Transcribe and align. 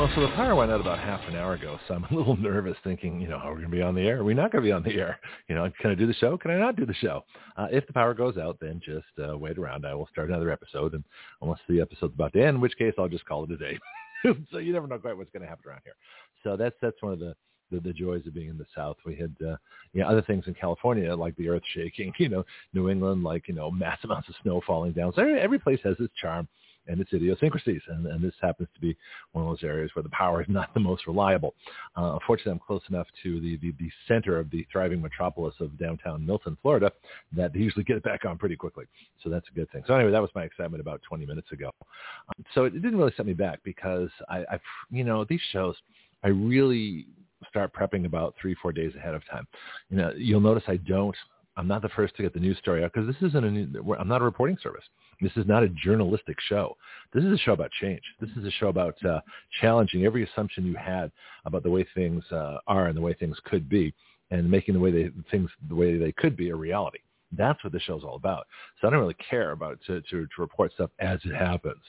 Well, 0.00 0.10
so 0.14 0.22
the 0.22 0.28
power 0.28 0.54
went 0.54 0.72
out 0.72 0.80
about 0.80 0.98
half 0.98 1.20
an 1.28 1.36
hour 1.36 1.52
ago, 1.52 1.78
so 1.86 1.92
I'm 1.92 2.04
a 2.04 2.14
little 2.14 2.34
nervous 2.40 2.74
thinking, 2.82 3.20
you 3.20 3.28
know, 3.28 3.36
are 3.36 3.52
we 3.52 3.60
going 3.60 3.70
to 3.70 3.76
be 3.76 3.82
on 3.82 3.94
the 3.94 4.00
air? 4.00 4.20
Are 4.20 4.24
we 4.24 4.32
not 4.32 4.50
going 4.50 4.64
to 4.64 4.66
be 4.66 4.72
on 4.72 4.82
the 4.82 4.94
air? 4.94 5.20
You 5.46 5.54
know, 5.54 5.70
can 5.78 5.90
I 5.90 5.94
do 5.94 6.06
the 6.06 6.14
show? 6.14 6.38
Can 6.38 6.50
I 6.50 6.56
not 6.56 6.74
do 6.74 6.86
the 6.86 6.94
show? 6.94 7.22
Uh, 7.58 7.66
if 7.70 7.86
the 7.86 7.92
power 7.92 8.14
goes 8.14 8.38
out, 8.38 8.56
then 8.62 8.80
just 8.82 9.04
uh, 9.22 9.36
wait 9.36 9.58
around. 9.58 9.84
I 9.84 9.92
will 9.92 10.08
start 10.10 10.30
another 10.30 10.50
episode, 10.50 10.94
and 10.94 11.04
unless 11.42 11.58
the 11.68 11.82
episode's 11.82 12.14
about 12.14 12.32
to 12.32 12.40
end, 12.40 12.54
in 12.54 12.60
which 12.62 12.78
case 12.78 12.94
I'll 12.96 13.10
just 13.10 13.26
call 13.26 13.44
it 13.44 13.50
a 13.50 13.58
day. 13.58 13.78
so 14.50 14.56
you 14.56 14.72
never 14.72 14.86
know 14.86 14.98
quite 14.98 15.18
what's 15.18 15.30
going 15.32 15.42
to 15.42 15.48
happen 15.50 15.68
around 15.68 15.82
here. 15.84 15.96
So 16.44 16.56
that's 16.56 16.76
that's 16.80 17.02
one 17.02 17.12
of 17.12 17.18
the 17.18 17.34
the, 17.70 17.80
the 17.80 17.92
joys 17.92 18.26
of 18.26 18.32
being 18.32 18.48
in 18.48 18.56
the 18.56 18.66
South. 18.74 18.96
We 19.04 19.16
had, 19.16 19.34
uh, 19.46 19.56
you 19.92 20.00
know, 20.00 20.08
other 20.08 20.22
things 20.22 20.44
in 20.46 20.54
California 20.54 21.14
like 21.14 21.36
the 21.36 21.50
earth 21.50 21.62
shaking, 21.74 22.14
you 22.18 22.30
know, 22.30 22.44
New 22.72 22.88
England, 22.88 23.22
like, 23.22 23.48
you 23.48 23.54
know, 23.54 23.70
mass 23.70 23.98
amounts 24.04 24.30
of 24.30 24.34
snow 24.42 24.62
falling 24.66 24.92
down. 24.92 25.12
So 25.14 25.20
every, 25.20 25.38
every 25.38 25.58
place 25.58 25.80
has 25.84 25.96
its 26.00 26.14
charm 26.20 26.48
and 26.86 27.00
its 27.00 27.12
idiosyncrasies. 27.12 27.82
And, 27.88 28.06
and 28.06 28.22
this 28.22 28.34
happens 28.40 28.68
to 28.74 28.80
be 28.80 28.96
one 29.32 29.44
of 29.44 29.50
those 29.50 29.64
areas 29.64 29.90
where 29.94 30.02
the 30.02 30.10
power 30.10 30.42
is 30.42 30.48
not 30.50 30.72
the 30.74 30.80
most 30.80 31.06
reliable. 31.06 31.54
Uh, 31.96 32.14
unfortunately, 32.14 32.52
I'm 32.52 32.58
close 32.58 32.82
enough 32.88 33.06
to 33.22 33.40
the, 33.40 33.56
the, 33.58 33.72
the 33.78 33.90
center 34.08 34.38
of 34.38 34.50
the 34.50 34.66
thriving 34.70 35.00
metropolis 35.00 35.54
of 35.60 35.78
downtown 35.78 36.24
Milton, 36.24 36.56
Florida, 36.62 36.92
that 37.36 37.52
they 37.52 37.60
usually 37.60 37.84
get 37.84 37.96
it 37.96 38.02
back 38.02 38.24
on 38.24 38.38
pretty 38.38 38.56
quickly. 38.56 38.84
So 39.22 39.30
that's 39.30 39.46
a 39.48 39.54
good 39.54 39.70
thing. 39.70 39.82
So 39.86 39.94
anyway, 39.94 40.12
that 40.12 40.22
was 40.22 40.30
my 40.34 40.44
excitement 40.44 40.80
about 40.80 41.00
20 41.08 41.26
minutes 41.26 41.52
ago. 41.52 41.70
Um, 41.80 42.44
so 42.54 42.64
it 42.64 42.74
didn't 42.74 42.96
really 42.96 43.14
set 43.16 43.26
me 43.26 43.34
back 43.34 43.60
because 43.64 44.10
I, 44.28 44.44
I've, 44.50 44.60
you 44.90 45.04
know, 45.04 45.24
these 45.24 45.40
shows, 45.52 45.76
I 46.22 46.28
really 46.28 47.06
start 47.48 47.72
prepping 47.72 48.04
about 48.04 48.34
three, 48.40 48.54
four 48.60 48.72
days 48.72 48.94
ahead 48.94 49.14
of 49.14 49.22
time. 49.30 49.46
You 49.88 49.96
know, 49.96 50.12
you'll 50.16 50.40
notice 50.40 50.64
I 50.66 50.76
don't 50.76 51.16
I'm 51.56 51.68
not 51.68 51.82
the 51.82 51.88
first 51.90 52.16
to 52.16 52.22
get 52.22 52.32
the 52.32 52.40
news 52.40 52.58
story 52.58 52.84
out 52.84 52.92
because 52.92 53.06
this 53.06 53.28
isn't 53.28 53.44
a 53.44 53.50
new, 53.50 53.94
I'm 53.98 54.08
not 54.08 54.22
a 54.22 54.24
reporting 54.24 54.56
service. 54.62 54.84
This 55.20 55.32
is 55.36 55.46
not 55.46 55.62
a 55.62 55.68
journalistic 55.68 56.36
show. 56.48 56.76
This 57.12 57.24
is 57.24 57.32
a 57.32 57.38
show 57.38 57.52
about 57.52 57.70
change. 57.80 58.02
This 58.20 58.30
is 58.36 58.44
a 58.44 58.50
show 58.52 58.68
about 58.68 58.94
uh, 59.04 59.20
challenging 59.60 60.04
every 60.04 60.24
assumption 60.24 60.64
you 60.64 60.76
had 60.76 61.10
about 61.44 61.62
the 61.62 61.70
way 61.70 61.86
things 61.94 62.24
uh, 62.32 62.58
are 62.66 62.86
and 62.86 62.96
the 62.96 63.00
way 63.00 63.14
things 63.14 63.36
could 63.44 63.68
be, 63.68 63.92
and 64.30 64.50
making 64.50 64.74
the 64.74 64.80
way 64.80 64.90
they 64.90 65.10
things 65.30 65.50
the 65.68 65.74
way 65.74 65.98
they 65.98 66.12
could 66.12 66.36
be 66.36 66.50
a 66.50 66.56
reality. 66.56 67.00
That's 67.32 67.62
what 67.62 67.72
the 67.72 67.80
show's 67.80 68.02
all 68.02 68.16
about. 68.16 68.46
So 68.80 68.88
I 68.88 68.90
don't 68.90 69.00
really 69.00 69.16
care 69.28 69.52
about 69.52 69.78
to, 69.86 70.00
to, 70.00 70.26
to 70.26 70.28
report 70.38 70.72
stuff 70.72 70.90
as 70.98 71.20
it 71.24 71.34
happens. 71.34 71.82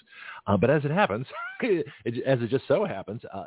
Uh, 0.45 0.55
but 0.55 0.69
as 0.69 0.85
it 0.85 0.91
happens, 0.91 1.25
it, 1.61 1.87
as 2.05 2.41
it 2.41 2.49
just 2.49 2.67
so 2.67 2.85
happens, 2.85 3.21
uh, 3.33 3.45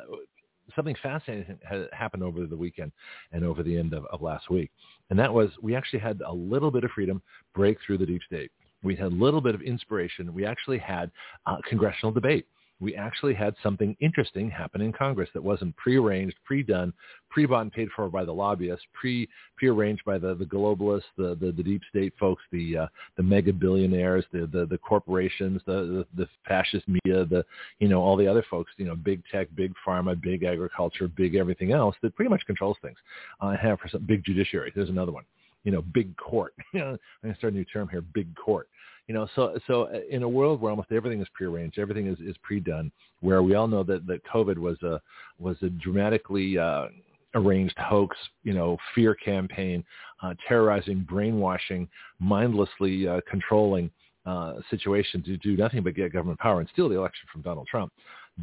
something 0.75 0.95
fascinating 1.01 1.57
had 1.63 1.87
happened 1.91 2.23
over 2.23 2.45
the 2.45 2.57
weekend 2.57 2.91
and 3.31 3.43
over 3.43 3.63
the 3.63 3.77
end 3.77 3.93
of, 3.93 4.05
of 4.05 4.21
last 4.21 4.49
week. 4.49 4.71
And 5.09 5.19
that 5.19 5.33
was 5.33 5.49
we 5.61 5.75
actually 5.75 5.99
had 5.99 6.21
a 6.25 6.33
little 6.33 6.71
bit 6.71 6.83
of 6.83 6.91
freedom 6.91 7.21
break 7.53 7.77
through 7.85 7.99
the 7.99 8.05
deep 8.05 8.21
state. 8.25 8.51
We 8.83 8.95
had 8.95 9.07
a 9.07 9.15
little 9.15 9.41
bit 9.41 9.55
of 9.55 9.61
inspiration. 9.61 10.33
We 10.33 10.45
actually 10.45 10.77
had 10.77 11.11
uh, 11.45 11.57
congressional 11.67 12.11
debate 12.11 12.47
we 12.79 12.95
actually 12.95 13.33
had 13.33 13.55
something 13.63 13.95
interesting 13.99 14.49
happen 14.49 14.81
in 14.81 14.91
Congress 14.91 15.29
that 15.33 15.43
wasn't 15.43 15.75
prearranged, 15.77 16.35
pre-done, 16.43 16.93
pre-bought 17.29 17.61
and 17.61 17.71
paid 17.71 17.87
for 17.95 18.09
by 18.09 18.25
the 18.25 18.33
lobbyists, 18.33 18.85
pre 18.93 19.27
pre-arranged 19.57 20.03
by 20.05 20.17
the, 20.17 20.35
the 20.35 20.45
globalists, 20.45 21.03
the, 21.17 21.35
the, 21.39 21.51
the 21.51 21.63
deep 21.63 21.81
state 21.89 22.13
folks, 22.19 22.43
the 22.51 22.77
uh, 22.77 22.87
the 23.17 23.23
mega 23.23 23.53
billionaires, 23.53 24.25
the, 24.31 24.47
the 24.51 24.65
the 24.65 24.77
corporations, 24.77 25.61
the, 25.65 26.05
the 26.15 26.23
the 26.23 26.29
fascist 26.47 26.85
media, 26.87 27.25
the 27.25 27.45
you 27.79 27.87
know 27.87 28.01
all 28.01 28.17
the 28.17 28.27
other 28.27 28.45
folks, 28.49 28.71
you 28.77 28.85
know 28.85 28.95
big 28.95 29.21
tech, 29.31 29.47
big 29.55 29.73
pharma, 29.85 30.19
big 30.21 30.43
agriculture, 30.43 31.07
big 31.07 31.35
everything 31.35 31.71
else 31.71 31.95
that 32.01 32.15
pretty 32.15 32.29
much 32.29 32.45
controls 32.45 32.77
things. 32.81 32.97
I 33.39 33.53
uh, 33.53 33.57
have 33.57 33.79
for 33.79 33.87
some 33.87 34.05
big 34.05 34.23
judiciary. 34.23 34.71
There's 34.75 34.89
another 34.89 35.11
one 35.11 35.23
you 35.65 35.71
know, 35.71 35.81
big 35.81 36.15
court. 36.15 36.53
I'm 36.73 36.79
going 36.79 37.33
to 37.33 37.35
start 37.35 37.53
a 37.53 37.55
new 37.55 37.65
term 37.65 37.89
here, 37.89 38.01
big 38.01 38.33
court. 38.35 38.69
You 39.07 39.13
know, 39.13 39.27
so 39.35 39.57
so 39.67 39.83
uh, 39.83 39.99
in 40.09 40.23
a 40.23 40.29
world 40.29 40.61
where 40.61 40.71
almost 40.71 40.91
everything 40.91 41.21
is 41.21 41.27
prearranged, 41.33 41.77
everything 41.77 42.07
is, 42.07 42.17
is 42.19 42.35
pre-done, 42.41 42.91
where 43.21 43.43
we 43.43 43.53
all 43.53 43.67
know 43.67 43.83
that, 43.83 44.07
that 44.07 44.25
COVID 44.25 44.57
was 44.57 44.81
a 44.81 44.99
was 45.39 45.57
a 45.61 45.69
dramatically 45.69 46.57
uh, 46.57 46.87
arranged 47.35 47.77
hoax, 47.77 48.17
you 48.43 48.53
know, 48.53 48.77
fear 48.95 49.13
campaign, 49.13 49.83
uh, 50.23 50.33
terrorizing, 50.47 51.01
brainwashing, 51.07 51.87
mindlessly 52.19 53.07
uh, 53.07 53.21
controlling 53.29 53.91
uh, 54.25 54.55
situation 54.69 55.21
to 55.23 55.37
do 55.37 55.55
nothing 55.55 55.83
but 55.83 55.93
get 55.93 56.11
government 56.11 56.39
power 56.39 56.59
and 56.59 56.69
steal 56.73 56.89
the 56.89 56.97
election 56.97 57.27
from 57.31 57.41
Donald 57.41 57.67
Trump. 57.67 57.93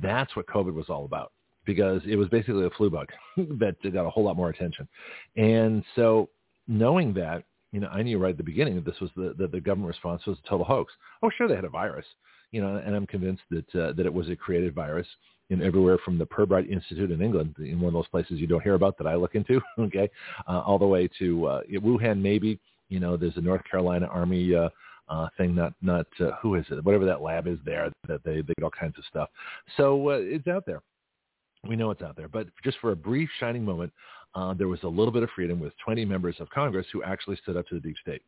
That's 0.00 0.34
what 0.36 0.46
COVID 0.46 0.72
was 0.72 0.88
all 0.88 1.04
about 1.04 1.32
because 1.64 2.02
it 2.06 2.16
was 2.16 2.28
basically 2.28 2.66
a 2.66 2.70
flu 2.70 2.90
bug 2.90 3.08
that 3.36 3.76
got 3.82 4.06
a 4.06 4.10
whole 4.10 4.24
lot 4.24 4.36
more 4.36 4.50
attention. 4.50 4.86
And 5.36 5.84
so 5.96 6.28
knowing 6.68 7.12
that, 7.14 7.44
you 7.72 7.81
know, 7.81 7.88
I 7.88 8.03
knew 8.03 8.19
right 8.19 8.31
at 8.31 8.37
the 8.37 8.43
beginning 8.43 8.75
that 8.77 8.84
this 8.84 9.00
was 9.00 9.10
the, 9.16 9.34
that 9.38 9.50
the 9.50 9.60
government 9.60 9.88
response 9.88 10.25
was 10.27 10.38
a 10.44 10.49
total 10.49 10.66
hoax. 10.66 10.93
Oh, 11.22 11.31
sure, 11.37 11.49
they 11.49 11.56
had 11.56 11.65
a 11.65 11.71
virus, 11.71 12.06
you 12.50 12.60
know, 12.60 12.77
and 12.77 12.94
I'm 12.94 13.06
convinced 13.06 13.43
that 13.50 13.75
uh, 13.75 13.93
that 13.93 14.06
it 14.06 14.12
was 14.12 14.28
a 14.28 14.37
created 14.37 14.75
virus. 14.75 15.06
In 15.50 15.60
everywhere 15.60 15.99
from 16.03 16.16
the 16.16 16.25
Pirbright 16.25 16.71
Institute 16.71 17.10
in 17.10 17.21
England, 17.21 17.56
in 17.59 17.78
one 17.78 17.88
of 17.88 17.93
those 17.93 18.09
places 18.09 18.38
you 18.38 18.47
don't 18.47 18.62
hear 18.62 18.72
about 18.72 18.97
that 18.97 19.06
I 19.06 19.16
look 19.16 19.34
into, 19.34 19.60
okay, 19.78 20.09
uh, 20.49 20.60
all 20.60 20.78
the 20.78 20.87
way 20.87 21.10
to 21.19 21.47
uh, 21.47 21.62
Wuhan, 21.71 22.22
maybe. 22.22 22.59
You 22.88 23.00
know, 23.00 23.19
there's 23.19 23.37
a 23.37 23.41
North 23.43 23.62
Carolina 23.71 24.06
Army 24.06 24.54
uh, 24.54 24.71
uh, 25.09 25.28
thing, 25.37 25.54
not 25.54 25.75
not 25.83 26.06
uh, 26.21 26.31
who 26.41 26.54
is 26.54 26.65
it, 26.71 26.83
whatever 26.84 27.04
that 27.04 27.21
lab 27.21 27.47
is 27.47 27.59
there 27.65 27.91
that 28.09 28.22
they 28.25 28.37
they 28.37 28.54
get 28.56 28.65
all 28.65 28.71
kinds 28.71 28.97
of 28.99 29.04
stuff. 29.04 29.28
So 29.77 30.10
uh, 30.10 30.19
it's 30.21 30.47
out 30.47 30.65
there. 30.65 30.83
We 31.69 31.77
know 31.77 31.91
it's 31.91 32.03
out 32.03 32.16
there, 32.16 32.28
but 32.28 32.49
just 32.65 32.78
for 32.81 32.93
a 32.93 32.97
brief 32.97 33.28
shining 33.39 33.65
moment, 33.65 33.93
uh, 34.34 34.54
there 34.54 34.69
was 34.69 34.82
a 34.82 34.88
little 34.88 35.12
bit 35.12 35.22
of 35.22 35.31
freedom 35.34 35.60
with 35.60 35.72
20 35.84 36.04
members 36.04 36.37
of 36.41 36.48
Congress 36.50 36.87
who 36.93 37.03
actually 37.03 37.37
stood 37.43 37.56
up 37.56 37.66
to 37.69 37.75
the 37.75 37.81
deep 37.81 37.97
state. 38.00 38.22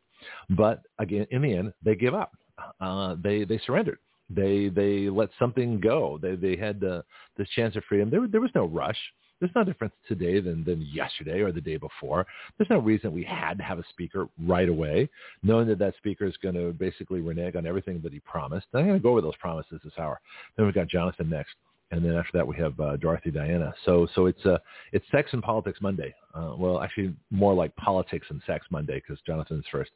But 0.51 0.83
again, 0.99 1.27
in 1.31 1.43
the 1.43 1.55
end, 1.55 1.73
they 1.85 1.95
gave 1.95 2.15
up. 2.15 2.33
Uh, 2.81 3.17
they 3.23 3.45
they 3.45 3.59
surrendered. 3.67 3.99
They 4.31 4.69
they 4.69 5.09
let 5.09 5.31
something 5.39 5.81
go. 5.81 6.19
They 6.21 6.37
they 6.37 6.57
had 6.57 6.83
uh, 6.85 7.03
this 7.37 7.49
chance 7.51 7.77
of 7.77 7.85
freedom. 7.89 8.11
There 8.11 8.27
there 8.29 8.41
was 8.41 8.51
no 8.55 8.67
rush. 8.67 8.99
There's 9.41 9.55
no 9.57 9.65
difference 9.65 9.93
today 10.09 10.41
than, 10.41 10.65
than 10.65 10.81
yesterday 10.93 11.41
or 11.41 11.53
the 11.53 11.61
day 11.61 11.77
before. 11.77 12.25
There's 12.57 12.71
no 12.71 12.79
reason 12.79 13.13
we 13.13 13.25
had 13.25 13.59
to 13.59 13.65
have 13.65 13.79
a 13.79 13.85
speaker 13.91 14.29
right 14.47 14.69
away, 14.69 15.11
knowing 15.43 15.67
that 15.69 15.79
that 15.81 15.97
speaker 15.99 16.25
is 16.25 16.37
going 16.41 16.55
to 16.55 16.73
basically 16.73 17.21
renege 17.21 17.57
on 17.57 17.67
everything 17.67 18.01
that 18.05 18.13
he 18.13 18.21
promised. 18.21 18.67
I'm 18.73 18.87
going 18.87 18.97
to 18.97 19.03
go 19.03 19.11
over 19.11 19.21
those 19.21 19.37
promises 19.37 19.81
this 19.85 19.93
hour. 19.99 20.21
Then 20.57 20.67
we've 20.67 20.75
got 20.75 20.89
Jonathan 20.89 21.29
next 21.29 21.57
and 21.91 22.05
then 22.05 22.15
after 22.15 22.31
that 22.35 22.47
we 22.47 22.57
have 22.57 22.79
uh, 22.81 22.97
Dorothy 22.97 23.31
Diana. 23.31 23.75
So 23.85 24.07
so 24.15 24.27
it's 24.27 24.45
uh, 24.45 24.59
it's 24.93 25.05
Sex 25.11 25.31
and 25.33 25.43
Politics 25.43 25.79
Monday. 25.81 26.15
Uh, 26.35 26.55
well, 26.57 26.81
actually 26.81 27.15
more 27.31 27.55
like 27.55 27.75
Politics 27.77 28.27
and 28.31 28.41
Sex 28.47 28.67
Monday 28.71 28.95
because 28.95 29.23
Jonathan's 29.27 29.65
first, 29.71 29.91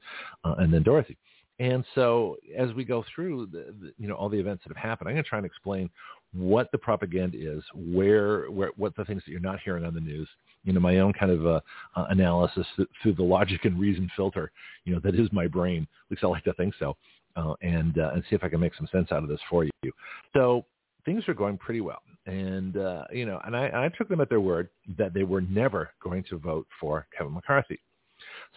uh, 0.44 0.54
and 0.58 0.72
then 0.72 0.82
Dorothy. 0.82 1.16
And 1.60 1.84
so 1.96 2.36
as 2.56 2.72
we 2.74 2.84
go 2.84 3.04
through 3.12 3.46
the, 3.46 3.74
the, 3.80 3.92
you 3.98 4.06
know 4.06 4.14
all 4.14 4.28
the 4.28 4.38
events 4.38 4.62
that 4.64 4.76
have 4.76 4.82
happened, 4.82 5.08
I'm 5.08 5.14
going 5.14 5.24
to 5.24 5.28
try 5.28 5.38
and 5.38 5.46
explain 5.46 5.90
what 6.32 6.70
the 6.70 6.78
propaganda 6.78 7.36
is, 7.38 7.62
where 7.74 8.50
where 8.50 8.70
what 8.76 8.94
the 8.96 9.04
things 9.04 9.22
that 9.24 9.30
you're 9.30 9.40
not 9.40 9.60
hearing 9.64 9.84
on 9.84 9.94
the 9.94 10.00
news. 10.00 10.28
You 10.64 10.72
know, 10.72 10.80
my 10.80 10.98
own 10.98 11.12
kind 11.14 11.32
of 11.32 11.46
uh, 11.46 11.60
uh, 11.96 12.06
analysis 12.10 12.66
through 13.02 13.14
the 13.14 13.22
logic 13.22 13.64
and 13.64 13.78
reason 13.78 14.10
filter. 14.14 14.52
You 14.84 14.94
know, 14.94 15.00
that 15.02 15.14
is 15.14 15.28
my 15.32 15.46
brain. 15.46 15.82
At 16.06 16.10
least 16.10 16.24
I 16.24 16.28
like 16.28 16.44
to 16.44 16.52
think 16.52 16.74
so. 16.78 16.96
Uh, 17.36 17.54
and 17.62 17.98
uh, 17.98 18.10
and 18.14 18.22
see 18.28 18.36
if 18.36 18.44
I 18.44 18.48
can 18.48 18.60
make 18.60 18.74
some 18.74 18.88
sense 18.92 19.10
out 19.10 19.22
of 19.22 19.28
this 19.28 19.40
for 19.50 19.64
you. 19.64 19.92
So 20.34 20.64
things 21.08 21.26
were 21.26 21.34
going 21.34 21.56
pretty 21.56 21.80
well. 21.80 22.02
And, 22.26 22.76
uh, 22.76 23.04
you 23.10 23.24
know, 23.24 23.40
and 23.46 23.56
I, 23.56 23.86
I 23.86 23.90
took 23.96 24.10
them 24.10 24.20
at 24.20 24.28
their 24.28 24.42
word 24.42 24.68
that 24.98 25.14
they 25.14 25.22
were 25.22 25.40
never 25.40 25.90
going 26.02 26.22
to 26.28 26.36
vote 26.36 26.66
for 26.78 27.06
Kevin 27.16 27.32
McCarthy. 27.32 27.80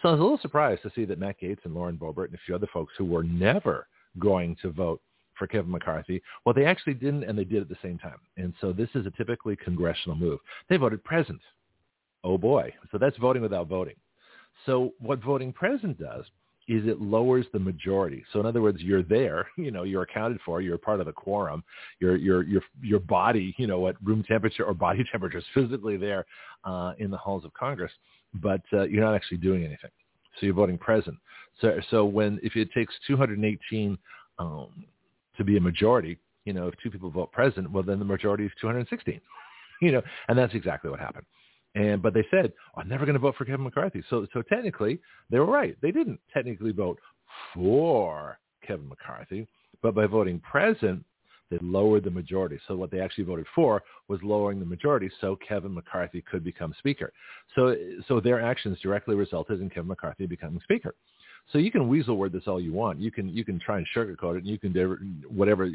So 0.02 0.08
I 0.08 0.12
was 0.12 0.20
a 0.20 0.22
little 0.22 0.38
surprised 0.42 0.82
to 0.82 0.92
see 0.94 1.06
that 1.06 1.18
Matt 1.18 1.36
Gaetz 1.40 1.64
and 1.64 1.72
Lauren 1.72 1.96
Boebert 1.96 2.26
and 2.26 2.34
a 2.34 2.40
few 2.44 2.54
other 2.54 2.68
folks 2.70 2.92
who 2.98 3.06
were 3.06 3.22
never 3.22 3.86
going 4.18 4.54
to 4.60 4.70
vote 4.70 5.00
for 5.38 5.46
Kevin 5.46 5.70
McCarthy, 5.70 6.22
well, 6.44 6.54
they 6.54 6.66
actually 6.66 6.92
didn't, 6.92 7.24
and 7.24 7.38
they 7.38 7.44
did 7.44 7.62
at 7.62 7.70
the 7.70 7.76
same 7.82 7.96
time. 7.98 8.18
And 8.36 8.52
so 8.60 8.70
this 8.70 8.90
is 8.94 9.06
a 9.06 9.10
typically 9.12 9.56
congressional 9.56 10.16
move. 10.16 10.38
They 10.68 10.76
voted 10.76 11.02
present. 11.04 11.40
Oh 12.22 12.36
boy. 12.36 12.74
So 12.90 12.98
that's 12.98 13.16
voting 13.16 13.40
without 13.40 13.68
voting. 13.68 13.96
So 14.66 14.92
what 14.98 15.24
voting 15.24 15.54
present 15.54 15.98
does 15.98 16.26
is 16.68 16.86
it 16.86 17.00
lowers 17.00 17.46
the 17.52 17.58
majority. 17.58 18.24
So 18.32 18.40
in 18.40 18.46
other 18.46 18.62
words, 18.62 18.80
you're 18.80 19.02
there, 19.02 19.48
you 19.56 19.70
know, 19.70 19.82
you're 19.82 20.02
accounted 20.02 20.38
for, 20.44 20.60
you're 20.60 20.78
part 20.78 21.00
of 21.00 21.06
the 21.06 21.12
quorum, 21.12 21.64
your 21.98 22.16
your 22.16 22.42
your 22.44 22.62
your 22.80 23.00
body, 23.00 23.54
you 23.58 23.66
know, 23.66 23.88
at 23.88 23.96
room 24.02 24.24
temperature 24.26 24.64
or 24.64 24.74
body 24.88 25.04
temperature 25.10 25.38
is 25.38 25.44
physically 25.54 25.96
there 25.96 26.24
uh, 26.64 26.92
in 26.98 27.10
the 27.10 27.16
halls 27.16 27.44
of 27.44 27.52
Congress, 27.54 27.92
but 28.34 28.62
uh, 28.72 28.82
you're 28.82 29.04
not 29.04 29.14
actually 29.14 29.38
doing 29.38 29.64
anything. 29.64 29.90
So 30.38 30.46
you're 30.46 30.54
voting 30.54 30.78
present. 30.78 31.16
So 31.60 31.78
so 31.90 32.04
when 32.04 32.38
if 32.42 32.56
it 32.56 32.72
takes 32.72 32.94
218 33.06 33.98
um, 34.38 34.68
to 35.36 35.44
be 35.44 35.56
a 35.56 35.60
majority, 35.60 36.18
you 36.44 36.52
know, 36.52 36.68
if 36.68 36.74
two 36.82 36.90
people 36.90 37.10
vote 37.10 37.32
present, 37.32 37.70
well 37.70 37.82
then 37.82 37.98
the 37.98 38.04
majority 38.04 38.44
is 38.44 38.52
216. 38.60 39.20
You 39.80 39.90
know, 39.90 40.02
and 40.28 40.38
that's 40.38 40.54
exactly 40.54 40.90
what 40.90 41.00
happened. 41.00 41.26
And 41.74 42.02
but 42.02 42.14
they 42.14 42.26
said, 42.30 42.52
I'm 42.76 42.88
never 42.88 43.06
going 43.06 43.14
to 43.14 43.20
vote 43.20 43.34
for 43.36 43.44
Kevin 43.44 43.64
McCarthy. 43.64 44.02
So 44.10 44.26
so 44.32 44.42
technically 44.42 45.00
they 45.30 45.38
were 45.38 45.46
right. 45.46 45.76
They 45.80 45.90
didn't 45.90 46.20
technically 46.32 46.72
vote 46.72 46.98
for 47.54 48.38
Kevin 48.66 48.88
McCarthy, 48.88 49.46
but 49.82 49.94
by 49.94 50.06
voting 50.06 50.38
present, 50.40 51.04
they 51.50 51.58
lowered 51.60 52.04
the 52.04 52.10
majority. 52.10 52.58
So 52.66 52.76
what 52.76 52.90
they 52.90 53.00
actually 53.00 53.24
voted 53.24 53.46
for 53.54 53.82
was 54.08 54.20
lowering 54.22 54.58
the 54.58 54.66
majority 54.66 55.10
so 55.20 55.36
Kevin 55.46 55.74
McCarthy 55.74 56.22
could 56.22 56.44
become 56.44 56.74
speaker. 56.78 57.12
So 57.54 57.74
so 58.08 58.20
their 58.20 58.40
actions 58.40 58.78
directly 58.80 59.14
resulted 59.14 59.60
in 59.60 59.70
Kevin 59.70 59.88
McCarthy 59.88 60.26
becoming 60.26 60.60
speaker. 60.62 60.94
So 61.50 61.58
you 61.58 61.70
can 61.70 61.88
weasel 61.88 62.16
word 62.16 62.32
this 62.32 62.44
all 62.46 62.60
you 62.60 62.72
want. 62.72 63.00
You 63.00 63.10
can 63.10 63.28
you 63.28 63.44
can 63.44 63.58
try 63.58 63.78
and 63.78 63.86
sugarcoat 63.96 64.36
it, 64.36 64.38
and 64.38 64.46
you 64.46 64.58
can 64.58 64.72
do 64.72 64.98
whatever 65.28 65.70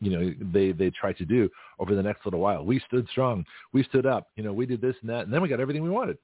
you 0.00 0.10
know 0.10 0.34
they 0.52 0.72
they 0.72 0.90
tried 0.90 1.16
to 1.18 1.24
do 1.24 1.48
over 1.78 1.94
the 1.94 2.02
next 2.02 2.24
little 2.24 2.40
while. 2.40 2.64
We 2.64 2.80
stood 2.86 3.06
strong. 3.10 3.44
We 3.72 3.84
stood 3.84 4.06
up. 4.06 4.28
You 4.36 4.42
know, 4.42 4.52
we 4.52 4.66
did 4.66 4.80
this 4.80 4.96
and 5.00 5.10
that, 5.10 5.24
and 5.24 5.32
then 5.32 5.42
we 5.42 5.48
got 5.48 5.60
everything 5.60 5.82
we 5.82 5.90
wanted. 5.90 6.18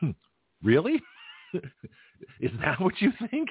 Hmm. 0.00 0.10
really? 0.62 1.00
Is 2.40 2.50
that 2.60 2.80
what 2.80 3.00
you 3.00 3.12
think? 3.30 3.48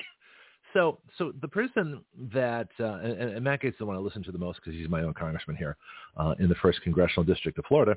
So, 0.73 0.99
so 1.17 1.33
the 1.41 1.47
person 1.47 2.01
that 2.33 2.67
uh, 2.79 2.95
and, 2.95 3.35
and 3.35 3.43
Matt 3.43 3.61
Gaetz 3.61 3.69
is 3.69 3.75
the 3.79 3.85
one 3.85 3.95
I 3.95 3.99
listen 3.99 4.23
to 4.23 4.31
the 4.31 4.39
most 4.39 4.59
because 4.63 4.73
he's 4.77 4.89
my 4.89 5.03
own 5.03 5.13
congressman 5.13 5.55
here 5.55 5.77
uh, 6.17 6.33
in 6.39 6.49
the 6.49 6.55
first 6.55 6.81
congressional 6.81 7.23
district 7.23 7.59
of 7.59 7.65
Florida, 7.65 7.95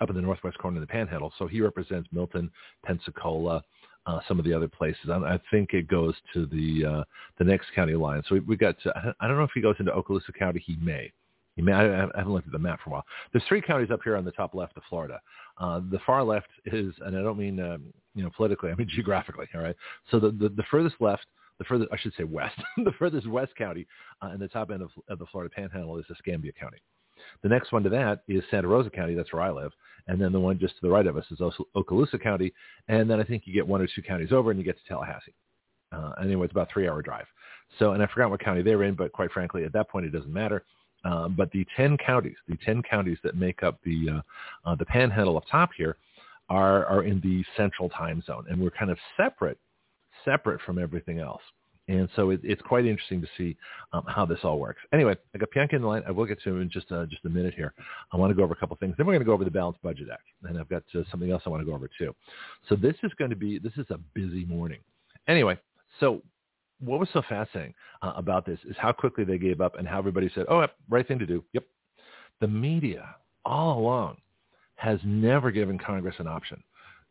up 0.00 0.08
in 0.08 0.16
the 0.16 0.22
northwest 0.22 0.56
corner 0.58 0.78
of 0.78 0.80
the 0.80 0.86
Panhandle. 0.86 1.32
So 1.38 1.46
he 1.46 1.60
represents 1.60 2.08
Milton, 2.10 2.50
Pensacola, 2.84 3.62
uh, 4.06 4.20
some 4.28 4.38
of 4.38 4.44
the 4.44 4.52
other 4.52 4.68
places. 4.68 5.10
I, 5.10 5.16
I 5.16 5.40
think 5.50 5.72
it 5.72 5.88
goes 5.88 6.14
to 6.34 6.46
the 6.46 6.84
uh, 6.84 7.04
the 7.38 7.44
next 7.44 7.66
county 7.74 7.94
line. 7.94 8.22
So 8.28 8.34
we, 8.34 8.40
we 8.40 8.56
got. 8.56 8.76
To, 8.82 9.14
I 9.20 9.26
don't 9.26 9.36
know 9.36 9.44
if 9.44 9.50
he 9.54 9.60
goes 9.60 9.76
into 9.78 9.92
Okaloosa 9.92 10.34
County. 10.38 10.62
He 10.64 10.76
may. 10.80 11.12
He 11.56 11.62
may. 11.62 11.72
I, 11.72 12.04
I 12.04 12.08
haven't 12.16 12.32
looked 12.32 12.46
at 12.46 12.52
the 12.52 12.58
map 12.58 12.80
for 12.82 12.90
a 12.90 12.92
while. 12.94 13.04
There's 13.32 13.44
three 13.48 13.62
counties 13.62 13.90
up 13.90 14.00
here 14.04 14.16
on 14.16 14.24
the 14.24 14.32
top 14.32 14.54
left 14.54 14.76
of 14.76 14.82
Florida. 14.88 15.20
Uh, 15.58 15.80
the 15.90 16.00
far 16.06 16.22
left 16.22 16.48
is, 16.66 16.94
and 17.00 17.16
I 17.16 17.22
don't 17.22 17.38
mean 17.38 17.60
um, 17.60 17.84
you 18.14 18.22
know 18.22 18.30
politically. 18.36 18.70
I 18.70 18.74
mean 18.74 18.88
geographically. 18.94 19.46
All 19.54 19.62
right. 19.62 19.76
So 20.10 20.20
the 20.20 20.30
the, 20.30 20.48
the 20.50 20.64
furthest 20.70 20.96
left 21.00 21.26
the 21.58 21.64
furthest, 21.64 21.92
I 21.92 21.96
should 21.96 22.14
say 22.16 22.24
west, 22.24 22.56
the 22.78 22.92
furthest 22.98 23.28
west 23.28 23.54
county 23.56 23.86
uh, 24.22 24.30
in 24.32 24.40
the 24.40 24.48
top 24.48 24.70
end 24.70 24.82
of, 24.82 24.90
of 25.08 25.18
the 25.18 25.26
Florida 25.26 25.52
Panhandle 25.54 25.98
is 25.98 26.04
Escambia 26.10 26.52
County. 26.52 26.78
The 27.42 27.48
next 27.48 27.72
one 27.72 27.82
to 27.84 27.90
that 27.90 28.22
is 28.28 28.42
Santa 28.50 28.68
Rosa 28.68 28.90
County. 28.90 29.14
That's 29.14 29.32
where 29.32 29.42
I 29.42 29.50
live. 29.50 29.72
And 30.06 30.20
then 30.20 30.32
the 30.32 30.40
one 30.40 30.58
just 30.58 30.74
to 30.74 30.80
the 30.82 30.90
right 30.90 31.06
of 31.06 31.16
us 31.16 31.24
is 31.30 31.40
Okaloosa 31.76 32.22
County. 32.22 32.52
And 32.88 33.08
then 33.08 33.20
I 33.20 33.24
think 33.24 33.44
you 33.46 33.54
get 33.54 33.66
one 33.66 33.80
or 33.80 33.86
two 33.86 34.02
counties 34.02 34.32
over 34.32 34.50
and 34.50 34.58
you 34.58 34.64
get 34.64 34.76
to 34.76 34.84
Tallahassee. 34.88 35.34
Uh, 35.92 36.12
anyway, 36.22 36.44
it's 36.44 36.52
about 36.52 36.70
a 36.70 36.72
three-hour 36.72 37.02
drive. 37.02 37.26
So, 37.78 37.92
and 37.92 38.02
I 38.02 38.06
forgot 38.06 38.30
what 38.30 38.40
county 38.40 38.62
they 38.62 38.74
were 38.74 38.84
in, 38.84 38.94
but 38.94 39.12
quite 39.12 39.30
frankly, 39.30 39.64
at 39.64 39.72
that 39.72 39.88
point, 39.88 40.06
it 40.06 40.10
doesn't 40.10 40.32
matter. 40.32 40.64
Uh, 41.04 41.28
but 41.28 41.50
the 41.52 41.66
10 41.76 41.96
counties, 41.98 42.36
the 42.48 42.56
10 42.64 42.82
counties 42.82 43.18
that 43.22 43.36
make 43.36 43.62
up 43.62 43.78
the, 43.84 44.08
uh, 44.10 44.68
uh, 44.68 44.74
the 44.74 44.86
panhandle 44.86 45.36
up 45.36 45.44
top 45.50 45.70
here 45.76 45.96
are, 46.48 46.86
are 46.86 47.04
in 47.04 47.20
the 47.20 47.44
central 47.56 47.88
time 47.88 48.22
zone. 48.26 48.44
And 48.48 48.60
we're 48.60 48.70
kind 48.70 48.90
of 48.90 48.98
separate, 49.16 49.58
separate 50.24 50.60
from 50.62 50.78
everything 50.78 51.20
else. 51.20 51.42
And 51.86 52.08
so 52.16 52.30
it, 52.30 52.40
it's 52.42 52.62
quite 52.62 52.86
interesting 52.86 53.20
to 53.20 53.28
see 53.36 53.56
um, 53.92 54.04
how 54.06 54.24
this 54.24 54.38
all 54.42 54.58
works. 54.58 54.80
Anyway, 54.92 55.14
I 55.34 55.38
got 55.38 55.50
Pianki 55.50 55.74
in 55.74 55.82
the 55.82 55.88
line. 55.88 56.02
I 56.06 56.12
will 56.12 56.24
get 56.24 56.42
to 56.42 56.50
him 56.50 56.62
in 56.62 56.70
just 56.70 56.90
uh, 56.90 57.04
just 57.06 57.24
a 57.26 57.28
minute 57.28 57.54
here. 57.54 57.74
I 58.12 58.16
want 58.16 58.30
to 58.30 58.34
go 58.34 58.42
over 58.42 58.54
a 58.54 58.56
couple 58.56 58.76
things. 58.76 58.94
Then 58.96 59.06
we're 59.06 59.12
going 59.12 59.20
to 59.20 59.26
go 59.26 59.32
over 59.32 59.44
the 59.44 59.50
Balanced 59.50 59.82
Budget 59.82 60.08
Act, 60.10 60.22
and 60.44 60.58
I've 60.58 60.68
got 60.68 60.82
uh, 60.94 61.02
something 61.10 61.30
else 61.30 61.42
I 61.44 61.50
want 61.50 61.60
to 61.60 61.66
go 61.66 61.74
over 61.74 61.90
too. 61.98 62.14
So 62.68 62.76
this 62.76 62.94
is 63.02 63.12
going 63.18 63.30
to 63.30 63.36
be 63.36 63.58
this 63.58 63.74
is 63.76 63.86
a 63.90 63.98
busy 64.14 64.46
morning. 64.46 64.80
Anyway, 65.28 65.58
so 66.00 66.22
what 66.80 67.00
was 67.00 67.08
so 67.12 67.22
fascinating 67.28 67.74
uh, 68.02 68.12
about 68.16 68.46
this 68.46 68.58
is 68.68 68.76
how 68.78 68.92
quickly 68.92 69.24
they 69.24 69.38
gave 69.38 69.60
up 69.60 69.78
and 69.78 69.86
how 69.86 69.98
everybody 69.98 70.30
said, 70.34 70.46
"Oh, 70.48 70.66
right 70.88 71.06
thing 71.06 71.18
to 71.18 71.26
do." 71.26 71.44
Yep. 71.52 71.64
The 72.40 72.48
media 72.48 73.14
all 73.44 73.78
along 73.78 74.16
has 74.76 74.98
never 75.04 75.50
given 75.50 75.78
Congress 75.78 76.16
an 76.18 76.26
option 76.26 76.62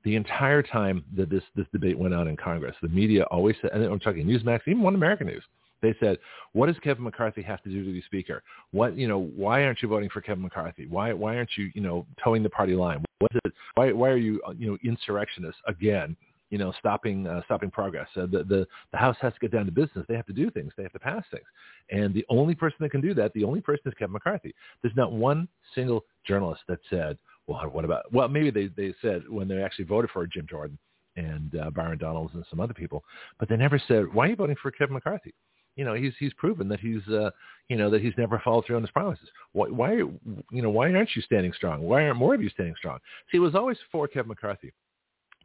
the 0.03 0.15
entire 0.15 0.61
time 0.61 1.03
that 1.15 1.29
this, 1.29 1.43
this 1.55 1.65
debate 1.71 1.97
went 1.97 2.13
on 2.13 2.27
in 2.27 2.35
Congress, 2.35 2.75
the 2.81 2.89
media 2.89 3.23
always 3.31 3.55
said, 3.61 3.71
and 3.71 3.83
I'm 3.83 3.99
talking 3.99 4.25
Newsmax, 4.25 4.61
even 4.67 4.81
One 4.81 4.95
American 4.95 5.27
News, 5.27 5.43
they 5.83 5.93
said, 5.99 6.17
"What 6.53 6.67
does 6.67 6.77
Kevin 6.79 7.03
McCarthy 7.03 7.41
have 7.43 7.61
to 7.63 7.69
do 7.69 7.83
to 7.83 7.91
be 7.91 8.01
Speaker? 8.03 8.41
What 8.71 8.97
you 8.97 9.07
know? 9.07 9.19
Why 9.19 9.65
aren't 9.65 9.81
you 9.81 9.89
voting 9.89 10.09
for 10.09 10.21
Kevin 10.21 10.41
McCarthy? 10.41 10.87
Why 10.87 11.13
why 11.13 11.35
aren't 11.35 11.51
you 11.57 11.69
you 11.75 11.81
know 11.81 12.07
toeing 12.23 12.41
the 12.41 12.49
party 12.49 12.73
line? 12.73 13.03
What 13.19 13.31
is 13.33 13.41
it? 13.45 13.53
Why 13.75 13.91
why 13.91 14.09
are 14.09 14.17
you 14.17 14.41
you 14.57 14.71
know 14.71 14.77
insurrectionists 14.83 15.61
again? 15.67 16.15
You 16.49 16.57
know, 16.59 16.71
stopping 16.79 17.27
uh, 17.27 17.41
stopping 17.45 17.69
progress. 17.69 18.07
The 18.15 18.27
the 18.27 18.65
the 18.91 18.97
House 18.97 19.17
has 19.21 19.33
to 19.33 19.39
get 19.39 19.51
down 19.51 19.65
to 19.65 19.71
business. 19.71 20.05
They 20.07 20.15
have 20.15 20.25
to 20.27 20.33
do 20.33 20.49
things. 20.49 20.71
They 20.77 20.83
have 20.83 20.93
to 20.93 20.99
pass 20.99 21.23
things. 21.31 21.45
And 21.91 22.13
the 22.13 22.25
only 22.29 22.55
person 22.55 22.77
that 22.79 22.91
can 22.91 23.01
do 23.01 23.13
that, 23.15 23.33
the 23.33 23.43
only 23.43 23.59
person 23.59 23.83
is 23.87 23.93
Kevin 23.99 24.13
McCarthy. 24.13 24.55
There's 24.81 24.95
not 24.95 25.11
one 25.11 25.49
single 25.75 26.05
journalist 26.25 26.61
that 26.69 26.79
said, 26.89 27.17
well, 27.47 27.61
what 27.71 27.85
about? 27.85 28.11
Well, 28.11 28.27
maybe 28.27 28.51
they 28.51 28.67
they 28.67 28.93
said 29.01 29.23
when 29.27 29.47
they 29.47 29.61
actually 29.61 29.85
voted 29.85 30.11
for 30.11 30.25
Jim 30.27 30.47
Jordan 30.49 30.77
and 31.15 31.55
uh, 31.59 31.69
Byron 31.71 31.97
Donalds 31.97 32.33
and 32.33 32.45
some 32.49 32.59
other 32.59 32.73
people, 32.73 33.03
but 33.39 33.49
they 33.49 33.57
never 33.57 33.81
said 33.87 34.05
why 34.13 34.25
are 34.25 34.29
you 34.29 34.35
voting 34.35 34.55
for 34.61 34.71
Kevin 34.71 34.93
McCarthy? 34.93 35.33
You 35.75 35.85
know, 35.85 35.93
he's 35.93 36.13
he's 36.19 36.33
proven 36.33 36.67
that 36.69 36.79
he's 36.79 37.05
uh, 37.09 37.31
you 37.67 37.75
know 37.75 37.89
that 37.89 38.01
he's 38.01 38.13
never 38.17 38.41
followed 38.43 38.65
through 38.65 38.77
on 38.77 38.83
his 38.83 38.91
promises. 38.91 39.27
Why 39.53 39.67
why 39.67 39.93
you 39.93 40.41
know 40.51 40.69
why 40.69 40.91
aren't 40.91 41.15
you 41.15 41.21
standing 41.23 41.53
strong? 41.53 41.81
Why 41.81 42.05
aren't 42.05 42.17
more 42.17 42.35
of 42.35 42.41
you 42.41 42.49
standing 42.49 42.75
strong? 42.77 42.99
See, 43.31 43.37
it 43.37 43.41
was 43.41 43.55
always 43.55 43.77
for 43.91 44.07
Kevin 44.07 44.29
McCarthy. 44.29 44.71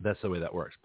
That's 0.00 0.20
the 0.22 0.30
way 0.30 0.38
that 0.38 0.54
works. 0.54 0.76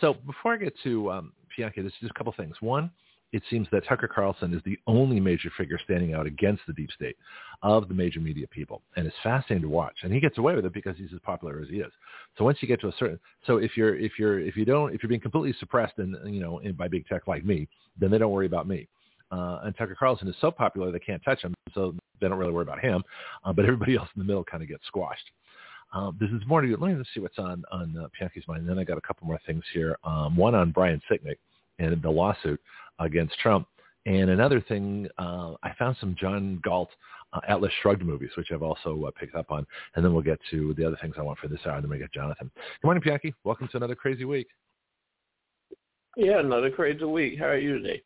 So 0.00 0.14
before 0.14 0.54
I 0.54 0.56
get 0.58 0.74
to 0.84 1.10
um, 1.10 1.32
Pianki, 1.56 1.76
there's 1.76 1.92
just 2.00 2.12
a 2.12 2.14
couple 2.14 2.32
things. 2.36 2.56
One, 2.60 2.90
it 3.32 3.42
seems 3.48 3.68
that 3.70 3.86
Tucker 3.86 4.08
Carlson 4.08 4.52
is 4.52 4.62
the 4.64 4.78
only 4.86 5.20
major 5.20 5.50
figure 5.56 5.78
standing 5.84 6.14
out 6.14 6.26
against 6.26 6.62
the 6.66 6.72
deep 6.72 6.90
state 6.90 7.16
of 7.62 7.88
the 7.88 7.94
major 7.94 8.20
media 8.20 8.46
people. 8.48 8.82
And 8.96 9.06
it's 9.06 9.16
fascinating 9.22 9.62
to 9.62 9.68
watch. 9.68 9.98
And 10.02 10.12
he 10.12 10.20
gets 10.20 10.38
away 10.38 10.56
with 10.56 10.64
it 10.64 10.72
because 10.72 10.96
he's 10.96 11.12
as 11.14 11.20
popular 11.20 11.60
as 11.60 11.68
he 11.68 11.76
is. 11.76 11.92
So 12.36 12.44
once 12.44 12.58
you 12.60 12.68
get 12.68 12.80
to 12.80 12.88
a 12.88 12.92
certain, 12.98 13.20
so 13.46 13.58
if 13.58 13.76
you're, 13.76 13.96
if 13.96 14.12
you're, 14.18 14.40
if 14.40 14.56
you 14.56 14.64
don't, 14.64 14.94
if 14.94 15.02
you're 15.02 15.08
being 15.08 15.20
completely 15.20 15.54
suppressed 15.60 15.94
and, 15.98 16.16
you 16.34 16.40
know, 16.40 16.58
in, 16.58 16.72
by 16.72 16.88
big 16.88 17.06
tech 17.06 17.28
like 17.28 17.44
me, 17.44 17.68
then 17.98 18.10
they 18.10 18.18
don't 18.18 18.32
worry 18.32 18.46
about 18.46 18.66
me. 18.66 18.88
Uh, 19.30 19.60
and 19.62 19.76
Tucker 19.76 19.96
Carlson 19.96 20.26
is 20.26 20.34
so 20.40 20.50
popular 20.50 20.90
they 20.90 20.98
can't 20.98 21.22
touch 21.22 21.42
him, 21.42 21.54
so 21.72 21.94
they 22.20 22.28
don't 22.28 22.38
really 22.38 22.52
worry 22.52 22.64
about 22.64 22.80
him. 22.80 23.02
Uh, 23.44 23.52
but 23.52 23.64
everybody 23.64 23.96
else 23.98 24.08
in 24.16 24.20
the 24.20 24.26
middle 24.26 24.42
kind 24.42 24.62
of 24.62 24.68
gets 24.68 24.84
squashed. 24.86 25.30
Um, 25.92 26.16
this 26.20 26.30
is 26.30 26.42
more 26.46 26.60
to 26.60 26.76
let 26.76 26.96
me 26.96 27.04
see 27.14 27.20
what's 27.20 27.38
on 27.38 27.64
on 27.72 27.96
uh, 27.96 28.08
Pianki's 28.08 28.46
mind. 28.46 28.60
And 28.60 28.68
then 28.68 28.78
I 28.78 28.84
got 28.84 28.96
a 28.96 29.00
couple 29.00 29.26
more 29.26 29.40
things 29.44 29.64
here. 29.72 29.98
Um, 30.04 30.36
one 30.36 30.54
on 30.54 30.70
Brian 30.70 31.02
Sicknick 31.10 31.36
and 31.80 32.00
the 32.02 32.10
lawsuit 32.10 32.60
against 32.98 33.38
Trump. 33.40 33.66
And 34.06 34.30
another 34.30 34.60
thing, 34.60 35.08
uh, 35.18 35.54
I 35.62 35.72
found 35.78 35.96
some 36.00 36.14
John 36.18 36.60
Galt 36.62 36.90
uh, 37.32 37.40
Atlas 37.48 37.72
Shrugged 37.82 38.02
movies, 38.02 38.30
which 38.36 38.48
I've 38.52 38.62
also 38.62 39.04
uh, 39.06 39.10
picked 39.18 39.34
up 39.34 39.50
on. 39.50 39.66
And 39.94 40.04
then 40.04 40.12
we'll 40.12 40.22
get 40.22 40.38
to 40.50 40.74
the 40.74 40.84
other 40.84 40.96
things 41.00 41.14
I 41.18 41.22
want 41.22 41.38
for 41.38 41.48
this 41.48 41.60
hour. 41.66 41.74
And 41.74 41.84
then 41.84 41.90
we 41.90 41.98
get 41.98 42.12
Jonathan. 42.12 42.50
Good 42.54 42.86
morning, 42.86 43.02
Pianki. 43.02 43.34
Welcome 43.44 43.68
to 43.68 43.76
another 43.76 43.94
crazy 43.94 44.24
week. 44.24 44.48
Yeah, 46.16 46.40
another 46.40 46.70
crazy 46.70 47.04
week. 47.04 47.38
How 47.38 47.46
are 47.46 47.58
you 47.58 47.78
today? 47.78 48.02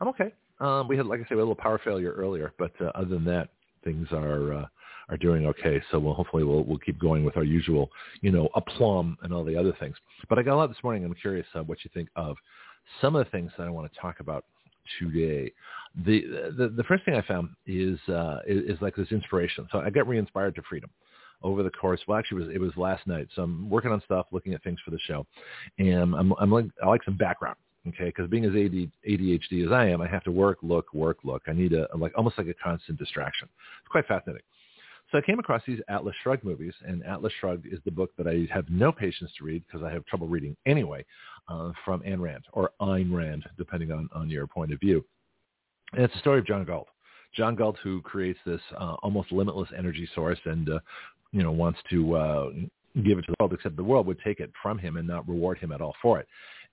I'm 0.00 0.08
okay. 0.08 0.32
Um, 0.60 0.88
we 0.88 0.96
had, 0.96 1.06
like 1.06 1.20
I 1.20 1.24
said, 1.24 1.34
a 1.34 1.38
little 1.38 1.54
power 1.54 1.80
failure 1.84 2.12
earlier, 2.12 2.52
but 2.58 2.72
uh, 2.80 2.86
other 2.94 3.08
than 3.08 3.24
that, 3.26 3.50
things 3.84 4.08
are 4.12 4.52
uh, 4.54 4.66
are 5.08 5.16
doing 5.16 5.46
okay. 5.46 5.80
So 5.90 5.98
we'll 5.98 6.14
hopefully 6.14 6.44
we'll 6.44 6.64
we'll 6.64 6.78
keep 6.78 6.98
going 6.98 7.24
with 7.24 7.36
our 7.36 7.44
usual, 7.44 7.90
you 8.22 8.30
know, 8.30 8.48
aplomb 8.56 9.16
and 9.22 9.32
all 9.32 9.44
the 9.44 9.56
other 9.56 9.76
things. 9.78 9.96
But 10.28 10.38
I 10.38 10.42
got 10.42 10.54
a 10.54 10.56
lot 10.56 10.68
this 10.68 10.82
morning. 10.82 11.04
I'm 11.04 11.14
curious 11.14 11.46
uh, 11.54 11.62
what 11.62 11.78
you 11.84 11.90
think 11.94 12.08
of 12.16 12.36
some 13.00 13.16
of 13.16 13.24
the 13.24 13.30
things 13.30 13.50
that 13.58 13.66
I 13.66 13.70
want 13.70 13.92
to 13.92 14.00
talk 14.00 14.20
about 14.20 14.44
today. 14.98 15.52
The 16.04 16.52
the, 16.56 16.68
the 16.68 16.84
first 16.84 17.04
thing 17.04 17.14
I 17.14 17.22
found 17.22 17.50
is, 17.66 17.98
uh, 18.08 18.40
is, 18.46 18.76
is 18.76 18.82
like 18.82 18.96
this 18.96 19.10
inspiration. 19.10 19.68
So 19.72 19.78
I 19.78 19.90
got 19.90 20.06
re-inspired 20.06 20.54
to 20.56 20.62
freedom 20.68 20.90
over 21.42 21.62
the 21.62 21.70
course. 21.70 22.00
Well, 22.06 22.18
actually, 22.18 22.42
it 22.42 22.46
was 22.46 22.54
it 22.56 22.60
was 22.60 22.76
last 22.76 23.06
night. 23.06 23.28
So 23.34 23.42
I'm 23.42 23.68
working 23.70 23.92
on 23.92 24.02
stuff, 24.04 24.26
looking 24.32 24.54
at 24.54 24.62
things 24.62 24.78
for 24.84 24.90
the 24.90 24.98
show, 25.06 25.26
and 25.78 26.14
I'm 26.14 26.32
I'm 26.38 26.50
like 26.50 26.66
I 26.82 26.88
like 26.88 27.04
some 27.04 27.16
background. 27.16 27.56
Okay, 27.86 28.06
because 28.06 28.28
being 28.28 28.44
as 28.44 28.50
AD, 28.50 28.90
ADHD 29.08 29.64
as 29.64 29.72
I 29.72 29.86
am, 29.86 30.02
I 30.02 30.08
have 30.08 30.24
to 30.24 30.30
work, 30.30 30.58
look, 30.62 30.92
work, 30.92 31.18
look. 31.24 31.42
I 31.46 31.52
need 31.52 31.72
a 31.72 31.88
like 31.96 32.12
almost 32.16 32.36
like 32.36 32.48
a 32.48 32.54
constant 32.54 32.98
distraction. 32.98 33.48
It's 33.80 33.90
quite 33.90 34.06
fascinating. 34.06 34.42
So 35.10 35.16
I 35.16 35.22
came 35.22 35.38
across 35.38 35.62
these 35.66 35.80
Atlas 35.88 36.14
Shrugged 36.22 36.44
movies, 36.44 36.74
and 36.86 37.02
Atlas 37.04 37.32
Shrugged 37.40 37.66
is 37.66 37.78
the 37.86 37.90
book 37.90 38.10
that 38.18 38.26
I 38.26 38.46
have 38.52 38.68
no 38.68 38.92
patience 38.92 39.30
to 39.38 39.44
read 39.44 39.64
because 39.66 39.82
I 39.82 39.90
have 39.90 40.04
trouble 40.04 40.26
reading 40.26 40.54
anyway, 40.66 41.04
uh, 41.48 41.72
from 41.84 42.00
Ayn 42.02 42.20
Rand 42.20 42.44
or 42.52 42.70
Ayn 42.80 43.12
Rand, 43.12 43.44
depending 43.56 43.92
on, 43.92 44.08
on 44.14 44.28
your 44.28 44.46
point 44.46 44.72
of 44.72 44.80
view. 44.80 45.04
And 45.92 46.02
it's 46.02 46.14
a 46.14 46.18
story 46.18 46.38
of 46.38 46.46
John 46.46 46.64
Galt. 46.64 46.88
John 47.34 47.54
Galt, 47.54 47.76
who 47.82 48.00
creates 48.02 48.38
this 48.46 48.60
uh, 48.78 48.96
almost 49.02 49.32
limitless 49.32 49.68
energy 49.76 50.08
source 50.14 50.38
and, 50.44 50.68
uh, 50.68 50.78
you 51.32 51.42
know, 51.42 51.52
wants 51.52 51.78
to 51.90 52.16
uh, 52.16 52.50
give 53.04 53.18
it 53.18 53.22
to 53.22 53.32
the 53.32 53.34
world, 53.40 53.52
except 53.52 53.76
the 53.76 53.84
world 53.84 54.06
would 54.06 54.20
take 54.24 54.40
it 54.40 54.50
from 54.62 54.78
him 54.78 54.96
and 54.96 55.06
not 55.06 55.28
reward 55.28 55.58
him 55.58 55.72
at 55.72 55.80
all 55.80 55.94
for 56.00 56.18
it. 56.18 56.26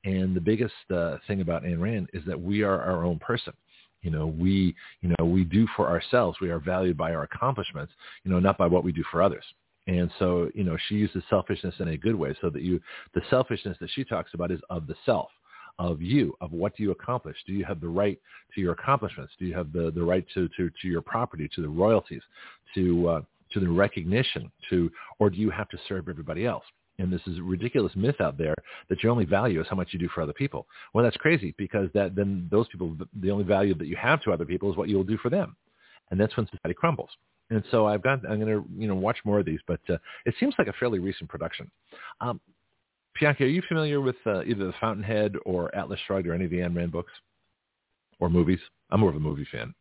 And 0.05 0.35
the 0.35 0.41
biggest 0.41 0.73
uh, 0.93 1.17
thing 1.27 1.41
about 1.41 1.63
Ayn 1.63 1.79
Rand 1.79 2.09
is 2.13 2.23
that 2.25 2.39
we 2.39 2.61
are 2.61 2.81
our 2.81 3.03
own 3.03 3.19
person. 3.19 3.53
You 4.01 4.11
know, 4.11 4.27
we, 4.27 4.75
you 5.01 5.13
know, 5.17 5.25
we 5.25 5.43
do 5.43 5.67
for 5.75 5.89
ourselves. 5.89 6.37
We 6.39 6.51
are 6.51 6.59
valued 6.59 6.95
by 6.95 7.13
our 7.13 7.23
accomplishments, 7.23 7.91
you 8.23 8.31
know, 8.31 8.39
not 8.39 8.57
by 8.57 8.67
what 8.67 8.83
we 8.83 8.91
do 8.91 9.03
for 9.11 9.21
others. 9.21 9.43
And 9.87 10.09
so, 10.17 10.49
you 10.55 10.63
know, 10.63 10.77
she 10.87 10.95
uses 10.95 11.23
selfishness 11.29 11.75
in 11.79 11.89
a 11.89 11.97
good 11.97 12.15
way 12.15 12.35
so 12.41 12.49
that 12.49 12.63
you, 12.63 12.79
the 13.13 13.21
selfishness 13.29 13.77
that 13.79 13.89
she 13.91 14.03
talks 14.03 14.33
about 14.33 14.51
is 14.51 14.59
of 14.69 14.87
the 14.87 14.95
self, 15.05 15.29
of 15.77 16.01
you, 16.01 16.35
of 16.41 16.51
what 16.53 16.75
do 16.75 16.83
you 16.83 16.91
accomplish? 16.91 17.35
Do 17.45 17.53
you 17.53 17.65
have 17.65 17.81
the 17.81 17.87
right 17.87 18.19
to 18.53 18.61
your 18.61 18.73
accomplishments? 18.73 19.33
Do 19.37 19.45
you 19.45 19.53
have 19.53 19.71
the, 19.71 19.91
the 19.91 20.03
right 20.03 20.25
to, 20.33 20.49
to, 20.57 20.69
to 20.81 20.87
your 20.87 21.01
property, 21.01 21.49
to 21.55 21.61
the 21.61 21.69
royalties, 21.69 22.21
to, 22.75 23.09
uh, 23.09 23.21
to 23.51 23.59
the 23.59 23.69
recognition 23.69 24.51
to, 24.69 24.91
or 25.19 25.29
do 25.29 25.37
you 25.37 25.49
have 25.49 25.69
to 25.69 25.77
serve 25.87 26.09
everybody 26.09 26.45
else? 26.45 26.63
And 26.97 27.11
this 27.11 27.21
is 27.27 27.39
a 27.39 27.43
ridiculous 27.43 27.91
myth 27.95 28.21
out 28.21 28.37
there 28.37 28.55
that 28.89 29.03
your 29.03 29.11
only 29.11 29.25
value 29.25 29.59
is 29.59 29.67
how 29.69 29.75
much 29.75 29.89
you 29.91 29.99
do 29.99 30.07
for 30.15 30.21
other 30.21 30.33
people. 30.33 30.65
Well, 30.93 31.03
that's 31.03 31.17
crazy 31.17 31.53
because 31.57 31.89
that 31.93 32.15
then 32.15 32.47
those 32.49 32.67
people, 32.69 32.95
the 33.21 33.31
only 33.31 33.43
value 33.43 33.75
that 33.75 33.87
you 33.87 33.97
have 33.97 34.21
to 34.23 34.31
other 34.31 34.45
people 34.45 34.71
is 34.71 34.77
what 34.77 34.87
you'll 34.87 35.03
do 35.03 35.17
for 35.17 35.29
them. 35.29 35.55
And 36.09 36.19
that's 36.19 36.35
when 36.37 36.47
society 36.47 36.73
crumbles. 36.73 37.09
And 37.49 37.63
so 37.69 37.85
I've 37.85 38.01
got, 38.01 38.19
I'm 38.27 38.39
going 38.39 38.47
to, 38.47 38.65
you 38.75 38.87
know, 38.87 38.95
watch 38.95 39.17
more 39.23 39.39
of 39.39 39.45
these, 39.45 39.59
but 39.67 39.79
uh, 39.89 39.97
it 40.25 40.33
seems 40.39 40.55
like 40.57 40.67
a 40.67 40.73
fairly 40.73 40.99
recent 40.99 41.29
production. 41.29 41.69
Um, 42.21 42.41
Bianchi, 43.19 43.43
are 43.43 43.47
you 43.47 43.61
familiar 43.67 44.01
with 44.01 44.15
uh, 44.25 44.43
either 44.43 44.65
The 44.65 44.73
Fountainhead 44.81 45.35
or 45.45 45.73
Atlas 45.75 45.99
Shrugged 46.05 46.27
or 46.27 46.33
any 46.33 46.45
of 46.45 46.51
the 46.51 46.57
Ayn 46.57 46.75
Rand 46.75 46.91
books 46.91 47.13
or 48.19 48.29
movies? 48.29 48.59
I'm 48.89 48.99
more 48.99 49.09
of 49.09 49.15
a 49.15 49.19
movie 49.19 49.47
fan. 49.51 49.73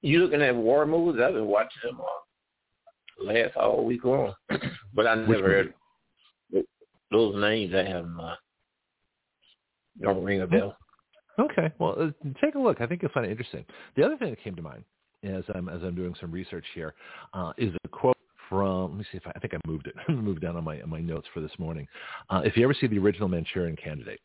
You 0.00 0.20
looking 0.20 0.42
at 0.42 0.56
war 0.56 0.84
movies? 0.86 1.20
I've 1.24 1.34
been 1.34 1.46
watching 1.46 1.80
them 1.84 2.00
uh, 2.00 3.32
last 3.32 3.56
all 3.56 3.84
week 3.84 4.04
long, 4.04 4.34
but 4.94 5.06
I 5.06 5.14
never 5.14 5.48
heard 5.48 5.74
those 7.12 7.40
names. 7.40 7.72
I 7.74 7.84
have 7.84 8.06
uh, 8.20 8.34
don't 10.00 10.24
ring 10.24 10.40
a 10.40 10.46
bell. 10.46 10.76
Okay, 11.38 11.70
well, 11.78 11.96
uh, 11.98 12.28
take 12.42 12.56
a 12.56 12.58
look. 12.58 12.80
I 12.80 12.86
think 12.86 13.02
you'll 13.02 13.12
find 13.12 13.26
it 13.26 13.30
interesting. 13.30 13.64
The 13.96 14.04
other 14.04 14.16
thing 14.16 14.30
that 14.30 14.42
came 14.42 14.56
to 14.56 14.62
mind 14.62 14.84
as 15.24 15.44
I'm 15.54 15.68
as 15.68 15.82
I'm 15.82 15.94
doing 15.94 16.14
some 16.20 16.30
research 16.30 16.64
here 16.74 16.94
uh, 17.34 17.52
is 17.56 17.72
a 17.84 17.88
quote 17.88 18.16
from. 18.48 18.90
Let 18.90 18.98
me 18.98 19.04
see 19.10 19.18
if 19.18 19.26
I, 19.26 19.32
I 19.34 19.38
think 19.38 19.54
I 19.54 19.58
moved 19.66 19.86
it. 19.86 19.94
moved 20.08 20.42
down 20.42 20.56
on 20.56 20.64
my 20.64 20.80
on 20.80 20.90
my 20.90 21.00
notes 21.00 21.26
for 21.32 21.40
this 21.40 21.52
morning. 21.58 21.86
Uh, 22.30 22.42
if 22.44 22.56
you 22.56 22.64
ever 22.64 22.74
see 22.74 22.86
the 22.86 22.98
original 22.98 23.28
Manchurian 23.28 23.76
Candidate, 23.76 24.20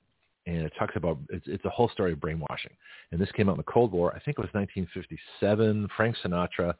and 0.47 0.57
it 0.57 0.73
talks 0.79 0.95
about 0.95 1.17
it's, 1.29 1.45
it's 1.47 1.65
a 1.65 1.69
whole 1.69 1.89
story 1.89 2.13
of 2.13 2.21
brainwashing. 2.21 2.71
And 3.11 3.19
this 3.19 3.29
came 3.33 3.49
out 3.49 3.53
in 3.53 3.57
the 3.57 3.63
Cold 3.63 3.91
War. 3.91 4.11
I 4.15 4.19
think 4.19 4.37
it 4.39 4.41
was 4.41 4.49
1957. 4.53 5.87
Frank 5.95 6.15
Sinatra, 6.23 6.73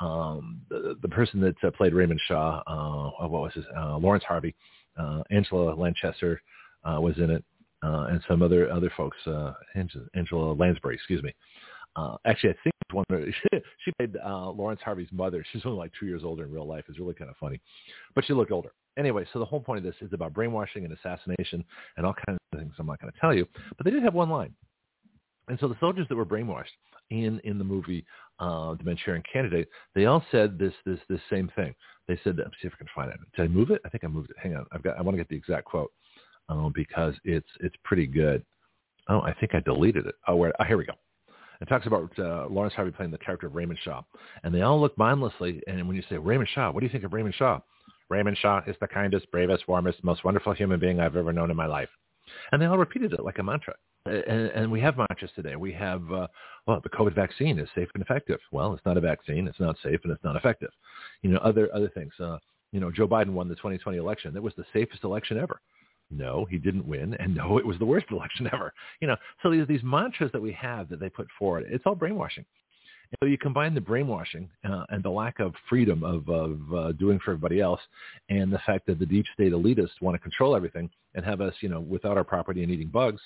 um, 0.00 0.60
the, 0.68 0.96
the 1.00 1.08
person 1.08 1.40
that 1.40 1.56
uh, 1.64 1.70
played 1.70 1.94
Raymond 1.94 2.20
Shaw, 2.28 2.62
uh, 2.66 3.26
what 3.26 3.42
was 3.42 3.52
his 3.54 3.64
uh, 3.76 3.96
Laurence 3.96 4.24
Harvey, 4.24 4.54
uh, 4.98 5.22
Angela 5.30 5.74
Lanchester 5.74 6.40
uh, 6.84 7.00
was 7.00 7.16
in 7.16 7.30
it, 7.30 7.44
uh, 7.82 8.06
and 8.10 8.20
some 8.28 8.42
other 8.42 8.70
other 8.70 8.92
folks. 8.96 9.16
Uh, 9.26 9.52
Angela, 9.74 10.04
Angela 10.14 10.52
Lansbury, 10.52 10.94
excuse 10.94 11.22
me. 11.22 11.34
Uh, 11.96 12.16
actually, 12.26 12.50
I 12.50 12.56
think 12.64 12.74
one 12.92 13.04
of, 13.10 13.24
she 13.84 13.92
played 13.98 14.16
uh, 14.24 14.50
Laurence 14.50 14.80
Harvey's 14.84 15.08
mother. 15.12 15.44
She's 15.52 15.62
only 15.64 15.78
like 15.78 15.92
two 15.98 16.06
years 16.06 16.22
older 16.24 16.44
in 16.44 16.52
real 16.52 16.66
life. 16.66 16.84
It's 16.88 16.98
really 16.98 17.14
kind 17.14 17.30
of 17.30 17.36
funny, 17.36 17.60
but 18.14 18.24
she 18.24 18.32
looked 18.32 18.52
older. 18.52 18.72
Anyway, 18.96 19.26
so 19.32 19.38
the 19.38 19.44
whole 19.44 19.60
point 19.60 19.78
of 19.78 19.84
this 19.84 19.94
is 20.00 20.12
about 20.12 20.32
brainwashing 20.32 20.84
and 20.84 20.92
assassination 20.92 21.64
and 21.96 22.06
all 22.06 22.14
kinds 22.26 22.38
of 22.52 22.58
things 22.60 22.72
I'm 22.78 22.86
not 22.86 23.00
going 23.00 23.12
to 23.12 23.18
tell 23.20 23.34
you. 23.34 23.46
But 23.76 23.84
they 23.84 23.90
did 23.90 24.04
have 24.04 24.14
one 24.14 24.30
line. 24.30 24.54
And 25.48 25.58
so 25.58 25.68
the 25.68 25.76
soldiers 25.80 26.06
that 26.08 26.16
were 26.16 26.24
brainwashed 26.24 26.66
in, 27.10 27.40
in 27.44 27.58
the 27.58 27.64
movie 27.64 28.04
uh, 28.38 28.74
The 28.74 28.84
Manchurian 28.84 29.22
Candidate, 29.30 29.68
they 29.94 30.06
all 30.06 30.24
said 30.30 30.58
this 30.58 30.72
this 30.86 30.98
this 31.08 31.20
same 31.28 31.50
thing. 31.56 31.74
They 32.08 32.18
said, 32.22 32.36
let 32.36 32.46
me 32.46 32.52
see 32.60 32.68
if 32.68 32.74
I 32.74 32.78
can 32.78 32.88
find 32.94 33.10
it. 33.10 33.18
Did 33.36 33.44
I 33.44 33.48
move 33.48 33.70
it? 33.70 33.80
I 33.84 33.88
think 33.88 34.04
I 34.04 34.08
moved 34.08 34.30
it. 34.30 34.36
Hang 34.42 34.56
on. 34.56 34.66
I've 34.72 34.82
got. 34.82 34.98
I 34.98 35.02
want 35.02 35.16
to 35.16 35.18
get 35.18 35.28
the 35.28 35.36
exact 35.36 35.64
quote 35.64 35.92
uh, 36.48 36.68
because 36.74 37.14
it's 37.24 37.48
it's 37.60 37.76
pretty 37.84 38.06
good. 38.06 38.44
Oh, 39.08 39.20
I 39.20 39.34
think 39.34 39.54
I 39.54 39.60
deleted 39.60 40.06
it. 40.06 40.14
Oh, 40.26 40.36
where? 40.36 40.52
Oh, 40.60 40.64
here 40.64 40.78
we 40.78 40.86
go. 40.86 40.94
It 41.60 41.66
talks 41.66 41.86
about 41.86 42.10
uh, 42.18 42.46
Laurence 42.48 42.74
Harvey 42.74 42.90
playing 42.90 43.12
the 43.12 43.18
character 43.18 43.46
of 43.46 43.54
Raymond 43.54 43.78
Shaw, 43.82 44.02
and 44.42 44.54
they 44.54 44.62
all 44.62 44.80
look 44.80 44.96
mindlessly. 44.98 45.62
And 45.66 45.86
when 45.86 45.96
you 45.96 46.02
say 46.08 46.16
Raymond 46.16 46.48
Shaw, 46.54 46.70
what 46.70 46.80
do 46.80 46.86
you 46.86 46.92
think 46.92 47.04
of 47.04 47.12
Raymond 47.12 47.34
Shaw? 47.34 47.60
Raymond 48.08 48.36
Shaw 48.38 48.60
is 48.66 48.76
the 48.80 48.86
kindest, 48.86 49.30
bravest, 49.30 49.66
warmest, 49.66 50.02
most 50.04 50.24
wonderful 50.24 50.52
human 50.52 50.78
being 50.78 51.00
I've 51.00 51.16
ever 51.16 51.32
known 51.32 51.50
in 51.50 51.56
my 51.56 51.66
life. 51.66 51.88
And 52.52 52.60
they 52.60 52.66
all 52.66 52.78
repeated 52.78 53.12
it 53.12 53.24
like 53.24 53.38
a 53.38 53.42
mantra. 53.42 53.74
And, 54.06 54.50
and 54.50 54.70
we 54.70 54.80
have 54.80 54.98
mantras 54.98 55.30
today. 55.34 55.56
We 55.56 55.72
have, 55.72 56.02
uh, 56.12 56.26
well, 56.66 56.80
the 56.82 56.90
COVID 56.90 57.14
vaccine 57.14 57.58
is 57.58 57.68
safe 57.74 57.88
and 57.94 58.02
effective. 58.02 58.38
Well, 58.52 58.74
it's 58.74 58.84
not 58.84 58.98
a 58.98 59.00
vaccine. 59.00 59.48
It's 59.48 59.60
not 59.60 59.76
safe 59.82 60.00
and 60.04 60.12
it's 60.12 60.24
not 60.24 60.36
effective. 60.36 60.70
You 61.22 61.30
know, 61.30 61.38
other 61.38 61.74
other 61.74 61.88
things. 61.88 62.12
Uh, 62.20 62.38
you 62.72 62.80
know, 62.80 62.90
Joe 62.90 63.08
Biden 63.08 63.30
won 63.30 63.48
the 63.48 63.54
2020 63.54 63.96
election. 63.96 64.34
That 64.34 64.42
was 64.42 64.52
the 64.56 64.64
safest 64.72 65.04
election 65.04 65.38
ever. 65.38 65.60
No, 66.16 66.46
he 66.48 66.58
didn't 66.58 66.86
win, 66.86 67.14
and 67.14 67.34
no, 67.34 67.58
it 67.58 67.66
was 67.66 67.78
the 67.78 67.84
worst 67.84 68.06
election 68.10 68.48
ever. 68.52 68.72
You 69.00 69.08
know, 69.08 69.16
so 69.42 69.50
these 69.50 69.66
these 69.66 69.82
mantras 69.82 70.30
that 70.32 70.42
we 70.42 70.52
have 70.52 70.88
that 70.88 71.00
they 71.00 71.08
put 71.08 71.28
forward, 71.38 71.64
it's 71.68 71.84
all 71.86 71.94
brainwashing. 71.94 72.44
So 73.20 73.26
you 73.26 73.38
combine 73.38 73.74
the 73.74 73.80
brainwashing 73.80 74.48
uh, 74.68 74.84
and 74.88 75.02
the 75.02 75.10
lack 75.10 75.38
of 75.38 75.54
freedom 75.68 76.02
of, 76.02 76.28
of 76.28 76.74
uh, 76.74 76.92
doing 76.92 77.20
for 77.20 77.32
everybody 77.32 77.60
else, 77.60 77.80
and 78.28 78.52
the 78.52 78.58
fact 78.66 78.86
that 78.86 78.98
the 78.98 79.06
deep 79.06 79.26
state 79.34 79.52
elitists 79.52 80.00
want 80.00 80.14
to 80.14 80.18
control 80.18 80.56
everything 80.56 80.90
and 81.14 81.24
have 81.24 81.40
us, 81.40 81.54
you 81.60 81.68
know, 81.68 81.80
without 81.80 82.16
our 82.16 82.24
property 82.24 82.62
and 82.62 82.72
eating 82.72 82.88
bugs. 82.88 83.20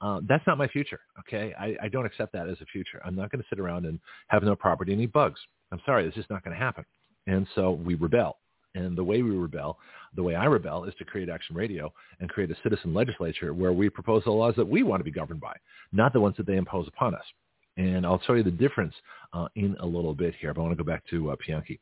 Uh, 0.00 0.20
that's 0.28 0.46
not 0.46 0.58
my 0.58 0.68
future. 0.68 1.00
Okay, 1.20 1.54
I, 1.58 1.76
I 1.82 1.88
don't 1.88 2.06
accept 2.06 2.32
that 2.32 2.48
as 2.48 2.60
a 2.60 2.66
future. 2.66 3.00
I'm 3.04 3.16
not 3.16 3.30
going 3.30 3.42
to 3.42 3.48
sit 3.48 3.58
around 3.58 3.86
and 3.86 3.98
have 4.28 4.42
no 4.42 4.54
property 4.54 4.92
and 4.92 5.00
eat 5.00 5.12
bugs. 5.12 5.40
I'm 5.72 5.80
sorry, 5.86 6.06
this 6.06 6.16
is 6.16 6.26
not 6.30 6.44
going 6.44 6.56
to 6.56 6.62
happen. 6.62 6.84
And 7.26 7.46
so 7.54 7.72
we 7.72 7.94
rebel. 7.94 8.38
And 8.74 8.96
the 8.96 9.04
way 9.04 9.22
we 9.22 9.30
rebel, 9.30 9.78
the 10.14 10.22
way 10.22 10.34
I 10.34 10.46
rebel, 10.46 10.84
is 10.84 10.94
to 10.98 11.04
create 11.04 11.28
Action 11.28 11.54
Radio 11.54 11.92
and 12.20 12.28
create 12.28 12.50
a 12.50 12.56
citizen 12.62 12.94
legislature 12.94 13.52
where 13.52 13.72
we 13.72 13.90
propose 13.90 14.24
the 14.24 14.30
laws 14.30 14.54
that 14.56 14.68
we 14.68 14.82
want 14.82 15.00
to 15.00 15.04
be 15.04 15.10
governed 15.10 15.40
by, 15.40 15.54
not 15.92 16.12
the 16.12 16.20
ones 16.20 16.36
that 16.36 16.46
they 16.46 16.56
impose 16.56 16.88
upon 16.88 17.14
us. 17.14 17.24
And 17.76 18.04
I'll 18.04 18.20
show 18.26 18.34
you 18.34 18.42
the 18.42 18.50
difference 18.50 18.94
uh, 19.32 19.48
in 19.56 19.76
a 19.80 19.86
little 19.86 20.14
bit 20.14 20.34
here, 20.40 20.52
but 20.52 20.60
I 20.60 20.64
want 20.64 20.76
to 20.76 20.84
go 20.84 20.90
back 20.90 21.04
to 21.10 21.30
uh, 21.30 21.36
Bianchi. 21.46 21.80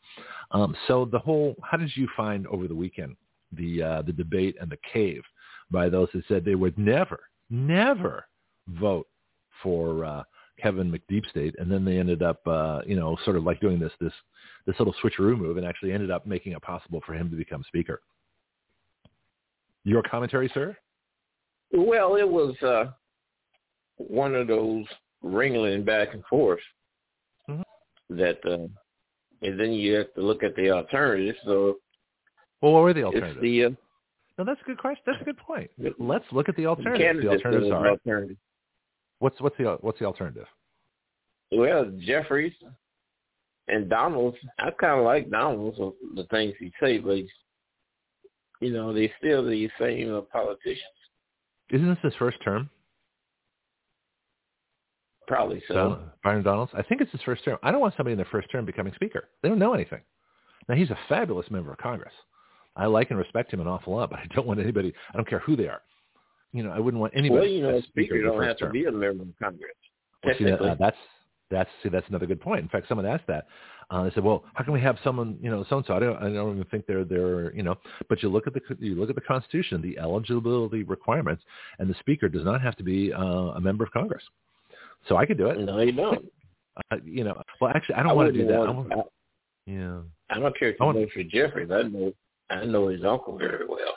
Um, 0.53 0.77
so 0.87 1.05
the 1.05 1.19
whole, 1.19 1.57
how 1.63 1.77
did 1.77 1.91
you 1.97 2.09
find 2.17 2.47
over 2.47 2.69
the 2.69 2.75
weekend 2.75 3.17
the 3.53 3.83
uh, 3.83 4.03
the 4.03 4.13
debate 4.13 4.57
and 4.61 4.71
the 4.71 4.79
cave 4.93 5.23
by 5.71 5.89
those 5.89 6.09
who 6.13 6.23
said 6.29 6.45
they 6.45 6.55
would 6.55 6.79
never, 6.79 7.21
never 7.51 8.27
vote 8.69 9.09
for 9.63 10.05
uh, 10.05 10.23
Kevin 10.61 10.91
McDeepstate, 10.91 11.55
and 11.59 11.71
then 11.71 11.85
they 11.85 11.99
ended 11.99 12.23
up, 12.23 12.41
uh, 12.47 12.81
you 12.87 12.97
know, 12.97 13.17
sort 13.25 13.37
of 13.37 13.45
like 13.45 13.61
doing 13.61 13.79
this 13.79 13.93
this 14.01 14.13
this 14.67 14.77
little 14.79 14.95
switcheroo 15.03 15.39
move, 15.39 15.57
and 15.57 15.67
actually 15.67 15.93
ended 15.93 16.11
up 16.11 16.27
making 16.27 16.53
it 16.53 16.63
possible 16.63 17.01
for 17.07 17.15
him 17.15 17.31
to 17.31 17.37
become 17.37 17.65
speaker. 17.67 18.01
Your 19.85 20.03
commentary, 20.03 20.51
sir? 20.53 20.77
Well, 21.73 22.17
it 22.17 22.29
was 22.29 22.55
uh, 22.63 22.93
one 23.97 24.35
of 24.35 24.49
those 24.49 24.85
wrangling 25.23 25.85
back 25.85 26.15
and 26.15 26.25
forth 26.25 26.61
mm-hmm. 27.49 28.17
that 28.17 28.39
uh, 28.45 28.67
and 29.43 29.59
then 29.59 29.73
you 29.73 29.95
have 29.95 30.13
to 30.15 30.21
look 30.21 30.43
at 30.43 30.55
the 30.57 30.71
alternatives. 30.71 31.39
So, 31.45 31.79
well, 32.61 32.73
what 32.73 32.83
were 32.83 32.95
the 32.95 33.05
alternatives? 33.05 33.41
The, 33.41 33.65
uh, 33.65 33.71
no, 34.39 34.45
that's 34.45 34.61
a 34.61 34.65
good 34.65 34.79
question. 34.79 35.03
That's 35.07 35.21
a 35.21 35.25
good 35.25 35.39
point. 35.39 35.71
Let's 35.99 36.25
look 36.33 36.49
at 36.49 36.57
the 36.57 36.67
alternatives. 36.67 37.23
The, 37.23 37.29
alternatives 37.31 37.71
are 37.71 37.91
alternative. 37.91 38.37
What's 39.21 39.41
what's 39.41 39.57
the 39.57 39.79
what's 39.81 39.99
the 40.01 40.05
alternative? 40.05 40.47
Well, 41.53 41.91
Jeffries 42.01 42.53
and 43.69 43.89
Donalds. 43.89 44.37
I 44.59 44.71
kind 44.73 44.99
of 44.99 45.05
like 45.05 45.31
Donalds 45.31 45.79
the 45.79 46.25
things 46.31 46.55
he 46.59 46.73
say, 46.83 46.99
but 46.99 47.21
you 48.61 48.73
know 48.73 48.93
they 48.93 49.13
still 49.19 49.47
the 49.47 49.71
same 49.79 50.15
uh, 50.15 50.23
politicians. 50.23 50.83
Isn't 51.71 51.89
this 51.89 51.99
his 52.03 52.15
first 52.19 52.39
term? 52.43 52.69
Probably 55.29 55.63
so. 55.69 55.75
Don, 55.75 56.11
Byron 56.25 56.43
Donalds. 56.43 56.73
I 56.75 56.83
think 56.83 57.01
it's 57.01 57.13
his 57.13 57.21
first 57.23 57.45
term. 57.45 57.59
I 57.63 57.71
don't 57.71 57.81
want 57.81 57.95
somebody 57.97 58.13
in 58.13 58.19
their 58.19 58.27
first 58.33 58.51
term 58.51 58.65
becoming 58.65 58.93
speaker. 58.95 59.29
They 59.43 59.49
don't 59.49 59.61
know 59.61 59.75
anything. 59.75 60.01
Now 60.69 60.75
he's 60.75 60.91
a 60.91 60.99
fabulous 61.09 61.49
member 61.51 61.71
of 61.71 61.79
Congress. 61.79 62.13
I 62.77 62.87
like 62.87 63.11
and 63.11 63.19
respect 63.19 63.53
him 63.53 63.61
an 63.61 63.69
awful 63.69 63.95
lot, 63.95 64.11
but 64.11 64.19
I 64.19 64.27
don't 64.35 64.47
want 64.47 64.61
anybody. 64.61 64.93
I 65.13 65.17
don't 65.17 65.29
care 65.29 65.41
who 65.41 65.57
they 65.57 65.69
are. 65.69 65.83
You 66.53 66.65
know, 66.65 66.71
I 66.71 66.79
wouldn't 66.79 67.01
want 67.01 67.13
anybody. 67.17 67.41
Well, 67.41 67.49
you 67.49 67.63
know, 67.63 67.77
a 67.77 67.83
speaker, 67.83 68.15
speaker 68.15 68.23
don't 68.23 68.43
have 68.43 68.59
term. 68.59 68.69
to 68.69 68.73
be 68.73 68.85
a 68.87 68.93
member 68.93 69.23
of 69.23 69.29
Congress. 69.41 69.71
Well, 70.25 70.35
see, 70.37 70.45
that, 70.45 70.61
uh, 70.61 70.77
that's 70.79 70.97
that's 71.51 71.71
see, 71.83 71.89
that's 71.89 72.09
another 72.09 72.27
good 72.27 72.41
point. 72.41 72.61
In 72.61 72.69
fact, 72.69 72.89
someone 72.89 73.07
asked 73.07 73.27
that. 73.29 73.47
Uh, 73.91 74.05
they 74.05 74.11
said, 74.11 74.23
"Well, 74.23 74.45
how 74.55 74.65
can 74.65 74.73
we 74.73 74.81
have 74.81 74.97
someone, 75.03 75.37
you 75.41 75.51
know, 75.51 75.65
so 75.69 75.79
and 75.79 75.87
so?" 75.87 75.95
I 75.95 75.99
don't, 76.01 76.17
I 76.17 76.33
don't 76.33 76.55
even 76.55 76.65
think 76.71 76.87
they're 76.87 77.05
they're, 77.05 77.55
you 77.55 77.63
know. 77.63 77.77
But 78.09 78.23
you 78.23 78.29
look 78.29 78.47
at 78.47 78.55
the 78.55 78.61
you 78.79 78.95
look 78.95 79.11
at 79.11 79.17
the 79.17 79.21
Constitution, 79.21 79.81
the 79.83 79.99
eligibility 79.99 80.83
requirements, 80.83 81.43
and 81.79 81.91
the 81.91 81.95
Speaker 82.01 82.29
does 82.29 82.45
not 82.45 82.61
have 82.61 82.77
to 82.77 82.85
be 82.85 83.13
uh, 83.13 83.21
a 83.21 83.61
member 83.61 83.85
of 83.85 83.91
Congress. 83.93 84.23
So 85.09 85.17
I 85.17 85.27
could 85.27 85.39
do 85.39 85.49
it. 85.49 85.59
No, 85.59 85.79
you 85.81 85.93
don't. 85.93 86.25
Uh, 86.91 86.97
you 87.05 87.25
know, 87.25 87.43
well, 87.61 87.73
actually, 87.75 87.97
I 87.97 88.03
don't 88.03 88.13
I 88.13 88.15
want 88.15 88.33
to 88.33 88.39
do 88.39 88.47
that. 88.47 88.59
Want, 88.59 88.93
I 88.93 88.97
want, 88.97 89.09
yeah. 89.67 90.01
I 90.31 90.39
don't 90.39 90.57
care 90.59 90.71
if 90.71 90.77
you 90.81 90.93
vote 90.93 91.09
for 91.13 91.23
Jeffries. 91.25 91.71
I 91.73 91.83
know, 91.83 92.13
I 92.49 92.65
know 92.65 92.89
his 92.89 93.05
uncle 93.05 93.37
very 93.39 93.67
well. 93.67 93.97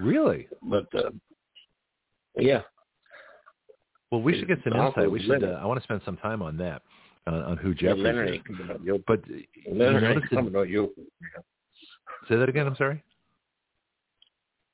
Really? 0.00 0.48
But 0.62 0.86
uh, 0.94 1.10
yeah. 2.36 2.62
Well, 4.10 4.22
we 4.22 4.38
should 4.38 4.48
get 4.48 4.58
some 4.64 4.74
insight. 4.74 5.10
We 5.10 5.22
should. 5.22 5.44
Uh, 5.44 5.58
I 5.60 5.66
want 5.66 5.80
to 5.80 5.84
spend 5.84 6.00
some 6.04 6.16
time 6.16 6.40
on 6.40 6.56
that, 6.58 6.82
uh, 7.26 7.30
on 7.30 7.56
who 7.58 7.74
Jeffries 7.74 8.40
yeah, 8.84 8.94
is. 8.94 9.00
But 9.06 9.20
Leonard 9.70 10.22
you 10.22 10.36
coming 10.36 10.56
on 10.56 10.68
you. 10.68 10.92
Say 12.28 12.36
that 12.36 12.48
again. 12.48 12.66
I'm 12.66 12.76
sorry. 12.76 13.02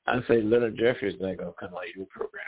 I 0.07 0.19
say 0.27 0.41
Leonard 0.41 0.77
Jeffries 0.77 1.15
not 1.19 1.37
going 1.37 1.49
to 1.49 1.53
come 1.59 1.73
on 1.73 1.83
your 1.95 2.05
program. 2.05 2.43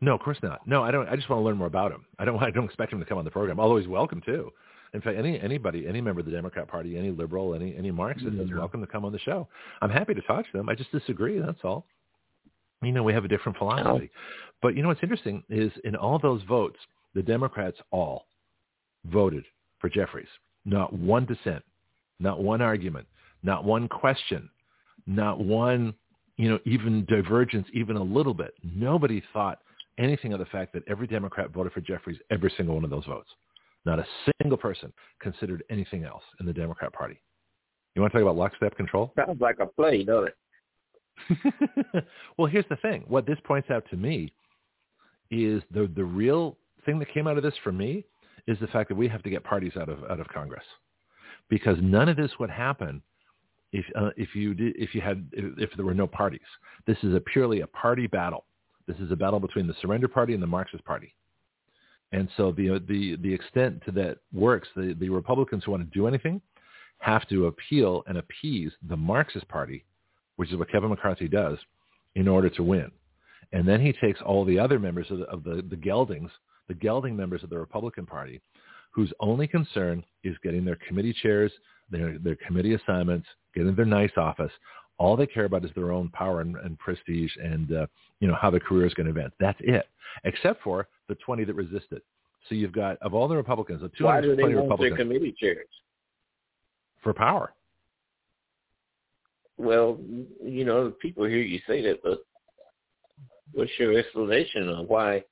No, 0.00 0.14
of 0.14 0.20
course 0.20 0.38
not. 0.42 0.66
No, 0.66 0.82
I 0.82 0.90
don't. 0.90 1.08
I 1.08 1.16
just 1.16 1.28
want 1.28 1.40
to 1.40 1.44
learn 1.44 1.56
more 1.56 1.66
about 1.66 1.92
him. 1.92 2.04
I 2.18 2.24
don't. 2.24 2.38
I 2.42 2.50
don't 2.50 2.64
expect 2.64 2.92
him 2.92 2.98
to 2.98 3.06
come 3.06 3.18
on 3.18 3.24
the 3.24 3.30
program. 3.30 3.60
Although 3.60 3.76
he's 3.76 3.88
welcome 3.88 4.20
to. 4.26 4.50
In 4.92 5.00
fact, 5.00 5.18
any 5.18 5.40
anybody, 5.40 5.86
any 5.88 6.00
member 6.00 6.20
of 6.20 6.26
the 6.26 6.32
Democrat 6.32 6.68
Party, 6.68 6.96
any 6.96 7.10
liberal, 7.10 7.54
any 7.54 7.76
any 7.76 7.90
Marxist 7.90 8.26
mm-hmm. 8.26 8.42
is 8.42 8.50
welcome 8.56 8.80
to 8.80 8.86
come 8.86 9.04
on 9.04 9.12
the 9.12 9.18
show. 9.18 9.48
I'm 9.82 9.90
happy 9.90 10.14
to 10.14 10.22
talk 10.22 10.46
to 10.46 10.52
them. 10.52 10.68
I 10.68 10.74
just 10.74 10.92
disagree. 10.92 11.38
That's 11.38 11.58
all. 11.64 11.86
You 12.84 12.92
know, 12.92 13.02
we 13.02 13.12
have 13.12 13.24
a 13.24 13.28
different 13.28 13.56
oh. 13.56 13.70
philosophy. 13.70 14.10
But 14.62 14.76
you 14.76 14.82
know 14.82 14.88
what's 14.88 15.02
interesting 15.02 15.42
is 15.48 15.72
in 15.84 15.94
all 15.94 16.18
those 16.18 16.42
votes, 16.48 16.78
the 17.14 17.22
Democrats 17.22 17.76
all 17.90 18.26
voted 19.06 19.44
for 19.78 19.88
Jeffries. 19.88 20.28
Not 20.64 20.92
one 20.92 21.26
dissent. 21.26 21.62
not 22.20 22.42
one 22.42 22.62
argument, 22.62 23.06
not 23.42 23.64
one 23.64 23.88
question, 23.88 24.48
not 25.06 25.40
one, 25.40 25.94
you 26.36 26.48
know, 26.48 26.58
even 26.64 27.04
divergence, 27.06 27.66
even 27.72 27.96
a 27.96 28.02
little 28.02 28.34
bit. 28.34 28.54
Nobody 28.62 29.22
thought 29.32 29.58
anything 29.98 30.32
of 30.32 30.38
the 30.38 30.46
fact 30.46 30.72
that 30.72 30.82
every 30.88 31.06
Democrat 31.06 31.50
voted 31.50 31.72
for 31.72 31.80
Jeffries 31.80 32.18
every 32.30 32.52
single 32.56 32.74
one 32.76 32.84
of 32.84 32.90
those 32.90 33.04
votes. 33.04 33.28
Not 33.84 33.98
a 33.98 34.06
single 34.40 34.56
person 34.56 34.92
considered 35.20 35.62
anything 35.70 36.04
else 36.04 36.22
in 36.40 36.46
the 36.46 36.52
Democrat 36.52 36.92
Party. 36.92 37.20
You 37.94 38.02
want 38.02 38.12
to 38.12 38.18
talk 38.18 38.22
about 38.22 38.36
lockstep 38.36 38.76
control? 38.76 39.12
Sounds 39.16 39.40
like 39.40 39.58
a 39.60 39.66
play, 39.66 40.04
doesn't 40.04 40.28
it? 40.28 40.36
well, 42.36 42.46
here's 42.46 42.64
the 42.68 42.76
thing. 42.76 43.04
What 43.08 43.26
this 43.26 43.38
points 43.44 43.70
out 43.70 43.84
to 43.90 43.96
me 43.96 44.32
is 45.30 45.62
the 45.70 45.90
the 45.94 46.04
real 46.04 46.56
thing 46.84 46.98
that 46.98 47.12
came 47.12 47.26
out 47.26 47.36
of 47.36 47.42
this 47.42 47.54
for 47.62 47.72
me 47.72 48.04
is 48.46 48.58
the 48.60 48.66
fact 48.68 48.88
that 48.88 48.94
we 48.94 49.08
have 49.08 49.22
to 49.22 49.30
get 49.30 49.42
parties 49.42 49.72
out 49.76 49.88
of 49.88 50.04
out 50.10 50.20
of 50.20 50.28
Congress 50.28 50.64
because 51.48 51.76
none 51.80 52.08
of 52.08 52.16
this 52.16 52.30
would 52.38 52.50
happen 52.50 53.02
if 53.72 53.84
uh, 53.96 54.10
if 54.16 54.34
you 54.34 54.54
did, 54.54 54.76
if 54.76 54.94
you 54.94 55.00
had 55.00 55.26
if 55.34 55.70
there 55.76 55.84
were 55.84 55.94
no 55.94 56.06
parties. 56.06 56.40
This 56.86 56.98
is 57.02 57.14
a 57.14 57.20
purely 57.20 57.60
a 57.60 57.66
party 57.66 58.06
battle. 58.06 58.44
This 58.86 58.96
is 58.98 59.10
a 59.10 59.16
battle 59.16 59.40
between 59.40 59.66
the 59.66 59.74
Surrender 59.80 60.08
Party 60.08 60.34
and 60.34 60.42
the 60.42 60.46
Marxist 60.46 60.84
Party. 60.84 61.14
And 62.12 62.28
so 62.36 62.52
the 62.52 62.82
the 62.88 63.16
the 63.16 63.32
extent 63.32 63.82
to 63.86 63.90
that 63.92 64.18
works, 64.32 64.68
the, 64.76 64.94
the 64.98 65.08
Republicans 65.08 65.64
who 65.64 65.72
want 65.72 65.90
to 65.90 65.98
do 65.98 66.06
anything 66.06 66.40
have 66.98 67.28
to 67.28 67.46
appeal 67.46 68.04
and 68.06 68.18
appease 68.18 68.70
the 68.88 68.96
Marxist 68.96 69.48
Party, 69.48 69.84
which 70.36 70.50
is 70.50 70.56
what 70.56 70.70
Kevin 70.70 70.90
McCarthy 70.90 71.28
does, 71.28 71.58
in 72.14 72.28
order 72.28 72.48
to 72.50 72.62
win. 72.62 72.90
And 73.52 73.66
then 73.66 73.80
he 73.80 73.92
takes 73.92 74.20
all 74.20 74.44
the 74.44 74.58
other 74.58 74.78
members 74.78 75.10
of 75.10 75.18
the, 75.18 75.24
of 75.26 75.44
the, 75.44 75.64
the 75.68 75.76
geldings, 75.76 76.30
the 76.68 76.74
gelding 76.74 77.16
members 77.16 77.42
of 77.42 77.50
the 77.50 77.58
Republican 77.58 78.06
Party, 78.06 78.40
whose 78.90 79.12
only 79.20 79.46
concern 79.46 80.04
is 80.22 80.36
getting 80.42 80.64
their 80.64 80.78
committee 80.88 81.14
chairs, 81.22 81.52
their, 81.90 82.18
their 82.18 82.36
committee 82.36 82.74
assignments, 82.74 83.26
getting 83.54 83.74
their 83.74 83.84
nice 83.84 84.12
office. 84.16 84.52
All 84.98 85.16
they 85.16 85.26
care 85.26 85.44
about 85.44 85.64
is 85.64 85.70
their 85.74 85.92
own 85.92 86.08
power 86.10 86.40
and, 86.40 86.56
and 86.56 86.78
prestige 86.78 87.32
and, 87.42 87.72
uh, 87.72 87.86
you 88.20 88.28
know, 88.28 88.36
how 88.40 88.50
their 88.50 88.60
career 88.60 88.86
is 88.86 88.94
going 88.94 89.06
to 89.06 89.10
advance. 89.10 89.34
That's 89.40 89.58
it, 89.60 89.86
except 90.24 90.62
for 90.62 90.88
the 91.08 91.16
20 91.16 91.44
that 91.44 91.54
resisted. 91.54 92.00
So 92.48 92.54
you've 92.54 92.72
got, 92.72 92.98
of 92.98 93.14
all 93.14 93.26
the 93.26 93.36
Republicans, 93.36 93.80
the 93.80 93.88
220 93.88 94.04
Why 94.04 94.20
do 94.20 94.36
they 94.36 94.54
Republicans. 94.54 94.96
Their 94.96 95.06
committee 95.06 95.34
chairs? 95.38 95.66
For 97.02 97.12
power. 97.12 97.52
Well, 99.56 99.98
you 100.42 100.64
know, 100.64 100.92
people 101.00 101.24
hear 101.24 101.38
you 101.38 101.60
say 101.66 101.82
that, 101.82 102.02
but 102.02 102.24
what's 103.52 103.70
your 103.78 103.96
explanation 103.96 104.68
of 104.68 104.88
why 104.88 105.22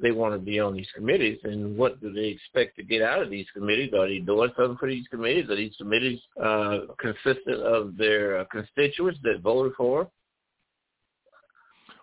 they 0.00 0.10
want 0.10 0.34
to 0.34 0.38
be 0.38 0.58
on 0.58 0.74
these 0.74 0.88
committees 0.94 1.38
and 1.44 1.76
what 1.76 2.00
do 2.00 2.12
they 2.12 2.26
expect 2.26 2.76
to 2.76 2.82
get 2.82 3.02
out 3.02 3.22
of 3.22 3.30
these 3.30 3.46
committees? 3.54 3.92
Are 3.94 4.08
they 4.08 4.18
doing 4.18 4.50
something 4.56 4.76
for 4.78 4.88
these 4.88 5.06
committees? 5.08 5.48
Are 5.50 5.56
these 5.56 5.76
committees 5.76 6.20
uh, 6.42 6.80
consistent 6.98 7.60
of 7.60 7.96
their 7.96 8.38
uh, 8.38 8.44
constituents 8.46 9.18
that 9.22 9.40
voted 9.42 9.72
for 9.76 10.00
them? 10.00 10.10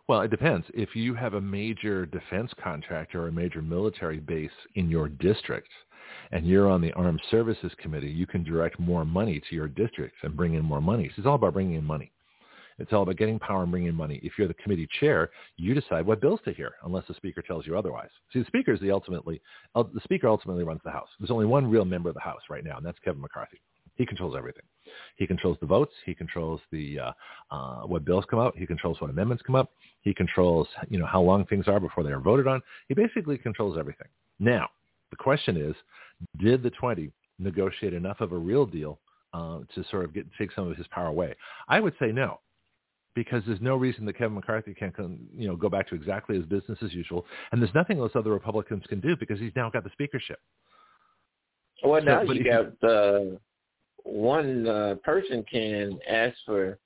Well, 0.07 0.21
it 0.21 0.31
depends. 0.31 0.65
If 0.73 0.95
you 0.95 1.15
have 1.15 1.33
a 1.33 1.41
major 1.41 2.05
defense 2.05 2.51
contractor 2.63 3.23
or 3.23 3.27
a 3.27 3.31
major 3.31 3.61
military 3.61 4.19
base 4.19 4.49
in 4.75 4.89
your 4.89 5.09
district 5.09 5.67
and 6.31 6.45
you're 6.45 6.69
on 6.69 6.81
the 6.81 6.93
Armed 6.93 7.21
Services 7.31 7.71
Committee, 7.79 8.09
you 8.09 8.27
can 8.27 8.43
direct 8.43 8.79
more 8.79 9.05
money 9.05 9.41
to 9.49 9.55
your 9.55 9.67
districts 9.67 10.17
and 10.23 10.35
bring 10.35 10.55
in 10.55 10.63
more 10.63 10.81
money. 10.81 11.09
So 11.09 11.19
it's 11.19 11.27
all 11.27 11.35
about 11.35 11.53
bringing 11.53 11.75
in 11.75 11.83
money. 11.83 12.11
It's 12.79 12.93
all 12.93 13.01
about 13.01 13.17
getting 13.17 13.39
power 13.39 13.63
and 13.63 13.71
bringing 13.71 13.89
in 13.89 13.95
money. 13.95 14.19
If 14.21 14.33
you're 14.37 14.47
the 14.47 14.53
committee 14.55 14.87
chair, 14.99 15.31
you 15.55 15.73
decide 15.73 16.05
what 16.05 16.21
bills 16.21 16.39
to 16.45 16.53
hear, 16.53 16.73
unless 16.83 17.05
the 17.07 17.15
speaker 17.15 17.41
tells 17.41 17.65
you 17.65 17.77
otherwise. 17.77 18.09
See, 18.31 18.39
the 18.39 18.45
speaker 18.45 18.71
is 18.71 18.79
the 18.79 18.91
ultimately 18.91 19.41
the 19.73 19.99
speaker 20.03 20.27
ultimately 20.27 20.63
runs 20.63 20.81
the 20.83 20.91
House. 20.91 21.09
There's 21.19 21.31
only 21.31 21.47
one 21.47 21.69
real 21.69 21.85
member 21.85 22.09
of 22.09 22.15
the 22.15 22.21
House 22.21 22.41
right 22.49 22.63
now, 22.63 22.77
and 22.77 22.85
that's 22.85 22.99
Kevin 23.03 23.21
McCarthy. 23.21 23.59
He 23.95 24.05
controls 24.05 24.35
everything. 24.37 24.61
He 25.15 25.25
controls 25.25 25.57
the 25.59 25.65
votes. 25.65 25.91
He 26.05 26.13
controls 26.13 26.61
the 26.71 26.99
uh, 26.99 27.11
uh, 27.49 27.81
what 27.87 28.05
bills 28.05 28.25
come 28.29 28.39
out. 28.39 28.55
He 28.55 28.67
controls 28.67 29.01
what 29.01 29.09
amendments 29.09 29.43
come 29.45 29.55
up. 29.55 29.71
He 30.01 30.13
controls 30.13 30.67
you 30.87 30.99
know 30.99 31.07
how 31.07 31.21
long 31.21 31.45
things 31.45 31.67
are 31.67 31.79
before 31.79 32.03
they 32.03 32.11
are 32.11 32.19
voted 32.19 32.47
on. 32.47 32.61
He 32.87 32.93
basically 32.93 33.39
controls 33.39 33.75
everything. 33.77 34.07
Now 34.39 34.69
the 35.09 35.15
question 35.15 35.57
is, 35.57 35.75
did 36.39 36.63
the 36.63 36.71
20 36.71 37.11
negotiate 37.39 37.93
enough 37.93 38.21
of 38.21 38.31
a 38.31 38.37
real 38.37 38.65
deal 38.65 38.99
uh, 39.33 39.59
to 39.75 39.83
sort 39.91 40.05
of 40.05 40.13
get 40.13 40.25
take 40.37 40.51
some 40.53 40.69
of 40.69 40.77
his 40.77 40.87
power 40.87 41.07
away? 41.07 41.35
I 41.67 41.79
would 41.79 41.93
say 41.99 42.07
no 42.07 42.39
because 43.17 43.41
there's 43.47 43.61
no 43.61 43.75
reason 43.75 44.05
that 44.05 44.15
Kevin 44.15 44.35
McCarthy 44.35 44.75
can't 44.75 44.93
you 45.35 45.47
know 45.47 45.55
go 45.55 45.69
back 45.69 45.89
to 45.89 45.95
exactly 45.95 46.35
his 46.35 46.45
business 46.45 46.77
as 46.83 46.93
usual, 46.93 47.25
and 47.51 47.59
there's 47.59 47.73
nothing 47.73 47.97
those 47.97 48.11
other 48.13 48.31
Republicans 48.31 48.83
can 48.87 48.99
do 48.99 49.15
because 49.17 49.39
he's 49.39 49.51
now 49.55 49.69
got 49.71 49.83
the 49.83 49.89
speakership. 49.91 50.39
Well, 51.83 52.03
now 52.03 52.23
so, 52.25 52.31
you 52.31 52.43
got 52.43 52.89
uh, 52.89 53.21
one 54.03 54.67
uh, 54.67 54.95
person 55.03 55.43
can 55.51 55.99
ask 56.07 56.37
for 56.45 56.77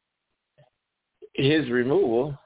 his 1.34 1.70
removal. 1.70 2.38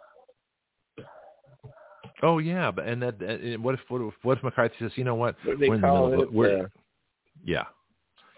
Oh 2.23 2.39
yeah, 2.39 2.71
but 2.71 2.85
and 2.85 3.01
that 3.01 3.21
and 3.21 3.63
what 3.63 3.75
if 3.75 3.81
what 3.89 4.01
if, 4.01 4.13
what 4.23 4.37
if 4.37 4.43
McCarthy 4.43 4.75
says, 4.79 4.91
you 4.95 5.03
know 5.03 5.15
what, 5.15 5.35
what 5.43 5.59
we're 5.59 5.75
in 5.75 5.81
the 5.81 5.87
middle 5.87 6.23
of 6.23 6.33
we're, 6.33 6.63
uh, 6.63 6.67
yeah. 7.43 7.63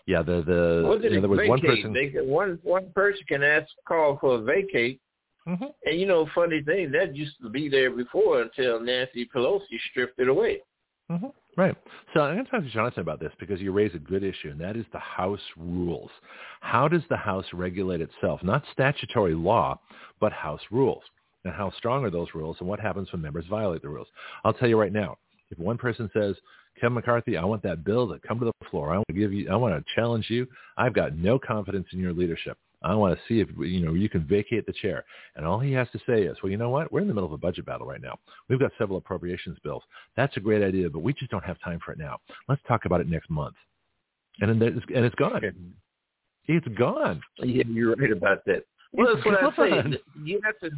Yeah, 0.06 0.24
the 0.24 0.42
the 0.42 1.00
you 1.04 1.10
know, 1.16 1.22
there 1.22 1.30
was 1.30 1.40
vacate? 1.40 1.50
one 1.50 1.62
person. 1.62 1.94
They, 1.94 2.08
one 2.22 2.60
one 2.64 2.92
person 2.96 3.22
can 3.28 3.44
ask 3.44 3.68
call 3.86 4.18
for 4.20 4.36
a 4.36 4.42
vacate, 4.42 5.02
Mm-hmm. 5.48 5.66
And 5.86 6.00
you 6.00 6.06
know, 6.06 6.28
funny 6.36 6.62
thing, 6.62 6.92
that 6.92 7.16
used 7.16 7.36
to 7.42 7.50
be 7.50 7.70
there 7.70 7.90
before 7.90 8.42
until 8.42 8.82
Nancy 8.82 9.28
Pelosi 9.34 9.62
stripped 9.90 10.20
it 10.20 10.28
away. 10.28 10.60
Mm-hmm. 11.10 11.28
Right. 11.56 11.76
So 12.14 12.20
I'm 12.22 12.36
going 12.36 12.46
to 12.46 12.52
talk 12.52 12.64
to 12.64 12.70
Jonathan 12.70 13.00
about 13.00 13.20
this 13.20 13.32
because 13.40 13.62
you 13.62 13.72
raise 13.72 13.96
a 13.96 14.00
good 14.00 14.24
issue, 14.24 14.50
and 14.50 14.60
that 14.60 14.76
is 14.76 14.86
the 14.92 15.00
House 15.00 15.40
rules. 15.56 16.12
How 16.60 16.88
does 16.88 17.02
the 17.10 17.18
House 17.18 17.46
regulate 17.54 18.02
itself? 18.02 18.44
Not 18.44 18.64
statutory 18.74 19.34
law, 19.34 19.80
but 20.20 20.34
House 20.34 20.62
rules. 20.70 21.04
And 21.46 21.54
how 21.54 21.72
strong 21.78 22.04
are 22.04 22.10
those 22.10 22.28
rules, 22.34 22.58
and 22.60 22.68
what 22.68 22.80
happens 22.80 23.12
when 23.12 23.22
members 23.22 23.46
violate 23.50 23.82
the 23.82 23.90
rules? 23.90 24.08
I'll 24.44 24.54
tell 24.54 24.68
you 24.68 24.80
right 24.80 24.92
now. 24.92 25.18
If 25.50 25.58
one 25.60 25.78
person 25.78 26.10
says, 26.14 26.36
Kevin 26.80 26.96
McCarthy, 26.96 27.38
I 27.38 27.46
want 27.46 27.64
that 27.64 27.84
bill 27.84 28.08
to 28.10 28.20
come 28.28 28.40
to 28.40 28.46
the 28.46 28.52
floor. 28.70 28.92
I 28.92 28.98
want 28.98 29.08
to 29.08 29.14
give 29.14 29.32
you, 29.32 29.50
I 29.50 29.56
want 29.56 29.74
to 29.76 29.94
challenge 29.96 30.26
you. 30.30 30.48
I've 30.78 30.94
got 30.94 31.16
no 31.16 31.40
confidence 31.40 31.88
in 31.94 32.00
your 32.00 32.14
leadership. 32.14 32.58
I 32.84 32.94
want 32.94 33.18
to 33.18 33.22
see 33.28 33.40
if 33.40 33.50
you 33.58 33.84
know 33.84 33.94
you 33.94 34.08
can 34.08 34.28
vacate 34.28 34.68
the 34.68 34.74
chair. 34.74 35.04
And 35.36 35.46
all 35.46 35.60
he 35.60 35.72
has 35.74 35.88
to 35.94 36.00
say 36.06 36.24
is, 36.24 36.38
well, 36.44 36.52
you 36.52 36.58
know 36.58 36.70
what? 36.70 36.92
We're 36.92 37.02
in 37.02 37.08
the 37.08 37.14
middle 37.14 37.28
of 37.28 37.34
a 37.34 37.38
budget 37.38 37.66
battle 37.66 37.88
right 37.88 38.02
now. 38.02 38.20
We've 38.50 38.60
got 38.60 38.72
several 38.78 39.00
appropriations 39.00 39.58
bills. 39.64 39.84
That's 40.16 40.38
a 40.38 40.40
great 40.40 40.62
idea, 40.62 40.90
but 40.90 41.00
we 41.00 41.14
just 41.14 41.32
don't 41.32 41.44
have 41.44 41.60
time 41.62 41.80
for 41.84 41.92
it 41.92 41.98
now. 41.98 42.20
Let's 42.48 42.62
talk 42.68 42.86
about 42.86 43.02
it 43.02 43.10
next 43.10 43.30
month. 43.30 43.56
And 44.42 44.62
then 44.62 44.76
it's, 44.78 44.86
and 44.94 45.06
it's 45.06 45.16
gone. 45.16 45.42
It's 46.48 46.68
gone. 46.78 47.22
Yeah, 47.40 47.64
you're 47.68 47.96
right 47.96 48.12
about 48.12 48.46
that. 48.46 48.66
Well, 48.92 49.16
that's 49.16 49.26
what 49.26 49.44
I 49.44 49.82
say. 49.92 50.00
You 50.24 50.40
have 50.44 50.60
to. 50.60 50.70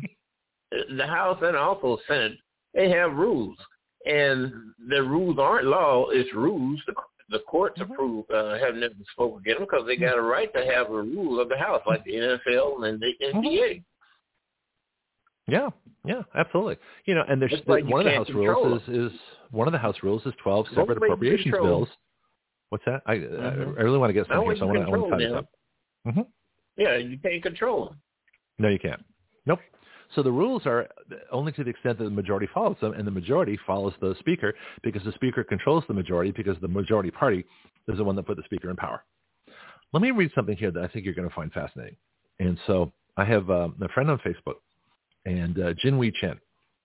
The 0.72 1.08
House 1.08 1.40
and 1.42 1.58
also 1.58 1.98
Senate, 2.08 2.38
they 2.74 2.90
have 2.90 3.14
rules, 3.14 3.58
and 4.06 4.52
the 4.88 5.02
rules 5.02 5.38
aren't 5.40 5.66
law. 5.66 6.10
It's 6.10 6.34
rules. 6.34 6.80
The 6.86 6.94
the 7.30 7.40
courts 7.40 7.80
mm-hmm. 7.80 7.92
approve 7.92 8.26
uh, 8.32 8.58
have 8.58 8.76
never 8.76 8.94
spoken 9.12 9.40
against 9.40 9.60
them 9.60 9.68
because 9.70 9.86
they 9.86 9.98
got 9.98 10.18
a 10.18 10.22
right 10.22 10.52
to 10.54 10.66
have 10.66 10.90
a 10.90 11.02
rule 11.02 11.40
of 11.40 11.50
the 11.50 11.58
house 11.58 11.82
like 11.86 12.04
the 12.04 12.14
NFL 12.14 12.88
and 12.88 13.00
the 13.00 13.14
NBA. 13.24 13.36
Mm-hmm. 13.36 13.80
Yeah, 15.52 15.70
yeah, 16.06 16.22
absolutely. 16.36 16.78
You 17.06 17.16
know, 17.16 17.24
and 17.28 17.42
there's 17.42 17.56
the, 17.66 17.82
one 17.86 18.06
of 18.06 18.06
the 18.06 18.18
house 18.18 18.30
rules 18.30 18.82
is, 18.88 19.12
is 19.12 19.20
one 19.52 19.68
of 19.68 19.72
the 19.72 19.80
house 19.80 19.96
rules 20.04 20.24
is 20.26 20.34
twelve 20.44 20.68
separate 20.76 20.98
appropriations 20.98 21.54
bills. 21.54 21.88
What's 22.70 22.86
that? 22.86 23.02
I 23.08 23.16
mm-hmm. 23.16 23.80
I 23.80 23.82
really 23.82 23.98
want 23.98 24.10
to 24.10 24.14
get 24.14 24.28
some 24.28 24.44
here, 24.44 24.56
so 24.58 24.64
I 24.64 24.66
want 24.66 24.78
to, 24.78 24.86
I 24.86 24.90
want 24.90 25.04
to 25.06 25.10
tie 25.10 25.18
this 25.18 25.34
up. 25.36 25.46
Mm-hmm. 26.08 26.22
Yeah, 26.78 26.98
you 26.98 27.18
can't 27.18 27.42
control 27.42 27.86
them. 27.86 28.02
No, 28.60 28.70
you 28.70 28.80
can't. 28.80 29.04
Nope. 29.46 29.60
So 30.15 30.24
the 30.24 30.32
rules 30.32 30.65
are 30.65 30.88
only 31.32 31.52
to 31.54 31.63
the 31.63 31.69
extent 31.69 32.00
that 32.00 32.06
the 32.06 32.10
majority 32.10 32.48
follows 32.54 32.78
them, 32.82 32.93
and 32.93 33.06
the 33.06 33.12
majority 33.12 33.60
follows 33.67 33.93
the 34.02 34.15
speaker 34.19 34.56
because 34.82 35.04
the 35.04 35.12
speaker 35.13 35.43
controls 35.43 35.84
the 35.88 35.93
majority 35.93 36.32
because 36.32 36.58
the 36.62 36.67
majority 36.67 37.12
party 37.12 37.45
is 37.88 37.98
the 37.98 38.04
one 38.04 38.15
that 38.15 38.24
put 38.24 38.38
the 38.38 38.43
speaker 38.43 38.69
in 38.69 38.76
power. 38.76 39.04
Let 39.93 40.02
me 40.02 40.12
read 40.12 40.32
something 40.34 40.58
here 40.58 40.72
that 40.72 40.84
I 40.84 40.88
think 40.88 41.06
you're 41.06 41.13
going 41.13 41.30
to 41.30 41.36
find 41.36 41.52
fascinating. 41.52 41.95
And 42.39 42.58
so 42.65 42.91
I 43.17 43.26
have 43.26 43.50
um, 43.50 43.76
a 43.82 43.88
friend 43.89 44.10
on 44.10 44.19
Facebook, 44.19 44.56
and 45.26 45.60
uh, 45.60 45.74
Jinhui 45.84 46.13
Chen, 46.19 46.39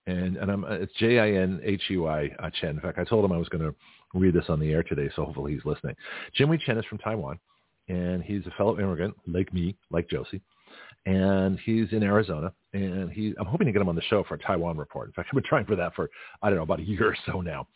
and 0.05 0.37
and 0.37 0.51
I'm, 0.51 0.63
it's 0.65 0.93
J 0.99 1.19
I 1.19 1.31
N 1.31 1.61
H 1.63 1.81
U 1.89 2.07
I 2.07 2.29
uh, 2.39 2.49
Chen. 2.61 2.71
In 2.71 2.81
fact, 2.81 2.99
I 2.99 3.05
told 3.05 3.25
him 3.25 3.31
I 3.31 3.37
was 3.37 3.49
going 3.49 3.63
to 3.63 3.75
read 4.13 4.33
this 4.33 4.45
on 4.49 4.59
the 4.59 4.71
air 4.71 4.83
today, 4.83 5.09
so 5.15 5.25
hopefully 5.25 5.53
he's 5.53 5.65
listening. 5.65 5.95
Jinhui 6.37 6.59
Chen 6.59 6.77
is 6.77 6.85
from 6.85 6.99
Taiwan, 6.99 7.39
and 7.87 8.21
he's 8.23 8.45
a 8.45 8.51
fellow 8.51 8.77
immigrant 8.79 9.15
like 9.27 9.51
me, 9.53 9.75
like 9.89 10.09
Josie 10.09 10.41
and 11.05 11.59
he's 11.65 11.91
in 11.91 12.03
Arizona, 12.03 12.51
and 12.73 13.11
he 13.11 13.33
I'm 13.39 13.45
hoping 13.45 13.67
to 13.67 13.73
get 13.73 13.81
him 13.81 13.89
on 13.89 13.95
the 13.95 14.01
show 14.03 14.23
for 14.23 14.35
a 14.35 14.39
Taiwan 14.39 14.77
report. 14.77 15.07
In 15.07 15.13
fact, 15.13 15.29
I've 15.31 15.35
been 15.35 15.43
trying 15.47 15.65
for 15.65 15.75
that 15.75 15.93
for 15.95 16.09
I 16.41 16.49
don't 16.49 16.57
know 16.57 16.63
about 16.63 16.79
a 16.79 16.83
year 16.83 17.07
or 17.09 17.17
so 17.25 17.41
now. 17.41 17.67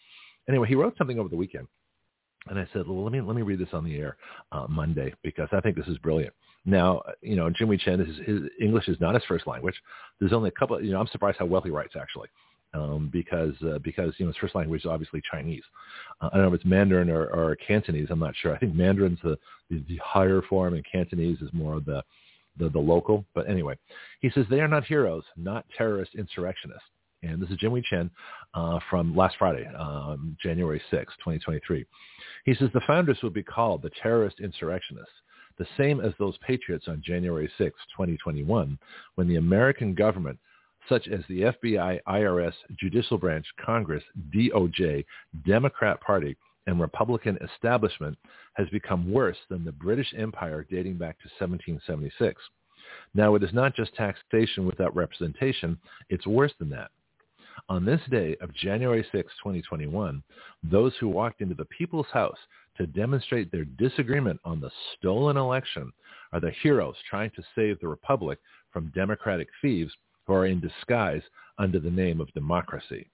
Anyway, 0.48 0.68
he 0.68 0.76
wrote 0.76 0.96
something 0.98 1.20
over 1.20 1.30
the 1.30 1.36
weekend, 1.36 1.68
and 2.48 2.58
I 2.60 2.68
said, 2.74 2.88
well, 2.88 3.04
let 3.04 3.14
me 3.14 3.22
let 3.22 3.36
me 3.36 3.42
read 3.44 3.60
this 3.60 3.74
on 3.74 3.84
the 3.86 3.98
air 3.98 4.18
uh, 4.52 4.66
Monday 4.68 5.14
because 5.24 5.50
I 5.52 5.60
think 5.62 5.76
this 5.76 5.88
is 5.88 5.98
brilliant. 6.00 6.34
Now, 6.66 7.02
you 7.22 7.36
know, 7.36 7.50
Jimmy 7.50 7.78
Chen, 7.78 8.00
his, 8.00 8.18
his 8.26 8.42
English 8.60 8.88
is 8.88 8.98
not 9.00 9.14
his 9.16 9.24
first 9.28 9.48
language. 9.48 9.76
There's 10.20 10.34
only 10.34 10.50
a 10.50 10.60
couple. 10.60 10.82
You 10.84 10.92
know, 10.92 11.00
I'm 11.00 11.08
surprised 11.08 11.38
how 11.40 11.46
well 11.46 11.62
he 11.62 11.70
writes 11.70 11.94
actually. 12.00 12.30
um, 12.74 13.10
because 13.12 13.54
uh, 13.64 13.80
because 13.80 14.14
you 14.18 14.26
know 14.26 14.32
his 14.32 14.38
first 14.38 14.56
language 14.56 14.82
is 14.82 14.86
obviously 14.86 15.22
Chinese. 15.32 15.64
Uh, 16.22 16.30
I 16.32 16.36
don't 16.38 16.44
know 16.44 16.54
if 16.54 16.60
it's 16.60 16.66
Mandarin 16.66 17.10
or, 17.10 17.26
or 17.28 17.56
Cantonese. 17.56 18.08
I'm 18.10 18.20
not 18.20 18.36
sure. 18.42 18.54
I 18.54 18.60
think 18.60 18.76
Mandarin's 18.76 19.20
the, 19.24 19.38
the, 19.70 19.84
the 19.88 20.00
higher 20.04 20.42
form, 20.44 20.74
and 20.76 20.86
Cantonese 20.90 21.40
is 21.42 21.50
more 21.54 21.76
of 21.76 21.86
the, 21.86 22.04
the 22.60 22.70
the 22.70 22.80
local. 22.80 23.26
But 23.34 23.50
anyway, 23.50 23.76
he 24.20 24.30
says 24.30 24.46
they 24.50 24.62
are 24.62 24.68
not 24.68 24.86
heroes, 24.86 25.24
not 25.38 25.66
terrorist 25.78 26.12
insurrectionists. 26.16 26.84
And 27.22 27.42
this 27.42 27.50
is 27.50 27.58
Jinhui 27.58 27.84
Chen 27.84 28.10
uh, 28.54 28.80
from 28.90 29.16
last 29.16 29.36
Friday, 29.38 29.68
um, 29.78 30.38
January 30.42 30.82
6, 30.90 31.14
2023. 31.18 31.86
He 32.46 32.56
says 32.56 32.70
the 32.74 32.82
founders 32.88 33.18
would 33.24 33.34
be 33.34 33.44
called 33.44 33.82
the 33.82 33.92
terrorist 34.02 34.40
insurrectionists 34.40 35.12
the 35.60 35.68
same 35.78 36.00
as 36.00 36.14
those 36.18 36.38
patriots 36.38 36.86
on 36.88 37.04
January 37.06 37.52
6, 37.58 37.76
2021, 37.92 38.80
when 39.16 39.28
the 39.28 39.36
American 39.36 39.94
government 39.94 40.40
such 40.88 41.08
as 41.08 41.20
the 41.28 41.42
FBI, 41.42 42.00
IRS, 42.08 42.54
Judicial 42.80 43.18
Branch, 43.18 43.46
Congress, 43.64 44.04
DOJ, 44.34 45.06
Democrat 45.46 46.02
Party, 46.02 46.36
and 46.70 46.80
Republican 46.80 47.36
establishment 47.42 48.16
has 48.54 48.70
become 48.70 49.12
worse 49.12 49.38
than 49.50 49.66
the 49.66 49.72
British 49.72 50.14
Empire 50.16 50.68
dating 50.70 50.98
back 50.98 51.18
to 51.18 51.28
1776. 51.40 52.40
Now, 53.16 53.34
it 53.34 53.42
is 53.42 53.54
not 53.54 53.76
just 53.76 53.96
taxation 53.96 54.68
without 54.68 54.96
representation, 54.96 55.80
it's 56.10 56.28
worse 56.28 56.54
than 56.60 56.70
that. 56.70 56.92
On 57.70 57.86
this 57.86 58.02
day 58.12 58.38
of 58.40 58.54
January 58.54 59.04
6, 59.12 59.34
2021, 59.44 60.22
those 60.62 60.94
who 61.00 61.08
walked 61.08 61.42
into 61.42 61.56
the 61.56 61.66
People's 61.66 62.06
House 62.14 62.38
to 62.78 62.86
demonstrate 62.86 63.52
their 63.52 63.66
disagreement 63.66 64.40
on 64.46 64.62
the 64.62 64.70
stolen 64.96 65.38
election 65.38 65.92
are 66.34 66.40
the 66.40 66.54
heroes 66.62 66.96
trying 67.10 67.32
to 67.32 67.44
save 67.56 67.80
the 67.80 67.88
Republic 67.88 68.38
from 68.72 68.92
Democratic 68.94 69.48
thieves 69.60 69.92
who 70.28 70.34
are 70.34 70.46
in 70.46 70.62
disguise 70.62 71.24
under 71.58 71.80
the 71.80 71.90
name 71.90 72.22
of 72.22 72.32
democracy. 72.34 73.10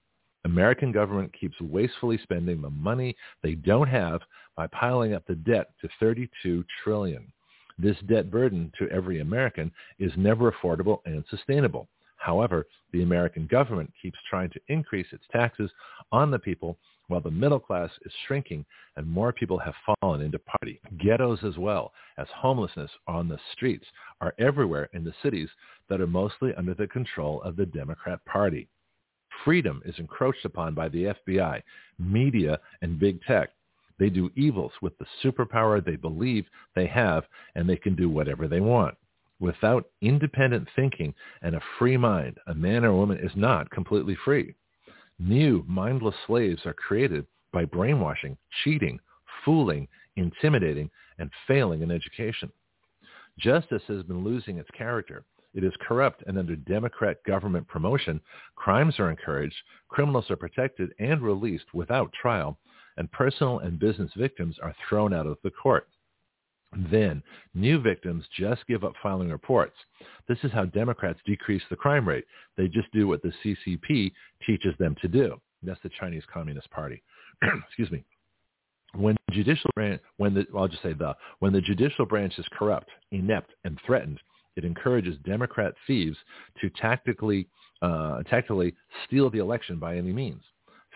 American 0.46 0.92
government 0.92 1.32
keeps 1.38 1.60
wastefully 1.60 2.18
spending 2.22 2.62
the 2.62 2.70
money 2.70 3.16
they 3.42 3.56
don't 3.56 3.88
have 3.88 4.20
by 4.56 4.68
piling 4.68 5.12
up 5.12 5.26
the 5.26 5.34
debt 5.34 5.70
to 5.80 5.88
32 5.98 6.64
trillion. 6.84 7.32
This 7.78 7.96
debt 8.08 8.30
burden 8.30 8.72
to 8.78 8.88
every 8.90 9.18
American 9.18 9.72
is 9.98 10.12
never 10.16 10.52
affordable 10.52 11.00
and 11.04 11.24
sustainable. 11.28 11.88
However, 12.18 12.64
the 12.92 13.02
American 13.02 13.48
government 13.48 13.92
keeps 14.00 14.18
trying 14.30 14.50
to 14.50 14.60
increase 14.68 15.08
its 15.10 15.24
taxes 15.32 15.68
on 16.12 16.30
the 16.30 16.38
people 16.38 16.78
while 17.08 17.20
the 17.20 17.30
middle 17.30 17.60
class 17.60 17.90
is 18.04 18.12
shrinking 18.26 18.64
and 18.94 19.04
more 19.04 19.32
people 19.32 19.58
have 19.58 19.74
fallen 20.00 20.20
into 20.22 20.38
poverty. 20.38 20.80
Ghettos 21.04 21.42
as 21.42 21.58
well 21.58 21.92
as 22.18 22.28
homelessness 22.32 22.90
on 23.08 23.28
the 23.28 23.38
streets 23.52 23.86
are 24.20 24.34
everywhere 24.38 24.88
in 24.92 25.02
the 25.02 25.14
cities 25.24 25.48
that 25.88 26.00
are 26.00 26.06
mostly 26.06 26.54
under 26.54 26.74
the 26.74 26.86
control 26.86 27.42
of 27.42 27.56
the 27.56 27.66
Democrat 27.66 28.24
Party. 28.26 28.68
Freedom 29.44 29.82
is 29.84 29.98
encroached 29.98 30.44
upon 30.44 30.74
by 30.74 30.88
the 30.88 31.14
FBI, 31.28 31.62
media, 31.98 32.58
and 32.82 32.98
big 32.98 33.22
tech. 33.22 33.50
They 33.98 34.10
do 34.10 34.30
evils 34.34 34.72
with 34.82 34.96
the 34.98 35.06
superpower 35.22 35.84
they 35.84 35.96
believe 35.96 36.46
they 36.74 36.86
have, 36.86 37.24
and 37.54 37.68
they 37.68 37.76
can 37.76 37.94
do 37.94 38.08
whatever 38.10 38.46
they 38.48 38.60
want. 38.60 38.96
Without 39.38 39.88
independent 40.00 40.68
thinking 40.74 41.14
and 41.42 41.54
a 41.54 41.60
free 41.78 41.96
mind, 41.96 42.38
a 42.46 42.54
man 42.54 42.84
or 42.84 42.94
woman 42.94 43.18
is 43.18 43.32
not 43.36 43.70
completely 43.70 44.16
free. 44.24 44.54
New 45.18 45.64
mindless 45.66 46.14
slaves 46.26 46.64
are 46.66 46.74
created 46.74 47.26
by 47.52 47.64
brainwashing, 47.64 48.36
cheating, 48.62 49.00
fooling, 49.44 49.88
intimidating, 50.16 50.90
and 51.18 51.30
failing 51.46 51.82
in 51.82 51.90
education. 51.90 52.50
Justice 53.38 53.82
has 53.88 54.02
been 54.02 54.24
losing 54.24 54.58
its 54.58 54.70
character. 54.70 55.24
It 55.56 55.64
is 55.64 55.72
corrupt 55.80 56.22
and 56.26 56.38
under 56.38 56.54
Democrat 56.54 57.16
government 57.24 57.66
promotion, 57.66 58.20
crimes 58.56 59.00
are 59.00 59.10
encouraged, 59.10 59.56
criminals 59.88 60.30
are 60.30 60.36
protected 60.36 60.92
and 60.98 61.22
released 61.22 61.72
without 61.72 62.12
trial, 62.12 62.58
and 62.98 63.10
personal 63.10 63.60
and 63.60 63.78
business 63.78 64.10
victims 64.16 64.58
are 64.62 64.76
thrown 64.86 65.14
out 65.14 65.26
of 65.26 65.38
the 65.42 65.50
court. 65.50 65.88
Then, 66.90 67.22
new 67.54 67.80
victims 67.80 68.26
just 68.36 68.66
give 68.66 68.84
up 68.84 68.92
filing 69.02 69.30
reports. 69.30 69.76
This 70.28 70.38
is 70.42 70.52
how 70.52 70.66
Democrats 70.66 71.20
decrease 71.24 71.62
the 71.70 71.76
crime 71.76 72.06
rate. 72.06 72.26
They 72.58 72.68
just 72.68 72.92
do 72.92 73.08
what 73.08 73.22
the 73.22 73.32
CCP 73.42 74.12
teaches 74.46 74.74
them 74.78 74.94
to 75.00 75.08
do. 75.08 75.40
That's 75.62 75.80
the 75.82 75.90
Chinese 75.98 76.24
Communist 76.30 76.70
Party. 76.70 77.02
Excuse 77.66 77.90
me. 77.90 78.04
When 78.94 79.16
judicial 79.30 79.70
branch, 79.74 80.02
when 80.18 80.34
the, 80.34 80.46
I'll 80.54 80.68
just 80.68 80.82
say 80.82 80.92
the, 80.92 81.16
when 81.38 81.54
the 81.54 81.62
judicial 81.62 82.04
branch 82.04 82.38
is 82.38 82.46
corrupt, 82.52 82.90
inept, 83.10 83.52
and 83.64 83.78
threatened, 83.86 84.20
it 84.56 84.64
encourages 84.64 85.16
Democrat 85.24 85.74
thieves 85.86 86.16
to 86.60 86.70
tactically, 86.70 87.46
uh, 87.82 88.22
tactically 88.24 88.74
steal 89.06 89.30
the 89.30 89.38
election 89.38 89.78
by 89.78 89.96
any 89.96 90.12
means. 90.12 90.42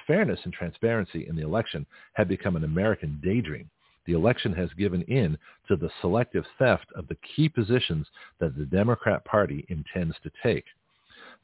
Fairness 0.06 0.40
and 0.44 0.52
transparency 0.52 1.26
in 1.28 1.36
the 1.36 1.42
election 1.42 1.86
have 2.14 2.28
become 2.28 2.56
an 2.56 2.64
American 2.64 3.20
daydream 3.22 3.70
the 4.06 4.16
election 4.16 4.52
has 4.52 4.70
given 4.76 5.02
in 5.02 5.38
to 5.68 5.76
the 5.76 5.90
selective 6.00 6.44
theft 6.58 6.86
of 6.96 7.06
the 7.08 7.16
key 7.16 7.48
positions 7.48 8.06
that 8.38 8.56
the 8.56 8.64
Democrat 8.64 9.24
Party 9.24 9.64
intends 9.68 10.16
to 10.22 10.32
take. 10.42 10.64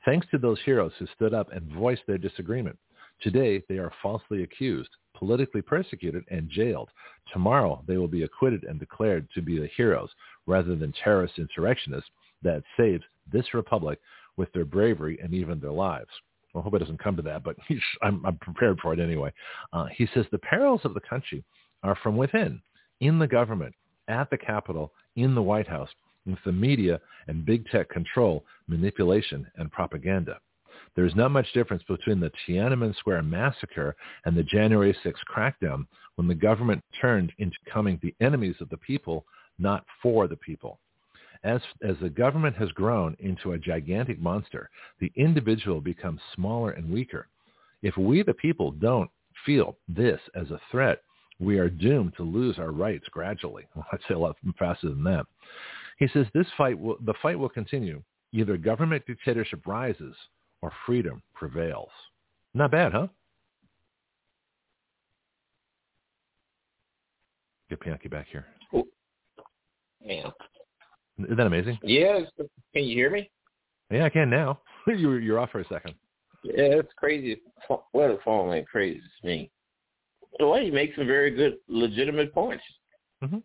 Thanks 0.04 0.26
to 0.30 0.38
those 0.38 0.58
heroes 0.64 0.92
who 0.98 1.06
stood 1.14 1.34
up 1.34 1.52
and 1.52 1.70
voiced 1.72 2.02
their 2.06 2.18
disagreement, 2.18 2.78
today 3.20 3.62
they 3.68 3.78
are 3.78 3.92
falsely 4.02 4.42
accused, 4.42 4.90
politically 5.16 5.62
persecuted, 5.62 6.24
and 6.30 6.50
jailed. 6.50 6.90
Tomorrow 7.32 7.82
they 7.86 7.96
will 7.96 8.08
be 8.08 8.22
acquitted 8.22 8.64
and 8.64 8.78
declared 8.78 9.28
to 9.34 9.42
be 9.42 9.58
the 9.58 9.68
heroes 9.76 10.10
rather 10.46 10.76
than 10.76 10.92
terrorist 10.92 11.38
insurrectionists 11.38 12.10
that 12.42 12.62
saved 12.76 13.04
this 13.32 13.54
republic 13.54 13.98
with 14.36 14.52
their 14.52 14.64
bravery 14.64 15.18
and 15.22 15.34
even 15.34 15.58
their 15.60 15.72
lives. 15.72 16.10
I 16.54 16.60
hope 16.60 16.74
it 16.74 16.78
doesn't 16.78 17.02
come 17.02 17.16
to 17.16 17.22
that, 17.22 17.42
but 17.42 17.56
I'm, 18.02 18.24
I'm, 18.24 18.36
prepared 18.38 18.78
for 18.80 18.92
it 18.92 19.00
anyway. 19.00 19.32
Uh, 19.72 19.86
he 19.94 20.08
says 20.14 20.24
the 20.30 20.38
perils 20.38 20.80
of 20.84 20.94
the 20.94 21.00
country 21.00 21.44
are 21.82 21.96
from 22.02 22.16
within, 22.16 22.60
in 23.00 23.18
the 23.18 23.26
government, 23.26 23.74
at 24.08 24.30
the 24.30 24.38
Capitol, 24.38 24.92
in 25.16 25.34
the 25.34 25.42
White 25.42 25.68
House, 25.68 25.90
with 26.24 26.38
the 26.44 26.52
media 26.52 27.00
and 27.28 27.44
big 27.44 27.66
tech 27.68 27.88
control, 27.88 28.44
manipulation, 28.68 29.46
and 29.56 29.70
propaganda. 29.70 30.38
There 30.96 31.04
is 31.04 31.14
not 31.14 31.30
much 31.30 31.52
difference 31.52 31.82
between 31.86 32.20
the 32.20 32.32
Tiananmen 32.48 32.96
Square 32.96 33.22
massacre 33.24 33.94
and 34.24 34.34
the 34.34 34.42
January 34.42 34.96
6th 35.04 35.14
crackdown 35.30 35.86
when 36.14 36.26
the 36.26 36.34
government 36.34 36.82
turned 37.00 37.32
into 37.38 37.56
becoming 37.64 38.00
the 38.02 38.14
enemies 38.20 38.56
of 38.60 38.70
the 38.70 38.78
people, 38.78 39.26
not 39.58 39.84
for 40.02 40.26
the 40.26 40.36
people. 40.36 40.80
As, 41.44 41.60
as 41.86 41.96
the 42.00 42.08
government 42.08 42.56
has 42.56 42.70
grown 42.72 43.14
into 43.20 43.52
a 43.52 43.58
gigantic 43.58 44.18
monster, 44.18 44.70
the 44.98 45.12
individual 45.16 45.82
becomes 45.82 46.20
smaller 46.34 46.70
and 46.70 46.90
weaker. 46.90 47.28
If 47.82 47.98
we, 47.98 48.22
the 48.22 48.32
people, 48.32 48.70
don't 48.70 49.10
feel 49.44 49.76
this 49.86 50.20
as 50.34 50.50
a 50.50 50.60
threat, 50.70 51.02
we 51.38 51.58
are 51.58 51.68
doomed 51.68 52.14
to 52.16 52.22
lose 52.22 52.58
our 52.58 52.72
rights 52.72 53.06
gradually. 53.10 53.64
I'd 53.92 54.00
say 54.08 54.14
a 54.14 54.18
lot 54.18 54.36
faster 54.58 54.88
than 54.88 55.04
that. 55.04 55.26
He 55.98 56.08
says 56.08 56.26
this 56.32 56.46
fight 56.56 56.78
will, 56.78 56.96
the 57.04 57.14
fight 57.20 57.38
will 57.38 57.50
continue. 57.50 58.02
Either 58.32 58.56
government 58.56 59.04
dictatorship 59.06 59.66
rises 59.66 60.14
or 60.66 60.72
freedom 60.84 61.22
prevails. 61.34 61.90
Not 62.54 62.70
bad, 62.70 62.92
huh? 62.92 63.06
Get 67.70 67.80
Bianchi 67.80 68.08
back 68.08 68.26
here. 68.30 68.46
Yeah. 70.04 70.30
Isn't 71.18 71.36
that 71.36 71.46
amazing? 71.46 71.78
Yes. 71.82 72.22
Can 72.72 72.84
you 72.84 72.94
hear 72.94 73.10
me? 73.10 73.30
Yeah, 73.90 74.04
I 74.04 74.08
can 74.08 74.28
now. 74.28 74.60
you're, 74.86 75.20
you're 75.20 75.38
off 75.38 75.50
for 75.50 75.60
a 75.60 75.68
second. 75.68 75.94
Yeah, 76.44 76.78
it's 76.78 76.92
crazy. 76.96 77.40
What 77.92 78.10
a 78.10 78.18
phone 78.24 78.52
ain't 78.52 78.68
crazy 78.68 79.00
to 79.20 79.26
me 79.26 79.50
well, 80.40 80.60
he 80.60 80.70
makes 80.70 80.96
some 80.96 81.06
very 81.06 81.30
good, 81.30 81.56
legitimate 81.68 82.34
points. 82.34 82.64
Mm-hmm. 83.22 83.38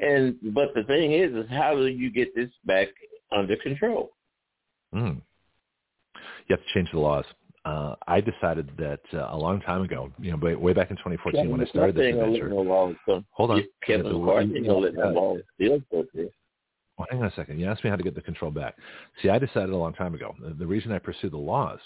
And 0.00 0.36
but 0.54 0.74
the 0.74 0.84
thing 0.84 1.12
is, 1.12 1.34
is 1.34 1.50
how 1.50 1.74
do 1.74 1.86
you 1.86 2.10
get 2.10 2.34
this 2.34 2.50
back 2.64 2.88
under 3.36 3.56
control? 3.56 4.10
Mm. 4.94 5.20
You 6.48 6.56
have 6.56 6.64
to 6.64 6.72
change 6.74 6.90
the 6.92 6.98
laws. 6.98 7.24
Uh, 7.64 7.94
I 8.06 8.20
decided 8.20 8.70
that 8.78 9.00
uh, 9.12 9.28
a 9.30 9.36
long 9.36 9.60
time 9.60 9.82
ago, 9.82 10.10
you 10.18 10.30
know, 10.30 10.38
way, 10.38 10.54
way 10.54 10.72
back 10.72 10.90
in 10.90 10.96
2014 10.96 11.38
Kevin 11.38 11.52
when 11.52 11.60
I 11.60 11.66
started 11.66 11.96
this 11.96 12.14
adventure. 12.14 12.48
No 12.48 12.62
laws, 12.62 12.94
so 13.04 13.22
Hold 13.32 13.50
on. 13.50 13.64
Kevin 13.86 14.20
McCarthy 14.20 14.56
ain't 14.56 14.66
gonna 14.66 14.78
let 14.78 14.94
no 14.94 15.10
laws 15.10 15.40
still 15.54 15.80
well, 16.98 17.06
hang 17.10 17.22
on 17.22 17.28
a 17.28 17.34
second. 17.34 17.60
You 17.60 17.66
asked 17.68 17.84
me 17.84 17.90
how 17.90 17.96
to 17.96 18.02
get 18.02 18.14
the 18.14 18.22
control 18.22 18.50
back. 18.50 18.76
See, 19.22 19.28
I 19.28 19.38
decided 19.38 19.70
a 19.70 19.76
long 19.76 19.94
time 19.94 20.14
ago. 20.14 20.34
The 20.58 20.66
reason 20.66 20.90
I 20.90 20.98
pursue 20.98 21.30
the 21.30 21.36
laws 21.36 21.78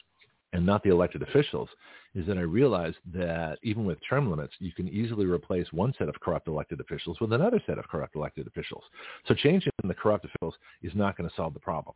and 0.55 0.65
not 0.65 0.83
the 0.83 0.91
elected 0.91 1.23
officials 1.23 1.69
is 2.15 2.27
that 2.27 2.39
I 2.39 2.43
realized 2.43 2.97
that 3.13 3.59
even 3.63 3.85
with 3.85 3.99
term 4.09 4.31
limits, 4.31 4.55
you 4.59 4.73
can 4.73 4.89
easily 4.89 5.27
replace 5.27 5.67
one 5.73 5.95
set 5.99 6.09
of 6.09 6.19
corrupt 6.21 6.49
elected 6.49 6.81
officials 6.81 7.21
with 7.21 7.33
another 7.33 7.61
set 7.67 7.79
of 7.79 7.87
corrupt 7.89 8.17
elected 8.17 8.47
officials. 8.47 8.85
So 9.27 9.35
changing 9.35 9.73
the 9.85 9.95
corrupt 9.95 10.25
officials 10.25 10.55
is 10.83 10.93
not 10.95 11.17
going 11.17 11.29
to 11.29 11.37
solve 11.37 11.55
the 11.55 11.61
problem. 11.61 11.95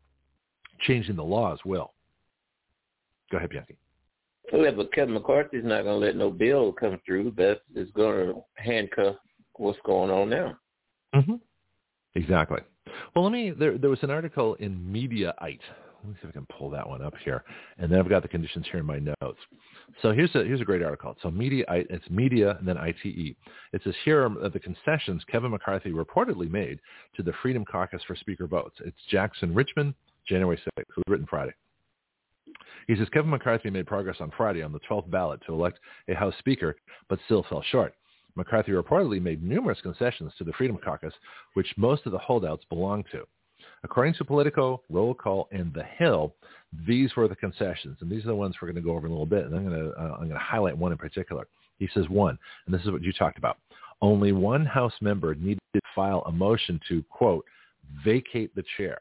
Changing 0.80 1.16
the 1.16 1.24
laws 1.24 1.58
will. 1.64 1.92
Go 3.30 3.38
ahead, 3.38 3.50
Bianchi. 3.50 3.76
Yeah, 4.52 4.70
but 4.70 4.92
Kevin 4.92 5.14
McCarthy's 5.14 5.64
not 5.64 5.82
going 5.82 6.00
to 6.00 6.06
let 6.06 6.16
no 6.16 6.30
bill 6.30 6.72
come 6.72 7.00
through 7.04 7.32
that 7.36 7.62
is 7.74 7.90
going 7.92 8.28
to 8.28 8.44
handcuff 8.54 9.16
what's 9.54 9.78
going 9.84 10.10
on 10.10 10.30
now. 10.30 10.56
Mm-hmm. 11.14 11.34
Exactly. 12.14 12.60
Well, 13.14 13.24
let 13.24 13.32
me. 13.32 13.50
There, 13.50 13.76
there 13.76 13.90
was 13.90 14.02
an 14.02 14.10
article 14.10 14.54
in 14.54 14.78
Mediaite 14.78 15.60
let 16.06 16.14
me 16.14 16.18
see 16.22 16.28
if 16.28 16.34
I 16.36 16.38
can 16.38 16.46
pull 16.56 16.70
that 16.70 16.88
one 16.88 17.02
up 17.02 17.14
here. 17.24 17.42
And 17.78 17.90
then 17.90 17.98
I've 17.98 18.08
got 18.08 18.22
the 18.22 18.28
conditions 18.28 18.66
here 18.70 18.80
in 18.80 18.86
my 18.86 18.98
notes. 18.98 19.40
So 20.02 20.12
here's 20.12 20.34
a 20.34 20.44
here's 20.44 20.60
a 20.60 20.64
great 20.64 20.82
article. 20.82 21.16
So 21.22 21.30
media 21.30 21.64
it's 21.68 22.08
media 22.10 22.56
and 22.58 22.68
then 22.68 22.78
ITE. 22.78 23.36
It 23.72 23.80
says 23.82 23.94
here 24.04 24.24
are 24.24 24.48
the 24.48 24.60
concessions 24.60 25.22
Kevin 25.30 25.50
McCarthy 25.50 25.90
reportedly 25.90 26.50
made 26.50 26.80
to 27.16 27.22
the 27.22 27.32
Freedom 27.42 27.64
Caucus 27.64 28.02
for 28.06 28.14
Speaker 28.16 28.46
votes. 28.46 28.76
It's 28.84 28.96
Jackson 29.10 29.54
Richman, 29.54 29.94
January 30.28 30.56
6th. 30.56 30.78
It 30.78 30.86
was 30.96 31.04
written 31.08 31.26
Friday. 31.28 31.52
He 32.86 32.96
says 32.96 33.08
Kevin 33.12 33.30
McCarthy 33.30 33.70
made 33.70 33.86
progress 33.86 34.16
on 34.20 34.32
Friday 34.36 34.62
on 34.62 34.72
the 34.72 34.80
12th 34.80 35.10
ballot 35.10 35.40
to 35.46 35.52
elect 35.52 35.78
a 36.08 36.14
House 36.14 36.34
Speaker, 36.38 36.76
but 37.08 37.18
still 37.24 37.44
fell 37.48 37.62
short. 37.70 37.94
McCarthy 38.36 38.72
reportedly 38.72 39.20
made 39.20 39.42
numerous 39.42 39.80
concessions 39.80 40.32
to 40.38 40.44
the 40.44 40.52
Freedom 40.52 40.78
Caucus, 40.78 41.14
which 41.54 41.72
most 41.76 42.06
of 42.06 42.12
the 42.12 42.18
holdouts 42.18 42.64
belong 42.68 43.02
to. 43.10 43.24
According 43.82 44.14
to 44.14 44.24
Politico, 44.24 44.82
Roll 44.90 45.14
Call, 45.14 45.48
and 45.52 45.72
The 45.72 45.84
Hill, 45.84 46.34
these 46.86 47.14
were 47.16 47.28
the 47.28 47.36
concessions, 47.36 47.98
and 48.00 48.10
these 48.10 48.24
are 48.24 48.28
the 48.28 48.36
ones 48.36 48.56
we're 48.60 48.68
going 48.68 48.82
to 48.82 48.82
go 48.82 48.94
over 48.94 49.06
in 49.06 49.12
a 49.12 49.14
little 49.14 49.26
bit. 49.26 49.46
And 49.46 49.54
I'm 49.54 49.68
going 49.68 49.80
to 49.80 49.90
uh, 49.92 50.12
I'm 50.14 50.28
going 50.28 50.30
to 50.30 50.38
highlight 50.38 50.76
one 50.76 50.92
in 50.92 50.98
particular. 50.98 51.46
He 51.78 51.88
says 51.94 52.08
one, 52.08 52.38
and 52.66 52.74
this 52.74 52.82
is 52.82 52.90
what 52.90 53.02
you 53.02 53.12
talked 53.12 53.38
about. 53.38 53.58
Only 54.02 54.32
one 54.32 54.64
House 54.64 54.92
member 55.00 55.34
needed 55.34 55.60
to 55.74 55.80
file 55.94 56.22
a 56.26 56.32
motion 56.32 56.80
to 56.88 57.02
quote 57.10 57.44
vacate 58.04 58.54
the 58.54 58.64
chair. 58.76 58.98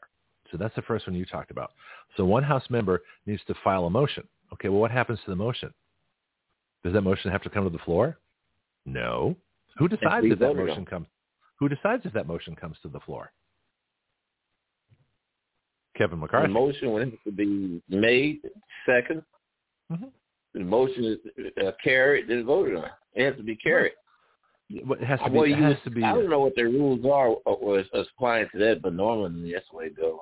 So 0.50 0.56
that's 0.56 0.74
the 0.74 0.82
first 0.82 1.06
one 1.06 1.16
you 1.16 1.26
talked 1.26 1.50
about. 1.50 1.72
So 2.16 2.24
one 2.24 2.42
House 2.42 2.64
member 2.70 3.02
needs 3.26 3.42
to 3.46 3.54
file 3.64 3.84
a 3.86 3.90
motion. 3.90 4.26
Okay, 4.52 4.68
well, 4.68 4.80
what 4.80 4.90
happens 4.90 5.18
to 5.24 5.30
the 5.30 5.36
motion? 5.36 5.72
Does 6.84 6.92
that 6.92 7.02
motion 7.02 7.30
have 7.30 7.42
to 7.42 7.50
come 7.50 7.64
to 7.64 7.70
the 7.70 7.82
floor? 7.84 8.18
No. 8.84 9.36
Who 9.78 9.88
decides 9.88 10.24
if 10.26 10.38
that 10.38 10.56
motion 10.56 10.78
on. 10.78 10.84
comes? 10.86 11.06
Who 11.58 11.68
decides 11.68 12.06
if 12.06 12.12
that 12.12 12.26
motion 12.26 12.54
comes 12.54 12.76
to 12.82 12.88
the 12.88 13.00
floor? 13.00 13.32
Kevin 15.96 16.20
McCarthy. 16.20 16.46
The 16.46 16.52
motion 16.52 16.92
would 16.92 17.02
have 17.02 17.22
to 17.24 17.32
be 17.32 17.82
made 17.88 18.40
2nd 18.88 19.24
mm-hmm. 19.92 20.04
The 20.54 20.60
motion 20.60 21.04
is 21.04 21.52
uh, 21.62 21.72
carried, 21.82 22.28
then 22.28 22.44
voted 22.44 22.76
on. 22.76 22.88
It 23.14 23.26
has 23.26 23.36
to 23.36 23.42
be 23.42 23.56
carried. 23.56 23.92
It 24.70 25.04
has 25.04 25.20
to 25.20 25.30
be. 25.30 25.36
Well, 25.36 25.54
has 25.54 25.76
to 25.84 25.90
be. 25.90 26.02
I 26.02 26.12
don't 26.12 26.30
know 26.30 26.40
what 26.40 26.54
their 26.56 26.68
rules 26.68 27.04
are 27.04 27.32
as 27.98 28.06
applying 28.16 28.48
to 28.52 28.58
that, 28.58 28.80
but 28.82 28.94
normally 28.94 29.52
that's 29.52 29.66
the 29.70 29.76
way 29.76 29.84
it 29.86 29.96
goes. 29.96 30.18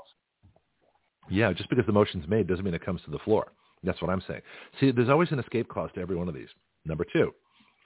Yeah, 1.31 1.53
just 1.53 1.71
because 1.71 1.87
the 1.87 1.93
motion's 1.93 2.29
made 2.29 2.47
doesn't 2.47 2.65
mean 2.65 2.75
it 2.75 2.85
comes 2.85 3.01
to 3.05 3.11
the 3.11 3.19
floor. 3.21 3.53
That's 3.83 4.01
what 4.01 4.11
I'm 4.11 4.23
saying. 4.27 4.41
See, 4.81 4.91
there's 4.91 5.09
always 5.09 5.31
an 5.31 5.39
escape 5.39 5.69
clause 5.69 5.91
to 5.95 6.01
every 6.01 6.17
one 6.17 6.29
of 6.29 6.35
these. 6.35 6.49
Number 6.85 7.05
two, 7.13 7.33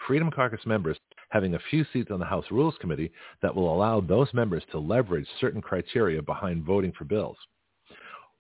Freedom 0.06 0.30
Caucus 0.30 0.64
members 0.64 0.96
having 1.30 1.54
a 1.54 1.60
few 1.70 1.84
seats 1.92 2.10
on 2.10 2.20
the 2.20 2.24
House 2.24 2.44
Rules 2.50 2.74
Committee 2.80 3.10
that 3.42 3.54
will 3.54 3.74
allow 3.74 4.00
those 4.00 4.32
members 4.32 4.62
to 4.70 4.78
leverage 4.78 5.26
certain 5.40 5.60
criteria 5.60 6.22
behind 6.22 6.64
voting 6.64 6.92
for 6.96 7.04
bills. 7.04 7.36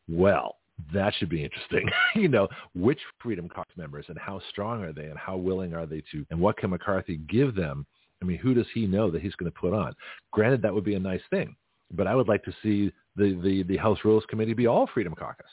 Well, 0.08 0.56
that 0.94 1.12
should 1.14 1.28
be 1.28 1.44
interesting. 1.44 1.88
you 2.14 2.28
know, 2.28 2.48
which 2.74 3.00
Freedom 3.20 3.48
Caucus 3.48 3.76
members 3.76 4.06
and 4.08 4.18
how 4.18 4.40
strong 4.50 4.82
are 4.82 4.92
they 4.92 5.06
and 5.06 5.18
how 5.18 5.36
willing 5.36 5.74
are 5.74 5.86
they 5.86 6.02
to, 6.12 6.24
and 6.30 6.40
what 6.40 6.56
can 6.56 6.70
McCarthy 6.70 7.16
give 7.28 7.54
them? 7.54 7.86
I 8.22 8.24
mean, 8.24 8.38
who 8.38 8.54
does 8.54 8.66
he 8.72 8.86
know 8.86 9.10
that 9.10 9.22
he's 9.22 9.34
going 9.34 9.50
to 9.50 9.58
put 9.58 9.72
on? 9.72 9.94
Granted, 10.32 10.62
that 10.62 10.74
would 10.74 10.84
be 10.84 10.94
a 10.94 11.00
nice 11.00 11.20
thing, 11.30 11.54
but 11.92 12.06
I 12.06 12.14
would 12.14 12.28
like 12.28 12.44
to 12.44 12.54
see 12.62 12.92
the, 13.18 13.38
the, 13.42 13.62
the 13.64 13.76
House 13.76 13.98
Rules 14.04 14.24
Committee 14.28 14.54
be 14.54 14.66
all 14.66 14.88
Freedom 14.94 15.14
Caucus. 15.14 15.46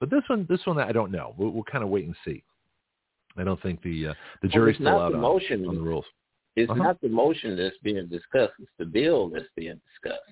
But 0.00 0.10
this 0.10 0.22
one, 0.28 0.46
this 0.48 0.60
one, 0.64 0.78
I 0.78 0.92
don't 0.92 1.10
know. 1.10 1.34
We'll, 1.36 1.50
we'll 1.50 1.64
kind 1.64 1.82
of 1.82 1.90
wait 1.90 2.04
and 2.04 2.14
see. 2.24 2.44
I 3.36 3.44
don't 3.44 3.60
think 3.62 3.82
the 3.82 4.08
uh, 4.08 4.14
the 4.42 4.48
jury's 4.48 4.78
well, 4.80 4.94
still 4.94 5.02
out 5.04 5.12
the 5.12 5.18
on, 5.18 5.68
on 5.68 5.74
the 5.74 5.80
rules. 5.80 6.04
It's 6.56 6.70
uh-huh. 6.70 6.82
not 6.82 7.00
the 7.00 7.08
motion 7.08 7.56
that's 7.56 7.76
being 7.82 8.08
discussed; 8.08 8.54
it's 8.58 8.70
the 8.78 8.84
bill 8.84 9.28
that's 9.28 9.46
being 9.56 9.80
discussed. 9.92 10.22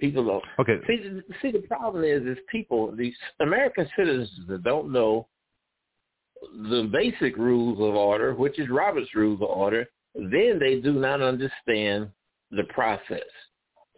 People 0.00 0.24
don't. 0.24 0.44
Okay. 0.58 0.84
See, 0.86 1.20
see, 1.42 1.52
the 1.52 1.66
problem 1.66 2.04
is, 2.04 2.22
is 2.22 2.38
people, 2.50 2.94
these 2.96 3.14
American 3.40 3.86
citizens 3.96 4.30
that 4.48 4.64
don't 4.64 4.92
know 4.92 5.28
the 6.70 6.88
basic 6.90 7.36
rules 7.36 7.78
of 7.78 7.94
order, 7.94 8.34
which 8.34 8.58
is 8.58 8.68
Robert's 8.70 9.14
Rules 9.14 9.42
of 9.42 9.48
Order, 9.48 9.86
then 10.14 10.58
they 10.58 10.80
do 10.80 10.94
not 10.94 11.20
understand 11.20 12.10
the 12.50 12.64
process 12.70 13.20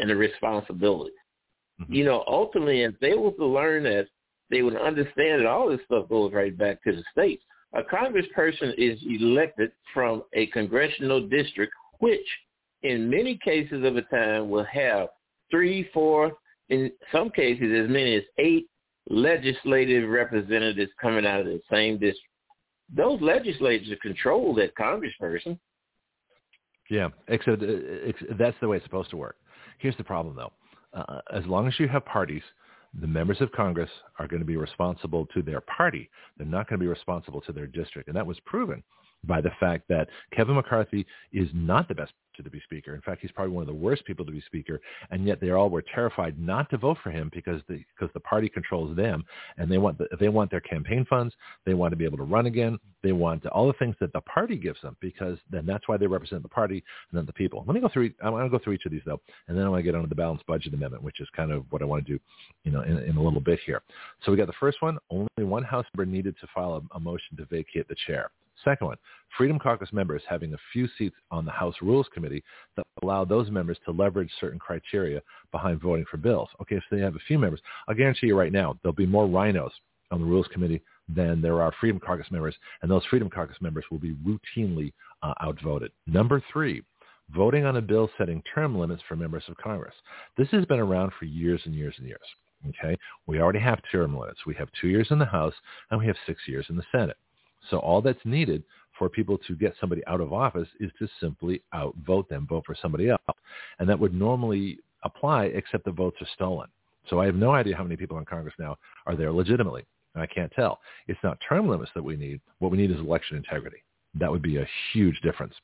and 0.03 0.11
the 0.11 0.17
responsibility. 0.17 1.13
Mm-hmm. 1.81 1.95
You 1.95 2.05
know, 2.05 2.25
ultimately, 2.27 2.83
if 2.83 2.99
they 3.01 3.15
were 3.15 3.31
to 3.31 3.47
learn 3.47 3.85
that, 3.85 4.09
they 4.51 4.63
would 4.63 4.77
understand 4.77 5.41
that 5.41 5.47
all 5.47 5.71
this 5.71 5.81
stuff 5.87 6.09
goes 6.09 6.33
right 6.33 6.57
back 6.59 6.83
to 6.83 6.93
the 6.93 7.05
states. 7.13 7.43
A 7.75 7.83
congressperson 7.83 8.75
is 8.77 8.99
elected 9.09 9.71
from 9.95 10.25
a 10.35 10.47
congressional 10.49 11.27
district, 11.27 11.73
which 12.01 12.27
in 12.83 13.09
many 13.09 13.39
cases 13.43 13.85
of 13.85 13.95
the 13.95 14.03
time 14.03 14.51
will 14.51 14.67
have 14.71 15.09
three, 15.51 15.89
four, 15.95 16.33
in 16.69 16.91
some 17.13 17.31
cases 17.31 17.85
as 17.85 17.89
many 17.89 18.17
as 18.17 18.25
eight 18.39 18.67
legislative 19.09 20.09
representatives 20.09 20.91
coming 21.01 21.25
out 21.25 21.41
of 21.41 21.47
the 21.47 21.61
same 21.71 21.95
district. 21.95 22.29
Those 22.95 23.21
legislators 23.21 23.89
control 24.03 24.55
that 24.57 24.75
congressperson. 24.75 25.59
Yeah, 26.91 27.09
except 27.29 27.63
uh, 27.63 27.67
that's 28.39 28.57
the 28.61 28.69
way 28.69 28.77
it's 28.77 28.85
supposed 28.85 29.11
to 29.11 29.17
work. 29.17 29.37
Here's 29.83 29.97
the 29.97 30.05
problem, 30.05 30.37
though. 30.37 30.53
Uh, 30.95 31.21
as 31.35 31.45
long 31.47 31.67
as 31.67 31.75
you 31.81 31.89
have 31.89 32.05
parties, 32.07 32.45
the 33.01 33.07
members 33.07 33.41
of 33.41 33.51
Congress 33.51 33.91
are 34.21 34.29
going 34.29 34.39
to 34.39 34.47
be 34.47 34.57
responsible 34.57 35.27
to 35.35 35.43
their 35.43 35.61
party. 35.63 36.09
They're 36.39 36.47
not 36.47 36.69
going 36.69 36.79
to 36.79 36.85
be 36.85 36.89
responsible 36.89 37.41
to 37.41 37.53
their 37.53 37.67
district. 37.67 38.07
And 38.07 38.17
that 38.17 38.27
was 38.27 38.39
proven 38.47 38.85
by 39.25 39.41
the 39.41 39.51
fact 39.59 39.89
that 39.89 40.09
Kevin 40.33 40.55
McCarthy 40.55 41.05
is 41.33 41.49
not 41.53 41.89
the 41.89 41.97
best 41.97 42.13
to 42.37 42.51
be 42.51 42.61
speaker. 42.61 42.95
In 42.95 43.01
fact, 43.01 43.21
he's 43.21 43.33
probably 43.33 43.55
one 43.55 43.63
of 43.63 43.69
the 43.69 43.75
worst 43.75 44.05
people 44.05 44.25
to 44.27 44.33
be 44.33 44.41
speaker, 44.43 44.81
and 45.11 45.27
yet 45.27 45.41
they 45.41 45.51
all 45.51 45.71
were 45.71 45.83
terrified 45.83 46.39
not 46.39 46.71
to 46.71 46.79
vote 46.79 46.99
for 47.03 47.11
him 47.11 47.31
because 47.33 47.61
the 47.69 47.85
because 47.95 48.13
the 48.15 48.21
party 48.21 48.49
controls 48.49 48.97
them, 48.97 49.25
and 49.59 49.71
they 49.71 49.79
want 49.79 49.99
the, 49.99 50.07
they 50.19 50.29
want 50.29 50.51
their 50.51 50.61
campaign 50.61 51.07
funds, 51.09 51.35
they 51.67 51.75
want 51.75 51.93
to 51.93 51.97
be 51.97 52.05
able 52.05 52.19
to 52.19 52.25
run 52.25 52.47
again, 52.47 52.79
they 53.03 53.13
want 53.13 53.45
all 53.47 53.67
the 53.67 53.73
things 53.75 53.97
that 54.01 54.13
the 54.13 54.21
party 54.23 54.57
gives 54.57 54.81
them 54.81 54.97
because 55.01 55.39
then 55.51 55.67
that's 55.67 55.87
why 55.89 55.97
they 55.97 56.07
represent 56.07 56.43
the 56.43 56.49
party 56.49 56.83
and 57.11 57.19
then 57.19 57.27
the 57.27 57.33
people. 57.33 57.65
Let 57.67 57.75
me 57.75 57.81
go 57.81 57.89
through. 57.89 58.13
I'm 58.23 58.33
going 58.33 58.45
to 58.45 58.51
go 58.51 58.63
through 58.63 58.75
each 58.75 58.87
of 58.87 58.93
these 58.93 59.03
though, 59.05 59.21
and 59.49 59.57
then 59.57 59.65
I 59.65 59.69
want 59.69 59.81
to 59.81 59.85
get 59.85 59.95
onto 59.95 60.09
the 60.09 60.15
balanced 60.15 60.47
budget 60.47 60.75
amendment, 60.75 61.03
which 61.03 61.21
is 61.21 61.29
kind 61.37 61.53
of 61.53 61.65
what 61.71 61.83
I 61.83 61.85
want 61.85 62.07
to 62.07 62.13
do, 62.13 62.19
you 62.65 62.73
know, 62.73 62.83
in, 62.83 62.99
in 62.99 63.17
a 63.17 63.23
little 63.23 63.41
bit 63.41 63.61
here. 63.67 63.83
So 64.25 64.31
we 64.31 64.39
got 64.39 64.47
the 64.47 64.55
first 64.61 64.81
one. 64.81 64.99
Only 65.11 65.29
one 65.39 65.63
House 65.63 65.87
member 65.95 66.11
needed 66.11 66.37
to 66.41 66.47
file 66.55 66.83
a, 66.93 66.97
a 66.97 67.01
motion 67.01 67.37
to 67.37 67.45
vacate 67.47 67.89
the 67.89 67.97
chair. 68.07 68.31
Second 68.65 68.87
one, 68.89 68.97
Freedom 69.37 69.59
Caucus 69.59 69.93
members 69.93 70.23
having 70.29 70.55
a 70.55 70.59
few 70.73 70.89
seats 70.99 71.17
on 71.31 71.45
the 71.45 71.51
House 71.51 71.75
Rules 71.81 72.07
Committee 72.13 72.45
that 72.77 72.87
allow 73.03 73.25
those 73.25 73.51
members 73.51 73.79
to 73.85 73.93
leverage 73.93 74.31
certain 74.41 74.59
criteria 74.59 75.23
behind 75.51 75.81
voting 75.81 76.05
for 76.11 76.17
bills. 76.19 76.49
Okay, 76.61 76.77
so 76.77 76.97
they 76.97 77.03
have 77.03 77.17
a 77.17 77.27
few 77.27 77.39
members. 77.39 77.61
I'll 77.89 77.95
guarantee 77.95 78.29
you 78.29 78.39
right 78.39 78.53
now, 78.53 78.79
there'll 78.83 78.95
be 78.95 79.07
more 79.07 79.27
RINOs 79.27 79.73
on 80.11 80.21
the 80.21 80.27
Rules 80.27 80.47
Committee 80.53 80.83
than 81.09 81.41
there 81.41 81.63
are 81.63 81.73
Freedom 81.81 82.01
Caucus 82.01 82.31
members, 82.31 82.55
and 82.83 82.91
those 82.91 83.05
Freedom 83.07 83.29
Caucus 83.29 83.57
members 83.61 83.85
will 83.91 83.99
be 83.99 84.15
routinely 84.17 84.93
uh, 85.23 85.35
outvoted. 85.43 85.93
Number 86.07 86.43
three, 86.53 86.83
voting 87.35 87.65
on 87.65 87.77
a 87.77 87.83
bill 87.83 88.11
setting 88.19 88.43
term 88.55 88.79
limits 88.79 89.03
for 89.09 89.17
members 89.17 89.45
of 89.49 89.57
Congress. 89.57 89.95
This 90.37 90.49
has 90.51 90.65
been 90.67 90.79
around 90.81 91.13
for 91.19 91.25
years 91.25 91.61
and 91.65 91.75
years 91.75 91.95
and 91.99 92.07
years. 92.07 92.21
Okay, 92.69 92.97
we 93.27 93.41
already 93.41 93.59
have 93.59 93.81
term 93.91 94.17
limits. 94.17 94.39
We 94.47 94.55
have 94.55 94.69
two 94.81 94.87
years 94.87 95.09
in 95.11 95.19
the 95.19 95.25
House, 95.25 95.55
and 95.91 95.99
we 95.99 96.07
have 96.07 96.17
six 96.27 96.41
years 96.47 96.67
in 96.69 96.77
the 96.77 96.85
Senate. 96.93 97.17
So 97.71 97.79
all 97.79 98.03
that's 98.03 98.25
needed 98.25 98.65
for 98.99 99.09
people 99.09 99.39
to 99.47 99.57
get 99.57 99.75
somebody 99.81 100.05
out 100.07 100.21
of 100.21 100.33
office 100.33 100.69
is 100.81 100.91
to 100.99 101.09
simply 101.21 101.63
outvote 101.75 102.29
them, 102.29 102.47
vote 102.47 102.65
for 102.67 102.77
somebody 102.81 103.09
else. 103.09 103.21
And 103.79 103.89
that 103.89 103.99
would 103.99 104.15
normally 104.15 104.79
apply 105.03 105.47
except 105.47 105.85
the 105.85 105.91
votes 105.91 106.17
are 106.21 106.29
stolen. 106.35 106.69
So 107.09 107.21
I 107.21 107.27
have 107.27 107.35
no 107.35 107.53
idea 107.53 107.77
how 107.77 107.83
many 107.83 107.97
people 107.97 108.19
in 108.19 108.25
Congress 108.25 108.55
now 108.59 108.77
are 109.07 109.17
there 109.17 109.33
legitimately. 109.33 109.85
I 110.15 110.27
can't 110.27 110.53
tell. 110.53 110.81
It's 111.09 111.19
not 111.25 111.39
term 111.49 111.69
limits 111.69 111.91
that 111.95 112.05
we 112.05 112.17
need. 112.17 112.41
What 112.59 112.71
we 112.71 112.79
need 112.79 112.91
is 112.91 112.99
election 112.99 113.37
integrity. 113.37 113.83
That 114.15 114.31
would 114.31 114.43
be 114.43 114.59
a 114.59 114.69
huge 114.93 115.19
difference. 115.23 115.55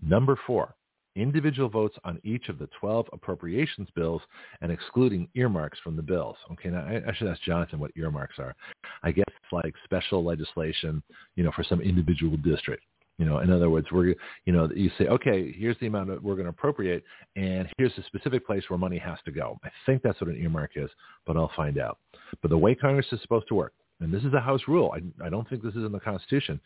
Number 0.00 0.38
four, 0.46 0.74
individual 1.16 1.68
votes 1.68 1.96
on 2.04 2.20
each 2.24 2.48
of 2.48 2.58
the 2.58 2.68
12 2.78 3.06
appropriations 3.12 3.88
bills 3.94 4.22
and 4.60 4.70
excluding 4.70 5.28
earmarks 5.34 5.78
from 5.82 5.96
the 5.96 6.02
bills. 6.02 6.36
Okay, 6.52 6.70
now 6.70 6.80
I, 6.80 7.00
I 7.08 7.14
should 7.14 7.28
ask 7.28 7.40
Jonathan 7.42 7.78
what 7.78 7.90
earmarks 7.96 8.38
are. 8.38 8.54
I 9.02 9.10
guess 9.10 9.24
it's 9.28 9.52
like 9.52 9.74
special 9.84 10.24
legislation, 10.24 11.02
you 11.36 11.44
know, 11.44 11.52
for 11.54 11.64
some 11.64 11.80
individual 11.80 12.36
district. 12.36 12.84
You 13.18 13.26
know, 13.26 13.40
in 13.40 13.52
other 13.52 13.68
words, 13.68 13.86
we're, 13.92 14.14
you 14.46 14.52
know, 14.52 14.70
you 14.74 14.90
say, 14.96 15.06
okay, 15.06 15.52
here's 15.52 15.76
the 15.78 15.86
amount 15.86 16.08
that 16.08 16.22
we're 16.22 16.36
going 16.36 16.46
to 16.46 16.50
appropriate, 16.50 17.04
and 17.36 17.68
here's 17.76 17.94
the 17.94 18.02
specific 18.04 18.46
place 18.46 18.62
where 18.68 18.78
money 18.78 18.96
has 18.96 19.18
to 19.26 19.30
go. 19.30 19.58
I 19.62 19.68
think 19.84 20.02
that's 20.02 20.18
what 20.22 20.30
an 20.30 20.42
earmark 20.42 20.70
is, 20.74 20.88
but 21.26 21.36
I'll 21.36 21.52
find 21.54 21.78
out. 21.78 21.98
But 22.40 22.48
the 22.48 22.56
way 22.56 22.74
Congress 22.74 23.06
is 23.12 23.20
supposed 23.20 23.46
to 23.48 23.54
work, 23.54 23.74
and 24.00 24.10
this 24.10 24.24
is 24.24 24.32
a 24.32 24.40
House 24.40 24.62
rule. 24.66 24.94
I, 24.96 25.26
I 25.26 25.28
don't 25.28 25.46
think 25.50 25.62
this 25.62 25.74
is 25.74 25.84
in 25.84 25.92
the 25.92 26.00
Constitution, 26.00 26.58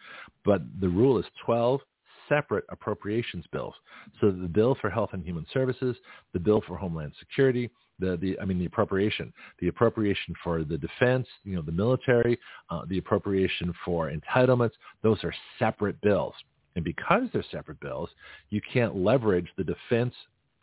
but 0.44 0.62
the 0.80 0.88
rule 0.88 1.18
is 1.18 1.24
12 1.44 1.80
separate 2.28 2.64
appropriations 2.68 3.44
bills. 3.52 3.74
So 4.20 4.30
the 4.30 4.48
bill 4.48 4.76
for 4.80 4.90
health 4.90 5.10
and 5.12 5.24
human 5.24 5.46
services, 5.52 5.96
the 6.32 6.40
bill 6.40 6.62
for 6.66 6.76
homeland 6.76 7.12
security, 7.18 7.70
the, 7.98 8.16
the 8.16 8.38
I 8.40 8.44
mean 8.44 8.58
the 8.58 8.66
appropriation, 8.66 9.32
the 9.60 9.68
appropriation 9.68 10.34
for 10.42 10.64
the 10.64 10.78
defense, 10.78 11.26
you 11.44 11.56
know, 11.56 11.62
the 11.62 11.72
military, 11.72 12.38
uh, 12.70 12.82
the 12.88 12.98
appropriation 12.98 13.72
for 13.84 14.10
entitlements, 14.10 14.72
those 15.02 15.22
are 15.24 15.34
separate 15.58 16.00
bills. 16.00 16.34
And 16.76 16.84
because 16.84 17.28
they're 17.32 17.44
separate 17.52 17.78
bills, 17.80 18.10
you 18.50 18.60
can't 18.72 18.96
leverage 18.96 19.48
the 19.56 19.64
defense, 19.64 20.12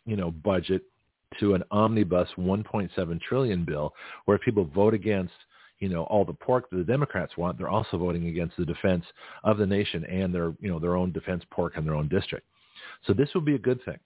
you 0.04 0.16
know, 0.16 0.30
budget 0.30 0.82
to 1.40 1.54
an 1.54 1.62
omnibus 1.70 2.28
1.7 2.36 3.20
trillion 3.20 3.64
bill 3.64 3.94
where 4.26 4.38
people 4.38 4.64
vote 4.74 4.92
against 4.92 5.32
you 5.82 5.88
know 5.88 6.04
all 6.04 6.24
the 6.24 6.32
pork 6.32 6.70
that 6.70 6.76
the 6.76 6.84
Democrats 6.84 7.36
want, 7.36 7.58
they're 7.58 7.68
also 7.68 7.98
voting 7.98 8.28
against 8.28 8.56
the 8.56 8.64
defense 8.64 9.04
of 9.42 9.58
the 9.58 9.66
nation 9.66 10.04
and 10.04 10.32
their 10.32 10.54
you 10.60 10.70
know 10.70 10.78
their 10.78 10.96
own 10.96 11.10
defense 11.10 11.42
pork 11.50 11.76
in 11.76 11.84
their 11.84 11.96
own 11.96 12.08
district. 12.08 12.46
So 13.04 13.12
this 13.12 13.28
would 13.34 13.44
be 13.44 13.56
a 13.56 13.58
good 13.58 13.84
thing. 13.84 13.98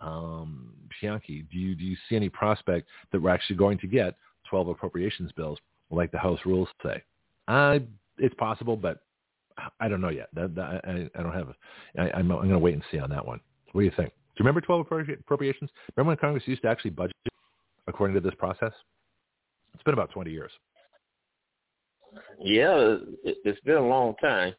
Um, 0.00 0.72
Bianchi, 1.00 1.44
do 1.52 1.58
you 1.58 1.74
do 1.74 1.84
you 1.84 1.96
see 2.08 2.16
any 2.16 2.30
prospect 2.30 2.88
that 3.12 3.20
we're 3.20 3.28
actually 3.28 3.56
going 3.56 3.78
to 3.78 3.86
get 3.86 4.16
12 4.48 4.68
appropriations 4.68 5.30
bills 5.32 5.58
like 5.90 6.10
the 6.12 6.18
House 6.18 6.40
rules 6.46 6.68
say? 6.82 7.02
Uh, 7.46 7.80
it's 8.16 8.34
possible, 8.36 8.76
but 8.76 9.02
I 9.80 9.88
don't 9.88 10.00
know 10.00 10.08
yet. 10.08 10.28
That, 10.32 10.54
that, 10.54 10.80
I, 10.84 11.10
I 11.14 11.22
don't 11.22 11.34
have. 11.34 11.48
A, 11.48 12.00
I, 12.00 12.18
I'm, 12.18 12.32
I'm 12.32 12.38
going 12.38 12.50
to 12.50 12.58
wait 12.58 12.74
and 12.74 12.82
see 12.90 12.98
on 12.98 13.10
that 13.10 13.24
one. 13.24 13.38
What 13.72 13.82
do 13.82 13.84
you 13.84 13.92
think? 13.94 14.08
Do 14.08 14.42
you 14.42 14.46
remember 14.46 14.62
12 14.62 14.80
appropriations? 14.80 15.70
Remember 15.94 16.10
when 16.10 16.16
Congress 16.16 16.44
used 16.46 16.62
to 16.62 16.68
actually 16.68 16.92
budget 16.92 17.16
according 17.86 18.14
to 18.14 18.20
this 18.20 18.34
process? 18.38 18.72
It's 19.74 19.82
been 19.82 19.94
about 19.94 20.10
20 20.10 20.30
years. 20.30 20.50
Yeah, 22.40 22.96
it's 23.24 23.60
been 23.60 23.76
a 23.76 23.86
long 23.86 24.14
time, 24.20 24.54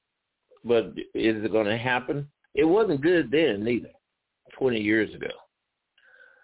but 0.63 0.85
is 1.13 1.43
it 1.43 1.51
going 1.51 1.67
to 1.67 1.77
happen? 1.77 2.27
It 2.55 2.65
wasn't 2.65 3.01
good 3.01 3.31
then 3.31 3.67
either, 3.67 3.91
20 4.57 4.79
years 4.79 5.13
ago. 5.13 5.27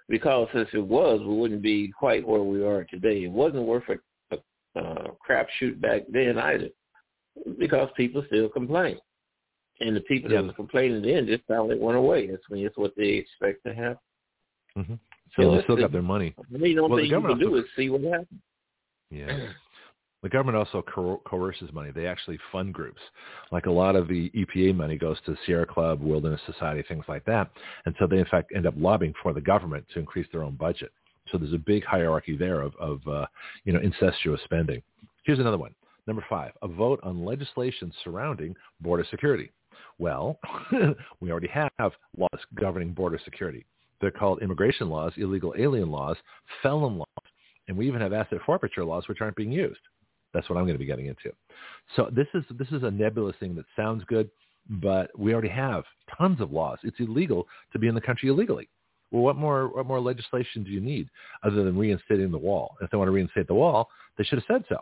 Because 0.07 0.47
if 0.53 0.73
it 0.73 0.79
was, 0.79 1.21
we 1.21 1.35
wouldn't 1.35 1.61
be 1.61 1.91
quite 1.97 2.27
where 2.27 2.41
we 2.41 2.63
are 2.63 2.83
today. 2.85 3.23
It 3.23 3.31
wasn't 3.31 3.63
worth 3.63 3.83
a, 3.89 4.35
a, 4.35 4.79
a 4.79 5.11
crapshoot 5.27 5.79
back 5.79 6.03
then 6.09 6.37
either, 6.37 6.69
because 7.59 7.89
people 7.95 8.23
still 8.27 8.49
complain. 8.49 8.97
And 9.81 9.95
the 9.95 10.01
people 10.01 10.31
yeah. 10.31 10.41
that 10.41 10.47
were 10.47 10.53
complaining 10.53 11.03
then 11.03 11.27
just 11.27 11.43
finally 11.47 11.77
went 11.79 11.97
away. 11.97 12.27
That's 12.27 12.43
when 12.49 12.59
it's 12.59 12.77
what 12.77 12.93
they 12.97 13.09
expect 13.09 13.63
to 13.65 13.73
happen. 13.73 13.97
Mm-hmm. 14.77 14.93
So 15.35 15.41
yeah, 15.43 15.57
they 15.57 15.63
still 15.63 15.77
got 15.77 15.91
their 15.91 16.01
money. 16.01 16.35
The 16.51 16.57
only 16.57 16.75
well, 16.79 16.97
thing 16.97 17.05
you 17.05 17.21
can 17.21 17.39
do 17.39 17.55
is 17.55 17.65
see 17.75 17.89
what 17.89 18.01
happens. 18.01 18.41
Yeah. 19.11 19.49
The 20.21 20.29
government 20.29 20.57
also 20.57 20.83
co- 20.93 21.21
coerces 21.25 21.71
money. 21.71 21.91
They 21.91 22.05
actually 22.05 22.37
fund 22.51 22.73
groups. 22.73 22.99
Like 23.51 23.67
a 23.67 23.71
lot 23.71 23.95
of 23.95 24.07
the 24.07 24.29
EPA 24.31 24.75
money 24.75 24.97
goes 24.97 25.17
to 25.25 25.35
Sierra 25.45 25.65
Club, 25.65 26.01
Wilderness 26.01 26.41
Society, 26.45 26.83
things 26.87 27.05
like 27.07 27.23
that. 27.25 27.49
And 27.85 27.95
so 27.99 28.07
they, 28.07 28.19
in 28.19 28.25
fact, 28.25 28.51
end 28.53 28.67
up 28.67 28.73
lobbying 28.77 29.13
for 29.23 29.33
the 29.33 29.41
government 29.41 29.85
to 29.93 29.99
increase 29.99 30.27
their 30.31 30.43
own 30.43 30.55
budget. 30.55 30.91
So 31.31 31.37
there's 31.37 31.53
a 31.53 31.57
big 31.57 31.85
hierarchy 31.85 32.35
there 32.35 32.61
of, 32.61 32.75
of 32.77 33.07
uh, 33.07 33.25
you 33.63 33.71
know, 33.71 33.79
incestuous 33.79 34.41
spending. 34.43 34.81
Here's 35.23 35.39
another 35.39 35.57
one. 35.57 35.73
Number 36.07 36.25
five, 36.27 36.51
a 36.63 36.67
vote 36.67 36.99
on 37.03 37.23
legislation 37.23 37.93
surrounding 38.03 38.55
border 38.81 39.05
security. 39.09 39.51
Well, 39.99 40.39
we 41.21 41.31
already 41.31 41.49
have 41.49 41.91
laws 42.17 42.39
governing 42.55 42.93
border 42.93 43.19
security. 43.23 43.65
They're 44.01 44.11
called 44.11 44.41
immigration 44.41 44.89
laws, 44.89 45.13
illegal 45.17 45.53
alien 45.57 45.91
laws, 45.91 46.17
felon 46.63 46.97
laws, 46.97 47.25
and 47.67 47.77
we 47.77 47.87
even 47.87 48.01
have 48.01 48.13
asset 48.13 48.39
forfeiture 48.45 48.85
laws 48.85 49.07
which 49.07 49.21
aren't 49.21 49.35
being 49.35 49.51
used. 49.51 49.79
That's 50.33 50.49
what 50.49 50.57
I'm 50.57 50.65
going 50.65 50.75
to 50.75 50.79
be 50.79 50.85
getting 50.85 51.07
into. 51.07 51.31
So 51.95 52.09
this 52.11 52.27
is 52.33 52.43
this 52.57 52.67
is 52.69 52.83
a 52.83 52.91
nebulous 52.91 53.35
thing 53.39 53.55
that 53.55 53.65
sounds 53.75 54.03
good, 54.07 54.29
but 54.69 55.09
we 55.17 55.33
already 55.33 55.49
have 55.49 55.83
tons 56.17 56.39
of 56.39 56.51
laws. 56.51 56.77
It's 56.83 56.99
illegal 56.99 57.47
to 57.73 57.79
be 57.79 57.87
in 57.87 57.95
the 57.95 58.01
country 58.01 58.29
illegally. 58.29 58.69
Well, 59.11 59.23
what 59.23 59.37
more 59.37 59.69
what 59.69 59.87
more 59.87 59.99
legislation 59.99 60.63
do 60.63 60.69
you 60.69 60.81
need 60.81 61.09
other 61.43 61.63
than 61.63 61.77
reinstating 61.77 62.31
the 62.31 62.37
wall? 62.37 62.75
If 62.81 62.91
they 62.91 62.97
want 62.97 63.07
to 63.07 63.13
reinstate 63.13 63.47
the 63.47 63.55
wall, 63.55 63.89
they 64.17 64.23
should 64.23 64.37
have 64.39 64.45
said 64.47 64.65
so. 64.69 64.77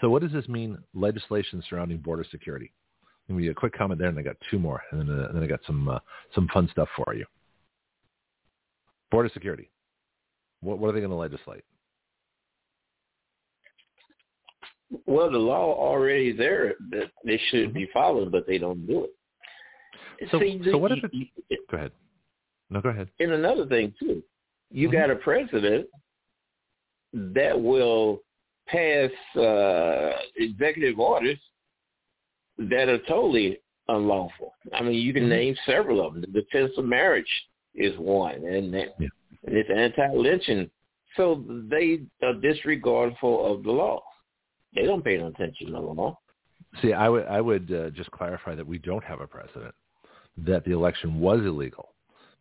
So 0.00 0.08
what 0.08 0.22
does 0.22 0.32
this 0.32 0.48
mean? 0.48 0.78
Legislation 0.94 1.62
surrounding 1.68 1.98
border 1.98 2.24
security. 2.30 2.72
Give 3.28 3.36
me 3.36 3.48
a 3.48 3.54
quick 3.54 3.72
comment 3.76 4.00
there, 4.00 4.08
and 4.08 4.18
I 4.18 4.22
got 4.22 4.36
two 4.50 4.58
more, 4.58 4.82
and 4.90 5.00
then, 5.00 5.08
uh, 5.08 5.28
then 5.32 5.42
I 5.42 5.46
got 5.46 5.60
some 5.66 5.88
uh, 5.88 5.98
some 6.34 6.48
fun 6.52 6.68
stuff 6.72 6.88
for 6.96 7.14
you. 7.14 7.24
Border 9.10 9.30
security. 9.32 9.70
What, 10.60 10.78
what 10.78 10.88
are 10.88 10.92
they 10.92 11.00
going 11.00 11.10
to 11.10 11.16
legislate? 11.16 11.64
Well, 15.06 15.30
the 15.30 15.38
law 15.38 15.74
already 15.74 16.32
there 16.32 16.74
that 16.90 17.10
they 17.24 17.40
should 17.48 17.68
mm-hmm. 17.68 17.74
be 17.74 17.88
followed, 17.92 18.30
but 18.30 18.46
they 18.46 18.58
don't 18.58 18.86
do 18.86 19.04
it. 19.04 19.10
So, 20.30 20.38
See, 20.38 20.60
so 20.70 20.78
what 20.78 20.92
if 20.92 20.98
it? 21.50 21.58
Go 21.70 21.76
ahead. 21.76 21.92
No, 22.70 22.80
go 22.80 22.90
ahead. 22.90 23.08
And 23.18 23.32
another 23.32 23.66
thing 23.66 23.92
too, 23.98 24.22
you 24.70 24.88
mm-hmm. 24.88 24.96
got 24.96 25.10
a 25.10 25.16
president 25.16 25.86
that 27.12 27.60
will 27.60 28.22
pass 28.68 29.10
uh, 29.36 30.12
executive 30.36 30.98
orders 30.98 31.38
that 32.58 32.88
are 32.88 32.98
totally 33.08 33.58
unlawful. 33.88 34.54
I 34.72 34.82
mean, 34.82 34.94
you 34.94 35.12
can 35.12 35.24
mm-hmm. 35.24 35.30
name 35.30 35.56
several 35.66 36.06
of 36.06 36.14
them. 36.14 36.22
The 36.22 36.40
defense 36.40 36.72
of 36.76 36.84
marriage 36.84 37.26
is 37.74 37.96
one, 37.98 38.44
and, 38.46 38.72
that, 38.74 38.94
yeah. 38.98 39.08
and 39.46 39.56
it's 39.56 39.70
anti-lynching. 39.74 40.70
So 41.16 41.44
they 41.68 42.02
are 42.22 42.34
disregardful 42.34 43.52
of 43.52 43.64
the 43.64 43.72
law. 43.72 44.02
They 44.74 44.82
don't 44.82 45.04
pay 45.04 45.18
no 45.18 45.28
attention 45.28 45.72
the 45.72 45.78
law. 45.80 46.18
See, 46.80 46.92
I 46.92 47.08
would 47.08 47.26
I 47.26 47.40
would 47.40 47.72
uh, 47.72 47.90
just 47.90 48.10
clarify 48.12 48.54
that 48.54 48.66
we 48.66 48.78
don't 48.78 49.04
have 49.04 49.20
a 49.20 49.26
precedent 49.26 49.74
that 50.38 50.64
the 50.64 50.72
election 50.72 51.20
was 51.20 51.40
illegal. 51.40 51.90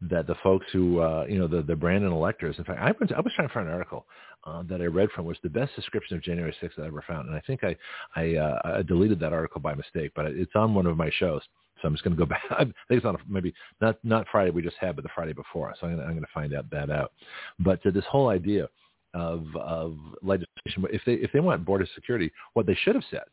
That 0.10 0.26
the 0.26 0.36
folks 0.42 0.66
who 0.72 1.00
uh, 1.00 1.26
you 1.30 1.38
know 1.38 1.48
the 1.48 1.62
the 1.62 1.76
Brandon 1.76 2.12
electors. 2.12 2.56
In 2.58 2.64
fact, 2.64 2.80
I 2.82 2.92
was 3.00 3.12
I 3.16 3.20
was 3.22 3.32
trying 3.36 3.48
to 3.48 3.54
find 3.54 3.68
an 3.68 3.74
article 3.74 4.08
uh, 4.46 4.64
that 4.64 4.82
I 4.82 4.86
read 4.86 5.10
from 5.12 5.26
was 5.26 5.38
the 5.44 5.50
best 5.50 5.76
description 5.76 6.18
of 6.18 6.24
January 6.24 6.56
6th 6.62 6.82
I 6.82 6.88
ever 6.88 7.04
found, 7.08 7.28
and 7.28 7.36
I 7.36 7.42
think 7.42 7.64
I 7.64 7.76
I, 8.16 8.36
uh, 8.36 8.78
I 8.80 8.82
deleted 8.82 9.20
that 9.20 9.34
article 9.34 9.62
by 9.62 9.76
mistake, 9.76 10.12
but 10.16 10.26
it's 10.26 10.56
on 10.56 10.74
one 10.74 10.88
of 10.88 10.98
my 10.98 11.12
shows. 11.20 11.44
So 11.82 11.88
I'm 11.88 11.94
just 11.94 12.04
going 12.04 12.16
to 12.16 12.20
go 12.20 12.26
back. 12.30 12.42
I 12.50 12.64
think 12.64 12.74
it's 12.90 13.06
on 13.06 13.16
a, 13.16 13.20
maybe 13.28 13.54
not 13.80 13.98
not 14.04 14.26
Friday 14.32 14.50
we 14.50 14.64
just 14.64 14.78
had, 14.78 14.96
but 14.96 15.04
the 15.04 15.12
Friday 15.14 15.34
before. 15.34 15.72
So 15.80 15.86
I'm 15.86 15.94
going 15.96 16.00
to, 16.00 16.06
I'm 16.06 16.14
going 16.14 16.24
to 16.24 16.32
find 16.34 16.56
out 16.56 16.70
that 16.72 16.90
out. 16.90 17.12
But 17.60 17.86
uh, 17.86 17.92
this 17.92 18.06
whole 18.10 18.30
idea 18.30 18.68
of 19.14 19.46
of 19.56 19.98
legislation. 20.22 20.82
But 20.82 20.94
if 20.94 21.02
they 21.06 21.14
if 21.14 21.32
they 21.32 21.40
want 21.40 21.66
border 21.66 21.88
security, 21.96 22.32
what 22.54 22.66
they 22.66 22.78
should 22.84 22.96
have 22.96 23.04
said, 23.10 23.24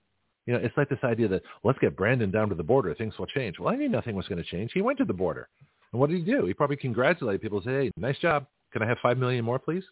you 0.46 0.54
know, 0.54 0.60
it's 0.60 0.76
like 0.76 0.88
this 0.88 0.98
idea 1.04 1.28
that 1.28 1.42
let's 1.64 1.78
get 1.78 1.96
Brandon 1.96 2.30
down 2.30 2.48
to 2.48 2.54
the 2.54 2.62
border, 2.62 2.94
things 2.94 3.18
will 3.18 3.26
change. 3.26 3.58
Well, 3.58 3.72
I 3.72 3.76
knew 3.76 3.88
nothing 3.88 4.14
was 4.14 4.28
going 4.28 4.42
to 4.42 4.48
change. 4.48 4.72
He 4.72 4.82
went 4.82 4.98
to 4.98 5.04
the 5.04 5.12
border, 5.12 5.48
and 5.92 6.00
what 6.00 6.10
did 6.10 6.24
he 6.24 6.24
do? 6.24 6.46
He 6.46 6.54
probably 6.54 6.76
congratulated 6.76 7.42
people, 7.42 7.58
and 7.58 7.66
say, 7.66 7.72
"Hey, 7.84 7.90
nice 7.96 8.18
job. 8.18 8.46
Can 8.72 8.82
I 8.82 8.86
have 8.86 8.98
five 9.02 9.18
million 9.18 9.44
more, 9.44 9.58
please?" 9.58 9.84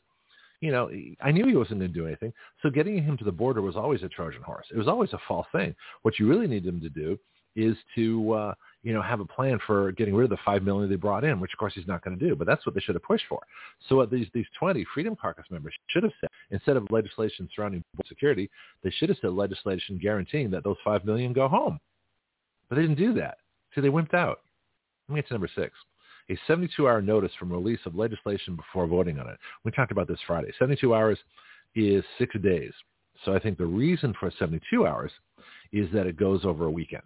You 0.60 0.72
know, 0.72 0.90
I 1.20 1.30
knew 1.32 1.46
he 1.46 1.54
wasn't 1.54 1.80
going 1.80 1.92
to 1.92 1.98
do 1.98 2.06
anything. 2.06 2.32
So 2.62 2.70
getting 2.70 3.02
him 3.02 3.18
to 3.18 3.24
the 3.24 3.32
border 3.32 3.60
was 3.60 3.76
always 3.76 4.02
a 4.02 4.08
Trojan 4.08 4.40
horse. 4.40 4.66
It 4.72 4.78
was 4.78 4.88
always 4.88 5.12
a 5.12 5.18
false 5.28 5.46
thing. 5.52 5.74
What 6.02 6.18
you 6.18 6.26
really 6.26 6.46
need 6.46 6.64
him 6.64 6.80
to 6.80 6.88
do 6.88 7.18
is 7.56 7.76
to 7.94 8.32
uh, 8.32 8.54
you 8.86 8.92
know, 8.92 9.02
have 9.02 9.18
a 9.18 9.24
plan 9.24 9.58
for 9.66 9.90
getting 9.90 10.14
rid 10.14 10.22
of 10.22 10.30
the 10.30 10.42
five 10.44 10.62
million 10.62 10.88
they 10.88 10.94
brought 10.94 11.24
in, 11.24 11.40
which 11.40 11.52
of 11.52 11.58
course 11.58 11.72
he's 11.74 11.88
not 11.88 12.04
going 12.04 12.16
to 12.16 12.24
do. 12.24 12.36
But 12.36 12.46
that's 12.46 12.64
what 12.64 12.72
they 12.72 12.80
should 12.80 12.94
have 12.94 13.02
pushed 13.02 13.24
for. 13.28 13.40
So 13.88 13.96
what 13.96 14.12
these 14.12 14.28
these 14.32 14.46
20 14.60 14.86
Freedom 14.94 15.16
Caucus 15.16 15.44
members 15.50 15.74
should 15.88 16.04
have 16.04 16.12
said, 16.20 16.30
instead 16.52 16.76
of 16.76 16.86
legislation 16.88 17.48
surrounding 17.52 17.82
security, 18.06 18.48
they 18.84 18.90
should 18.90 19.08
have 19.08 19.18
said 19.20 19.32
legislation 19.32 19.98
guaranteeing 20.00 20.52
that 20.52 20.62
those 20.62 20.76
five 20.84 21.04
million 21.04 21.32
go 21.32 21.48
home. 21.48 21.80
But 22.68 22.76
they 22.76 22.82
didn't 22.82 22.98
do 22.98 23.12
that. 23.14 23.38
See, 23.74 23.80
they 23.80 23.88
wimped 23.88 24.14
out. 24.14 24.42
Let 25.08 25.16
me 25.16 25.20
get 25.20 25.28
to 25.28 25.34
number 25.34 25.50
six. 25.52 25.72
A 26.30 26.38
72-hour 26.48 27.02
notice 27.02 27.32
from 27.40 27.52
release 27.52 27.80
of 27.86 27.96
legislation 27.96 28.54
before 28.54 28.86
voting 28.86 29.18
on 29.18 29.28
it. 29.28 29.36
We 29.64 29.72
talked 29.72 29.92
about 29.92 30.06
this 30.06 30.18
Friday. 30.28 30.52
72 30.60 30.94
hours 30.94 31.18
is 31.74 32.04
six 32.18 32.36
days. 32.40 32.72
So 33.24 33.34
I 33.34 33.40
think 33.40 33.58
the 33.58 33.66
reason 33.66 34.14
for 34.18 34.30
72 34.38 34.86
hours 34.86 35.10
is 35.72 35.88
that 35.92 36.06
it 36.06 36.16
goes 36.16 36.44
over 36.44 36.66
a 36.66 36.70
weekend. 36.70 37.02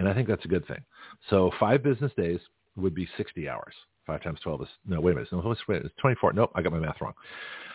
And 0.00 0.08
I 0.08 0.14
think 0.14 0.28
that's 0.28 0.44
a 0.46 0.48
good 0.48 0.66
thing. 0.66 0.82
So 1.28 1.50
five 1.60 1.82
business 1.82 2.10
days 2.16 2.40
would 2.74 2.94
be 2.94 3.06
60 3.18 3.50
hours. 3.50 3.74
Five 4.06 4.22
times 4.22 4.40
12 4.42 4.62
is, 4.62 4.68
no, 4.86 4.98
wait 4.98 5.12
a 5.12 5.14
minute. 5.16 5.28
No, 5.30 5.54
wait, 5.68 5.82
it's 5.84 5.94
24. 6.00 6.32
Nope, 6.32 6.50
I 6.54 6.62
got 6.62 6.72
my 6.72 6.78
math 6.78 7.02
wrong. 7.02 7.12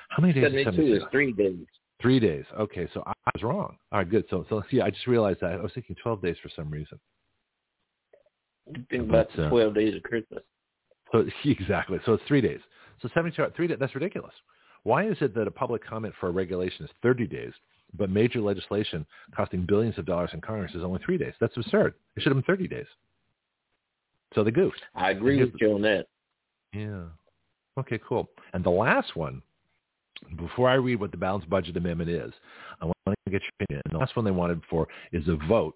How 0.09 0.21
many 0.21 0.33
days 0.33 0.43
72 0.43 0.69
is 0.69 1.03
72? 1.03 1.05
three 1.11 1.31
days. 1.33 1.67
Three 2.01 2.19
days. 2.19 2.43
Okay, 2.59 2.89
so 2.95 3.03
I 3.05 3.13
was 3.35 3.43
wrong. 3.43 3.77
All 3.91 3.99
right, 3.99 4.09
good. 4.09 4.25
So, 4.31 4.43
so 4.49 4.63
yeah, 4.71 4.85
I 4.85 4.89
just 4.89 5.05
realized 5.05 5.41
that. 5.41 5.51
I 5.51 5.57
was 5.57 5.71
thinking 5.75 5.95
12 6.01 6.23
days 6.23 6.35
for 6.41 6.49
some 6.55 6.71
reason. 6.71 6.99
think 8.89 9.03
about 9.03 9.27
uh, 9.37 9.47
12 9.49 9.75
days 9.75 9.95
of 9.95 10.01
Christmas. 10.01 10.41
So 11.11 11.27
exactly. 11.45 11.99
So 12.07 12.13
it's 12.13 12.23
three 12.27 12.41
days. 12.41 12.59
So 13.03 13.09
72 13.13 13.39
hours, 13.39 13.53
three 13.55 13.67
days, 13.67 13.77
that's 13.79 13.93
ridiculous. 13.93 14.33
Why 14.81 15.07
is 15.07 15.17
it 15.21 15.35
that 15.35 15.47
a 15.47 15.51
public 15.51 15.85
comment 15.85 16.15
for 16.19 16.29
a 16.29 16.31
regulation 16.31 16.85
is 16.85 16.91
30 17.03 17.27
days 17.27 17.53
but 17.97 18.09
major 18.09 18.41
legislation 18.41 19.05
costing 19.35 19.65
billions 19.65 19.97
of 19.97 20.05
dollars 20.05 20.31
in 20.33 20.41
Congress 20.41 20.73
is 20.75 20.83
only 20.83 20.99
three 21.03 21.17
days. 21.17 21.33
That's 21.39 21.55
absurd. 21.57 21.93
It 22.15 22.23
should 22.23 22.31
have 22.35 22.45
been 22.45 22.55
30 22.55 22.67
days. 22.67 22.87
So 24.33 24.43
they 24.43 24.51
goofed. 24.51 24.81
I 24.95 25.11
agree 25.11 25.39
with 25.39 25.53
you 25.59 25.73
on 25.73 25.81
that. 25.83 26.07
Yeah. 26.73 27.03
Okay, 27.77 27.99
cool. 28.07 28.29
And 28.53 28.63
the 28.63 28.69
last 28.69 29.15
one, 29.15 29.41
before 30.37 30.69
I 30.69 30.75
read 30.75 30.99
what 30.99 31.11
the 31.11 31.17
balanced 31.17 31.49
budget 31.49 31.77
amendment 31.77 32.09
is, 32.09 32.33
I 32.81 32.85
want 32.85 32.95
to 33.07 33.31
get 33.31 33.41
your 33.41 33.51
opinion. 33.61 33.81
And 33.85 33.93
the 33.93 33.99
last 33.99 34.15
one 34.15 34.25
they 34.25 34.31
wanted 34.31 34.61
for 34.69 34.87
is 35.11 35.27
a 35.27 35.37
vote. 35.47 35.75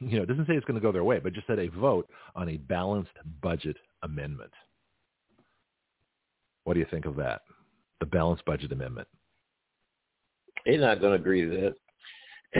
You 0.00 0.18
know, 0.18 0.22
it 0.22 0.26
doesn't 0.26 0.46
say 0.46 0.54
it's 0.54 0.64
going 0.64 0.80
to 0.80 0.84
go 0.84 0.92
their 0.92 1.04
way, 1.04 1.18
but 1.18 1.32
just 1.32 1.46
said 1.46 1.58
a 1.58 1.68
vote 1.68 2.08
on 2.36 2.48
a 2.48 2.56
balanced 2.56 3.10
budget 3.42 3.76
amendment. 4.02 4.52
What 6.64 6.74
do 6.74 6.80
you 6.80 6.86
think 6.90 7.04
of 7.04 7.16
that? 7.16 7.42
The 8.00 8.06
balanced 8.06 8.44
budget 8.44 8.70
amendment. 8.70 9.08
They're 10.68 10.78
not 10.78 11.00
going 11.00 11.14
to 11.14 11.20
agree 11.20 11.42
to 11.42 11.48
that. 11.48 11.74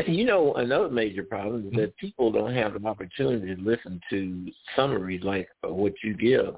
You 0.07 0.27
know, 0.27 0.55
another 0.55 0.91
major 0.91 1.23
problem 1.23 1.69
is 1.69 1.73
that 1.77 1.97
people 1.97 2.31
don't 2.31 2.55
have 2.55 2.75
the 2.75 2.87
opportunity 2.87 3.55
to 3.55 3.61
listen 3.61 4.01
to 4.11 4.47
summaries 4.77 5.23
like 5.23 5.49
what 5.63 5.95
you 6.05 6.15
give 6.15 6.55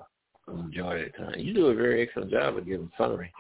the 0.48 0.55
majority 0.55 1.07
of 1.07 1.12
the 1.12 1.18
time. 1.18 1.34
You 1.38 1.55
do 1.55 1.66
a 1.66 1.74
very 1.74 2.03
excellent 2.03 2.32
job 2.32 2.57
of 2.57 2.66
giving 2.66 2.90
summary. 2.98 3.32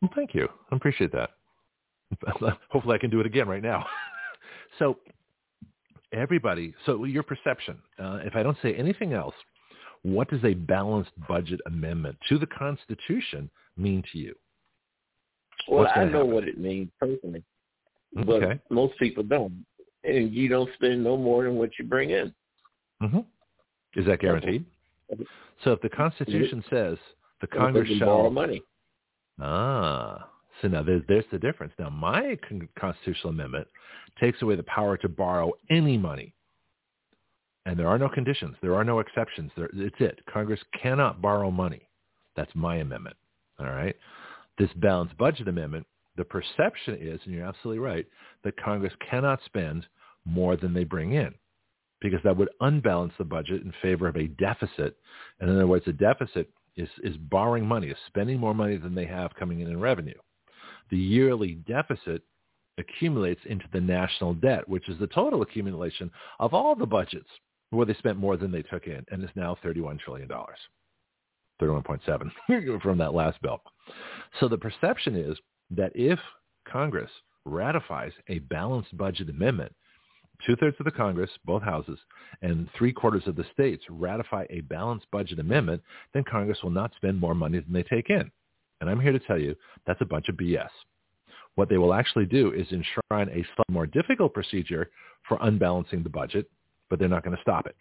Well, 0.00 0.10
thank 0.14 0.34
you. 0.34 0.48
I 0.70 0.76
appreciate 0.76 1.10
that. 1.12 1.30
Hopefully 2.70 2.94
I 2.94 2.98
can 2.98 3.10
do 3.10 3.18
it 3.18 3.26
again 3.26 3.48
right 3.48 3.62
now. 3.62 3.84
so 4.78 4.98
everybody, 6.12 6.72
so 6.86 7.04
your 7.04 7.24
perception, 7.24 7.78
uh, 7.98 8.20
if 8.22 8.36
I 8.36 8.44
don't 8.44 8.58
say 8.62 8.74
anything 8.74 9.14
else, 9.14 9.34
what 10.02 10.30
does 10.30 10.44
a 10.44 10.54
balanced 10.54 11.10
budget 11.28 11.60
amendment 11.66 12.16
to 12.28 12.38
the 12.38 12.46
Constitution 12.46 13.50
mean 13.76 14.04
to 14.12 14.18
you? 14.18 14.34
Well, 15.68 15.86
I 15.94 16.04
know 16.04 16.18
happen? 16.18 16.30
what 16.32 16.48
it 16.48 16.58
means 16.58 16.90
personally, 17.00 17.42
but 18.14 18.42
okay. 18.42 18.60
most 18.70 18.98
people 18.98 19.22
don't. 19.22 19.64
And 20.04 20.32
you 20.32 20.48
don't 20.48 20.68
spend 20.74 21.02
no 21.02 21.16
more 21.16 21.44
than 21.44 21.56
what 21.56 21.70
you 21.78 21.84
bring 21.86 22.10
in. 22.10 22.34
Mm-hmm. 23.02 23.20
Is 23.96 24.06
that 24.06 24.20
guaranteed? 24.20 24.64
So 25.62 25.72
if 25.72 25.80
the 25.80 25.88
Constitution 25.88 26.62
says 26.68 26.98
the 27.40 27.46
Congress 27.46 27.88
shall 27.98 28.06
borrow 28.06 28.30
money. 28.30 28.62
Ah, 29.40 30.28
so 30.60 30.68
now 30.68 30.82
there's, 30.82 31.02
there's 31.08 31.24
the 31.32 31.38
difference. 31.38 31.72
Now 31.78 31.90
my 31.90 32.38
constitutional 32.78 33.30
amendment 33.30 33.66
takes 34.20 34.42
away 34.42 34.56
the 34.56 34.62
power 34.64 34.96
to 34.98 35.08
borrow 35.08 35.52
any 35.70 35.96
money. 35.98 36.34
And 37.66 37.78
there 37.78 37.88
are 37.88 37.98
no 37.98 38.08
conditions. 38.08 38.56
There 38.62 38.74
are 38.74 38.84
no 38.84 38.98
exceptions. 39.00 39.50
There, 39.56 39.70
it's 39.72 39.96
it. 39.98 40.20
Congress 40.32 40.60
cannot 40.80 41.22
borrow 41.22 41.50
money. 41.50 41.88
That's 42.36 42.50
my 42.54 42.76
amendment. 42.76 43.16
All 43.58 43.66
right. 43.66 43.96
This 44.58 44.70
balanced 44.76 45.16
budget 45.18 45.48
amendment, 45.48 45.86
the 46.16 46.24
perception 46.24 46.98
is, 47.00 47.20
and 47.24 47.34
you're 47.34 47.46
absolutely 47.46 47.80
right, 47.80 48.06
that 48.44 48.56
Congress 48.62 48.92
cannot 49.10 49.40
spend 49.44 49.86
more 50.24 50.56
than 50.56 50.72
they 50.72 50.84
bring 50.84 51.12
in 51.12 51.34
because 52.00 52.20
that 52.22 52.36
would 52.36 52.50
unbalance 52.60 53.12
the 53.18 53.24
budget 53.24 53.62
in 53.62 53.72
favor 53.80 54.06
of 54.06 54.16
a 54.16 54.28
deficit. 54.28 54.96
And 55.40 55.48
in 55.48 55.56
other 55.56 55.66
words, 55.66 55.86
a 55.88 55.92
deficit 55.92 56.50
is, 56.76 56.88
is 57.02 57.16
borrowing 57.16 57.66
money, 57.66 57.88
is 57.88 57.96
spending 58.06 58.38
more 58.38 58.54
money 58.54 58.76
than 58.76 58.94
they 58.94 59.06
have 59.06 59.34
coming 59.34 59.60
in 59.60 59.68
in 59.68 59.80
revenue. 59.80 60.18
The 60.90 60.98
yearly 60.98 61.54
deficit 61.66 62.22
accumulates 62.78 63.40
into 63.46 63.64
the 63.72 63.80
national 63.80 64.34
debt, 64.34 64.68
which 64.68 64.88
is 64.88 64.98
the 64.98 65.06
total 65.06 65.42
accumulation 65.42 66.10
of 66.40 66.52
all 66.52 66.74
the 66.74 66.86
budgets 66.86 67.28
where 67.70 67.86
they 67.86 67.94
spent 67.94 68.18
more 68.18 68.36
than 68.36 68.52
they 68.52 68.62
took 68.62 68.86
in, 68.86 69.04
and 69.10 69.24
is 69.24 69.30
now 69.34 69.56
$31 69.64 69.98
trillion. 69.98 70.28
31.7 71.60 72.80
from 72.82 72.98
that 72.98 73.14
last 73.14 73.40
bill. 73.42 73.60
So 74.40 74.48
the 74.48 74.58
perception 74.58 75.16
is 75.16 75.38
that 75.70 75.92
if 75.94 76.18
Congress 76.66 77.10
ratifies 77.44 78.12
a 78.28 78.38
balanced 78.40 78.96
budget 78.96 79.28
amendment, 79.28 79.74
two-thirds 80.44 80.76
of 80.78 80.84
the 80.84 80.90
Congress, 80.90 81.30
both 81.44 81.62
houses, 81.62 81.98
and 82.42 82.68
three-quarters 82.76 83.26
of 83.26 83.36
the 83.36 83.44
states 83.52 83.84
ratify 83.88 84.44
a 84.50 84.60
balanced 84.62 85.10
budget 85.10 85.38
amendment, 85.38 85.82
then 86.12 86.24
Congress 86.24 86.62
will 86.62 86.70
not 86.70 86.94
spend 86.96 87.18
more 87.18 87.34
money 87.34 87.60
than 87.60 87.72
they 87.72 87.82
take 87.82 88.10
in. 88.10 88.30
And 88.80 88.90
I'm 88.90 89.00
here 89.00 89.12
to 89.12 89.20
tell 89.20 89.38
you 89.38 89.54
that's 89.86 90.00
a 90.00 90.06
bunch 90.06 90.28
of 90.28 90.36
BS. 90.36 90.68
What 91.54 91.68
they 91.68 91.78
will 91.78 91.94
actually 91.94 92.26
do 92.26 92.52
is 92.52 92.66
enshrine 92.72 93.28
a 93.28 93.46
slightly 93.54 93.72
more 93.72 93.86
difficult 93.86 94.34
procedure 94.34 94.90
for 95.28 95.38
unbalancing 95.40 96.02
the 96.02 96.08
budget, 96.08 96.50
but 96.90 96.98
they're 96.98 97.08
not 97.08 97.22
going 97.22 97.36
to 97.36 97.42
stop 97.42 97.66
it. 97.66 97.76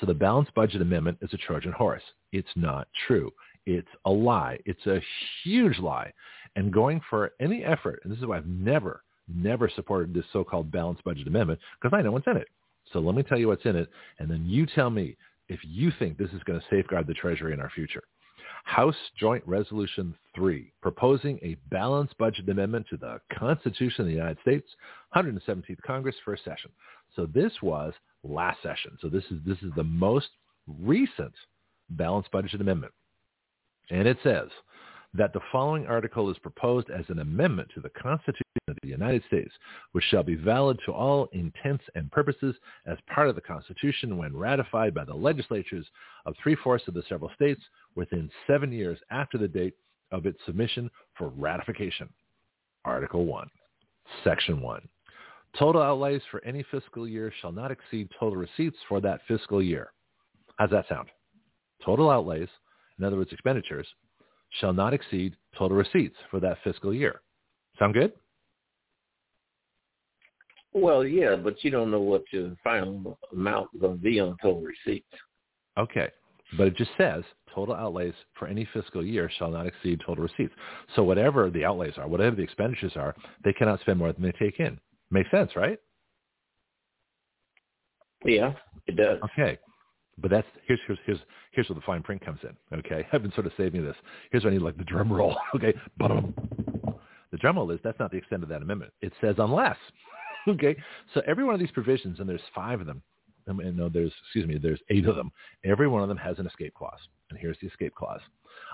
So 0.00 0.06
the 0.06 0.14
balanced 0.14 0.54
budget 0.54 0.80
amendment 0.80 1.18
is 1.20 1.32
a 1.34 1.36
Trojan 1.36 1.72
horse. 1.72 2.02
It's 2.32 2.48
not 2.56 2.88
true. 3.06 3.30
It's 3.66 3.88
a 4.04 4.10
lie. 4.10 4.58
It's 4.64 4.86
a 4.86 5.00
huge 5.42 5.78
lie. 5.78 6.12
And 6.56 6.72
going 6.72 7.00
for 7.08 7.32
any 7.40 7.64
effort, 7.64 8.00
and 8.02 8.12
this 8.12 8.18
is 8.18 8.26
why 8.26 8.36
I've 8.36 8.46
never, 8.46 9.02
never 9.28 9.70
supported 9.74 10.12
this 10.12 10.24
so-called 10.32 10.70
balanced 10.70 11.04
budget 11.04 11.26
amendment, 11.26 11.60
because 11.80 11.96
I 11.96 12.02
know 12.02 12.12
what's 12.12 12.26
in 12.26 12.36
it. 12.36 12.48
So 12.92 12.98
let 12.98 13.14
me 13.14 13.22
tell 13.22 13.38
you 13.38 13.48
what's 13.48 13.64
in 13.64 13.76
it, 13.76 13.88
and 14.18 14.30
then 14.30 14.44
you 14.46 14.66
tell 14.66 14.90
me 14.90 15.16
if 15.48 15.60
you 15.62 15.92
think 15.98 16.18
this 16.18 16.30
is 16.30 16.42
going 16.44 16.60
to 16.60 16.66
safeguard 16.70 17.06
the 17.06 17.14
Treasury 17.14 17.52
in 17.52 17.60
our 17.60 17.70
future. 17.70 18.02
House 18.64 18.96
Joint 19.18 19.42
Resolution 19.46 20.14
3, 20.34 20.72
proposing 20.80 21.38
a 21.42 21.56
balanced 21.70 22.16
budget 22.18 22.48
amendment 22.48 22.86
to 22.90 22.96
the 22.96 23.20
Constitution 23.36 24.02
of 24.02 24.06
the 24.06 24.12
United 24.12 24.38
States, 24.40 24.68
117th 25.16 25.82
Congress, 25.84 26.14
first 26.24 26.44
session. 26.44 26.70
So 27.16 27.26
this 27.26 27.52
was 27.62 27.92
last 28.22 28.62
session. 28.62 28.96
So 29.00 29.08
this 29.08 29.24
is 29.30 29.38
this 29.44 29.58
is 29.62 29.72
the 29.76 29.84
most 29.84 30.28
recent 30.66 31.32
balanced 31.90 32.30
budget 32.30 32.60
amendment. 32.60 32.92
And 33.92 34.08
it 34.08 34.16
says 34.24 34.48
that 35.14 35.34
the 35.34 35.40
following 35.52 35.86
article 35.86 36.30
is 36.30 36.38
proposed 36.38 36.88
as 36.88 37.04
an 37.08 37.18
amendment 37.18 37.68
to 37.74 37.80
the 37.80 37.90
Constitution 37.90 38.42
of 38.66 38.76
the 38.82 38.88
United 38.88 39.22
States, 39.26 39.52
which 39.92 40.04
shall 40.04 40.22
be 40.22 40.34
valid 40.34 40.80
to 40.86 40.92
all 40.92 41.28
intents 41.32 41.84
and 41.94 42.10
purposes 42.10 42.56
as 42.86 42.96
part 43.14 43.28
of 43.28 43.34
the 43.34 43.42
Constitution 43.42 44.16
when 44.16 44.34
ratified 44.34 44.94
by 44.94 45.04
the 45.04 45.14
legislatures 45.14 45.86
of 46.24 46.34
three-fourths 46.42 46.88
of 46.88 46.94
the 46.94 47.02
several 47.06 47.30
states 47.34 47.60
within 47.94 48.30
seven 48.46 48.72
years 48.72 48.98
after 49.10 49.36
the 49.36 49.46
date 49.46 49.74
of 50.10 50.24
its 50.24 50.38
submission 50.46 50.90
for 51.18 51.28
ratification. 51.28 52.08
Article 52.86 53.26
1, 53.26 53.50
Section 54.24 54.62
1. 54.62 54.88
Total 55.58 55.82
outlays 55.82 56.22
for 56.30 56.42
any 56.44 56.64
fiscal 56.70 57.06
year 57.06 57.30
shall 57.42 57.52
not 57.52 57.70
exceed 57.70 58.08
total 58.18 58.38
receipts 58.38 58.78
for 58.88 59.02
that 59.02 59.20
fiscal 59.28 59.62
year. 59.62 59.92
How's 60.56 60.70
that 60.70 60.88
sound? 60.88 61.08
Total 61.84 62.08
outlays, 62.08 62.48
in 62.98 63.04
other 63.04 63.16
words, 63.16 63.32
expenditures, 63.32 63.86
shall 64.60 64.72
not 64.72 64.94
exceed 64.94 65.36
total 65.56 65.76
receipts 65.76 66.16
for 66.30 66.40
that 66.40 66.58
fiscal 66.62 66.92
year. 66.92 67.20
Sound 67.78 67.94
good? 67.94 68.12
Well, 70.74 71.04
yeah, 71.04 71.36
but 71.36 71.62
you 71.62 71.70
don't 71.70 71.90
know 71.90 72.00
what 72.00 72.24
your 72.32 72.56
final 72.64 73.18
amount 73.32 73.68
is 73.74 73.80
going 73.80 73.98
to 73.98 74.02
be 74.02 74.20
on 74.20 74.36
total 74.42 74.62
receipts. 74.62 75.12
Okay, 75.78 76.08
but 76.56 76.66
it 76.66 76.76
just 76.76 76.90
says 76.96 77.24
total 77.54 77.74
outlays 77.74 78.14
for 78.38 78.48
any 78.48 78.66
fiscal 78.72 79.04
year 79.04 79.30
shall 79.38 79.50
not 79.50 79.66
exceed 79.66 80.00
total 80.04 80.24
receipts. 80.24 80.54
So 80.96 81.02
whatever 81.02 81.50
the 81.50 81.64
outlays 81.64 81.94
are, 81.98 82.08
whatever 82.08 82.36
the 82.36 82.42
expenditures 82.42 82.92
are, 82.96 83.14
they 83.44 83.52
cannot 83.52 83.80
spend 83.80 83.98
more 83.98 84.12
than 84.12 84.22
they 84.22 84.32
take 84.32 84.60
in. 84.60 84.78
Makes 85.10 85.30
sense, 85.30 85.54
right? 85.56 85.78
Yeah, 88.24 88.52
it 88.86 88.96
does. 88.96 89.18
Okay. 89.24 89.58
But 90.18 90.30
that's 90.30 90.46
here's 90.66 90.80
here's 90.86 90.98
here's 91.06 91.18
here's 91.52 91.68
where 91.68 91.74
the 91.74 91.82
fine 91.86 92.02
print 92.02 92.24
comes 92.24 92.40
in. 92.42 92.78
Okay, 92.78 93.06
I've 93.12 93.22
been 93.22 93.32
sort 93.32 93.46
of 93.46 93.52
saving 93.56 93.84
this. 93.84 93.96
Here's 94.30 94.44
where 94.44 94.52
I 94.52 94.56
need 94.56 94.62
like 94.62 94.76
the 94.76 94.84
drum 94.84 95.12
roll. 95.12 95.36
Okay, 95.54 95.74
the 95.98 97.38
drum 97.38 97.56
roll 97.56 97.70
is 97.70 97.80
that's 97.82 97.98
not 97.98 98.10
the 98.10 98.18
extent 98.18 98.42
of 98.42 98.48
that 98.50 98.62
amendment. 98.62 98.92
It 99.00 99.12
says 99.20 99.36
unless. 99.38 99.76
okay, 100.48 100.76
so 101.14 101.22
every 101.26 101.44
one 101.44 101.54
of 101.54 101.60
these 101.60 101.70
provisions, 101.70 102.20
and 102.20 102.28
there's 102.28 102.40
five 102.54 102.80
of 102.80 102.86
them. 102.86 103.02
I 103.48 103.52
mean, 103.52 103.76
no, 103.76 103.88
there's 103.88 104.12
excuse 104.24 104.46
me, 104.46 104.58
there's 104.58 104.80
eight 104.90 105.06
of 105.06 105.16
them. 105.16 105.32
Every 105.64 105.88
one 105.88 106.02
of 106.02 106.08
them 106.08 106.18
has 106.18 106.38
an 106.38 106.46
escape 106.46 106.74
clause, 106.74 107.00
and 107.30 107.38
here's 107.38 107.56
the 107.60 107.68
escape 107.68 107.94
clause: 107.94 108.20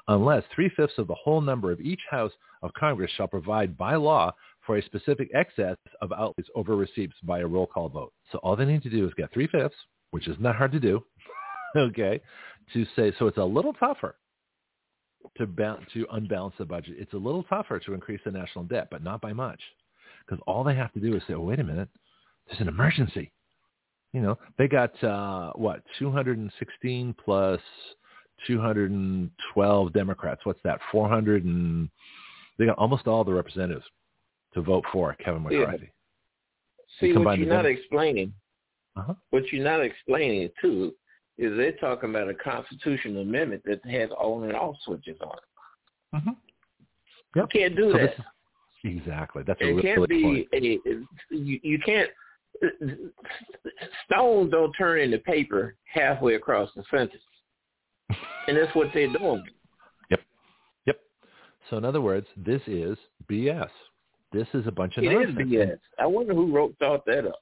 unless 0.09 0.43
three 0.55 0.71
fifths 0.77 0.99
of 0.99 1.07
the 1.07 1.15
whole 1.15 1.41
number 1.41 1.71
of 1.71 1.81
each 1.81 2.01
house 2.11 2.33
of 2.63 2.73
Congress 2.75 3.11
shall 3.17 3.29
provide 3.29 3.77
by 3.77 3.95
law 3.95 4.33
for 4.67 4.77
a 4.77 4.85
specific 4.85 5.31
excess 5.35 5.77
of 6.03 6.13
outlays 6.13 6.47
over 6.55 6.77
receipts 6.77 7.15
by 7.23 7.41
a 7.41 7.47
roll 7.47 7.67
call 7.67 7.89
vote. 7.89 8.13
So 8.33 8.39
all 8.39 8.57
they 8.57 8.65
need 8.65 8.83
to 8.83 8.91
do 8.91 9.07
is 9.07 9.15
get 9.15 9.33
three-fifths, 9.33 9.77
which 10.11 10.29
is 10.29 10.37
not 10.39 10.57
hard 10.57 10.73
to 10.73 10.81
do, 10.81 11.05
okay, 11.77 12.21
to 12.73 12.87
say, 12.97 13.13
so 13.19 13.27
it's 13.27 13.39
a 13.39 13.45
little 13.45 13.73
tougher 13.75 14.17
to, 15.37 15.47
ba- 15.47 15.79
to 15.93 16.07
unbalance 16.13 16.55
the 16.59 16.65
budget. 16.65 16.97
It's 16.99 17.13
a 17.13 17.19
little 17.19 17.43
tougher 17.45 17.79
to 17.81 17.95
increase 17.95 18.21
the 18.25 18.31
national 18.31 18.65
debt, 18.65 18.89
but 18.91 19.03
not 19.03 19.21
by 19.21 19.33
much. 19.33 19.61
Because 20.27 20.43
all 20.47 20.65
they 20.65 20.75
have 20.75 20.93
to 20.93 21.01
do 21.01 21.17
is 21.17 21.23
say, 21.27 21.35
oh, 21.35 21.41
wait 21.41 21.61
a 21.61 21.65
minute, 21.65 21.89
there's 22.47 22.61
an 22.61 22.69
emergency. 22.69 23.33
You 24.13 24.23
know, 24.23 24.39
they 24.57 24.69
got, 24.69 25.03
uh, 25.05 25.53
what, 25.55 25.83
216 25.99 27.15
plus 27.23 27.61
212 28.47 29.93
Democrats. 29.93 30.41
What's 30.45 30.61
that? 30.65 30.81
400 30.91 31.45
and 31.45 31.91
they 32.59 32.67
got 32.67 32.79
almost 32.79 33.07
all 33.07 33.25
the 33.25 33.33
representatives 33.33 33.85
to 34.55 34.63
vote 34.63 34.85
for 34.93 35.15
Kevin 35.15 35.43
McCarthy. 35.43 35.83
Yeah. 35.83 35.89
See, 37.01 37.13
what 37.13 37.39
you're 37.39 37.49
not 37.49 37.67
explaining, 37.67 38.33
uh-huh. 38.97 39.15
what 39.31 39.45
you're 39.53 39.65
not 39.65 39.81
explaining 39.81 40.51
too, 40.61 40.95
is 41.39 41.57
they're 41.57 41.73
talking 41.73 42.11
about 42.11 42.29
a 42.29 42.35
constitutional 42.35 43.23
amendment 43.23 43.63
that 43.65 43.85
has 43.87 44.11
on 44.11 44.45
and 44.45 44.55
off 44.55 44.77
switches 44.85 45.17
on 45.21 45.37
it. 45.37 46.17
Mm-hmm. 46.17 46.31
Yep. 47.37 47.49
You 47.53 47.61
can't 47.61 47.77
do 47.77 47.93
so 47.93 47.99
that. 47.99 48.15
Is, 48.15 48.21
exactly. 48.85 49.43
That's 49.47 49.61
it 49.61 49.65
a 49.65 49.75
really 49.75 49.83
can't 49.83 50.09
be 50.09 50.23
point. 50.23 50.49
A, 50.53 51.35
you, 51.35 51.61
you 51.63 51.79
can't. 51.79 52.11
Stones 54.07 54.51
don't 54.51 54.73
turn 54.73 55.01
into 55.01 55.19
paper 55.19 55.77
halfway 55.85 56.35
across 56.35 56.71
the 56.75 56.83
sentence, 56.91 57.23
and 58.49 58.57
that's 58.57 58.75
what 58.75 58.89
they're 58.93 59.13
doing. 59.13 59.45
Yep. 60.11 60.21
Yep. 60.87 61.01
So 61.71 61.77
in 61.77 61.85
other 61.85 62.01
words, 62.01 62.27
this 62.37 62.63
is 62.67 62.99
BS. 63.31 63.69
This 64.33 64.49
is 64.55 64.67
a 64.67 64.73
bunch 64.73 64.97
of 64.97 65.05
it 65.05 65.13
nonsense. 65.13 65.37
It 65.39 65.43
is 65.43 65.53
BS. 65.53 65.79
I 66.01 66.07
wonder 66.07 66.35
who 66.35 66.53
wrote 66.53 66.75
thought 66.81 67.05
that 67.07 67.27
up. 67.27 67.41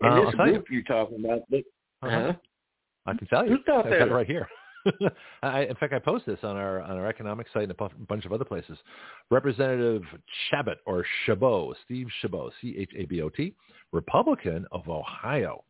And 0.00 0.12
uh, 0.12 0.24
this 0.26 0.34
group 0.34 0.66
you. 0.70 0.80
are 0.80 0.82
talking 0.82 1.24
about, 1.24 1.40
uh-huh. 1.52 2.06
uh-huh. 2.08 2.32
I 3.06 3.14
can 3.14 3.26
tell 3.28 3.44
you. 3.44 3.56
Who 3.56 3.62
thought 3.64 3.86
I've 3.86 3.90
that 3.92 3.98
got 4.00 4.08
it 4.08 4.12
right 4.12 4.26
here. 4.26 4.48
I, 5.42 5.62
in 5.62 5.74
fact, 5.76 5.92
I 5.92 5.98
post 5.98 6.26
this 6.26 6.38
on 6.42 6.56
our 6.56 6.80
on 6.80 6.96
our 6.96 7.06
economic 7.06 7.46
site 7.52 7.64
and 7.64 7.72
a 7.72 7.88
bunch 8.08 8.24
of 8.24 8.32
other 8.32 8.44
places. 8.44 8.78
Representative 9.30 10.02
Chabot 10.50 10.78
or 10.86 11.04
Chabot, 11.24 11.74
Steve 11.84 12.06
Chabot, 12.20 12.52
C-H-A-B-O-T, 12.60 13.54
Republican 13.92 14.66
of 14.72 14.88
Ohio. 14.88 15.64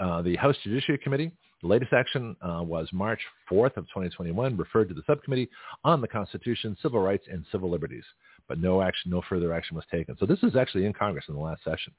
Uh, 0.00 0.22
the 0.22 0.34
House 0.36 0.56
Judiciary 0.64 0.98
Committee 0.98 1.30
The 1.60 1.68
latest 1.68 1.92
action 1.92 2.34
uh, 2.42 2.62
was 2.62 2.88
March 2.92 3.20
4th 3.50 3.76
of 3.76 3.84
2021, 3.88 4.56
referred 4.56 4.88
to 4.88 4.94
the 4.94 5.02
subcommittee 5.06 5.48
on 5.84 6.00
the 6.00 6.08
Constitution, 6.08 6.76
Civil 6.82 7.00
Rights, 7.00 7.26
and 7.30 7.44
Civil 7.52 7.70
Liberties. 7.70 8.04
But 8.48 8.58
no 8.58 8.82
action, 8.82 9.10
no 9.10 9.22
further 9.28 9.52
action 9.52 9.76
was 9.76 9.84
taken. 9.90 10.16
So 10.18 10.26
this 10.26 10.42
is 10.42 10.56
actually 10.56 10.86
in 10.86 10.92
Congress 10.92 11.26
in 11.28 11.34
the 11.34 11.40
last 11.40 11.62
session. 11.62 11.92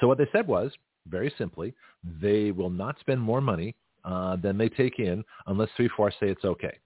So 0.00 0.06
what 0.06 0.18
they 0.18 0.28
said 0.32 0.46
was, 0.46 0.72
very 1.08 1.32
simply, 1.38 1.74
they 2.20 2.50
will 2.50 2.70
not 2.70 2.98
spend 3.00 3.20
more 3.20 3.40
money 3.40 3.74
uh, 4.04 4.36
than 4.36 4.58
they 4.58 4.68
take 4.68 4.98
in 4.98 5.24
unless 5.46 5.68
three-fourths 5.76 6.16
say 6.20 6.28
it's 6.28 6.44
okay. 6.44 6.78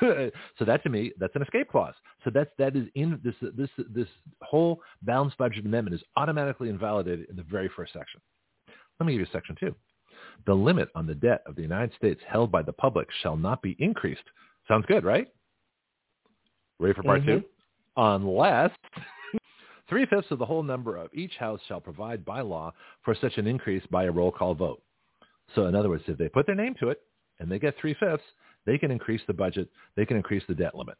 so 0.58 0.64
that 0.64 0.82
to 0.82 0.88
me, 0.88 1.12
that's 1.18 1.34
an 1.36 1.42
escape 1.42 1.68
clause. 1.70 1.94
So 2.24 2.30
that's 2.32 2.50
that 2.58 2.74
is 2.74 2.86
in 2.94 3.20
this 3.22 3.34
this 3.56 3.68
this 3.94 4.06
whole 4.42 4.80
balanced 5.02 5.36
budget 5.38 5.66
amendment 5.66 5.94
is 5.94 6.02
automatically 6.16 6.68
invalidated 6.68 7.28
in 7.28 7.36
the 7.36 7.42
very 7.42 7.70
first 7.76 7.92
section. 7.92 8.20
Let 8.98 9.06
me 9.06 9.12
give 9.12 9.20
you 9.20 9.26
section 9.32 9.56
two. 9.58 9.74
The 10.46 10.54
limit 10.54 10.88
on 10.94 11.06
the 11.06 11.14
debt 11.14 11.42
of 11.46 11.56
the 11.56 11.62
United 11.62 11.94
States 11.96 12.20
held 12.26 12.50
by 12.50 12.62
the 12.62 12.72
public 12.72 13.08
shall 13.22 13.36
not 13.36 13.60
be 13.62 13.76
increased. 13.78 14.22
Sounds 14.68 14.86
good, 14.86 15.04
right? 15.04 15.28
Ready 16.78 16.94
for 16.94 17.02
part 17.02 17.20
mm-hmm. 17.20 17.40
two? 17.40 17.44
Unless 17.96 18.70
three-fifths 19.90 20.30
of 20.30 20.38
the 20.38 20.46
whole 20.46 20.62
number 20.62 20.96
of 20.96 21.12
each 21.12 21.34
house 21.38 21.60
shall 21.68 21.80
provide 21.80 22.24
by 22.24 22.40
law 22.40 22.72
for 23.04 23.14
such 23.14 23.36
an 23.36 23.46
increase 23.46 23.84
by 23.90 24.04
a 24.04 24.10
roll 24.10 24.32
call 24.32 24.54
vote. 24.54 24.82
So 25.54 25.66
in 25.66 25.74
other 25.74 25.90
words, 25.90 26.04
if 26.06 26.16
they 26.16 26.28
put 26.28 26.46
their 26.46 26.54
name 26.54 26.74
to 26.80 26.88
it 26.88 27.02
and 27.40 27.50
they 27.50 27.58
get 27.58 27.74
three-fifths, 27.78 28.24
they 28.64 28.78
can 28.78 28.90
increase 28.90 29.20
the 29.26 29.34
budget. 29.34 29.68
They 29.96 30.06
can 30.06 30.16
increase 30.16 30.44
the 30.48 30.54
debt 30.54 30.74
limit. 30.74 30.96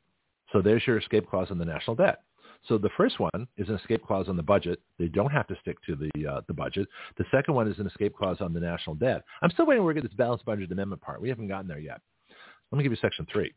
So 0.52 0.60
there's 0.60 0.86
your 0.86 0.98
escape 0.98 1.30
clause 1.30 1.48
on 1.50 1.58
the 1.58 1.64
national 1.64 1.96
debt. 1.96 2.22
So 2.68 2.76
the 2.76 2.90
first 2.96 3.18
one 3.18 3.46
is 3.56 3.68
an 3.68 3.76
escape 3.76 4.04
clause 4.04 4.28
on 4.28 4.36
the 4.36 4.42
budget. 4.42 4.80
They 4.98 5.08
don't 5.08 5.30
have 5.30 5.46
to 5.46 5.56
stick 5.62 5.78
to 5.86 5.96
the 5.96 6.26
uh, 6.26 6.40
the 6.46 6.52
budget. 6.52 6.88
The 7.16 7.24
second 7.30 7.54
one 7.54 7.68
is 7.68 7.78
an 7.78 7.86
escape 7.86 8.14
clause 8.14 8.38
on 8.40 8.52
the 8.52 8.60
national 8.60 8.96
debt. 8.96 9.22
I'm 9.40 9.50
still 9.50 9.66
waiting 9.66 9.86
to 9.86 9.94
get 9.94 10.02
this 10.02 10.12
balanced 10.12 10.44
budget 10.44 10.70
amendment 10.70 11.00
part. 11.00 11.22
We 11.22 11.30
haven't 11.30 11.48
gotten 11.48 11.68
there 11.68 11.78
yet. 11.78 12.00
Let 12.70 12.76
me 12.76 12.82
give 12.82 12.92
you 12.92 12.98
section 13.00 13.26
three. 13.32 13.54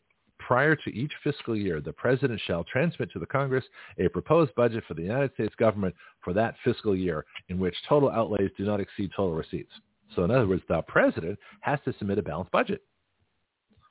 Prior 0.47 0.75
to 0.75 0.93
each 0.93 1.11
fiscal 1.23 1.55
year, 1.55 1.79
the 1.79 1.93
president 1.93 2.41
shall 2.45 2.65
transmit 2.65 3.09
to 3.13 3.19
the 3.19 3.25
Congress 3.25 3.63
a 3.97 4.09
proposed 4.09 4.53
budget 4.55 4.83
for 4.85 4.93
the 4.93 5.01
United 5.01 5.33
States 5.35 5.55
government 5.55 5.95
for 6.21 6.33
that 6.33 6.55
fiscal 6.65 6.95
year 6.95 7.25
in 7.47 7.57
which 7.59 7.75
total 7.87 8.09
outlays 8.09 8.51
do 8.57 8.65
not 8.65 8.81
exceed 8.81 9.11
total 9.15 9.35
receipts. 9.35 9.71
So 10.15 10.25
in 10.25 10.31
other 10.31 10.45
words, 10.45 10.63
the 10.67 10.81
president 10.81 11.39
has 11.61 11.79
to 11.85 11.93
submit 11.97 12.17
a 12.17 12.23
balanced 12.23 12.51
budget. 12.51 12.81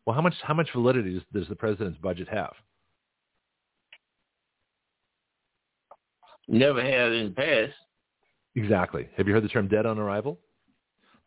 Well, 0.04 0.14
how 0.14 0.20
much 0.20 0.34
how 0.42 0.52
much 0.52 0.68
validity 0.74 1.14
does, 1.14 1.22
does 1.32 1.48
the 1.48 1.56
president's 1.56 1.98
budget 2.00 2.28
have? 2.28 2.52
Never 6.48 6.82
had 6.82 7.12
in 7.12 7.28
the 7.28 7.34
past. 7.34 7.72
Exactly. 8.56 9.08
Have 9.16 9.26
you 9.26 9.32
heard 9.32 9.44
the 9.44 9.48
term 9.48 9.68
dead 9.68 9.86
on 9.86 9.98
arrival? 9.98 10.38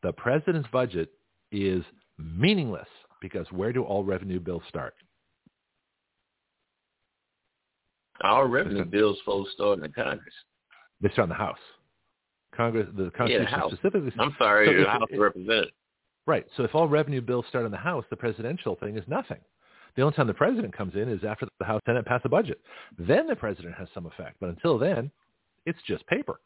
The 0.04 0.14
president's 0.14 0.70
budget 0.72 1.10
is 1.52 1.84
meaningless 2.20 2.88
because 3.22 3.48
where 3.52 3.74
do 3.74 3.84
all 3.84 4.04
revenue 4.04 4.40
bills 4.40 4.62
start? 4.70 4.94
Our 8.22 8.48
revenue 8.48 8.86
bills 8.86 9.18
supposed 9.20 9.50
to 9.50 9.54
start 9.54 9.78
in 9.78 9.82
the 9.82 9.90
Congress. 9.90 10.34
They 11.02 11.10
start 11.10 11.26
in 11.26 11.30
the 11.30 11.36
House. 11.36 11.58
Congress, 12.56 12.88
the 12.96 13.12
Constitution 13.12 13.48
yeah, 13.52 13.62
the 13.70 13.76
specifically. 13.76 14.12
I'm 14.18 14.36
sorry, 14.38 14.68
so 14.68 14.84
the 14.84 14.90
House 14.90 15.10
of 15.12 15.20
Representatives. 15.20 15.72
Right. 16.26 16.46
So 16.58 16.64
if 16.64 16.74
all 16.74 16.88
revenue 16.88 17.22
bills 17.22 17.46
start 17.50 17.66
in 17.66 17.72
the 17.72 17.78
House, 17.78 18.06
the 18.10 18.16
presidential 18.16 18.76
thing 18.76 18.98
is 18.98 19.04
nothing. 19.08 19.40
The 19.96 20.02
only 20.02 20.16
time 20.16 20.28
the 20.28 20.34
president 20.34 20.76
comes 20.76 20.96
in 20.96 21.08
is 21.08 21.24
after 21.24 21.48
the 21.60 21.66
House 21.66 21.82
Senate 21.86 22.06
pass 22.06 22.22
a 22.26 22.30
budget. 22.30 22.60
Then 22.98 23.28
the 23.28 23.36
president 23.36 23.76
has 23.76 23.88
some 23.94 24.06
effect. 24.06 24.38
But 24.40 24.50
until 24.50 24.78
then, 24.78 25.12
it's 25.66 25.80
just 25.88 26.06
paper. 26.08 26.40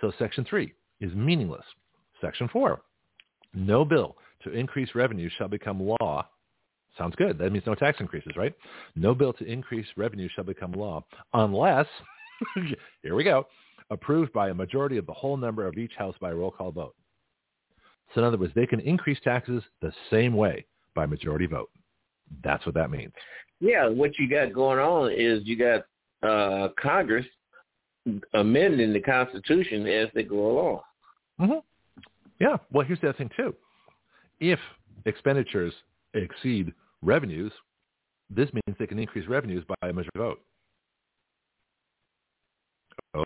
So 0.00 0.12
Section 0.18 0.44
3 0.44 0.72
is 1.00 1.12
meaningless. 1.14 1.64
Section 2.20 2.48
4, 2.48 2.80
no 3.54 3.84
bill 3.84 4.16
to 4.42 4.52
increase 4.52 4.94
revenue 4.94 5.30
shall 5.36 5.48
become 5.48 5.80
law. 5.80 6.28
Sounds 6.98 7.14
good. 7.16 7.38
That 7.38 7.52
means 7.52 7.64
no 7.66 7.74
tax 7.74 8.00
increases, 8.00 8.32
right? 8.36 8.52
No 8.96 9.14
bill 9.14 9.32
to 9.34 9.44
increase 9.44 9.86
revenue 9.96 10.28
shall 10.34 10.44
become 10.44 10.72
law 10.72 11.04
unless, 11.32 11.86
here 13.02 13.14
we 13.14 13.24
go, 13.24 13.46
approved 13.90 14.32
by 14.32 14.50
a 14.50 14.54
majority 14.54 14.96
of 14.96 15.06
the 15.06 15.12
whole 15.12 15.36
number 15.36 15.66
of 15.66 15.78
each 15.78 15.92
house 15.96 16.16
by 16.20 16.32
roll 16.32 16.50
call 16.50 16.72
vote. 16.72 16.94
So 18.14 18.20
in 18.20 18.26
other 18.26 18.36
words, 18.36 18.52
they 18.54 18.66
can 18.66 18.80
increase 18.80 19.18
taxes 19.22 19.62
the 19.80 19.92
same 20.10 20.34
way 20.34 20.66
by 20.94 21.06
majority 21.06 21.46
vote. 21.46 21.70
That's 22.42 22.64
what 22.66 22.74
that 22.74 22.90
means. 22.90 23.12
Yeah, 23.60 23.88
what 23.88 24.18
you 24.18 24.28
got 24.28 24.52
going 24.52 24.78
on 24.78 25.12
is 25.12 25.42
you 25.44 25.56
got 25.56 25.84
uh, 26.28 26.68
Congress 26.80 27.26
amending 28.34 28.92
the 28.92 29.00
Constitution 29.00 29.86
as 29.86 30.08
they 30.14 30.22
go 30.22 30.50
along. 30.50 30.80
Mm-hmm. 31.40 31.58
Yeah. 32.40 32.56
Well, 32.72 32.86
here's 32.86 33.00
the 33.00 33.10
other 33.10 33.18
thing 33.18 33.30
too. 33.36 33.54
If 34.40 34.58
expenditures 35.06 35.74
exceed 36.14 36.72
revenues, 37.02 37.52
this 38.30 38.48
means 38.52 38.76
they 38.78 38.86
can 38.86 38.98
increase 38.98 39.28
revenues 39.28 39.64
by 39.68 39.88
a 39.88 39.92
majority 39.92 40.18
vote. 40.18 40.40
Oh. 43.14 43.24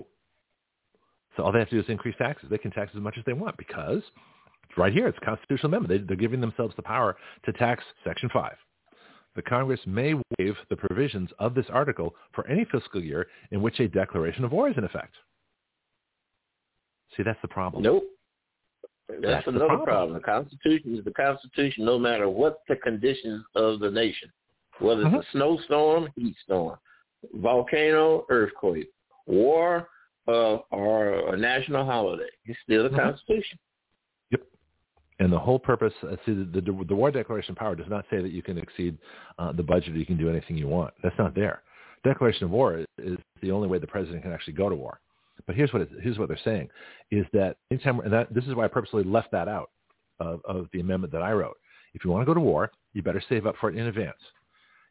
So 1.36 1.42
all 1.42 1.52
they 1.52 1.58
have 1.58 1.70
to 1.70 1.76
do 1.76 1.80
is 1.80 1.88
increase 1.88 2.14
taxes. 2.18 2.48
They 2.50 2.58
can 2.58 2.70
tax 2.70 2.92
as 2.94 3.00
much 3.00 3.16
as 3.18 3.24
they 3.24 3.32
want 3.32 3.56
because 3.56 4.02
it's 4.68 4.78
right 4.78 4.92
here. 4.92 5.08
It's 5.08 5.18
a 5.20 5.24
constitutional 5.24 5.74
amendment. 5.74 6.06
They, 6.06 6.14
are 6.14 6.16
giving 6.16 6.40
themselves 6.40 6.74
the 6.76 6.82
power 6.82 7.16
to 7.44 7.52
tax 7.52 7.82
Section 8.04 8.28
5 8.32 8.52
the 9.34 9.42
Congress 9.42 9.80
may 9.86 10.14
waive 10.14 10.56
the 10.68 10.76
provisions 10.76 11.30
of 11.38 11.54
this 11.54 11.66
article 11.70 12.14
for 12.34 12.46
any 12.46 12.66
fiscal 12.70 13.02
year 13.02 13.26
in 13.50 13.62
which 13.62 13.80
a 13.80 13.88
declaration 13.88 14.44
of 14.44 14.52
war 14.52 14.68
is 14.68 14.76
in 14.76 14.84
effect. 14.84 15.14
See, 17.16 17.22
that's 17.22 17.40
the 17.42 17.48
problem. 17.48 17.82
Nope. 17.82 18.04
That's, 19.09 19.20
that's 19.22 19.46
another 19.48 19.66
problem. 19.66 19.84
problem. 19.84 20.14
The 20.14 20.20
Constitution 20.20 20.96
is 20.96 21.05
the 21.05 21.12
Constitution 21.12 21.84
no 21.84 21.98
matter 21.98 22.28
what 22.28 22.61
the 22.68 22.76
conditions 22.76 23.44
of 23.55 23.80
the 23.80 23.90
nation, 23.90 24.30
whether 24.78 25.03
it's 25.03 25.09
mm-hmm. 25.09 25.16
a 25.16 25.32
snowstorm, 25.32 26.09
heat 26.16 26.36
storm, 26.44 26.78
volcano, 27.34 28.24
earthquake, 28.30 28.90
war, 29.26 29.88
uh, 30.28 30.59
or 30.70 31.34
a 31.34 31.36
national 31.36 31.84
holiday. 31.84 32.30
It's 32.44 32.59
still 32.64 32.84
the 32.84 32.90
mm-hmm. 32.90 32.98
Constitution. 32.98 33.59
And 35.18 35.32
the 35.32 35.38
whole 35.38 35.59
purpose, 35.59 35.92
uh, 36.03 36.16
see, 36.26 36.32
the, 36.32 36.61
the, 36.61 36.84
the, 36.88 36.96
War 36.96 37.12
Declaration 37.12 37.53
of 37.53 37.59
Power 37.59 37.76
does 37.76 37.86
not 37.88 38.05
say 38.11 38.20
that 38.20 38.32
you 38.32 38.42
can 38.42 38.59
exceed 38.59 38.98
uh, 39.38 39.53
the 39.53 39.62
budget 39.62 39.94
or 39.94 39.98
you 39.98 40.07
can 40.07 40.16
do 40.16 40.28
anything 40.28 40.57
you 40.57 40.66
want. 40.66 40.92
That's 41.00 41.16
not 41.16 41.32
there. 41.32 41.62
Declaration 42.03 42.44
of 42.44 42.50
War 42.50 42.84
is 42.98 43.18
the 43.40 43.53
only 43.53 43.68
way 43.68 43.78
the 43.78 43.86
president 43.86 44.22
can 44.24 44.32
actually 44.32 44.55
go 44.55 44.68
to 44.68 44.74
war. 44.74 44.98
But 45.47 45.57
here's 45.57 45.72
what 45.72 45.83
it, 45.83 45.89
here's 46.01 46.18
what 46.18 46.28
they're 46.28 46.39
saying 46.45 46.68
is 47.11 47.26
that 47.33 47.57
anytime, 47.70 48.01
and 48.01 48.12
that, 48.12 48.33
this 48.33 48.45
is 48.45 48.55
why 48.55 48.64
I 48.64 48.68
purposely 48.68 49.05
left 49.05 49.30
that 49.33 49.49
out 49.49 49.70
of, 50.20 50.41
of 50.45 50.68
the 50.72 50.80
amendment 50.80 51.12
that 51.12 51.22
I 51.22 51.33
wrote. 51.33 51.57
If 51.95 52.05
you 52.05 52.11
want 52.11 52.22
to 52.22 52.26
go 52.26 52.35
to 52.35 52.41
war, 52.41 52.70
you 52.93 53.03
better 53.03 53.22
save 53.28 53.47
up 53.47 53.57
for 53.61 53.70
it 53.70 53.76
in 53.76 53.87
advance. 53.87 54.16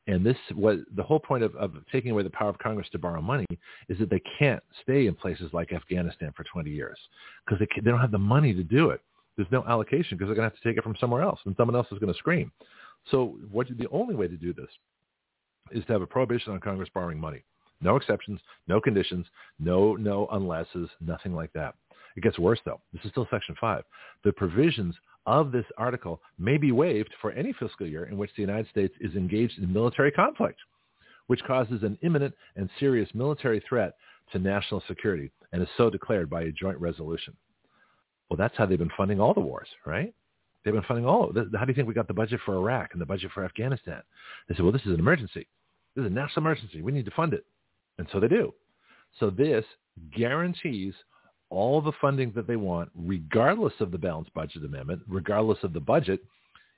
And 0.08 0.26
this 0.26 0.38
was 0.56 0.80
the 0.96 1.04
whole 1.04 1.20
point 1.20 1.44
of, 1.44 1.56
of 1.56 1.74
taking 1.92 2.12
away 2.12 2.24
the 2.24 2.32
power 2.32 2.50
of 2.50 2.58
Congress 2.58 2.88
to 2.92 3.00
borrow 3.00 3.22
money 3.22 3.46
is 3.88 4.00
that 4.00 4.10
they 4.10 4.22
can't 4.40 4.62
stay 4.82 5.06
in 5.06 5.16
places 5.16 5.52
like 5.54 5.72
Afghanistan 5.72 6.34
for 6.36 6.44
20 6.44 6.70
years 6.72 6.98
because 7.46 7.60
they, 7.60 7.68
they 7.82 7.92
don't 7.92 8.02
have 8.02 8.12
the 8.12 8.18
money 8.18 8.54
to 8.54 8.64
do 8.64 8.90
it 8.90 9.02
there's 9.36 9.52
no 9.52 9.64
allocation 9.68 10.18
because 10.18 10.28
they're 10.28 10.36
going 10.36 10.50
to 10.50 10.54
have 10.54 10.62
to 10.62 10.68
take 10.68 10.78
it 10.78 10.84
from 10.84 10.96
somewhere 11.00 11.22
else, 11.22 11.40
and 11.46 11.56
someone 11.58 11.76
else 11.76 11.88
is 11.92 12.00
going 12.00 12.12
to 12.12 12.18
scream. 12.18 12.52
So 13.10 13.38
what 13.52 13.68
the 13.78 13.88
only 13.90 14.16
way 14.16 14.28
to 14.28 14.38
do 14.38 14.54
this 14.54 14.70
is 15.72 15.86
to 15.86 15.94
have 15.94 16.02
a 16.02 16.08
prohibition 16.08 16.54
on 16.54 16.60
Congress 16.60 16.90
borrowing 16.94 17.20
money. 17.20 17.44
No 17.82 17.96
exceptions, 17.96 18.40
no 18.68 18.80
conditions, 18.80 19.26
no 19.60 19.96
no 19.96 20.28
unlesses, 20.32 20.90
nothing 21.00 21.34
like 21.34 21.52
that. 21.54 21.76
It 22.16 22.24
gets 22.24 22.40
worse 22.40 22.60
though. 22.66 22.82
This 22.94 23.04
is 23.06 23.12
still 23.12 23.28
Section 23.32 23.56
5. 23.60 23.84
The 24.24 24.34
provisions 24.34 24.96
of 25.26 25.52
this 25.52 25.66
article 25.78 26.22
may 26.40 26.58
be 26.58 26.72
waived 26.72 27.14
for 27.22 27.32
any 27.32 27.54
fiscal 27.54 27.88
year 27.88 28.06
in 28.06 28.18
which 28.18 28.32
the 28.36 28.42
United 28.42 28.70
States 28.70 28.94
is 29.00 29.16
engaged 29.16 29.60
in 29.60 29.72
military 29.72 30.12
conflict, 30.12 30.60
which 31.28 31.44
causes 31.44 31.84
an 31.84 31.98
imminent 32.02 32.34
and 32.56 32.70
serious 32.80 33.10
military 33.14 33.64
threat 33.68 33.96
to 34.32 34.40
national 34.40 34.84
security 34.88 35.32
and 35.52 35.62
is 35.62 35.68
so 35.78 35.90
declared 35.90 36.30
by 36.30 36.44
a 36.44 36.52
joint 36.52 36.80
resolution. 36.80 37.36
Well, 38.30 38.38
that's 38.38 38.56
how 38.58 38.66
they've 38.66 38.80
been 38.80 38.92
funding 38.96 39.20
all 39.20 39.34
the 39.34 39.42
wars, 39.42 39.68
right? 39.86 40.14
They've 40.64 40.74
been 40.74 40.84
funding 40.84 41.06
all. 41.06 41.34
How 41.34 41.66
do 41.66 41.72
you 41.72 41.74
think 41.74 41.88
we 41.88 41.94
got 41.94 42.08
the 42.08 42.14
budget 42.14 42.40
for 42.46 42.56
Iraq 42.56 42.92
and 42.94 43.02
the 43.02 43.06
budget 43.06 43.32
for 43.34 43.44
Afghanistan? 43.44 44.02
They 44.48 44.56
said, 44.56 44.64
well, 44.64 44.72
this 44.72 44.84
is 44.84 44.94
an 44.94 45.00
emergency. 45.00 45.48
This 45.96 46.04
is 46.04 46.12
a 46.12 46.14
national 46.14 46.44
emergency. 46.46 46.82
We 46.82 46.92
need 46.92 47.06
to 47.06 47.12
fund 47.12 47.34
it. 47.34 47.46
And 47.98 48.08
so 48.12 48.20
they 48.20 48.28
do. 48.28 48.54
So 49.20 49.30
this 49.30 49.66
guarantees 50.16 50.94
all 51.50 51.82
the 51.82 51.92
funding 52.00 52.32
that 52.36 52.48
they 52.48 52.56
want, 52.56 52.90
regardless 52.96 53.74
of 53.80 53.92
the 53.92 53.98
balanced 53.98 54.34
budget 54.34 54.64
amendment, 54.64 55.02
regardless 55.08 55.60
of 55.64 55.74
the 55.74 55.80
budget, 55.80 56.22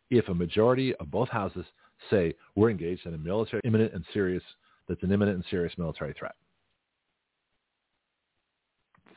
if 0.09 0.27
a 0.29 0.33
majority 0.33 0.95
of 0.95 1.11
both 1.11 1.29
houses 1.29 1.65
say 2.09 2.33
we're 2.55 2.69
engaged 2.69 3.05
in 3.05 3.13
a 3.13 3.17
military 3.17 3.61
imminent 3.63 3.93
and 3.93 4.03
serious 4.13 4.43
that's 4.87 5.01
an 5.03 5.11
imminent 5.11 5.35
and 5.35 5.45
serious 5.49 5.73
military 5.77 6.13
threat. 6.13 6.35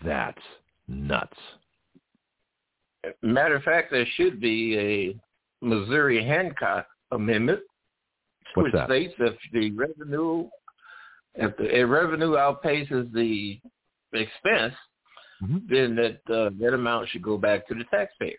That's 0.05 0.43
nuts. 0.87 1.37
Matter 3.23 3.57
of 3.57 3.63
fact, 3.63 3.91
there 3.91 4.07
should 4.15 4.41
be 4.41 4.79
a 4.79 5.65
Missouri 5.65 6.25
Hancock 6.25 6.87
Amendment, 7.13 7.61
What's 8.55 8.67
which 8.67 8.73
that? 8.75 8.89
states 8.89 9.15
if 9.19 9.35
the 9.53 9.71
revenue 9.73 10.49
if 11.37 11.57
the 11.57 11.85
revenue 11.85 12.33
outpaces 12.33 13.13
the 13.13 13.61
expense, 14.13 14.75
mm-hmm. 15.43 15.59
then 15.69 15.95
that 15.97 16.35
uh, 16.35 16.51
that 16.61 16.75
amount 16.75 17.09
should 17.09 17.23
go 17.23 17.37
back 17.37 17.67
to 17.69 17.75
the 17.75 17.85
taxpayers. 17.91 18.39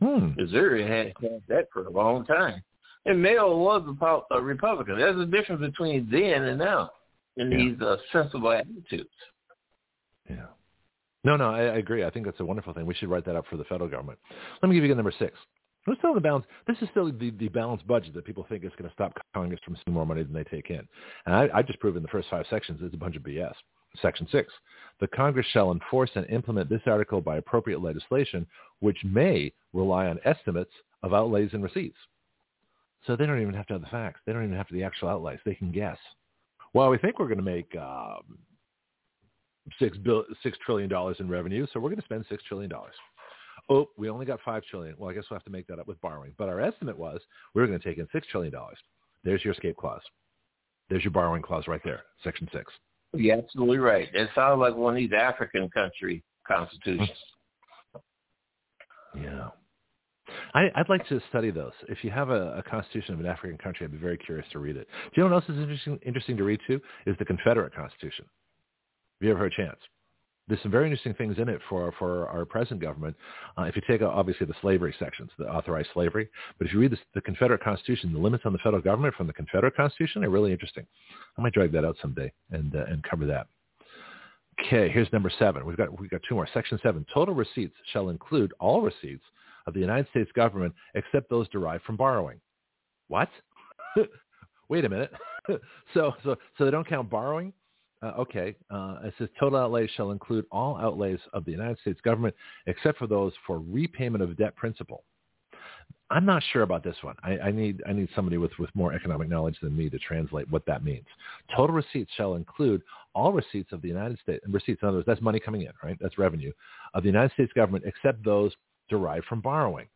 Hmm. 0.00 0.30
Missouri 0.36 0.82
had 0.82 1.12
had 1.20 1.42
that 1.48 1.66
for 1.72 1.86
a 1.86 1.90
long 1.90 2.24
time. 2.24 2.62
And 3.06 3.20
Mayo 3.20 3.56
was 3.56 3.82
a, 4.00 4.36
a 4.36 4.40
Republican. 4.40 4.98
There's 4.98 5.20
a 5.20 5.26
difference 5.26 5.60
between 5.60 6.08
then 6.10 6.44
and 6.44 6.58
now 6.58 6.90
in 7.36 7.50
Yeah. 7.50 7.56
these 7.56 7.80
uh, 7.80 7.96
sensible 8.12 8.52
attitudes. 8.52 9.08
Yeah. 10.28 10.46
No, 11.24 11.36
no, 11.36 11.50
I, 11.50 11.60
I 11.60 11.76
agree. 11.78 12.04
I 12.04 12.10
think 12.10 12.26
that's 12.26 12.40
a 12.40 12.44
wonderful 12.44 12.74
thing. 12.74 12.86
We 12.86 12.94
should 12.94 13.08
write 13.08 13.24
that 13.24 13.34
up 13.36 13.46
for 13.50 13.56
the 13.56 13.64
federal 13.64 13.88
government. 13.88 14.18
Let 14.62 14.68
me 14.68 14.74
give 14.76 14.84
you 14.84 14.94
number 14.94 15.12
six. 15.18 15.36
Let's 15.88 16.00
still 16.00 16.14
the 16.14 16.20
balance. 16.20 16.44
This 16.66 16.76
is 16.80 16.88
still 16.90 17.10
the, 17.10 17.30
the 17.30 17.48
balanced 17.48 17.86
budget 17.86 18.14
that 18.14 18.24
people 18.24 18.46
think 18.48 18.64
is 18.64 18.72
going 18.78 18.88
to 18.88 18.94
stop 18.94 19.12
Congress 19.34 19.60
from 19.64 19.76
spending 19.76 19.94
more 19.94 20.06
money 20.06 20.22
than 20.22 20.32
they 20.32 20.44
take 20.44 20.70
in. 20.70 20.86
And 21.26 21.34
I, 21.34 21.48
I 21.54 21.62
just 21.62 21.80
proved 21.80 21.96
in 21.96 22.02
the 22.02 22.08
first 22.08 22.28
five 22.30 22.46
sections 22.50 22.80
it's 22.82 22.94
a 22.94 22.98
bunch 22.98 23.16
of 23.16 23.22
BS. 23.22 23.54
Section 24.02 24.28
six, 24.30 24.52
the 25.00 25.06
Congress 25.08 25.46
shall 25.52 25.72
enforce 25.72 26.10
and 26.14 26.26
implement 26.26 26.68
this 26.68 26.82
article 26.86 27.22
by 27.22 27.38
appropriate 27.38 27.80
legislation, 27.80 28.46
which 28.80 28.98
may 29.02 29.52
rely 29.72 30.06
on 30.06 30.20
estimates 30.24 30.72
of 31.02 31.14
outlays 31.14 31.50
and 31.54 31.64
receipts. 31.64 31.96
So 33.06 33.16
they 33.16 33.24
don't 33.26 33.40
even 33.40 33.54
have 33.54 33.66
to 33.68 33.74
have 33.74 33.82
the 33.82 33.88
facts. 33.88 34.20
They 34.26 34.32
don't 34.32 34.44
even 34.44 34.56
have 34.56 34.68
to 34.68 34.74
the 34.74 34.84
actual 34.84 35.08
outlays. 35.08 35.38
They 35.44 35.54
can 35.54 35.72
guess. 35.72 35.98
Well, 36.74 36.90
we 36.90 36.98
think 36.98 37.18
we're 37.18 37.28
going 37.28 37.38
to 37.38 37.44
make 37.44 37.74
um, 37.76 38.38
six 39.78 39.96
bill 39.98 40.24
six 40.42 40.58
trillion 40.64 40.88
dollars 40.88 41.16
in 41.20 41.28
revenue, 41.28 41.66
so 41.72 41.80
we're 41.80 41.90
going 41.90 42.00
to 42.00 42.04
spend 42.04 42.24
six 42.28 42.42
trillion 42.44 42.70
dollars. 42.70 42.94
Oh, 43.68 43.88
we 43.96 44.08
only 44.08 44.24
got 44.24 44.40
five 44.44 44.62
trillion. 44.64 44.94
Well, 44.98 45.10
I 45.10 45.14
guess 45.14 45.24
we'll 45.30 45.38
have 45.38 45.44
to 45.44 45.50
make 45.50 45.66
that 45.66 45.78
up 45.78 45.86
with 45.86 46.00
borrowing. 46.00 46.32
But 46.38 46.48
our 46.48 46.60
estimate 46.60 46.96
was 46.96 47.20
we 47.54 47.60
were 47.60 47.66
going 47.66 47.78
to 47.78 47.84
take 47.84 47.98
in 47.98 48.08
six 48.12 48.26
trillion 48.28 48.52
dollars. 48.52 48.78
There's 49.24 49.44
your 49.44 49.52
escape 49.52 49.76
clause. 49.76 50.00
There's 50.88 51.04
your 51.04 51.10
borrowing 51.10 51.42
clause 51.42 51.68
right 51.68 51.82
there, 51.84 52.02
section 52.24 52.48
six. 52.52 52.72
You're 53.12 53.38
absolutely 53.38 53.78
right. 53.78 54.08
It 54.12 54.30
sounds 54.34 54.60
like 54.60 54.74
one 54.74 54.94
of 54.94 54.98
these 54.98 55.12
African 55.12 55.68
country 55.70 56.22
constitutions. 56.46 57.10
Yeah. 59.14 59.48
I, 60.54 60.70
I'd 60.74 60.88
like 60.88 61.06
to 61.08 61.20
study 61.30 61.50
those. 61.50 61.72
If 61.88 62.04
you 62.04 62.10
have 62.10 62.30
a, 62.30 62.58
a 62.58 62.62
constitution 62.62 63.14
of 63.14 63.20
an 63.20 63.26
African 63.26 63.58
country, 63.58 63.84
I'd 63.86 63.92
be 63.92 63.98
very 63.98 64.18
curious 64.18 64.46
to 64.52 64.58
read 64.58 64.76
it. 64.76 64.86
Do 65.04 65.10
you 65.14 65.22
know 65.22 65.34
what 65.34 65.42
else 65.42 65.50
is 65.50 65.58
interesting, 65.58 65.98
interesting 66.04 66.36
to 66.36 66.44
read 66.44 66.60
too? 66.66 66.80
Is 67.06 67.16
the 67.18 67.24
Confederate 67.24 67.74
Constitution. 67.74 68.26
Have 69.20 69.26
you 69.26 69.30
ever 69.30 69.44
had 69.44 69.52
a 69.52 69.56
chance? 69.56 69.78
There's 70.48 70.62
some 70.62 70.70
very 70.70 70.86
interesting 70.86 71.14
things 71.14 71.36
in 71.38 71.48
it 71.48 71.60
for 71.68 71.92
for 71.98 72.26
our 72.28 72.44
present 72.44 72.80
government. 72.80 73.14
Uh, 73.58 73.62
if 73.64 73.76
you 73.76 73.82
take 73.88 74.02
out, 74.02 74.12
obviously 74.12 74.46
the 74.46 74.54
slavery 74.62 74.94
sections, 74.98 75.30
the 75.38 75.48
authorized 75.48 75.88
slavery, 75.92 76.28
but 76.58 76.66
if 76.66 76.72
you 76.72 76.80
read 76.80 76.92
this, 76.92 76.98
the 77.14 77.20
Confederate 77.20 77.62
Constitution, 77.62 78.12
the 78.12 78.18
limits 78.18 78.44
on 78.46 78.52
the 78.52 78.58
federal 78.58 78.82
government 78.82 79.14
from 79.14 79.26
the 79.26 79.32
Confederate 79.32 79.76
Constitution 79.76 80.24
are 80.24 80.30
really 80.30 80.52
interesting. 80.52 80.86
I 81.36 81.42
might 81.42 81.52
drag 81.52 81.72
that 81.72 81.84
out 81.84 81.96
someday 82.00 82.32
and 82.50 82.74
uh, 82.74 82.84
and 82.88 83.02
cover 83.02 83.26
that. 83.26 83.46
Okay, 84.60 84.88
here's 84.90 85.12
number 85.12 85.30
seven. 85.38 85.64
We've 85.64 85.76
got 85.76 86.00
we've 86.00 86.10
got 86.10 86.22
two 86.28 86.34
more. 86.34 86.48
Section 86.52 86.78
seven: 86.82 87.06
Total 87.12 87.34
receipts 87.34 87.76
shall 87.92 88.08
include 88.08 88.52
all 88.58 88.80
receipts 88.80 89.24
of 89.66 89.74
the 89.74 89.80
United 89.80 90.08
States 90.10 90.30
government 90.34 90.74
except 90.94 91.30
those 91.30 91.48
derived 91.48 91.84
from 91.84 91.96
borrowing. 91.96 92.40
What? 93.08 93.28
Wait 94.68 94.84
a 94.84 94.88
minute. 94.88 95.12
so 95.94 96.12
so 96.24 96.36
so 96.56 96.64
they 96.64 96.70
don't 96.70 96.88
count 96.88 97.10
borrowing. 97.10 97.52
Uh, 98.00 98.12
okay, 98.18 98.54
uh, 98.70 98.98
it 99.04 99.14
says 99.18 99.28
total 99.40 99.58
outlays 99.58 99.90
shall 99.96 100.12
include 100.12 100.44
all 100.52 100.76
outlays 100.76 101.18
of 101.32 101.44
the 101.44 101.50
United 101.50 101.78
States 101.80 102.00
government 102.02 102.34
except 102.66 102.98
for 102.98 103.06
those 103.06 103.32
for 103.46 103.58
repayment 103.58 104.22
of 104.22 104.36
debt 104.36 104.54
principal. 104.54 105.02
I'm 106.10 106.24
not 106.24 106.42
sure 106.52 106.62
about 106.62 106.82
this 106.82 106.96
one. 107.02 107.16
I, 107.22 107.38
I 107.38 107.50
need 107.50 107.82
I 107.86 107.92
need 107.92 108.08
somebody 108.14 108.38
with, 108.38 108.52
with 108.58 108.70
more 108.74 108.94
economic 108.94 109.28
knowledge 109.28 109.58
than 109.60 109.76
me 109.76 109.90
to 109.90 109.98
translate 109.98 110.50
what 110.50 110.64
that 110.66 110.82
means. 110.82 111.04
Total 111.54 111.74
receipts 111.74 112.10
shall 112.16 112.34
include 112.34 112.82
all 113.14 113.32
receipts 113.32 113.72
of 113.72 113.82
the 113.82 113.88
United 113.88 114.18
States 114.22 114.42
receipts. 114.48 114.80
In 114.82 114.88
other 114.88 114.98
words, 114.98 115.06
that's 115.06 115.20
money 115.20 115.40
coming 115.40 115.62
in, 115.62 115.72
right? 115.82 115.98
That's 116.00 116.16
revenue 116.16 116.52
of 116.94 117.02
the 117.02 117.08
United 117.08 117.32
States 117.32 117.52
government, 117.52 117.84
except 117.86 118.24
those 118.24 118.52
derived 118.88 119.26
from 119.26 119.40
borrowing. 119.40 119.86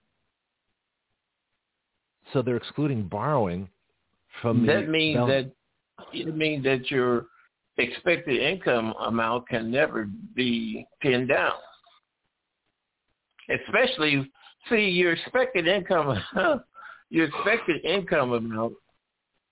So 2.32 2.42
they're 2.42 2.57
excluding 2.57 3.05
borrowing 3.05 3.68
from 4.42 4.66
that 4.66 4.86
the 4.86 4.92
means 4.92 5.26
that 5.28 5.50
it 6.12 6.36
means 6.36 6.64
that 6.64 6.90
your 6.90 7.26
expected 7.79 8.41
income 8.41 8.95
amount 9.07 9.49
can 9.49 9.70
never 9.70 10.09
be 10.35 10.87
pinned 11.01 11.29
down. 11.29 11.53
Especially, 13.49 14.31
see, 14.68 14.89
your 14.89 15.12
expected 15.12 15.66
income, 15.66 16.23
your 17.11 17.27
expected 17.27 17.85
income 17.85 18.33
amount 18.33 18.75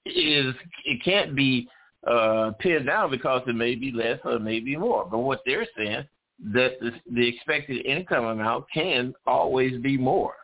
is 0.07 0.55
it 0.85 1.03
can't 1.05 1.35
be 1.35 1.68
uh, 2.07 2.53
pinned 2.61 2.87
down 2.87 3.11
because 3.11 3.43
it 3.47 3.55
may 3.55 3.75
be 3.75 3.93
less 3.93 4.18
or 4.25 4.37
it 4.37 4.43
may 4.43 4.61
be 4.61 4.77
more. 4.77 5.07
But 5.11 5.18
what 5.18 5.41
they're 5.45 5.66
saying 5.77 6.05
that 6.53 6.81
the, 6.81 6.93
the 7.12 7.29
expected 7.29 7.85
income 7.85 8.25
amount 8.25 8.64
can 8.73 9.12
always 9.27 9.81
be 9.83 9.99
more 9.99 10.35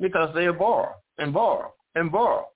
because 0.00 0.34
they 0.34 0.48
borrow 0.48 0.94
and 1.18 1.32
borrow 1.32 1.72
and 1.94 2.10
borrow. 2.10 2.46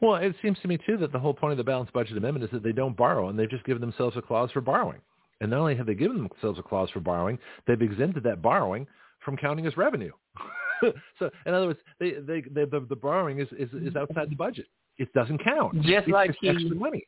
Well, 0.00 0.16
it 0.16 0.34
seems 0.40 0.58
to 0.60 0.68
me 0.68 0.78
too 0.78 0.96
that 0.98 1.12
the 1.12 1.18
whole 1.18 1.34
point 1.34 1.52
of 1.52 1.58
the 1.58 1.64
balanced 1.64 1.92
budget 1.92 2.16
amendment 2.16 2.44
is 2.44 2.50
that 2.52 2.62
they 2.62 2.72
don't 2.72 2.96
borrow, 2.96 3.28
and 3.28 3.38
they've 3.38 3.50
just 3.50 3.64
given 3.64 3.80
themselves 3.80 4.16
a 4.16 4.22
clause 4.22 4.50
for 4.50 4.60
borrowing. 4.60 5.00
And 5.40 5.50
not 5.50 5.60
only 5.60 5.76
have 5.76 5.86
they 5.86 5.94
given 5.94 6.16
themselves 6.16 6.58
a 6.58 6.62
clause 6.62 6.90
for 6.90 7.00
borrowing, 7.00 7.38
they've 7.66 7.80
exempted 7.80 8.22
that 8.24 8.42
borrowing 8.42 8.86
from 9.24 9.36
counting 9.36 9.66
as 9.66 9.76
revenue. 9.76 10.12
so, 11.18 11.30
in 11.46 11.54
other 11.54 11.66
words, 11.66 11.78
they, 11.98 12.12
they, 12.12 12.42
they, 12.42 12.64
the, 12.64 12.84
the 12.88 12.96
borrowing 12.96 13.40
is, 13.40 13.48
is, 13.58 13.68
is 13.74 13.96
outside 13.96 14.30
the 14.30 14.36
budget. 14.36 14.66
It 14.98 15.12
doesn't 15.12 15.42
count. 15.42 15.74
Just 15.82 16.06
it's 16.06 16.08
like 16.08 16.30
just 16.30 16.38
he- 16.40 16.48
extra 16.48 16.76
money. 16.76 17.06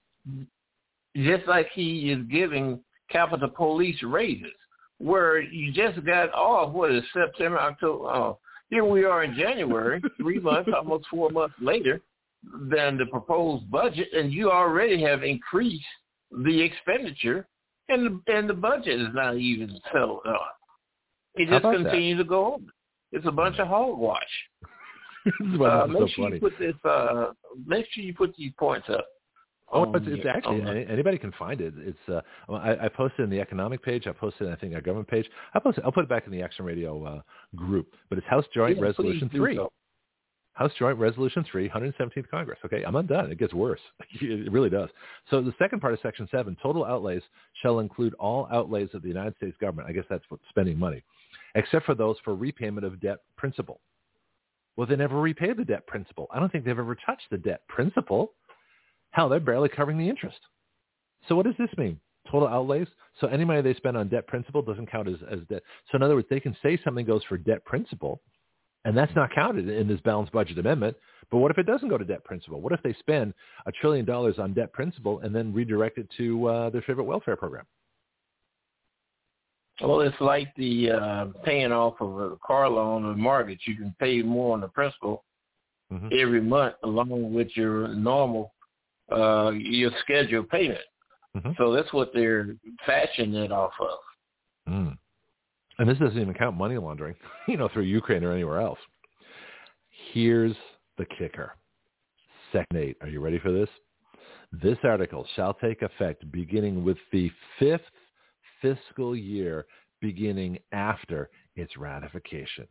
just 1.17 1.47
like 1.47 1.69
he 1.75 2.11
is 2.11 2.25
giving 2.31 2.81
Capitol 3.11 3.49
Police 3.49 4.03
raises, 4.03 4.53
where 4.99 5.41
you 5.41 5.73
just 5.73 6.05
got 6.07 6.33
off, 6.33 6.73
what 6.73 6.93
is 6.93 7.03
September, 7.13 7.59
October, 7.59 8.05
oh, 8.05 8.39
here 8.71 8.85
we 8.85 9.05
are 9.05 9.25
in 9.25 9.35
January, 9.35 10.01
three 10.17 10.39
months, 10.39 10.71
almost 10.75 11.07
four 11.11 11.29
months 11.29 11.55
later 11.61 12.01
than 12.71 12.99
the 12.99 13.07
proposed 13.07 13.71
budget, 13.71 14.09
and 14.15 14.33
you 14.33 14.51
already 14.51 15.01
have 15.03 15.23
increased 15.23 15.85
the 16.45 16.61
expenditure, 16.63 17.47
and 17.89 18.21
the, 18.27 18.33
and 18.35 18.49
the 18.49 18.55
budget 18.55 19.01
is 19.01 19.09
not 19.15 19.37
even 19.37 19.79
settled 19.93 20.21
on. 20.27 20.37
It 21.35 21.49
just 21.49 21.61
about 21.61 21.73
that? 21.79 21.85
continues 21.85 22.19
to 22.19 22.25
go 22.25 22.55
on. 22.55 22.67
It's 23.13 23.27
a 23.27 23.31
bunch 23.33 23.59
of 23.59 23.69
hogwash. 23.69 24.23
this 25.25 25.35
is 25.53 25.59
why 25.59 25.69
Uh, 25.69 25.87
make 25.87 25.99
so 25.99 26.07
sure 26.09 26.25
funny. 26.27 26.35
you 26.37 26.41
put 26.41 26.59
this. 26.59 26.75
Uh, 26.85 27.33
make 27.67 27.87
sure 27.93 28.03
you 28.05 28.15
put 28.15 28.35
these 28.37 28.53
points 28.59 28.89
up. 28.91 29.07
Oh, 29.75 29.91
it's, 29.95 30.05
it's 30.07 30.27
actually 30.27 30.61
anybody 30.87 31.17
can 31.17 31.33
find 31.39 31.61
it. 31.63 31.73
It's 31.79 31.99
uh, 32.09 32.21
I, 32.53 32.85
I 32.87 32.89
posted 32.89 33.21
in 33.21 33.31
the 33.31 33.41
economic 33.41 33.83
page. 33.83 34.07
I 34.07 34.13
posted, 34.13 34.51
I 34.51 34.57
think, 34.57 34.75
our 34.75 34.83
government 34.83 35.09
page. 35.09 35.27
I 35.55 35.61
posted. 35.61 35.83
I'll 35.85 35.93
put 35.93 36.05
it 36.05 36.11
back 36.11 36.27
in 36.27 36.33
the 36.33 36.43
Action 36.43 36.67
Radio 36.67 37.03
uh, 37.05 37.21
group. 37.57 37.95
But 38.11 38.19
it's 38.19 38.27
House 38.27 38.45
Joint 38.55 38.77
Yeah, 38.77 38.83
Resolution 38.85 39.31
Three. 39.31 39.57
so. 39.57 39.73
House 40.55 40.73
Joint 40.79 40.99
Resolution 40.99 41.45
3, 41.51 41.69
117th 41.71 42.29
Congress. 42.31 42.59
Okay, 42.65 42.83
I'm 42.83 42.97
undone. 42.97 43.31
It 43.31 43.39
gets 43.39 43.55
worse. 43.55 43.81
it 44.21 44.53
really 44.53 44.69
does. 44.69 44.91
So 45.31 45.41
the 45.41 45.55
second 45.59 45.81
part 45.81 45.95
of 45.95 46.01
Section 46.03 46.29
7, 46.31 46.57
total 46.63 46.85
outlays 46.85 47.23
shall 47.63 47.79
include 47.79 48.15
all 48.15 48.49
outlays 48.53 48.91
of 48.93 49.03
the 49.03 49.09
United 49.09 49.35
States 49.37 49.57
government. 49.61 49.89
I 49.89 49.93
guess 49.93 50.05
that's 50.11 50.25
what 50.29 50.41
spending 50.51 50.79
money, 50.79 51.03
except 51.55 51.87
for 51.87 51.95
those 51.95 52.17
for 52.23 52.35
repayment 52.35 52.85
of 52.85 53.01
debt 53.01 53.19
principal. 53.37 53.81
Well, 54.77 54.87
they 54.87 54.97
never 54.97 55.21
repay 55.21 55.53
the 55.53 55.65
debt 55.65 55.87
principal. 55.87 56.29
I 56.33 56.39
don't 56.39 56.51
think 56.53 56.65
they've 56.65 56.79
ever 56.79 56.97
touched 57.07 57.31
the 57.31 57.39
debt 57.39 57.67
principal. 57.69 58.33
Hell, 59.11 59.29
they're 59.29 59.41
barely 59.41 59.69
covering 59.69 59.99
the 59.99 60.09
interest. 60.09 60.39
So 61.29 61.37
what 61.37 61.47
does 61.47 61.55
this 61.59 61.71
mean? 61.77 61.99
Total 62.31 62.49
outlays? 62.49 62.89
So 63.21 63.27
any 63.27 63.45
money 63.45 63.63
they 63.63 63.75
spend 63.75 63.97
on 63.97 64.09
debt 64.09 64.27
principal 64.27 64.63
doesn't 64.63 64.91
count 64.91 65.09
as, 65.09 65.17
as 65.31 65.41
debt. 65.49 65.63
So 65.91 65.97
in 65.97 66.03
other 66.03 66.15
words, 66.15 66.29
they 66.31 66.41
can 66.41 66.57
say 66.63 66.79
something 66.83 67.05
goes 67.05 67.23
for 67.25 67.37
debt 67.37 67.65
principal, 67.65 68.21
and 68.85 68.97
that's 68.97 69.15
not 69.15 69.33
counted 69.35 69.69
in 69.69 69.87
this 69.87 70.01
balanced 70.01 70.33
budget 70.33 70.59
amendment. 70.59 70.97
But 71.31 71.39
what 71.39 71.51
if 71.51 71.59
it 71.59 71.65
doesn't 71.65 71.89
go 71.89 71.97
to 71.99 72.05
debt 72.05 72.25
principal? 72.25 72.61
What 72.61 72.73
if 72.73 72.83
they 72.83 72.93
spend 72.95 73.33
a 73.67 73.73
trillion 73.73 74.05
dollars 74.05 74.39
on 74.39 74.53
debt 74.53 74.73
principal 74.73 75.21
and 75.21 75.35
then 75.35 75.53
redirect 75.53 75.99
it 75.99 76.09
to 76.19 76.47
uh, 76.47 76.71
their 76.71 76.83
favorite 76.83 77.05
welfare 77.05 77.37
program? 77.37 77.65
Well, 79.81 80.01
it's 80.01 80.21
like 80.21 80.55
the 80.57 80.91
uh, 80.91 81.27
paying 81.45 81.73
off 81.73 81.95
of 82.01 82.19
a 82.19 82.37
car 82.47 82.69
loan 82.69 83.05
or 83.05 83.15
mortgage. 83.15 83.61
You 83.67 83.77
can 83.77 83.95
pay 83.99 84.23
more 84.23 84.55
on 84.55 84.61
the 84.61 84.69
principal 84.69 85.25
Mhm. 85.93 86.11
every 86.19 86.41
month 86.41 86.75
along 86.85 87.35
with 87.35 87.55
your 87.55 87.89
normal, 87.89 88.55
uh, 89.11 89.53
your 89.55 89.91
scheduled 90.01 90.49
payment. 90.49 90.81
Mhm. 91.37 91.57
So 91.57 91.73
that's 91.73 91.93
what 91.93 92.13
they're 92.15 92.57
fashioning 92.87 93.35
it 93.45 93.53
off 93.53 93.79
of. 93.81 93.99
Mm. 94.69 94.99
And 95.83 95.91
this 95.91 95.99
doesn't 95.99 96.21
even 96.21 96.33
count 96.33 96.57
money 96.57 96.79
laundering, 96.79 97.17
you 97.49 97.57
know, 97.57 97.69
through 97.69 97.83
Ukraine 97.83 98.23
or 98.23 98.31
anywhere 98.31 98.61
else. 98.61 98.79
Here's 100.13 100.55
the 100.97 101.05
kicker. 101.19 101.55
Section 102.53 102.77
8. 102.77 102.97
Are 103.01 103.09
you 103.09 103.19
ready 103.19 103.41
for 103.41 103.51
this? 103.51 103.69
This 104.53 104.79
article 104.85 105.27
shall 105.35 105.55
take 105.55 105.83
effect 105.83 106.31
beginning 106.31 106.85
with 106.85 106.99
the 107.11 107.33
fifth 107.59 107.81
fiscal 108.61 109.17
year 109.17 109.67
beginning 110.01 110.57
after 110.71 111.31
its 111.57 111.77
ratification. 111.77 112.69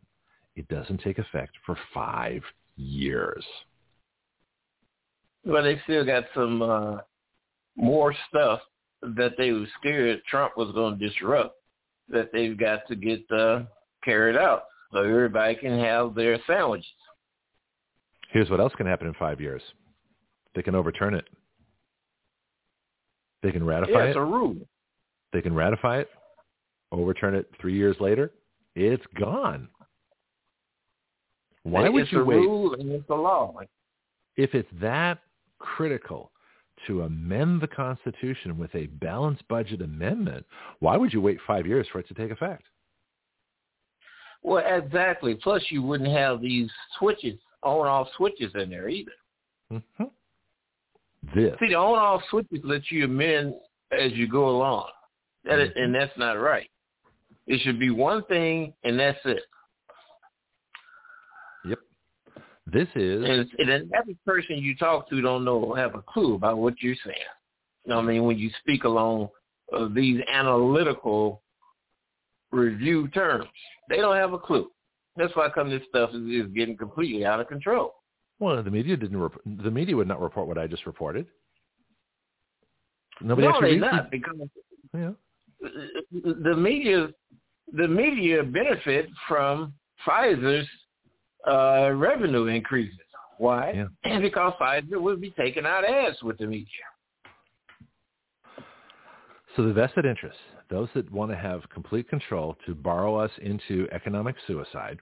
It 0.56 0.66
doesn't 0.68 1.02
take 1.02 1.18
effect 1.18 1.52
for 1.66 1.76
five 1.92 2.40
years. 2.76 3.44
But 5.44 5.64
they 5.64 5.78
still 5.84 6.06
got 6.06 6.24
some 6.34 6.62
uh, 6.62 6.96
more 7.76 8.14
stuff 8.30 8.60
that 9.02 9.32
they 9.36 9.52
were 9.52 9.66
scared 9.78 10.22
Trump 10.30 10.56
was 10.56 10.72
going 10.72 10.98
to 10.98 11.08
disrupt 11.10 11.58
that 12.08 12.30
they've 12.32 12.58
got 12.58 12.86
to 12.88 12.96
get 12.96 13.22
uh, 13.30 13.62
carried 14.04 14.36
out. 14.36 14.64
so 14.92 14.98
everybody 14.98 15.54
can 15.54 15.78
have 15.78 16.14
their 16.14 16.38
sandwiches. 16.46 16.86
Here's 18.30 18.50
what 18.50 18.60
else 18.60 18.72
can 18.76 18.86
happen 18.86 19.06
in 19.06 19.14
five 19.14 19.40
years. 19.40 19.62
They 20.54 20.62
can 20.62 20.74
overturn 20.74 21.14
it. 21.14 21.26
They 23.42 23.52
can 23.52 23.64
ratify 23.64 23.92
yeah, 23.92 24.04
it. 24.04 24.08
it's 24.08 24.16
a 24.16 24.20
rule. 24.20 24.56
They 25.32 25.40
can 25.40 25.54
ratify 25.54 26.00
it, 26.00 26.08
overturn 26.92 27.34
it 27.34 27.50
three 27.60 27.76
years 27.76 27.96
later. 28.00 28.32
It's 28.74 29.04
gone. 29.18 29.68
Why 31.64 31.86
it's 31.86 31.92
would 31.92 32.12
you 32.12 32.20
a 32.20 32.24
wait? 32.24 32.36
rule 32.36 32.74
and 32.74 32.90
it's 32.92 33.08
a 33.08 33.14
law. 33.14 33.54
If 34.36 34.54
it's 34.54 34.68
that 34.80 35.18
critical 35.58 36.31
to 36.86 37.02
amend 37.02 37.60
the 37.60 37.68
Constitution 37.68 38.58
with 38.58 38.74
a 38.74 38.86
balanced 38.86 39.46
budget 39.48 39.82
amendment, 39.82 40.44
why 40.80 40.96
would 40.96 41.12
you 41.12 41.20
wait 41.20 41.38
five 41.46 41.66
years 41.66 41.86
for 41.92 41.98
it 41.98 42.08
to 42.08 42.14
take 42.14 42.30
effect? 42.30 42.64
Well, 44.42 44.64
exactly. 44.66 45.34
Plus, 45.36 45.62
you 45.70 45.82
wouldn't 45.82 46.10
have 46.10 46.40
these 46.40 46.70
switches, 46.98 47.38
on-off 47.62 48.08
switches 48.16 48.52
in 48.54 48.70
there 48.70 48.88
either. 48.88 49.12
Mm-hmm. 49.72 50.04
This. 51.34 51.54
See, 51.60 51.68
the 51.68 51.76
on-off 51.76 52.22
switches 52.30 52.58
let 52.64 52.90
you 52.90 53.04
amend 53.04 53.54
as 53.92 54.12
you 54.12 54.26
go 54.28 54.48
along, 54.48 54.88
that 55.44 55.60
is, 55.60 55.70
and 55.76 55.94
that's 55.94 56.16
not 56.16 56.32
right. 56.32 56.68
It 57.46 57.60
should 57.60 57.78
be 57.78 57.90
one 57.90 58.24
thing, 58.24 58.72
and 58.84 58.98
that's 58.98 59.18
it. 59.24 59.42
Yep. 61.64 61.78
This 62.72 62.88
is. 62.94 63.24
And, 63.24 63.70
and 63.70 63.92
every 63.92 64.16
person 64.24 64.56
you 64.56 64.74
talk 64.76 65.08
to 65.10 65.20
don't 65.20 65.44
know, 65.44 65.74
have 65.74 65.94
a 65.94 66.02
clue 66.02 66.34
about 66.34 66.58
what 66.58 66.74
you're 66.80 66.96
saying. 67.04 67.16
You 67.84 67.90
know 67.90 67.96
what 67.96 68.04
I 68.04 68.08
mean? 68.08 68.24
When 68.24 68.38
you 68.38 68.50
speak 68.60 68.84
along 68.84 69.28
uh, 69.76 69.88
these 69.94 70.20
analytical 70.32 71.42
review 72.50 73.08
terms, 73.08 73.46
they 73.88 73.96
don't 73.96 74.16
have 74.16 74.32
a 74.32 74.38
clue. 74.38 74.70
That's 75.16 75.34
why 75.36 75.48
come 75.50 75.68
this 75.68 75.82
stuff 75.88 76.10
is, 76.14 76.22
is 76.22 76.52
getting 76.54 76.76
completely 76.76 77.26
out 77.26 77.40
of 77.40 77.48
control. 77.48 77.94
Well, 78.38 78.62
the 78.62 78.70
media 78.70 78.96
didn't. 78.96 79.18
Rep- 79.18 79.40
the 79.44 79.70
media 79.70 79.96
would 79.96 80.08
not 80.08 80.20
report 80.20 80.48
what 80.48 80.58
I 80.58 80.66
just 80.66 80.86
reported. 80.86 81.26
Nobody 83.20 83.46
no, 83.46 83.52
actually 83.54 83.74
they 83.74 83.76
not 83.78 84.10
because 84.10 84.34
yeah. 84.94 85.10
the 85.60 86.56
media 86.56 87.08
the 87.72 87.86
media 87.86 88.42
benefit 88.42 89.08
from 89.28 89.74
Pfizer's 90.06 90.66
uh, 91.46 91.90
revenue 91.94 92.46
increases. 92.46 92.98
Why? 93.38 93.72
Yeah. 93.74 93.86
And 94.04 94.22
because 94.22 94.52
Pfizer 94.60 95.00
will 95.00 95.16
be 95.16 95.30
taking 95.30 95.66
out 95.66 95.84
ads 95.84 96.22
with 96.22 96.38
the 96.38 96.46
media. 96.46 96.66
So 99.56 99.64
the 99.64 99.72
vested 99.72 100.06
interests, 100.06 100.40
those 100.70 100.88
that 100.94 101.10
want 101.12 101.30
to 101.30 101.36
have 101.36 101.68
complete 101.68 102.08
control 102.08 102.56
to 102.66 102.74
borrow 102.74 103.16
us 103.16 103.30
into 103.42 103.86
economic 103.92 104.36
suicide, 104.46 104.98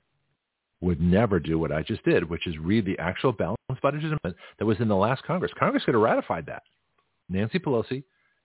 would 0.80 1.00
never 1.00 1.38
do 1.38 1.58
what 1.58 1.70
I 1.70 1.82
just 1.82 2.04
did, 2.04 2.28
which 2.28 2.46
is 2.46 2.58
read 2.58 2.86
the 2.86 2.98
actual 2.98 3.32
balanced 3.32 3.82
budget 3.82 4.02
amendment 4.02 4.36
that 4.58 4.66
was 4.66 4.80
in 4.80 4.88
the 4.88 4.96
last 4.96 5.22
Congress. 5.24 5.52
Congress 5.58 5.84
could 5.84 5.94
have 5.94 6.02
ratified 6.02 6.46
that. 6.46 6.62
Nancy 7.28 7.58
Pelosi 7.58 8.02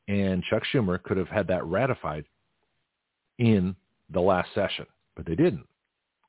and 0.07 0.43
Chuck 0.43 0.63
Schumer 0.71 1.01
could 1.01 1.17
have 1.17 1.29
had 1.29 1.47
that 1.47 1.65
ratified 1.65 2.25
in 3.39 3.75
the 4.11 4.19
last 4.19 4.49
session, 4.53 4.85
but 5.15 5.25
they 5.25 5.35
didn't 5.35 5.65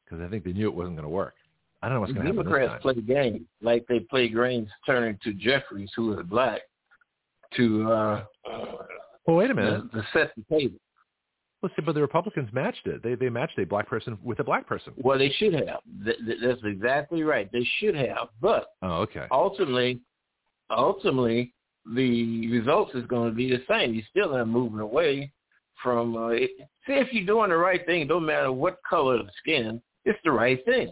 because 0.05 0.25
I 0.25 0.31
think 0.31 0.45
they 0.45 0.53
knew 0.53 0.69
it 0.69 0.75
wasn't 0.75 0.97
going 0.97 1.05
to 1.05 1.09
work. 1.09 1.35
I 1.87 1.89
don't 1.89 1.95
know 1.99 2.01
what's 2.01 2.13
going 2.15 2.27
to 2.27 2.33
happen 2.33 2.51
Democrats 2.51 2.83
play 2.83 2.95
games 2.95 3.43
like 3.63 3.87
they 3.89 4.01
play 4.01 4.29
games 4.29 4.69
turning 4.85 5.17
to 5.23 5.33
Jeffries, 5.35 5.89
who 5.95 6.19
is 6.19 6.27
black, 6.27 6.63
to 7.57 7.89
uh, 7.93 8.25
Well, 9.25 9.37
wait 9.37 9.53
a 9.53 9.55
minute. 9.55 9.93
to, 9.93 10.01
to 10.01 10.07
set 10.13 10.33
the 10.37 10.43
table. 10.59 10.79
Let's 11.63 11.77
see, 11.77 11.83
but 11.83 11.95
the 11.95 12.01
Republicans 12.01 12.49
matched 12.53 12.89
it. 12.89 13.05
They 13.05 13.15
they 13.15 13.29
matched 13.29 13.57
a 13.61 13.65
black 13.65 13.89
person 13.89 14.19
with 14.25 14.41
a 14.41 14.45
black 14.45 14.67
person. 14.67 14.95
Well, 14.97 15.17
they 15.17 15.31
should 15.31 15.55
have. 15.55 15.79
Th- 16.05 16.19
th- 16.27 16.39
That's 16.43 16.61
exactly 16.65 17.23
right. 17.23 17.49
They 17.53 17.65
should 17.79 17.95
have. 17.95 18.29
But 18.41 18.67
Oh, 18.83 19.03
okay. 19.03 19.27
ultimately, 19.31 20.01
ultimately, 20.71 21.55
the 21.95 22.51
results 22.51 22.95
is 22.97 23.07
going 23.07 23.31
to 23.31 23.35
be 23.35 23.49
the 23.49 23.63
same. 23.69 23.95
You're 23.95 24.03
still 24.11 24.33
not 24.37 24.49
moving 24.49 24.81
away 24.81 25.33
from. 25.83 26.17
Uh, 26.17 26.29
it, 26.31 26.51
see, 26.87 26.95
if 26.95 27.13
you're 27.13 27.25
doing 27.27 27.51
the 27.51 27.57
right 27.57 27.85
thing, 27.87 28.07
don't 28.09 28.27
matter 28.27 28.51
what 28.51 28.81
color 28.89 29.21
of 29.21 29.29
skin, 29.41 29.81
it's 30.05 30.19
the 30.25 30.33
right 30.33 30.65
thing. 30.65 30.91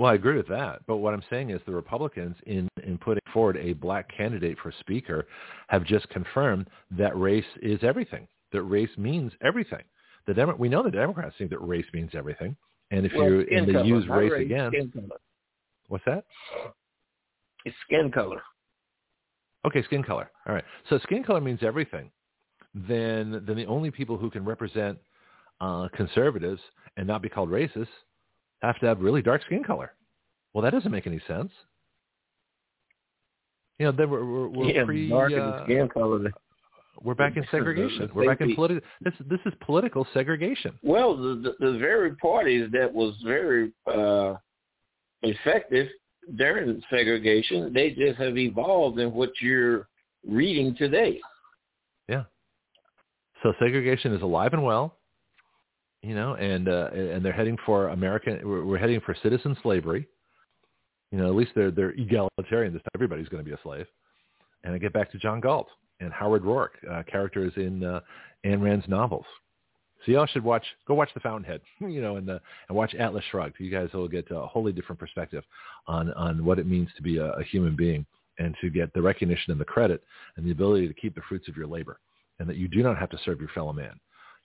Well, 0.00 0.10
I 0.10 0.14
agree 0.14 0.38
with 0.38 0.48
that. 0.48 0.80
But 0.86 0.96
what 0.96 1.12
I'm 1.12 1.22
saying 1.28 1.50
is 1.50 1.60
the 1.66 1.72
Republicans, 1.72 2.34
in, 2.46 2.70
in 2.82 2.96
putting 2.96 3.20
forward 3.34 3.58
a 3.58 3.74
black 3.74 4.10
candidate 4.16 4.56
for 4.62 4.72
speaker, 4.80 5.26
have 5.68 5.84
just 5.84 6.08
confirmed 6.08 6.68
that 6.92 7.14
race 7.20 7.44
is 7.60 7.78
everything, 7.82 8.26
that 8.52 8.62
race 8.62 8.88
means 8.96 9.30
everything. 9.42 9.82
The 10.26 10.32
Demo- 10.32 10.56
we 10.56 10.70
know 10.70 10.82
the 10.82 10.90
Democrats 10.90 11.34
think 11.36 11.50
that 11.50 11.58
race 11.58 11.84
means 11.92 12.12
everything. 12.14 12.56
And 12.90 13.04
if 13.04 13.12
Well, 13.14 13.26
you 13.26 13.46
and 13.52 13.68
they 13.68 13.74
color, 13.74 13.84
use 13.84 14.08
race 14.08 14.32
race, 14.32 14.46
again, 14.46 14.72
what's 15.88 16.04
that? 16.06 16.24
It's 17.66 17.76
skin 17.84 18.10
color. 18.10 18.40
Okay, 19.66 19.82
skin 19.82 20.02
color. 20.02 20.30
All 20.48 20.54
right. 20.54 20.64
So 20.88 20.98
skin 21.00 21.22
color 21.22 21.42
means 21.42 21.58
everything. 21.62 22.10
Then, 22.74 23.42
then 23.46 23.54
the 23.54 23.66
only 23.66 23.90
people 23.90 24.16
who 24.16 24.30
can 24.30 24.46
represent 24.46 24.96
uh, 25.60 25.88
conservatives 25.94 26.62
and 26.96 27.06
not 27.06 27.20
be 27.20 27.28
called 27.28 27.50
racist 27.50 27.88
have 28.62 28.78
to 28.80 28.86
have 28.86 29.00
really 29.00 29.22
dark 29.22 29.42
skin 29.46 29.64
color. 29.64 29.92
Well, 30.52 30.62
that 30.62 30.70
doesn't 30.70 30.90
make 30.90 31.06
any 31.06 31.20
sense. 31.26 31.50
You 33.78 33.86
know, 33.86 33.92
then 33.92 34.10
we're, 34.10 34.24
we're, 34.24 34.48
we're 34.48 34.70
yeah, 34.70 34.84
pre, 34.84 35.08
darker 35.08 35.40
uh, 35.40 35.64
skin 35.64 35.88
color. 35.88 36.30
we're 37.02 37.14
back 37.14 37.36
in 37.36 37.46
segregation. 37.50 38.10
We're 38.14 38.26
back 38.26 38.40
in 38.42 38.54
political. 38.54 38.86
This 39.00 39.14
this 39.28 39.40
is 39.46 39.54
political 39.64 40.06
segregation. 40.12 40.78
Well, 40.82 41.16
the, 41.16 41.54
the, 41.58 41.72
the 41.72 41.78
very 41.78 42.14
parties 42.16 42.68
that 42.72 42.92
was 42.92 43.14
very 43.24 43.72
uh, 43.86 44.34
effective 45.22 45.88
during 46.36 46.82
segregation, 46.90 47.72
they 47.72 47.90
just 47.90 48.18
have 48.18 48.36
evolved 48.36 48.98
in 48.98 49.12
what 49.12 49.30
you're 49.40 49.88
reading 50.28 50.76
today. 50.76 51.18
Yeah. 52.08 52.24
So 53.42 53.54
segregation 53.58 54.12
is 54.12 54.20
alive 54.22 54.52
and 54.52 54.62
well. 54.62 54.96
You 56.02 56.14
know, 56.14 56.34
and 56.34 56.68
uh, 56.68 56.88
and 56.92 57.24
they're 57.24 57.32
heading 57.32 57.58
for 57.66 57.88
American. 57.88 58.40
We're, 58.42 58.64
we're 58.64 58.78
heading 58.78 59.00
for 59.00 59.14
citizen 59.22 59.56
slavery. 59.62 60.08
You 61.12 61.18
know, 61.18 61.26
at 61.26 61.34
least 61.34 61.52
they're 61.54 61.70
they're 61.70 61.90
egalitarian. 61.90 62.72
This 62.72 62.82
time 62.82 62.92
everybody's 62.94 63.28
going 63.28 63.44
to 63.44 63.48
be 63.48 63.54
a 63.54 63.60
slave. 63.62 63.86
And 64.64 64.74
I 64.74 64.78
get 64.78 64.92
back 64.92 65.10
to 65.12 65.18
John 65.18 65.40
Galt 65.40 65.68
and 66.00 66.12
Howard 66.12 66.42
Roark, 66.42 66.70
uh, 66.90 67.02
characters 67.02 67.52
in 67.56 67.84
uh, 67.84 68.00
Ayn 68.44 68.62
Rand's 68.62 68.88
novels. 68.88 69.24
So 70.04 70.12
y'all 70.12 70.26
should 70.26 70.44
watch, 70.44 70.64
go 70.88 70.94
watch 70.94 71.10
The 71.12 71.20
Fountainhead, 71.20 71.60
you 71.80 72.00
know, 72.00 72.16
and 72.16 72.30
uh, 72.30 72.38
and 72.68 72.76
watch 72.76 72.94
Atlas 72.94 73.24
Shrugged. 73.30 73.56
You 73.58 73.70
guys 73.70 73.88
will 73.92 74.08
get 74.08 74.30
a 74.30 74.46
wholly 74.46 74.72
different 74.72 74.98
perspective 74.98 75.44
on 75.86 76.12
on 76.14 76.44
what 76.44 76.58
it 76.58 76.66
means 76.66 76.88
to 76.96 77.02
be 77.02 77.18
a, 77.18 77.32
a 77.32 77.44
human 77.44 77.76
being 77.76 78.06
and 78.38 78.56
to 78.62 78.70
get 78.70 78.92
the 78.94 79.02
recognition 79.02 79.52
and 79.52 79.60
the 79.60 79.64
credit 79.64 80.02
and 80.36 80.46
the 80.46 80.50
ability 80.50 80.88
to 80.88 80.94
keep 80.94 81.14
the 81.14 81.20
fruits 81.28 81.48
of 81.48 81.56
your 81.56 81.66
labor, 81.66 81.98
and 82.38 82.48
that 82.48 82.56
you 82.56 82.68
do 82.68 82.82
not 82.82 82.96
have 82.96 83.10
to 83.10 83.18
serve 83.24 83.40
your 83.40 83.50
fellow 83.50 83.72
man. 83.72 84.00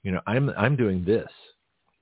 You 0.05 0.11
know, 0.11 0.21
I'm 0.27 0.51
I'm 0.51 0.75
doing 0.75 1.03
this 1.03 1.27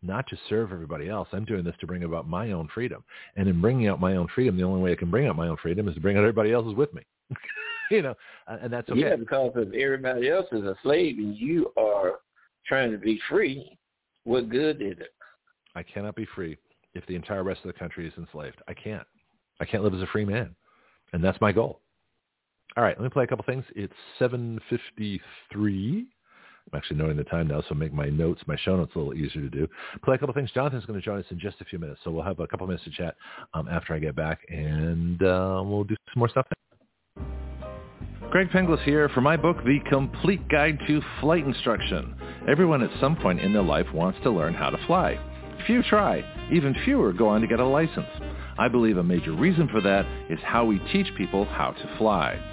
not 0.02 0.28
to 0.28 0.38
serve 0.50 0.74
everybody 0.74 1.08
else. 1.08 1.30
I'm 1.32 1.46
doing 1.46 1.64
this 1.64 1.76
to 1.80 1.88
bring 1.88 2.04
about 2.04 2.28
my 2.28 2.52
own 2.52 2.68
freedom. 2.74 3.02
And 3.38 3.48
in 3.48 3.62
bringing 3.62 3.88
out 3.88 4.02
my 4.02 4.18
own 4.18 4.28
freedom, 4.36 4.58
the 4.58 4.64
only 4.64 4.82
way 4.82 4.92
I 4.92 4.96
can 4.96 5.10
bring 5.10 5.26
out 5.26 5.38
my 5.38 5.48
own 5.48 5.56
freedom 5.62 5.88
is 5.88 5.96
to 5.96 6.02
bring 6.02 6.18
out 6.18 6.20
everybody 6.20 6.52
else's 6.52 6.76
with 6.76 6.94
me. 6.94 7.02
you 7.92 8.02
know, 8.02 8.14
and 8.46 8.72
that's 8.74 8.90
okay. 8.90 9.00
Yeah, 9.00 9.16
because 9.16 9.54
if 9.56 9.74
everybody 9.74 10.30
else 10.30 10.48
is 10.52 10.66
a 10.66 10.76
slave 10.84 11.18
and 11.18 11.38
you 11.38 11.72
are 11.78 12.20
trying 12.68 12.92
to 12.92 12.98
be 12.98 13.22
free, 13.30 13.78
what 14.26 14.50
good 14.50 14.82
is 14.82 14.98
it? 15.00 15.14
I 15.74 15.82
cannot 15.82 16.18
be 16.18 16.28
free 16.36 16.58
if 16.94 17.06
the 17.06 17.16
entire 17.16 17.44
rest 17.44 17.62
of 17.64 17.68
the 17.68 17.80
country 17.80 18.06
is 18.06 18.14
enslaved. 18.18 18.62
I 18.68 18.74
can't. 18.74 19.08
I 19.62 19.66
can't 19.66 19.82
live 19.82 19.94
as 19.94 20.02
a 20.02 20.08
free 20.08 20.26
man. 20.26 20.54
And 21.14 21.24
that's 21.24 21.40
my 21.40 21.54
goal. 21.54 21.80
All 22.76 22.84
right, 22.84 23.00
let 23.00 23.04
me 23.04 23.10
play 23.10 23.24
a 23.24 23.28
couple 23.28 23.46
things. 23.46 23.64
It's 23.78 23.94
7.53. 24.20 26.06
I'm 26.72 26.78
actually 26.78 26.98
noting 26.98 27.18
the 27.18 27.24
time 27.26 27.48
now, 27.48 27.62
so 27.68 27.76
make 27.76 27.94
my 27.94 28.10
notes, 28.10 28.42
my 28.48 28.56
show 28.58 28.78
notes 28.78 28.94
a 28.96 28.98
little 28.98 29.14
easier 29.14 29.42
to 29.42 29.50
do. 29.50 29.68
Play 30.04 30.16
a 30.16 30.18
couple 30.18 30.34
things. 30.34 30.50
Jonathan's 30.52 30.86
going 30.86 31.00
to 31.00 31.06
join 31.06 31.20
us 31.20 31.26
in 31.30 31.40
just 31.40 31.60
a 31.62 31.66
few 31.66 31.78
minutes, 31.78 32.00
so 32.04 32.12
we'll 32.12 32.24
have 32.24 32.40
a 32.40 32.48
couple 32.48 32.66
minutes 32.68 32.86
to 32.86 32.92
chat 32.92 33.16
um, 33.54 33.68
after 33.68 33.94
I 33.94 34.00
get 34.00 34.16
back, 34.16 34.40
and 34.50 35.22
uh, 35.22 35.62
we'll 35.66 35.84
do 35.84 35.96
some 36.14 36.20
more 36.20 36.30
stuff. 36.30 36.48
Greg 38.32 38.50
Penglis 38.50 38.82
here 38.84 39.10
for 39.10 39.22
my 39.22 39.38
book, 39.38 39.58
The 39.64 39.80
Complete 39.90 40.48
Guide 40.50 40.80
to 40.88 41.02
Flight 41.20 41.46
Instruction. 41.46 42.16
Everyone 42.48 42.82
at 42.82 42.90
some 43.00 43.16
point 43.16 43.40
in 43.40 43.54
their 43.54 43.62
life 43.62 43.86
wants 43.94 44.18
to 44.24 44.32
learn 44.32 44.56
how 44.56 44.72
to 44.72 44.88
fly. 44.88 45.20
Few 45.68 45.84
try. 45.84 46.24
Even 46.52 46.76
fewer 46.84 47.14
go 47.14 47.28
on 47.28 47.42
to 47.42 47.48
get 47.48 47.60
a 47.60 47.66
license. 47.66 48.08
I 48.58 48.68
believe 48.68 48.98
a 48.98 49.04
major 49.04 49.34
reason 49.34 49.68
for 49.68 49.82
that 49.82 50.06
is 50.32 50.40
how 50.44 50.66
we 50.66 50.80
teach 50.92 51.08
people 51.16 51.46
how 51.46 51.72
to 51.72 51.98
fly. 51.98 52.53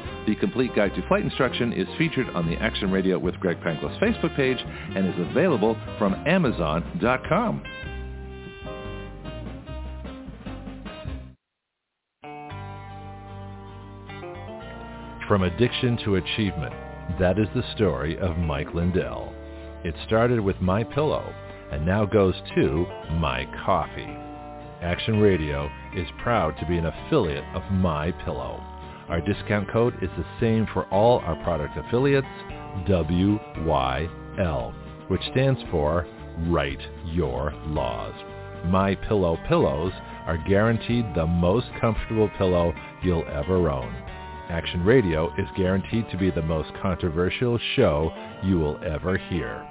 The 0.27 0.35
complete 0.35 0.75
guide 0.75 0.93
to 0.95 1.07
flight 1.07 1.23
instruction 1.23 1.73
is 1.73 1.87
featured 1.97 2.29
on 2.29 2.47
the 2.47 2.55
Action 2.57 2.91
Radio 2.91 3.17
with 3.17 3.39
Greg 3.39 3.59
Penglis 3.61 3.99
Facebook 3.99 4.35
page 4.35 4.59
and 4.59 5.07
is 5.07 5.27
available 5.29 5.75
from 5.97 6.13
Amazon.com. 6.27 7.63
From 15.27 15.43
addiction 15.43 15.97
to 16.03 16.17
achievement, 16.17 16.73
that 17.17 17.39
is 17.39 17.47
the 17.55 17.63
story 17.73 18.17
of 18.19 18.37
Mike 18.37 18.73
Lindell. 18.73 19.33
It 19.83 19.95
started 20.05 20.39
with 20.39 20.59
My 20.61 20.83
Pillow 20.83 21.33
and 21.71 21.85
now 21.85 22.05
goes 22.05 22.35
to 22.55 22.85
My 23.13 23.47
Coffee. 23.65 24.17
Action 24.81 25.19
Radio 25.19 25.69
is 25.95 26.07
proud 26.21 26.57
to 26.59 26.65
be 26.67 26.77
an 26.77 26.85
affiliate 26.85 27.45
of 27.55 27.63
My 27.71 28.11
Pillow. 28.25 28.70
Our 29.11 29.19
discount 29.19 29.69
code 29.69 30.01
is 30.01 30.09
the 30.17 30.25
same 30.39 30.65
for 30.73 30.85
all 30.85 31.19
our 31.19 31.35
product 31.43 31.77
affiliates, 31.77 32.25
WYL, 32.87 34.73
which 35.09 35.21
stands 35.31 35.59
for 35.69 36.07
Write 36.47 36.79
Your 37.07 37.53
Laws. 37.67 38.13
My 38.67 38.95
Pillow 38.95 39.37
pillows 39.49 39.91
are 40.25 40.37
guaranteed 40.47 41.05
the 41.13 41.27
most 41.27 41.67
comfortable 41.81 42.29
pillow 42.37 42.73
you'll 43.03 43.27
ever 43.27 43.69
own. 43.69 43.93
Action 44.49 44.85
Radio 44.85 45.29
is 45.37 45.47
guaranteed 45.57 46.09
to 46.09 46.17
be 46.17 46.31
the 46.31 46.41
most 46.41 46.71
controversial 46.81 47.59
show 47.75 48.13
you 48.45 48.59
will 48.59 48.79
ever 48.81 49.17
hear. 49.17 49.67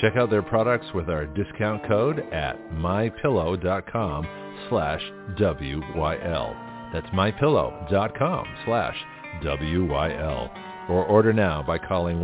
Check 0.00 0.16
out 0.16 0.30
their 0.30 0.42
products 0.42 0.86
with 0.92 1.08
our 1.08 1.26
discount 1.26 1.86
code 1.86 2.18
at 2.32 2.58
mypillow.com 2.72 4.26
slash 4.68 5.02
WYL. 5.38 6.63
That's 6.94 7.08
mypillow.com 7.08 8.46
slash 8.64 8.96
WYL. 9.42 10.48
Or 10.88 11.04
order 11.04 11.32
now 11.32 11.60
by 11.60 11.78
calling 11.78 12.20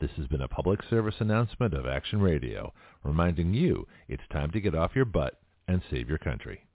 This 0.00 0.10
has 0.16 0.26
been 0.26 0.40
a 0.40 0.48
public 0.48 0.80
service 0.90 1.14
announcement 1.20 1.72
of 1.72 1.86
Action 1.86 2.20
Radio, 2.20 2.72
reminding 3.04 3.54
you 3.54 3.86
it's 4.08 4.24
time 4.32 4.50
to 4.50 4.60
get 4.60 4.74
off 4.74 4.96
your 4.96 5.04
butt 5.04 5.38
and 5.68 5.80
save 5.90 6.08
your 6.08 6.18
country. 6.18 6.66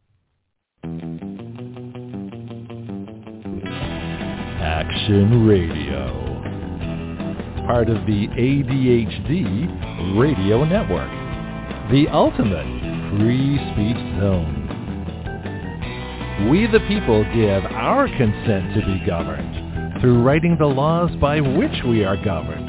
Action 4.62 5.46
Radio. 5.46 6.08
Part 7.68 7.90
of 7.90 8.06
the 8.06 8.28
ADHD 8.28 10.18
Radio 10.18 10.64
Network. 10.64 11.12
The 11.92 12.08
ultimate 12.12 12.66
free 13.20 13.58
speech 13.74 13.98
zone. 14.20 14.56
We 16.50 16.68
the 16.68 16.80
people 16.88 17.26
give 17.34 17.66
our 17.66 18.08
consent 18.08 18.74
to 18.76 18.82
be 18.86 19.06
governed 19.06 20.00
through 20.00 20.24
writing 20.24 20.56
the 20.58 20.66
laws 20.66 21.14
by 21.18 21.42
which 21.42 21.84
we 21.86 22.06
are 22.06 22.16
governed 22.24 22.69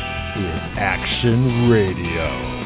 Action 0.47 1.69
Radio. 1.69 2.61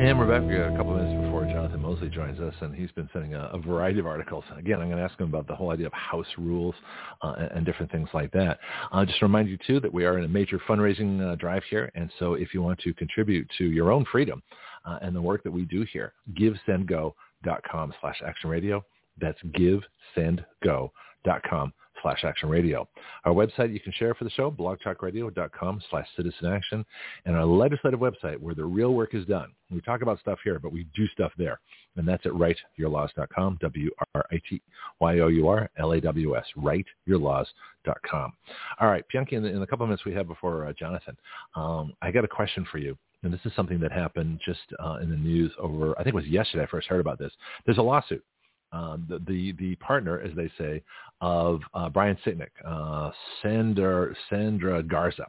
And 0.00 0.16
we're 0.16 0.28
back 0.28 0.48
a 0.48 0.76
couple 0.76 0.94
minutes 0.94 1.20
before 1.24 1.44
Jonathan 1.46 1.82
Moseley 1.82 2.08
joins 2.08 2.38
us, 2.38 2.54
and 2.60 2.72
he's 2.72 2.92
been 2.92 3.10
sending 3.12 3.34
a, 3.34 3.50
a 3.52 3.58
variety 3.58 3.98
of 3.98 4.06
articles. 4.06 4.44
Again, 4.56 4.80
I'm 4.80 4.86
going 4.86 4.98
to 4.98 5.04
ask 5.04 5.18
him 5.18 5.26
about 5.26 5.48
the 5.48 5.56
whole 5.56 5.70
idea 5.70 5.86
of 5.86 5.92
house 5.92 6.26
rules 6.38 6.76
uh, 7.20 7.34
and, 7.36 7.50
and, 7.50 7.66
different 7.66 7.90
things 7.90 8.08
like 8.14 8.30
that. 8.30 8.60
Uh, 8.92 9.04
just 9.04 9.18
to 9.18 9.24
remind 9.24 9.48
you, 9.48 9.58
too, 9.66 9.80
that 9.80 9.92
we 9.92 10.04
are 10.04 10.16
in 10.16 10.24
a 10.24 10.28
major 10.28 10.60
fundraising 10.68 11.20
uh, 11.20 11.34
drive 11.34 11.64
here, 11.68 11.90
and 11.96 12.12
so 12.20 12.34
if 12.34 12.54
you 12.54 12.62
want 12.62 12.78
to 12.78 12.94
contribute 12.94 13.50
to 13.58 13.64
your 13.64 13.90
own 13.90 14.04
freedom 14.12 14.40
uh, 14.86 14.98
and 15.02 15.16
the 15.16 15.20
work 15.20 15.42
that 15.42 15.50
we 15.50 15.64
do 15.64 15.84
here, 15.92 16.12
givesendgo.com 16.32 17.92
slash 18.00 18.22
action 18.24 18.48
radio. 18.48 18.84
That's 19.20 19.38
givesendgo.com 20.16 21.72
slash 22.02 22.24
action 22.24 22.48
radio. 22.48 22.88
Our 23.24 23.32
website 23.32 23.72
you 23.72 23.80
can 23.80 23.92
share 23.92 24.14
for 24.14 24.24
the 24.24 24.30
show, 24.30 24.50
blogtalkradio.com 24.50 25.82
slash 25.90 26.06
citizen 26.16 26.52
action, 26.52 26.84
and 27.24 27.36
our 27.36 27.44
legislative 27.44 28.00
website 28.00 28.38
where 28.38 28.54
the 28.54 28.64
real 28.64 28.94
work 28.94 29.14
is 29.14 29.26
done. 29.26 29.52
We 29.70 29.82
talk 29.82 30.02
about 30.02 30.18
stuff 30.20 30.38
here, 30.44 30.58
but 30.58 30.72
we 30.72 30.86
do 30.94 31.06
stuff 31.08 31.32
there. 31.36 31.60
And 31.96 32.06
that's 32.06 32.24
at 32.26 32.32
writeyourlaws.com, 32.32 33.58
W-R-I-T-Y-O-U-R-L-A-W-S, 33.60 36.44
writeyourlaws.com. 36.56 38.32
All 38.80 38.88
right, 38.88 39.04
Pianki, 39.12 39.32
in 39.32 39.42
the, 39.42 39.48
in 39.48 39.60
the 39.60 39.66
couple 39.66 39.84
of 39.84 39.88
minutes 39.88 40.04
we 40.04 40.14
have 40.14 40.28
before 40.28 40.66
uh, 40.66 40.72
Jonathan, 40.72 41.16
um, 41.56 41.92
I 42.02 42.10
got 42.10 42.24
a 42.24 42.28
question 42.28 42.66
for 42.70 42.78
you. 42.78 42.96
And 43.24 43.32
this 43.32 43.40
is 43.44 43.52
something 43.56 43.80
that 43.80 43.90
happened 43.90 44.38
just 44.44 44.60
uh, 44.78 44.98
in 45.02 45.10
the 45.10 45.16
news 45.16 45.50
over, 45.58 45.98
I 45.98 46.04
think 46.04 46.14
it 46.14 46.14
was 46.14 46.26
yesterday 46.26 46.62
I 46.62 46.68
first 46.68 46.86
heard 46.86 47.00
about 47.00 47.18
this. 47.18 47.32
There's 47.66 47.78
a 47.78 47.82
lawsuit 47.82 48.22
um, 48.72 49.06
the, 49.08 49.18
the, 49.26 49.52
the 49.52 49.74
partner, 49.76 50.20
as 50.20 50.34
they 50.36 50.50
say, 50.58 50.82
of 51.20 51.60
uh, 51.74 51.88
Brian 51.88 52.16
Sicknick, 52.24 52.50
uh, 52.64 53.10
Sandra 53.42 54.14
Sandra 54.30 54.82
Garza. 54.82 55.26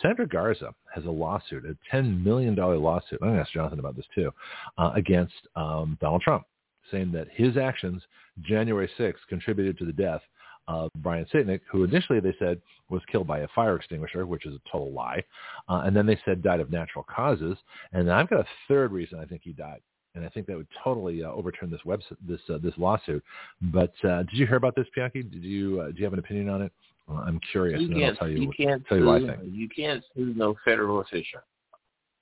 Sandra 0.00 0.26
Garza 0.26 0.74
has 0.94 1.04
a 1.04 1.10
lawsuit, 1.10 1.64
a 1.64 1.76
ten 1.90 2.22
million 2.22 2.54
dollar 2.54 2.76
lawsuit. 2.76 3.18
I'm 3.20 3.28
going 3.28 3.36
to 3.36 3.40
ask 3.40 3.52
Jonathan 3.52 3.80
about 3.80 3.96
this 3.96 4.06
too, 4.14 4.30
uh, 4.78 4.92
against 4.94 5.34
um, 5.56 5.98
Donald 6.00 6.22
Trump, 6.22 6.44
saying 6.90 7.10
that 7.12 7.28
his 7.32 7.56
actions 7.56 8.02
January 8.42 8.90
6th 8.98 9.14
contributed 9.28 9.78
to 9.78 9.84
the 9.84 9.92
death 9.92 10.20
of 10.66 10.90
Brian 10.96 11.26
Sicknick, 11.32 11.60
who 11.70 11.84
initially 11.84 12.20
they 12.20 12.34
said 12.38 12.60
was 12.88 13.02
killed 13.10 13.26
by 13.26 13.40
a 13.40 13.48
fire 13.54 13.76
extinguisher, 13.76 14.26
which 14.26 14.46
is 14.46 14.54
a 14.54 14.70
total 14.70 14.92
lie, 14.92 15.22
uh, 15.68 15.82
and 15.84 15.96
then 15.96 16.06
they 16.06 16.18
said 16.24 16.42
died 16.42 16.60
of 16.60 16.70
natural 16.70 17.04
causes. 17.04 17.56
And 17.92 18.10
I've 18.10 18.30
got 18.30 18.40
a 18.40 18.46
third 18.68 18.92
reason 18.92 19.18
I 19.18 19.24
think 19.24 19.42
he 19.44 19.52
died 19.52 19.80
and 20.14 20.24
I 20.24 20.28
think 20.28 20.46
that 20.46 20.56
would 20.56 20.68
totally 20.82 21.24
uh, 21.24 21.30
overturn 21.30 21.70
this 21.70 21.84
web 21.84 22.00
this 22.26 22.40
uh, 22.48 22.58
this 22.58 22.74
lawsuit. 22.76 23.22
But 23.62 23.92
uh, 24.04 24.24
did 24.24 24.34
you 24.34 24.46
hear 24.46 24.56
about 24.56 24.76
this, 24.76 24.86
Pianki? 24.96 25.30
Did 25.30 25.42
you 25.44 25.80
uh, 25.80 25.86
do 25.88 25.98
you 25.98 26.04
have 26.04 26.12
an 26.12 26.18
opinion 26.18 26.48
on 26.48 26.62
it? 26.62 26.72
Well, 27.06 27.18
I'm 27.18 27.38
curious, 27.52 27.82
you 27.82 27.88
can't, 27.88 28.02
I'll 28.04 28.16
tell 28.16 28.28
you. 28.28 28.40
You 28.40 28.52
can't 28.56 28.86
tell 28.86 28.96
sue, 28.96 29.02
you 29.02 29.06
what 29.06 29.22
I 29.22 29.36
think. 29.36 29.54
You 29.54 29.68
can't 29.68 30.02
sue 30.16 30.32
no 30.34 30.54
federal 30.64 31.00
official. 31.00 31.40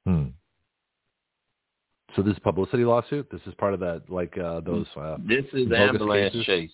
Hmm. 0.07 0.25
So 2.17 2.23
this 2.23 2.33
is 2.33 2.39
publicity 2.41 2.85
lawsuit. 2.85 3.31
This 3.31 3.41
is 3.47 3.55
part 3.55 3.75
of 3.75 3.81
that, 3.81 4.03
like 4.09 4.37
uh, 4.37 4.61
those. 4.61 4.87
Uh, 4.97 5.17
this 5.25 5.45
is 5.53 5.71
ambulance 5.73 6.33
cases? 6.33 6.47
chase. 6.47 6.71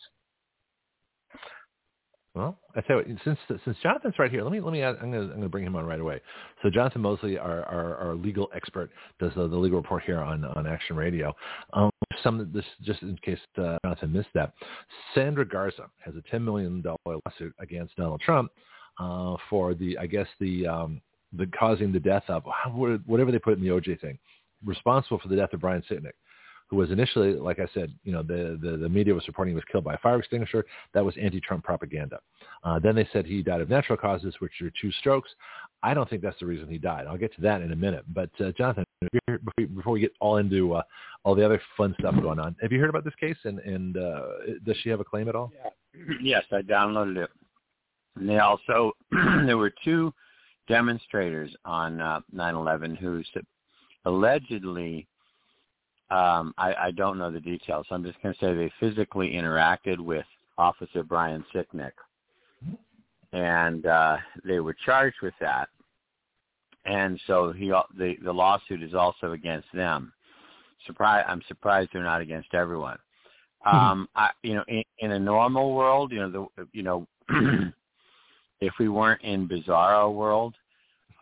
Well, 2.39 2.57
I 2.77 2.83
tell 2.83 3.03
you, 3.05 3.17
since 3.25 3.37
since 3.65 3.77
Jonathan's 3.83 4.15
right 4.17 4.31
here, 4.31 4.45
let 4.45 4.53
me 4.53 4.61
let 4.61 4.73
me. 4.73 4.85
I'm 4.85 5.11
going 5.11 5.27
to 5.27 5.35
I'm 5.35 5.41
to 5.41 5.49
bring 5.49 5.67
him 5.67 5.75
on 5.75 5.85
right 5.85 5.99
away. 5.99 6.21
So 6.63 6.71
Jonathan 6.71 7.03
Moseley, 7.03 7.37
our 7.37 7.65
our, 7.65 7.97
our 7.97 8.15
legal 8.15 8.49
expert, 8.55 8.93
does 9.19 9.33
the, 9.35 9.49
the, 9.49 9.57
legal 9.57 9.81
report 9.81 10.05
here 10.05 10.21
on 10.21 10.45
on 10.45 10.65
Action 10.65 10.95
Radio. 10.95 11.35
Um, 11.73 11.91
some 12.23 12.49
this 12.55 12.65
just 12.83 13.03
in 13.03 13.19
case 13.25 13.41
uh, 13.61 13.79
Jonathan 13.85 14.13
missed 14.13 14.29
that. 14.35 14.53
Sandra 15.17 15.45
Garza 15.45 15.91
has 15.99 16.15
a 16.15 16.23
ten 16.31 16.45
million 16.45 16.81
dollar 16.81 17.19
lawsuit 17.27 17.53
against 17.59 17.97
Donald 17.97 18.21
Trump 18.21 18.53
uh, 19.01 19.35
for 19.51 19.75
the 19.75 19.99
I 19.99 20.07
guess 20.07 20.29
the 20.39 20.65
um, 20.65 21.01
the 21.33 21.47
causing 21.59 21.91
the 21.91 21.99
death 21.99 22.23
of 22.29 22.45
whatever 22.73 23.33
they 23.33 23.41
put 23.41 23.59
in 23.59 23.65
the 23.65 23.71
OJ 23.71 24.01
thing, 24.01 24.17
responsible 24.65 25.19
for 25.19 25.27
the 25.27 25.35
death 25.35 25.55
of 25.55 25.61
Brian 25.61 25.83
Sicknick 25.91 26.13
who 26.69 26.77
was 26.77 26.91
initially, 26.91 27.33
like 27.33 27.59
I 27.59 27.67
said, 27.73 27.93
you 28.05 28.13
know, 28.13 28.23
the, 28.23 28.59
the, 28.61 28.77
the 28.77 28.89
media 28.89 29.15
was 29.15 29.27
reporting 29.27 29.53
he 29.53 29.55
was 29.55 29.65
killed 29.71 29.85
by 29.85 29.95
a 29.95 29.99
fire 29.99 30.19
extinguisher. 30.19 30.67
That 30.93 31.05
was 31.05 31.15
anti-Trump 31.21 31.65
propaganda. 31.65 32.21
Uh, 32.63 32.79
then 32.79 32.95
they 32.95 33.09
said 33.13 33.25
he 33.25 33.43
died 33.43 33.61
of 33.61 33.71
natural 33.71 33.97
causes, 33.97 34.35
which 34.41 34.53
are 34.61 34.71
two 34.81 34.93
strokes. 34.93 35.31
I 35.83 35.95
don't 35.95 36.09
think 36.11 36.23
that's 36.23 36.39
the 36.41 36.47
reason 36.47 36.69
he 36.69 36.79
died. 36.79 37.07
I'll 37.07 37.17
get 37.17 37.35
to 37.37 37.41
that 37.43 37.63
in 37.63 37.73
a 37.73 37.77
minute. 37.77 38.05
But 38.09 38.31
uh, 38.41 38.53
Jonathan, 38.53 38.85
before 39.57 39.93
we 39.93 40.01
get 40.01 40.13
all 40.21 40.37
into 40.37 40.75
uh, 40.75 40.83
all 41.25 41.35
the 41.35 41.45
other 41.45 41.61
fun 41.77 41.95
stuff 41.99 42.15
going 42.21 42.39
on, 42.39 42.55
have 42.61 42.71
you 42.71 42.81
heard 42.81 42.91
about 42.91 43.05
this 43.05 43.15
case? 43.19 43.37
And, 43.45 43.61
and 43.61 43.97
uh, 43.97 44.23
does 44.65 44.77
she 44.83 44.91
have 44.91 45.01
a 45.01 45.05
claim 45.05 45.29
at 45.29 45.35
all? 45.35 45.53
Yes, 46.23 46.45
I 46.53 46.63
downloaded 46.63 47.25
it. 47.25 47.31
And 48.17 48.29
they 48.29 48.39
also, 48.39 48.93
there 49.47 49.59
were 49.59 49.73
two 49.85 50.13
demonstrators 50.69 51.51
on 51.65 52.01
uh, 52.01 52.21
9/11 52.33 52.97
who 52.99 53.23
allegedly 54.05 55.09
um, 56.11 56.55
I, 56.57 56.75
I 56.75 56.91
don't 56.93 57.19
know 57.19 57.31
the 57.31 57.41
details. 57.41 57.87
I'm 57.91 58.03
just 58.03 58.21
going 58.23 58.35
to 58.35 58.41
say 58.41 58.55
they 58.55 58.73
physically 58.81 59.33
interacted 59.33 59.99
with 59.99 60.25
Officer 60.57 61.03
Brian 61.03 61.45
Sicknick, 61.55 61.93
and 63.33 63.85
uh, 63.85 64.17
they 64.45 64.61
were 64.61 64.75
charged 64.87 65.19
with 65.23 65.35
that. 65.41 65.69
And 66.87 67.21
so 67.27 67.53
he, 67.53 67.69
the 67.99 68.15
the 68.25 68.33
lawsuit 68.33 68.83
is 68.83 68.95
also 68.95 69.33
against 69.33 69.69
them. 69.75 70.13
Surprise! 70.87 71.25
I'm 71.29 71.43
surprised 71.47 71.91
they're 71.93 72.03
not 72.03 72.23
against 72.23 72.55
everyone. 72.55 72.97
Mm-hmm. 73.67 73.77
Um, 73.77 74.09
I, 74.17 74.31
you 74.43 74.55
know, 74.55 74.65
in, 74.69 74.83
in 75.01 75.13
a 75.13 75.19
normal 75.19 75.75
world, 75.75 76.13
you 76.13 76.27
know, 76.27 76.51
the 76.57 76.67
you 76.73 76.83
know, 76.83 77.07
if 78.61 78.73
we 78.81 78.89
weren't 78.89 79.21
in 79.23 79.47
Bizarro 79.47 80.15
world, 80.15 80.55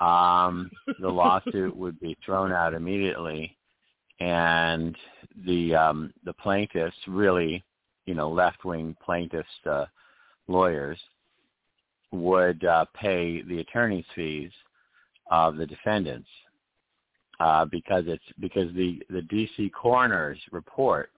um, 0.01 0.71
the 1.01 1.09
lawsuit 1.09 1.77
would 1.77 1.99
be 1.99 2.17
thrown 2.25 2.53
out 2.53 2.73
immediately 2.73 3.56
and 4.21 4.97
the 5.45 5.75
um, 5.75 6.13
the 6.25 6.33
plaintiffs 6.33 6.97
really, 7.07 7.65
you 8.07 8.15
know, 8.15 8.31
left 8.31 8.65
wing 8.65 8.97
plaintiffs 9.05 9.49
uh, 9.69 9.87
lawyers 10.49 10.99
would 12.13 12.65
uh, 12.65 12.85
pay 12.95 13.43
the 13.43 13.61
attorney's 13.61 14.05
fees 14.15 14.51
of 15.31 15.57
the 15.57 15.67
defendants 15.67 16.29
uh, 17.41 17.65
because 17.67 18.05
it's 18.07 18.25
because 18.41 18.73
the 18.75 19.03
the 19.11 19.23
DC 19.23 19.73
coroner's 19.73 20.39
report 20.53 21.11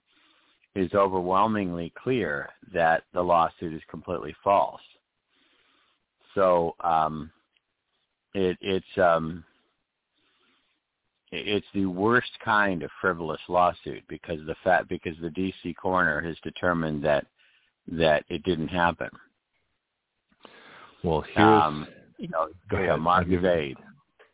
is 0.75 0.93
overwhelmingly 0.95 1.93
clear 2.01 2.49
that 2.73 3.03
the 3.13 3.23
lawsuit 3.23 3.73
is 3.73 3.83
completely 3.91 4.35
false. 4.45 4.81
So 6.35 6.75
um, 6.81 7.31
it, 8.35 8.57
it's 8.61 8.99
um, 8.99 9.45
it's 11.31 11.67
the 11.75 11.87
worst 11.87 12.31
kind 12.45 12.83
of 12.83 12.91
frivolous 13.01 13.41
lawsuit 13.49 14.03
because 14.09 14.39
the 14.47 14.57
fact 14.65 14.89
because 14.89 15.15
the 15.21 15.29
DC 15.29 15.75
coroner 15.77 16.21
has 16.21 16.37
determined 16.43 17.05
that 17.05 17.27
that 17.91 18.25
it 18.29 18.43
didn't 18.45 18.69
happen. 18.69 19.11
Well, 21.05 21.23
here's 21.35 21.63
um, 21.63 21.87
you 22.19 22.29
know, 22.29 22.49
go 22.71 22.79
ahead. 22.79 23.01
Mark 23.01 23.27
Zaid. 23.29 23.77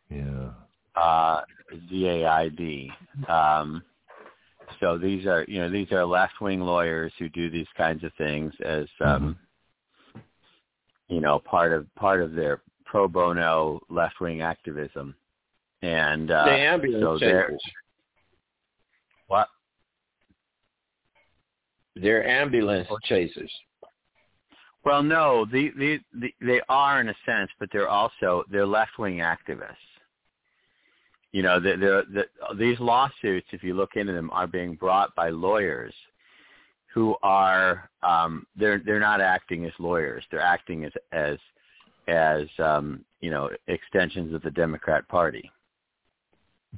Yeah. 0.09 0.49
Uh, 0.95 1.41
Z-A-I-D. 1.89 2.91
Um, 3.27 3.83
so 4.79 4.97
these 4.97 5.25
are 5.25 5.45
you 5.47 5.59
know 5.59 5.69
these 5.69 5.91
are 5.91 6.05
left 6.05 6.41
wing 6.41 6.61
lawyers 6.61 7.11
who 7.19 7.29
do 7.29 7.49
these 7.49 7.67
kinds 7.77 8.03
of 8.03 8.11
things 8.17 8.53
as 8.63 8.87
um, 9.01 9.37
mm-hmm. 10.15 11.13
you 11.13 11.21
know 11.21 11.39
part 11.39 11.71
of 11.71 11.93
part 11.95 12.21
of 12.21 12.33
their 12.33 12.61
pro 12.85 13.07
bono 13.07 13.79
left 13.89 14.19
wing 14.19 14.41
activism 14.41 15.15
and 15.81 16.31
uh, 16.31 16.45
the 16.45 16.51
ambulance 16.51 17.03
so 17.03 17.19
chasers. 17.19 17.61
What? 19.27 19.47
They're 21.95 22.27
ambulance 22.27 22.87
chasers. 23.03 23.51
Well, 24.83 25.01
no, 25.01 25.45
the, 25.51 25.71
the, 25.77 25.99
the, 26.13 26.33
they 26.41 26.61
are 26.69 27.01
in 27.01 27.09
a 27.09 27.15
sense, 27.25 27.49
but 27.59 27.69
they're 27.71 27.89
also 27.89 28.43
they're 28.51 28.67
left 28.67 28.99
wing 28.99 29.17
activists. 29.17 29.75
You 31.31 31.41
know, 31.41 31.59
they're, 31.59 31.77
they're, 31.77 32.03
they're, 32.13 32.25
these 32.57 32.79
lawsuits, 32.79 33.47
if 33.51 33.63
you 33.63 33.73
look 33.73 33.95
into 33.95 34.13
them, 34.13 34.29
are 34.31 34.47
being 34.47 34.75
brought 34.75 35.13
by 35.15 35.29
lawyers 35.29 35.93
who 36.95 37.13
are 37.23 37.89
um, 38.03 38.47
they're 38.55 38.81
they're 38.85 39.01
not 39.01 39.19
acting 39.19 39.65
as 39.65 39.73
lawyers. 39.79 40.23
They're 40.31 40.39
acting 40.39 40.85
as 40.85 40.93
as 41.11 41.37
as 42.07 42.47
um, 42.57 43.03
you 43.19 43.29
know 43.29 43.49
extensions 43.67 44.33
of 44.33 44.41
the 44.43 44.51
Democrat 44.51 45.05
Party. 45.09 45.51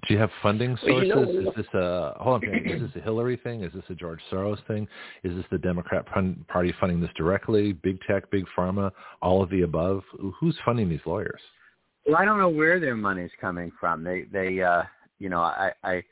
Do 0.05 0.13
you 0.13 0.19
have 0.19 0.29
funding 0.43 0.77
sources? 0.77 0.93
Well, 0.93 1.03
you 1.03 1.41
know, 1.43 1.49
is 1.49 1.55
this 1.55 1.73
a 1.73 2.13
hold 2.19 2.43
on? 2.43 2.55
Is 2.65 2.81
this 2.81 2.91
a 2.95 2.99
Hillary 3.03 3.37
thing? 3.37 3.63
Is 3.63 3.73
this 3.73 3.83
a 3.89 3.95
George 3.95 4.19
Soros 4.31 4.65
thing? 4.67 4.87
Is 5.23 5.35
this 5.35 5.45
the 5.51 5.57
Democrat 5.57 6.05
Party 6.05 6.73
funding 6.79 7.01
this 7.01 7.09
directly? 7.15 7.73
Big 7.73 7.99
tech, 8.07 8.29
big 8.29 8.45
pharma, 8.55 8.91
all 9.21 9.41
of 9.41 9.49
the 9.49 9.61
above? 9.61 10.03
Who's 10.39 10.57
funding 10.65 10.89
these 10.89 11.05
lawyers? 11.05 11.41
Well, 12.05 12.17
I 12.17 12.25
don't 12.25 12.37
know 12.37 12.49
where 12.49 12.79
their 12.79 12.95
money's 12.95 13.31
coming 13.39 13.71
from. 13.79 14.03
They, 14.03 14.23
they, 14.31 14.61
uh, 14.61 14.83
you 15.19 15.29
know, 15.29 15.41
I, 15.41 15.71
I, 15.83 16.03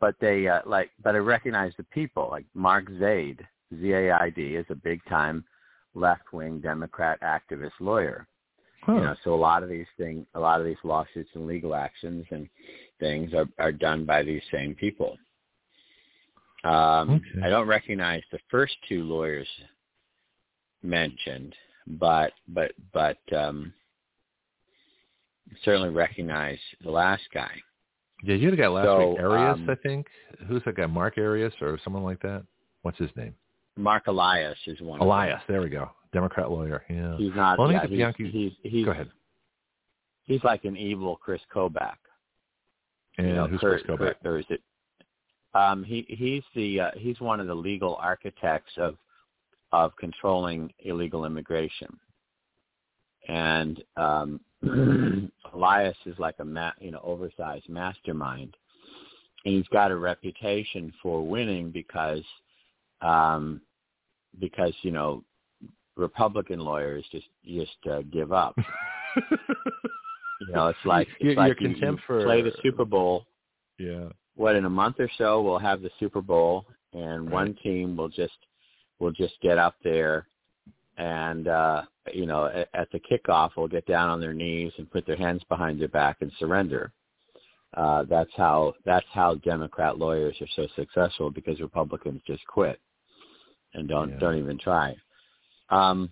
but 0.00 0.14
they, 0.20 0.46
uh, 0.46 0.60
like, 0.64 0.90
but 1.02 1.14
I 1.14 1.18
recognize 1.18 1.72
the 1.76 1.82
people. 1.84 2.28
Like 2.30 2.46
Mark 2.54 2.86
Zaid, 2.98 3.46
Z-A-I-D, 3.80 4.40
is 4.40 4.66
a 4.70 4.74
big 4.74 5.00
time 5.08 5.44
left-wing 5.94 6.60
Democrat 6.60 7.18
activist 7.20 7.72
lawyer. 7.80 8.28
Huh. 8.82 8.94
You 8.94 9.00
know, 9.00 9.16
so 9.24 9.34
a 9.34 9.36
lot 9.36 9.62
of 9.62 9.68
these 9.68 9.86
things, 9.98 10.24
a 10.34 10.40
lot 10.40 10.60
of 10.60 10.66
these 10.66 10.76
lawsuits 10.84 11.30
and 11.34 11.46
legal 11.46 11.74
actions 11.74 12.24
and 12.30 12.48
things 13.00 13.32
are, 13.34 13.46
are 13.58 13.72
done 13.72 14.04
by 14.04 14.22
these 14.22 14.42
same 14.52 14.74
people. 14.74 15.16
Um, 16.62 17.22
okay. 17.36 17.46
I 17.46 17.48
don't 17.48 17.66
recognize 17.66 18.22
the 18.30 18.38
first 18.50 18.74
two 18.88 19.02
lawyers 19.02 19.48
mentioned, 20.82 21.54
but 21.86 22.32
but 22.48 22.72
but 22.92 23.18
um, 23.34 23.72
certainly 25.64 25.88
recognize 25.88 26.58
the 26.84 26.90
last 26.90 27.22
guy. 27.32 27.50
Yeah, 28.22 28.34
you 28.34 28.46
had 28.46 28.54
a 28.54 28.62
guy 28.62 28.68
last 28.68 28.84
so, 28.84 29.10
week, 29.10 29.20
Arias, 29.20 29.58
um, 29.58 29.70
I 29.70 29.74
think. 29.76 30.06
Who's 30.46 30.62
that 30.66 30.76
guy? 30.76 30.84
Mark 30.84 31.16
Arias 31.16 31.54
or 31.62 31.78
someone 31.82 32.02
like 32.02 32.20
that? 32.20 32.44
What's 32.82 32.98
his 32.98 33.10
name? 33.16 33.34
Mark 33.76 34.06
Elias 34.08 34.58
is 34.66 34.80
one. 34.82 35.00
Elias, 35.00 35.40
there 35.48 35.62
we 35.62 35.70
go. 35.70 35.90
Democrat 36.12 36.50
lawyer. 36.50 36.82
Yeah. 36.90 37.16
He's 37.16 37.34
not. 37.34 37.58
Well, 37.58 37.72
yeah, 37.72 38.12
he's, 38.16 38.26
he's, 38.32 38.52
he's, 38.62 38.84
go 38.84 38.90
ahead. 38.90 39.08
He's 40.24 40.44
like 40.44 40.64
an 40.64 40.76
evil 40.76 41.16
Chris 41.16 41.40
Kobach. 41.54 41.96
And 43.26 43.36
know, 43.36 43.46
who's 43.46 43.60
Kurt, 43.60 43.84
Chris 43.84 43.98
Kobach? 43.98 43.98
Kurt, 43.98 44.16
or 44.24 44.38
is 44.38 44.46
it? 44.48 44.60
Um, 45.52 45.82
he 45.82 46.06
he's 46.08 46.42
the 46.54 46.80
uh, 46.80 46.90
he's 46.96 47.20
one 47.20 47.40
of 47.40 47.46
the 47.46 47.54
legal 47.54 47.96
architects 47.96 48.72
of 48.76 48.96
of 49.72 49.94
controlling 49.96 50.72
illegal 50.80 51.24
immigration, 51.24 51.98
and 53.28 53.82
um, 53.96 54.40
Elias 55.52 55.96
is 56.06 56.18
like 56.18 56.36
a 56.38 56.44
ma- 56.44 56.72
you 56.80 56.92
know 56.92 57.00
oversized 57.02 57.68
mastermind, 57.68 58.56
and 59.44 59.54
he's 59.54 59.68
got 59.68 59.90
a 59.90 59.96
reputation 59.96 60.92
for 61.02 61.26
winning 61.26 61.70
because 61.70 62.24
um, 63.02 63.60
because 64.38 64.72
you 64.82 64.92
know 64.92 65.24
Republican 65.96 66.60
lawyers 66.60 67.04
just 67.10 67.26
just 67.44 67.76
uh, 67.90 68.02
give 68.12 68.32
up. 68.32 68.56
you 70.40 70.52
know, 70.54 70.68
it's 70.68 70.78
like 70.84 71.08
it's 71.18 71.24
your, 71.24 71.34
like 71.34 71.60
your 71.60 71.68
you, 71.68 71.74
contempt 71.74 72.02
you 72.08 72.24
play 72.24 72.42
the 72.42 72.52
Super 72.62 72.84
Bowl. 72.84 73.26
Yeah. 73.78 74.08
What 74.36 74.56
in 74.56 74.64
a 74.64 74.70
month 74.70 74.96
or 74.98 75.10
so 75.18 75.42
we'll 75.42 75.58
have 75.58 75.82
the 75.82 75.90
Super 75.98 76.22
Bowl, 76.22 76.66
and 76.92 77.26
right. 77.26 77.32
one 77.32 77.54
team 77.62 77.96
will 77.96 78.08
just 78.08 78.36
will 78.98 79.12
just 79.12 79.34
get 79.42 79.58
up 79.58 79.76
there, 79.82 80.26
and 80.96 81.48
uh, 81.48 81.82
you 82.12 82.26
know, 82.26 82.46
at, 82.46 82.68
at 82.74 82.90
the 82.92 83.00
kickoff, 83.00 83.56
will 83.56 83.68
get 83.68 83.86
down 83.86 84.08
on 84.08 84.20
their 84.20 84.34
knees 84.34 84.72
and 84.78 84.90
put 84.90 85.06
their 85.06 85.16
hands 85.16 85.42
behind 85.48 85.80
their 85.80 85.88
back 85.88 86.18
and 86.20 86.32
surrender. 86.38 86.92
Uh, 87.74 88.04
that's 88.08 88.30
how 88.36 88.74
that's 88.84 89.06
how 89.12 89.34
Democrat 89.36 89.98
lawyers 89.98 90.36
are 90.40 90.48
so 90.56 90.66
successful 90.74 91.30
because 91.30 91.60
Republicans 91.60 92.20
just 92.26 92.44
quit 92.46 92.80
and 93.74 93.88
don't 93.88 94.10
yeah. 94.10 94.18
don't 94.18 94.38
even 94.38 94.58
try. 94.58 94.94
Um, 95.68 96.10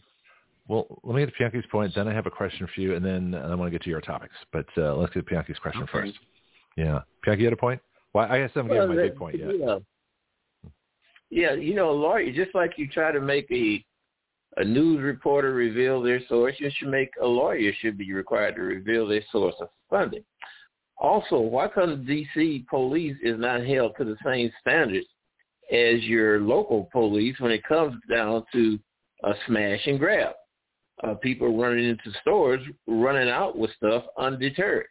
well, 0.69 1.01
let 1.03 1.15
me 1.15 1.23
get 1.25 1.35
to 1.35 1.43
Bianchi's 1.43 1.67
point. 1.71 1.95
Then 1.95 2.07
I 2.07 2.15
have 2.15 2.27
a 2.27 2.31
question 2.31 2.69
for 2.75 2.81
you, 2.81 2.95
and 2.95 3.05
then 3.05 3.35
I 3.35 3.55
want 3.55 3.69
to 3.69 3.71
get 3.71 3.83
to 3.85 3.91
your 3.91 4.03
topics. 4.03 4.35
But 4.53 4.67
uh, 4.77 4.95
let's 4.97 5.13
get 5.15 5.27
to 5.27 5.35
Bianchi's 5.35 5.59
question 5.59 5.83
okay. 5.85 5.93
first. 5.93 6.13
Yeah, 6.77 7.01
Bianchi 7.25 7.45
had 7.45 7.53
a 7.53 7.57
point. 7.57 7.81
Well, 8.13 8.27
I 8.31 8.39
guess 8.39 8.51
I'm 8.55 8.67
getting 8.67 8.81
well, 8.81 8.89
my 8.89 8.95
big 8.97 9.17
point 9.17 9.39
yet. 9.39 9.51
Yeah. 9.59 9.79
yeah, 11.31 11.53
you 11.55 11.75
know, 11.75 11.91
lawyer, 11.93 12.31
just 12.33 12.55
like 12.55 12.73
you 12.77 12.87
try 12.87 13.13
to 13.13 13.21
make 13.21 13.51
a 13.51 13.85
a 14.57 14.65
news 14.65 15.03
reporter 15.03 15.53
reveal 15.53 16.03
their 16.03 16.21
source, 16.27 16.55
you 16.59 16.71
should 16.77 16.89
make 16.89 17.11
a 17.23 17.27
lawyer 17.27 17.71
should 17.81 17.97
be 17.97 18.13
required 18.13 18.57
to 18.57 18.63
reveal 18.63 19.07
their 19.07 19.23
source 19.31 19.55
of 19.61 19.69
funding. 19.89 20.25
Also, 20.99 21.39
why 21.39 21.69
come 21.69 22.05
the 22.05 22.27
DC 22.37 22.67
police 22.67 23.17
is 23.23 23.39
not 23.39 23.65
held 23.65 23.93
to 23.97 24.05
the 24.05 24.17
same 24.25 24.51
standards 24.61 25.07
as 25.71 26.03
your 26.03 26.41
local 26.41 26.89
police 26.93 27.39
when 27.39 27.53
it 27.53 27.63
comes 27.63 27.95
down 28.11 28.43
to 28.53 28.79
a 29.25 29.33
smash 29.47 29.87
and 29.87 29.99
grab? 29.99 30.35
Uh, 31.05 31.15
people 31.15 31.57
running 31.57 31.85
into 31.85 32.11
stores, 32.21 32.61
running 32.89 33.29
out 33.29 33.57
with 33.57 33.71
stuff 33.77 34.05
undeterred. 34.19 34.87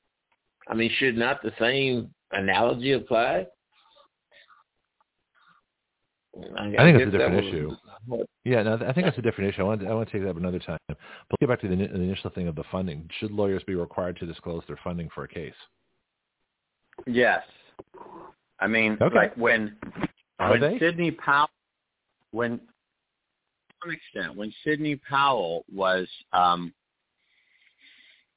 I 0.69 0.73
mean, 0.73 0.89
should 0.97 1.17
not 1.17 1.41
the 1.41 1.51
same 1.59 2.13
analogy 2.31 2.93
apply? 2.93 3.45
I, 6.57 6.65
I 6.65 6.77
think 6.77 6.99
it's 6.99 7.13
a 7.13 7.17
different 7.17 7.45
issue. 7.45 7.71
Yeah, 8.45 8.63
no, 8.63 8.75
I 8.75 8.93
think 8.93 9.05
that's 9.05 9.17
a 9.17 9.21
different 9.21 9.53
issue. 9.53 9.61
I 9.61 9.65
want 9.65 9.81
to, 9.81 9.87
I 9.87 9.93
want 9.93 10.07
to 10.07 10.13
take 10.13 10.23
that 10.23 10.29
up 10.29 10.37
another 10.37 10.59
time. 10.59 10.77
But 10.87 10.97
let's 11.31 11.39
get 11.41 11.49
back 11.49 11.61
to 11.61 11.67
the, 11.67 11.75
the 11.75 12.01
initial 12.01 12.29
thing 12.29 12.47
of 12.47 12.55
the 12.55 12.63
funding. 12.71 13.09
Should 13.19 13.31
lawyers 13.31 13.63
be 13.65 13.75
required 13.75 14.17
to 14.19 14.25
disclose 14.25 14.63
their 14.67 14.79
funding 14.83 15.09
for 15.13 15.23
a 15.23 15.27
case? 15.27 15.53
Yes. 17.05 17.43
I 18.59 18.67
mean, 18.67 18.97
okay. 19.01 19.15
like 19.15 19.35
when 19.35 19.75
Are 20.39 20.51
when 20.51 20.61
they? 20.61 20.79
Sidney 20.79 21.11
Powell, 21.11 21.49
when 22.31 22.59
to 22.59 22.65
some 23.81 23.91
extent, 23.91 24.35
when 24.35 24.53
Sidney 24.63 24.95
Powell 25.09 25.65
was 25.73 26.07
um, 26.33 26.73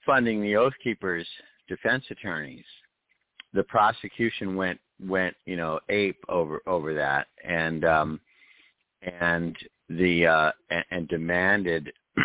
funding 0.05 0.43
the 0.43 0.57
Oath 0.57 0.75
Keepers 0.83 1.27
defense 1.69 2.05
attorneys, 2.11 2.65
the 3.53 3.65
prosecution 3.65 4.55
went 4.57 4.79
went 5.01 5.35
you 5.47 5.57
know 5.57 5.81
ape 5.89 6.23
over 6.29 6.61
over 6.67 6.95
that 6.95 7.27
and 7.45 7.85
um 7.85 8.21
and 9.03 9.57
the 9.89 10.27
uh 10.27 10.53
and, 10.71 10.85
and 10.91 11.09
demanded 11.09 11.91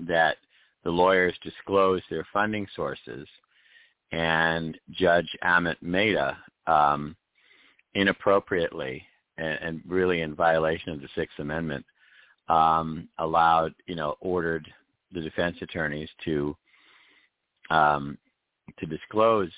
that 0.00 0.36
the 0.84 0.90
lawyers 0.90 1.34
disclose 1.42 2.02
their 2.10 2.26
funding 2.32 2.66
sources 2.74 3.26
and 4.12 4.76
judge 4.90 5.28
Amit 5.44 5.76
Mehta 5.80 6.36
um 6.66 7.16
inappropriately 7.94 9.02
and, 9.38 9.58
and 9.62 9.80
really 9.86 10.22
in 10.22 10.34
violation 10.34 10.92
of 10.92 11.00
the 11.00 11.08
Sixth 11.14 11.38
Amendment 11.38 11.84
um 12.48 13.08
allowed 13.18 13.74
you 13.86 13.94
know 13.94 14.16
ordered 14.20 14.66
the 15.12 15.20
defense 15.20 15.56
attorneys 15.60 16.08
to 16.24 16.56
um 17.70 18.16
to 18.78 18.86
disclose 18.86 19.50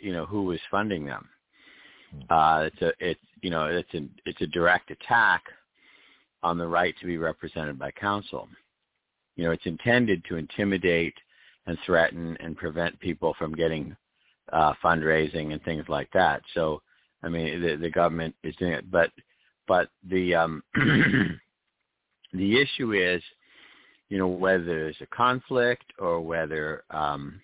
you 0.00 0.12
know 0.12 0.26
who 0.26 0.42
was 0.44 0.60
funding 0.70 1.04
them 1.04 1.28
uh, 2.30 2.68
it's 2.72 2.82
a 2.82 2.92
it's 3.00 3.20
you 3.42 3.50
know 3.50 3.66
it's 3.66 3.92
a 3.94 4.06
it's 4.24 4.40
a 4.40 4.46
direct 4.46 4.90
attack 4.90 5.42
on 6.42 6.58
the 6.58 6.66
right 6.66 6.94
to 7.00 7.06
be 7.06 7.18
represented 7.18 7.78
by 7.78 7.90
counsel. 7.92 8.48
You 9.36 9.44
know, 9.44 9.50
it's 9.50 9.66
intended 9.66 10.22
to 10.28 10.36
intimidate 10.36 11.14
and 11.66 11.78
threaten 11.84 12.36
and 12.40 12.56
prevent 12.56 13.00
people 13.00 13.34
from 13.38 13.54
getting 13.54 13.96
uh, 14.52 14.74
fundraising 14.82 15.52
and 15.52 15.62
things 15.64 15.84
like 15.88 16.08
that. 16.12 16.42
So, 16.52 16.82
I 17.22 17.28
mean, 17.28 17.62
the, 17.62 17.76
the 17.76 17.90
government 17.90 18.34
is 18.44 18.54
doing 18.56 18.72
it, 18.72 18.90
but 18.90 19.10
but 19.66 19.88
the 20.08 20.34
um, 20.34 20.62
the 22.34 22.60
issue 22.60 22.92
is, 22.92 23.22
you 24.08 24.18
know, 24.18 24.28
whether 24.28 24.64
there's 24.64 24.96
a 25.00 25.06
conflict 25.06 25.84
or 25.98 26.20
whether 26.20 26.84
um, 26.90 27.40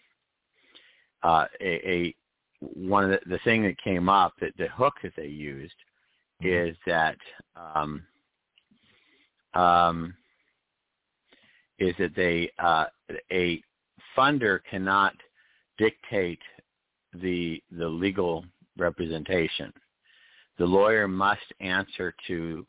uh, 1.23 1.47
a, 1.61 1.91
a 1.91 2.15
one 2.61 3.05
of 3.05 3.11
the, 3.11 3.31
the 3.31 3.39
thing 3.45 3.63
that 3.63 3.81
came 3.83 4.09
up 4.09 4.35
that 4.41 4.57
the 4.59 4.69
hook 4.69 4.95
that 5.03 5.13
they 5.17 5.27
used 5.27 5.75
is 6.43 6.77
that 6.87 7.17
um, 7.57 8.03
um, 9.55 10.15
is 11.79 11.95
that 11.99 12.15
they 12.15 12.51
uh, 12.59 12.85
a 13.33 13.63
funder 14.17 14.61
cannot 14.71 15.15
dictate 15.79 16.41
the 17.15 17.63
the 17.73 17.89
legal 17.89 18.45
representation. 18.77 19.73
The 20.59 20.67
lawyer 20.67 21.09
must 21.09 21.41
answer 21.61 22.15
to 22.27 22.67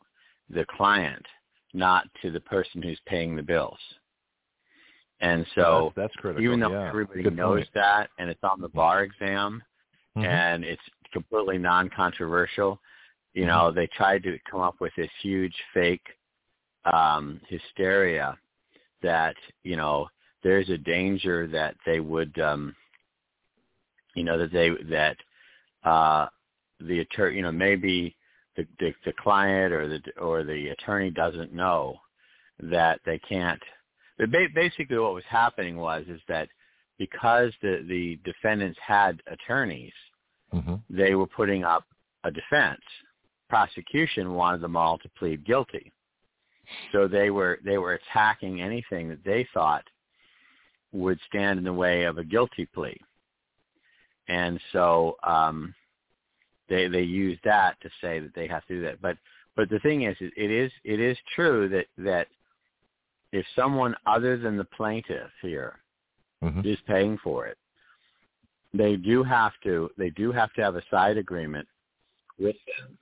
the 0.48 0.64
client, 0.76 1.24
not 1.72 2.06
to 2.22 2.30
the 2.30 2.40
person 2.40 2.82
who's 2.82 3.00
paying 3.06 3.36
the 3.36 3.42
bills. 3.42 3.78
And 5.20 5.46
so, 5.54 5.92
that's, 5.94 6.08
that's 6.08 6.16
critical. 6.16 6.44
even 6.44 6.60
though 6.60 6.72
yeah. 6.72 6.88
everybody 6.88 7.22
Good 7.22 7.36
knows 7.36 7.58
point. 7.58 7.68
that, 7.74 8.10
and 8.18 8.28
it's 8.28 8.42
on 8.42 8.60
the 8.60 8.68
bar 8.68 9.04
exam, 9.04 9.62
Mhm. 10.16 10.26
and 10.26 10.64
it's 10.64 10.82
completely 11.12 11.58
non-controversial. 11.58 12.80
You 13.34 13.46
know, 13.46 13.70
they 13.70 13.86
tried 13.86 14.22
to 14.24 14.38
come 14.50 14.60
up 14.60 14.78
with 14.80 14.94
this 14.94 15.10
huge 15.22 15.54
fake 15.72 16.06
um, 16.84 17.40
hysteria 17.48 18.36
that 19.00 19.36
you 19.62 19.76
know 19.76 20.08
there's 20.42 20.68
a 20.68 20.76
danger 20.76 21.46
that 21.46 21.76
they 21.86 22.00
would, 22.00 22.38
um, 22.40 22.74
you 24.14 24.24
know, 24.24 24.36
that 24.36 24.52
they 24.52 24.70
that 24.90 25.16
uh, 25.84 26.26
the 26.80 27.00
attorney, 27.00 27.36
you 27.36 27.42
know, 27.42 27.52
maybe 27.52 28.14
the, 28.56 28.66
the 28.78 28.92
the 29.06 29.12
client 29.14 29.72
or 29.72 29.88
the 29.88 30.00
or 30.20 30.44
the 30.44 30.68
attorney 30.68 31.10
doesn't 31.10 31.52
know 31.52 31.96
that 32.60 33.00
they 33.04 33.18
can't. 33.20 33.62
Basically, 34.54 34.98
what 34.98 35.14
was 35.14 35.24
happening 35.28 35.76
was 35.76 36.04
is 36.08 36.20
that 36.28 36.48
because 36.98 37.52
the 37.62 37.84
the 37.88 38.18
defendants 38.24 38.78
had 38.86 39.20
attorneys, 39.26 39.94
Mhm. 40.52 40.80
they 40.90 41.14
were 41.14 41.26
putting 41.26 41.64
up 41.64 41.84
a 42.24 42.30
defense. 42.30 42.82
Prosecution 43.48 44.34
wanted 44.34 44.60
them 44.60 44.76
all 44.76 44.98
to 44.98 45.08
plead 45.18 45.44
guilty, 45.44 45.92
so 46.92 47.08
they 47.08 47.30
were 47.30 47.58
they 47.64 47.78
were 47.78 47.94
attacking 47.94 48.60
anything 48.62 49.08
that 49.08 49.24
they 49.24 49.44
thought 49.54 49.84
would 50.92 51.18
stand 51.26 51.58
in 51.58 51.64
the 51.64 51.72
way 51.72 52.04
of 52.04 52.18
a 52.18 52.24
guilty 52.24 52.66
plea, 52.66 52.98
and 54.28 54.60
so 54.72 55.16
um, 55.24 55.74
they 56.68 56.88
they 56.88 57.02
used 57.02 57.40
that 57.44 57.80
to 57.82 57.90
say 58.00 58.18
that 58.18 58.34
they 58.34 58.46
have 58.46 58.64
to 58.66 58.74
do 58.74 58.82
that. 58.82 59.00
But 59.00 59.16
but 59.56 59.68
the 59.68 59.80
thing 59.80 60.02
is, 60.02 60.16
it 60.20 60.50
is 60.50 60.72
it 60.84 61.00
is 61.00 61.16
true 61.34 61.68
that 61.68 61.86
that 61.98 62.28
if 63.32 63.46
someone 63.56 63.94
other 64.06 64.36
than 64.36 64.56
the 64.56 64.64
plaintiff 64.64 65.30
here 65.40 65.78
Mhm. 66.42 66.64
is 66.66 66.80
paying 66.82 67.16
for 67.18 67.46
it, 67.46 67.56
they 68.74 68.96
do 68.96 69.22
have 69.22 69.52
to 69.62 69.90
they 69.96 70.10
do 70.10 70.32
have 70.32 70.52
to 70.54 70.62
have 70.62 70.76
a 70.76 70.82
side 70.90 71.16
agreement 71.16 71.68
with 72.38 72.56
them 72.66 72.98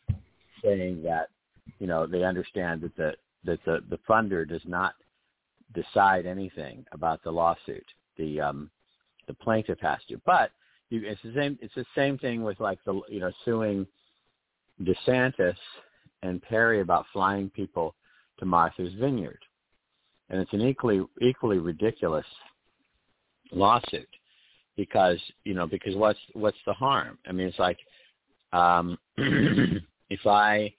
saying 0.62 1.02
that 1.02 1.30
you 1.78 1.86
know 1.86 2.06
they 2.06 2.24
understand 2.24 2.82
that 2.82 2.94
the 2.96 3.14
that 3.44 3.62
the 3.64 3.82
the 3.88 3.98
funder 4.08 4.46
does 4.46 4.64
not 4.66 4.94
decide 5.72 6.26
anything 6.26 6.84
about 6.92 7.22
the 7.22 7.30
lawsuit. 7.30 7.86
The 8.16 8.40
um 8.40 8.70
the 9.26 9.34
plaintiff 9.34 9.78
has 9.80 10.04
to. 10.08 10.20
But 10.26 10.50
you, 10.90 11.02
it's 11.04 11.22
the 11.22 11.32
same 11.34 11.58
it's 11.62 11.74
the 11.74 11.86
same 11.94 12.18
thing 12.18 12.42
with 12.42 12.60
like 12.60 12.78
the 12.84 13.00
you 13.08 13.20
know 13.20 13.32
suing 13.44 13.86
DeSantis 14.82 15.56
and 16.22 16.42
Perry 16.42 16.80
about 16.80 17.06
flying 17.12 17.50
people 17.50 17.94
to 18.38 18.46
Martha's 18.46 18.92
Vineyard. 18.94 19.40
And 20.28 20.40
it's 20.40 20.52
an 20.52 20.62
equally 20.62 21.04
equally 21.20 21.58
ridiculous 21.58 22.26
lawsuit 23.52 24.08
because 24.76 25.18
you 25.44 25.54
know 25.54 25.66
because 25.66 25.96
what's 25.96 26.18
what's 26.34 26.56
the 26.66 26.72
harm 26.72 27.18
i 27.26 27.32
mean 27.32 27.48
it's 27.48 27.58
like 27.58 27.78
um 28.52 28.96
if 29.16 30.24
i 30.26 30.72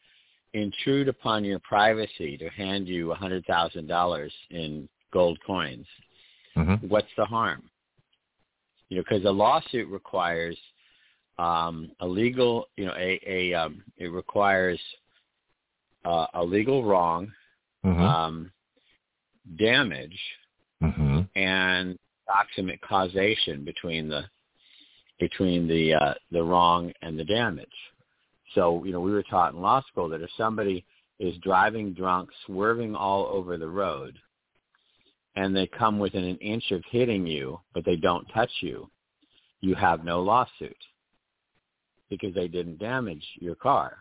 intrude 0.53 1.07
upon 1.07 1.43
your 1.43 1.59
privacy 1.59 2.38
to 2.38 2.49
hand 2.49 2.88
you 2.88 3.12
a 3.12 3.16
hundred 3.16 3.45
thousand 3.45 3.88
dollars 3.88 4.33
in 4.50 4.88
gold 5.12 5.38
coins 5.46 5.86
Mhm. 6.55 6.89
what's 6.89 7.13
the 7.16 7.25
harm 7.25 7.63
you 8.92 8.97
know 8.97 9.04
because 9.08 9.26
a 9.26 9.32
lawsuit 9.32 9.88
requires 9.89 10.58
um 11.39 11.89
a 12.01 12.08
legal 12.08 12.68
you 12.76 12.86
know 12.86 12.93
a 12.97 13.20
a 13.26 13.54
um 13.54 13.82
it 13.97 14.12
requires 14.12 14.80
uh, 16.05 16.28
a 16.36 16.43
legal 16.43 16.84
wrong 16.84 17.32
Mhm. 17.86 18.01
um 18.01 18.51
damage 19.58 20.20
Mhm. 20.84 21.28
and 21.36 21.97
proximate 22.28 22.82
causation 22.82 23.63
between 23.63 24.08
the 24.09 24.30
between 25.20 25.68
the 25.68 25.93
uh, 25.93 26.13
the 26.32 26.43
wrong 26.43 26.92
and 27.01 27.18
the 27.18 27.26
damage. 27.26 27.80
So 28.54 28.84
you 28.84 28.92
know 28.92 29.00
we 29.00 29.12
were 29.12 29.24
taught 29.24 29.54
in 29.54 29.62
law 29.62 29.82
school 29.84 30.09
that 30.09 30.22
if 30.22 30.30
somebody 30.38 30.84
is 31.20 31.38
driving 31.38 31.93
drunk, 31.93 32.30
swerving 32.46 32.96
all 32.96 33.26
over 33.28 33.55
the 33.58 33.68
road, 33.68 34.20
and 35.36 35.55
they 35.55 35.67
come 35.67 35.97
within 35.99 36.24
an 36.24 36.37
inch 36.37 36.71
of 36.71 36.83
hitting 36.89 37.25
you, 37.25 37.59
but 37.74 37.86
they 37.86 37.95
don't 37.95 38.25
touch 38.33 38.51
you, 38.62 38.89
you 39.62 39.75
have 39.75 40.03
no 40.03 40.21
lawsuit 40.21 40.75
because 42.09 42.33
they 42.33 42.47
didn't 42.47 42.79
damage 42.79 43.24
your 43.39 43.55
car. 43.55 43.99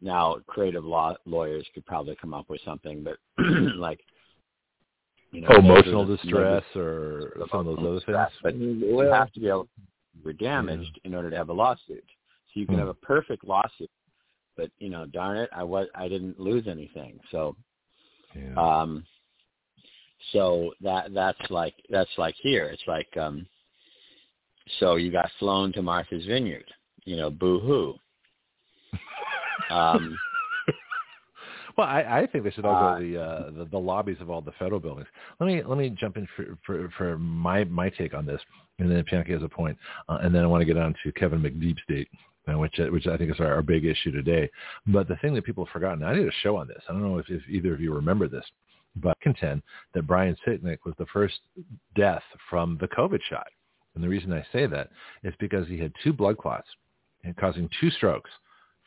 Now, 0.00 0.36
creative 0.46 0.84
law 0.84 1.14
lawyers 1.24 1.66
could 1.74 1.86
probably 1.86 2.16
come 2.16 2.34
up 2.34 2.50
with 2.50 2.60
something, 2.64 3.04
but 3.04 3.16
like 3.76 4.00
you 5.30 5.40
know, 5.40 5.48
Oh, 5.50 5.58
emotional 5.58 6.02
negligence- 6.06 6.22
distress 6.22 6.64
or 6.76 7.32
some 7.50 7.66
of 7.68 7.76
those 7.76 7.78
other 7.78 7.94
distress, 7.96 8.30
things. 8.30 8.40
But 8.42 8.56
you 8.56 8.94
Well, 8.96 9.12
have 9.12 9.32
to 9.32 9.40
be 9.40 9.48
able 9.48 9.64
to 9.64 10.26
be 10.26 10.32
damaged 10.34 11.00
in 11.04 11.14
order 11.14 11.30
to 11.30 11.36
have 11.36 11.48
a 11.48 11.52
lawsuit. 11.52 12.04
So 12.52 12.60
you 12.60 12.66
can 12.66 12.74
Hmm. 12.74 12.80
have 12.80 12.88
a 12.88 12.94
perfect 12.94 13.44
lawsuit, 13.44 13.90
but 14.56 14.70
you 14.78 14.90
know, 14.90 15.06
darn 15.06 15.38
it, 15.38 15.50
I 15.52 15.62
was 15.64 15.88
I 15.94 16.08
didn't 16.08 16.38
lose 16.40 16.66
anything. 16.68 17.18
So 17.30 17.56
Yeah. 18.34 18.54
Um, 18.56 19.06
so 20.32 20.72
that 20.80 21.12
that's 21.14 21.50
like 21.50 21.74
that's 21.90 22.10
like 22.16 22.34
here. 22.42 22.66
It's 22.66 22.82
like 22.86 23.08
um, 23.16 23.46
so 24.80 24.96
you 24.96 25.10
got 25.10 25.30
flown 25.38 25.72
to 25.74 25.82
Martha's 25.82 26.24
Vineyard. 26.26 26.64
You 27.04 27.16
know, 27.16 27.30
boo 27.30 27.60
hoo. 27.60 27.94
um, 29.74 30.16
well, 31.76 31.86
I, 31.86 32.20
I 32.20 32.26
think 32.26 32.44
they 32.44 32.50
should 32.50 32.64
all 32.64 32.80
go 32.80 32.86
Uh, 32.86 32.98
to 32.98 33.04
the, 33.04 33.20
uh, 33.20 33.50
the 33.50 33.64
the 33.66 33.78
lobbies 33.78 34.16
of 34.20 34.30
all 34.30 34.40
the 34.40 34.52
federal 34.52 34.80
buildings. 34.80 35.08
Let 35.40 35.46
me 35.46 35.62
let 35.62 35.78
me 35.78 35.90
jump 35.90 36.16
in 36.16 36.26
for 36.36 36.56
for, 36.64 36.88
for 36.96 37.18
my 37.18 37.64
my 37.64 37.90
take 37.90 38.14
on 38.14 38.26
this, 38.26 38.40
and 38.78 38.90
then 38.90 39.04
Bianchi 39.10 39.32
has 39.32 39.42
a 39.42 39.48
point, 39.48 39.76
uh, 40.08 40.18
and 40.22 40.34
then 40.34 40.42
I 40.42 40.46
want 40.46 40.62
to 40.62 40.66
get 40.66 40.78
on 40.78 40.94
to 41.04 41.12
Kevin 41.12 41.42
McDeep 41.42 41.76
date, 41.88 42.08
uh, 42.48 42.58
which 42.58 42.78
uh, 42.80 42.86
which 42.86 43.06
I 43.06 43.16
think 43.16 43.30
is 43.30 43.40
our, 43.40 43.54
our 43.54 43.62
big 43.62 43.84
issue 43.84 44.10
today. 44.10 44.50
But 44.86 45.08
the 45.08 45.16
thing 45.16 45.34
that 45.34 45.44
people 45.44 45.64
have 45.64 45.72
forgotten, 45.72 46.02
I 46.02 46.14
did 46.14 46.26
a 46.26 46.32
show 46.42 46.56
on 46.56 46.68
this. 46.68 46.82
I 46.88 46.92
don't 46.92 47.02
know 47.02 47.18
if, 47.18 47.28
if 47.28 47.42
either 47.48 47.74
of 47.74 47.80
you 47.80 47.92
remember 47.92 48.28
this, 48.28 48.44
but 48.96 49.10
I 49.10 49.22
contend 49.22 49.62
that 49.94 50.06
Brian 50.06 50.36
Sicknick 50.46 50.78
was 50.84 50.94
the 50.98 51.06
first 51.06 51.34
death 51.96 52.22
from 52.48 52.78
the 52.80 52.88
COVID 52.88 53.20
shot. 53.28 53.48
And 53.94 54.02
the 54.02 54.08
reason 54.08 54.32
I 54.32 54.44
say 54.52 54.66
that 54.66 54.90
is 55.22 55.34
because 55.38 55.68
he 55.68 55.78
had 55.78 55.92
two 56.02 56.12
blood 56.12 56.38
clots 56.38 56.68
and 57.22 57.36
causing 57.36 57.68
two 57.80 57.90
strokes 57.90 58.30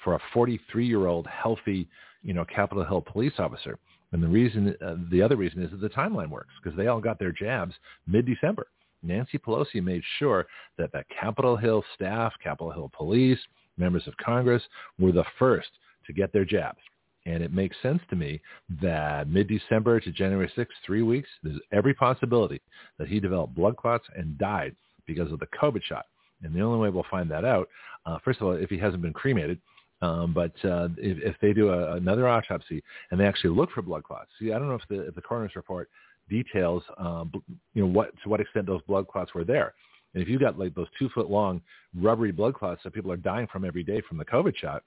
for 0.03 0.15
a 0.15 0.21
43-year-old 0.33 1.27
healthy, 1.27 1.87
you 2.23 2.33
know, 2.33 2.45
Capitol 2.45 2.85
Hill 2.85 3.01
police 3.01 3.33
officer. 3.39 3.79
And 4.11 4.23
the 4.23 4.27
reason, 4.27 4.75
uh, 4.85 4.95
the 5.11 5.21
other 5.21 5.35
reason 5.35 5.61
is 5.63 5.71
that 5.71 5.81
the 5.81 5.89
timeline 5.89 6.29
works 6.29 6.53
because 6.61 6.77
they 6.77 6.87
all 6.87 7.01
got 7.01 7.19
their 7.19 7.31
jabs 7.31 7.73
mid-December. 8.05 8.67
Nancy 9.03 9.37
Pelosi 9.37 9.83
made 9.83 10.01
sure 10.17 10.47
that 10.77 10.91
the 10.91 11.03
Capitol 11.19 11.55
Hill 11.55 11.83
staff, 11.95 12.33
Capitol 12.43 12.71
Hill 12.71 12.91
police, 12.95 13.39
members 13.77 14.07
of 14.07 14.17
Congress 14.17 14.63
were 14.99 15.11
the 15.11 15.25
first 15.37 15.69
to 16.05 16.13
get 16.13 16.33
their 16.33 16.45
jabs. 16.45 16.79
And 17.27 17.43
it 17.43 17.53
makes 17.53 17.75
sense 17.81 18.01
to 18.09 18.15
me 18.15 18.41
that 18.81 19.27
mid-December 19.27 19.99
to 19.99 20.11
January 20.11 20.49
6th, 20.55 20.67
three 20.85 21.01
weeks, 21.01 21.27
there's 21.43 21.59
every 21.73 21.93
possibility 21.93 22.61
that 22.97 23.09
he 23.09 23.19
developed 23.19 23.53
blood 23.53 23.75
clots 23.75 24.05
and 24.15 24.37
died 24.37 24.75
because 25.05 25.29
of 25.33 25.39
the 25.39 25.47
COVID 25.47 25.83
shot. 25.83 26.05
And 26.41 26.55
the 26.55 26.61
only 26.61 26.79
way 26.79 26.89
we'll 26.89 27.05
find 27.11 27.29
that 27.29 27.43
out, 27.43 27.67
uh, 28.05 28.17
first 28.23 28.39
of 28.39 28.47
all, 28.47 28.53
if 28.53 28.69
he 28.69 28.77
hasn't 28.77 29.01
been 29.01 29.11
cremated, 29.11 29.59
um, 30.01 30.33
but 30.33 30.53
uh, 30.63 30.87
if, 30.97 31.17
if 31.21 31.35
they 31.41 31.51
do 31.51 31.69
a, 31.69 31.95
another 31.95 32.29
autopsy 32.29 32.81
and 33.11 33.19
they 33.19 33.25
actually 33.25 33.49
look 33.49 33.71
for 33.71 33.81
blood 33.81 34.03
clots, 34.03 34.29
see, 34.39 34.53
I 34.53 34.59
don't 34.59 34.69
know 34.69 34.75
if 34.75 34.87
the, 34.89 35.07
if 35.07 35.15
the 35.15 35.21
coroner's 35.21 35.55
report 35.55 35.89
details, 36.29 36.83
um, 36.97 37.31
you 37.73 37.81
know, 37.81 37.87
what 37.87 38.11
to 38.23 38.29
what 38.29 38.39
extent 38.39 38.67
those 38.67 38.81
blood 38.83 39.07
clots 39.07 39.33
were 39.33 39.43
there. 39.43 39.73
And 40.13 40.23
if 40.23 40.29
you 40.29 40.39
got 40.39 40.57
like 40.57 40.75
those 40.75 40.87
two 40.97 41.09
foot 41.09 41.29
long 41.29 41.61
rubbery 41.99 42.31
blood 42.31 42.53
clots 42.53 42.81
that 42.83 42.93
people 42.93 43.11
are 43.11 43.17
dying 43.17 43.47
from 43.51 43.65
every 43.65 43.83
day 43.83 44.01
from 44.07 44.17
the 44.17 44.25
COVID 44.25 44.55
shot, 44.55 44.83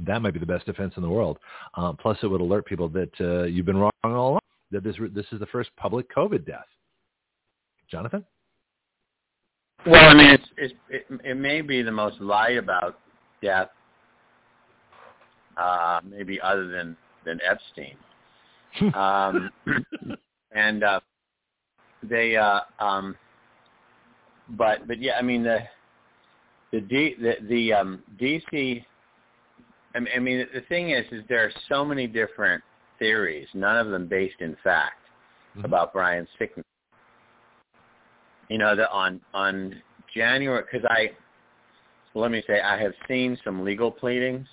that 0.00 0.22
might 0.22 0.32
be 0.32 0.40
the 0.40 0.46
best 0.46 0.66
defense 0.66 0.94
in 0.96 1.02
the 1.02 1.08
world. 1.08 1.38
Um, 1.74 1.96
plus, 1.96 2.18
it 2.22 2.26
would 2.26 2.40
alert 2.40 2.66
people 2.66 2.88
that 2.90 3.10
uh, 3.20 3.44
you've 3.44 3.66
been 3.66 3.76
wrong 3.76 3.90
all 4.04 4.30
along. 4.30 4.40
That 4.70 4.84
this 4.84 4.96
this 5.14 5.26
is 5.32 5.38
the 5.38 5.46
first 5.46 5.70
public 5.76 6.12
COVID 6.14 6.46
death. 6.46 6.64
Jonathan. 7.90 8.24
Well, 9.86 10.08
I 10.08 10.14
mean, 10.14 10.28
it's, 10.28 10.44
it's 10.56 10.74
it, 10.88 11.06
it 11.24 11.36
may 11.36 11.60
be 11.60 11.82
the 11.82 11.92
most 11.92 12.20
lied 12.20 12.56
about 12.56 12.98
death, 13.42 13.68
uh, 15.56 16.00
maybe 16.08 16.40
other 16.40 16.68
than 16.68 16.96
than 17.24 17.40
Epstein. 17.48 17.96
um, 18.94 19.50
and 20.52 20.82
uh, 20.82 21.00
they, 22.02 22.36
uh, 22.36 22.60
um, 22.78 23.14
but 24.50 24.86
but 24.88 25.00
yeah, 25.00 25.16
I 25.18 25.22
mean 25.22 25.42
the 25.42 25.60
the 26.72 26.80
D, 26.80 27.14
the, 27.20 27.34
the 27.48 27.72
um, 27.72 28.02
DC. 28.18 28.84
I 29.94 30.00
mean, 30.00 30.12
I 30.14 30.18
mean, 30.18 30.46
the 30.54 30.62
thing 30.62 30.90
is, 30.90 31.04
is 31.12 31.22
there 31.28 31.44
are 31.44 31.52
so 31.68 31.84
many 31.84 32.06
different 32.06 32.62
theories, 32.98 33.46
none 33.54 33.78
of 33.78 33.90
them 33.90 34.06
based 34.06 34.40
in 34.40 34.56
fact, 34.62 35.00
Mhm. 35.56 35.64
about 35.64 35.92
Brian 35.92 36.26
Sicknick's. 36.38 36.66
You 38.48 38.58
know, 38.58 38.74
that 38.74 38.90
on 38.90 39.20
on 39.34 39.82
January, 40.14 40.62
because 40.62 40.86
I, 40.90 41.14
let 42.14 42.30
me 42.30 42.42
say, 42.46 42.60
I 42.60 42.76
have 42.76 42.94
seen 43.08 43.36
some 43.44 43.64
legal 43.64 43.90
pleadings. 43.90 44.48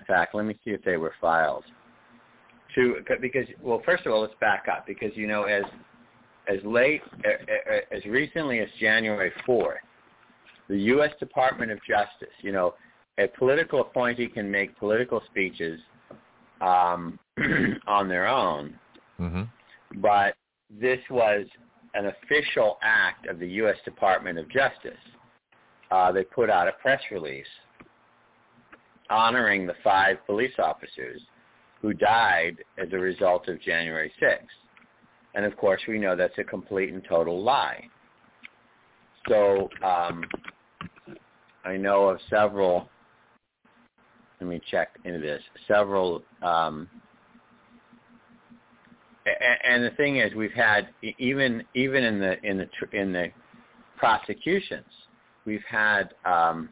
In 0.00 0.04
fact, 0.06 0.34
let 0.34 0.44
me 0.44 0.58
see 0.64 0.70
if 0.70 0.82
they 0.82 0.96
were 0.96 1.14
filed. 1.20 1.64
To 2.74 3.02
because 3.20 3.46
well, 3.60 3.80
first 3.84 4.04
of 4.04 4.12
all, 4.12 4.20
let's 4.20 4.34
back 4.40 4.66
up 4.68 4.86
because 4.86 5.16
you 5.16 5.26
know 5.26 5.44
as 5.44 5.64
as 6.46 6.62
late 6.64 7.02
as 7.90 8.04
recently 8.04 8.60
as 8.60 8.68
January 8.78 9.30
fourth, 9.46 9.80
the 10.68 10.78
U.S. 10.78 11.12
Department 11.18 11.70
of 11.70 11.78
Justice, 11.84 12.34
you 12.42 12.52
know, 12.52 12.74
a 13.18 13.28
political 13.38 13.80
appointee 13.80 14.28
can 14.28 14.50
make 14.50 14.76
political 14.78 15.22
speeches 15.30 15.80
um, 16.60 17.18
on 17.86 18.08
their 18.08 18.26
own, 18.26 18.78
Mm-hmm. 19.20 19.42
but 20.00 20.34
this 20.68 20.98
was 21.08 21.46
an 21.94 22.06
official 22.06 22.78
act 22.82 23.28
of 23.28 23.38
the 23.38 23.46
U.S. 23.46 23.76
Department 23.84 24.38
of 24.38 24.50
Justice. 24.50 24.98
Uh, 25.90 26.10
they 26.10 26.24
put 26.24 26.50
out 26.50 26.66
a 26.66 26.72
press 26.82 27.00
release 27.12 27.46
honoring 29.10 29.66
the 29.66 29.74
five 29.84 30.16
police 30.26 30.54
officers 30.58 31.20
who 31.80 31.92
died 31.92 32.56
as 32.78 32.88
a 32.92 32.98
result 32.98 33.46
of 33.48 33.60
January 33.60 34.10
6th. 34.20 34.38
And 35.34 35.44
of 35.44 35.56
course, 35.56 35.80
we 35.86 35.98
know 35.98 36.16
that's 36.16 36.38
a 36.38 36.44
complete 36.44 36.92
and 36.92 37.02
total 37.08 37.42
lie. 37.42 37.84
So 39.28 39.68
um, 39.84 40.24
I 41.64 41.76
know 41.76 42.08
of 42.08 42.18
several. 42.30 42.88
Let 44.40 44.48
me 44.48 44.60
check 44.70 44.88
into 45.04 45.20
this. 45.20 45.42
Several 45.68 46.22
um, 46.42 46.88
and 49.64 49.84
the 49.84 49.90
thing 49.90 50.16
is, 50.16 50.34
we've 50.34 50.52
had 50.52 50.88
even 51.18 51.64
even 51.74 52.04
in 52.04 52.20
the 52.20 52.42
in 52.44 52.58
the 52.58 52.68
in 52.92 53.12
the 53.12 53.28
prosecutions, 53.96 54.84
we've 55.46 55.64
had 55.68 56.14
um, 56.24 56.68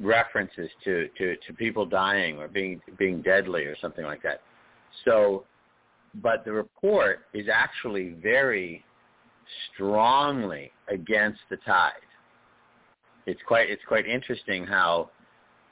references 0.00 0.68
to, 0.84 1.08
to 1.18 1.36
to 1.46 1.52
people 1.54 1.86
dying 1.86 2.38
or 2.38 2.48
being 2.48 2.80
being 2.98 3.22
deadly 3.22 3.64
or 3.64 3.76
something 3.80 4.04
like 4.04 4.22
that. 4.22 4.40
So, 5.04 5.44
but 6.16 6.44
the 6.44 6.52
report 6.52 7.20
is 7.32 7.46
actually 7.52 8.16
very 8.22 8.84
strongly 9.72 10.72
against 10.88 11.40
the 11.48 11.58
tide. 11.58 11.92
It's 13.26 13.40
quite 13.46 13.70
it's 13.70 13.82
quite 13.86 14.06
interesting 14.06 14.66
how 14.66 15.10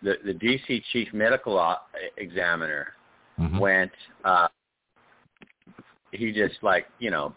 the 0.05 0.15
the 0.25 0.35
DC 0.35 0.83
chief 0.93 1.09
medical 1.13 1.59
o- 1.59 1.77
examiner 2.19 2.93
Mhm. 3.41 3.59
went 3.59 3.93
uh 4.25 4.49
he 6.13 6.31
just 6.33 6.63
like 6.63 6.87
you 7.01 7.11
know 7.11 7.35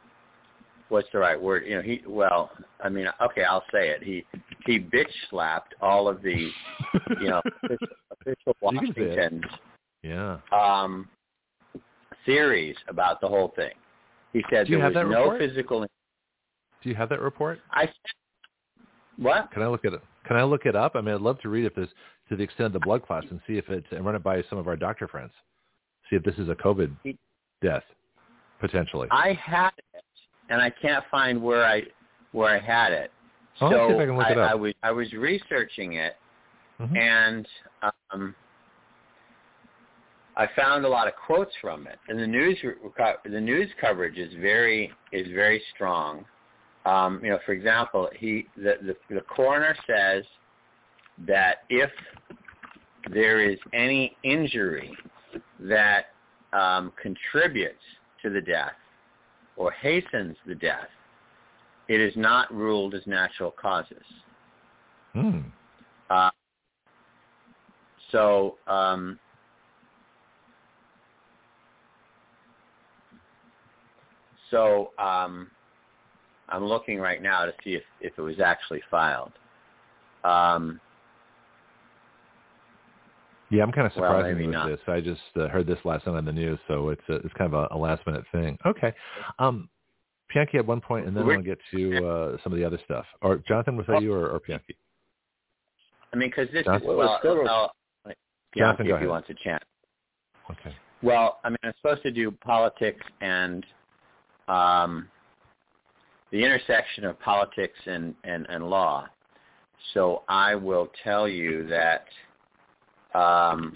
what's 0.89 1.07
the 1.11 1.17
right 1.19 1.41
word 1.41 1.65
you 1.65 1.75
know 1.75 1.81
he 1.81 2.01
well 2.07 2.51
i 2.83 2.89
mean 2.89 3.07
okay 3.21 3.43
i'll 3.43 3.63
say 3.71 3.89
it 3.89 4.03
he 4.03 4.23
he 4.65 4.79
bitch 4.79 5.11
slapped 5.29 5.73
all 5.81 6.07
of 6.07 6.21
the 6.21 6.49
you 7.19 7.29
know 7.29 7.41
official, 7.63 7.87
official 8.11 8.55
You 8.71 8.79
can 8.79 8.93
say 8.95 9.01
it. 9.01 9.17
washington's 9.17 9.51
yeah. 10.03 10.37
um 10.51 11.09
theories 12.25 12.75
about 12.87 13.19
the 13.21 13.27
whole 13.27 13.53
thing 13.55 13.73
he 14.33 14.43
said 14.51 14.67
there 14.69 14.79
have 14.79 14.93
was 14.93 15.03
no 15.03 15.09
report? 15.09 15.39
physical 15.39 15.85
Do 16.83 16.89
you 16.89 16.95
have 16.95 17.09
that 17.09 17.21
report? 17.21 17.59
i 17.71 17.89
what 19.17 19.51
Can 19.51 19.63
I 19.63 19.67
look 19.67 19.83
at 19.83 19.93
it? 19.93 20.01
Can 20.27 20.35
I 20.37 20.43
look 20.43 20.65
it 20.65 20.75
up? 20.75 20.95
I 20.95 21.01
mean, 21.01 21.15
I'd 21.15 21.21
love 21.21 21.39
to 21.41 21.49
read 21.49 21.65
if 21.65 21.73
this 21.73 21.89
to 22.29 22.35
the 22.35 22.43
extent 22.43 22.67
of 22.67 22.73
the 22.73 22.79
blood 22.79 23.05
clots 23.05 23.27
and 23.31 23.39
see 23.47 23.57
if 23.57 23.69
it's 23.69 23.87
and 23.91 24.05
run 24.05 24.15
it 24.15 24.23
by 24.23 24.43
some 24.49 24.57
of 24.57 24.67
our 24.67 24.75
doctor 24.75 25.07
friends. 25.07 25.31
See 26.09 26.15
if 26.15 26.23
this 26.23 26.35
is 26.37 26.49
a 26.49 26.55
COVID 26.55 26.95
death 27.61 27.83
potentially. 28.59 29.07
i 29.11 29.33
had 29.33 29.69
it 29.93 30.03
and 30.49 30.59
i 30.61 30.69
can't 30.69 31.03
find 31.11 31.41
where 31.41 31.65
i 31.65 31.81
where 32.31 32.49
i 32.55 32.59
had 32.59 32.91
it 32.91 33.11
Oh, 33.61 33.69
so 33.71 33.75
let's 33.75 33.89
see 33.89 33.93
if 33.95 33.99
I 34.01 34.05
can 34.05 34.17
look 34.17 34.29
it 34.29 34.37
up. 34.37 34.51
I 34.51 34.55
was 34.55 34.73
i 34.83 34.91
was 34.91 35.11
researching 35.13 35.93
it 35.93 36.15
Mhm. 36.79 36.95
and 36.97 37.47
um, 38.11 38.35
I 40.35 40.47
found 40.55 40.85
a 40.85 40.87
lot 40.89 41.07
of 41.07 41.13
quotes 41.15 41.51
from 41.59 41.87
it. 41.87 41.97
And 42.07 42.19
the 42.19 42.27
news 42.27 42.57
the 43.25 43.41
news 43.41 43.69
coverage 43.81 44.17
is 44.19 44.31
very 44.39 44.91
is 45.11 45.27
very 45.33 45.61
strong. 45.73 46.25
Um, 46.85 47.19
you 47.23 47.31
know, 47.31 47.39
for 47.45 47.53
example, 47.53 48.09
he 48.15 48.45
the, 48.55 48.75
the 48.83 48.95
the 49.15 49.21
coroner 49.21 49.75
says 49.87 50.23
that 51.25 51.63
if 51.69 51.89
there 53.11 53.49
is 53.49 53.57
any 53.73 54.15
injury 54.23 54.95
that 55.59 56.07
um, 56.53 56.91
contributes 57.01 57.81
to 58.21 58.29
the 58.29 58.41
death 58.41 58.73
or 59.55 59.71
hastens 59.71 60.35
the 60.45 60.55
death, 60.55 60.87
it 61.87 62.01
is 62.01 62.13
not 62.15 62.53
ruled 62.53 62.93
as 62.93 63.01
natural 63.07 63.51
causes. 63.51 64.03
Hmm. 65.13 65.39
Uh, 66.09 66.29
so 68.11 68.57
um, 68.67 69.19
so 74.51 74.91
um, 74.97 75.49
I'm 76.49 76.63
looking 76.63 76.99
right 76.99 77.21
now 77.21 77.45
to 77.45 77.53
see 77.63 77.71
if, 77.71 77.83
if 78.01 78.13
it 78.17 78.21
was 78.21 78.39
actually 78.39 78.81
filed. 78.89 79.33
Um, 80.23 80.79
Yeah, 83.49 83.63
I'm 83.63 83.71
kind 83.71 83.87
of 83.87 83.93
surprised 83.93 84.27
well, 84.27 84.45
with 84.45 84.53
not. 84.53 84.67
this. 84.67 84.79
I 84.87 84.99
just 84.99 85.21
uh, 85.39 85.47
heard 85.47 85.67
this 85.67 85.77
last 85.85 86.05
night 86.05 86.15
on 86.15 86.25
the 86.25 86.33
news, 86.33 86.59
so 86.67 86.89
it's 86.89 87.01
a, 87.09 87.15
it's 87.15 87.33
kind 87.37 87.53
of 87.53 87.67
a, 87.71 87.75
a 87.75 87.77
last 87.77 88.05
minute 88.05 88.25
thing. 88.31 88.57
Okay, 88.65 88.93
um, 89.39 89.69
Bianchi 90.33 90.57
at 90.57 90.65
one 90.65 90.81
point, 90.81 91.07
and 91.07 91.15
then 91.15 91.29
I'll 91.29 91.41
get 91.41 91.59
to 91.71 92.07
uh, 92.07 92.37
some 92.43 92.51
of 92.51 92.59
the 92.59 92.65
other 92.65 92.79
stuff. 92.83 93.05
Or 93.21 93.37
Jonathan, 93.47 93.77
was 93.77 93.85
that 93.87 94.01
you 94.01 94.13
or, 94.13 94.27
or 94.27 94.41
Bianchi? 94.45 94.75
I 96.13 96.17
mean, 96.17 96.29
because 96.29 96.51
this 96.51 96.65
Jonathan? 96.65 96.89
is 96.89 96.97
well, 96.97 97.19
well 97.23 97.71
Jonathan, 98.03 98.17
Bianchi, 98.53 98.83
go 98.83 98.83
if 98.83 98.87
he 98.87 98.91
ahead. 98.91 99.07
wants 99.07 99.27
to 99.27 99.35
chat. 99.43 99.63
Okay. 100.51 100.75
Well, 101.01 101.39
I 101.43 101.49
mean, 101.49 101.57
I'm 101.63 101.73
supposed 101.81 102.03
to 102.03 102.11
do 102.11 102.31
politics 102.31 103.05
and 103.21 103.65
um, 104.47 105.07
the 106.31 106.43
intersection 106.43 107.05
of 107.05 107.19
politics 107.19 107.77
and, 107.85 108.15
and, 108.23 108.45
and 108.49 108.69
law. 108.69 109.07
So 109.93 110.23
I 110.27 110.55
will 110.55 110.89
tell 111.03 111.27
you 111.27 111.67
that, 111.67 112.05
um, 113.17 113.75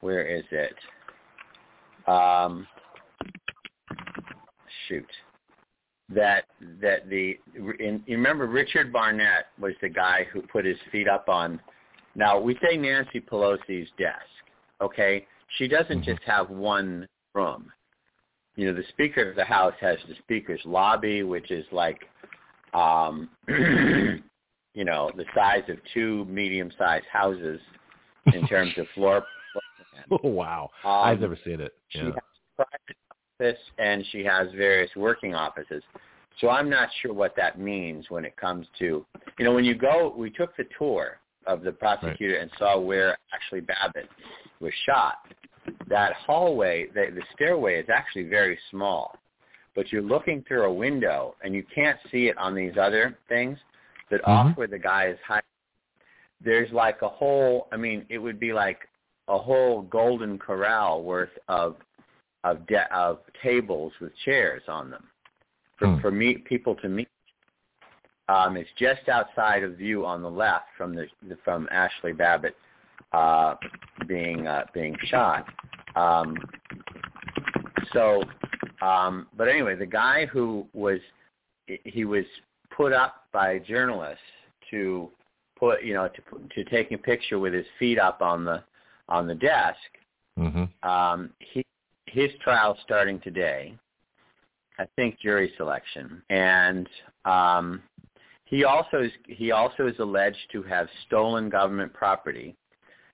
where 0.00 0.24
is 0.24 0.44
it? 0.50 0.74
Um, 2.08 2.66
shoot. 4.88 5.06
That 6.08 6.44
that 6.80 7.10
the 7.10 7.36
in, 7.56 8.02
you 8.06 8.16
remember 8.16 8.46
Richard 8.46 8.92
Barnett 8.92 9.46
was 9.60 9.72
the 9.82 9.88
guy 9.88 10.24
who 10.32 10.40
put 10.42 10.64
his 10.64 10.76
feet 10.92 11.08
up 11.08 11.28
on. 11.28 11.60
Now 12.14 12.38
we 12.38 12.56
say 12.62 12.76
Nancy 12.76 13.20
Pelosi's 13.20 13.88
desk. 13.98 14.20
Okay, 14.80 15.26
she 15.58 15.66
doesn't 15.66 16.00
Mm-hmm. 16.00 16.10
just 16.10 16.22
have 16.24 16.48
one 16.48 17.08
room. 17.34 17.72
You 18.54 18.66
know, 18.66 18.74
the 18.74 18.86
Speaker 18.90 19.28
of 19.28 19.36
the 19.36 19.44
House 19.44 19.74
has 19.80 19.98
the 20.08 20.14
Speaker's 20.22 20.60
lobby, 20.64 21.24
which 21.24 21.50
is 21.50 21.66
like, 21.72 21.98
um, 22.72 23.28
you 23.48 24.84
know, 24.84 25.10
the 25.16 25.24
size 25.34 25.64
of 25.68 25.76
two 25.92 26.24
medium-sized 26.26 27.04
houses 27.12 27.60
in 28.32 28.46
terms 28.46 28.72
of 28.78 28.86
floor. 28.94 29.26
Oh 30.10 30.18
wow, 30.28 30.70
Um, 30.84 30.90
I've 31.04 31.20
never 31.20 31.38
seen 31.44 31.60
it. 31.60 31.74
She 31.88 31.98
Yeah. 31.98 32.04
has 32.06 32.14
a 32.58 32.64
private 32.64 32.96
office 33.40 33.62
and 33.78 34.04
she 34.06 34.24
has 34.24 34.48
various 34.52 34.94
working 34.96 35.34
offices. 35.34 35.82
So 36.40 36.50
I'm 36.50 36.68
not 36.68 36.90
sure 37.00 37.14
what 37.14 37.34
that 37.36 37.58
means 37.58 38.10
when 38.10 38.24
it 38.24 38.36
comes 38.36 38.66
to, 38.78 39.06
you 39.38 39.44
know, 39.44 39.54
when 39.54 39.64
you 39.64 39.74
go, 39.74 40.14
we 40.16 40.30
took 40.30 40.54
the 40.56 40.66
tour 40.78 41.18
of 41.46 41.62
the 41.62 41.72
prosecutor 41.72 42.36
and 42.36 42.50
saw 42.58 42.78
where 42.78 43.16
actually 43.32 43.60
Babbitt 43.62 44.08
was 44.60 44.72
shot. 44.84 45.14
That 45.88 46.12
hallway, 46.14 46.88
the, 46.88 47.10
the 47.14 47.22
stairway 47.34 47.80
is 47.80 47.88
actually 47.88 48.24
very 48.28 48.58
small, 48.70 49.16
but 49.74 49.90
you're 49.90 50.02
looking 50.02 50.44
through 50.46 50.64
a 50.64 50.72
window 50.72 51.36
and 51.42 51.54
you 51.54 51.64
can't 51.74 51.98
see 52.10 52.28
it 52.28 52.36
on 52.36 52.54
these 52.54 52.76
other 52.78 53.16
things. 53.28 53.58
But 54.10 54.22
off 54.24 54.48
Mhm. 54.48 54.56
where 54.56 54.66
the 54.68 54.78
guy 54.78 55.06
is 55.08 55.18
hiding, 55.26 55.42
there's 56.42 56.70
like 56.72 57.02
a 57.02 57.08
whole. 57.08 57.68
I 57.72 57.76
mean, 57.76 58.04
it 58.08 58.18
would 58.18 58.38
be 58.38 58.52
like 58.52 58.88
a 59.28 59.38
whole 59.38 59.82
golden 59.82 60.38
corral 60.38 61.02
worth 61.02 61.36
of 61.48 61.76
of 62.44 62.66
de- 62.66 62.94
of 62.94 63.18
tables 63.42 63.92
with 64.00 64.12
chairs 64.24 64.62
on 64.68 64.90
them 64.90 65.04
for 65.78 65.88
Hmm. 65.88 66.00
for 66.00 66.10
meet 66.10 66.44
people 66.44 66.74
to 66.76 66.88
meet. 66.88 67.08
Um, 68.28 68.56
it's 68.56 68.70
just 68.78 69.08
outside 69.08 69.62
of 69.62 69.76
view 69.76 70.04
on 70.04 70.22
the 70.22 70.30
left 70.30 70.66
from 70.76 70.94
the 70.94 71.08
from 71.44 71.68
Ashley 71.70 72.12
Babbitt 72.12 72.56
uh, 73.12 73.54
being 74.06 74.46
uh, 74.46 74.64
being 74.72 74.96
shot. 75.04 75.46
Um, 75.94 76.36
so, 77.92 78.22
um, 78.82 79.28
but 79.36 79.48
anyway, 79.48 79.74
the 79.76 79.86
guy 79.86 80.26
who 80.26 80.66
was 80.72 81.00
he 81.84 82.04
was 82.04 82.24
put 82.76 82.92
up 82.92 83.26
by 83.32 83.58
journalists 83.58 84.22
to 84.70 85.10
put 85.58 85.82
you 85.82 85.94
know 85.94 86.08
to 86.08 86.22
to 86.54 86.70
take 86.70 86.92
a 86.92 86.98
picture 86.98 87.38
with 87.38 87.52
his 87.54 87.66
feet 87.78 87.98
up 87.98 88.22
on 88.22 88.44
the 88.44 88.62
on 89.08 89.26
the 89.26 89.34
desk. 89.34 89.78
hmm 90.36 90.64
Um, 90.82 91.30
he, 91.38 91.64
his 92.06 92.30
trial 92.42 92.76
starting 92.84 93.20
today. 93.20 93.76
I 94.78 94.86
think 94.94 95.18
jury 95.20 95.52
selection, 95.56 96.22
and 96.28 96.86
um, 97.24 97.82
he 98.44 98.64
also 98.64 99.00
is 99.02 99.12
he 99.26 99.50
also 99.50 99.86
is 99.86 99.98
alleged 99.98 100.50
to 100.52 100.62
have 100.64 100.86
stolen 101.06 101.48
government 101.48 101.92
property, 101.94 102.54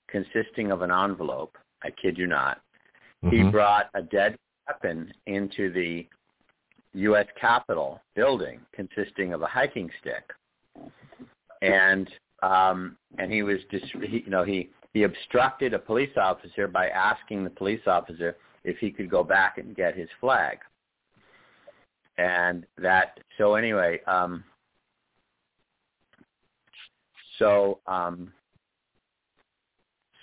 consisting 0.09 0.73
of 0.73 0.83
an 0.83 0.91
envelope. 0.91 1.57
I 1.85 1.91
kid 1.91 2.19
you 2.19 2.27
not. 2.27 2.61
He 3.31 3.39
Mhm. 3.43 3.53
brought 3.53 3.91
a 3.95 4.03
dead 4.03 4.37
weapon 4.67 5.13
into 5.27 5.71
the 5.71 6.09
U.S. 6.95 7.27
Capitol 7.41 8.01
building, 8.15 8.61
consisting 8.73 9.33
of 9.33 9.43
a 9.43 9.47
hiking 9.47 9.89
stick, 10.01 10.25
and 11.63 12.11
um, 12.43 12.97
and 13.19 13.33
he 13.33 13.43
was 13.43 13.59
dis- 13.71 13.83
he, 14.03 14.23
you 14.25 14.31
know 14.31 14.45
he 14.45 14.71
he 14.93 15.05
obstructed 15.05 15.73
a 15.73 15.79
police 15.79 16.17
officer 16.17 16.69
by 16.69 16.89
asking 16.89 17.45
the 17.45 17.51
police 17.51 17.87
officer 17.87 18.37
if 18.65 18.77
he 18.79 18.91
could 18.91 19.11
go 19.11 19.25
back 19.25 19.59
and 19.59 19.75
get 19.75 19.97
his 19.97 20.09
flag. 20.21 20.59
And 22.19 22.67
that 22.79 23.19
so 23.39 23.55
anyway, 23.55 24.01
um, 24.07 24.45
so 27.39 27.81
um, 27.87 28.33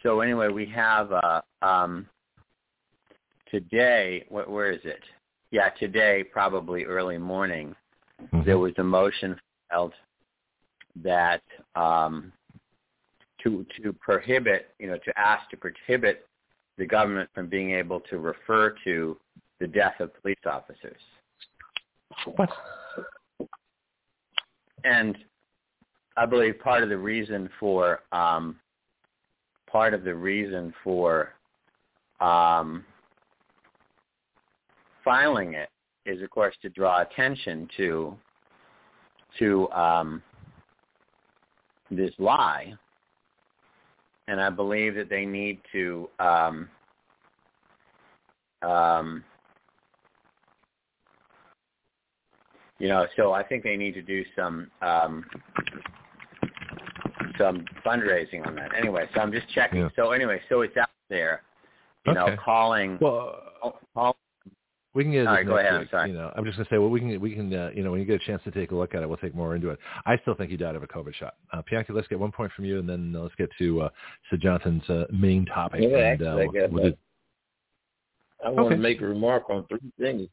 so 0.03 0.21
anyway, 0.21 0.49
we 0.49 0.65
have 0.67 1.11
uh, 1.11 1.41
um, 1.61 2.07
today. 3.51 4.25
Wh- 4.29 4.49
where 4.49 4.71
is 4.71 4.81
it? 4.83 5.01
Yeah, 5.51 5.69
today, 5.79 6.23
probably 6.23 6.85
early 6.85 7.17
morning, 7.17 7.75
Mhm. 8.21 8.45
there 8.45 8.59
was 8.59 8.73
a 8.77 8.83
motion 8.83 9.39
filed 9.69 9.93
that 11.03 11.41
um, 11.75 12.31
to 13.43 13.65
to 13.81 13.93
prohibit, 13.93 14.69
you 14.79 14.87
know, 14.87 14.97
to 14.97 15.19
ask 15.19 15.49
to 15.49 15.57
prohibit 15.57 16.27
the 16.77 16.85
government 16.85 17.29
from 17.33 17.47
being 17.47 17.71
able 17.71 17.99
to 17.99 18.17
refer 18.19 18.75
to 18.83 19.17
the 19.59 19.67
death 19.67 19.95
of 19.99 20.11
police 20.21 20.39
officers. 20.45 21.01
What? 22.35 22.49
And 24.83 25.17
I 26.17 26.25
believe 26.25 26.59
part 26.59 26.83
of 26.83 26.89
the 26.89 26.97
reason 26.97 27.49
for 27.59 28.01
um, 28.11 28.59
part 29.69 29.93
of 29.93 30.03
the 30.03 30.15
reason 30.15 30.73
for 30.83 31.33
um, 32.19 32.83
filing 35.03 35.53
it 35.53 35.69
is, 36.05 36.21
of 36.21 36.29
course, 36.29 36.55
to 36.61 36.69
draw 36.69 37.01
attention 37.01 37.67
to 37.77 38.15
to 39.37 39.69
um, 39.71 40.23
this 41.91 42.11
lie. 42.19 42.73
And 44.27 44.39
I 44.39 44.49
believe 44.49 44.93
that 44.95 45.09
they 45.09 45.25
need 45.25 45.59
to 45.71 46.07
um, 46.19 46.69
um, 48.61 49.23
you 52.79 52.87
know, 52.87 53.05
so 53.15 53.33
I 53.33 53.43
think 53.43 53.63
they 53.63 53.75
need 53.75 53.93
to 53.93 54.01
do 54.01 54.23
some 54.35 54.71
um, 54.81 55.25
some 57.37 57.65
fundraising 57.85 58.45
on 58.47 58.55
that. 58.55 58.71
Anyway, 58.77 59.07
so 59.13 59.21
I'm 59.21 59.31
just 59.31 59.49
checking. 59.49 59.81
Yeah. 59.81 59.89
So 59.95 60.11
anyway, 60.11 60.41
so 60.49 60.61
it's 60.61 60.77
out 60.77 60.89
there, 61.09 61.41
you 62.05 62.13
know, 62.13 62.35
calling. 62.43 62.97
Well, 63.01 63.81
call, 63.93 64.15
we 64.95 65.03
can 65.03 65.11
get 65.11 65.27
All 65.27 65.33
this 65.33 65.37
right, 65.37 65.45
go 65.45 65.55
next 65.55 65.67
ahead, 65.67 65.81
I'm 65.81 65.87
sorry. 65.89 66.09
You 66.11 66.17
know, 66.17 66.31
I'm 66.35 66.45
just 66.45 66.57
gonna 66.57 66.69
say, 66.69 66.77
well, 66.77 66.89
we 66.89 66.99
can 66.99 67.19
we 67.21 67.33
can 67.35 67.53
uh, 67.53 67.69
you 67.75 67.83
know 67.83 67.91
when 67.91 67.99
you 67.99 68.05
get 68.05 68.21
a 68.21 68.25
chance 68.25 68.41
to 68.45 68.51
take 68.51 68.71
a 68.71 68.75
look 68.75 68.95
at 68.95 69.03
it, 69.03 69.07
we'll 69.07 69.17
take 69.17 69.35
more 69.35 69.55
into 69.55 69.69
it. 69.69 69.79
I 70.05 70.17
still 70.19 70.33
think 70.35 70.49
he 70.49 70.57
died 70.57 70.75
of 70.75 70.83
a 70.83 70.87
COVID 70.87 71.13
shot. 71.13 71.35
Uh, 71.53 71.61
Bianchi, 71.69 71.93
let's 71.93 72.07
get 72.07 72.19
one 72.19 72.31
point 72.31 72.51
from 72.53 72.65
you, 72.65 72.79
and 72.79 72.89
then 72.89 73.13
uh, 73.15 73.21
let's 73.21 73.35
get 73.35 73.49
to 73.59 73.81
uh, 73.83 73.89
to 74.31 74.37
Jonathan's 74.37 74.89
uh, 74.89 75.05
main 75.11 75.45
topic. 75.45 75.81
Yeah, 75.81 75.87
and, 75.89 76.21
actually, 76.21 76.27
uh, 76.27 76.31
I 76.31 76.35
we'll- 76.35 76.51
got 76.51 76.71
we'll 76.71 76.83
that. 76.83 76.89
do- 76.91 76.97
I 78.45 78.49
want 78.51 78.67
Okay. 78.67 78.75
to 78.75 78.81
make 78.81 79.01
a 79.01 79.05
remark 79.05 79.49
on 79.49 79.65
three 79.67 79.91
things. 79.99 80.29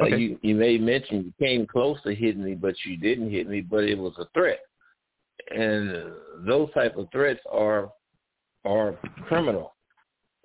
Uh, 0.00 0.04
Okay. 0.06 0.16
you 0.16 0.38
you 0.42 0.54
may 0.54 0.78
mention 0.78 1.24
you 1.24 1.32
came 1.38 1.66
close 1.66 2.02
to 2.02 2.14
hitting 2.14 2.42
me, 2.42 2.54
but 2.54 2.74
you 2.84 2.96
didn't 2.96 3.30
hit 3.30 3.48
me, 3.48 3.60
but 3.60 3.84
it 3.84 3.96
was 3.98 4.14
a 4.18 4.24
threat, 4.34 4.60
and 5.54 5.94
uh, 5.96 6.04
those 6.46 6.70
type 6.72 6.96
of 6.96 7.08
threats 7.12 7.40
are 7.52 7.92
are 8.64 8.94
criminal. 9.28 9.74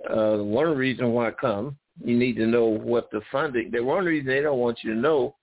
Uh, 0.10 0.38
one 0.38 0.76
reason 0.78 1.12
why 1.12 1.28
I 1.30 1.32
come, 1.32 1.78
you 2.04 2.18
need 2.18 2.36
to 2.38 2.48
know 2.48 2.66
what 2.66 3.10
the 3.12 3.22
funding. 3.32 3.72
The 3.72 3.84
one 3.84 4.06
reason 4.06 4.28
they 4.28 4.42
don't 4.42 4.60
want 4.60 4.80
you 4.84 4.94
to 4.94 5.00
know 5.00 5.36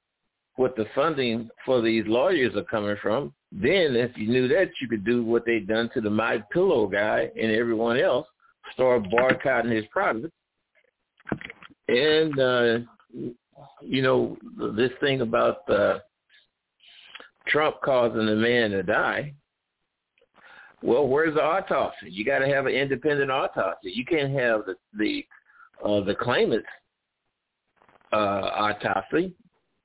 what 0.56 0.76
the 0.76 0.86
funding 0.94 1.48
for 1.64 1.80
these 1.80 2.04
lawyers 2.06 2.56
are 2.56 2.64
coming 2.64 2.96
from. 3.00 3.32
Then, 3.52 3.96
if 3.96 4.16
you 4.16 4.28
knew 4.28 4.48
that, 4.48 4.70
you 4.80 4.88
could 4.88 5.04
do 5.04 5.24
what 5.24 5.46
they 5.46 5.60
done 5.60 5.88
to 5.94 6.00
the 6.00 6.10
My 6.10 6.42
Pillow 6.52 6.86
guy 6.86 7.30
and 7.40 7.52
everyone 7.52 7.98
else, 7.98 8.26
start 8.74 9.08
boycotting 9.10 9.70
his 9.70 9.84
products. 9.90 10.34
And 11.88 12.38
uh, 12.38 12.78
you 13.80 14.02
know 14.02 14.36
this 14.76 14.90
thing 15.00 15.22
about 15.22 15.68
uh, 15.70 15.98
Trump 17.46 17.76
causing 17.82 18.26
the 18.26 18.36
man 18.36 18.70
to 18.72 18.82
die. 18.82 19.32
Well, 20.82 21.08
where's 21.08 21.34
the 21.34 21.42
autopsy? 21.42 22.10
You 22.10 22.24
got 22.24 22.38
to 22.40 22.48
have 22.48 22.66
an 22.66 22.74
independent 22.74 23.30
autopsy. 23.30 23.90
You 23.94 24.04
can't 24.04 24.32
have 24.32 24.66
the 24.66 24.74
the 24.98 25.24
uh, 25.84 26.00
the 26.00 26.14
claimant's 26.14 26.66
uh, 28.12 28.16
autopsy. 28.16 29.34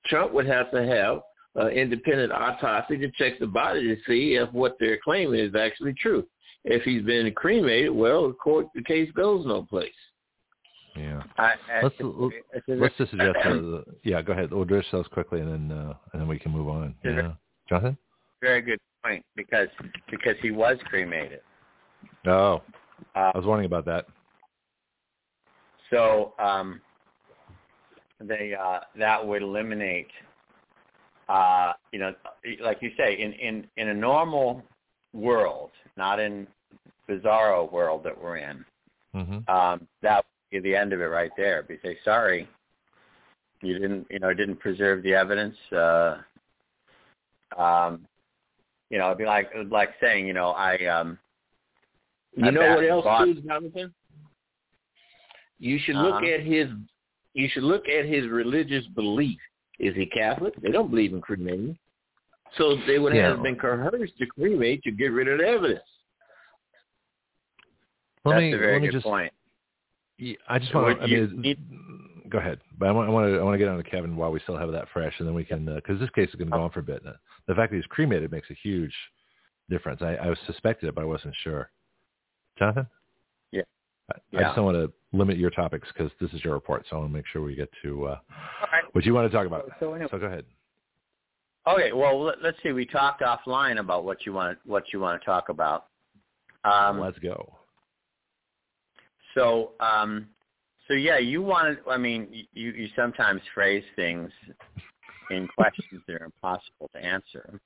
Trump 0.06 0.34
would 0.34 0.46
have 0.48 0.72
to 0.72 0.86
have 0.86 1.22
an 1.56 1.70
independent 1.72 2.32
autopsy 2.32 2.98
to 2.98 3.12
check 3.12 3.40
the 3.40 3.48
body 3.48 3.84
to 3.96 4.02
see 4.08 4.36
if 4.36 4.52
what 4.54 4.76
they're 4.80 5.00
claiming 5.04 5.40
is 5.40 5.56
actually 5.56 5.94
true. 5.94 6.26
If 6.66 6.84
he's 6.84 7.04
been 7.04 7.32
cremated, 7.34 7.92
well, 7.92 8.28
the 8.30 8.34
court 8.34 8.68
the 8.74 8.84
case 8.84 9.12
goes 9.12 9.46
no 9.46 9.64
place. 9.64 9.92
Yeah. 10.96 11.24
I, 11.38 11.54
I, 11.72 11.82
Let's 11.84 11.96
it's- 12.00 12.32
it's 12.54 12.66
let's 12.68 12.96
just 12.98 13.12
suggest. 13.12 13.36
Uh, 13.44 13.82
yeah, 14.04 14.22
go 14.22 14.34
ahead. 14.34 14.52
We'll 14.52 14.62
address 14.62 14.86
those 14.92 15.08
quickly, 15.08 15.42
and 15.42 15.52
then 15.70 15.78
uh, 15.78 15.94
and 16.14 16.22
then 16.22 16.28
we 16.28 16.38
can 16.40 16.52
move 16.52 16.70
on. 16.70 16.94
Yeah, 17.04 17.32
Jonathan. 17.68 17.98
very 18.42 18.62
good 18.62 18.80
point 19.04 19.26
because 19.36 19.68
because 20.12 20.36
he 20.42 20.52
was 20.52 20.78
cremated. 20.86 21.42
Oh, 22.26 22.62
Uh, 23.16 23.32
I 23.34 23.38
was 23.38 23.46
wondering 23.46 23.66
about 23.66 23.86
that. 23.86 24.06
So 25.94 26.34
um, 26.40 26.82
they 28.20 28.54
uh, 28.60 28.80
that 28.98 29.26
would 29.26 29.42
eliminate, 29.42 30.08
uh, 31.30 31.74
you 31.92 32.00
know, 32.00 32.14
like 32.62 32.80
you 32.82 32.92
say, 32.98 33.14
in, 33.20 33.34
in, 33.34 33.68
in 33.78 33.90
a 33.90 33.94
normal 33.94 34.64
world, 35.14 35.72
not 35.98 36.20
in 36.20 36.48
bizarro 37.10 37.72
world 37.72 38.04
that 38.04 38.20
we're 38.20 38.38
in, 38.38 38.66
hmm 39.14 39.38
um, 39.48 39.88
that 40.02 40.26
would 40.52 40.64
be 40.64 40.70
the 40.72 40.76
end 40.76 40.94
of 40.94 41.02
it 41.02 41.06
right 41.06 41.32
there. 41.38 41.64
Be 41.64 41.78
say 41.84 41.98
sorry, 42.04 42.48
you 43.62 43.78
didn't, 43.78 44.08
you 44.10 44.20
know, 44.20 44.34
didn't 44.34 44.60
preserve 44.60 45.04
the 45.04 45.14
evidence. 45.14 45.56
Uh, 45.72 46.18
um, 47.58 48.08
you 48.90 48.98
know, 48.98 49.08
it'd 49.08 49.18
be 49.20 49.26
like 49.26 49.50
it'd 49.54 49.70
be 49.70 49.74
like 49.74 49.92
saying, 50.02 50.26
you 50.26 50.34
know, 50.34 50.50
I 50.50 50.78
um, 50.88 51.20
You 52.36 52.46
I 52.48 52.50
know 52.50 52.76
what 52.76 52.90
else, 52.90 53.04
bought- 53.04 53.26
too, 53.26 53.42
Jonathan? 53.42 53.94
You 55.60 55.80
should 55.80 55.96
look 55.96 56.16
Uh-huh. 56.16 56.26
at 56.34 56.42
his. 56.42 56.70
You 57.34 57.48
should 57.50 57.64
look 57.64 57.88
at 57.90 58.06
his 58.06 58.28
religious 58.28 58.86
belief. 58.88 59.40
Is 59.80 59.96
he 59.96 60.06
Catholic? 60.06 60.54
They 60.62 60.70
don't 60.72 60.90
believe 60.90 61.14
in 61.14 61.22
cremation. 61.22 61.78
so 62.56 62.76
they 62.86 63.00
would 63.00 63.16
Yeah. 63.16 63.30
have 63.30 63.42
been 63.42 63.56
coerced 63.56 64.16
to 64.20 64.28
cremate 64.28 64.84
to 64.84 64.92
get 64.92 65.08
rid 65.12 65.28
of 65.28 65.40
the 65.40 65.48
evidence. 65.48 65.82
Let 68.26 68.34
that's 68.34 68.42
me 68.42 68.54
a 68.54 68.58
very 68.58 68.80
good 68.80 68.92
just. 68.92 69.04
point. 69.04 69.34
I 70.48 70.60
just 70.60 70.74
want 70.74 71.00
to. 71.00 71.04
I 71.04 71.08
mean, 71.08 72.26
go 72.30 72.38
ahead. 72.38 72.60
But 72.78 72.90
I 72.90 72.92
want, 72.92 73.10
I 73.10 73.12
want 73.12 73.28
to. 73.34 73.40
I 73.40 73.44
want 73.44 73.56
to 73.56 73.58
get 73.58 73.68
on 73.68 73.78
to 73.78 73.84
Kevin 73.84 74.16
while 74.16 74.32
we 74.32 74.40
still 74.42 74.56
have 74.58 74.72
that 74.72 74.88
fresh, 74.94 75.14
and 75.20 75.28
then 75.28 75.34
we 75.36 75.44
can 75.44 75.66
because 75.66 76.00
this 76.00 76.10
case 76.12 76.30
is 76.30 76.36
going 76.36 76.50
to 76.50 76.56
go 76.56 76.62
on 76.64 76.70
for 76.70 76.80
a 76.80 76.84
bit. 76.84 77.04
The 77.48 77.56
fact 77.56 77.72
that 77.72 77.78
he's 77.78 77.86
cremated 77.88 78.32
makes 78.32 78.50
a 78.50 78.54
huge 78.54 78.94
difference. 79.70 80.02
I, 80.02 80.16
I 80.16 80.34
suspected 80.46 80.88
it, 80.88 80.96
but 80.96 81.02
I 81.02 81.06
wasn't 81.06 81.36
sure. 81.44 81.72
Jonathan. 82.58 82.88
Yeah. 84.32 84.40
I, 84.40 84.44
just 84.44 84.56
don't 84.56 84.66
want 84.66 84.78
to 84.78 84.92
limit 85.18 85.38
your 85.38 85.50
topics 85.50 85.88
because 85.94 86.12
this 86.20 86.32
is 86.34 86.44
your 86.44 86.54
report, 86.54 86.86
so 86.90 86.96
I 86.96 87.00
want 87.00 87.12
to 87.12 87.14
make 87.16 87.26
sure 87.28 87.42
we 87.42 87.56
get 87.56 87.70
to 87.84 88.06
uh, 88.06 88.20
right. 88.72 88.84
what 88.94 89.06
you 89.06 89.14
want 89.14 89.32
to 89.32 89.36
talk 89.36 89.48
about. 89.48 89.70
So 89.80 89.94
anyway, 89.94 90.10
So 90.12 90.20
go 90.20 90.26
ahead. 90.26 90.46
Okay, 91.68 91.94
well, 91.94 92.22
let, 92.22 92.42
let's 92.42 92.58
see. 92.62 92.72
We 92.74 92.86
talked 92.86 93.22
offline 93.22 93.80
about 93.80 94.04
what 94.04 94.26
you 94.26 94.34
want 94.34 94.58
what 94.66 94.86
you 94.92 95.00
want 95.00 95.22
to 95.22 95.26
talk 95.26 95.50
about. 95.50 95.88
Um, 96.66 97.00
Let's 97.00 97.20
go. 97.20 97.54
so, 99.36 99.72
um, 99.80 100.28
so 100.88 100.94
yeah, 100.94 101.18
you 101.18 101.42
wanted. 101.42 101.78
I 101.90 101.98
mean, 101.98 102.28
you 102.54 102.72
you 102.72 102.90
sometimes 102.96 103.42
phrase 103.54 103.84
things 103.96 104.30
in 105.32 105.48
questions 105.48 106.02
that 106.08 106.22
are 106.22 106.26
impossible 106.26 106.90
to 106.94 107.04
answer. 107.04 107.60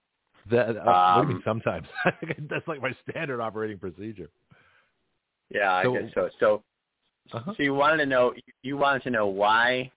That, 0.51 0.77
uh, 0.77 1.15
what 1.15 1.23
do 1.23 1.27
you 1.27 1.27
mean 1.27 1.37
Um, 1.37 1.43
sometimes? 1.43 1.87
That's 2.49 2.67
like 2.67 2.81
my 2.81 2.95
standard 3.09 3.41
operating 3.41 3.77
procedure. 3.79 4.29
Yeah, 5.49 5.73
I 5.73 5.83
So- 5.83 5.93
guess 5.93 6.11
so. 6.13 6.29
So, 6.39 6.63
Uh-huh. 7.33 7.53
so 7.55 7.63
you 7.63 7.73
wanted 7.73 7.97
to 7.97 8.05
know. 8.05 8.33
You 8.63 8.77
wanted 8.77 9.03
to 9.03 9.09
know 9.09 9.27
why. 9.27 9.91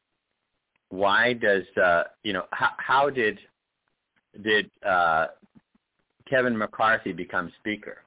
Why 0.88 1.34
does 1.34 1.64
uh, 1.76 2.04
you 2.24 2.32
know 2.32 2.46
how, 2.52 2.70
how 2.78 3.10
did 3.10 3.38
did 4.42 4.70
uh, 4.84 5.28
Kevin 6.28 6.56
McCarthy 6.56 7.12
become 7.12 7.52
speaker? 7.60 7.98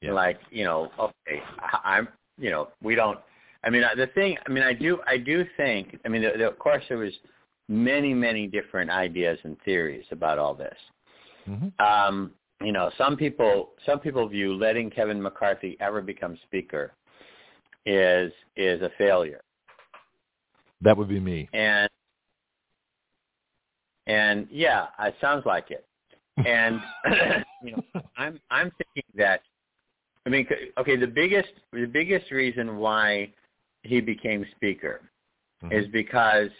Yeah. 0.00 0.12
Like 0.12 0.40
you 0.50 0.64
know, 0.64 0.90
okay, 0.98 1.40
I- 1.60 1.96
I'm 1.96 2.08
you 2.38 2.50
know 2.50 2.68
we 2.82 2.94
don't. 2.94 3.18
I 3.64 3.70
mean, 3.70 3.82
the 3.96 4.06
thing. 4.08 4.36
I 4.46 4.50
mean, 4.50 4.62
I 4.62 4.72
do. 4.72 5.00
I 5.06 5.16
do 5.18 5.44
think. 5.56 5.98
I 6.04 6.08
mean, 6.08 6.22
the, 6.22 6.32
the, 6.36 6.46
of 6.48 6.58
course, 6.58 6.84
there 6.88 6.98
was 6.98 7.12
many, 7.68 8.14
many 8.14 8.46
different 8.46 8.90
ideas 8.90 9.38
and 9.44 9.56
theories 9.64 10.04
about 10.12 10.38
all 10.38 10.54
this. 10.54 10.78
hmm 11.46 11.68
Um, 11.80 12.32
you 12.62 12.72
know, 12.72 12.90
some 12.96 13.16
people 13.16 13.70
some 13.84 14.00
people 14.00 14.28
view 14.28 14.54
letting 14.54 14.90
Kevin 14.90 15.20
McCarthy 15.20 15.76
ever 15.80 16.00
become 16.00 16.38
speaker 16.44 16.92
is 17.84 18.32
is 18.56 18.80
a 18.82 18.90
failure. 18.98 19.40
That 20.80 20.96
would 20.96 21.08
be 21.08 21.20
me. 21.20 21.48
And 21.52 21.88
and 24.06 24.48
yeah, 24.50 24.86
it 25.00 25.14
sounds 25.20 25.44
like 25.46 25.70
it. 25.70 25.86
And 26.44 26.80
you 27.62 27.72
know, 27.72 27.84
I'm 28.16 28.40
I'm 28.50 28.70
thinking 28.70 29.10
that 29.16 29.42
I 30.26 30.30
mean, 30.30 30.46
okay, 30.78 30.96
the 30.96 31.06
biggest 31.06 31.52
the 31.72 31.86
biggest 31.86 32.30
reason 32.30 32.78
why 32.78 33.32
he 33.82 34.00
became 34.00 34.44
speaker 34.56 35.02
Mhm. 35.62 35.72
is 35.72 35.88
because 35.88 36.50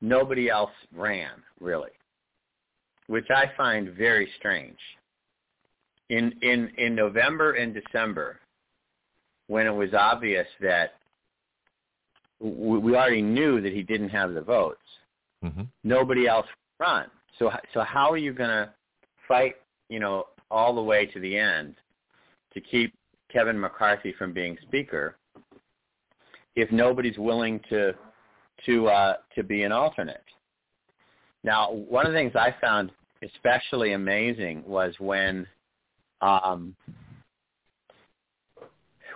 nobody 0.00 0.48
else 0.48 0.72
ran 0.92 1.42
really, 1.60 1.92
which 3.06 3.30
I 3.30 3.52
find 3.56 3.90
very 3.90 4.30
strange. 4.38 4.78
In 6.10 6.32
in 6.42 6.68
in 6.76 6.94
November 6.94 7.52
and 7.52 7.74
December, 7.74 8.40
when 9.46 9.66
it 9.66 9.74
was 9.74 9.94
obvious 9.94 10.46
that 10.60 10.94
we 12.40 12.78
we 12.78 12.94
already 12.94 13.22
knew 13.22 13.60
that 13.60 13.72
he 13.72 13.82
didn't 13.82 14.10
have 14.10 14.34
the 14.34 14.42
votes, 14.42 14.82
Mhm. 15.42 15.66
nobody 15.82 16.26
else 16.26 16.46
would 16.46 16.86
run. 16.86 17.10
So 17.38 17.50
so 17.72 17.80
how 17.80 18.10
are 18.10 18.18
you 18.18 18.32
going 18.32 18.50
to 18.50 18.72
fight, 19.26 19.56
you 19.88 19.98
know, 19.98 20.28
all 20.50 20.74
the 20.74 20.82
way 20.82 21.06
to 21.06 21.20
the 21.20 21.36
end 21.36 21.76
to 22.52 22.60
keep 22.60 22.94
Kevin 23.30 23.58
McCarthy 23.58 24.12
from 24.12 24.32
being 24.32 24.58
speaker 24.62 25.16
if 26.54 26.70
nobody's 26.70 27.18
willing 27.18 27.60
to 27.70 27.94
to 28.66 28.88
uh, 28.88 29.16
to 29.34 29.42
be 29.42 29.62
an 29.62 29.72
alternate? 29.72 30.24
Now, 31.42 31.72
one 31.72 32.06
of 32.06 32.12
the 32.12 32.18
things 32.18 32.36
I 32.36 32.52
found 32.60 32.92
especially 33.22 33.92
amazing 33.92 34.64
was 34.66 34.94
when 35.00 35.46
um, 36.20 36.74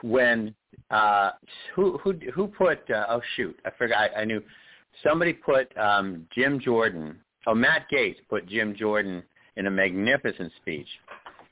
when 0.03 0.55
uh, 0.91 1.31
who 1.75 1.99
who 1.99 2.15
who 2.35 2.47
put 2.49 2.89
uh, 2.91 3.07
oh 3.09 3.21
shoot 3.37 3.59
I 3.65 3.71
forgot 3.77 4.11
I, 4.17 4.21
I 4.21 4.25
knew 4.25 4.43
somebody 5.03 5.33
put 5.33 5.77
um, 5.77 6.27
Jim 6.35 6.61
Jordan 6.61 7.17
oh 7.47 7.55
Matt 7.55 7.87
Gaetz 7.93 8.17
put 8.29 8.47
Jim 8.47 8.75
Jordan 8.77 9.23
in 9.57 9.67
a 9.67 9.71
magnificent 9.71 10.53
speech 10.61 10.89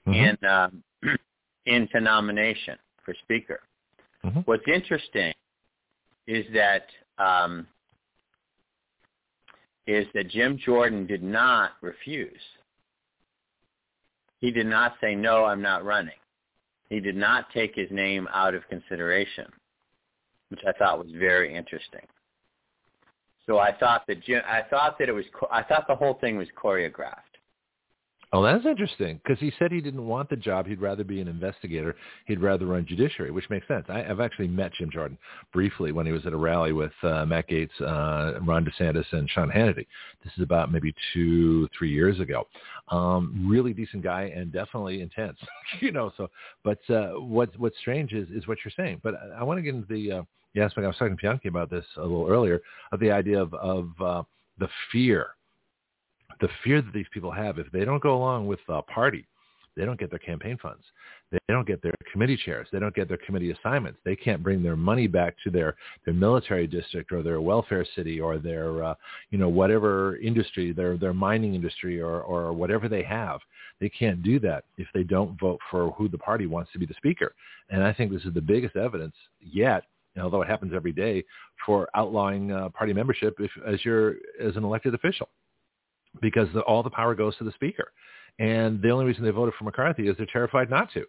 Mhm. 0.06 0.38
in 0.40 0.48
um, 0.48 0.82
into 1.66 2.00
nomination 2.00 2.78
for 3.04 3.12
speaker. 3.24 3.60
Mhm. 4.24 4.46
What's 4.46 4.66
interesting 4.68 5.32
is 6.28 6.44
that 6.54 6.86
um, 7.18 7.66
is 9.86 10.06
that 10.14 10.28
Jim 10.28 10.58
Jordan 10.58 11.06
did 11.06 11.22
not 11.22 11.72
refuse. 11.80 12.40
He 14.40 14.50
did 14.50 14.66
not 14.66 14.94
say 15.00 15.14
no, 15.14 15.44
I'm 15.44 15.62
not 15.62 15.84
running. 15.84 16.18
He 16.88 17.00
did 17.00 17.16
not 17.16 17.50
take 17.52 17.74
his 17.74 17.90
name 17.90 18.28
out 18.32 18.54
of 18.54 18.68
consideration, 18.68 19.46
which 20.50 20.60
I 20.66 20.72
thought 20.72 20.98
was 20.98 21.10
very 21.12 21.54
interesting. 21.54 22.06
So 23.46 23.58
I 23.58 23.72
thought 23.72 24.06
that 24.08 24.18
I 24.48 24.62
thought 24.68 24.98
that 24.98 25.08
it 25.08 25.12
was 25.12 25.24
I 25.50 25.62
thought 25.62 25.86
the 25.86 25.94
whole 25.94 26.14
thing 26.14 26.36
was 26.36 26.48
choreographed. 26.56 27.35
Oh, 28.36 28.42
that's 28.42 28.66
interesting 28.66 29.18
because 29.24 29.40
he 29.40 29.50
said 29.58 29.72
he 29.72 29.80
didn't 29.80 30.06
want 30.06 30.28
the 30.28 30.36
job. 30.36 30.66
He'd 30.66 30.82
rather 30.82 31.04
be 31.04 31.22
an 31.22 31.26
investigator. 31.26 31.96
He'd 32.26 32.42
rather 32.42 32.66
run 32.66 32.84
judiciary, 32.86 33.30
which 33.30 33.48
makes 33.48 33.66
sense. 33.66 33.86
I, 33.88 34.04
I've 34.04 34.20
actually 34.20 34.48
met 34.48 34.72
Jim 34.74 34.90
Jordan 34.90 35.16
briefly 35.54 35.90
when 35.90 36.04
he 36.04 36.12
was 36.12 36.26
at 36.26 36.34
a 36.34 36.36
rally 36.36 36.72
with 36.72 36.92
uh, 37.02 37.24
Matt 37.24 37.48
Gaetz, 37.48 37.70
uh, 37.80 38.38
Ron 38.42 38.66
DeSantis, 38.66 39.10
and 39.12 39.30
Sean 39.30 39.50
Hannity. 39.50 39.86
This 40.22 40.34
is 40.36 40.42
about 40.42 40.70
maybe 40.70 40.94
two, 41.14 41.66
three 41.78 41.90
years 41.90 42.20
ago. 42.20 42.46
Um, 42.88 43.46
really 43.48 43.72
decent 43.72 44.02
guy 44.02 44.30
and 44.36 44.52
definitely 44.52 45.00
intense, 45.00 45.38
you 45.80 45.90
know. 45.90 46.12
So, 46.18 46.28
but 46.62 46.80
uh, 46.90 47.12
what's 47.12 47.56
what's 47.56 47.78
strange 47.78 48.12
is 48.12 48.28
is 48.28 48.46
what 48.46 48.58
you're 48.66 48.72
saying. 48.76 49.00
But 49.02 49.14
I, 49.14 49.40
I 49.40 49.44
want 49.44 49.56
to 49.56 49.62
get 49.62 49.74
into 49.74 49.88
the 49.88 50.12
uh, 50.12 50.22
the 50.54 50.60
aspect 50.60 50.84
I 50.84 50.88
was 50.88 50.96
talking 50.98 51.16
to 51.16 51.22
Bianchi 51.22 51.48
about 51.48 51.70
this 51.70 51.86
a 51.96 52.02
little 52.02 52.28
earlier 52.28 52.60
of 52.92 53.00
the 53.00 53.10
idea 53.10 53.40
of 53.40 53.54
of 53.54 53.88
uh, 53.98 54.22
the 54.58 54.68
fear 54.92 55.28
the 56.40 56.48
fear 56.64 56.82
that 56.82 56.92
these 56.92 57.06
people 57.12 57.30
have 57.30 57.58
if 57.58 57.70
they 57.72 57.84
don't 57.84 58.02
go 58.02 58.16
along 58.16 58.46
with 58.46 58.60
a 58.68 58.82
party, 58.82 59.26
they 59.76 59.84
don't 59.84 60.00
get 60.00 60.08
their 60.10 60.18
campaign 60.18 60.56
funds. 60.60 60.82
They 61.30 61.38
don't 61.48 61.66
get 61.66 61.82
their 61.82 61.92
committee 62.10 62.38
chairs. 62.42 62.66
They 62.72 62.78
don't 62.78 62.94
get 62.94 63.08
their 63.08 63.18
committee 63.18 63.50
assignments. 63.50 63.98
They 64.04 64.16
can't 64.16 64.42
bring 64.42 64.62
their 64.62 64.76
money 64.76 65.06
back 65.06 65.36
to 65.44 65.50
their, 65.50 65.76
their 66.04 66.14
military 66.14 66.66
district 66.66 67.12
or 67.12 67.22
their 67.22 67.42
welfare 67.42 67.84
city 67.94 68.18
or 68.18 68.38
their, 68.38 68.82
uh, 68.82 68.94
you 69.30 69.38
know, 69.38 69.50
whatever 69.50 70.16
industry, 70.16 70.72
their, 70.72 70.96
their 70.96 71.12
mining 71.12 71.54
industry 71.54 72.00
or, 72.00 72.22
or 72.22 72.52
whatever 72.54 72.88
they 72.88 73.02
have. 73.02 73.40
They 73.80 73.90
can't 73.90 74.22
do 74.22 74.40
that 74.40 74.64
if 74.78 74.86
they 74.94 75.02
don't 75.02 75.38
vote 75.38 75.60
for 75.70 75.90
who 75.92 76.08
the 76.08 76.18
party 76.18 76.46
wants 76.46 76.72
to 76.72 76.78
be 76.78 76.86
the 76.86 76.94
speaker. 76.94 77.34
And 77.68 77.82
I 77.82 77.92
think 77.92 78.12
this 78.12 78.24
is 78.24 78.32
the 78.32 78.40
biggest 78.40 78.76
evidence 78.76 79.14
yet, 79.40 79.84
although 80.18 80.40
it 80.40 80.48
happens 80.48 80.72
every 80.74 80.92
day, 80.92 81.22
for 81.66 81.88
outlawing 81.94 82.50
uh, 82.50 82.70
party 82.70 82.94
membership 82.94 83.36
if, 83.40 83.50
as, 83.66 83.84
you're, 83.84 84.14
as 84.40 84.56
an 84.56 84.64
elected 84.64 84.94
official 84.94 85.28
because 86.20 86.48
the, 86.54 86.60
all 86.62 86.82
the 86.82 86.90
power 86.90 87.14
goes 87.14 87.36
to 87.38 87.44
the 87.44 87.52
speaker. 87.52 87.92
And 88.38 88.82
the 88.82 88.90
only 88.90 89.04
reason 89.06 89.24
they 89.24 89.30
voted 89.30 89.54
for 89.58 89.64
McCarthy 89.64 90.08
is 90.08 90.16
they're 90.16 90.26
terrified 90.32 90.68
not 90.70 90.92
to. 90.92 91.04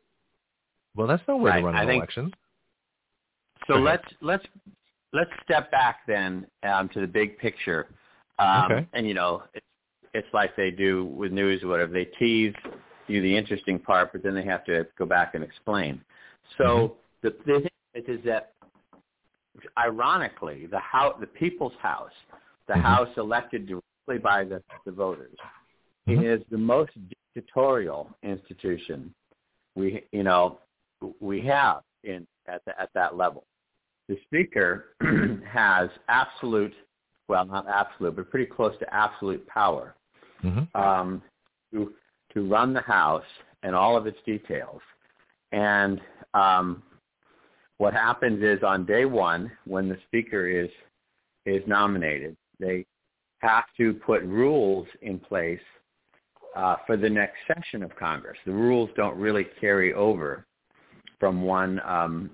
Well, 0.96 1.08
that's 1.08 1.24
no 1.28 1.38
way 1.38 1.52
Right, 1.52 1.60
to 1.60 1.66
run 1.66 1.76
an 1.76 1.88
think- 1.88 1.98
election. 2.02 2.34
So 3.68 3.76
let's 3.76 4.06
let's 4.22 4.46
let's 5.14 5.32
step 5.44 5.70
back 5.72 5.98
then 6.08 6.48
um, 6.64 6.88
to 6.90 7.02
the 7.02 7.08
big 7.08 7.38
picture. 7.38 7.88
Um, 8.40 8.72
Okay. 8.72 8.88
And 8.94 9.06
you 9.08 9.14
know, 9.14 9.44
it's 9.54 9.66
it's 10.14 10.28
like 10.34 10.56
they 10.56 10.72
do 10.72 11.06
with 11.06 11.32
news 11.32 11.64
or 11.64 11.68
whatever. 11.68 11.92
They 11.92 12.06
tease 12.06 12.54
you 13.08 13.22
the 13.22 13.36
interesting 13.36 13.78
part, 13.80 14.12
but 14.14 14.24
then 14.24 14.34
they 14.36 14.44
have 14.46 14.64
to 14.66 14.88
go 14.98 15.06
back 15.06 15.36
and 15.36 15.44
explain. 15.44 16.02
So 16.58 16.64
Mm-hmm. 16.64 17.28
the, 17.28 17.36
the 17.46 17.60
thing 17.62 17.70
is, 17.96 18.20
is 18.20 18.26
that 18.26 18.54
ironically, 19.78 20.68
the 20.68 20.80
house, 20.80 21.16
the 21.20 21.28
people's 21.28 21.74
house, 21.82 22.12
the 22.68 22.74
Mhm. 22.76 22.82
house 22.82 23.10
elected 23.18 23.70
directly 24.08 24.22
by 24.22 24.44
the, 24.44 24.62
the 24.86 24.92
voters, 24.92 25.38
Mhm. 26.08 26.24
is 26.24 26.48
the 26.50 26.58
most 26.58 26.92
dictatorial 27.36 28.10
institution 28.24 29.14
we 29.76 30.04
you 30.12 30.24
know 30.24 30.60
we 31.20 31.42
have 31.42 31.84
in 32.04 32.26
at 32.48 32.64
the, 32.66 32.80
at 32.80 32.90
that 32.94 33.16
level. 33.16 33.46
The 34.08 34.18
speaker 34.24 34.96
has 35.46 35.90
absolute, 36.08 36.74
well, 37.28 37.46
not 37.46 37.68
absolute, 37.68 38.16
but 38.16 38.32
pretty 38.32 38.46
close 38.46 38.78
to 38.80 38.94
absolute 38.94 39.46
power 39.48 39.96
hmm 40.42 40.64
um, 40.76 41.22
to 41.72 41.94
to 42.34 42.48
run 42.48 42.74
the 42.74 42.82
house 42.82 43.26
and 43.64 43.76
all 43.76 43.98
of 43.98 44.08
its 44.08 44.18
details. 44.26 44.82
And 45.52 46.00
um, 46.34 46.84
what 47.78 47.94
happens 47.94 48.42
is 48.44 48.64
on 48.64 48.86
day 48.86 49.06
one, 49.06 49.52
when 49.66 49.90
the 49.90 49.98
speaker 50.08 50.48
is 50.48 50.70
is 51.46 51.62
nominated, 51.68 52.36
they 52.60 52.86
have 53.40 53.66
to 53.78 53.94
put 53.94 54.24
rules 54.24 54.88
in 55.02 55.20
place 55.20 55.60
uh, 56.56 56.78
for 56.86 56.98
the 56.98 57.10
next 57.10 57.36
session 57.48 57.84
of 57.84 57.96
Congress. 57.96 58.38
The 58.46 58.52
rules 58.52 58.90
don't 58.96 59.18
really 59.18 59.46
carry 59.60 59.94
over 59.94 60.46
from 61.20 61.44
one 61.44 61.80
um, 61.86 62.32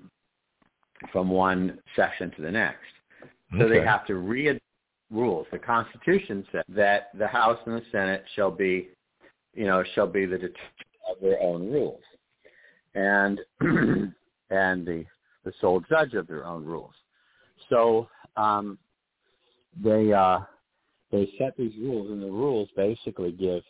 from 1.12 1.28
one 1.28 1.78
session 1.96 2.30
to 2.36 2.42
the 2.42 2.50
next. 2.50 2.78
So 3.58 3.68
they 3.68 3.82
have 3.82 4.06
to 4.06 4.16
read 4.16 4.58
rules. 5.10 5.46
The 5.52 5.58
Constitution 5.58 6.44
says 6.50 6.64
that 6.70 7.10
the 7.16 7.26
House 7.26 7.58
and 7.66 7.76
the 7.76 7.82
Senate 7.92 8.24
shall 8.34 8.50
be, 8.50 8.88
you 9.54 9.66
know, 9.66 9.84
shall 9.94 10.08
be 10.08 10.26
the 10.26 10.38
determinant 10.38 10.58
of 11.08 11.20
their 11.20 11.40
own 11.40 11.70
rules, 11.70 12.02
and 12.94 13.40
and 13.60 14.86
the 14.86 15.04
the 15.44 15.52
sole 15.60 15.82
judge 15.88 16.14
of 16.14 16.26
their 16.26 16.46
own 16.46 16.64
rules. 16.64 16.94
So 17.68 18.08
um, 18.36 18.78
they 19.82 20.12
uh, 20.12 20.40
they 21.14 21.30
set 21.38 21.56
these 21.56 21.72
rules, 21.78 22.10
and 22.10 22.20
the 22.22 22.26
rules 22.26 22.68
basically 22.76 23.32
give 23.32 23.62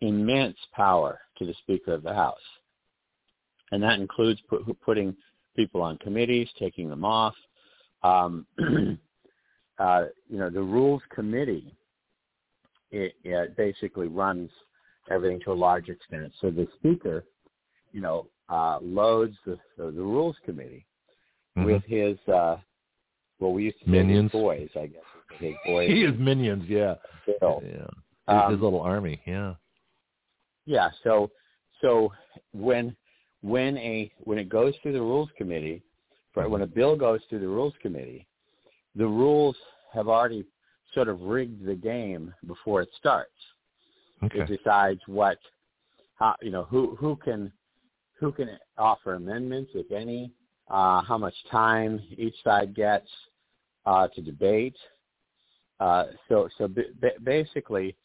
immense 0.00 0.56
power 0.72 1.20
to 1.38 1.44
the 1.44 1.54
Speaker 1.62 1.92
of 1.92 2.02
the 2.02 2.14
House, 2.14 2.38
and 3.72 3.82
that 3.82 3.98
includes 3.98 4.40
put, 4.48 4.62
putting 4.80 5.16
people 5.56 5.82
on 5.82 5.98
committees, 5.98 6.48
taking 6.58 6.88
them 6.88 7.04
off. 7.04 7.34
Um, 8.02 8.46
uh, 9.78 10.04
you 10.28 10.38
know, 10.38 10.50
the 10.50 10.62
Rules 10.62 11.02
Committee 11.14 11.74
it, 12.92 13.14
it 13.24 13.56
basically 13.56 14.08
runs 14.08 14.50
everything 15.10 15.40
to 15.44 15.52
a 15.52 15.54
large 15.54 15.88
extent. 15.88 16.32
So 16.40 16.50
the 16.50 16.66
Speaker, 16.76 17.24
you 17.92 18.00
know, 18.00 18.28
uh, 18.48 18.78
loads 18.82 19.36
the, 19.46 19.58
the, 19.76 19.84
the 19.90 20.02
Rules 20.02 20.36
Committee 20.44 20.86
Mhm. 21.56 21.64
with 21.64 21.82
his, 21.84 22.16
uh, 22.28 22.58
well, 23.40 23.52
we 23.52 23.64
used 23.64 23.78
to 23.80 23.84
say 23.86 23.90
Minions. 23.90 24.30
his 24.30 24.40
boys, 24.40 24.70
I 24.76 24.86
guess. 24.86 25.02
His 25.38 25.54
boys. 25.66 25.88
he 25.88 26.02
is 26.02 26.18
minions. 26.18 26.64
Yeah. 26.68 26.94
Bill. 27.40 27.62
Yeah. 27.64 27.72
His, 27.78 27.88
Um, 28.28 28.52
his 28.52 28.60
little 28.60 28.80
army. 28.80 29.20
Yeah. 29.26 29.54
Yeah. 30.66 30.90
So 31.02 31.30
so 31.80 32.12
when 32.52 32.96
when 33.42 33.76
a 33.78 34.12
when 34.18 34.38
it 34.38 34.48
goes 34.48 34.74
through 34.82 34.92
the 34.92 35.00
rules 35.00 35.30
committee, 35.36 35.82
when 36.34 36.62
a 36.62 36.66
bill 36.66 36.96
goes 36.96 37.20
through 37.28 37.40
the 37.40 37.48
rules 37.48 37.74
committee, 37.80 38.26
the 38.94 39.06
rules 39.06 39.56
have 39.92 40.08
already 40.08 40.44
sort 40.94 41.08
of 41.08 41.20
rigged 41.22 41.64
the 41.64 41.74
game 41.74 42.34
before 42.46 42.82
it 42.82 42.88
starts. 42.96 43.32
Okay. 44.22 44.40
It 44.40 44.46
decides 44.58 45.00
what 45.06 45.38
how 46.16 46.36
you 46.42 46.50
know 46.50 46.64
who 46.64 46.96
who 46.96 47.16
can 47.16 47.52
who 48.18 48.30
can 48.32 48.58
offer 48.76 49.14
amendments 49.14 49.70
if 49.74 49.90
any, 49.90 50.30
uh, 50.68 51.00
how 51.02 51.16
much 51.16 51.34
time 51.50 52.00
each 52.18 52.34
side 52.44 52.74
gets 52.74 53.08
uh, 53.86 54.08
to 54.08 54.20
debate. 54.20 54.76
Uh, 55.80 56.04
so 56.28 56.48
so 56.58 56.68
b- 56.68 56.92
b- 57.00 57.08
basically, 57.24 57.96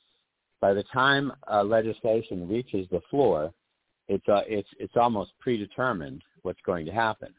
by 0.61 0.73
the 0.73 0.84
time 0.84 1.31
uh, 1.52 1.64
legislation 1.64 2.47
reaches 2.47 2.88
the 2.89 3.02
floor, 3.10 3.53
it's 4.07 4.27
uh, 4.30 4.41
it's 4.47 4.69
it's 4.80 4.95
almost 4.95 5.31
predetermined 5.39 6.23
what's 6.43 6.61
going 6.65 6.85
to 6.85 6.91
happen. 6.91 7.34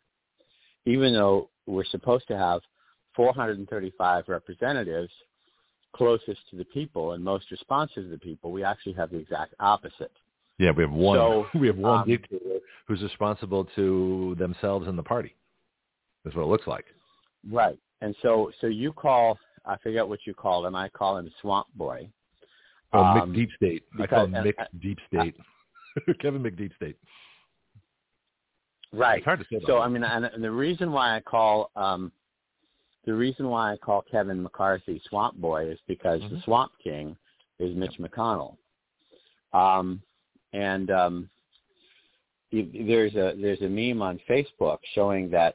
Even 0.85 1.15
though 1.15 1.49
we're 1.67 1.85
supposed 1.87 2.29
to 2.29 2.37
have 2.37 2.61
435 3.17 4.25
representatives 4.29 5.11
closest 5.95 6.41
to 6.51 6.57
the 6.57 6.65
people 6.67 7.13
and 7.13 7.25
most 7.25 7.51
responsive 7.51 8.05
to 8.05 8.11
the 8.11 8.19
people, 8.19 8.53
we 8.53 8.63
actually 8.63 8.93
have 8.93 9.11
the 9.11 9.17
exact 9.17 9.55
opposite. 9.59 10.13
Yeah, 10.59 10.73
we 10.73 10.83
have 10.83 10.93
one. 10.93 11.17
So, 11.19 11.47
we 11.59 11.67
have 11.69 11.79
one 11.79 12.01
um, 12.01 12.09
dictator 12.09 12.59
who's 12.87 13.03
responsible 13.03 13.65
to 13.77 14.37
themselves 14.39 14.87
and 14.87 14.99
the 14.99 15.03
party. 15.03 15.35
That's 16.25 16.37
what 16.37 16.43
it 16.43 16.49
looks 16.49 16.67
like. 16.67 16.85
Right. 17.51 17.79
And 18.03 18.15
so 18.23 18.51
so 18.61 18.67
you 18.67 18.93
call 18.93 19.39
I 19.67 19.77
forget 19.79 20.07
what 20.07 20.21
you 20.27 20.35
call 20.35 20.65
him. 20.67 20.75
I 20.75 20.89
call 20.89 21.19
him 21.19 21.31
Swamp 21.41 21.67
Boy. 21.75 22.09
Oh, 22.93 23.01
Um, 23.01 23.31
Mick 23.33 23.35
Deep 23.35 23.51
State. 23.57 23.85
I 24.01 24.07
call 24.07 24.25
him 24.27 24.33
Mick 24.33 24.55
uh, 24.59 24.65
Deep 24.81 24.99
State. 25.09 25.37
Kevin 26.21 26.43
McDeep 26.43 26.75
State. 26.77 26.97
Right. 28.93 29.19
It's 29.19 29.25
hard 29.25 29.41
to 29.41 29.47
say. 29.51 29.61
So. 29.67 29.79
I 29.81 29.89
mean, 29.89 30.05
and, 30.05 30.25
and 30.27 30.43
the 30.45 30.51
reason 30.51 30.93
why 30.93 31.17
I 31.17 31.21
call 31.21 31.71
um, 31.77 32.13
the 33.05 33.15
reason 33.15 33.49
why 33.49 33.73
I 33.73 33.77
call 33.77 34.03
Kevin 34.11 34.43
McCarthy 34.43 35.01
Swamp 35.09 35.37
Boy 35.37 35.67
is 35.71 35.79
because 35.87 36.21
the 36.23 36.37
Mhm. 36.37 36.45
Swamp 36.45 36.73
King 36.83 37.17
is 37.59 37.75
Mitch 37.77 37.97
McConnell, 37.99 38.57
um, 39.53 40.03
and 40.53 40.91
um, 40.91 41.31
there's 42.53 43.15
a 43.15 43.35
there's 43.41 43.61
a 43.63 43.69
meme 43.69 44.03
on 44.03 44.21
Facebook 44.29 44.79
showing 44.95 45.31
that 45.31 45.55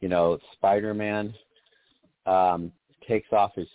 you 0.00 0.08
know 0.08 0.38
Spider-Man 0.54 1.34
um, 2.26 2.72
takes 3.08 3.32
off 3.32 3.52
his 3.54 3.68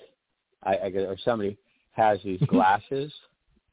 I, 0.64 0.78
I 0.86 0.90
guess- 0.90 1.08
or 1.08 1.18
somebody 1.24 1.58
has 1.92 2.20
these 2.24 2.42
glasses 2.48 3.12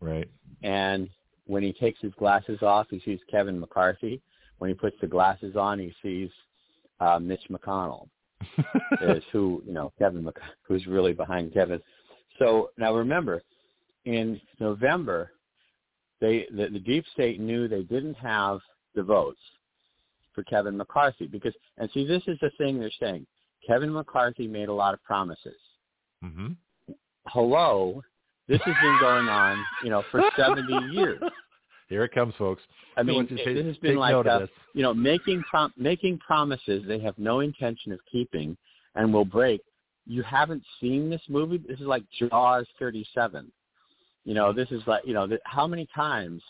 right. 0.01 0.29
and 0.63 1.09
when 1.49 1.63
he 1.63 1.73
takes 1.73 1.99
his 2.01 2.13
glasses 2.19 2.63
off, 2.63 2.87
he 2.91 3.01
sees 3.07 3.19
Kevin 3.31 3.59
McCarthy. 3.59 4.21
When 4.59 4.69
he 4.69 4.75
puts 4.75 4.97
the 5.01 5.07
glasses 5.07 5.57
on, 5.57 5.79
he 5.79 5.95
sees 6.03 6.29
uh, 7.01 7.19
Mitch 7.19 7.41
McConnell 7.51 8.09
is 9.01 9.25
who 9.33 9.63
you 9.67 9.73
know 9.73 9.93
Kevin 9.99 10.23
Mc, 10.23 10.37
who's 10.63 10.87
really 10.87 11.13
behind 11.15 11.55
Kevin. 11.55 11.81
So 12.39 12.71
now 12.77 12.95
remember, 12.95 13.43
in 14.05 14.41
November, 14.61 15.33
they 16.21 16.47
the, 16.55 16.69
the 16.69 16.79
deep 16.81 17.05
state 17.15 17.41
knew 17.41 17.67
they 17.67 17.83
didn't 17.83 18.15
have 18.15 18.59
the 18.95 19.03
votes 19.03 19.41
for 20.35 20.43
Kevin 20.45 20.77
McCarthy 20.77 21.27
because 21.27 21.55
and 21.79 21.89
see 21.95 22.07
this 22.07 22.23
is 22.27 22.39
the 22.41 22.51
thing 22.59 22.79
they're 22.79 22.91
saying. 23.01 23.27
Kevin 23.69 23.93
McCarthy 23.93 24.49
made 24.49 24.69
a 24.69 24.73
lot 24.73 24.95
of 24.95 25.03
promises. 25.05 25.55
hmm 26.23 26.49
Hello, 27.27 28.03
this 28.49 28.61
has 28.65 28.75
been 28.83 28.97
going 29.01 29.29
on, 29.29 29.63
you 29.85 29.91
know, 29.91 30.03
for 30.11 30.23
70 30.37 30.63
years. 30.93 31.21
Here 31.91 32.03
it 32.05 32.13
comes, 32.13 32.35
folks. 32.39 32.63
I 32.97 33.03
mean, 33.03 33.27
it- 33.31 33.37
take- 33.37 33.55
this 33.55 33.67
has 33.67 33.77
been 33.79 33.97
like 33.97 34.25
this. 34.25 34.49
you 34.75 34.83
know 34.83 34.95
making 34.95 35.43
prom- 35.49 35.73
making 35.77 36.19
promises 36.19 36.83
they 36.89 36.99
have 37.01 37.19
no 37.19 37.41
intention 37.41 37.93
of 37.93 38.01
keeping 38.11 38.57
and 38.95 39.13
will 39.13 39.25
break. 39.25 39.61
You 40.07 40.23
haven't 40.23 40.63
seen 40.81 41.11
this 41.11 41.21
movie. 41.29 41.59
This 41.59 41.79
is 41.81 41.87
like 41.87 42.03
Jaws 42.19 42.67
37. 42.79 43.53
You 44.25 44.35
know, 44.35 44.53
this 44.55 44.71
is 44.71 44.83
like 44.87 45.03
you 45.07 45.13
know, 45.15 45.27
th- 45.27 45.41
how 45.45 45.67
many 45.67 45.87
times 45.95 46.43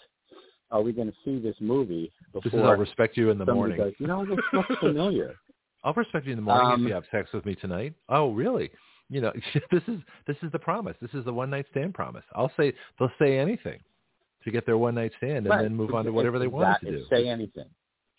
are 0.71 0.83
we 0.83 0.93
going 0.93 1.09
to 1.09 1.17
see 1.25 1.39
this 1.41 1.57
movie 1.61 2.13
before 2.33 2.43
This 2.51 2.55
is 2.55 2.65
I'll 2.65 2.77
respect 2.77 3.17
you 3.17 3.31
in 3.31 3.39
the 3.39 3.47
morning. 3.47 3.79
goes, 3.79 3.95
you 3.99 4.07
know, 4.07 4.25
this 4.25 4.39
looks 4.53 4.75
familiar. 4.81 5.35
I'll 5.85 5.95
respect 5.95 6.27
you 6.27 6.33
in 6.33 6.39
the 6.39 6.43
morning 6.43 6.73
Um, 6.73 6.83
if 6.83 6.89
you 6.89 6.95
have 6.95 7.05
sex 7.11 7.31
with 7.33 7.45
me 7.47 7.55
tonight. 7.55 7.95
Oh, 8.09 8.33
really? 8.33 8.71
You 9.09 9.21
know, 9.21 9.33
this 9.71 9.83
is 9.89 10.01
this 10.27 10.37
is 10.43 10.53
the 10.53 10.59
promise. 10.59 10.97
This 11.01 11.13
is 11.15 11.25
the 11.25 11.33
one 11.33 11.51
night 11.51 11.67
stand 11.71 11.95
promise. 11.95 12.25
I'll 12.35 12.53
say 12.57 12.73
they'll 12.99 13.13
say 13.19 13.39
anything 13.39 13.81
to 14.45 14.51
get 14.51 14.67
their 14.67 14.79
one 14.79 14.95
night 14.95 15.13
stand 15.19 15.47
and 15.47 15.49
Right. 15.49 15.63
then 15.63 15.75
move 15.75 15.95
on 15.95 16.05
to 16.05 16.13
whatever 16.13 16.39
they 16.39 16.47
want 16.47 16.81
to 16.81 16.91
do. 16.91 17.05
Say 17.09 17.29
anything. 17.29 17.69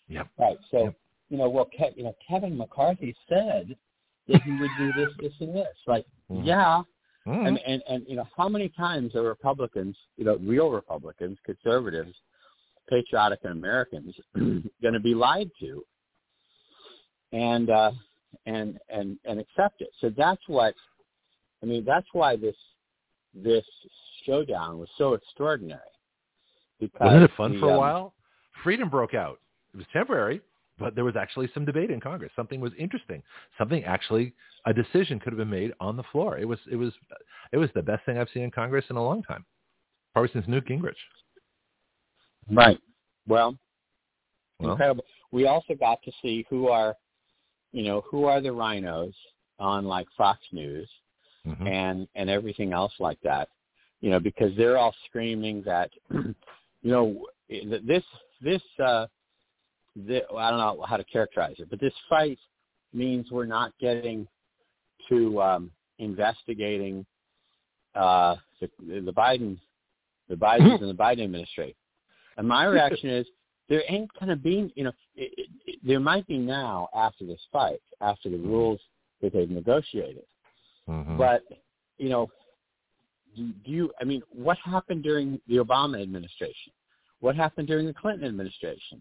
Yep. 0.08 0.28
Right. 0.38 0.58
So 0.70 0.84
Yep. 0.84 0.94
you 1.28 1.38
know, 1.38 1.48
well, 1.48 1.66
Ke- 1.66 1.96
you 1.96 2.02
know, 2.02 2.14
Kevin 2.26 2.56
McCarthy 2.56 3.14
said 3.28 3.76
that 4.26 4.42
he 4.42 4.50
would 4.58 4.70
do 4.78 4.92
this, 4.94 5.08
this, 5.20 5.32
and 5.40 5.54
this. 5.54 5.76
Like, 5.86 6.04
Mhm. 6.30 6.44
yeah, 6.44 6.82
Mhm. 7.26 7.46
and, 7.46 7.58
and 7.58 7.82
and 7.88 8.08
you 8.08 8.16
know, 8.16 8.26
how 8.36 8.48
many 8.48 8.68
times 8.70 9.14
are 9.14 9.22
Republicans, 9.22 9.96
you 10.16 10.24
know, 10.24 10.36
real 10.38 10.70
Republicans, 10.70 11.38
conservatives, 11.44 12.20
patriotic 12.88 13.44
Americans, 13.44 14.18
going 14.34 14.94
to 14.94 15.00
be 15.00 15.14
lied 15.14 15.50
to, 15.60 15.84
and 17.32 17.70
uh, 17.70 17.92
and 18.46 18.78
and 18.88 19.18
and 19.24 19.40
accept 19.40 19.80
it? 19.80 19.90
So 20.00 20.10
that's 20.16 20.42
what, 20.46 20.74
I 21.62 21.66
mean, 21.66 21.84
that's 21.84 22.06
why 22.12 22.36
this 22.36 22.56
this 23.34 23.64
showdown 24.26 24.78
was 24.78 24.88
so 24.98 25.14
extraordinary. 25.14 25.80
Because 26.78 27.00
Wasn't 27.00 27.22
it 27.24 27.30
fun 27.36 27.54
the, 27.54 27.60
for 27.60 27.66
a 27.66 27.72
um, 27.72 27.78
while? 27.78 28.14
Freedom 28.64 28.88
broke 28.88 29.14
out. 29.14 29.38
It 29.74 29.76
was 29.76 29.86
temporary, 29.92 30.40
but 30.78 30.94
there 30.94 31.04
was 31.04 31.14
actually 31.16 31.48
some 31.54 31.64
debate 31.64 31.90
in 31.90 32.00
Congress. 32.00 32.32
Something 32.34 32.60
was 32.60 32.72
interesting. 32.78 33.22
Something 33.58 33.84
actually 33.84 34.32
a 34.66 34.72
decision 34.72 35.20
could 35.20 35.32
have 35.32 35.38
been 35.38 35.50
made 35.50 35.72
on 35.80 35.96
the 35.96 36.02
floor. 36.10 36.38
It 36.38 36.46
was 36.46 36.58
it 36.70 36.76
was 36.76 36.92
it 37.52 37.58
was 37.58 37.70
the 37.74 37.82
best 37.82 38.04
thing 38.06 38.18
I've 38.18 38.28
seen 38.32 38.42
in 38.42 38.50
Congress 38.50 38.84
in 38.90 38.96
a 38.96 39.04
long 39.04 39.22
time, 39.22 39.44
probably 40.12 40.30
since 40.32 40.46
Newt 40.48 40.66
Gingrich. 40.66 40.94
Right. 42.50 42.78
Well, 43.28 43.56
Well, 44.58 44.72
incredible. 44.72 45.04
We 45.30 45.46
also 45.46 45.74
got 45.74 46.02
to 46.02 46.12
see 46.20 46.44
who 46.50 46.68
are, 46.68 46.96
you 47.72 47.84
know, 47.84 48.02
who 48.10 48.24
are 48.24 48.40
the 48.40 48.48
RINOs 48.48 49.14
on 49.58 49.84
like 49.84 50.06
Fox 50.16 50.40
News 50.52 50.88
mhm. 51.46 51.68
and 51.68 52.08
and 52.14 52.30
everything 52.30 52.72
else 52.72 52.92
like 52.98 53.18
that. 53.22 53.48
You 54.00 54.10
know, 54.10 54.20
because 54.20 54.56
they're 54.56 54.78
all 54.78 54.94
screaming 55.06 55.62
that, 55.66 55.90
you 56.10 56.34
know, 56.82 57.26
this 57.48 58.04
this 58.40 58.62
uh, 58.82 59.06
this, 59.94 60.22
I 60.36 60.50
don't 60.50 60.58
know 60.58 60.84
how 60.88 60.96
to 60.96 61.04
characterize 61.04 61.56
it, 61.58 61.68
but 61.70 61.80
this 61.80 61.92
fight 62.08 62.38
means 62.92 63.30
we're 63.30 63.46
not 63.46 63.72
getting 63.80 64.26
to 65.08 65.42
um, 65.42 65.70
investigating 65.98 67.04
uh, 67.94 68.36
the, 68.60 68.70
the 69.00 69.12
Biden, 69.12 69.58
the 70.28 70.36
Bidens 70.36 70.80
and 70.80 70.90
the 70.90 70.94
Biden 70.94 71.24
administration. 71.24 71.74
And 72.36 72.48
my 72.48 72.64
reaction 72.64 73.10
is 73.10 73.26
there 73.70 73.84
ain't 73.88 74.10
going 74.18 74.28
to 74.28 74.36
be, 74.36 74.70
you 74.74 74.84
know, 74.84 74.92
it, 75.14 75.32
it, 75.38 75.48
it, 75.64 75.78
there 75.82 76.00
might 76.00 76.26
be 76.26 76.36
now 76.36 76.88
after 76.94 77.24
this 77.24 77.40
fight, 77.50 77.80
after 78.02 78.28
the 78.28 78.36
rules 78.36 78.80
that 79.22 79.32
they've 79.32 79.48
negotiated. 79.48 80.24
Mhm. 80.88 81.16
But, 81.16 81.42
you 81.96 82.10
know, 82.10 82.28
do 83.36 83.52
do 83.64 83.70
you, 83.70 83.92
I 84.00 84.04
mean, 84.04 84.22
what 84.30 84.58
happened 84.58 85.02
during 85.04 85.40
the 85.46 85.56
Obama 85.56 86.02
administration? 86.02 86.72
What 87.20 87.36
happened 87.36 87.68
during 87.68 87.86
the 87.86 87.94
Clinton 87.94 88.26
administration? 88.26 89.00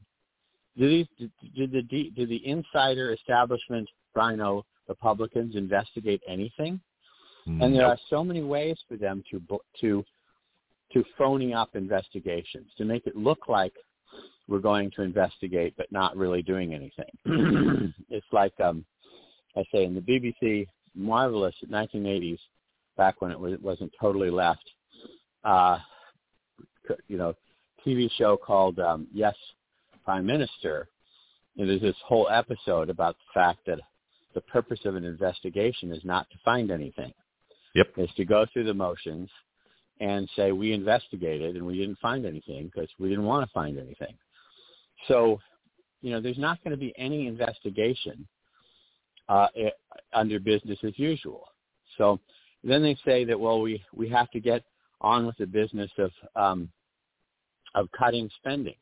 Did 0.78 0.90
these, 0.92 1.08
did, 1.18 1.32
did 1.56 1.72
the 1.72 2.12
did 2.16 2.30
the 2.30 2.48
insider 2.48 3.12
establishment 3.12 3.90
RINO 4.16 4.66
Republicans 4.88 5.56
investigate 5.56 6.22
anything? 6.28 6.80
And 7.48 7.74
there 7.74 7.88
are 7.88 7.98
so 8.12 8.24
many 8.24 8.44
ways 8.44 8.78
for 8.88 8.96
them 8.96 9.24
to 9.32 9.42
to 9.82 10.06
to 10.94 11.04
phony 11.18 11.54
up 11.54 11.76
investigations 11.76 12.68
to 12.78 12.86
make 12.86 13.08
it 13.08 13.16
look 13.16 13.48
like 13.48 13.74
we're 14.50 14.60
going 14.60 14.92
to 14.96 15.04
investigate 15.04 15.74
but 15.78 15.92
not 15.92 16.18
really 16.18 16.42
doing 16.42 16.74
anything. 16.74 17.94
it's 18.10 18.26
like 18.32 18.54
um, 18.60 18.84
I 19.56 19.64
say 19.72 19.86
in 19.86 19.94
the 19.94 20.02
BBC 20.02 20.68
marvelous 20.96 21.56
1980s, 21.70 22.40
back 22.98 23.22
when 23.22 23.32
it 23.32 23.40
was, 23.40 23.58
wasn't 23.62 23.94
totally 24.00 24.30
left, 24.30 24.64
uh, 25.44 25.78
you 27.08 27.18
know, 27.18 27.34
TV 27.86 28.10
show 28.18 28.36
called 28.36 28.80
um, 28.80 29.08
Yes 29.14 29.36
Prime 30.04 30.26
Minister. 30.26 30.90
And 31.58 31.70
there's 31.70 31.82
this 31.82 31.96
whole 32.06 32.28
episode 32.30 32.90
about 32.90 33.16
the 33.16 33.40
fact 33.40 33.60
that 33.68 33.80
the 34.34 34.42
purpose 34.42 34.80
of 34.86 34.96
an 34.96 35.04
investigation 35.04 35.92
is 35.92 36.04
not 36.04 36.30
to 36.32 36.38
find 36.44 36.72
anything 36.72 37.14
Yep. 37.76 37.88
is 37.98 38.10
to 38.18 38.26
go 38.26 38.46
through 38.52 38.66
the 38.66 38.74
motions 38.74 39.30
and 40.00 40.30
say 40.36 40.52
we 40.52 40.74
investigated 40.74 41.56
and 41.56 41.66
we 41.66 41.78
didn't 41.78 42.00
find 42.00 42.26
anything 42.26 42.66
because 42.74 42.90
we 43.00 43.10
didn't 43.10 43.26
want 43.26 43.48
to 43.48 43.54
find 43.54 43.78
anything. 43.78 44.16
So, 45.08 45.40
you 46.02 46.12
know, 46.12 46.22
there's 46.22 46.38
not 46.38 46.64
going 46.64 46.72
to 46.72 46.78
be 46.78 46.94
any 46.98 47.28
investigation 47.28 48.28
uh, 49.28 49.48
i- 49.56 49.72
under 50.14 50.40
business 50.40 50.80
as 50.84 50.98
usual. 50.98 51.48
So 51.98 52.20
then 52.64 52.82
they 52.82 52.98
say 53.06 53.24
that 53.26 53.40
well, 53.40 53.62
we 53.62 53.84
we 53.94 54.10
have 54.10 54.30
to 54.32 54.40
get 54.40 54.64
on 55.02 55.26
with 55.26 55.38
the 55.38 55.46
business 55.46 55.92
of 55.98 56.12
um, 56.36 56.70
of 57.76 57.90
cutting 57.92 58.30
spending, 58.38 58.76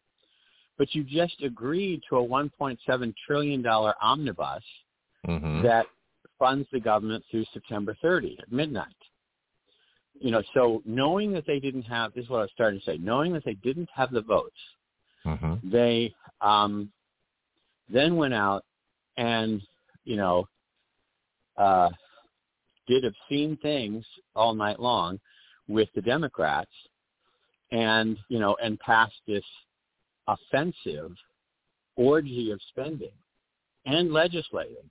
but 0.77 0.93
you 0.95 1.03
just 1.03 1.41
agreed 1.43 2.01
to 2.09 2.17
a 2.17 2.25
1.7 2.25 3.13
trillion 3.25 3.61
dollar 3.61 3.93
omnibus 4.01 4.63
Mhm. 5.27 5.61
that 5.63 5.85
funds 6.39 6.67
the 6.71 6.79
government 6.79 7.23
through 7.29 7.43
September 7.53 7.95
30 8.01 8.37
at 8.39 8.51
midnight. 8.51 8.95
You 10.19 10.31
know, 10.31 10.41
so 10.53 10.81
knowing 10.85 11.31
that 11.33 11.45
they 11.45 11.59
didn't 11.59 11.83
have 11.83 12.13
this 12.13 12.23
is 12.25 12.29
what 12.29 12.39
I 12.39 12.41
was 12.43 12.51
starting 12.53 12.79
to 12.79 12.85
say. 12.85 12.97
Knowing 12.97 13.33
that 13.33 13.43
they 13.43 13.53
didn't 13.55 13.89
have 13.93 14.11
the 14.11 14.21
votes, 14.21 14.57
Mhm. 15.27 15.59
they 15.69 16.13
um, 16.41 16.91
then 17.89 18.15
went 18.15 18.33
out 18.33 18.63
and 19.17 19.61
you 20.05 20.15
know 20.15 20.47
uh, 21.57 21.89
did 22.87 23.03
obscene 23.03 23.57
things 23.57 24.05
all 24.35 24.53
night 24.53 24.79
long 24.79 25.19
with 25.67 25.89
the 25.95 26.01
Democrats, 26.01 26.71
and 27.71 28.17
you 28.29 28.39
know, 28.39 28.55
and 28.63 28.79
passed 28.79 29.19
this 29.27 29.43
offensive 30.27 31.11
orgy 31.95 32.51
of 32.51 32.61
spending 32.69 33.11
and 33.85 34.13
legislating. 34.13 34.89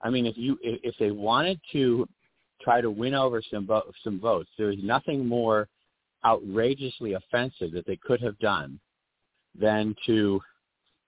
I 0.00 0.10
mean, 0.10 0.26
if 0.26 0.38
you 0.38 0.58
if 0.62 0.94
they 0.98 1.10
wanted 1.10 1.60
to 1.72 2.08
try 2.62 2.80
to 2.80 2.90
win 2.90 3.14
over 3.14 3.42
some 3.42 3.68
some 4.02 4.20
votes, 4.20 4.50
there 4.56 4.70
is 4.70 4.82
nothing 4.82 5.26
more 5.26 5.68
outrageously 6.24 7.12
offensive 7.14 7.72
that 7.72 7.86
they 7.86 7.96
could 7.96 8.20
have 8.20 8.38
done 8.38 8.80
than 9.58 9.94
to 10.06 10.40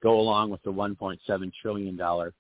go 0.03 0.19
along 0.21 0.51
with 0.51 0.63
the 0.63 0.73
1.7 0.73 1.53
trillion 1.61 1.97
dollar 1.97 2.33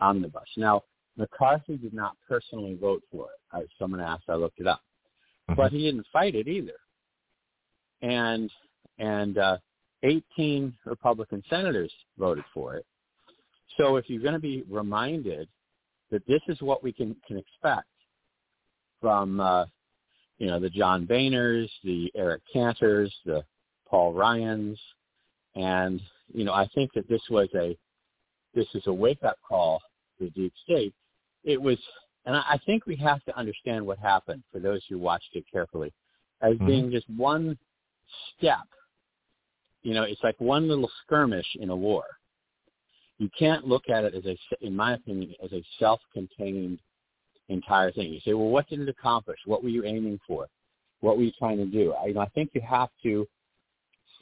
omnibus. 0.00 0.48
Now, 0.56 0.82
McCarthy 1.16 1.76
did 1.76 1.92
not 1.92 2.16
personally 2.26 2.74
vote 2.80 3.02
for 3.10 3.26
it. 3.26 3.40
I, 3.52 3.62
someone 3.78 4.00
asked, 4.00 4.24
I 4.28 4.34
looked 4.34 4.60
it 4.60 4.66
up, 4.66 4.80
Mhm. 5.50 5.56
but 5.56 5.72
he 5.72 5.82
didn't 5.82 6.06
fight 6.12 6.34
it 6.34 6.48
either. 6.48 6.78
And 8.00 8.50
and 8.98 9.38
uh, 9.38 9.58
18 10.02 10.76
Republican 10.84 11.42
senators 11.48 11.92
voted 12.18 12.44
for 12.52 12.76
it. 12.76 12.86
So 13.76 13.96
if 13.96 14.08
you're 14.08 14.22
going 14.22 14.34
to 14.34 14.38
be 14.40 14.64
reminded 14.68 15.48
that 16.10 16.26
this 16.26 16.42
is 16.48 16.60
what 16.60 16.82
we 16.82 16.92
can, 16.92 17.16
can 17.26 17.38
expect 17.38 17.88
from, 19.00 19.40
uh, 19.40 19.64
you 20.38 20.46
know, 20.46 20.60
the 20.60 20.70
John 20.70 21.06
Boehners, 21.06 21.68
the 21.82 22.10
Eric 22.14 22.42
Cantors, 22.52 23.12
the 23.24 23.44
Paul 23.88 24.12
Ryans, 24.12 24.78
and, 25.54 26.00
you 26.32 26.44
know, 26.44 26.52
I 26.52 26.66
think 26.74 26.92
that 26.94 27.08
this 27.08 27.22
was 27.30 27.48
a, 27.54 27.76
this 28.54 28.66
is 28.74 28.86
a 28.86 28.92
wake-up 28.92 29.38
call 29.46 29.80
to 30.18 30.24
the 30.24 30.30
deep 30.30 30.52
state. 30.64 30.94
It 31.44 31.60
was, 31.60 31.78
and 32.26 32.36
I 32.36 32.42
I 32.50 32.58
think 32.66 32.86
we 32.86 32.96
have 32.96 33.22
to 33.24 33.36
understand 33.36 33.84
what 33.84 33.98
happened 33.98 34.42
for 34.52 34.60
those 34.60 34.82
who 34.88 34.98
watched 34.98 35.34
it 35.34 35.44
carefully 35.50 35.92
as 36.40 36.54
Mhm. 36.56 36.66
being 36.66 36.90
just 36.90 37.08
one 37.10 37.58
step. 38.36 38.66
You 39.82 39.94
know, 39.94 40.04
it's 40.04 40.22
like 40.22 40.40
one 40.40 40.68
little 40.68 40.90
skirmish 41.02 41.56
in 41.56 41.70
a 41.70 41.76
war 41.76 42.04
you 43.22 43.30
can't 43.38 43.66
look 43.66 43.88
at 43.88 44.04
it 44.04 44.14
as 44.14 44.24
a, 44.26 44.36
in 44.66 44.74
my 44.74 44.94
opinion, 44.94 45.32
as 45.44 45.52
a 45.52 45.62
self-contained 45.78 46.80
entire 47.48 47.92
thing. 47.92 48.12
You 48.12 48.20
say, 48.20 48.34
well, 48.34 48.48
what 48.48 48.68
did 48.68 48.80
it 48.80 48.88
accomplish? 48.88 49.38
What 49.46 49.62
were 49.62 49.68
you 49.68 49.84
aiming 49.84 50.18
for? 50.26 50.48
What 51.02 51.16
were 51.16 51.22
you 51.22 51.30
trying 51.38 51.58
to 51.58 51.66
do? 51.66 51.92
I, 51.92 52.06
you 52.06 52.14
know, 52.14 52.20
I 52.20 52.28
think 52.30 52.50
you 52.52 52.60
have 52.62 52.88
to 53.04 53.28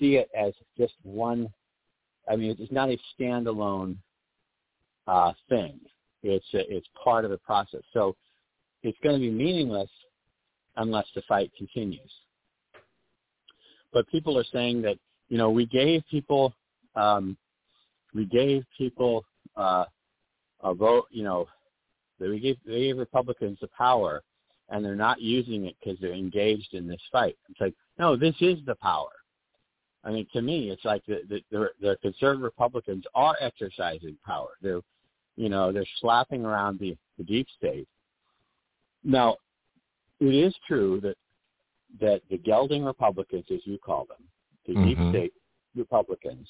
see 0.00 0.16
it 0.16 0.28
as 0.36 0.52
just 0.76 0.94
one. 1.02 1.48
I 2.28 2.36
mean, 2.36 2.56
it's 2.58 2.72
not 2.72 2.88
a 2.88 2.98
standalone 3.18 3.96
uh, 5.06 5.32
thing. 5.48 5.78
It's 6.22 6.46
a, 6.54 6.74
it's 6.74 6.88
part 7.02 7.24
of 7.24 7.30
the 7.30 7.38
process. 7.38 7.82
So 7.92 8.16
it's 8.82 8.98
going 9.02 9.14
to 9.14 9.20
be 9.20 9.30
meaningless 9.30 9.90
unless 10.76 11.06
the 11.14 11.22
fight 11.28 11.52
continues. 11.56 12.10
But 13.92 14.08
people 14.08 14.38
are 14.38 14.44
saying 14.52 14.82
that 14.82 14.96
you 15.28 15.38
know 15.38 15.50
we 15.50 15.66
gave 15.66 16.02
people 16.10 16.54
um, 16.96 17.36
we 18.14 18.24
gave 18.24 18.64
people 18.76 19.24
uh, 19.56 19.84
a 20.62 20.74
vote, 20.74 21.06
you 21.10 21.22
know, 21.22 21.46
that 22.18 22.28
we 22.28 22.40
gave, 22.40 22.56
we 22.66 22.80
gave 22.80 22.98
Republicans 22.98 23.58
the 23.60 23.68
power, 23.68 24.22
and 24.68 24.84
they're 24.84 24.94
not 24.94 25.20
using 25.20 25.66
it 25.66 25.76
because 25.80 25.98
they're 26.00 26.12
engaged 26.12 26.74
in 26.74 26.86
this 26.86 27.00
fight. 27.10 27.36
It's 27.48 27.60
like, 27.60 27.74
no, 27.98 28.16
this 28.16 28.34
is 28.40 28.58
the 28.66 28.74
power. 28.76 29.10
I 30.04 30.10
mean, 30.10 30.26
to 30.32 30.40
me, 30.42 30.70
it's 30.70 30.84
like 30.84 31.04
the 31.06 31.20
the, 31.28 31.40
the, 31.50 31.68
the 31.80 31.96
conservative 32.02 32.42
Republicans 32.42 33.04
are 33.14 33.36
exercising 33.40 34.16
power. 34.24 34.50
They're, 34.62 34.80
you 35.36 35.48
know, 35.48 35.72
they're 35.72 35.84
slapping 36.00 36.44
around 36.44 36.78
the, 36.78 36.96
the 37.18 37.24
deep 37.24 37.46
state. 37.56 37.88
Now, 39.04 39.36
it 40.20 40.34
is 40.34 40.54
true 40.66 41.00
that 41.02 41.16
that 42.00 42.22
the 42.30 42.38
gelding 42.38 42.84
Republicans, 42.84 43.44
as 43.52 43.60
you 43.64 43.78
call 43.78 44.06
them, 44.06 44.24
the 44.66 44.74
deep 44.74 44.98
Mhm. 44.98 45.10
state 45.10 45.32
Republicans, 45.74 46.48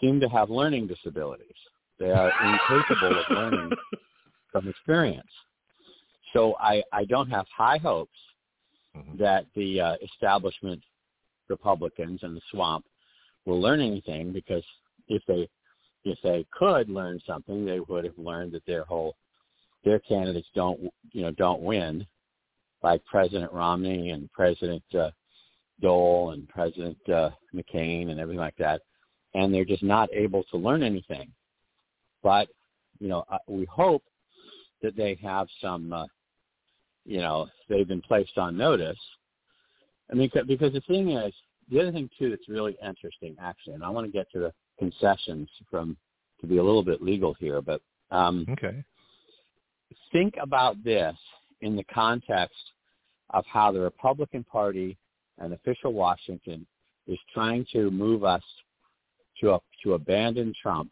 seem 0.00 0.20
to 0.20 0.28
have 0.28 0.48
learning 0.50 0.86
disabilities. 0.86 1.56
They 1.98 2.10
are 2.10 2.30
incapable 2.44 3.18
of 3.18 3.24
learning 3.30 3.72
from 4.50 4.68
experience. 4.68 5.30
So 6.32 6.56
I, 6.58 6.82
I 6.92 7.04
don't 7.04 7.30
have 7.30 7.46
high 7.48 7.78
hopes 7.78 8.18
Mhm. 8.96 9.18
that 9.18 9.46
the 9.54 9.80
uh, 9.80 9.96
establishment 10.02 10.82
Republicans 11.48 12.20
and 12.22 12.36
the 12.36 12.40
swamp 12.50 12.84
will 13.44 13.60
learn 13.60 13.80
anything 13.80 14.32
because 14.32 14.64
if 15.08 15.22
they 15.26 15.48
if 16.04 16.18
they 16.22 16.44
could 16.56 16.90
learn 16.90 17.20
something, 17.26 17.64
they 17.64 17.80
would 17.80 18.04
have 18.04 18.18
learned 18.18 18.52
that 18.52 18.66
their 18.66 18.84
whole 18.84 19.16
their 19.84 19.98
candidates 20.00 20.48
don't 20.54 20.80
you 21.12 21.22
know 21.22 21.32
don't 21.32 21.62
win, 21.62 22.06
like 22.82 23.04
President 23.04 23.52
Romney 23.52 24.10
and 24.10 24.30
President 24.32 24.82
uh, 24.94 25.10
Dole 25.80 26.30
and 26.30 26.48
President 26.48 26.98
uh, 27.08 27.30
McCain 27.54 28.10
and 28.10 28.20
everything 28.20 28.40
like 28.40 28.56
that 28.56 28.80
and 29.34 29.52
they're 29.52 29.64
just 29.64 29.82
not 29.82 30.08
able 30.12 30.44
to 30.44 30.56
learn 30.56 30.82
anything. 30.82 31.30
But 32.22 32.48
you 33.00 33.08
know, 33.08 33.24
we 33.48 33.64
hope 33.66 34.04
that 34.82 34.96
they 34.96 35.18
have 35.22 35.48
some, 35.60 35.92
uh, 35.92 36.06
you 37.04 37.18
know, 37.18 37.48
they've 37.68 37.88
been 37.88 38.02
placed 38.02 38.38
on 38.38 38.56
notice. 38.56 38.98
I 40.10 40.14
mean, 40.14 40.30
because 40.46 40.72
the 40.72 40.82
thing 40.82 41.10
is, 41.10 41.32
the 41.70 41.80
other 41.80 41.92
thing 41.92 42.10
too 42.18 42.30
that's 42.30 42.48
really 42.48 42.76
interesting, 42.86 43.36
actually, 43.40 43.74
and 43.74 43.84
I 43.84 43.88
want 43.88 44.06
to 44.06 44.12
get 44.12 44.30
to 44.32 44.38
the 44.38 44.52
concessions 44.78 45.48
from 45.70 45.96
to 46.40 46.46
be 46.46 46.58
a 46.58 46.62
little 46.62 46.82
bit 46.82 47.02
legal 47.02 47.34
here, 47.34 47.62
but 47.62 47.80
um, 48.10 48.46
okay. 48.50 48.84
Think 50.12 50.34
about 50.40 50.82
this 50.84 51.16
in 51.62 51.76
the 51.76 51.84
context 51.84 52.58
of 53.30 53.44
how 53.46 53.72
the 53.72 53.80
Republican 53.80 54.44
Party 54.44 54.96
and 55.38 55.52
official 55.52 55.92
Washington 55.92 56.66
is 57.06 57.18
trying 57.32 57.66
to 57.72 57.90
move 57.90 58.24
us 58.24 58.42
to 59.40 59.52
a, 59.52 59.58
to 59.82 59.94
abandon 59.94 60.52
Trump 60.60 60.90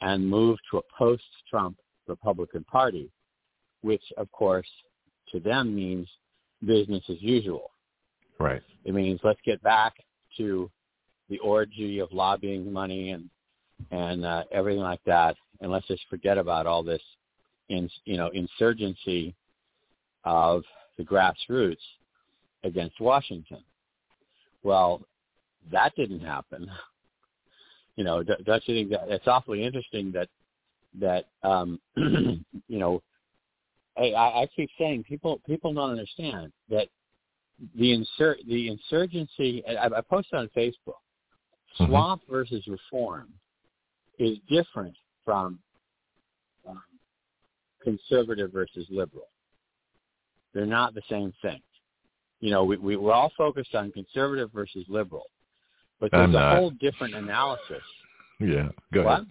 and 0.00 0.28
move 0.28 0.58
to 0.70 0.78
a 0.78 0.82
post-Trump 0.96 1.76
Republican 2.06 2.64
Party, 2.64 3.10
which 3.82 4.02
of 4.16 4.30
course 4.32 4.68
to 5.30 5.40
them 5.40 5.74
means 5.74 6.08
business 6.64 7.02
as 7.08 7.20
usual. 7.20 7.70
Right. 8.38 8.62
It 8.84 8.94
means 8.94 9.20
let's 9.22 9.40
get 9.44 9.62
back 9.62 9.94
to 10.36 10.70
the 11.28 11.38
orgy 11.38 12.00
of 12.00 12.12
lobbying 12.12 12.72
money 12.72 13.10
and 13.10 13.28
and 13.90 14.24
uh, 14.24 14.44
everything 14.52 14.82
like 14.82 15.02
that, 15.04 15.36
and 15.60 15.70
let's 15.70 15.86
just 15.88 16.04
forget 16.08 16.38
about 16.38 16.66
all 16.66 16.82
this, 16.82 17.02
in 17.68 17.90
you 18.04 18.16
know, 18.16 18.28
insurgency 18.28 19.34
of 20.24 20.62
the 20.96 21.02
grassroots 21.02 21.76
against 22.62 23.00
Washington. 23.00 23.62
Well, 24.62 25.02
that 25.72 25.94
didn't 25.96 26.20
happen. 26.20 26.70
You 27.96 28.04
know, 28.04 28.22
don't 28.22 28.62
you 28.66 28.74
think 28.74 28.90
that 28.90 29.08
it's 29.08 29.26
awfully 29.26 29.64
interesting 29.64 30.12
that 30.12 30.28
that 30.98 31.26
um, 31.42 31.80
you 31.96 32.42
know, 32.68 33.02
hey, 33.96 34.14
I, 34.14 34.42
I 34.42 34.48
keep 34.54 34.70
saying 34.78 35.04
people 35.04 35.40
people 35.46 35.72
don't 35.74 35.90
understand 35.90 36.52
that 36.70 36.88
the 37.76 37.92
insur 37.92 38.36
the 38.46 38.68
insurgency. 38.68 39.62
I, 39.66 39.86
I 39.86 40.00
posted 40.00 40.38
on 40.38 40.50
Facebook. 40.56 41.00
Mm-hmm. 41.78 41.86
Swamp 41.86 42.22
mm-hmm. 42.22 42.32
versus 42.32 42.66
reform 42.66 43.28
is 44.18 44.38
different 44.48 44.94
from 45.24 45.58
um, 46.68 46.82
conservative 47.82 48.52
versus 48.52 48.86
liberal. 48.90 49.28
They're 50.52 50.66
not 50.66 50.94
the 50.94 51.02
same 51.10 51.32
thing. 51.42 51.60
You 52.40 52.50
know, 52.50 52.64
we, 52.64 52.76
we, 52.76 52.96
we're 52.96 53.12
all 53.12 53.32
focused 53.36 53.74
on 53.74 53.90
conservative 53.90 54.50
versus 54.52 54.84
liberal, 54.88 55.24
but 55.98 56.10
there's 56.12 56.24
I'm 56.24 56.30
a 56.30 56.38
not. 56.38 56.56
whole 56.58 56.70
different 56.70 57.14
analysis. 57.14 57.82
Yeah, 58.38 58.68
go 58.92 59.04
what? 59.04 59.12
ahead. 59.12 59.26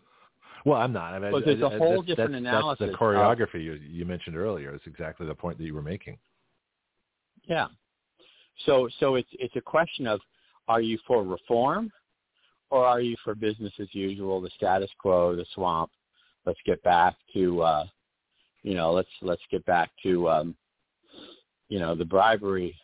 Well, 0.65 0.81
I'm 0.81 0.93
not. 0.93 1.13
I 1.13 1.19
mean, 1.19 1.31
but 1.31 1.45
there's 1.45 1.61
a 1.61 1.69
whole 1.69 1.97
that's, 1.97 2.07
different 2.07 2.31
that's, 2.31 2.39
analysis. 2.41 2.77
That's 2.79 2.91
the 2.93 2.97
choreography 2.97 3.55
of, 3.55 3.61
you, 3.61 3.73
you 3.73 4.05
mentioned 4.05 4.37
earlier. 4.37 4.73
It's 4.73 4.87
exactly 4.87 5.27
the 5.27 5.35
point 5.35 5.57
that 5.57 5.65
you 5.65 5.75
were 5.75 5.81
making. 5.81 6.17
Yeah. 7.45 7.67
So, 8.65 8.87
so 8.99 9.15
it's 9.15 9.29
it's 9.33 9.55
a 9.55 9.61
question 9.61 10.07
of, 10.07 10.19
are 10.67 10.81
you 10.81 10.97
for 11.05 11.23
reform, 11.23 11.91
or 12.69 12.85
are 12.85 13.01
you 13.01 13.15
for 13.23 13.35
business 13.35 13.73
as 13.79 13.87
usual, 13.93 14.41
the 14.41 14.49
status 14.55 14.89
quo, 14.99 15.35
the 15.35 15.45
swamp? 15.53 15.91
Let's 16.45 16.59
get 16.65 16.81
back 16.83 17.15
to, 17.33 17.61
uh, 17.61 17.85
you 18.63 18.75
know, 18.75 18.91
let's 18.91 19.09
let's 19.21 19.41
get 19.49 19.65
back 19.65 19.91
to, 20.03 20.29
um, 20.29 20.55
you 21.69 21.79
know, 21.79 21.95
the 21.95 22.05
bribery 22.05 22.75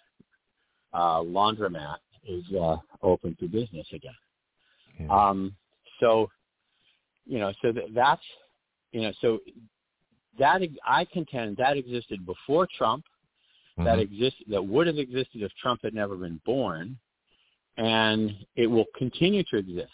uh, 0.93 1.19
laundromat 1.19 1.97
is 2.27 2.43
uh, 2.53 2.77
open 3.01 3.35
to 3.39 3.47
business 3.47 3.87
again. 3.93 4.11
Yeah. 4.99 5.07
Um, 5.07 5.55
so, 5.99 6.29
you 7.25 7.39
know, 7.39 7.53
so 7.61 7.71
that, 7.71 7.93
that's, 7.93 8.21
you 8.91 9.01
know, 9.01 9.13
so 9.21 9.39
that 10.37 10.61
I 10.85 11.05
contend 11.05 11.57
that 11.57 11.77
existed 11.77 12.25
before 12.25 12.67
Trump, 12.77 13.05
mm-hmm. 13.79 13.85
that 13.85 13.99
exists 13.99 14.39
that 14.47 14.63
would 14.65 14.87
have 14.87 14.97
existed 14.97 15.41
if 15.41 15.51
Trump 15.61 15.81
had 15.83 15.93
never 15.93 16.15
been 16.15 16.39
born, 16.45 16.97
and 17.77 18.33
it 18.55 18.67
will 18.67 18.85
continue 18.97 19.43
to 19.49 19.57
exist. 19.57 19.89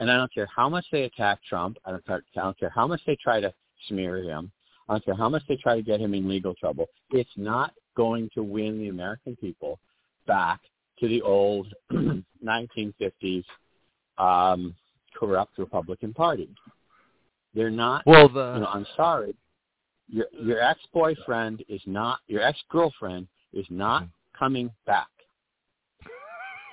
And 0.00 0.10
I 0.10 0.16
don't 0.16 0.32
care 0.34 0.48
how 0.54 0.68
much 0.68 0.84
they 0.90 1.02
attack 1.04 1.38
Trump. 1.48 1.78
I 1.84 1.92
don't, 1.92 2.04
care, 2.04 2.22
I 2.36 2.40
don't 2.40 2.58
care 2.58 2.72
how 2.74 2.86
much 2.86 3.00
they 3.06 3.16
try 3.22 3.40
to 3.40 3.52
smear 3.88 4.16
him. 4.16 4.50
I 4.88 4.94
don't 4.94 5.04
care 5.04 5.14
how 5.14 5.28
much 5.28 5.42
they 5.48 5.56
try 5.56 5.76
to 5.76 5.82
get 5.82 6.00
him 6.00 6.12
in 6.14 6.28
legal 6.28 6.54
trouble. 6.54 6.86
It's 7.10 7.30
not 7.36 7.72
going 7.96 8.28
to 8.34 8.42
win 8.42 8.78
the 8.78 8.88
American 8.88 9.36
people 9.36 9.78
back 10.26 10.60
to 10.98 11.08
the 11.08 11.22
old 11.22 11.72
1950s 11.92 13.44
um, 14.18 14.74
corrupt 15.16 15.58
Republican 15.58 16.12
Party. 16.12 16.48
They're 17.54 17.70
not. 17.70 18.04
Well, 18.06 18.28
the 18.28 18.54
you 18.54 18.60
know, 18.60 18.66
I'm 18.66 18.86
sorry. 18.96 19.34
Your 20.12 20.26
your 20.38 20.60
ex 20.60 20.78
boyfriend 20.92 21.64
is 21.68 21.80
not. 21.86 22.20
Your 22.28 22.42
ex 22.42 22.58
girlfriend 22.68 23.26
is 23.54 23.66
not 23.70 24.02
mm-hmm. 24.02 24.38
coming 24.38 24.70
back. 24.86 25.08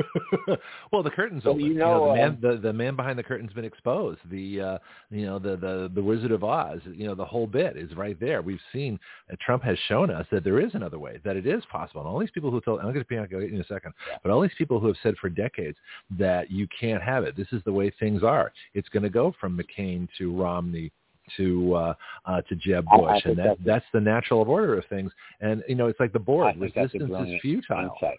well, 0.92 1.04
the 1.04 1.10
curtain's 1.10 1.44
well, 1.44 1.54
open. 1.54 1.66
You 1.66 1.74
know, 1.74 1.88
you 1.88 2.00
know 2.00 2.08
the 2.10 2.16
man, 2.16 2.30
um, 2.30 2.38
the 2.42 2.68
the 2.68 2.74
man 2.74 2.96
behind 2.96 3.18
the 3.18 3.24
curtain's 3.24 3.54
been 3.54 3.66
exposed. 3.66 4.20
The 4.30 4.62
uh, 4.62 4.78
you 5.10 5.26
know 5.26 5.40
the 5.40 5.56
the 5.56 5.92
the 5.94 6.04
Wizard 6.04 6.32
of 6.32 6.44
Oz. 6.44 6.80
You 6.86 7.08
know 7.08 7.16
the 7.16 7.26
whole 7.26 7.48
bit 7.48 7.78
is 7.78 7.96
right 7.96 8.20
there. 8.20 8.42
We've 8.42 8.60
seen 8.74 9.00
uh, 9.32 9.36
Trump 9.42 9.64
has 9.64 9.78
shown 9.88 10.10
us 10.10 10.26
that 10.32 10.44
there 10.44 10.60
is 10.60 10.72
another 10.74 11.00
way, 11.00 11.20
that 11.24 11.36
it 11.38 11.48
is 11.48 11.64
possible. 11.72 12.02
And 12.02 12.10
all 12.10 12.20
these 12.20 12.32
people 12.32 12.52
who 12.52 12.62
told, 12.62 12.80
I'm 12.80 12.94
going 12.94 13.04
to 13.04 13.06
be 13.06 13.16
in 13.16 13.62
a 13.62 13.66
second, 13.66 13.94
but 14.22 14.32
all 14.32 14.42
these 14.42 14.52
people 14.58 14.80
who 14.80 14.88
have 14.88 14.98
said 15.02 15.16
for 15.20 15.30
decades 15.30 15.78
that 16.18 16.52
you 16.52 16.68
can't 16.78 17.04
have 17.04 17.24
it. 17.24 17.36
This 17.36 17.48
is 17.52 17.62
the 17.66 17.74
way 17.74 17.92
things 18.00 18.24
are. 18.24 18.52
It's 18.74 18.90
going 18.90 19.04
to 19.04 19.10
go 19.10 19.34
from 19.40 19.58
McCain 19.58 20.08
to 20.18 20.36
Romney 20.36 20.92
to 21.38 21.74
uh, 21.76 21.94
uh, 22.26 22.42
to 22.42 22.56
Jeb 22.56 22.86
Bush, 22.86 23.22
and 23.26 23.38
that 23.38 23.46
that's, 23.46 23.60
that's 23.66 23.86
the 23.94 24.00
natural 24.00 24.42
order 24.42 24.78
of 24.78 24.86
things. 24.86 25.12
And 25.42 25.64
you 25.68 25.76
know, 25.76 25.88
it's 25.88 26.00
like 26.00 26.14
the 26.14 26.20
Borg. 26.20 26.60
Resistance 26.60 27.04
is 27.04 27.42
futile. 27.42 27.96
Insight. 28.02 28.18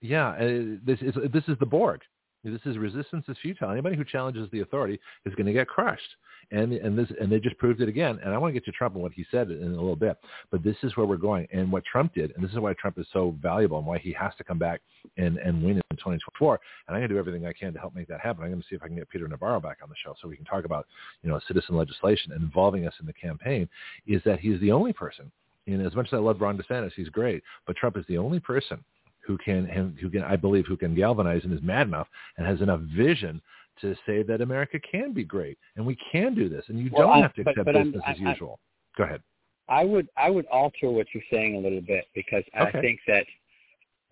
Yeah, 0.00 0.30
uh, 0.30 0.76
this 0.84 1.00
is 1.00 1.14
this 1.32 1.44
is 1.48 1.56
the 1.60 1.66
Borg. 1.66 2.00
This 2.44 2.60
is 2.66 2.76
resistance 2.76 3.24
is 3.28 3.36
futile. 3.40 3.70
Anybody 3.70 3.96
who 3.96 4.04
challenges 4.04 4.48
the 4.52 4.60
authority 4.60 5.00
is 5.24 5.34
going 5.34 5.46
to 5.46 5.52
get 5.52 5.66
crushed. 5.66 6.16
And 6.50 6.74
and 6.74 6.96
this 6.96 7.08
and 7.18 7.32
they 7.32 7.40
just 7.40 7.56
proved 7.56 7.80
it 7.80 7.88
again. 7.88 8.20
And 8.22 8.34
I 8.34 8.38
want 8.38 8.54
to 8.54 8.60
get 8.60 8.66
to 8.66 8.72
Trump 8.72 8.94
and 8.94 9.02
what 9.02 9.12
he 9.12 9.24
said 9.30 9.50
in 9.50 9.62
a 9.62 9.80
little 9.80 9.96
bit. 9.96 10.18
But 10.50 10.62
this 10.62 10.76
is 10.82 10.94
where 10.96 11.06
we're 11.06 11.16
going. 11.16 11.48
And 11.52 11.72
what 11.72 11.84
Trump 11.84 12.14
did, 12.14 12.32
and 12.34 12.44
this 12.44 12.52
is 12.52 12.58
why 12.58 12.74
Trump 12.74 12.98
is 12.98 13.06
so 13.12 13.34
valuable 13.40 13.78
and 13.78 13.86
why 13.86 13.98
he 13.98 14.12
has 14.12 14.32
to 14.36 14.44
come 14.44 14.58
back 14.58 14.82
and, 15.16 15.38
and 15.38 15.62
win 15.62 15.76
in 15.76 15.96
2024. 15.96 16.60
And 16.86 16.94
I'm 16.94 17.00
going 17.00 17.08
to 17.08 17.14
do 17.14 17.18
everything 17.18 17.46
I 17.46 17.54
can 17.54 17.72
to 17.72 17.78
help 17.78 17.94
make 17.94 18.08
that 18.08 18.20
happen. 18.20 18.44
I'm 18.44 18.50
going 18.50 18.60
to 18.60 18.68
see 18.68 18.76
if 18.76 18.82
I 18.82 18.88
can 18.88 18.96
get 18.96 19.08
Peter 19.08 19.26
Navarro 19.26 19.60
back 19.60 19.78
on 19.82 19.88
the 19.88 19.94
show 20.04 20.14
so 20.20 20.28
we 20.28 20.36
can 20.36 20.44
talk 20.44 20.66
about, 20.66 20.86
you 21.22 21.30
know, 21.30 21.40
citizen 21.48 21.76
legislation 21.76 22.32
and 22.32 22.42
involving 22.42 22.86
us 22.86 22.94
in 23.00 23.06
the 23.06 23.12
campaign, 23.14 23.68
is 24.06 24.20
that 24.24 24.38
he's 24.38 24.60
the 24.60 24.72
only 24.72 24.92
person. 24.92 25.30
And 25.66 25.84
as 25.84 25.94
much 25.94 26.08
as 26.08 26.12
I 26.12 26.18
love 26.18 26.42
Ron 26.42 26.58
DeSantis, 26.58 26.92
he's 26.94 27.08
great. 27.08 27.42
But 27.66 27.76
Trump 27.76 27.96
is 27.96 28.04
the 28.06 28.18
only 28.18 28.38
person 28.38 28.84
who 29.26 29.38
can 29.38 29.96
who 30.00 30.10
can 30.10 30.22
I 30.22 30.36
believe 30.36 30.66
who 30.66 30.76
can 30.76 30.94
galvanize 30.94 31.42
and 31.44 31.52
is 31.52 31.62
mad 31.62 31.86
enough 31.86 32.08
and 32.36 32.46
has 32.46 32.60
enough 32.60 32.80
vision 32.80 33.40
to 33.80 33.94
say 34.06 34.22
that 34.22 34.40
America 34.40 34.78
can 34.78 35.12
be 35.12 35.24
great 35.24 35.58
and 35.76 35.84
we 35.84 35.96
can 36.12 36.34
do 36.34 36.48
this 36.48 36.64
and 36.68 36.78
you 36.78 36.90
well, 36.92 37.08
don't 37.08 37.18
I, 37.18 37.22
have 37.22 37.34
to 37.34 37.40
accept 37.42 37.64
but, 37.64 37.74
business 37.74 38.02
I'm, 38.06 38.12
as 38.12 38.18
I, 38.24 38.30
usual. 38.30 38.58
Go 38.96 39.04
ahead. 39.04 39.22
I 39.68 39.84
would 39.84 40.08
I 40.16 40.30
would 40.30 40.46
alter 40.46 40.90
what 40.90 41.06
you're 41.14 41.22
saying 41.32 41.56
a 41.56 41.58
little 41.58 41.80
bit 41.80 42.04
because 42.14 42.44
okay. 42.56 42.78
I 42.78 42.80
think 42.80 43.00
that 43.06 43.24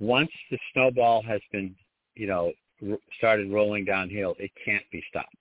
once 0.01 0.30
the 0.51 0.59
snowball 0.72 1.22
has 1.22 1.40
been 1.52 1.74
you 2.14 2.26
know 2.26 2.52
started 3.18 3.51
rolling 3.51 3.84
downhill, 3.84 4.34
it 4.39 4.51
can't 4.64 4.84
be 4.90 5.02
stopped. 5.09 5.36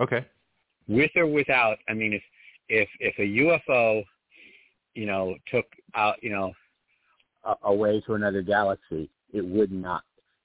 Okay. 0.00 0.24
With 0.88 1.10
or 1.16 1.26
without, 1.26 1.78
I 1.88 1.94
mean, 1.94 2.12
if 2.12 2.22
if 2.68 2.88
if 3.00 3.18
a 3.18 3.70
UFO, 3.70 4.04
you 4.94 5.06
know, 5.06 5.36
took 5.50 5.66
out, 5.94 6.16
you 6.22 6.30
know, 6.30 6.52
away 7.62 8.00
to 8.02 8.14
another 8.14 8.42
galaxy, 8.42 9.10
it 9.32 9.44
would 9.44 9.72
not 9.72 10.02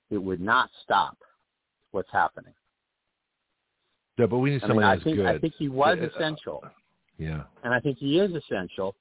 it 0.09 0.17
would 0.17 0.41
not 0.41 0.69
stop 0.83 1.17
what's 1.91 2.11
happening. 2.11 2.53
Yeah, 4.17 4.25
but 4.25 4.39
we 4.39 4.51
need 4.51 4.63
I 4.63 4.67
somebody 4.67 4.79
mean, 4.79 4.85
I 4.85 4.95
that's 4.95 5.03
think, 5.03 5.17
good. 5.17 5.25
I 5.25 5.39
think 5.39 5.53
he 5.57 5.69
was 5.69 5.97
uh, 5.99 6.09
essential. 6.09 6.63
Yeah. 7.17 7.43
And 7.63 7.73
I 7.73 7.79
think 7.79 7.97
he 7.97 8.19
is 8.19 8.31
essential, 8.33 8.95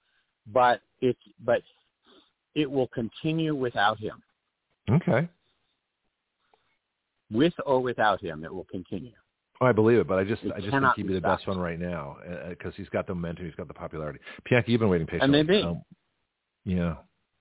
but 0.53 0.81
it's 1.01 1.19
but 1.45 1.63
it 2.55 2.71
will 2.71 2.89
continue 2.89 3.55
without 3.55 3.99
him. 3.99 4.23
Okay. 4.91 5.29
With 7.31 7.53
or 7.67 7.81
without 7.81 8.23
him, 8.23 8.45
it 8.45 8.53
will 8.53 8.67
continue. 8.71 9.13
Oh, 9.61 9.67
I 9.67 9.73
believe 9.73 9.99
it, 9.99 10.07
but 10.07 10.19
I 10.19 10.25
just 10.25 10.43
It 10.45 10.53
I 10.53 10.61
just 10.61 10.71
think 10.71 10.85
he'd 10.97 11.03
be 11.03 11.09
be 11.09 11.15
the 11.15 11.21
stopped. 11.21 11.41
best 11.41 11.49
one 11.49 11.59
right 11.59 11.79
now 11.79 12.17
because 12.49 12.75
he's 12.77 12.89
got 12.91 13.07
the 13.07 13.15
momentum, 13.15 13.45
he's 13.45 13.55
got 13.57 13.69
the 13.69 13.75
popularity. 13.75 14.21
Bianchi, 14.49 14.73
you've 14.73 14.81
been 14.81 14.89
waiting 14.89 15.07
patiently. 15.07 15.41
And 15.41 15.49
maybe. 15.49 15.63
Um, 15.63 15.83
yeah. 16.65 16.95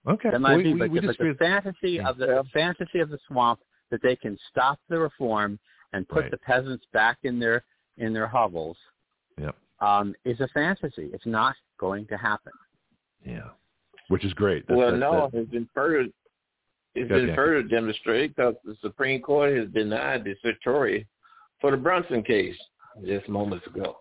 Okay. 0.07 0.29
That 0.31 0.41
Well, 0.41 0.51
might 0.51 0.57
we, 0.57 0.63
be, 0.63 0.73
we, 0.73 0.79
but, 0.79 0.91
we 0.91 0.99
the, 1.01 1.07
but 1.07 1.17
the 1.19 1.35
fantasy 1.37 1.91
Yeah. 1.91 2.09
of 2.09 2.17
the, 2.17 2.27
the 2.27 2.43
fantasy 2.53 2.99
of 2.99 3.09
the 3.09 3.19
swamp 3.27 3.59
that 3.91 4.01
they 4.01 4.15
can 4.15 4.37
stop 4.51 4.79
the 4.89 4.99
reform 4.99 5.59
and 5.93 6.07
put 6.07 6.23
Right. 6.23 6.31
the 6.31 6.37
peasants 6.37 6.85
back 6.93 7.17
in 7.23 7.39
their 7.39 7.63
in 7.97 8.13
their 8.13 8.27
hovels 8.27 8.77
Yep. 9.39 9.55
um, 9.79 10.13
is 10.23 10.39
a 10.39 10.47
fantasy. 10.49 11.09
It's 11.13 11.25
not 11.25 11.55
going 11.79 12.05
to 12.07 12.17
happen. 12.17 12.53
Yeah. 13.25 13.49
Which 14.09 14.23
is 14.23 14.33
great. 14.33 14.67
That's, 14.67 14.77
well, 14.77 14.91
that's, 14.91 14.99
no, 15.01 15.29
that- 15.31 15.39
it's 15.39 15.51
been 15.51 15.67
further. 15.73 16.07
it's 16.95 17.09
been 17.09 17.33
further 17.35 17.63
demonstrated 17.63 18.35
because 18.35 18.55
the 18.65 18.75
Supreme 18.81 19.21
Court 19.21 19.55
has 19.57 19.67
denied 19.69 20.23
the 20.23 20.35
certiorari 20.43 21.07
for 21.59 21.71
the 21.71 21.77
Brunson 21.77 22.23
case 22.23 22.55
just 23.05 23.27
moments 23.29 23.65
ago. 23.67 23.97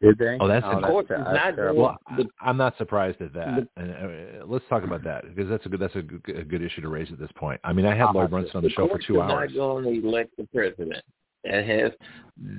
Did 0.00 0.16
they? 0.18 0.38
Oh, 0.40 0.48
that's 0.48 0.64
oh, 0.66 0.80
the 0.80 0.80
that's, 0.80 1.08
that's 1.08 1.34
not 1.34 1.56
terrible. 1.56 1.82
Well, 1.82 1.98
the- 2.16 2.28
I'm 2.40 2.56
not 2.56 2.76
surprised 2.78 3.20
at 3.20 3.34
that. 3.34 3.68
the- 3.76 3.82
and 3.82 4.42
uh, 4.42 4.46
let's 4.46 4.64
talk 4.68 4.82
about 4.82 5.04
that 5.04 5.24
because 5.24 5.50
that's 5.50 5.66
a 5.66 5.68
good 5.68 5.80
that's 5.80 5.94
a 5.94 6.02
good, 6.02 6.36
a 6.36 6.42
good 6.42 6.62
issue 6.62 6.80
to 6.80 6.88
raise 6.88 7.12
at 7.12 7.18
this 7.18 7.30
point. 7.34 7.60
I 7.64 7.72
mean, 7.72 7.84
I 7.84 7.94
had 7.94 8.06
Uh, 8.06 8.12
Lloyd 8.14 8.30
Brunson 8.30 8.56
on 8.56 8.62
the 8.62 8.70
show 8.70 8.86
for 8.86 8.92
court 8.92 9.04
two 9.06 9.16
is 9.16 9.20
hours. 9.20 9.50
Not 9.50 9.56
going 9.56 9.84
to 9.84 10.08
elect 10.08 10.36
the 10.38 10.46
president. 10.54 11.04
That 11.44 11.66
has 11.66 11.92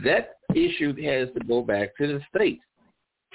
that 0.03 0.35
issue 0.53 0.93
has 1.01 1.29
to 1.33 1.39
go 1.47 1.61
back 1.63 1.95
to 1.97 2.07
the 2.07 2.21
states. 2.35 2.61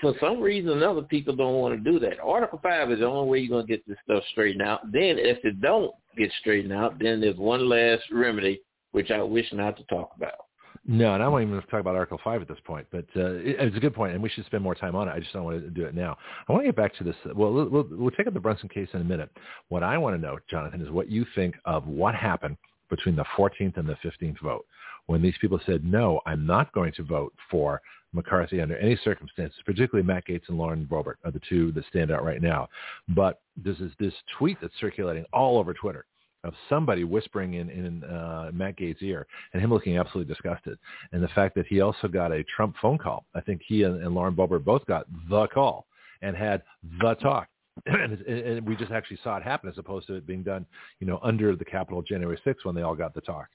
For 0.01 0.15
some 0.21 0.41
reason, 0.41 0.83
other 0.83 1.03
people 1.03 1.35
don't 1.35 1.55
want 1.55 1.83
to 1.83 1.91
do 1.91 1.99
that. 2.01 2.21
Article 2.21 2.61
Five 2.63 2.91
is 2.93 3.01
the 3.01 3.07
only 3.07 3.31
way 3.31 3.39
you're 3.41 3.49
going 3.49 3.67
to 3.67 3.73
get 3.73 3.87
this 3.89 3.97
stuff 4.05 4.23
straightened 4.31 4.63
out. 4.63 4.83
Then, 4.93 5.19
if 5.19 5.45
it 5.45 5.61
don't 5.61 5.91
get 6.17 6.31
straightened 6.41 6.73
out, 6.73 6.99
then 7.01 7.21
there's 7.21 7.37
one 7.39 7.69
last 7.69 8.03
remedy, 8.13 8.61
which 8.93 9.11
I 9.11 9.23
wish 9.23 9.47
not 9.53 9.77
to 9.79 9.85
talk 9.85 10.13
about. 10.17 10.46
No, 10.89 11.15
and 11.15 11.23
I 11.23 11.27
won't 11.27 11.49
even 11.49 11.61
talk 11.63 11.81
about 11.81 11.97
Article 11.97 12.21
Five 12.23 12.43
at 12.43 12.49
this 12.49 12.59
point. 12.65 12.87
But 12.93 13.07
uh, 13.17 13.35
it, 13.35 13.57
it's 13.59 13.77
a 13.77 13.81
good 13.81 13.95
point, 13.95 14.15
and 14.15 14.23
we 14.23 14.29
should 14.29 14.47
spend 14.47 14.63
more 14.63 14.75
time 14.75 14.95
on 14.95 15.09
it. 15.09 15.13
I 15.13 15.19
just 15.19 15.33
don't 15.33 15.43
want 15.43 15.61
to 15.61 15.71
do 15.71 15.85
it 15.85 15.95
now. 15.95 16.17
I 16.49 16.53
want 16.53 16.63
to 16.63 16.69
get 16.69 16.77
back 16.77 16.95
to 16.99 17.05
this. 17.05 17.17
Well, 17.35 17.53
we'll, 17.53 17.69
we'll, 17.69 17.87
we'll 17.91 18.11
take 18.13 18.29
up 18.29 18.35
the 18.35 18.41
Brunson 18.41 18.69
case 18.69 18.89
in 18.95 19.01
a 19.01 19.05
minute. 19.05 19.31
What 19.69 19.83
I 19.83 19.99
want 19.99 20.15
to 20.15 20.23
know, 20.23 20.39
Jonathan, 20.49 20.81
is 20.81 20.91
what 20.91 21.11
you 21.11 21.27
think 21.35 21.57
of 21.65 21.89
what 21.89 22.15
happened 22.15 22.57
between 22.89 23.17
the 23.17 23.25
14th 23.37 23.77
and 23.77 23.89
the 23.89 23.97
15th 24.05 24.41
vote 24.41 24.65
when 25.07 25.23
these 25.23 25.35
people 25.41 25.59
said, 25.67 25.85
"No, 25.85 26.21
I'm 26.25 26.47
not 26.47 26.73
going 26.73 26.93
to 26.93 27.03
vote 27.03 27.35
for 27.51 27.83
McCarthy 28.13 28.61
under 28.61 28.77
any 28.77 28.97
circumstances." 29.03 29.59
Particularly 29.67 30.07
Matt 30.07 30.29
Gaetz 30.29 30.49
and 30.49 30.57
Lauren 30.57 30.87
Boebert 30.87 31.17
are 31.25 31.33
the 31.33 31.43
two 31.49 31.73
that 31.73 31.85
stand 31.87 32.13
out 32.13 32.25
right 32.25 32.41
now. 32.41 32.69
But 33.09 33.41
this 33.57 33.79
is 33.81 33.91
this 33.99 34.15
tweet 34.39 34.59
that's 34.61 34.75
circulating 34.81 35.25
all 35.33 35.59
over 35.59 35.75
Twitter 35.75 36.05
of 36.49 36.55
somebody 36.69 37.05
whispering 37.05 37.55
in, 37.55 37.71
in 37.71 38.05
uh, 38.05 38.51
Matt 38.53 38.77
Gaetz' 38.77 39.03
ear 39.03 39.27
and 39.53 39.63
him 39.63 39.71
looking 39.71 39.99
absolutely 39.99 40.33
disgusted. 40.33 40.79
And 41.13 41.23
the 41.23 41.29
fact 41.29 41.55
that 41.57 41.67
he 41.67 41.81
also 41.81 42.09
got 42.09 42.33
a 42.33 42.45
Trump 42.45 42.77
phone 42.81 42.99
call. 42.99 43.25
I 43.35 43.41
think 43.41 43.63
he 43.67 43.83
and, 43.83 44.03
and 44.03 44.15
Lauren 44.15 44.35
Boebert 44.35 44.65
both 44.65 44.85
got 44.87 45.07
the 45.29 45.47
call 45.49 45.87
and 46.23 46.37
had 46.37 46.63
the 47.01 47.15
talk. 47.15 47.49
and, 47.87 48.21
and 48.23 48.67
we 48.67 48.75
just 48.77 48.91
actually 48.91 49.19
saw 49.23 49.37
it 49.37 49.43
happen 49.43 49.69
as 49.69 49.77
opposed 49.79 50.07
to 50.07 50.15
it 50.15 50.27
being 50.27 50.43
done, 50.43 50.65
you 51.01 51.07
know, 51.07 51.19
under 51.23 51.55
the 51.55 51.65
Capitol 51.65 52.03
January 52.03 52.41
6th 52.47 52.65
when 52.65 52.75
they 52.75 52.83
all 52.83 52.95
got 52.95 53.15
the 53.15 53.21
talk. 53.21 53.49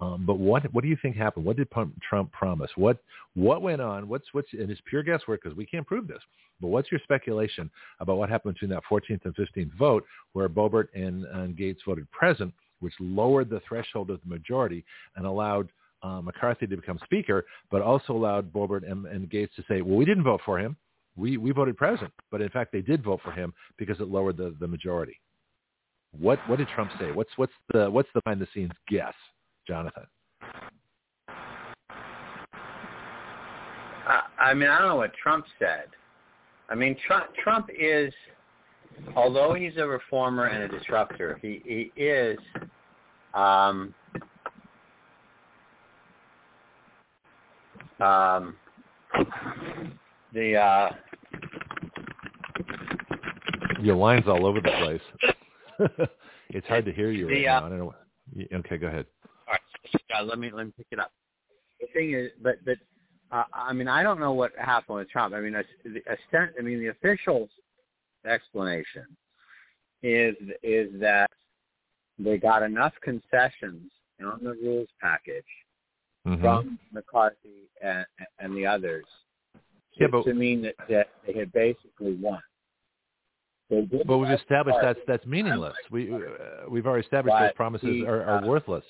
Um, 0.00 0.24
but 0.26 0.38
what 0.38 0.64
what 0.74 0.82
do 0.82 0.88
you 0.88 0.96
think 1.00 1.16
happened? 1.16 1.44
What 1.44 1.56
did 1.56 1.68
Trump 1.70 2.32
promise? 2.32 2.70
What 2.74 2.98
what 3.34 3.62
went 3.62 3.80
on? 3.80 4.08
What's 4.08 4.26
what's 4.32 4.48
and 4.52 4.70
it's 4.70 4.80
pure 4.88 5.02
guesswork 5.02 5.42
because 5.42 5.56
we 5.56 5.66
can't 5.66 5.86
prove 5.86 6.08
this. 6.08 6.20
But 6.60 6.68
what's 6.68 6.90
your 6.90 7.00
speculation 7.04 7.70
about 8.00 8.16
what 8.16 8.28
happened 8.28 8.54
between 8.54 8.70
that 8.70 8.82
14th 8.90 9.24
and 9.24 9.34
15th 9.36 9.72
vote 9.74 10.04
where 10.32 10.48
Boebert 10.48 10.88
and, 10.94 11.24
and 11.24 11.56
Gaetz 11.56 11.78
voted 11.86 12.10
present, 12.10 12.52
which 12.80 12.94
lowered 13.00 13.50
the 13.50 13.60
threshold 13.68 14.10
of 14.10 14.20
the 14.22 14.28
majority 14.28 14.84
and 15.16 15.26
allowed 15.26 15.70
uh, 16.02 16.20
McCarthy 16.20 16.66
to 16.66 16.76
become 16.76 16.98
speaker, 17.04 17.44
but 17.70 17.82
also 17.82 18.12
allowed 18.12 18.52
Boebert 18.52 18.88
and, 18.90 19.06
and 19.06 19.28
Gaetz 19.30 19.54
to 19.56 19.64
say, 19.68 19.80
well, 19.80 19.96
we 19.96 20.04
didn't 20.04 20.24
vote 20.24 20.40
for 20.44 20.58
him. 20.58 20.76
We 21.16 21.36
we 21.36 21.52
voted 21.52 21.76
present, 21.76 22.12
but 22.32 22.40
in 22.40 22.48
fact 22.48 22.72
they 22.72 22.80
did 22.80 23.04
vote 23.04 23.20
for 23.22 23.30
him 23.30 23.54
because 23.78 24.00
it 24.00 24.08
lowered 24.08 24.36
the, 24.36 24.56
the 24.58 24.66
majority. 24.66 25.20
What 26.18 26.40
what 26.48 26.58
did 26.58 26.66
Trump 26.74 26.90
say? 26.98 27.12
What's 27.12 27.30
what's 27.36 27.52
the 27.72 27.88
what's 27.88 28.08
the 28.14 28.20
behind 28.24 28.40
the 28.40 28.48
scenes 28.52 28.72
guess? 28.88 29.14
Jonathan? 29.66 30.06
I, 34.38 34.52
mean, 34.52 34.68
I 34.68 34.78
don't 34.78 34.88
know 34.88 34.96
what 34.96 35.12
Trump 35.14 35.46
said. 35.58 35.86
I 36.68 36.74
mean, 36.74 36.96
Trump, 37.06 37.26
Trump 37.42 37.68
is, 37.78 38.12
although 39.16 39.54
he's 39.54 39.76
a 39.76 39.86
reformer 39.86 40.46
and 40.46 40.62
a 40.62 40.78
disruptor, 40.78 41.38
he, 41.40 41.62
he 41.64 42.00
is, 42.00 42.38
um, 43.32 43.94
um, 48.00 48.56
the, 50.32 50.56
uh, 50.56 50.90
Your 53.80 53.96
line's 53.96 54.26
all 54.26 54.46
over 54.46 54.60
the 54.60 54.70
place. 54.78 55.28
it's 56.50 56.66
hard 56.66 56.84
to 56.84 56.92
hear 56.92 57.10
you 57.10 57.28
right 57.28 57.34
The, 57.34 57.48
uh, 57.48 57.60
now. 57.60 57.66
I 57.66 57.68
don't 57.68 57.78
know. 57.78 57.94
Okay, 58.58 58.78
go 58.78 58.86
ahead. 58.86 59.06
All 59.94 60.00
right, 60.10 60.22
uh, 60.22 60.24
let 60.24 60.38
me 60.38 60.50
let 60.52 60.66
me 60.66 60.72
pick 60.76 60.86
it 60.90 60.98
up. 60.98 61.12
The 61.80 61.86
thing 61.92 62.14
is, 62.14 62.30
but 62.42 62.56
but 62.64 62.76
uh, 63.30 63.44
I 63.52 63.72
mean, 63.72 63.88
I 63.88 64.02
don't 64.02 64.20
know 64.20 64.32
what 64.32 64.52
happened 64.58 64.98
with 64.98 65.10
Trump. 65.10 65.34
I 65.34 65.40
mean, 65.40 65.54
a, 65.54 65.62
the, 65.84 65.98
a 66.10 66.16
stent, 66.28 66.52
I 66.58 66.62
mean, 66.62 66.78
the 66.78 66.88
official 66.88 67.48
explanation 68.26 69.04
is 70.02 70.36
is 70.62 70.88
that 71.00 71.30
they 72.18 72.38
got 72.38 72.62
enough 72.62 72.92
concessions 73.02 73.90
on 74.24 74.40
the 74.42 74.52
rules 74.62 74.88
package 75.00 75.44
Mhm. 76.26 76.40
from 76.40 76.78
McCarthy 76.92 77.68
and, 77.82 78.06
and 78.38 78.56
the 78.56 78.64
others 78.64 79.04
Yeah, 79.94 80.06
to, 80.06 80.12
but- 80.12 80.24
to 80.24 80.34
mean 80.34 80.62
that, 80.62 80.74
that 80.88 81.08
they 81.26 81.32
had 81.34 81.52
basically 81.52 82.14
won. 82.14 82.40
But 83.68 84.18
we've 84.18 84.30
established 84.30 84.78
that's 84.82 85.00
that's 85.06 85.26
meaningless. 85.26 85.74
We 85.90 86.12
uh, 86.12 86.18
we've 86.68 86.86
already 86.86 87.04
established 87.04 87.36
those 87.38 87.52
promises 87.54 87.88
he, 87.88 88.06
are, 88.06 88.22
are 88.22 88.44
uh, 88.44 88.46
worthless 88.46 88.84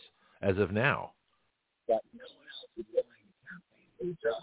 as 0.45 0.59
of 0.59 0.71
now. 0.71 1.13
that 1.89 2.01
no 2.13 2.23
one 2.37 2.47
else 2.61 2.71
willing 2.77 3.05
to 3.27 3.35
campaign 3.49 3.89
for 3.99 4.05
the 4.05 4.17
job. 4.23 4.43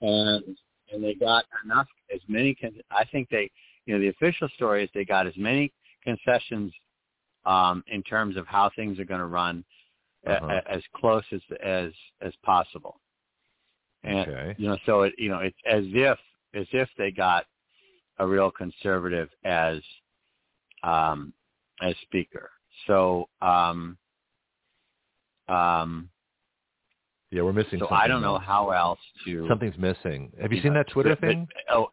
And 0.00 0.56
and 0.92 1.04
they 1.04 1.14
got 1.14 1.44
enough 1.64 1.88
as 2.14 2.20
many 2.28 2.54
con- 2.54 2.80
I 2.90 3.04
think 3.04 3.28
they 3.28 3.50
you 3.86 3.94
know 3.94 4.00
the 4.00 4.08
official 4.08 4.48
story 4.56 4.84
is 4.84 4.90
they 4.94 5.04
got 5.04 5.26
as 5.26 5.36
many 5.36 5.72
concessions 6.04 6.72
um 7.44 7.82
in 7.88 8.02
terms 8.02 8.36
of 8.36 8.46
how 8.46 8.70
things 8.76 8.98
are 8.98 9.04
going 9.04 9.20
to 9.20 9.26
run 9.26 9.64
Uh-huh. 10.26 10.60
a, 10.66 10.70
as 10.76 10.82
close 10.94 11.24
as 11.32 11.40
as 11.62 11.92
as 12.20 12.32
possible. 12.44 13.00
And 14.04 14.18
Okay. 14.28 14.54
you 14.58 14.68
know 14.68 14.78
so 14.86 15.02
it 15.02 15.14
you 15.18 15.28
know 15.30 15.40
it's 15.40 15.62
as 15.66 15.84
if 15.88 16.18
as 16.54 16.66
if 16.72 16.88
they 16.96 17.10
got 17.10 17.46
a 18.18 18.26
real 18.26 18.50
conservative 18.50 19.28
as 19.44 19.78
um 20.82 21.32
as 21.82 21.94
speaker. 22.02 22.50
So 22.86 23.28
um 23.42 23.98
um 25.48 26.08
Yeah, 27.30 27.42
we're 27.42 27.52
missing. 27.52 27.78
so 27.78 27.88
I 27.90 28.06
don't 28.08 28.22
know 28.22 28.38
how 28.38 28.70
else 28.70 29.00
to. 29.24 29.46
something's 29.48 29.78
missing. 29.78 30.32
Have 30.40 30.50
you 30.52 30.56
you 30.58 30.62
seen 30.62 30.72
know, 30.74 30.80
that 30.80 30.88
Twitter 30.92 31.10
but- 31.10 31.20
but- 31.20 31.26
thing? 31.28 31.48
oh, 31.70 31.90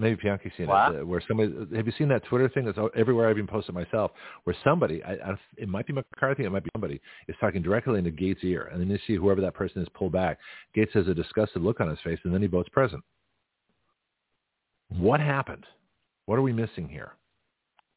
Maybe 0.00 0.14
Bianchi's 0.22 0.52
seen 0.56 0.68
What? 0.68 0.94
it, 0.94 1.00
uh, 1.02 1.04
where 1.06 1.20
somebody. 1.26 1.52
Have 1.74 1.84
you 1.86 1.92
seen 1.98 2.06
that 2.10 2.22
Twitter 2.26 2.48
thing 2.48 2.64
that's 2.66 2.78
everywhere? 2.94 3.28
I've 3.28 3.36
even 3.36 3.48
posted 3.48 3.74
myself, 3.74 4.12
where 4.44 4.54
somebody, 4.62 5.02
I, 5.02 5.14
I, 5.14 5.36
it 5.56 5.68
might 5.68 5.88
be 5.88 5.92
McCarthy, 5.92 6.44
it 6.44 6.50
might 6.52 6.62
be 6.62 6.70
somebody, 6.72 7.00
is 7.26 7.34
talking 7.40 7.62
directly 7.62 7.98
into 7.98 8.12
Gaetz' 8.12 8.44
ear, 8.44 8.68
and 8.72 8.80
then 8.80 8.88
you 8.88 8.98
see 9.08 9.16
whoever 9.16 9.40
that 9.40 9.54
person 9.54 9.82
is 9.82 9.88
pull 9.94 10.08
back. 10.08 10.38
Gaetz 10.76 10.92
has 10.92 11.08
a 11.08 11.14
disgusted 11.14 11.62
look 11.62 11.80
on 11.80 11.88
his 11.88 11.98
face, 12.04 12.20
and 12.22 12.32
then 12.32 12.40
he 12.42 12.46
votes 12.46 12.68
present. 12.68 13.02
What 14.88 15.18
happened? 15.18 15.66
What 16.26 16.38
are 16.38 16.42
we 16.42 16.52
missing 16.52 16.88
here? 16.88 17.14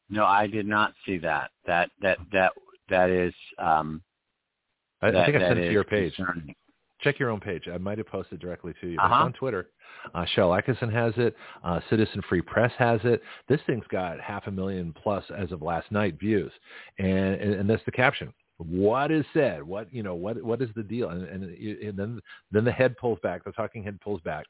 no, 0.09 0.25
I 0.25 0.47
did 0.47 0.65
not 0.65 0.93
see 1.05 1.17
that. 1.19 1.51
That 1.67 1.91
that 2.01 2.17
that 2.33 2.51
that 2.89 3.09
is. 3.11 3.33
Um, 3.59 4.01
I, 5.01 5.07
I 5.07 5.25
think 5.25 5.37
I 5.37 5.39
sent 5.39 5.59
it 5.59 5.67
to 5.67 5.71
your 5.71 5.83
page. 5.83 6.15
concerning. 6.15 6.55
Check 7.01 7.17
your 7.17 7.29
own 7.31 7.39
page. 7.39 7.63
I 7.71 7.77
might 7.77 7.97
have 7.97 8.07
posted 8.07 8.39
directly 8.39 8.73
to 8.79 8.87
you. 8.87 8.99
Uh-huh. 8.99 9.25
On 9.25 9.33
Twitter. 9.33 9.69
Uh, 10.13 10.25
Sharyl 10.35 10.59
Attkisson 10.61 10.91
has 10.91 11.13
it. 11.17 11.35
Uh, 11.63 11.79
Citizen 11.89 12.21
Free 12.29 12.41
Press 12.41 12.71
has 12.77 12.99
it. 13.03 13.21
This 13.49 13.59
thing's 13.65 13.85
got 13.89 14.19
half 14.19 14.47
a 14.47 14.51
million 14.51 14.93
plus 15.01 15.23
as 15.35 15.51
of 15.51 15.61
last 15.61 15.91
night 15.91 16.19
views, 16.19 16.51
and 16.99 17.35
and, 17.35 17.53
and 17.55 17.69
that's 17.69 17.83
the 17.85 17.91
caption. 17.91 18.33
What 18.57 19.11
is 19.11 19.25
said? 19.33 19.63
What 19.63 19.93
you 19.93 20.03
know? 20.03 20.15
What 20.15 20.41
what 20.43 20.61
is 20.61 20.69
the 20.75 20.83
deal? 20.83 21.09
And, 21.09 21.23
and, 21.23 21.43
and 21.43 21.97
then 21.97 22.21
then 22.51 22.63
the 22.63 22.71
head 22.71 22.95
pulls 22.97 23.19
back. 23.23 23.43
The 23.43 23.51
talking 23.51 23.83
head 23.83 23.99
pulls 24.01 24.21
back. 24.21 24.45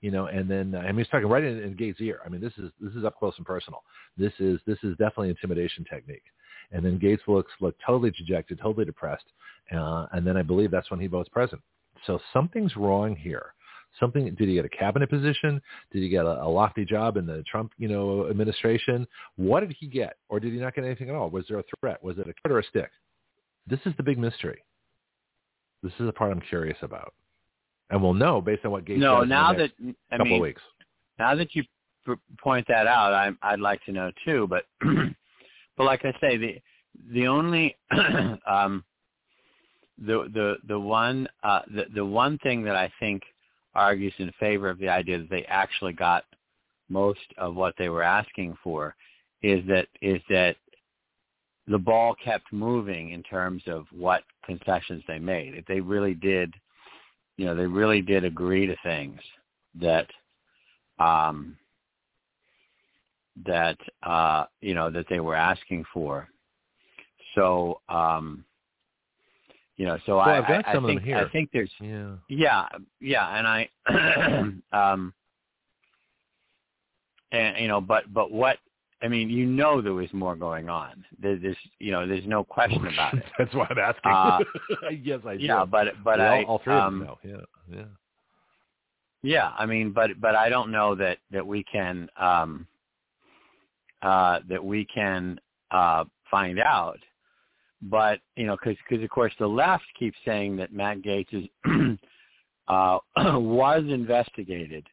You 0.00 0.10
know, 0.10 0.26
and 0.26 0.50
then 0.50 0.74
uh, 0.74 0.78
I 0.78 0.86
mean, 0.86 0.98
he's 0.98 1.08
talking 1.08 1.28
right 1.28 1.44
in, 1.44 1.62
in 1.62 1.76
Gaetz' 1.76 2.00
ear. 2.00 2.20
I 2.24 2.28
mean, 2.28 2.40
this 2.40 2.54
is 2.58 2.70
this 2.80 2.92
is 2.94 3.04
up 3.04 3.18
close 3.18 3.34
and 3.36 3.46
personal. 3.46 3.82
This 4.16 4.32
is 4.38 4.58
this 4.66 4.78
is 4.82 4.92
definitely 4.92 5.28
intimidation 5.28 5.84
technique. 5.84 6.24
And 6.72 6.84
then 6.84 6.98
Gaetz 6.98 7.20
looks 7.28 7.52
look 7.60 7.76
totally 7.86 8.10
dejected, 8.10 8.58
totally 8.58 8.84
depressed, 8.84 9.26
uh, 9.70 10.06
and 10.12 10.26
then 10.26 10.36
I 10.36 10.42
believe 10.42 10.70
that's 10.70 10.90
when 10.90 11.00
he 11.00 11.06
votes 11.06 11.28
present. 11.28 11.60
So 12.06 12.18
something's 12.32 12.76
wrong 12.76 13.14
here. 13.16 13.54
Something 14.00 14.24
did 14.34 14.48
he 14.48 14.54
get 14.54 14.64
a 14.64 14.70
cabinet 14.70 15.10
position? 15.10 15.60
Did 15.92 16.02
he 16.02 16.08
get 16.08 16.24
a, 16.24 16.42
a 16.42 16.48
lofty 16.48 16.84
job 16.84 17.16
in 17.18 17.26
the 17.26 17.42
Trump, 17.50 17.72
you 17.78 17.88
know, 17.88 18.28
administration? 18.30 19.06
What 19.36 19.60
did 19.60 19.76
he 19.78 19.86
get, 19.86 20.16
or 20.28 20.40
did 20.40 20.52
he 20.52 20.58
not 20.58 20.74
get 20.74 20.84
anything 20.84 21.10
at 21.10 21.14
all? 21.14 21.28
Was 21.28 21.44
there 21.48 21.58
a 21.58 21.64
threat? 21.78 22.02
Was 22.02 22.16
it 22.18 22.22
a 22.22 22.32
carrot 22.42 22.52
or 22.56 22.58
a 22.60 22.64
stick? 22.64 22.90
This 23.66 23.80
is 23.84 23.92
the 23.96 24.02
big 24.02 24.18
mystery. 24.18 24.64
This 25.82 25.92
is 25.98 26.06
the 26.06 26.12
part 26.12 26.32
I'm 26.32 26.40
curious 26.40 26.78
about, 26.82 27.12
and 27.90 28.02
we'll 28.02 28.14
know 28.14 28.40
based 28.40 28.64
on 28.64 28.70
what 28.70 28.84
Gaetz 28.84 28.98
No, 28.98 29.16
does 29.16 29.22
in 29.24 29.28
the 29.28 29.34
now 29.34 29.52
that 29.52 29.70
I 30.10 30.16
couple 30.16 30.32
mean, 30.32 30.40
weeks. 30.42 30.62
now 31.18 31.34
that 31.34 31.54
you 31.54 31.64
point 32.42 32.66
that 32.68 32.86
out, 32.86 33.12
I, 33.12 33.30
I'd 33.42 33.60
like 33.60 33.84
to 33.84 33.92
know 33.92 34.10
too. 34.24 34.46
But 34.48 34.64
but 35.76 35.84
like 35.84 36.04
I 36.04 36.12
say, 36.20 36.36
the 36.36 36.56
the 37.12 37.26
only 37.26 37.76
um, 38.46 38.84
the 40.06 40.28
the 40.32 40.56
the 40.68 40.78
one 40.78 41.28
uh, 41.42 41.60
the 41.74 41.84
the 41.94 42.04
one 42.04 42.38
thing 42.38 42.62
that 42.64 42.76
I 42.76 42.92
think 43.00 43.22
argues 43.74 44.14
in 44.18 44.30
favor 44.38 44.68
of 44.68 44.78
the 44.78 44.88
idea 44.88 45.18
that 45.18 45.30
they 45.30 45.44
actually 45.44 45.92
got 45.92 46.24
most 46.88 47.20
of 47.38 47.54
what 47.54 47.74
they 47.78 47.88
were 47.88 48.02
asking 48.02 48.56
for 48.62 48.94
is 49.42 49.66
that 49.66 49.86
is 50.00 50.20
that 50.28 50.56
the 51.68 51.78
ball 51.78 52.14
kept 52.22 52.52
moving 52.52 53.10
in 53.10 53.22
terms 53.22 53.62
of 53.66 53.86
what 53.92 54.24
concessions 54.44 55.02
they 55.06 55.18
made. 55.18 55.54
If 55.54 55.64
they 55.66 55.80
really 55.80 56.14
did 56.14 56.52
you 57.36 57.46
know, 57.46 57.54
they 57.54 57.66
really 57.66 58.02
did 58.02 58.24
agree 58.24 58.66
to 58.66 58.76
things 58.82 59.18
that 59.80 60.06
um, 60.98 61.56
that 63.46 63.78
uh, 64.02 64.44
you 64.60 64.74
know 64.74 64.90
that 64.90 65.06
they 65.08 65.20
were 65.20 65.34
asking 65.34 65.84
for. 65.92 66.28
So 67.34 67.80
um, 67.88 68.44
you 69.82 69.88
know, 69.88 69.98
so 70.06 70.14
well, 70.14 70.28
I, 70.28 70.38
I've 70.38 70.46
got 70.46 70.68
I, 70.68 70.74
some 70.74 70.84
I 70.84 70.88
of 70.90 70.90
think 70.90 71.00
them 71.00 71.06
here. 71.08 71.16
I 71.16 71.28
think 71.30 71.50
there's 71.52 71.70
Yeah. 71.80 72.12
yeah 72.28 72.68
yeah, 73.00 73.36
and 73.36 73.48
I 73.48 73.68
um, 74.72 75.12
and 77.32 77.58
you 77.58 77.66
know, 77.66 77.80
but 77.80 78.04
but 78.14 78.30
what 78.30 78.58
I 79.02 79.08
mean, 79.08 79.28
you 79.28 79.44
know, 79.44 79.82
there 79.82 79.92
was 79.92 80.06
more 80.12 80.36
going 80.36 80.68
on. 80.68 81.04
There, 81.20 81.36
there's 81.36 81.56
you 81.80 81.90
know, 81.90 82.06
there's 82.06 82.24
no 82.28 82.44
question 82.44 82.86
about 82.86 83.14
it. 83.14 83.24
That's 83.38 83.52
why 83.56 83.66
I'm 83.70 83.78
asking. 83.78 84.12
Uh, 84.12 84.38
yes, 85.02 85.18
I 85.26 85.36
do. 85.36 85.42
Yeah, 85.42 85.64
but 85.64 85.88
but 86.04 86.20
We 86.20 86.24
I 86.26 86.44
all, 86.44 86.60
three 86.62 86.76
of 86.76 86.84
um, 86.84 86.98
them 87.00 87.08
know. 87.08 87.18
Yeah, 87.24 87.76
yeah. 87.76 87.84
Yeah, 89.24 89.50
I 89.58 89.66
mean, 89.66 89.90
but 89.90 90.10
but 90.20 90.36
I 90.36 90.48
don't 90.48 90.70
know 90.70 90.94
that 90.94 91.18
that 91.32 91.44
we 91.44 91.64
can 91.64 92.08
um, 92.16 92.68
uh, 94.00 94.38
that 94.48 94.64
we 94.64 94.84
can 94.84 95.40
uh, 95.72 96.04
find 96.30 96.60
out. 96.60 97.00
But 97.82 98.20
you 98.36 98.46
know, 98.46 98.56
because 98.62 99.02
of 99.02 99.10
course 99.10 99.32
the 99.38 99.46
left 99.46 99.84
keeps 99.98 100.16
saying 100.24 100.56
that 100.56 100.72
Matt 100.72 101.02
Gaetz 101.02 101.26
is 101.32 101.44
uh, 102.68 102.98
was 103.38 103.82
investigated 103.88 104.86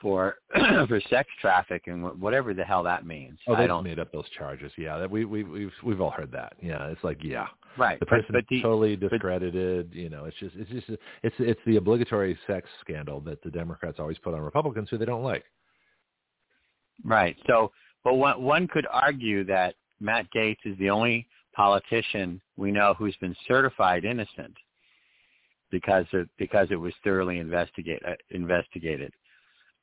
for 0.00 0.36
for 0.88 1.00
sex 1.10 1.28
trafficking, 1.40 2.02
whatever 2.20 2.54
the 2.54 2.64
hell 2.64 2.82
that 2.84 3.04
means. 3.04 3.38
Oh, 3.48 3.54
I 3.54 3.62
they 3.62 3.66
don't. 3.66 3.84
made 3.84 3.98
up 3.98 4.12
those 4.12 4.28
charges. 4.36 4.72
Yeah, 4.78 4.98
that 4.98 5.10
we 5.10 5.24
we 5.24 5.42
we've 5.42 5.72
we've 5.82 6.00
all 6.00 6.10
heard 6.10 6.30
that. 6.32 6.54
Yeah, 6.62 6.86
it's 6.86 7.02
like 7.02 7.18
yeah, 7.22 7.48
Right, 7.76 7.98
the 8.00 8.06
but 8.06 8.08
person 8.08 8.26
but 8.32 8.44
the 8.48 8.62
totally 8.62 8.96
discredited. 8.96 9.92
you 9.92 10.08
know, 10.08 10.24
it's 10.24 10.36
just 10.38 10.54
it's 10.56 10.70
just 10.70 11.00
it's 11.22 11.36
it's 11.38 11.60
the 11.66 11.76
obligatory 11.76 12.38
sex 12.46 12.68
scandal 12.80 13.20
that 13.20 13.42
the 13.42 13.50
Democrats 13.50 13.98
always 13.98 14.18
put 14.18 14.34
on 14.34 14.40
Republicans 14.40 14.88
who 14.90 14.98
they 14.98 15.04
don't 15.04 15.22
like. 15.22 15.44
Right. 17.04 17.36
So, 17.46 17.70
but 18.04 18.14
one 18.14 18.42
one 18.42 18.68
could 18.68 18.86
argue 18.90 19.44
that 19.44 19.74
Matt 20.00 20.26
Gaetz 20.34 20.58
is 20.64 20.76
the 20.78 20.90
only 20.90 21.26
politician 21.58 22.40
we 22.56 22.70
know 22.70 22.94
who's 22.96 23.16
been 23.16 23.34
certified 23.48 24.04
innocent 24.04 24.54
because 25.72 26.06
of, 26.12 26.28
because 26.38 26.68
it 26.70 26.76
was 26.76 26.94
thoroughly 27.02 27.38
investigate 27.38 28.00
uh, 28.06 28.12
investigated. 28.30 29.12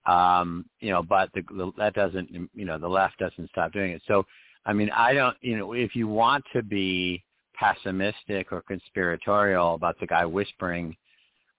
Um, 0.05 0.65
you 0.79 0.91
know, 0.91 1.03
but 1.03 1.29
the, 1.33 1.41
the, 1.49 1.71
that 1.77 1.93
doesn't 1.93 2.29
you 2.31 2.65
know 2.65 2.79
the 2.79 2.87
left 2.87 3.19
doesn't 3.19 3.49
stop 3.49 3.73
doing 3.73 3.91
it. 3.91 4.01
So, 4.07 4.25
I 4.65 4.71
mean, 4.71 4.89
I 4.91 5.13
don't 5.13 5.35
you 5.41 5.57
know 5.57 5.73
if 5.73 5.97
you 5.97 6.07
want 6.07 6.45
to 6.53 6.63
be 6.63 7.21
pessimistic 7.59 8.53
or 8.53 8.61
conspiratorial 8.61 9.75
about 9.75 9.99
the 9.99 10.07
guy 10.07 10.25
whispering, 10.25 10.95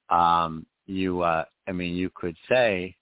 um, 0.08 0.64
you 0.86 1.20
uh, 1.20 1.44
I 1.68 1.72
mean, 1.72 1.94
you 1.94 2.10
could 2.14 2.36
say 2.48 2.96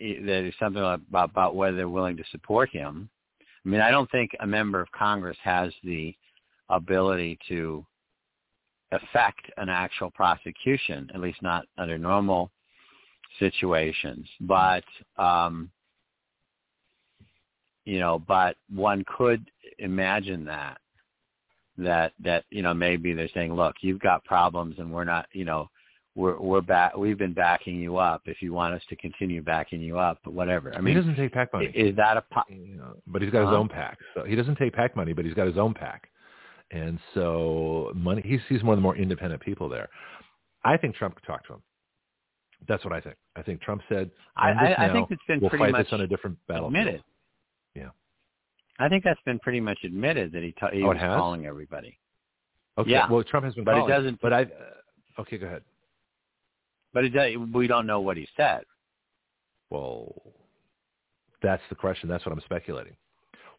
that 0.00 0.44
it's 0.46 0.58
something 0.58 0.82
about, 0.82 1.30
about 1.30 1.56
whether 1.56 1.76
they're 1.76 1.88
willing 1.90 2.16
to 2.16 2.24
support 2.32 2.70
him. 2.70 3.10
I 3.64 3.68
mean, 3.68 3.82
I 3.82 3.90
don't 3.90 4.10
think 4.10 4.30
a 4.40 4.46
member 4.46 4.80
of 4.80 4.90
Congress 4.90 5.36
has 5.44 5.72
the 5.84 6.16
ability 6.72 7.38
to 7.48 7.84
affect 8.92 9.50
an 9.56 9.68
actual 9.68 10.10
prosecution, 10.10 11.10
at 11.14 11.20
least 11.20 11.42
not 11.42 11.64
under 11.78 11.98
normal 11.98 12.50
situations. 13.38 14.26
But 14.40 14.84
um, 15.16 15.70
you 17.84 17.98
know, 17.98 18.18
but 18.18 18.56
one 18.70 19.04
could 19.16 19.50
imagine 19.78 20.44
that 20.46 20.78
that 21.78 22.12
that 22.22 22.44
you 22.50 22.62
know 22.62 22.74
maybe 22.74 23.12
they're 23.14 23.28
saying, 23.34 23.54
look, 23.54 23.76
you've 23.80 24.00
got 24.00 24.24
problems, 24.24 24.76
and 24.78 24.92
we're 24.92 25.04
not, 25.04 25.26
you 25.32 25.44
know, 25.44 25.68
we're 26.14 26.38
we're 26.38 26.60
back. 26.60 26.96
We've 26.96 27.18
been 27.18 27.32
backing 27.32 27.80
you 27.80 27.96
up. 27.96 28.22
If 28.26 28.42
you 28.42 28.52
want 28.52 28.74
us 28.74 28.82
to 28.90 28.96
continue 28.96 29.42
backing 29.42 29.80
you 29.80 29.98
up, 29.98 30.18
but 30.24 30.34
whatever. 30.34 30.74
I 30.74 30.80
mean, 30.80 30.94
he 30.94 31.00
doesn't 31.00 31.16
take 31.16 31.32
PAC 31.32 31.52
money, 31.52 31.72
is 31.74 31.96
that 31.96 32.16
a 32.16 32.24
po- 32.32 32.42
you 32.48 32.76
know, 32.76 32.96
but 33.06 33.22
he's 33.22 33.30
got 33.30 33.46
his 33.46 33.54
own 33.56 33.68
PAC. 33.68 33.98
So 34.14 34.24
he 34.24 34.36
doesn't 34.36 34.56
take 34.56 34.74
PAC 34.74 34.94
money, 34.96 35.12
but 35.12 35.24
he's 35.24 35.34
got 35.34 35.46
his 35.46 35.58
own 35.58 35.72
PAC, 35.74 36.08
and 36.72 36.98
so 37.14 37.92
money. 37.94 38.22
He 38.24 38.38
sees 38.48 38.62
one 38.64 38.72
of 38.74 38.78
the 38.78 38.82
more 38.82 38.96
independent 38.96 39.40
people 39.42 39.68
there. 39.68 39.88
I 40.64 40.76
think 40.76 40.96
Trump 40.96 41.14
could 41.14 41.24
talk 41.26 41.46
to 41.46 41.54
him. 41.54 41.62
That's 42.68 42.84
what 42.84 42.92
I 42.92 43.00
think. 43.00 43.16
I 43.36 43.42
think 43.42 43.60
Trump 43.60 43.82
said, 43.88 44.10
I, 44.36 44.50
"End 44.50 44.58
I, 44.78 44.92
think 44.92 45.10
it's 45.10 45.22
been 45.26 45.40
we'll 45.40 45.50
pretty 45.50 45.64
fight 45.66 45.72
much 45.72 45.86
this 45.86 45.92
on 45.92 46.00
a 46.02 46.06
different 46.06 46.38
battlefield." 46.48 46.74
admitted. 46.76 47.04
Yeah. 47.74 47.88
I 48.78 48.88
think 48.88 49.04
that's 49.04 49.20
been 49.24 49.38
pretty 49.40 49.60
much 49.60 49.78
admitted 49.84 50.32
that 50.32 50.42
he, 50.42 50.52
t- 50.52 50.76
he 50.78 50.82
Oh, 50.82 50.88
was 50.88 50.98
has? 50.98 51.16
calling 51.16 51.46
everybody. 51.46 51.98
Okay. 52.78 52.90
Yeah. 52.90 53.10
Well, 53.10 53.22
Trump 53.24 53.44
has 53.44 53.54
been 53.54 53.64
But 53.64 53.78
it 53.78 53.88
doesn't- 53.88 54.20
But 54.20 54.32
I. 54.32 54.42
Uh, 54.42 55.20
okay, 55.20 55.38
go 55.38 55.46
ahead. 55.46 55.62
But 56.94 57.04
it, 57.04 57.10
does- 57.10 57.36
we 57.52 57.66
don't 57.66 57.86
know 57.86 58.00
what 58.00 58.16
he 58.16 58.26
said. 58.36 58.64
Well, 59.70 60.22
that's 61.42 61.62
the 61.68 61.74
question. 61.74 62.08
That's 62.08 62.24
what 62.24 62.32
I'm 62.32 62.40
speculating. 62.42 62.94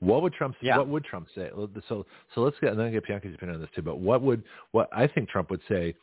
What 0.03 0.21
would 0.21 0.33
Trump? 0.33 0.55
Yeah. 0.61 0.77
What 0.77 0.89
would 0.89 1.05
Trump 1.05 1.27
say? 1.33 1.49
So, 1.87 2.05
so 2.35 2.41
let's 2.41 2.57
get 2.59 2.71
and 2.71 2.79
then 2.79 2.91
get 2.91 3.07
Bianchi's 3.07 3.35
opinion 3.35 3.55
on 3.55 3.61
this 3.61 3.69
too. 3.73 3.81
But 3.81 3.99
what 3.99 4.21
would 4.21 4.43
what 4.71 4.89
I 4.91 5.07
think 5.07 5.29
Trump 5.29 5.49
would 5.49 5.61
say? 5.69 5.95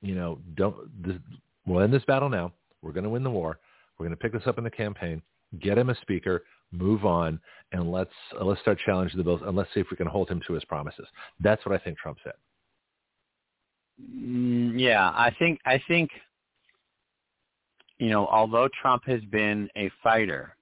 You 0.00 0.14
know, 0.14 0.38
don't 0.54 0.76
this, 1.04 1.16
we'll 1.66 1.82
end 1.82 1.92
this 1.92 2.04
battle 2.04 2.28
now. 2.28 2.52
We're 2.82 2.92
going 2.92 3.04
to 3.04 3.10
win 3.10 3.24
the 3.24 3.30
war. 3.30 3.58
We're 3.98 4.06
going 4.06 4.16
to 4.16 4.22
pick 4.22 4.32
this 4.32 4.46
up 4.46 4.58
in 4.58 4.64
the 4.64 4.70
campaign. 4.70 5.22
Get 5.60 5.76
him 5.76 5.90
a 5.90 5.96
speaker. 5.96 6.44
Move 6.70 7.04
on, 7.04 7.38
and 7.72 7.90
let's 7.90 8.10
uh, 8.40 8.44
let's 8.44 8.60
start 8.60 8.78
challenging 8.84 9.18
the 9.18 9.24
bills, 9.24 9.40
and 9.44 9.56
let's 9.56 9.68
see 9.74 9.80
if 9.80 9.88
we 9.90 9.96
can 9.96 10.06
hold 10.06 10.28
him 10.28 10.40
to 10.46 10.54
his 10.54 10.64
promises. 10.64 11.06
That's 11.40 11.64
what 11.66 11.74
I 11.74 11.82
think 11.82 11.98
Trump 11.98 12.18
said. 12.22 12.34
Mm, 14.00 14.78
yeah, 14.78 15.10
I 15.10 15.34
think 15.38 15.58
I 15.66 15.82
think 15.88 16.10
you 17.98 18.10
know, 18.10 18.26
although 18.28 18.68
Trump 18.80 19.02
has 19.06 19.20
been 19.30 19.68
a 19.76 19.90
fighter, 20.02 20.56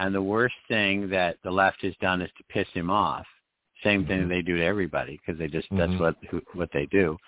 and 0.00 0.14
the 0.14 0.22
worst 0.22 0.54
thing 0.66 1.10
that 1.10 1.36
the 1.44 1.50
left 1.50 1.82
has 1.82 1.94
done 2.00 2.22
is 2.22 2.30
to 2.38 2.44
piss 2.48 2.66
him 2.72 2.90
off. 2.90 3.26
Same 3.84 4.04
thing 4.06 4.24
Mhm. 4.24 4.28
they 4.28 4.42
do 4.42 4.56
to 4.56 4.64
everybody 4.64 5.18
because 5.18 5.38
they 5.38 5.46
just 5.46 5.70
Mhm. 5.70 5.76
that's 5.76 6.00
what 6.00 6.16
who, 6.30 6.42
what 6.54 6.72
they 6.72 6.86
do. 6.86 7.18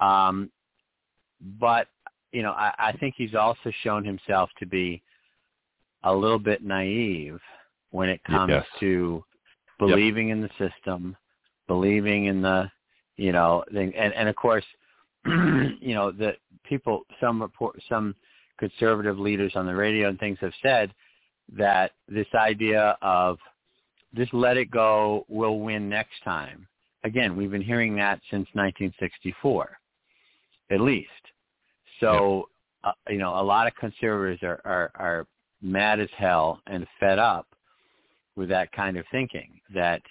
Um, 0.00 0.50
but 1.40 1.88
you 2.32 2.42
know, 2.42 2.52
I, 2.52 2.74
I 2.78 2.92
think 2.92 3.14
he's 3.16 3.34
also 3.34 3.70
shown 3.82 4.04
himself 4.04 4.50
to 4.58 4.66
be 4.66 5.02
a 6.02 6.14
little 6.14 6.38
bit 6.38 6.62
naive 6.62 7.40
when 7.90 8.08
it 8.08 8.22
comes 8.24 8.50
Yes. 8.50 8.66
to 8.80 9.24
believing 9.78 10.30
in 10.30 10.40
the 10.40 10.50
system, 10.58 11.16
believing 11.66 12.24
in 12.26 12.40
the, 12.42 12.70
you 13.16 13.32
know, 13.32 13.62
thing. 13.72 13.94
And, 13.94 14.12
and 14.14 14.28
of 14.28 14.36
course, 14.36 14.64
you 15.26 15.94
know, 15.94 16.10
the 16.10 16.36
people, 16.64 17.06
some 17.20 17.40
report, 17.40 17.80
some 17.88 18.14
conservative 18.58 19.18
leaders 19.18 19.54
on 19.54 19.66
the 19.66 19.74
radio 19.74 20.08
and 20.08 20.18
things 20.18 20.38
have 20.40 20.54
said 20.62 20.94
that 21.54 21.92
this 22.08 22.26
idea 22.34 22.96
of 23.02 23.38
just 24.14 24.32
let 24.32 24.56
it 24.56 24.70
go, 24.70 25.24
we'll 25.28 25.58
win 25.58 25.88
next 25.88 26.22
time. 26.24 26.66
Again, 27.04 27.36
we've 27.36 27.50
been 27.50 27.62
hearing 27.62 27.94
that 27.96 28.20
since 28.30 28.48
1964, 28.54 29.78
at 30.70 30.80
least. 30.80 31.08
So, 32.00 32.48
uh, 32.84 32.92
you 33.08 33.18
know, 33.18 33.38
a 33.38 33.42
lot 33.42 33.66
of 33.66 33.74
conservatives 33.76 34.42
are, 34.42 34.60
are, 34.64 34.90
are 34.94 35.26
mad 35.62 36.00
as 36.00 36.08
hell 36.16 36.60
and 36.66 36.86
fed 36.98 37.18
up 37.18 37.46
with 38.36 38.48
that 38.48 38.72
kind 38.72 38.96
of 38.96 39.04
thinking 39.10 39.60
that, 39.74 40.02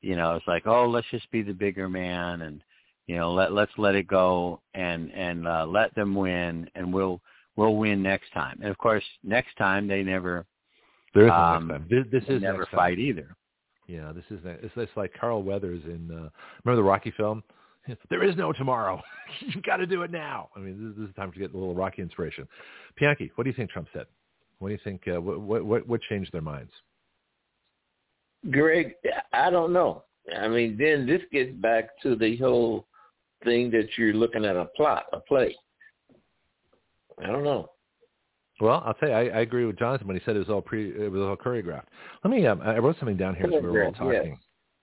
you 0.00 0.16
know, 0.16 0.36
it's 0.36 0.46
like, 0.46 0.66
oh, 0.66 0.88
let's 0.88 1.06
just 1.10 1.30
be 1.30 1.42
the 1.42 1.52
bigger 1.52 1.88
man 1.88 2.42
and, 2.42 2.62
you 3.06 3.16
know, 3.16 3.32
let, 3.32 3.52
let's 3.52 3.72
let 3.78 3.94
it 3.94 4.06
go 4.06 4.60
and, 4.74 5.12
and, 5.12 5.46
uh, 5.46 5.66
let 5.66 5.94
them 5.94 6.14
win 6.14 6.68
and 6.74 6.92
we'll, 6.92 7.20
we'll 7.56 7.76
win 7.76 8.02
next 8.02 8.32
time. 8.32 8.58
And 8.60 8.70
of 8.70 8.78
course, 8.78 9.04
next 9.22 9.56
time 9.56 9.86
they 9.86 10.02
never, 10.02 10.46
There 11.18 11.26
is 11.26 11.30
no 11.30 11.34
Um, 11.34 11.68
next 11.68 11.78
time. 11.78 11.86
This, 11.90 12.22
this 12.22 12.36
is 12.36 12.42
never 12.42 12.58
next 12.58 12.70
time. 12.70 12.78
fight 12.78 12.98
either. 12.98 13.34
Yeah, 13.88 14.12
this 14.12 14.24
is 14.30 14.38
it's, 14.44 14.72
it's 14.76 14.96
like 14.96 15.12
Carl 15.18 15.42
Weathers 15.42 15.82
in 15.84 16.10
uh, 16.10 16.28
remember 16.64 16.76
the 16.76 16.82
Rocky 16.82 17.10
film. 17.16 17.42
There 18.10 18.22
is 18.22 18.36
no 18.36 18.52
tomorrow. 18.52 19.02
You've 19.40 19.64
got 19.64 19.78
to 19.78 19.86
do 19.86 20.02
it 20.02 20.10
now. 20.10 20.50
I 20.54 20.58
mean, 20.60 20.88
this, 20.88 20.94
this 20.96 21.08
is 21.08 21.14
the 21.14 21.20
time 21.20 21.32
to 21.32 21.38
get 21.38 21.54
a 21.54 21.56
little 21.56 21.74
Rocky 21.74 22.02
inspiration. 22.02 22.46
Bianchi, 23.00 23.32
what 23.34 23.44
do 23.44 23.50
you 23.50 23.56
think 23.56 23.70
Trump 23.70 23.88
said? 23.94 24.04
What 24.58 24.68
do 24.68 24.74
you 24.74 24.80
think? 24.84 25.02
Uh, 25.08 25.20
what, 25.20 25.64
what 25.64 25.88
what 25.88 26.00
changed 26.02 26.32
their 26.32 26.42
minds? 26.42 26.70
Greg, 28.50 28.94
I 29.32 29.50
don't 29.50 29.72
know. 29.72 30.04
I 30.36 30.46
mean, 30.46 30.76
then 30.78 31.06
this 31.06 31.22
gets 31.32 31.52
back 31.56 31.98
to 32.02 32.14
the 32.14 32.36
whole 32.36 32.86
thing 33.42 33.70
that 33.70 33.88
you're 33.96 34.12
looking 34.12 34.44
at 34.44 34.54
a 34.56 34.66
plot, 34.76 35.04
a 35.12 35.20
play. 35.20 35.56
I 37.20 37.26
don't 37.26 37.42
know. 37.44 37.70
Well, 38.60 38.82
I'll 38.84 38.94
tell 38.94 39.08
you, 39.08 39.14
I, 39.14 39.26
I 39.26 39.40
agree 39.40 39.64
with 39.64 39.78
Jonathan 39.78 40.06
when 40.08 40.16
he 40.16 40.22
said 40.24 40.34
it 40.34 40.40
was 40.40 40.48
all 40.48 40.60
pre, 40.62 40.90
it 40.90 41.10
was 41.10 41.22
all 41.22 41.36
choreographed. 41.36 41.84
Let 42.24 42.30
me. 42.30 42.46
Um, 42.46 42.60
I 42.62 42.78
wrote 42.78 42.96
something 42.98 43.16
down 43.16 43.36
here 43.36 43.46
as 43.46 43.52
we 43.52 43.60
were 43.60 43.84
all 43.84 43.92
Choreographed, 43.92 44.12
yes. 44.12 44.22
talking. 44.22 44.38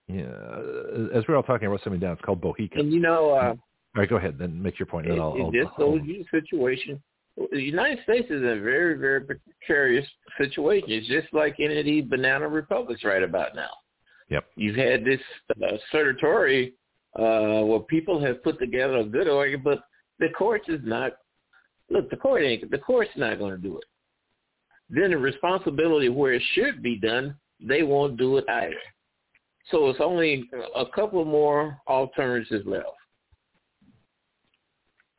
Yeah, 0.07 1.17
as 1.17 1.27
we 1.27 1.31
were 1.31 1.37
all 1.37 1.43
talking, 1.43 1.67
I 1.67 1.71
wrote 1.71 1.83
something 1.83 1.99
down. 1.99 2.13
It's 2.13 2.21
called 2.21 2.41
Bohica. 2.41 2.79
And 2.79 2.93
you 2.93 2.99
know, 2.99 3.31
uh, 3.31 3.49
All 3.49 3.57
right, 3.95 4.09
go 4.09 4.15
ahead. 4.17 4.37
Then 4.39 4.61
make 4.61 4.79
your 4.79 4.85
point. 4.85 5.07
It, 5.07 5.19
I'll, 5.19 5.35
it 5.35 5.41
I'll, 5.41 5.51
just 5.51 5.67
I'll- 5.77 5.97
shows 5.97 6.01
you 6.05 6.23
the 6.31 6.39
situation. 6.39 7.01
The 7.51 7.61
United 7.61 8.01
States 8.03 8.27
is 8.29 8.41
in 8.41 8.47
a 8.47 8.61
very, 8.61 8.97
very 8.97 9.19
precarious 9.19 10.07
situation. 10.37 10.89
It's 10.89 11.07
just 11.07 11.27
like 11.33 11.57
any 11.59 11.79
of 11.79 11.85
these 11.85 12.05
banana 12.05 12.47
republics 12.47 13.03
right 13.03 13.23
about 13.23 13.55
now. 13.55 13.71
Yep. 14.29 14.45
You've 14.55 14.77
had 14.77 15.03
this 15.03 15.19
uh, 15.61 15.75
certiorari 15.91 16.75
uh, 17.19 17.65
where 17.65 17.79
people 17.81 18.23
have 18.23 18.41
put 18.41 18.57
together 18.57 18.99
a 18.99 19.03
good 19.03 19.27
argument, 19.27 19.65
but 19.65 19.79
the 20.19 20.29
courts 20.29 20.69
is 20.69 20.79
not 20.83 21.17
look, 21.89 22.09
the 22.09 22.17
court 22.17 22.43
ain't 22.43 22.69
the 22.69 22.77
court's 22.77 23.11
not 23.15 23.39
going 23.39 23.51
to 23.51 23.61
do 23.61 23.77
it. 23.77 23.85
Then 24.89 25.11
the 25.11 25.17
responsibility 25.17 26.09
where 26.09 26.33
it 26.33 26.43
should 26.53 26.83
be 26.83 26.97
done, 26.97 27.35
they 27.59 27.83
won't 27.83 28.17
do 28.17 28.37
it 28.37 28.45
either. 28.47 28.75
So 29.71 29.89
it's 29.89 29.99
only 29.99 30.47
a 30.75 30.85
couple 30.85 31.25
more 31.25 31.79
alternatives 31.87 32.65
left. 32.67 32.85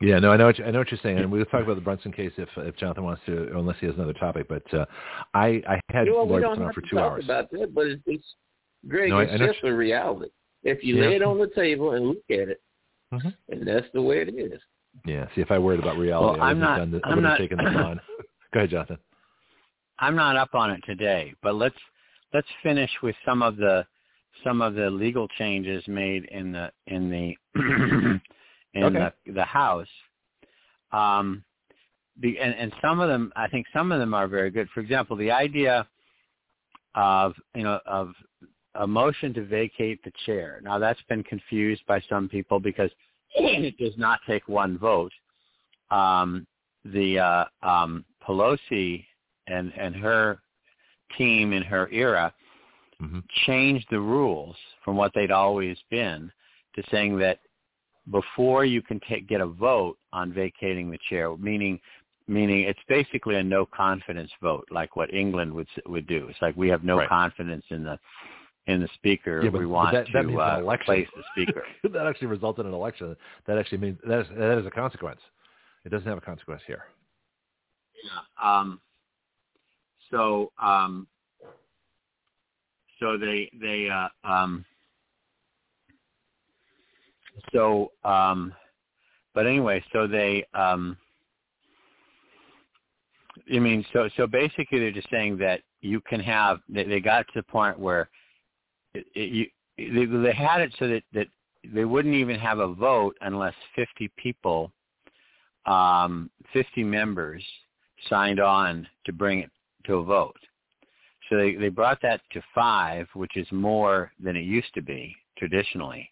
Yeah, 0.01 0.19
no, 0.19 0.31
I 0.31 0.37
know 0.37 0.47
what 0.47 0.59
you, 0.59 0.65
I 0.65 0.71
know 0.71 0.81
what 0.81 0.91
you're 0.91 1.01
saying, 1.03 1.19
and 1.19 1.33
we'll 1.33 1.47
talk 1.47 1.63
about 1.63 1.75
the 1.75 1.81
Brunson 1.81 2.13
case 2.13 2.33
if 2.37 2.49
if 2.59 2.77
Jonathan 2.77 3.05
wants 3.05 3.23
to, 3.27 3.57
unless 3.57 3.77
he 3.81 3.87
has 3.87 3.95
another 3.95 4.13
topic. 4.13 4.47
But 4.47 4.63
uh, 4.75 4.85
I 5.33 5.63
I 5.67 5.81
had 5.91 6.07
you 6.07 6.13
know, 6.13 6.25
Lloyd 6.25 6.45
on 6.45 6.73
for 6.75 6.83
two 6.83 6.99
hours. 6.99 7.25
About 7.25 7.51
that, 7.53 7.75
but 7.75 7.87
it's, 7.87 8.03
it's 8.07 8.25
Greg, 8.87 9.09
no, 9.09 9.21
it's 9.21 9.33
I, 9.33 9.43
I 9.43 9.47
just 9.47 9.65
a 9.65 9.73
reality. 9.73 10.31
If 10.63 10.85
you 10.85 10.97
yeah. 10.97 11.09
lay 11.09 11.17
it 11.17 11.23
on 11.23 11.39
the 11.39 11.51
table 11.55 11.93
and 11.93 12.09
look 12.09 12.25
at 12.31 12.51
it, 12.51 12.61
mm-hmm. 13.13 13.29
and 13.49 13.67
that's 13.67 13.87
the 13.95 14.03
way 14.03 14.21
it 14.21 14.35
is. 14.35 14.61
Yeah. 15.05 15.27
See, 15.35 15.41
if 15.41 15.51
I 15.51 15.59
worried 15.59 15.81
about 15.81 15.99
reality, 15.99 16.39
well, 16.39 16.43
I 16.43 16.51
I'm 16.51 16.61
have 16.61 16.91
done 16.91 17.01
I 17.05 17.09
I'm 17.11 17.17
would 17.17 17.25
have 17.25 17.33
not, 17.33 17.39
taken 17.39 17.59
this 17.59 17.67
on. 17.77 18.01
Go 18.55 18.61
ahead, 18.61 18.71
Jonathan. 18.71 18.99
I'm 19.99 20.17
not 20.17 20.37
up 20.37 20.55
on 20.55 20.71
it 20.71 20.81
today, 20.87 21.35
but 21.43 21.55
let's 21.55 21.77
let's 22.35 22.49
finish 22.63 22.91
with 23.03 23.17
some 23.25 23.43
of 23.43 23.57
the 23.57 23.87
some 24.45 24.61
of 24.61 24.75
the 24.75 24.91
legal 24.91 25.29
changes 25.39 25.83
made 25.87 26.25
in 26.27 26.53
the 26.53 26.71
in 26.87 27.11
the 27.11 27.35
in 28.75 28.85
Okay. 28.85 29.11
the 29.27 29.33
the 29.33 29.45
House. 29.45 29.89
Um, 30.93 31.45
the, 32.21 32.39
and, 32.39 32.55
and 32.55 32.73
some 32.81 33.01
of 33.01 33.09
them, 33.09 33.31
I 33.37 33.49
think 33.49 33.67
some 33.75 33.93
of 33.93 33.99
them 33.99 34.15
are 34.15 34.27
very 34.27 34.51
good. 34.51 34.69
For 34.73 34.81
example, 34.81 35.17
the 35.17 35.31
idea 35.31 35.87
of 36.95 37.35
you 37.55 37.63
know 37.63 37.81
of 37.87 38.13
a 38.75 38.87
motion 38.87 39.33
to 39.35 39.45
vacate 39.45 40.03
the 40.05 40.13
chair. 40.25 40.61
Now 40.63 40.79
that's 40.79 41.01
been 41.09 41.23
confused 41.23 41.83
by 41.87 42.01
some 42.09 42.29
people 42.29 42.61
because 42.61 42.91
it 43.35 43.77
does 43.79 43.97
not 43.97 44.21
take 44.27 44.49
one 44.49 44.79
vote. 44.79 45.13
Um, 45.91 46.47
the 46.85 47.19
uh, 47.19 47.45
um, 47.63 48.05
Pelosi 48.27 49.05
and 49.47 49.73
and 49.79 49.95
her 49.97 50.39
team 51.17 51.53
in 51.53 51.63
her 51.63 51.89
era 51.91 52.33
hmm 53.01 53.21
changed 53.45 53.87
the 53.91 54.01
rules 54.01 54.57
from 54.85 54.97
what 54.97 55.13
they'd 55.15 55.31
always 55.31 55.77
been 55.91 56.31
to 56.75 56.83
saying 56.91 57.19
that 57.19 57.41
before 58.11 58.65
you 58.65 58.81
can 58.81 59.01
take, 59.09 59.29
get 59.29 59.41
a 59.41 59.47
vote 59.47 59.99
on 60.13 60.33
vacating 60.33 60.91
the 60.91 60.99
chair, 61.09 61.37
meaning 61.37 61.79
meaning 62.29 62.63
it's 62.63 62.81
basically 62.89 63.37
a 63.37 63.43
no 63.43 63.67
confidence 63.67 64.31
vote, 64.43 64.67
like 64.71 64.97
what 64.97 65.13
England 65.13 65.53
would 65.53 65.69
would 65.87 66.07
do. 66.07 66.27
It's 66.29 66.41
like 66.43 66.57
we 66.57 66.69
have 66.69 66.85
no 66.85 66.99
Right. 66.99 67.09
confidence 67.09 67.65
in 67.71 67.85
the 67.85 67.99
in 68.67 68.81
the 68.81 68.89
speaker. 68.95 69.41
Yeah, 69.43 69.51
but- 69.51 69.59
we 69.61 69.65
but 69.67 69.71
want 69.71 69.93
that- 69.93 70.07
that 70.13 70.23
to 70.23 70.41
uh, 70.41 70.59
election. 70.61 70.83
replace 70.95 71.09
the 71.17 71.23
speaker. 71.33 71.65
that 71.93 72.07
actually 72.07 72.29
resulted 72.29 72.67
in 72.67 72.73
an 72.73 72.75
election. 72.75 73.17
That 73.47 73.59
actually 73.59 73.79
means 73.79 73.99
that 74.07 74.21
is, 74.21 74.27
that 74.37 74.59
is 74.59 74.67
a 74.67 74.71
consequence. 74.71 75.21
It 75.85 75.91
doesn't 75.91 76.07
have 76.09 76.19
a 76.19 76.23
consequence 76.23 76.63
here. 76.67 76.85
Yeah. 78.05 78.21
Um, 78.59 78.81
so 80.11 80.53
um, 80.61 81.07
so 83.01 83.17
they 83.19 83.51
they 83.61 83.89
uh, 83.89 84.09
um, 84.25 84.65
so 87.53 87.93
um, 88.05 88.53
but 89.35 89.47
anyway, 89.47 89.83
so 89.93 90.07
they 90.07 90.45
um, 90.55 90.97
I 93.53 93.59
mean, 93.59 93.85
so 93.93 94.09
so 94.17 94.27
basically 94.27 94.79
they're 94.81 94.91
just 94.91 95.11
saying 95.11 95.39
that 95.39 95.63
you 95.81 96.01
can 96.01 96.21
have 96.21 96.61
they, 96.69 96.85
they 96.85 97.01
got 97.01 97.27
to 97.29 97.33
the 97.37 97.43
point 97.45 97.79
where 97.79 98.09
it, 98.99 99.07
it, 99.15 99.31
you 99.33 99.47
they, 99.79 100.07
they 100.07 100.33
had 100.33 100.61
it 100.61 100.75
so 100.79 100.89
that 100.89 101.03
that 101.13 101.27
they 101.75 101.85
wouldn't 101.85 102.15
even 102.15 102.39
have 102.39 102.59
a 102.59 102.73
vote 102.73 103.17
unless 103.21 103.55
50 103.75 104.11
people 104.17 104.73
um 105.67 106.31
50 106.53 106.85
members 106.85 107.43
signed 108.09 108.41
on 108.41 108.87
to 109.05 109.13
bring 109.13 109.41
it 109.41 109.51
to 109.87 109.97
a 109.97 110.05
vote. 110.05 110.37
So 111.29 111.37
they, 111.37 111.55
they 111.55 111.71
brought 111.71 112.01
that 112.03 112.21
to 112.33 112.43
five, 112.55 113.09
which 113.15 113.37
is 113.37 113.47
more 113.51 114.13
than 114.23 114.37
it 114.37 114.45
used 114.45 114.73
to 114.75 114.83
be 114.83 115.17
traditionally. 115.37 116.09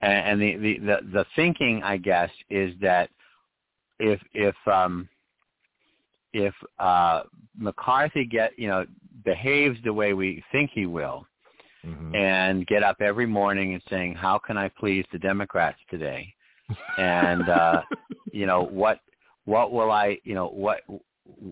And, 0.00 0.12
and 0.12 0.40
the, 0.40 0.56
the, 0.56 0.78
the, 0.78 0.98
the 1.12 1.26
thinking, 1.36 1.82
I 1.84 1.96
guess, 1.98 2.30
is 2.48 2.74
that 2.80 3.10
if 3.98 4.20
if 4.32 4.54
um, 4.66 5.08
if 6.32 6.54
uh, 6.78 7.22
McCarthy 7.56 8.24
get 8.24 8.58
you 8.58 8.68
know 8.68 8.86
behaves 9.24 9.78
the 9.84 9.92
way 9.92 10.14
we 10.14 10.42
think 10.50 10.70
he 10.72 10.86
will, 10.86 11.26
hmm 11.82 12.14
and 12.14 12.66
get 12.66 12.82
up 12.82 13.00
every 13.00 13.26
morning 13.26 13.74
and 13.74 13.82
saying, 13.88 14.14
"How 14.14 14.38
can 14.38 14.56
I 14.58 14.68
please 14.68 15.04
the 15.12 15.18
Democrats 15.18 15.78
today?" 15.90 16.34
and 16.98 17.48
uh, 17.48 17.82
you 18.32 18.46
know 18.46 18.64
what 18.64 19.00
what 19.44 19.72
will 19.72 19.90
I 19.90 20.18
you 20.24 20.34
know 20.34 20.48
what 20.48 20.80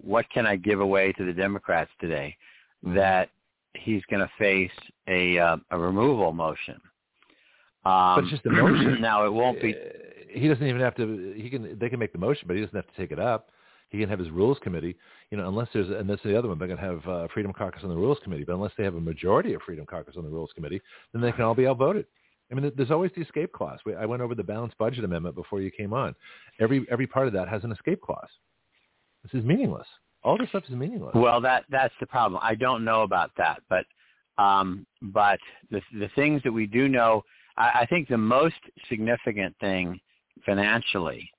what 0.03 0.29
can 0.31 0.47
I 0.47 0.57
give 0.57 0.81
away 0.81 1.13
to 1.13 1.25
the 1.25 1.33
Democrats 1.33 1.91
today? 2.01 2.37
That 2.83 3.31
he's 3.75 4.03
going 4.11 4.21
to 4.21 4.31
face 4.39 4.71
a 5.09 5.39
uh, 5.39 5.57
a 5.71 5.79
removal 5.79 6.33
motion. 6.33 6.81
Um, 7.85 8.15
but 8.17 8.25
it's 8.25 8.31
just 8.31 8.47
a 8.47 8.51
motion. 8.51 9.01
now 9.01 9.25
it 9.27 9.33
won't 9.33 9.61
be. 9.61 9.75
Uh, 9.75 9.79
He 10.31 10.49
doesn't 10.49 10.67
even 10.67 10.81
have 10.81 10.95
to. 10.97 11.35
He 11.37 11.49
can. 11.51 11.79
They 11.79 11.89
can 11.89 11.99
make 11.99 12.13
the 12.13 12.19
motion, 12.19 12.45
but 12.47 12.57
he 12.57 12.63
doesn't 12.63 12.77
have 12.77 12.87
to 12.87 12.97
take 12.97 13.13
it 13.13 13.19
up. 13.19 13.51
He 13.91 13.99
can 13.99 14.09
have 14.09 14.19
his 14.19 14.31
rules 14.31 14.59
committee. 14.63 14.97
You 15.31 15.39
know, 15.39 15.49
unless 15.49 15.69
there's 15.73 15.89
and 15.89 16.09
that's 16.09 16.23
the 16.23 16.39
other 16.39 16.49
one. 16.49 16.59
They're 16.59 16.69
going 16.69 16.81
to 16.81 16.85
have 16.85 17.09
uh, 17.09 17.29
Freedom 17.33 17.53
Caucus 17.53 17.83
on 17.83 17.89
the 17.89 17.97
Rules 17.97 18.19
Committee, 18.23 18.45
but 18.45 18.55
unless 18.55 18.73
they 18.77 18.85
have 18.85 18.95
a 18.95 19.01
majority 19.01 19.55
of 19.55 19.63
Freedom 19.63 19.87
Caucus 19.87 20.17
on 20.17 20.25
the 20.25 20.31
Rules 20.31 20.51
Committee, 20.55 20.81
then 21.13 21.23
they 21.23 21.33
can 21.33 21.43
all 21.43 21.55
be 21.55 21.67
outvoted. 21.67 22.07
I 22.51 22.55
mean, 22.55 22.73
there's 22.77 22.91
always 22.91 23.11
the 23.15 23.23
escape 23.23 23.53
clause. 23.53 23.79
We, 23.85 23.95
I 23.95 24.07
went 24.07 24.23
over 24.23 24.35
the 24.35 24.43
balanced 24.43 24.79
budget 24.79 25.05
amendment 25.05 25.35
before 25.35 25.61
you 25.61 25.71
came 25.71 25.93
on. 25.93 26.15
Every 26.61 26.87
every 26.91 27.07
part 27.07 27.27
of 27.27 27.33
that 27.35 27.49
has 27.49 27.65
an 27.65 27.73
escape 27.73 28.01
clause. 28.01 28.29
This 29.23 29.41
is 29.41 29.47
meaningless. 29.47 29.87
All 30.23 30.39
this 30.39 30.49
stuff 30.49 30.65
is 30.69 30.75
meaningless. 30.75 31.15
Well, 31.15 31.41
that 31.43 31.65
that's 31.71 31.95
the 32.01 32.07
problem. 32.07 32.41
I 32.43 32.55
don't 32.55 32.85
know 32.85 33.03
about 33.03 33.31
that, 33.37 33.63
but 33.69 33.85
um, 34.43 34.87
but 35.03 35.39
the 35.71 35.81
the 35.99 36.09
things 36.15 36.43
that 36.45 36.53
we 36.53 36.67
do 36.67 36.89
know, 36.89 37.23
I, 37.57 37.81
I 37.81 37.87
think 37.87 38.09
the 38.09 38.19
most 38.19 38.57
significant 38.89 39.55
thing 39.61 40.01
financially 40.45 41.31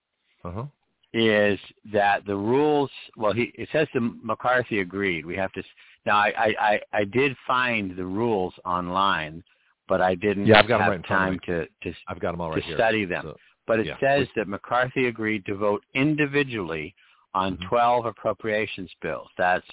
Uh-huh. 0.43 0.65
Is 1.13 1.59
that 1.91 2.25
the 2.25 2.35
rules. 2.35 2.91
Well, 3.17 3.33
he 3.33 3.51
it 3.55 3.69
says 3.71 3.87
that 3.93 4.01
McCarthy 4.01 4.79
agreed. 4.81 5.25
We 5.25 5.35
have 5.35 5.51
to. 5.53 5.63
Now, 6.05 6.17
I 6.17 6.55
I 6.59 6.81
I, 6.93 7.03
did 7.03 7.35
find 7.47 7.95
the 7.95 8.05
rules 8.05 8.53
online, 8.65 9.43
but 9.87 10.01
I 10.01 10.15
didn't 10.15 10.45
Yeah, 10.45 10.59
I've 10.59 10.67
got 10.67 10.81
have 10.81 10.89
right 10.89 10.95
in 10.97 11.03
front 11.03 11.21
time 11.21 11.39
to 11.45 11.67
to 11.91 11.97
I've 12.07 12.19
got 12.19 12.31
them 12.31 12.41
all 12.41 12.51
right 12.51 12.61
to 12.61 12.67
here. 12.67 12.75
study 12.75 13.05
them. 13.05 13.23
So, 13.23 13.37
But 13.65 13.79
it 13.79 13.87
Yeah. 13.87 13.99
says 13.99 14.27
that 14.35 14.47
McCarthy 14.47 15.07
agreed 15.07 15.45
to 15.45 15.55
vote 15.55 15.83
individually 15.93 16.95
on 17.33 17.57
Mhm. 17.57 17.67
12 17.67 18.05
appropriations 18.05 18.93
bills. 19.01 19.29
That's 19.37 19.67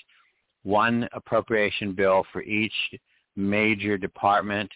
one 0.62 1.08
appropriation 1.12 1.92
bill 1.92 2.24
for 2.32 2.42
each 2.42 2.74
major 3.36 3.96
department 3.96 4.70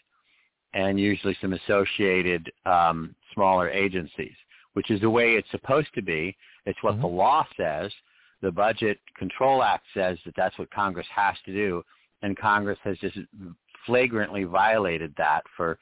and 0.72 1.00
usually 1.00 1.34
some 1.40 1.52
associated 1.52 2.50
um, 2.64 3.14
smaller 3.34 3.68
agencies, 3.70 4.34
which 4.74 4.90
is 4.90 5.00
the 5.00 5.10
way 5.10 5.34
it's 5.34 5.50
supposed 5.50 5.92
to 5.94 6.02
be. 6.02 6.36
It's 6.66 6.82
what 6.82 6.96
Mhm. 6.96 7.00
the 7.02 7.06
law 7.08 7.46
says. 7.56 7.92
The 8.42 8.50
Budget 8.52 8.98
Control 9.16 9.62
Act 9.62 9.84
says 9.94 10.18
that 10.24 10.34
that's 10.36 10.56
what 10.58 10.70
Congress 10.70 11.06
has 11.08 11.36
to 11.44 11.52
do, 11.52 11.84
and 12.22 12.36
Congress 12.36 12.78
has 12.84 12.98
just 12.98 13.18
flagrantly 13.86 14.44
violated 14.44 15.14
that 15.16 15.42
for, 15.56 15.78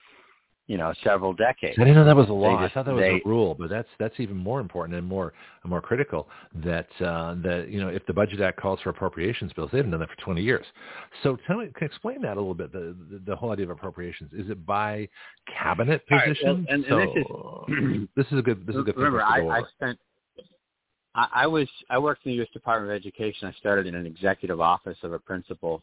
you 0.66 0.76
know, 0.76 0.92
several 1.02 1.32
decades. 1.32 1.78
I 1.78 1.82
didn't 1.84 1.96
know 1.96 2.04
that 2.04 2.16
was 2.16 2.28
a 2.28 2.32
law. 2.32 2.60
just- 2.60 2.72
I 2.72 2.74
thought 2.74 2.86
that 2.86 2.94
was 2.94 3.00
they- 3.02 3.20
a 3.20 3.22
rule, 3.24 3.54
but 3.54 3.68
that's 3.70 3.88
that's 3.98 4.18
even 4.20 4.36
more 4.36 4.60
important 4.60 4.96
and 4.98 5.06
more 5.06 5.32
more 5.64 5.80
critical. 5.80 6.28
That 6.54 6.88
uh, 7.00 7.34
that 7.38 7.68
you 7.68 7.80
know, 7.80 7.88
if 7.88 8.04
the 8.06 8.12
Budget 8.12 8.40
Act 8.40 8.56
calls 8.58 8.80
for 8.80 8.90
appropriations 8.90 9.52
bills, 9.52 9.70
they 9.70 9.78
haven't 9.78 9.90
done 9.92 10.00
that 10.00 10.10
for 10.10 10.16
20 10.16 10.42
years. 10.42 10.66
So 11.22 11.36
tell 11.46 11.58
me, 11.58 11.66
can 11.66 11.74
you 11.82 11.86
explain 11.86 12.20
that 12.22 12.36
a 12.36 12.40
little 12.40 12.54
bit. 12.54 12.72
The, 12.72 12.96
the 13.10 13.18
the 13.24 13.36
whole 13.36 13.52
idea 13.52 13.66
of 13.66 13.70
appropriations 13.70 14.32
is 14.32 14.48
it 14.50 14.64
by 14.66 15.08
cabinet 15.46 16.02
All 16.10 16.18
right, 16.18 16.36
well, 16.42 16.56
position? 16.56 16.66
and- 16.70 16.84
and 16.84 17.08
this 17.08 17.16
is- 17.16 18.08
this 18.16 18.26
is 18.32 18.38
a 18.38 18.42
good 18.42 18.66
this 18.66 18.74
is 18.76 18.82
a 18.82 18.84
good 18.84 18.94
thing 18.96 19.04
Remember, 19.04 19.22
I, 19.22 19.60
I 19.60 19.62
spent. 19.76 19.98
I, 21.18 21.28
I 21.42 21.46
was 21.46 21.68
I 21.90 21.98
worked 21.98 22.24
in 22.24 22.30
the 22.32 22.36
U.S. 22.36 22.48
Department 22.52 22.92
of 22.92 22.96
Education. 22.96 23.48
I 23.48 23.52
started 23.58 23.86
in 23.86 23.94
an 23.94 24.06
executive 24.06 24.60
office 24.60 24.98
of 25.02 25.12
a 25.12 25.18
principal, 25.18 25.82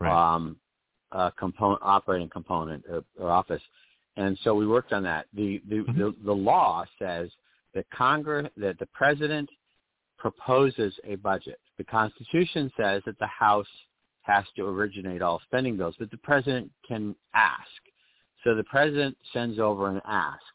Right. 0.00 0.34
um, 0.34 0.56
uh, 1.12 1.30
component 1.38 1.80
operating 1.82 2.28
component 2.30 2.84
or, 2.88 3.04
or 3.20 3.30
office, 3.30 3.62
and 4.16 4.36
so 4.42 4.54
we 4.54 4.66
worked 4.66 4.92
on 4.92 5.02
that. 5.04 5.26
The 5.34 5.60
the, 5.68 5.76
Mhm. 5.76 5.96
the 5.98 6.14
the 6.24 6.34
law 6.34 6.84
says 6.98 7.30
that 7.74 7.88
Congress 7.90 8.48
that 8.56 8.78
the 8.78 8.86
president 8.86 9.48
proposes 10.18 10.98
a 11.04 11.16
budget. 11.16 11.58
The 11.78 11.84
Constitution 11.84 12.72
says 12.76 13.02
that 13.06 13.18
the 13.18 13.26
House 13.26 13.68
has 14.22 14.44
to 14.56 14.66
originate 14.66 15.20
all 15.20 15.40
spending 15.40 15.76
bills, 15.76 15.96
but 15.98 16.10
the 16.10 16.16
president 16.18 16.70
can 16.86 17.14
ask. 17.34 17.80
So 18.44 18.54
the 18.54 18.64
president 18.64 19.16
sends 19.32 19.58
over 19.58 19.88
an 19.88 20.00
ask 20.04 20.52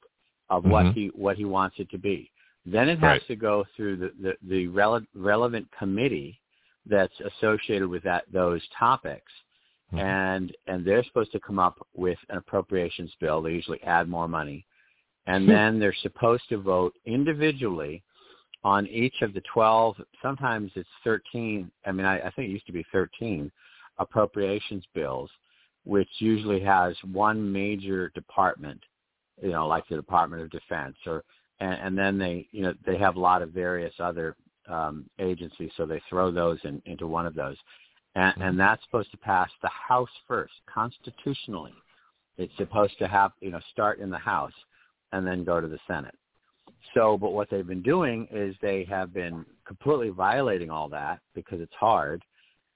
of 0.49 0.63
what 0.65 0.85
Mhm. 0.87 0.93
he 0.93 1.07
what 1.09 1.37
he 1.37 1.45
wants 1.45 1.77
it 1.79 1.89
to 1.91 1.97
be. 1.99 2.31
Then 2.69 2.89
it 2.89 2.99
has 2.99 3.03
Right. 3.03 3.27
to 3.27 3.35
go 3.35 3.65
through 3.75 3.95
the 3.97 4.11
the, 4.21 4.37
the 4.43 4.67
rele- 4.67 5.07
relevant 5.15 5.67
committee 5.71 6.39
that's 6.85 7.17
associated 7.21 7.87
with 7.87 8.03
that 8.03 8.25
those 8.31 8.61
topics, 8.77 9.31
Mhm. 9.93 9.99
and 9.99 10.55
and 10.67 10.83
they're 10.85 11.03
supposed 11.03 11.31
to 11.31 11.39
come 11.39 11.59
up 11.59 11.75
with 11.93 12.19
an 12.29 12.37
appropriations 12.37 13.15
bill. 13.21 13.41
They 13.41 13.53
usually 13.53 13.81
add 13.83 14.09
more 14.09 14.27
money, 14.27 14.65
and 15.27 15.45
Hmm. 15.45 15.49
then 15.51 15.79
they're 15.79 15.93
supposed 15.93 16.47
to 16.49 16.57
vote 16.57 16.93
individually 17.05 18.03
on 18.63 18.85
each 18.87 19.21
of 19.21 19.33
the 19.33 19.41
12, 19.53 19.95
sometimes 20.21 20.71
it's 20.75 20.89
13, 21.05 21.71
I 21.85 21.91
mean, 21.93 22.05
I, 22.05 22.19
I 22.19 22.29
think 22.31 22.49
it 22.49 22.51
used 22.51 22.65
to 22.65 22.73
be 22.73 22.83
13 22.91 23.49
appropriations 23.97 24.85
bills, 24.93 25.31
which 25.85 26.09
usually 26.19 26.59
has 26.61 26.97
one 27.03 27.49
major 27.51 28.09
department, 28.09 28.83
you 29.41 29.51
know, 29.51 29.67
like 29.67 29.87
the 29.87 29.95
Department 29.95 30.41
of 30.41 30.49
Defense 30.49 30.97
or, 31.05 31.23
and, 31.59 31.73
and 31.73 31.97
then 31.97 32.17
they, 32.17 32.47
you 32.51 32.61
know, 32.61 32.73
they 32.85 32.97
have 32.97 33.15
a 33.15 33.19
lot 33.19 33.41
of 33.41 33.49
various 33.49 33.93
other 33.99 34.35
um, 34.67 35.05
agencies, 35.19 35.71
so 35.77 35.85
they 35.85 36.01
throw 36.09 36.31
those 36.31 36.59
in, 36.63 36.81
into 36.85 37.07
one 37.07 37.25
of 37.25 37.35
those. 37.35 37.57
And, 38.15 38.33
and 38.35 38.43
mm-hmm. 38.43 38.57
that's 38.57 38.83
supposed 38.83 39.11
to 39.11 39.17
pass 39.17 39.49
the 39.61 39.69
House 39.69 40.09
first, 40.27 40.53
constitutionally. 40.71 41.73
It's 42.37 42.53
supposed 42.57 42.97
to 42.99 43.07
have, 43.07 43.31
you 43.41 43.51
know, 43.51 43.61
start 43.71 43.99
in 43.99 44.09
the 44.09 44.17
House 44.17 44.53
and 45.11 45.25
then 45.25 45.43
go 45.43 45.59
to 45.59 45.67
the 45.67 45.79
Senate. 45.87 46.15
So, 46.93 47.17
but 47.17 47.31
what 47.31 47.49
they've 47.49 47.67
been 47.67 47.81
doing 47.81 48.27
is 48.31 48.55
they 48.61 48.85
have 48.85 49.13
been 49.13 49.45
completely 49.65 50.09
violating 50.09 50.69
all 50.69 50.89
that 50.89 51.19
because 51.33 51.59
it's 51.59 51.73
hard, 51.73 52.23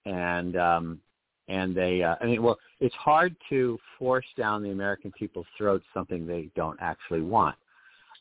and 0.05 0.55
um, 0.57 0.99
and 1.47 1.75
they, 1.75 2.01
uh, 2.01 2.15
I 2.21 2.25
mean, 2.25 2.41
well, 2.41 2.57
it's 2.79 2.95
hard 2.95 3.35
to 3.49 3.77
force 3.99 4.25
down 4.37 4.63
the 4.63 4.71
American 4.71 5.11
people's 5.11 5.45
throats 5.57 5.85
something 5.93 6.25
they 6.25 6.49
don't 6.55 6.77
actually 6.81 7.21
want. 7.21 7.55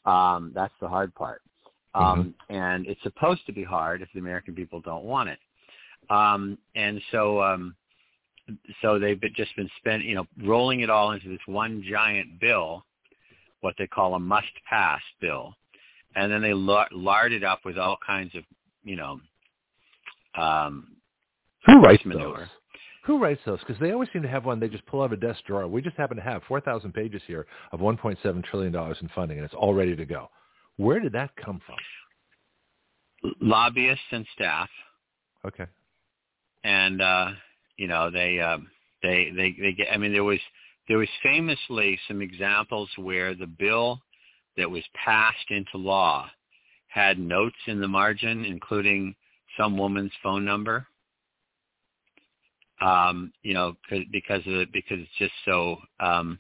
Um, 0.05 0.53
that's 0.55 0.73
the 0.81 0.89
hard 0.89 1.15
part, 1.15 1.43
um, 1.95 2.35
mm-hmm. 2.51 2.55
and 2.55 2.87
it's 2.87 3.03
supposed 3.03 3.45
to 3.47 3.53
be 3.53 3.63
hard 3.63 4.01
if 4.01 4.09
the 4.15 4.21
American 4.21 4.55
people 4.55 4.81
don't 4.81 5.05
want 5.05 5.29
it. 5.29 5.39
Um, 6.09 6.59
and 6.75 7.01
so, 7.13 7.43
um, 7.43 7.77
so 8.83 8.99
they've 8.99 9.21
been, 9.21 9.35
just 9.37 9.55
been 9.57 9.71
spent, 9.79 10.05
you 10.05 10.15
know, 10.15 10.27
rolling 10.43 10.81
it 10.81 10.91
all 10.91 11.13
into 11.13 11.29
this 11.29 11.39
one 11.47 11.85
giant 11.89 12.41
bill, 12.41 12.85
what 13.61 13.75
they 13.79 13.87
call 13.87 14.15
a 14.15 14.19
must-pass 14.19 15.03
bill, 15.21 15.55
and 16.17 16.33
then 16.33 16.43
they 16.43 16.55
lard 16.55 17.33
it 17.33 17.45
up 17.45 17.61
with 17.65 17.79
all 17.79 17.99
kinds 18.05 18.35
of, 18.35 18.43
you 18.83 18.97
know, 18.97 19.21
um, 20.37 20.97
who 21.67 21.81
writes 21.81 22.05
manure. 22.05 22.39
those? 22.39 22.49
Who 23.11 23.19
writes 23.19 23.41
those? 23.45 23.59
Because 23.59 23.77
they 23.81 23.91
always 23.91 24.09
seem 24.13 24.23
to 24.23 24.29
have 24.29 24.45
one 24.45 24.61
they 24.61 24.69
just 24.69 24.87
pull 24.87 25.03
out 25.03 25.07
of 25.07 25.13
a 25.15 25.17
desk 25.17 25.41
drawer. 25.45 25.67
We 25.67 25.83
just 25.83 25.97
happen 25.97 26.17
to 26.17 26.23
have 26.23 26.45
4,000 26.47 26.95
pages 26.95 27.21
here 27.27 27.45
of 27.73 27.81
$1.7 27.81 28.45
trillion 28.45 28.73
in 28.73 29.11
funding, 29.17 29.39
and 29.39 29.45
it's 29.45 29.53
all 29.53 29.75
ready 29.75 29.97
to 29.97 30.05
go. 30.05 30.31
Where 30.77 31.01
did 31.01 31.11
that 31.15 31.35
come 31.35 31.61
from? 31.67 33.35
Lobbyists 33.41 34.05
and 34.13 34.25
staff. 34.33 34.69
Okay. 35.45 35.67
And 36.63 37.03
uh, 37.03 37.31
you 37.79 37.89
know 37.89 38.13
they 38.13 38.39
uh, 38.39 38.59
they 39.03 39.33
they 39.35 39.57
they 39.61 39.73
get. 39.73 39.89
I 39.93 39.97
mean, 39.97 40.13
there 40.13 40.23
was 40.23 40.39
there 40.87 40.99
was 40.99 41.09
famously 41.21 41.99
some 42.07 42.23
examples 42.23 42.89
where 42.97 43.35
the 43.35 43.49
bill 43.49 44.01
that 44.57 44.71
was 44.71 44.85
passed 44.95 45.51
into 45.51 45.79
law 45.79 46.31
had 46.87 47.19
notes 47.19 47.57
in 47.67 47.81
the 47.81 47.89
margin, 47.89 48.45
including 48.45 49.17
some 49.59 49.77
woman's 49.77 50.13
phone 50.23 50.45
number. 50.45 50.87
Um, 52.81 53.33
you 53.43 53.53
know, 53.53 53.75
because 54.11 54.41
of 54.47 54.55
it, 54.55 54.73
because 54.73 54.99
it's 55.01 55.19
just 55.19 55.33
so 55.45 55.77
um, 56.01 56.39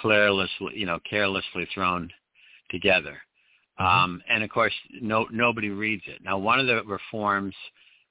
carelessly, 0.00 0.72
you 0.74 0.86
know, 0.86 0.98
carelessly 1.08 1.66
thrown 1.74 2.10
together. 2.70 3.18
Mm-hmm. 3.80 4.04
Um, 4.04 4.22
and 4.28 4.44
of 4.44 4.50
course, 4.50 4.74
no 5.00 5.26
nobody 5.32 5.70
reads 5.70 6.02
it. 6.06 6.22
Now, 6.24 6.38
one 6.38 6.60
of 6.60 6.66
the 6.66 6.82
reforms, 6.84 7.54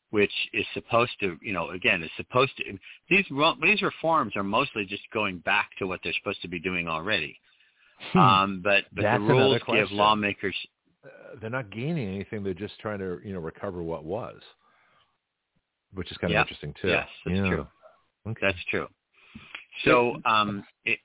which 0.09 0.31
is 0.53 0.65
supposed 0.73 1.13
to, 1.21 1.37
you 1.41 1.53
know, 1.53 1.69
again, 1.69 2.03
is 2.03 2.11
supposed 2.17 2.51
to 2.57 2.63
these 3.09 3.25
these 3.61 3.81
reforms 3.81 4.35
are 4.35 4.43
mostly 4.43 4.85
just 4.85 5.03
going 5.13 5.39
back 5.39 5.69
to 5.79 5.87
what 5.87 6.01
they're 6.03 6.13
supposed 6.21 6.41
to 6.41 6.49
be 6.49 6.59
doing 6.59 6.87
already. 6.87 7.37
Hmm. 8.11 8.19
Um, 8.19 8.61
but 8.63 8.85
but 8.93 9.03
That's 9.03 9.21
the 9.21 9.27
rules 9.27 9.61
give 9.67 9.91
lawmakers. 9.91 10.55
Uh, 11.05 11.35
they're 11.39 11.49
not 11.49 11.71
gaining 11.71 12.09
anything. 12.09 12.43
They're 12.43 12.53
just 12.53 12.77
trying 12.79 12.99
to 12.99 13.19
you 13.23 13.33
know 13.33 13.39
recover 13.39 13.81
what 13.81 14.03
was, 14.03 14.41
which 15.93 16.11
is 16.11 16.17
kind 16.17 16.33
of 16.33 16.39
interesting 16.39 16.73
too. 16.81 16.89
Yes, 16.89 17.07
that's 17.25 17.37
yeah. 17.37 17.47
true. 17.47 17.67
Okay. 18.27 18.39
That's 18.41 18.65
true. 18.69 18.87
So 19.85 20.17
um, 20.25 20.63
it 20.85 20.99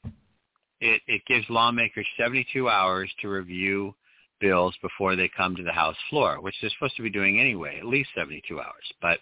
it 0.81 1.01
it 1.07 1.23
gives 1.27 1.45
lawmakers 1.49 2.07
72 2.19 2.69
hours 2.69 3.11
to 3.23 3.29
review 3.29 3.95
bills 4.41 4.75
before 4.83 5.17
they 5.17 5.29
come 5.37 5.57
to 5.57 5.63
the 5.63 5.73
House 5.73 5.97
floor, 6.11 6.41
which 6.41 6.55
they're 6.61 6.71
supposed 6.71 6.97
to 6.97 7.03
be 7.03 7.11
doing 7.11 7.41
anyway, 7.41 7.79
at 7.79 7.87
least 7.87 8.11
72 8.17 8.61
hours. 8.61 8.93
But 9.01 9.19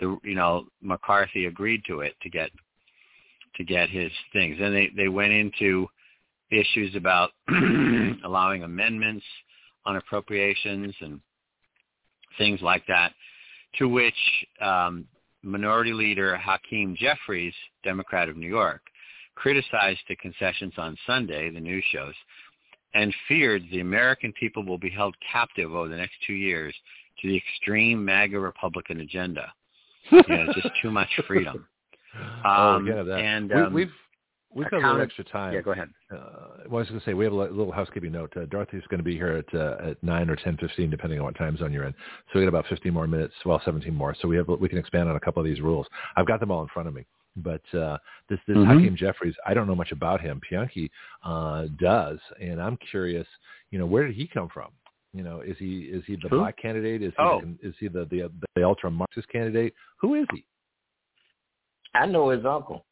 the 0.00 0.18
you 0.22 0.34
know 0.34 0.64
McCarthy 0.80 1.46
agreed 1.46 1.82
to 1.86 2.00
it 2.00 2.14
to 2.22 2.30
get 2.30 2.50
to 3.56 3.64
get 3.64 3.90
his 3.90 4.10
things, 4.32 4.56
and 4.60 4.74
they 4.74 4.90
they 4.96 5.08
went 5.08 5.32
into 5.32 5.86
issues 6.50 6.94
about 6.96 7.30
allowing 8.24 8.62
amendments 8.62 9.24
on 9.84 9.96
appropriations 9.96 10.94
and 11.00 11.20
things 12.38 12.60
like 12.62 12.86
that, 12.86 13.12
to 13.78 13.88
which 13.88 14.14
um, 14.60 15.06
Minority 15.42 15.92
Leader 15.92 16.36
Hakeem 16.36 16.96
Jeffries, 16.98 17.54
Democrat 17.84 18.28
of 18.28 18.36
New 18.36 18.48
York, 18.48 18.82
criticized 19.34 20.00
the 20.08 20.16
concessions 20.16 20.74
on 20.76 20.96
Sunday, 21.06 21.50
the 21.50 21.60
news 21.60 21.84
shows, 21.90 22.14
and 22.94 23.14
feared 23.26 23.62
the 23.70 23.80
American 23.80 24.32
people 24.34 24.64
will 24.64 24.78
be 24.78 24.90
held 24.90 25.14
captive 25.30 25.74
over 25.74 25.88
the 25.88 25.96
next 25.96 26.14
two 26.26 26.34
years 26.34 26.74
to 27.20 27.28
the 27.28 27.36
extreme 27.36 28.04
MAGA 28.04 28.38
Republican 28.38 29.00
agenda. 29.00 29.52
you 30.10 30.22
know, 30.28 30.52
just 30.52 30.68
too 30.82 30.90
much 30.90 31.08
freedom. 31.26 31.66
Um, 32.14 32.44
oh, 32.44 32.82
yeah, 32.84 33.02
that. 33.04 33.18
And 33.20 33.52
um, 33.54 33.72
we, 33.72 33.84
have 33.84 33.90
We've 34.54 34.68
got 34.70 34.82
a 34.82 34.86
little 34.86 35.00
extra 35.00 35.24
time. 35.24 35.54
Yeah, 35.54 35.62
go 35.62 35.72
ahead. 35.72 35.88
Uh, 36.12 36.16
well, 36.68 36.76
I 36.76 36.80
was 36.80 36.88
going 36.88 37.00
to 37.00 37.06
say 37.06 37.14
we 37.14 37.24
have 37.24 37.32
a 37.32 37.36
little 37.36 37.72
housekeeping 37.72 38.12
note. 38.12 38.32
Uh, 38.36 38.44
Dorothy's 38.46 38.82
going 38.90 38.98
to 38.98 39.04
be 39.04 39.14
here 39.14 39.42
at 39.48 39.54
uh, 39.58 39.90
at 39.90 40.02
nine 40.02 40.28
or 40.28 40.36
ten 40.36 40.56
fifteen, 40.58 40.90
depending 40.90 41.18
on 41.18 41.24
what 41.24 41.36
time 41.36 41.56
zone 41.56 41.72
you're 41.72 41.84
in. 41.84 41.94
So 42.32 42.38
we 42.38 42.44
got 42.44 42.48
about 42.48 42.66
fifteen 42.66 42.92
more 42.92 43.06
minutes. 43.06 43.34
Well, 43.44 43.60
seventeen 43.64 43.94
more. 43.94 44.14
So 44.20 44.28
we 44.28 44.36
have 44.36 44.48
we 44.48 44.68
can 44.68 44.78
expand 44.78 45.08
on 45.08 45.16
a 45.16 45.20
couple 45.20 45.40
of 45.40 45.46
these 45.46 45.60
rules. 45.60 45.86
I've 46.16 46.26
got 46.26 46.40
them 46.40 46.50
all 46.50 46.62
in 46.62 46.68
front 46.68 46.88
of 46.88 46.94
me. 46.94 47.06
But 47.36 47.62
uh, 47.74 47.96
this 48.28 48.38
this 48.46 48.56
mm-hmm. 48.56 48.78
Hakeem 48.78 48.96
Jeffries, 48.96 49.34
I 49.46 49.54
don't 49.54 49.66
know 49.66 49.74
much 49.74 49.90
about 49.90 50.20
him. 50.20 50.40
Bianchi 50.50 50.90
uh, 51.24 51.66
does, 51.78 52.18
and 52.40 52.60
I'm 52.60 52.76
curious. 52.90 53.26
You 53.70 53.78
know, 53.78 53.86
where 53.86 54.06
did 54.06 54.14
he 54.14 54.26
come 54.26 54.48
from? 54.52 54.68
You 55.14 55.22
know, 55.22 55.40
is 55.40 55.56
he 55.58 55.80
is 55.82 56.02
he 56.06 56.16
the 56.16 56.28
Who? 56.28 56.40
black 56.40 56.60
candidate? 56.60 57.02
Is 57.02 57.12
he 57.16 57.22
oh. 57.22 57.40
the, 57.40 57.68
is 57.68 57.74
he 57.80 57.88
the 57.88 58.06
the, 58.10 58.30
the 58.54 58.64
ultra 58.64 58.90
Marxist 58.90 59.28
candidate? 59.28 59.72
Who 59.98 60.14
is 60.14 60.26
he? 60.32 60.44
I 61.94 62.06
know 62.06 62.30
his 62.30 62.44
uncle. 62.44 62.84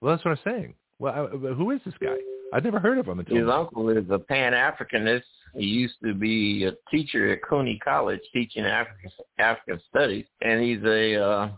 Well, 0.00 0.14
that's 0.14 0.24
what 0.24 0.32
I'm 0.32 0.38
saying. 0.44 0.74
Well, 1.02 1.26
who 1.26 1.72
is 1.72 1.80
this 1.84 1.94
guy? 2.00 2.14
I've 2.52 2.62
never 2.62 2.78
heard 2.78 2.96
of 2.96 3.08
him 3.08 3.18
until. 3.18 3.36
His 3.36 3.48
uncle 3.48 3.88
is 3.88 4.04
a 4.08 4.20
Pan 4.20 4.52
Africanist. 4.52 5.24
He 5.52 5.64
used 5.64 5.96
to 6.04 6.14
be 6.14 6.64
a 6.64 6.72
teacher 6.92 7.32
at 7.32 7.42
CUNY 7.42 7.80
College 7.82 8.20
teaching 8.32 8.64
African 8.64 9.10
African 9.36 9.80
studies, 9.90 10.26
and 10.42 10.62
he's 10.62 10.80
a 10.84 11.20
uh, 11.20 11.48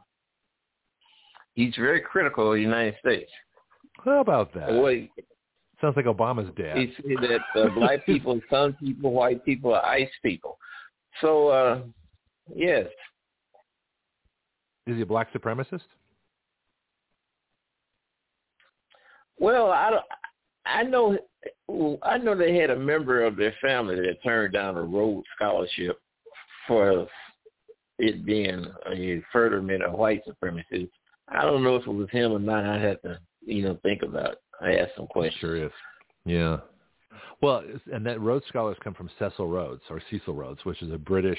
he's 1.52 1.74
very 1.76 2.00
critical 2.00 2.48
of 2.48 2.54
the 2.54 2.62
United 2.62 2.94
States. 3.00 3.30
How 4.02 4.20
about 4.20 4.54
that? 4.54 4.72
Wait. 4.72 5.10
Sounds 5.78 5.94
like 5.94 6.06
Obama's 6.06 6.50
dad. 6.56 6.78
He 6.78 6.94
said 6.96 7.28
that 7.54 7.60
uh, 7.60 7.68
black 7.74 8.06
people, 8.06 8.40
some 8.48 8.72
people, 8.74 9.12
white 9.12 9.44
people 9.44 9.74
are 9.74 9.84
ice 9.84 10.08
people. 10.22 10.56
So, 11.20 11.48
uh 11.48 11.80
yes. 12.54 12.86
Is 14.86 14.96
he 14.96 15.02
a 15.02 15.06
black 15.06 15.34
supremacist? 15.34 15.82
Well, 19.38 19.70
I 19.70 19.90
don't, 19.90 20.04
I 20.66 20.82
know 20.82 21.18
I 22.02 22.18
know 22.18 22.36
they 22.36 22.56
had 22.56 22.70
a 22.70 22.76
member 22.76 23.22
of 23.22 23.36
their 23.36 23.54
family 23.60 23.96
that 23.96 24.22
turned 24.22 24.54
down 24.54 24.76
a 24.76 24.82
Rhodes 24.82 25.26
scholarship 25.36 25.98
for 26.66 27.06
it 27.98 28.24
being 28.24 28.66
a 28.90 29.22
furtherment 29.32 29.82
of 29.82 29.92
white 29.92 30.22
supremacy. 30.26 30.90
I 31.28 31.42
don't 31.42 31.62
know 31.62 31.76
if 31.76 31.86
it 31.86 31.92
was 31.92 32.10
him 32.10 32.32
or 32.32 32.38
not. 32.38 32.64
I 32.64 32.78
had 32.78 33.00
to, 33.02 33.18
you 33.44 33.62
know, 33.62 33.78
think 33.82 34.02
about. 34.02 34.32
It. 34.32 34.38
I 34.60 34.76
asked 34.76 34.92
some 34.96 35.06
questions. 35.06 35.40
Sure 35.40 35.50
Curious. 35.50 35.72
Yeah. 36.24 36.58
Well, 37.40 37.62
and 37.92 38.04
that 38.06 38.20
Rhodes 38.20 38.46
scholars 38.48 38.76
come 38.82 38.94
from 38.94 39.10
Cecil 39.18 39.48
Rhodes 39.48 39.82
or 39.90 40.00
Cecil 40.10 40.34
Rhodes, 40.34 40.64
which 40.64 40.82
is 40.82 40.92
a 40.92 40.98
British 40.98 41.38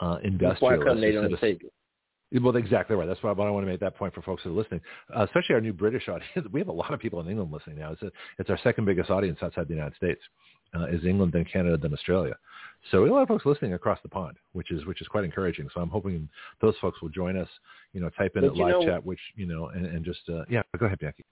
uh, 0.00 0.18
industrialist. 0.22 0.62
Why 0.62 0.84
come 0.84 1.00
they 1.00 1.12
don't 1.12 1.30
take 1.40 1.62
it? 1.62 1.72
Well, 2.32 2.54
exactly 2.54 2.94
right. 2.94 3.06
That's 3.06 3.22
why 3.22 3.30
I 3.30 3.34
want 3.34 3.66
to 3.66 3.70
make 3.70 3.80
that 3.80 3.96
point 3.96 4.14
for 4.14 4.22
folks 4.22 4.44
that 4.44 4.50
are 4.50 4.52
listening, 4.52 4.80
uh, 5.14 5.24
especially 5.24 5.56
our 5.56 5.60
new 5.60 5.72
British 5.72 6.08
audience. 6.08 6.48
We 6.52 6.60
have 6.60 6.68
a 6.68 6.72
lot 6.72 6.94
of 6.94 7.00
people 7.00 7.20
in 7.20 7.28
England 7.28 7.50
listening 7.52 7.78
now. 7.78 7.92
It's, 7.92 8.02
a, 8.02 8.10
it's 8.38 8.50
our 8.50 8.58
second 8.62 8.84
biggest 8.84 9.10
audience 9.10 9.38
outside 9.42 9.66
the 9.66 9.74
United 9.74 9.96
States, 9.96 10.20
uh, 10.78 10.86
is 10.86 11.04
England, 11.04 11.32
then 11.32 11.44
Canada, 11.44 11.76
then 11.76 11.92
Australia. 11.92 12.36
So 12.90 13.02
we 13.02 13.08
have 13.08 13.12
a 13.12 13.14
lot 13.14 13.22
of 13.22 13.28
folks 13.28 13.46
listening 13.46 13.74
across 13.74 13.98
the 14.02 14.08
pond, 14.08 14.36
which 14.52 14.70
is 14.70 14.86
which 14.86 15.02
is 15.02 15.08
quite 15.08 15.24
encouraging. 15.24 15.68
So 15.74 15.80
I'm 15.80 15.90
hoping 15.90 16.28
those 16.62 16.74
folks 16.80 17.02
will 17.02 17.10
join 17.10 17.36
us. 17.36 17.48
You 17.92 18.00
know, 18.00 18.08
type 18.10 18.32
in 18.36 18.42
but 18.42 18.52
at 18.52 18.56
live 18.56 18.70
know, 18.70 18.86
chat, 18.86 19.04
which 19.04 19.20
you 19.36 19.46
know, 19.46 19.66
and, 19.68 19.84
and 19.84 20.04
just 20.04 20.20
uh, 20.28 20.44
yeah, 20.48 20.62
go 20.78 20.86
ahead, 20.86 20.98
Bianchi. 20.98 21.24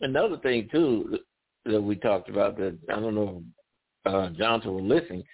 Another 0.00 0.38
thing 0.38 0.68
too 0.72 1.18
that 1.66 1.80
we 1.80 1.96
talked 1.96 2.30
about 2.30 2.56
that 2.58 2.78
I 2.88 2.94
don't 2.94 3.14
know 3.14 3.42
if 4.06 4.14
uh, 4.14 4.28
Johnson 4.38 4.72
was 4.72 4.84
listening, 4.84 5.24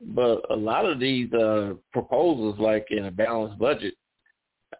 but 0.00 0.40
a 0.50 0.56
lot 0.56 0.86
of 0.86 0.98
these 0.98 1.30
uh, 1.34 1.74
proposals, 1.92 2.58
like 2.58 2.86
in 2.90 3.04
a 3.06 3.10
balanced 3.10 3.58
budget, 3.58 3.94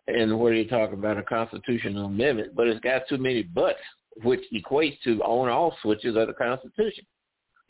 and 0.06 0.38
where 0.38 0.52
you 0.52 0.68
talk 0.68 0.92
about 0.92 1.18
a 1.18 1.22
constitutional 1.22 2.06
amendment, 2.06 2.54
but 2.54 2.66
it's 2.66 2.80
got 2.80 3.02
too 3.08 3.18
many 3.18 3.42
buts, 3.42 3.78
which 4.22 4.42
equates 4.52 5.00
to 5.04 5.22
on-off 5.22 5.74
switches 5.82 6.16
of 6.16 6.28
the 6.28 6.34
Constitution. 6.34 7.04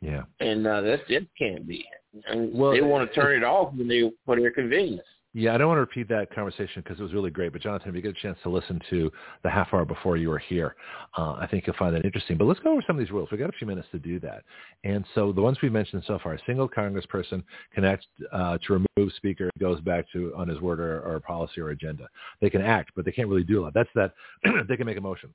Yeah. 0.00 0.24
And 0.40 0.66
uh, 0.66 0.80
that 0.82 1.08
just 1.08 1.26
can't 1.38 1.66
be. 1.66 1.84
And 2.26 2.52
Well, 2.52 2.72
they 2.72 2.82
want 2.82 3.08
to 3.08 3.14
turn 3.20 3.36
it 3.36 3.44
off 3.44 3.74
when 3.74 3.88
they 3.88 4.10
for 4.26 4.38
their 4.38 4.50
convenience. 4.50 5.02
Yeah, 5.36 5.52
I 5.52 5.58
don't 5.58 5.66
want 5.66 5.78
to 5.78 5.80
repeat 5.80 6.08
that 6.10 6.32
conversation 6.32 6.80
because 6.80 7.00
it 7.00 7.02
was 7.02 7.12
really 7.12 7.30
great. 7.30 7.52
But 7.52 7.60
Jonathan, 7.60 7.88
if 7.88 7.96
you 7.96 8.02
get 8.02 8.16
a 8.16 8.22
chance 8.22 8.38
to 8.44 8.48
listen 8.48 8.80
to 8.90 9.10
the 9.42 9.50
half 9.50 9.74
hour 9.74 9.84
before 9.84 10.16
you 10.16 10.28
were 10.28 10.38
here, 10.38 10.76
uh, 11.18 11.32
I 11.32 11.48
think 11.50 11.66
you'll 11.66 11.74
find 11.76 11.92
that 11.96 12.04
interesting. 12.04 12.36
But 12.36 12.44
let's 12.44 12.60
go 12.60 12.70
over 12.70 12.82
some 12.86 12.94
of 12.94 13.00
these 13.04 13.10
rules. 13.10 13.28
We've 13.32 13.40
got 13.40 13.48
a 13.48 13.58
few 13.58 13.66
minutes 13.66 13.88
to 13.90 13.98
do 13.98 14.20
that. 14.20 14.44
And 14.84 15.04
so 15.12 15.32
the 15.32 15.42
ones 15.42 15.58
we've 15.60 15.72
mentioned 15.72 16.04
so 16.06 16.20
far, 16.22 16.34
a 16.34 16.38
single 16.46 16.68
congressperson 16.68 17.42
can 17.74 17.84
act 17.84 18.06
uh, 18.32 18.58
to 18.64 18.84
remove 18.96 19.12
speaker 19.16 19.50
goes 19.58 19.80
back 19.80 20.04
to 20.12 20.32
on 20.36 20.46
his 20.46 20.60
word 20.60 20.78
or, 20.78 21.00
or 21.00 21.18
policy 21.18 21.60
or 21.60 21.70
agenda. 21.70 22.08
They 22.40 22.48
can 22.48 22.62
act, 22.62 22.92
but 22.94 23.04
they 23.04 23.10
can't 23.10 23.28
really 23.28 23.42
do 23.42 23.60
a 23.60 23.62
lot. 23.62 23.74
That's 23.74 23.90
that 23.96 24.12
they 24.68 24.76
can 24.76 24.86
make 24.86 24.98
a 24.98 25.00
motion. 25.00 25.34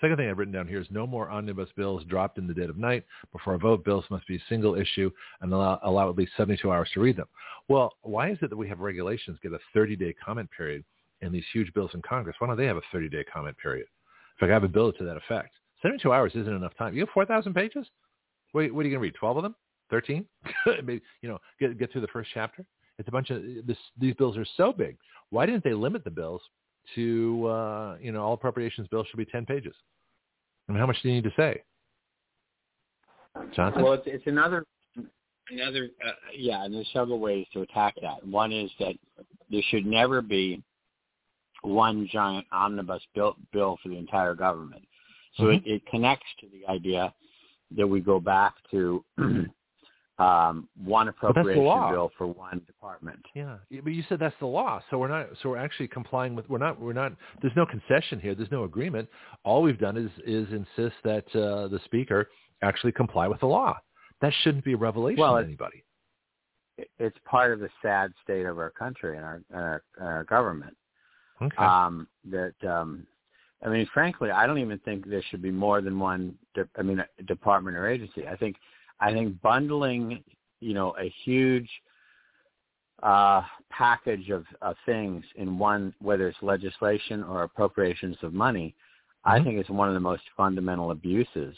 Second 0.00 0.16
thing 0.16 0.28
I've 0.28 0.36
written 0.36 0.52
down 0.52 0.68
here 0.68 0.80
is 0.80 0.86
no 0.90 1.06
more 1.06 1.30
omnibus 1.30 1.70
bills 1.76 2.04
dropped 2.04 2.38
in 2.38 2.46
the 2.46 2.54
dead 2.54 2.68
of 2.68 2.76
night. 2.76 3.04
Before 3.32 3.54
a 3.54 3.58
vote, 3.58 3.84
bills 3.84 4.04
must 4.10 4.26
be 4.26 4.40
single 4.48 4.74
issue 4.74 5.10
and 5.40 5.52
allow, 5.52 5.78
allow 5.82 6.10
at 6.10 6.16
least 6.16 6.32
72 6.36 6.70
hours 6.70 6.90
to 6.94 7.00
read 7.00 7.16
them. 7.16 7.28
Well, 7.68 7.94
why 8.02 8.30
is 8.30 8.38
it 8.42 8.50
that 8.50 8.56
we 8.56 8.68
have 8.68 8.80
regulations 8.80 9.38
get 9.42 9.52
a 9.52 9.78
30-day 9.78 10.14
comment 10.22 10.50
period 10.54 10.84
in 11.22 11.32
these 11.32 11.44
huge 11.52 11.72
bills 11.72 11.92
in 11.94 12.02
Congress? 12.02 12.36
Why 12.38 12.48
don't 12.48 12.56
they 12.56 12.66
have 12.66 12.76
a 12.76 12.96
30-day 12.96 13.24
comment 13.32 13.56
period? 13.58 13.86
If 14.36 14.42
I 14.48 14.52
have 14.52 14.64
a 14.64 14.68
bill 14.68 14.92
to 14.92 15.04
that 15.04 15.16
effect, 15.16 15.54
72 15.82 16.12
hours 16.12 16.32
isn't 16.34 16.52
enough 16.52 16.76
time. 16.76 16.94
You 16.94 17.00
have 17.00 17.08
4,000 17.14 17.54
pages? 17.54 17.86
What, 18.52 18.70
what 18.72 18.84
are 18.84 18.88
you 18.88 18.90
going 18.90 18.92
to 18.92 18.98
read? 18.98 19.14
12 19.14 19.36
of 19.38 19.42
them? 19.44 19.54
13? 19.90 20.26
Maybe, 20.66 21.00
you 21.22 21.28
know, 21.28 21.38
get, 21.58 21.78
get 21.78 21.92
through 21.92 22.02
the 22.02 22.08
first 22.08 22.30
chapter? 22.34 22.66
It's 22.98 23.08
a 23.08 23.12
bunch 23.12 23.30
of, 23.30 23.42
this, 23.66 23.78
these 23.98 24.14
bills 24.14 24.36
are 24.36 24.46
so 24.56 24.72
big. 24.72 24.96
Why 25.30 25.46
didn't 25.46 25.64
they 25.64 25.74
limit 25.74 26.04
the 26.04 26.10
bills 26.10 26.42
to, 26.94 27.46
uh, 27.46 27.96
you 28.00 28.12
know, 28.12 28.22
all 28.22 28.34
appropriations 28.34 28.88
bills 28.88 29.06
should 29.10 29.18
be 29.18 29.24
10 29.24 29.46
pages. 29.46 29.74
I 30.68 30.72
mean, 30.72 30.80
how 30.80 30.86
much 30.86 30.96
do 31.02 31.08
you 31.08 31.14
need 31.14 31.24
to 31.24 31.32
say? 31.36 31.62
Johnson? 33.54 33.82
Well, 33.82 33.92
it's, 33.92 34.04
it's 34.06 34.26
another, 34.26 34.64
another, 35.50 35.88
uh, 36.04 36.12
yeah, 36.34 36.64
and 36.64 36.74
there's 36.74 36.88
several 36.92 37.18
ways 37.18 37.46
to 37.52 37.62
attack 37.62 37.94
that. 38.02 38.26
One 38.26 38.52
is 38.52 38.70
that 38.80 38.94
there 39.50 39.62
should 39.68 39.86
never 39.86 40.22
be 40.22 40.62
one 41.62 42.08
giant 42.10 42.46
omnibus 42.52 43.02
bill, 43.14 43.36
bill 43.52 43.78
for 43.82 43.88
the 43.88 43.96
entire 43.96 44.34
government. 44.34 44.86
So 45.36 45.44
Mhm. 45.44 45.56
it, 45.56 45.66
it 45.66 45.86
connects 45.86 46.26
to 46.40 46.48
the 46.48 46.66
idea 46.66 47.12
that 47.76 47.86
we 47.86 48.00
go 48.00 48.20
back 48.20 48.54
to 48.70 49.04
um, 50.18 50.68
one 50.82 51.08
appropriation 51.08 51.62
bill 51.62 52.10
for 52.16 52.26
one 52.26 52.62
department. 52.66 53.18
Yeah, 53.34 53.56
but 53.84 53.92
you 53.92 54.02
said 54.08 54.18
that's 54.18 54.34
the 54.40 54.46
law, 54.46 54.80
so 54.90 54.98
we're 54.98 55.08
not. 55.08 55.28
So 55.42 55.50
we're 55.50 55.58
actually 55.58 55.88
complying 55.88 56.34
with. 56.34 56.48
We're 56.48 56.58
not. 56.58 56.80
We're 56.80 56.94
not. 56.94 57.12
There's 57.42 57.52
no 57.56 57.66
concession 57.66 58.18
here. 58.18 58.34
There's 58.34 58.50
no 58.50 58.64
agreement. 58.64 59.08
All 59.44 59.62
we've 59.62 59.78
done 59.78 59.96
is 59.96 60.10
is 60.24 60.48
insist 60.52 60.96
that 61.04 61.26
uh, 61.34 61.68
the 61.68 61.80
speaker 61.84 62.28
actually 62.62 62.92
comply 62.92 63.28
with 63.28 63.40
the 63.40 63.46
law. 63.46 63.78
That 64.22 64.32
shouldn't 64.42 64.64
be 64.64 64.72
a 64.72 64.76
revelation 64.78 65.20
Well, 65.20 65.36
to 65.36 65.44
anybody. 65.44 65.84
It- 66.78 66.90
It's 66.98 67.18
part 67.26 67.52
of 67.52 67.60
the 67.60 67.68
sad 67.82 68.12
state 68.24 68.46
of 68.46 68.58
our 68.58 68.70
country 68.70 69.16
and 69.16 69.24
our, 69.24 69.42
our, 69.52 69.82
our 70.00 70.24
government. 70.24 70.76
Okay. 71.42 71.56
um, 71.58 72.08
that 72.30 72.54
um, 72.66 73.06
I 73.62 73.68
mean, 73.68 73.86
frankly, 73.92 74.30
I 74.30 74.46
don't 74.46 74.58
even 74.58 74.78
think 74.78 75.06
there 75.06 75.22
should 75.30 75.42
be 75.42 75.50
more 75.50 75.82
than 75.82 75.98
one. 75.98 76.34
De- 76.54 76.68
I 76.78 76.82
mean, 76.82 77.04
department 77.26 77.76
or 77.76 77.86
agency. 77.86 78.26
I 78.26 78.36
think 78.36 78.56
I 79.00 79.12
think 79.12 79.40
bundling, 79.42 80.22
you 80.60 80.74
know, 80.74 80.94
a 80.98 81.12
huge 81.24 81.68
uh, 83.02 83.42
package 83.70 84.30
of, 84.30 84.44
of 84.62 84.76
things 84.86 85.24
in 85.36 85.58
one, 85.58 85.94
whether 86.00 86.28
it's 86.28 86.38
legislation 86.42 87.22
or 87.22 87.42
appropriations 87.42 88.16
of 88.22 88.32
money, 88.32 88.74
I 89.24 89.38
Mhm. 89.38 89.44
think 89.44 89.58
it's 89.58 89.70
one 89.70 89.88
of 89.88 89.94
the 89.94 90.00
most 90.00 90.22
fundamental 90.36 90.92
abuses 90.92 91.56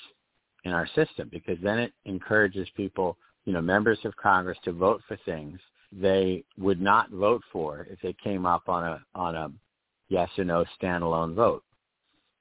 in 0.65 0.73
our 0.73 0.86
system 0.89 1.28
because 1.28 1.59
then 1.60 1.78
it 1.78 1.93
encourages 2.05 2.69
people, 2.70 3.16
you 3.44 3.52
know, 3.52 3.60
members 3.60 4.05
of 4.05 4.16
Congress 4.16 4.59
to 4.65 4.73
vote 4.73 5.02
for 5.06 5.16
things 5.19 5.60
they 5.93 6.44
would 6.59 6.81
not 6.81 7.10
vote 7.10 7.43
for 7.51 7.86
if 7.90 8.01
they 8.01 8.12
came 8.12 8.44
up 8.44 8.69
on 8.69 8.85
a 8.85 9.02
on 9.15 9.35
a 9.36 9.51
yes 10.09 10.28
or 10.39 10.44
no 10.44 10.65
standalone 10.81 11.35
vote. 11.35 11.65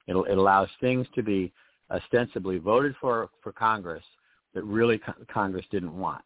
It, 0.08 0.16
it 0.16 0.38
allows 0.38 0.70
things 0.82 1.08
to 1.16 1.24
be 1.24 1.54
ostensibly 1.92 2.58
voted 2.58 2.96
for 2.98 3.30
for 3.42 3.52
Congress 3.52 4.04
that 4.58 4.64
really 4.64 4.98
co- 4.98 5.14
Congress 5.32 5.66
didn't 5.70 5.96
want, 5.96 6.24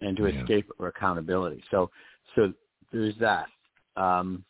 and 0.00 0.16
to 0.16 0.26
Yeah. 0.28 0.40
escape 0.40 0.68
accountability. 0.80 1.62
So 1.70 1.92
so 2.34 2.52
there's 2.92 3.16
that. 3.18 3.46
Um, 3.96 4.44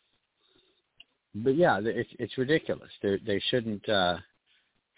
but 1.35 1.53
yeah, 1.55 1.79
it's 1.83 2.09
it's 2.17 2.35
ridiculous. 2.39 2.89
They 3.03 3.17
they 3.17 3.39
shouldn't 3.51 3.87
uh, 3.87 4.17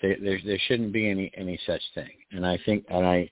they, 0.01 0.15
there 0.15 0.39
there 0.45 0.57
shouldn't 0.67 0.93
be 0.93 1.09
any 1.09 1.29
any 1.35 1.59
such 1.65 1.81
thing. 1.93 2.11
And 2.31 2.45
I 2.45 2.57
think 2.65 2.85
and 2.89 3.05
I 3.05 3.29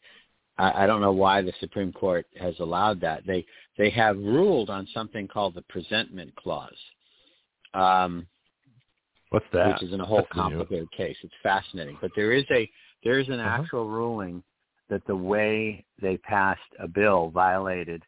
I 0.57 0.85
don't 0.85 0.99
know 0.99 1.13
why 1.13 1.41
the 1.41 1.53
Supreme 1.61 1.93
Court 1.93 2.25
has 2.37 2.59
allowed 2.59 2.99
that. 3.01 3.25
They 3.25 3.45
they 3.77 3.89
have 3.91 4.17
ruled 4.17 4.69
on 4.69 4.85
something 4.93 5.29
called 5.29 5.53
the 5.55 5.61
presentment 5.61 6.35
clause, 6.35 6.75
um, 7.73 8.27
What's 9.29 9.45
that? 9.53 9.67
which 9.73 9.83
is 9.83 9.93
in 9.93 10.01
a 10.01 10.05
whole 10.05 10.17
That's 10.17 10.35
new. 10.35 10.41
complicated 10.41 10.91
case. 10.91 11.15
It's 11.23 11.33
fascinating, 11.41 11.97
but 12.01 12.11
there 12.17 12.33
is 12.33 12.43
a 12.51 12.69
there 13.03 13.19
is 13.19 13.27
an 13.29 13.39
Uh-huh. 13.39 13.61
actual 13.61 13.87
ruling 13.87 14.43
that 14.89 15.05
the 15.05 15.15
way 15.15 15.85
they 16.01 16.17
passed 16.17 16.61
a 16.79 16.87
bill 16.87 17.29
violated 17.29 18.03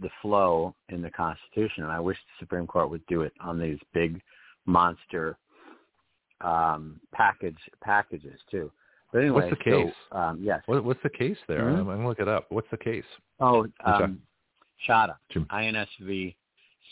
the 0.00 0.10
flow 0.22 0.74
in 0.88 1.02
the 1.02 1.10
Constitution, 1.10 1.82
and 1.82 1.92
I 1.92 2.00
wish 2.00 2.16
the 2.16 2.44
Supreme 2.44 2.66
Court 2.66 2.88
would 2.88 3.04
do 3.06 3.22
it 3.22 3.32
on 3.40 3.58
these 3.58 3.78
big 3.92 4.22
monster 4.64 5.36
um, 6.40 7.00
package 7.12 7.58
packages 7.82 8.40
too. 8.50 8.72
But 9.12 9.20
anyway, 9.20 9.50
What's 9.50 9.58
the 9.58 9.64
case? 9.64 9.94
So, 10.10 10.16
um, 10.18 10.42
yes. 10.42 10.62
What, 10.66 10.82
what's 10.84 11.02
the 11.02 11.10
case 11.10 11.36
there? 11.46 11.60
Mhm. 11.60 11.80
I'm, 11.80 11.88
I'm 11.88 11.96
gonna 11.98 12.08
look 12.08 12.18
it 12.20 12.28
up. 12.28 12.50
What's 12.50 12.70
the 12.70 12.78
case? 12.78 13.04
Oh, 13.38 13.68
um, 13.84 14.20
Chadha. 14.88 15.16
I-N-S-V 15.50 16.36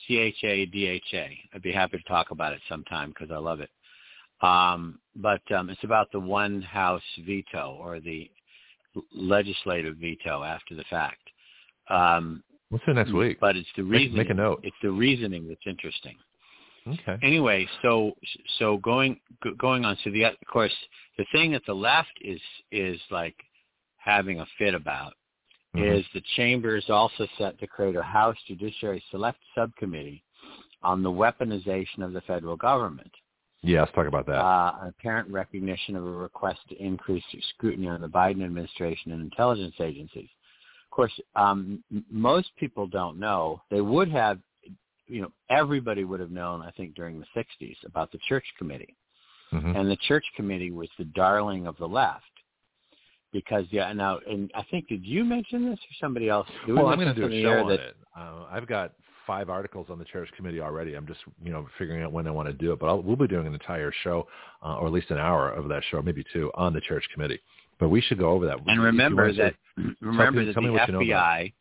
C-H-A-D-H-A. 0.06 1.38
I'd 1.54 1.62
be 1.62 1.72
happy 1.72 1.98
to 1.98 2.02
talk 2.04 2.30
about 2.30 2.52
it 2.52 2.60
sometime 2.68 3.10
because 3.10 3.30
I 3.30 3.38
love 3.38 3.60
it. 3.60 3.70
Um, 4.42 4.98
but 5.16 5.42
um, 5.52 5.68
it's 5.70 5.84
about 5.84 6.10
the 6.12 6.20
one 6.20 6.62
house 6.62 7.02
veto 7.26 7.76
or 7.80 8.00
the 8.00 8.30
legislative 9.14 9.96
veto 9.96 10.42
after 10.42 10.74
the 10.74 10.84
fact. 10.90 11.20
Um, 11.88 12.42
What's 12.70 12.84
the 12.86 12.94
next 12.94 13.12
week? 13.12 13.38
But 13.40 13.56
it's 13.56 13.68
the 13.76 13.82
Make- 13.82 13.92
reasoning. 14.00 14.16
make 14.16 14.30
a 14.30 14.34
note. 14.34 14.60
It's 14.62 14.76
the 14.82 14.90
reasoning 14.92 15.48
that's 15.48 15.66
interesting. 15.66 16.16
Okay. 16.86 17.18
Anyway, 17.22 17.68
so 17.82 18.12
so 18.58 18.78
going 18.78 19.20
going 19.58 19.84
on. 19.84 19.96
So 20.02 20.10
the 20.10 20.24
of 20.24 20.34
course 20.50 20.72
the 21.18 21.26
thing 21.32 21.52
that 21.52 21.62
the 21.66 21.74
left 21.74 22.12
is 22.22 22.40
is 22.72 22.98
like 23.10 23.36
having 23.98 24.40
a 24.40 24.46
fit 24.56 24.74
about 24.74 25.12
Mhm. 25.76 25.98
is 25.98 26.06
the 26.14 26.22
chamber 26.36 26.76
is 26.76 26.88
also 26.88 27.26
set 27.36 27.58
to 27.58 27.66
create 27.66 27.96
a 27.96 28.02
House 28.02 28.36
Judiciary 28.46 29.02
Select 29.10 29.38
Subcommittee 29.54 30.24
on 30.82 31.02
the 31.02 31.10
weaponization 31.10 32.02
of 32.02 32.12
the 32.14 32.22
federal 32.22 32.56
government. 32.56 33.14
Yeah, 33.62 33.80
let's 33.80 33.92
talk 33.92 34.06
about 34.06 34.26
that. 34.26 34.36
Uh, 34.40 34.74
an 34.82 34.88
apparent 34.88 35.30
recognition 35.30 35.94
of 35.96 36.06
a 36.06 36.10
request 36.10 36.60
to 36.70 36.82
increase 36.82 37.24
scrutiny 37.54 37.88
on 37.88 38.00
the 38.00 38.08
Biden 38.08 38.42
administration 38.44 39.12
and 39.12 39.20
intelligence 39.20 39.74
agencies. 39.80 40.28
Of 40.86 40.90
course, 40.90 41.12
um, 41.36 41.84
m- 41.92 42.04
most 42.10 42.50
people 42.58 42.86
don't 42.86 43.18
know. 43.18 43.60
They 43.70 43.80
would 43.82 44.10
have, 44.10 44.38
you 45.06 45.20
know, 45.22 45.30
everybody 45.50 46.04
would 46.04 46.20
have 46.20 46.30
known, 46.30 46.62
I 46.62 46.70
think, 46.70 46.94
during 46.94 47.20
the 47.20 47.26
60s 47.34 47.76
about 47.84 48.10
the 48.12 48.18
Church 48.28 48.44
Committee. 48.58 48.96
Mhm. 49.52 49.76
And 49.76 49.90
the 49.90 49.96
Church 49.96 50.24
Committee 50.36 50.70
was 50.70 50.88
the 50.96 51.04
darling 51.04 51.66
of 51.66 51.76
the 51.76 51.88
left. 51.88 52.24
Because, 53.32 53.64
yeah, 53.70 53.92
now, 53.92 54.18
and 54.28 54.50
I 54.54 54.62
think, 54.70 54.88
did 54.88 55.04
you 55.06 55.22
mention 55.24 55.68
this 55.68 55.78
or 55.78 55.94
somebody 56.00 56.28
else? 56.28 56.48
We 56.66 56.72
Well, 56.72 56.88
I'm 56.88 56.98
going 56.98 57.14
to 57.14 57.14
do 57.14 57.22
a 57.22 57.24
on 57.26 57.30
the 57.30 57.42
show 57.42 57.60
on 57.60 57.68
that- 57.68 57.80
it. 57.80 57.96
Uh, 58.16 58.46
I've 58.50 58.66
got 58.66 58.92
five 59.30 59.48
articles 59.48 59.86
on 59.90 59.98
the 60.00 60.04
church 60.06 60.28
committee 60.36 60.60
already. 60.60 60.94
I'm 60.94 61.06
just, 61.06 61.20
you 61.44 61.52
know, 61.52 61.68
figuring 61.78 62.02
out 62.02 62.10
when 62.10 62.26
I 62.26 62.32
want 62.32 62.48
to 62.48 62.52
do 62.52 62.72
it. 62.72 62.80
But 62.80 62.86
I'll, 62.86 63.00
we'll 63.00 63.14
be 63.14 63.28
doing 63.28 63.46
an 63.46 63.54
entire 63.54 63.92
show, 64.02 64.26
uh, 64.60 64.78
or 64.78 64.88
at 64.88 64.92
least 64.92 65.10
an 65.12 65.18
hour 65.18 65.52
of 65.52 65.68
that 65.68 65.84
show, 65.88 66.02
maybe 66.02 66.24
two, 66.32 66.50
on 66.54 66.72
the 66.72 66.80
church 66.80 67.04
committee. 67.14 67.38
But 67.78 67.90
we 67.90 68.00
should 68.00 68.18
go 68.18 68.30
over 68.30 68.44
that. 68.46 68.58
And 68.66 68.82
remember 68.82 69.30
to- 69.30 69.36
that 69.36 69.54
remember 70.00 70.40
me- 70.40 70.46
that 70.52 70.60
me 70.60 70.66
the 70.66 70.72
what 70.72 70.88
you 70.88 70.94
know 70.94 71.00
FBI 71.00 71.52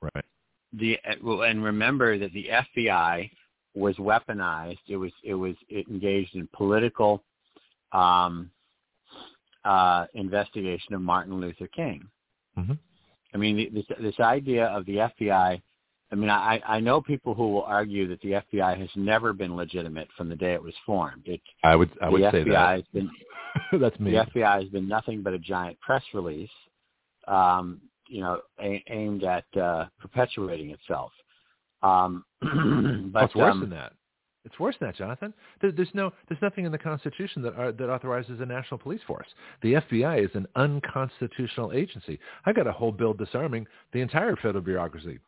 right? 0.00 0.24
the 0.72 0.98
well, 1.22 1.42
and 1.42 1.62
remember 1.62 2.18
that 2.18 2.32
the 2.32 2.48
FBI 2.76 3.30
was 3.74 3.94
weaponized. 3.96 4.78
It 4.88 4.96
was 4.96 5.12
it 5.22 5.34
was 5.34 5.54
it 5.68 5.86
engaged 5.86 6.34
in 6.34 6.48
political 6.52 7.22
um, 7.92 8.50
uh, 9.64 10.06
investigation 10.14 10.94
of 10.94 11.02
Martin 11.02 11.40
Luther 11.40 11.68
King. 11.68 12.08
Mhm. 12.58 12.78
I 13.32 13.36
mean, 13.38 13.72
this 13.72 13.86
this 14.00 14.18
idea 14.18 14.66
of 14.66 14.84
the 14.86 14.96
FBI. 14.96 15.62
I 16.12 16.14
mean, 16.14 16.28
I 16.30 16.60
I 16.66 16.80
know 16.80 17.00
people 17.00 17.34
who 17.34 17.50
will 17.52 17.62
argue 17.62 18.06
that 18.08 18.20
the 18.20 18.42
FBI 18.52 18.78
has 18.78 18.90
never 18.94 19.32
been 19.32 19.56
legitimate 19.56 20.08
from 20.16 20.28
the 20.28 20.36
day 20.36 20.52
it 20.52 20.62
was 20.62 20.74
formed. 20.84 21.22
It 21.24 21.40
I 21.64 21.74
would, 21.74 21.90
I 22.02 22.08
would 22.10 22.20
FBI 22.20 22.32
say 22.32 22.52
has 22.52 22.84
been 22.92 23.10
that. 23.70 23.80
That's 23.80 23.98
me. 23.98 24.12
the 24.12 24.26
FBI 24.26 24.62
has 24.62 24.68
been 24.70 24.86
nothing 24.86 25.22
but 25.22 25.32
a 25.32 25.38
giant 25.38 25.80
press 25.80 26.02
release, 26.12 26.50
um, 27.26 27.80
you 28.08 28.20
know, 28.20 28.40
a- 28.60 28.84
aimed 28.88 29.24
at 29.24 29.44
uh, 29.58 29.86
perpetuating 30.00 30.70
itself. 30.70 31.12
Um, 31.82 32.24
Oh, 32.44 33.08
but 33.12 33.24
it's 33.24 33.34
worse 33.34 33.52
um, 33.52 33.60
than 33.60 33.70
that. 33.70 33.92
It's 34.44 34.58
worse 34.58 34.74
than 34.80 34.88
that, 34.88 34.96
Jonathan. 34.96 35.32
There, 35.60 35.70
there's 35.70 35.88
no, 35.94 36.12
there's 36.28 36.42
nothing 36.42 36.64
in 36.64 36.72
the 36.72 36.78
Constitution 36.78 37.42
that 37.42 37.54
are, 37.54 37.72
that 37.72 37.90
authorizes 37.90 38.40
a 38.40 38.46
national 38.46 38.78
police 38.78 39.00
force. 39.06 39.28
The 39.62 39.74
FBI 39.74 40.24
is 40.24 40.30
an 40.34 40.46
unconstitutional 40.56 41.72
agency. 41.72 42.18
I've 42.44 42.56
got 42.56 42.66
a 42.66 42.72
whole 42.72 42.92
bill 42.92 43.14
disarming 43.14 43.66
the 43.92 44.00
entire 44.00 44.34
federal 44.36 44.62
bureaucracy. 44.62 45.20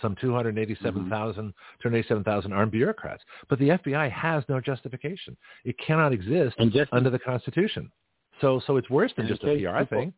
Some 0.00 0.16
287,000, 0.20 1.44
mm-hmm. 1.44 1.48
287,000 1.82 2.52
armed 2.52 2.72
bureaucrats. 2.72 3.22
But 3.48 3.58
the 3.58 3.70
FBI 3.70 4.10
has 4.10 4.44
no 4.48 4.60
justification. 4.60 5.36
It 5.64 5.76
cannot 5.78 6.12
exist 6.12 6.56
just, 6.70 6.92
under 6.92 7.10
the 7.10 7.18
Constitution. 7.18 7.90
So, 8.40 8.60
so 8.66 8.76
it's 8.76 8.88
worse 8.90 9.12
than 9.16 9.26
just 9.26 9.42
a 9.42 9.46
PR 9.46 9.80
people, 9.80 9.86
thing. 9.90 10.14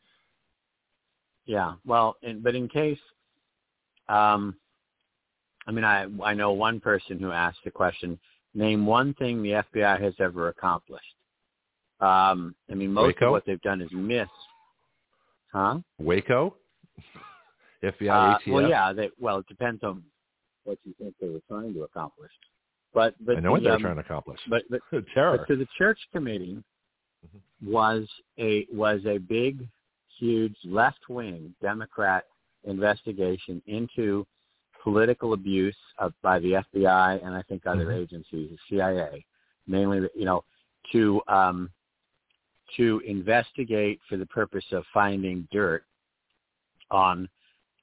Yeah. 1.46 1.74
Well, 1.84 2.16
in, 2.22 2.40
but 2.40 2.54
in 2.54 2.68
case, 2.68 2.98
um, 4.08 4.56
I 5.66 5.72
mean, 5.72 5.84
I 5.84 6.06
I 6.22 6.34
know 6.34 6.52
one 6.52 6.80
person 6.80 7.18
who 7.18 7.32
asked 7.32 7.58
the 7.64 7.70
question: 7.70 8.18
Name 8.54 8.86
one 8.86 9.14
thing 9.14 9.42
the 9.42 9.62
FBI 9.74 10.00
has 10.00 10.14
ever 10.20 10.48
accomplished. 10.48 11.04
Um, 12.00 12.54
I 12.70 12.74
mean, 12.74 12.92
most 12.92 13.06
Waco? 13.06 13.26
of 13.26 13.32
what 13.32 13.46
they've 13.46 13.60
done 13.62 13.80
is 13.80 13.90
miss. 13.92 14.28
Huh? 15.52 15.78
Waco. 15.98 16.56
FBI 17.92 18.10
uh, 18.10 18.38
ATF. 18.38 18.52
Well, 18.52 18.68
yeah. 18.68 18.92
They, 18.92 19.10
well, 19.18 19.38
it 19.38 19.46
depends 19.48 19.82
on 19.82 20.02
what 20.64 20.78
you 20.84 20.94
think 20.98 21.14
they 21.20 21.28
were 21.28 21.40
trying 21.48 21.74
to 21.74 21.82
accomplish. 21.82 22.30
But 22.92 23.14
but 23.24 23.36
I 23.36 23.40
know 23.40 23.52
what 23.52 23.62
they're 23.62 23.72
um, 23.72 23.82
trying 23.82 23.96
to 23.96 24.02
accomplish. 24.02 24.40
But 24.48 24.62
but, 24.70 24.80
terror. 25.14 25.38
But 25.38 25.52
to 25.52 25.56
the 25.56 25.66
church 25.76 25.98
committee 26.12 26.62
mm-hmm. 27.26 27.72
was 27.72 28.06
a 28.38 28.66
was 28.72 29.00
a 29.06 29.18
big, 29.18 29.66
huge 30.18 30.56
left 30.64 31.08
wing 31.08 31.54
Democrat 31.60 32.24
investigation 32.64 33.60
into 33.66 34.26
political 34.82 35.32
abuse 35.32 35.76
of, 35.98 36.12
by 36.22 36.38
the 36.38 36.62
FBI 36.74 37.24
and 37.24 37.34
I 37.34 37.42
think 37.42 37.66
other 37.66 37.86
mm-hmm. 37.86 38.02
agencies, 38.02 38.50
the 38.50 38.58
CIA, 38.68 39.24
mainly, 39.66 40.08
you 40.14 40.26
know, 40.26 40.44
to 40.92 41.20
um, 41.26 41.70
to 42.76 43.00
investigate 43.06 44.00
for 44.08 44.16
the 44.16 44.26
purpose 44.26 44.64
of 44.72 44.84
finding 44.92 45.48
dirt 45.50 45.84
on 46.90 47.28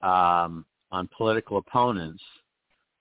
um, 0.04 0.66
on 0.92 1.10
political 1.16 1.58
opponents 1.58 2.24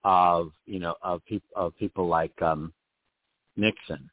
of 0.04 0.50
you 0.66 0.78
know 0.78 0.94
of 1.02 1.24
people 1.26 1.48
of 1.56 1.76
people 1.76 2.06
like 2.06 2.40
um, 2.42 2.72
Nixon. 3.56 4.10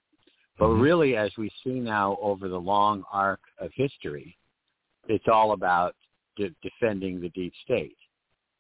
But 0.60 0.68
mm-hmm. 0.68 0.82
really, 0.82 1.16
as 1.16 1.32
we 1.38 1.52
see 1.64 1.80
now 1.80 2.18
over 2.22 2.48
the 2.48 2.58
long 2.58 3.04
arc 3.12 3.40
of 3.60 3.72
history, 3.76 4.36
it's 5.08 5.28
all 5.32 5.52
about 5.52 5.96
de- 6.36 6.56
defending 6.62 7.22
the 7.22 7.30
deep 7.30 7.54
state. 7.64 7.98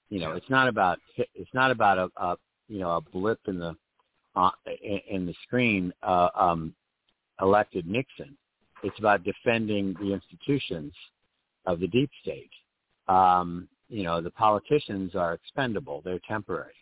You 0.09 0.19
know, 0.19 0.33
it's 0.33 0.49
not 0.49 0.67
about 0.67 0.99
it's 1.17 1.53
not 1.53 1.71
about 1.71 1.97
a, 1.97 2.23
a 2.23 2.37
you 2.67 2.79
know 2.79 2.91
a 2.91 3.01
blip 3.01 3.39
in 3.47 3.59
the 3.59 3.75
uh, 4.35 4.51
in 5.09 5.25
the 5.25 5.33
screen 5.43 5.93
uh, 6.03 6.29
um, 6.35 6.73
elected 7.41 7.87
Nixon. 7.87 8.37
It's 8.83 8.97
about 8.99 9.23
defending 9.23 9.95
the 9.99 10.13
institutions 10.13 10.93
of 11.65 11.79
the 11.79 11.87
deep 11.87 12.11
state. 12.21 12.51
Um, 13.07 13.67
you 13.89 14.03
know, 14.03 14.21
the 14.21 14.31
politicians 14.31 15.15
are 15.15 15.33
expendable; 15.33 16.01
they're 16.03 16.19
temporary. 16.27 16.73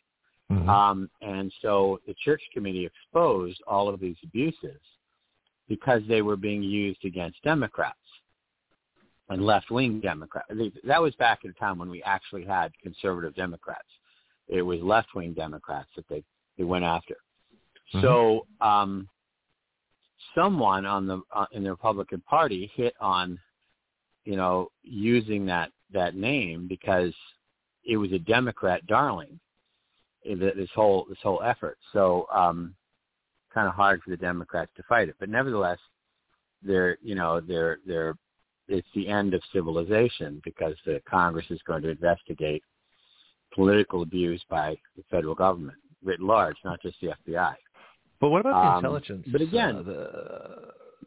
Mm-hmm. 0.52 0.70
Um, 0.70 1.10
and 1.22 1.52
so 1.62 2.00
the 2.08 2.14
church 2.24 2.42
committee 2.54 2.86
exposed 2.86 3.62
all 3.68 3.90
of 3.90 4.00
these 4.00 4.18
abuses 4.24 4.80
because 5.68 6.02
they 6.08 6.22
were 6.22 6.36
being 6.36 6.62
used 6.62 7.04
against 7.04 7.42
Democrats 7.44 7.98
and 9.30 9.44
left-wing 9.44 10.00
Democrats. 10.02 10.48
That 10.84 11.02
was 11.02 11.16
back 11.16 11.40
at 11.44 11.50
a 11.50 11.54
time 11.54 11.80
when 11.80 11.90
we 11.90 12.04
actually 12.04 12.46
had 12.46 12.72
conservative 12.82 13.36
Democrats. 13.36 13.88
It 14.48 14.62
was 14.62 14.80
left-wing 14.82 15.34
Democrats 15.34 15.90
that 15.96 16.08
they, 16.08 16.24
they 16.58 16.64
went 16.64 16.86
after. 16.86 17.16
Mm-hmm. 17.96 18.02
So 18.02 18.46
um, 18.62 19.10
someone 20.36 20.86
on 20.86 21.08
the 21.08 21.22
uh, 21.34 21.46
in 21.52 21.64
the 21.64 21.72
Republican 21.72 22.22
Party 22.22 22.72
hit 22.76 22.94
on, 23.00 23.40
you 24.26 24.36
know, 24.36 24.70
using 24.84 25.46
that 25.48 25.72
that 25.94 26.16
name 26.16 26.68
because 26.68 27.14
it 27.84 27.98
was 27.98 28.12
a 28.12 28.20
Democrat 28.20 28.86
darling. 28.88 29.40
This 30.26 30.70
whole 30.74 31.06
this 31.08 31.20
whole 31.22 31.44
effort. 31.44 31.78
So 31.94 32.26
um, 32.34 32.74
kind 33.54 33.68
of 33.68 33.76
hard 33.76 34.02
for 34.02 34.10
the 34.10 34.18
Democrats 34.18 34.72
to 34.76 34.84
fight 34.90 35.08
it, 35.08 35.16
but 35.20 35.30
nevertheless, 35.30 35.78
they're 36.64 36.98
you 37.04 37.14
know 37.14 37.40
they're 37.40 37.78
they're 37.86 38.16
it's 38.68 38.88
the 38.96 39.08
end 39.08 39.36
of 39.36 39.42
civilization 39.54 40.42
because 40.44 40.74
the 40.86 41.00
Congress 41.08 41.46
is 41.52 41.60
going 41.68 41.84
to 41.84 41.90
investigate 41.90 42.64
political 43.54 44.02
abuse 44.02 44.44
by 44.50 44.76
the 44.98 45.04
federal 45.12 45.36
government 45.36 45.78
writ 46.04 46.20
large, 46.20 46.58
not 46.64 46.82
just 46.82 46.98
the 47.02 47.14
FBI. 47.28 47.54
But 48.20 48.30
what 48.30 48.42
about 48.42 48.62
the 48.62 48.70
um, 48.70 48.76
intelligence? 48.78 49.28
But 49.32 49.42
again, 49.42 49.76
uh, 49.78 49.84
the, 49.84 50.10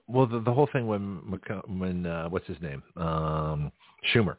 well, 0.07 0.27
the, 0.27 0.41
the 0.41 0.53
whole 0.53 0.69
thing 0.73 0.87
when 0.87 1.21
when 1.79 2.07
uh, 2.07 2.29
what's 2.29 2.47
his 2.47 2.61
name 2.61 2.83
um, 2.97 3.73
Schumer 4.13 4.37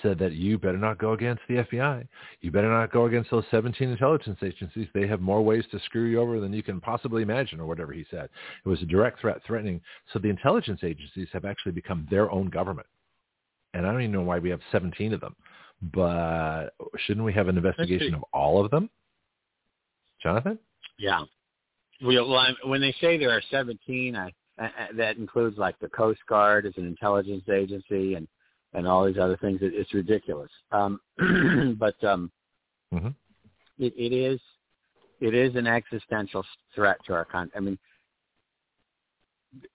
said 0.00 0.18
that 0.18 0.32
you 0.32 0.58
better 0.58 0.78
not 0.78 0.98
go 0.98 1.12
against 1.12 1.42
the 1.48 1.56
FBI. 1.56 2.06
You 2.40 2.50
better 2.50 2.70
not 2.70 2.92
go 2.92 3.06
against 3.06 3.30
those 3.30 3.44
17 3.50 3.90
intelligence 3.90 4.38
agencies. 4.42 4.88
They 4.94 5.06
have 5.06 5.20
more 5.20 5.42
ways 5.42 5.64
to 5.70 5.80
screw 5.80 6.04
you 6.04 6.20
over 6.20 6.40
than 6.40 6.52
you 6.52 6.62
can 6.62 6.80
possibly 6.80 7.22
imagine, 7.22 7.60
or 7.60 7.66
whatever 7.66 7.92
he 7.92 8.04
said. 8.10 8.28
It 8.64 8.68
was 8.68 8.82
a 8.82 8.86
direct 8.86 9.20
threat, 9.20 9.40
threatening. 9.46 9.80
So 10.12 10.18
the 10.18 10.28
intelligence 10.28 10.80
agencies 10.82 11.28
have 11.32 11.44
actually 11.44 11.72
become 11.72 12.06
their 12.10 12.30
own 12.30 12.48
government. 12.48 12.86
And 13.74 13.86
I 13.86 13.92
don't 13.92 14.02
even 14.02 14.12
know 14.12 14.22
why 14.22 14.38
we 14.38 14.50
have 14.50 14.60
17 14.70 15.12
of 15.12 15.20
them. 15.20 15.36
But 15.94 16.70
shouldn't 17.06 17.26
we 17.26 17.32
have 17.32 17.48
an 17.48 17.56
investigation 17.56 18.14
of 18.14 18.24
all 18.32 18.64
of 18.64 18.70
them? 18.70 18.88
Jonathan? 20.22 20.58
Yeah. 20.98 21.24
Well, 22.04 22.54
when 22.64 22.80
they 22.80 22.94
say 23.00 23.18
there 23.18 23.30
are 23.30 23.42
17, 23.50 24.16
I, 24.16 24.32
I, 24.58 24.70
that 24.96 25.16
includes 25.16 25.58
like 25.58 25.78
the 25.80 25.88
Coast 25.88 26.20
Guard 26.28 26.66
as 26.66 26.74
an 26.76 26.86
intelligence 26.86 27.48
agency 27.48 28.14
and 28.14 28.28
and 28.74 28.86
all 28.86 29.04
these 29.06 29.18
other 29.18 29.36
things. 29.36 29.60
It, 29.62 29.72
it's 29.74 29.92
ridiculous. 29.94 30.50
Um, 30.70 31.00
but 31.78 32.02
um, 32.04 32.30
mm-hmm. 32.92 33.08
it, 33.78 33.92
it 33.96 34.14
is 34.14 34.40
it 35.20 35.34
is 35.34 35.54
an 35.54 35.66
existential 35.66 36.44
threat 36.74 36.98
to 37.06 37.14
our 37.14 37.24
country. 37.24 37.52
I 37.56 37.60
mean, 37.60 37.78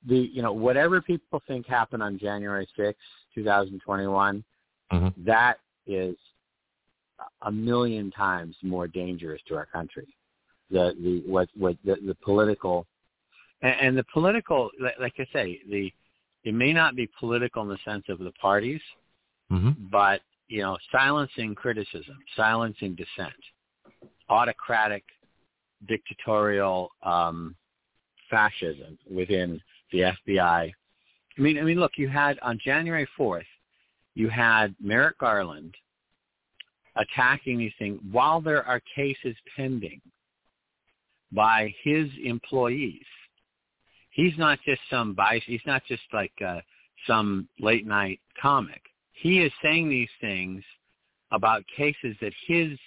the 0.08 0.18
you 0.18 0.42
know 0.42 0.54
whatever 0.54 1.02
people 1.02 1.42
think 1.48 1.68
happened 1.68 2.04
on 2.04 2.20
January 2.20 2.68
sixth, 2.76 3.02
2021, 3.36 4.44
mm-hmm. 4.92 5.08
that 5.26 5.60
is 5.86 6.16
a 7.44 7.52
million 7.52 8.12
times 8.12 8.56
more 8.62 8.88
dangerous 8.88 9.42
to 9.48 9.56
our 9.56 9.66
country. 9.66 10.08
The 10.70 10.96
the 11.02 11.24
what 11.26 11.50
what 11.56 11.78
the, 11.86 11.96
the 12.06 12.16
political 12.16 12.86
and, 13.62 13.76
and 13.80 13.98
the 13.98 14.06
political 14.12 14.70
like 15.00 15.14
I 15.18 15.26
say 15.32 15.60
the 15.70 15.92
it 16.48 16.54
may 16.54 16.72
not 16.72 16.96
be 16.96 17.10
political 17.20 17.62
in 17.64 17.68
the 17.68 17.78
sense 17.84 18.06
of 18.08 18.20
the 18.20 18.32
parties, 18.32 18.80
mm-hmm. 19.52 19.72
but 19.92 20.22
you 20.48 20.62
know, 20.62 20.78
silencing 20.94 21.54
criticism, 21.54 22.18
silencing 22.38 22.96
dissent, 22.96 23.36
autocratic, 24.30 25.04
dictatorial 25.90 26.90
um, 27.04 27.54
fascism 28.30 28.98
within 29.12 29.60
the 29.92 30.14
FBI. 30.28 30.72
I 31.38 31.42
mean, 31.42 31.60
I 31.60 31.64
mean, 31.64 31.82
look, 31.82 31.92
you 31.98 32.08
had 32.08 32.40
on 32.40 32.58
January 32.64 33.08
fourth, 33.18 33.46
you 34.16 34.30
had 34.30 34.74
Merrick 34.82 35.18
Garland 35.20 35.76
attacking 36.96 37.58
these 37.58 37.74
things 37.78 38.00
while 38.10 38.40
there 38.40 38.66
are 38.66 38.82
cases 38.96 39.36
pending 39.54 40.00
by 41.34 41.76
his 41.84 42.08
employees 42.24 43.04
he's 44.18 44.38
not 44.38 44.60
just 44.66 44.82
some 44.90 45.14
bias. 45.14 45.44
He's 45.46 45.62
not 45.66 45.84
just 45.88 46.02
like 46.12 46.34
uh, 46.46 46.60
some 47.06 47.48
late 47.60 47.88
night 47.88 48.20
comic. 48.42 48.82
He 49.14 49.40
is 49.40 49.52
saying 49.64 49.90
these 49.90 50.10
things 50.20 50.64
about 51.32 51.64
cases 51.76 52.16
that 52.20 52.34
his 52.46 52.78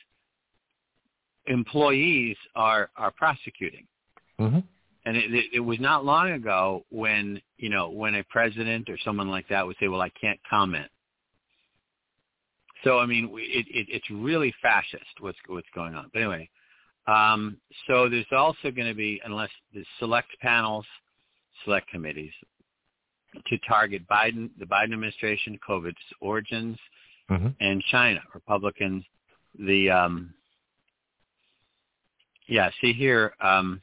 employees 1.46 2.36
are 2.54 2.90
are 2.96 3.12
prosecuting. 3.12 3.86
Mm-hmm. 4.38 4.58
And 5.06 5.16
it, 5.16 5.32
it, 5.32 5.44
it 5.54 5.60
was 5.60 5.80
not 5.80 6.04
long 6.04 6.32
ago 6.32 6.84
when 6.90 7.40
you 7.56 7.70
know 7.70 7.88
when 7.88 8.16
a 8.16 8.24
president 8.24 8.90
or 8.90 8.98
someone 9.02 9.30
like 9.30 9.48
that 9.48 9.66
would 9.66 9.76
say, 9.80 9.88
"Well, 9.88 10.02
I 10.02 10.10
can't 10.20 10.40
comment." 10.48 10.90
So 12.84 12.98
I 12.98 13.06
mean, 13.06 13.30
it, 13.34 13.66
it, 13.70 13.86
it's 13.88 14.10
really 14.10 14.52
fascist 14.60 15.20
what's 15.20 15.38
what's 15.46 15.68
going 15.74 15.94
on. 15.94 16.10
But 16.12 16.22
anyway, 16.22 16.50
um, 17.06 17.56
so 17.86 18.08
there's 18.08 18.26
also 18.30 18.70
going 18.70 18.88
to 18.88 18.94
be, 18.94 19.20
unless 19.24 19.50
the 19.74 19.84
select 19.98 20.28
panels 20.40 20.86
select 21.64 21.88
committees 21.88 22.32
to 23.46 23.58
target 23.58 24.06
Biden, 24.08 24.50
the 24.58 24.64
Biden 24.64 24.92
administration, 24.92 25.58
COVID's 25.66 25.96
origins, 26.20 26.78
mm-hmm. 27.30 27.48
and 27.60 27.82
China. 27.90 28.20
Republicans, 28.34 29.04
the 29.58 29.90
um, 29.90 30.34
yeah. 32.48 32.70
See 32.80 32.92
here, 32.92 33.34
um, 33.40 33.80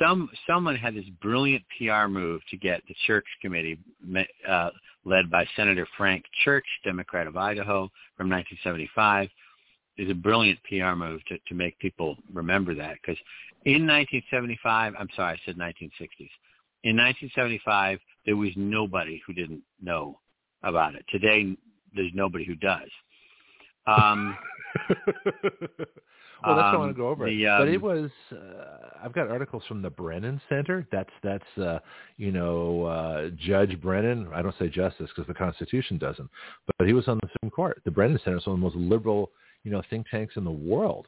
some 0.00 0.30
someone 0.46 0.76
had 0.76 0.94
this 0.94 1.04
brilliant 1.20 1.64
PR 1.76 2.06
move 2.08 2.40
to 2.50 2.56
get 2.56 2.82
the 2.88 2.94
Church 3.06 3.26
Committee, 3.42 3.78
uh, 4.48 4.70
led 5.04 5.30
by 5.30 5.46
Senator 5.56 5.86
Frank 5.96 6.24
Church, 6.44 6.66
Democrat 6.84 7.26
of 7.26 7.36
Idaho, 7.36 7.90
from 8.16 8.28
1975, 8.30 9.28
is 9.98 10.10
a 10.10 10.14
brilliant 10.14 10.58
PR 10.68 10.94
move 10.94 11.24
to 11.26 11.38
to 11.48 11.54
make 11.54 11.78
people 11.78 12.16
remember 12.32 12.74
that 12.74 12.94
because 12.94 13.18
in 13.64 13.86
1975, 13.86 14.94
I'm 14.98 15.08
sorry, 15.14 15.34
I 15.34 15.40
said 15.44 15.56
1960s. 15.56 16.30
In 16.84 16.96
1975, 16.96 17.98
there 18.24 18.36
was 18.36 18.50
nobody 18.56 19.20
who 19.26 19.32
didn't 19.32 19.62
know 19.82 20.20
about 20.62 20.94
it. 20.94 21.04
Today, 21.10 21.56
there's 21.94 22.12
nobody 22.14 22.44
who 22.44 22.54
does. 22.54 22.88
Um, 23.86 24.36
well, 24.88 25.26
that's 25.36 25.86
um, 26.42 26.56
what 26.56 26.64
I 26.64 26.76
want 26.76 26.96
to 26.96 27.00
go 27.00 27.08
over. 27.08 27.26
The, 27.26 27.46
um, 27.46 27.60
but 27.60 27.68
it 27.68 27.82
was. 27.82 28.10
Uh, 28.30 28.90
I've 29.02 29.12
got 29.12 29.28
articles 29.28 29.62
from 29.66 29.82
the 29.82 29.90
Brennan 29.90 30.40
Center. 30.48 30.86
That's 30.92 31.10
that's 31.22 31.58
uh, 31.58 31.80
you 32.16 32.30
know 32.30 32.84
uh, 32.84 33.30
Judge 33.36 33.80
Brennan. 33.80 34.28
I 34.32 34.42
don't 34.42 34.54
say 34.58 34.68
justice 34.68 35.10
because 35.14 35.26
the 35.26 35.34
Constitution 35.34 35.98
doesn't, 35.98 36.30
but 36.78 36.86
he 36.86 36.92
was 36.92 37.08
on 37.08 37.18
the 37.22 37.28
Supreme 37.32 37.50
Court. 37.50 37.80
The 37.84 37.90
Brennan 37.90 38.20
Center 38.24 38.38
is 38.38 38.46
one 38.46 38.54
of 38.54 38.60
the 38.60 38.64
most 38.64 38.76
liberal 38.76 39.30
you 39.64 39.70
know 39.70 39.82
think 39.90 40.06
tanks 40.08 40.36
in 40.36 40.44
the 40.44 40.50
world. 40.50 41.06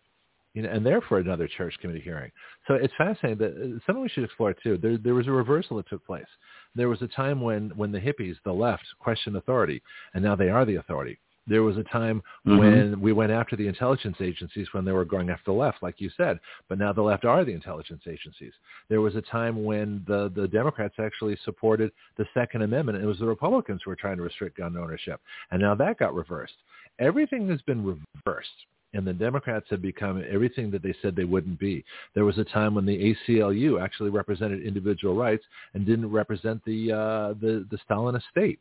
You 0.54 0.62
know, 0.62 0.70
and 0.70 0.84
there 0.84 1.00
for 1.02 1.18
another 1.18 1.46
church 1.46 1.74
committee 1.80 2.00
hearing. 2.00 2.32
So 2.66 2.74
it's 2.74 2.92
fascinating 2.98 3.38
that 3.38 3.52
uh, 3.52 3.78
something 3.86 4.02
we 4.02 4.08
should 4.08 4.24
explore 4.24 4.52
too. 4.52 4.78
There, 4.78 4.98
there 4.98 5.14
was 5.14 5.28
a 5.28 5.32
reversal 5.32 5.76
that 5.76 5.88
took 5.88 6.04
place. 6.04 6.26
There 6.74 6.88
was 6.88 7.00
a 7.02 7.08
time 7.08 7.40
when, 7.40 7.70
when 7.76 7.92
the 7.92 8.00
hippies, 8.00 8.34
the 8.44 8.52
left, 8.52 8.84
questioned 8.98 9.36
authority, 9.36 9.80
and 10.14 10.24
now 10.24 10.34
they 10.34 10.48
are 10.48 10.64
the 10.64 10.76
authority. 10.76 11.20
There 11.46 11.62
was 11.62 11.76
a 11.76 11.82
time 11.84 12.22
mm-hmm. 12.46 12.58
when 12.58 13.00
we 13.00 13.12
went 13.12 13.32
after 13.32 13.56
the 13.56 13.66
intelligence 13.66 14.18
agencies 14.20 14.68
when 14.72 14.84
they 14.84 14.92
were 14.92 15.04
going 15.04 15.30
after 15.30 15.46
the 15.46 15.58
left, 15.58 15.82
like 15.82 16.00
you 16.00 16.10
said. 16.16 16.38
But 16.68 16.78
now 16.78 16.92
the 16.92 17.02
left 17.02 17.24
are 17.24 17.44
the 17.44 17.52
intelligence 17.52 18.02
agencies. 18.08 18.52
There 18.88 19.00
was 19.00 19.16
a 19.16 19.22
time 19.22 19.64
when 19.64 20.04
the, 20.06 20.30
the 20.34 20.46
Democrats 20.46 20.94
actually 20.98 21.36
supported 21.44 21.90
the 22.18 22.26
Second 22.34 22.62
Amendment. 22.62 22.98
And 22.98 23.04
it 23.04 23.08
was 23.08 23.18
the 23.18 23.26
Republicans 23.26 23.80
who 23.84 23.90
were 23.90 23.96
trying 23.96 24.18
to 24.18 24.22
restrict 24.22 24.58
gun 24.58 24.76
ownership. 24.76 25.20
And 25.50 25.60
now 25.60 25.74
that 25.74 25.98
got 25.98 26.14
reversed. 26.14 26.54
Everything 26.98 27.48
has 27.48 27.62
been 27.62 27.84
reversed 27.84 28.48
and 28.92 29.06
the 29.06 29.12
Democrats 29.12 29.66
have 29.70 29.82
become 29.82 30.22
everything 30.28 30.70
that 30.70 30.82
they 30.82 30.94
said 31.00 31.14
they 31.14 31.24
wouldn't 31.24 31.58
be. 31.58 31.84
There 32.14 32.24
was 32.24 32.38
a 32.38 32.44
time 32.44 32.74
when 32.74 32.86
the 32.86 33.14
ACLU 33.28 33.80
actually 33.82 34.10
represented 34.10 34.62
individual 34.62 35.14
rights 35.14 35.44
and 35.74 35.86
didn't 35.86 36.10
represent 36.10 36.64
the 36.64 36.92
uh, 36.92 37.34
the, 37.40 37.66
the 37.70 37.78
Stalin 37.84 38.16
estate. 38.16 38.58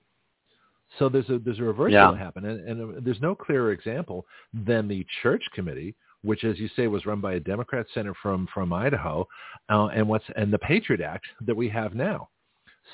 So 0.97 1.09
there's 1.09 1.29
a 1.29 1.39
there's 1.39 1.59
a 1.59 1.63
reversal 1.63 1.93
yeah. 1.93 2.11
that 2.11 2.17
happened, 2.17 2.45
and, 2.45 2.67
and 2.67 3.05
there's 3.05 3.21
no 3.21 3.35
clearer 3.35 3.71
example 3.71 4.25
than 4.53 4.87
the 4.87 5.05
church 5.21 5.43
committee, 5.53 5.95
which, 6.23 6.43
as 6.43 6.57
you 6.57 6.67
say, 6.75 6.87
was 6.87 7.05
run 7.05 7.21
by 7.21 7.33
a 7.33 7.39
Democrat 7.39 7.85
senator 7.93 8.15
from 8.21 8.47
from 8.53 8.73
Idaho, 8.73 9.27
uh, 9.69 9.87
and 9.87 10.07
what's 10.07 10.25
and 10.35 10.51
the 10.51 10.59
Patriot 10.59 11.01
Act 11.01 11.25
that 11.45 11.55
we 11.55 11.69
have 11.69 11.93
now. 11.93 12.29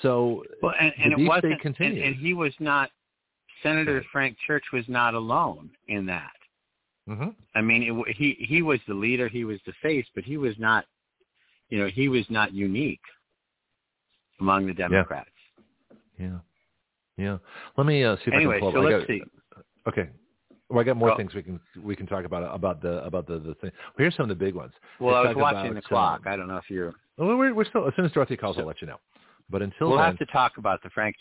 So 0.02 0.44
well, 0.62 0.74
and, 0.80 0.91
and 1.02 1.14
it 1.14 1.26
wasn't, 1.26 1.64
and, 1.64 1.98
and, 1.98 2.16
he 2.18 2.34
was 2.34 2.52
not 2.60 2.91
Senator 3.64 4.03
Frank 4.11 4.38
Church 4.45 4.64
was 4.73 4.84
not 4.88 5.14
alone 5.14 5.69
in 5.88 6.06
that. 6.07 6.32
Mm-hmm. 7.10 7.30
I 7.53 7.61
mean, 7.61 7.84
it, 8.07 8.15
he 8.15 8.36
he 8.40 8.61
was 8.61 8.80
the 8.88 8.94
leader, 8.94 9.27
he 9.27 9.44
was 9.45 9.60
the 9.65 9.73
face, 9.82 10.06
but 10.15 10.23
he 10.23 10.38
was 10.38 10.56
not, 10.57 10.86
you 11.69 11.77
know, 11.77 11.88
he 11.88 12.10
was 12.10 12.26
not 12.30 12.53
unique 12.53 12.99
among 14.40 14.65
the 14.65 14.73
Democrats. 14.73 15.30
Yeah. 16.19 16.26
yeah. 16.26 16.38
Yeah. 17.18 17.38
Let 17.77 17.88
me 17.88 18.03
uh, 18.03 18.15
see 18.18 18.23
if 18.27 18.34
anyway, 18.34 18.57
I 18.57 18.60
can 18.60 18.72
pull 18.72 18.73
so 18.73 18.88
up. 18.88 18.91
let's 18.91 19.07
see. 19.07 19.23
Okay. 19.88 20.10
Well, 20.69 20.80
I 20.80 20.84
got 20.84 20.98
more 20.98 21.15
things 21.15 21.34
we 21.34 21.44
can 21.44 21.60
we 21.84 21.95
can 21.95 22.07
talk 22.07 22.26
about 22.26 22.44
about 22.53 22.82
the 22.82 23.03
about 23.06 23.27
the 23.27 23.38
the 23.38 23.53
thing. 23.56 23.72
Well, 23.72 23.99
here's 23.99 24.15
some 24.15 24.23
of 24.23 24.30
the 24.30 24.36
big 24.36 24.56
ones. 24.56 24.73
Well, 24.99 25.15
Let's 25.15 25.27
I 25.27 25.34
was 25.34 25.41
watching 25.41 25.72
about, 25.72 25.84
the 25.84 25.88
clock. 25.88 26.22
Uh, 26.26 26.30
I 26.30 26.36
don't 26.36 26.48
know 26.48 26.57
if 26.57 26.69
you're. 26.69 26.94
Well, 27.18 27.38
we're 27.38 27.53
we're 27.53 27.65
still 27.65 27.88
as 27.88 27.94
soon 27.95 28.06
as 28.06 28.11
Dorothy 28.11 28.36
calls, 28.36 28.56
so, 28.56 28.61
I'll 28.61 28.68
let 28.68 28.82
you 28.82 28.88
know. 28.88 28.98
But 29.49 29.61
until 29.61 29.90
we'll 29.90 29.98
then, 29.99 30.07
have 30.07 30.18
to 30.18 30.26
talk 30.26 30.57
about 30.57 30.82
the 30.82 30.90
Frank 30.90 31.15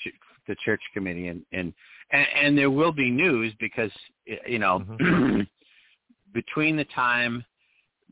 the 0.49 0.57
church 0.65 0.81
committee 0.95 1.29
and 1.29 1.45
and 1.53 1.75
and, 2.13 2.27
and 2.35 2.59
there 2.59 2.71
will 2.71 2.93
be 2.93 3.11
news 3.11 3.53
because 3.61 3.91
you 4.47 4.59
know 4.59 4.81
mm-hmm. 4.81 5.41
between 6.35 6.77
the 6.77 6.85
time 6.87 7.45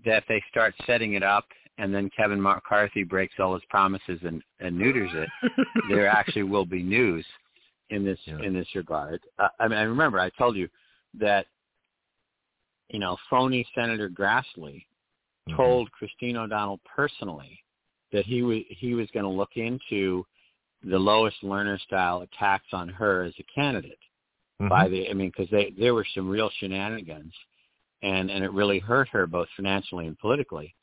that 0.04 0.24
they 0.28 0.42
start 0.50 0.74
setting 0.86 1.14
it 1.14 1.22
up 1.22 1.44
and 1.78 1.94
then 1.94 2.10
Kevin 2.16 2.40
McCarthy 2.40 3.02
breaks 3.04 3.34
all 3.38 3.54
his 3.54 3.62
promises 3.70 4.20
and, 4.24 4.42
and 4.60 4.76
neuters 4.76 5.10
it, 5.14 5.28
there 5.88 6.08
actually 6.08 6.42
will 6.42 6.66
be 6.66 6.82
news 6.82 7.24
in 7.90 8.04
this 8.04 8.18
yeah. 8.24 8.40
in 8.42 8.54
this 8.54 8.68
regard. 8.74 9.20
Uh, 9.38 9.48
I 9.60 9.68
mean, 9.68 9.78
I 9.78 9.82
remember 9.82 10.18
I 10.18 10.30
told 10.30 10.56
you 10.56 10.68
that 11.18 11.46
you 12.88 12.98
know 12.98 13.16
phony 13.28 13.66
Senator 13.74 14.08
Grassley 14.08 14.84
mm-hmm. 15.48 15.56
told 15.56 15.90
Christine 15.92 16.36
O'Donnell 16.36 16.80
personally 16.96 17.58
that 18.12 18.24
he 18.24 18.42
was 18.42 18.60
he 18.68 18.94
was 18.94 19.08
going 19.12 19.24
to 19.24 19.30
look 19.30 19.56
into 19.56 20.24
the 20.84 20.98
Lois 20.98 21.34
Lerner 21.42 21.80
style 21.80 22.22
attacks 22.22 22.66
on 22.72 22.88
her 22.88 23.24
as 23.24 23.34
a 23.38 23.44
candidate 23.54 23.98
mm-hmm. 24.60 24.68
by 24.68 24.88
the 24.88 25.08
I 25.08 25.14
mean 25.14 25.32
because 25.36 25.50
they 25.50 25.72
there 25.78 25.94
were 25.94 26.06
some 26.14 26.28
real 26.28 26.50
shenanigans 26.58 27.32
and 28.02 28.30
and 28.30 28.44
it 28.44 28.52
really 28.52 28.78
hurt 28.78 29.08
her 29.10 29.26
both 29.26 29.48
financially 29.56 30.06
and 30.06 30.18
politically. 30.18 30.74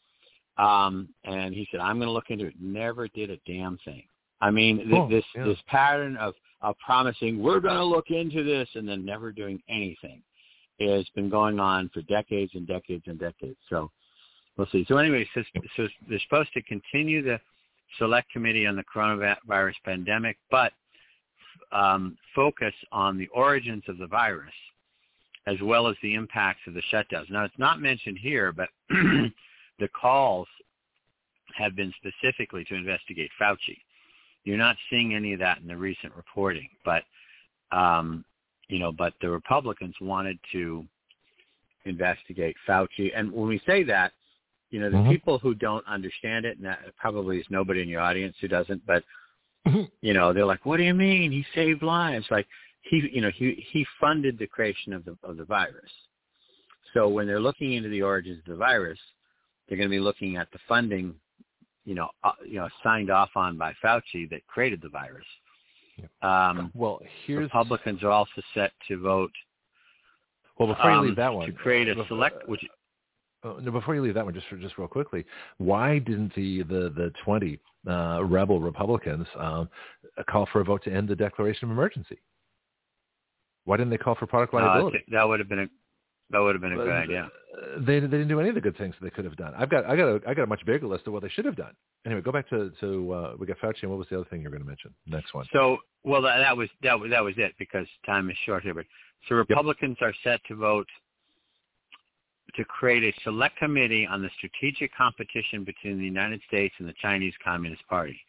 Um, 0.57 1.07
and 1.23 1.53
he 1.53 1.67
said, 1.71 1.80
I'm 1.80 1.97
going 1.99 2.07
to 2.07 2.11
look 2.11 2.30
into 2.30 2.47
it. 2.47 2.53
Never 2.59 3.07
did 3.07 3.30
a 3.30 3.38
damn 3.47 3.77
thing. 3.85 4.03
I 4.41 4.51
mean, 4.51 4.80
th- 4.80 4.89
oh, 4.93 5.07
this 5.09 5.23
yeah. 5.35 5.45
this 5.45 5.57
pattern 5.67 6.17
of 6.17 6.34
of 6.61 6.76
promising 6.80 7.41
we're 7.41 7.61
going 7.61 7.77
to 7.77 7.85
look 7.85 8.09
into 8.09 8.43
this 8.43 8.67
and 8.76 8.88
then 8.88 9.05
never 9.05 9.31
doing 9.31 9.61
anything 9.69 10.21
has 10.80 11.05
been 11.15 11.30
going 11.30 11.59
on 11.59 11.89
for 11.93 12.01
decades 12.03 12.51
and 12.55 12.65
decades 12.67 13.03
and 13.07 13.19
decades. 13.19 13.57
So 13.69 13.91
we'll 14.57 14.67
see. 14.71 14.85
So 14.88 14.97
anyway, 14.97 15.27
so, 15.34 15.41
so 15.76 15.88
they're 16.07 16.19
supposed 16.19 16.53
to 16.53 16.61
continue 16.63 17.21
the 17.21 17.39
select 17.97 18.31
committee 18.31 18.65
on 18.65 18.75
the 18.75 18.83
coronavirus 18.83 19.73
pandemic, 19.83 20.37
but 20.51 20.73
um, 21.71 22.17
focus 22.35 22.73
on 22.91 23.17
the 23.17 23.27
origins 23.27 23.83
of 23.87 23.97
the 23.97 24.07
virus 24.07 24.53
as 25.47 25.57
well 25.63 25.87
as 25.87 25.95
the 26.03 26.13
impacts 26.13 26.61
of 26.67 26.73
the 26.73 26.83
shutdowns. 26.93 27.29
Now, 27.29 27.43
it's 27.43 27.57
not 27.57 27.81
mentioned 27.81 28.19
here, 28.21 28.51
but 28.51 28.69
the 28.89 29.87
calls 29.99 30.47
have 31.55 31.75
been 31.75 31.93
specifically 31.97 32.63
to 32.65 32.75
investigate 32.75 33.31
Fauci. 33.41 33.77
You're 34.43 34.57
not 34.57 34.75
seeing 34.89 35.15
any 35.15 35.33
of 35.33 35.39
that 35.39 35.59
in 35.59 35.67
the 35.67 35.75
recent 35.75 36.15
reporting, 36.15 36.69
but 36.85 37.03
um, 37.71 38.23
you 38.67 38.79
know, 38.79 38.91
but 38.91 39.13
the 39.21 39.29
Republicans 39.29 39.95
wanted 39.99 40.37
to 40.51 40.85
investigate 41.85 42.55
Fauci. 42.67 43.11
And 43.15 43.31
when 43.31 43.47
we 43.47 43.61
say 43.65 43.83
that, 43.83 44.13
you 44.69 44.79
know, 44.79 44.89
the 44.89 44.97
mm-hmm. 44.97 45.11
people 45.11 45.39
who 45.39 45.53
don't 45.55 45.85
understand 45.87 46.45
it, 46.45 46.57
and 46.57 46.65
that 46.65 46.79
probably 46.97 47.39
is 47.39 47.45
nobody 47.49 47.81
in 47.81 47.89
your 47.89 48.01
audience 48.01 48.35
who 48.39 48.47
doesn't, 48.47 48.85
but 48.85 49.03
mm-hmm. 49.67 49.83
you 50.01 50.13
know, 50.13 50.33
they're 50.33 50.45
like, 50.45 50.65
"What 50.65 50.77
do 50.77 50.83
you 50.83 50.93
mean 50.93 51.31
he 51.31 51.45
saved 51.55 51.81
lives?" 51.81 52.25
Like 52.29 52.47
he, 52.81 53.09
you 53.11 53.21
know, 53.21 53.31
he 53.35 53.65
he 53.71 53.85
funded 53.99 54.37
the 54.37 54.47
creation 54.47 54.93
of 54.93 55.05
the 55.05 55.17
of 55.23 55.37
the 55.37 55.45
virus. 55.45 55.91
So 56.93 57.07
when 57.07 57.27
they're 57.27 57.39
looking 57.39 57.73
into 57.73 57.89
the 57.89 58.01
origins 58.01 58.39
of 58.39 58.45
the 58.45 58.55
virus, 58.55 58.99
they're 59.67 59.77
going 59.77 59.89
to 59.89 59.95
be 59.95 59.99
looking 59.99 60.37
at 60.37 60.51
the 60.51 60.59
funding 60.67 61.13
you 61.89 61.95
know, 61.95 62.09
uh, 62.23 62.31
you 62.45 62.59
know, 62.59 62.69
signed 62.83 63.09
off 63.09 63.31
on 63.35 63.57
by 63.57 63.73
Fauci 63.83 64.29
that 64.29 64.45
created 64.45 64.79
the 64.79 64.89
virus. 64.89 65.25
Um, 66.21 66.71
well, 66.75 66.99
here's 67.25 67.41
Republicans 67.41 68.03
are 68.03 68.11
also 68.11 68.41
set 68.53 68.71
to 68.87 69.01
vote. 69.01 69.31
Well, 70.59 70.67
before 70.67 70.91
you 70.91 70.97
um, 70.97 71.05
leave 71.07 71.15
that 71.15 71.33
one, 71.33 71.47
to 71.47 71.51
create 71.51 71.89
a 71.89 71.95
select. 72.07 72.47
Which, 72.47 72.63
uh, 73.43 73.53
no, 73.61 73.71
before 73.71 73.95
you 73.95 74.01
leave 74.01 74.13
that 74.15 74.25
one, 74.25 74.33
just 74.33 74.47
for, 74.47 74.57
just 74.57 74.77
real 74.77 74.87
quickly, 74.87 75.25
why 75.57 75.99
didn't 75.99 76.33
the 76.35 76.63
the 76.63 76.89
the 76.95 77.11
twenty 77.23 77.59
uh, 77.87 78.23
rebel 78.23 78.59
Republicans 78.59 79.27
um, 79.37 79.69
call 80.29 80.47
for 80.51 80.61
a 80.61 80.63
vote 80.63 80.83
to 80.83 80.91
end 80.91 81.07
the 81.07 81.15
declaration 81.15 81.65
of 81.65 81.71
emergency? 81.71 82.19
Why 83.65 83.77
didn't 83.77 83.91
they 83.91 83.97
call 83.97 84.15
for 84.15 84.25
product 84.27 84.53
liability? 84.53 84.97
Uh, 84.97 85.17
that 85.17 85.27
would 85.27 85.39
have 85.39 85.49
been 85.49 85.59
a 85.59 85.67
that 86.31 86.39
would 86.39 86.55
have 86.55 86.61
been 86.61 86.73
a 86.73 86.75
good 86.75 86.89
idea. 86.89 87.29
Uh, 87.55 87.79
they 87.79 87.99
they 87.99 88.07
didn't 88.07 88.27
do 88.27 88.39
any 88.39 88.49
of 88.49 88.55
the 88.55 88.61
good 88.61 88.77
things 88.77 88.93
that 88.99 89.05
they 89.05 89.09
could 89.09 89.25
have 89.25 89.37
done. 89.37 89.53
I've 89.57 89.69
got 89.69 89.85
I 89.85 89.95
got 89.95 90.07
a 90.07 90.21
I 90.27 90.33
got 90.33 90.43
a 90.43 90.47
much 90.47 90.65
bigger 90.65 90.87
list 90.87 91.07
of 91.07 91.13
what 91.13 91.23
they 91.23 91.29
should 91.29 91.45
have 91.45 91.55
done. 91.55 91.73
Anyway, 92.05 92.21
go 92.21 92.31
back 92.31 92.49
to 92.49 92.71
to 92.81 93.13
uh, 93.13 93.33
we 93.39 93.47
got 93.47 93.57
Fauci. 93.59 93.83
And 93.83 93.91
what 93.91 93.99
was 93.99 94.07
the 94.09 94.17
other 94.17 94.29
thing 94.29 94.41
you 94.41 94.45
were 94.45 94.51
going 94.51 94.63
to 94.63 94.67
mention? 94.67 94.93
Next 95.07 95.33
one. 95.33 95.45
So 95.53 95.77
well 96.03 96.21
that, 96.21 96.37
that 96.39 96.55
was 96.55 96.69
that 96.83 96.99
was 96.99 97.09
that 97.11 97.23
was 97.23 97.35
it 97.37 97.53
because 97.57 97.87
time 98.05 98.29
is 98.29 98.37
short 98.45 98.63
here. 98.63 98.73
But 98.73 98.85
so 99.27 99.35
Republicans 99.35 99.97
yep. 100.01 100.09
are 100.09 100.15
set 100.23 100.41
to 100.47 100.55
vote 100.55 100.87
to 102.55 102.65
create 102.65 103.03
a 103.03 103.21
select 103.23 103.57
committee 103.57 104.07
on 104.07 104.21
the 104.21 104.30
strategic 104.38 104.93
competition 104.95 105.63
between 105.63 105.97
the 105.97 106.05
United 106.05 106.41
States 106.47 106.73
and 106.80 106.88
the 106.88 106.93
Chinese 107.01 107.34
Communist 107.43 107.88
Party. 107.88 108.19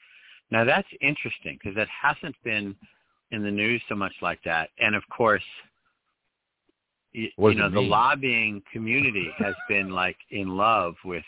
Now 0.50 0.64
that's 0.64 0.88
interesting 1.00 1.58
because 1.58 1.76
that 1.76 1.88
hasn't 1.88 2.34
been 2.44 2.74
in 3.30 3.42
the 3.42 3.50
news 3.50 3.80
so 3.88 3.94
much 3.94 4.14
like 4.20 4.40
that. 4.44 4.70
And 4.80 4.94
of 4.94 5.02
course, 5.08 5.42
you, 7.12 7.28
you 7.38 7.54
know, 7.54 7.70
the 7.70 7.80
lobbying 7.80 8.62
community 8.72 9.30
has 9.38 9.54
been 9.68 9.90
like 9.90 10.16
in 10.30 10.56
love 10.56 10.94
with 11.04 11.24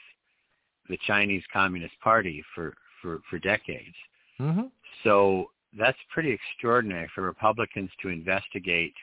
the 0.88 0.98
Chinese 1.06 1.42
Communist 1.52 1.94
Party 2.02 2.44
for 2.54 2.74
for 3.00 3.20
for 3.28 3.38
decades. 3.38 3.94
Mm-hmm. 4.40 4.66
So 5.04 5.50
that's 5.78 5.98
pretty 6.12 6.30
extraordinary 6.30 7.10
for 7.14 7.22
Republicans 7.22 7.90
to 8.02 8.08
investigate. 8.08 8.94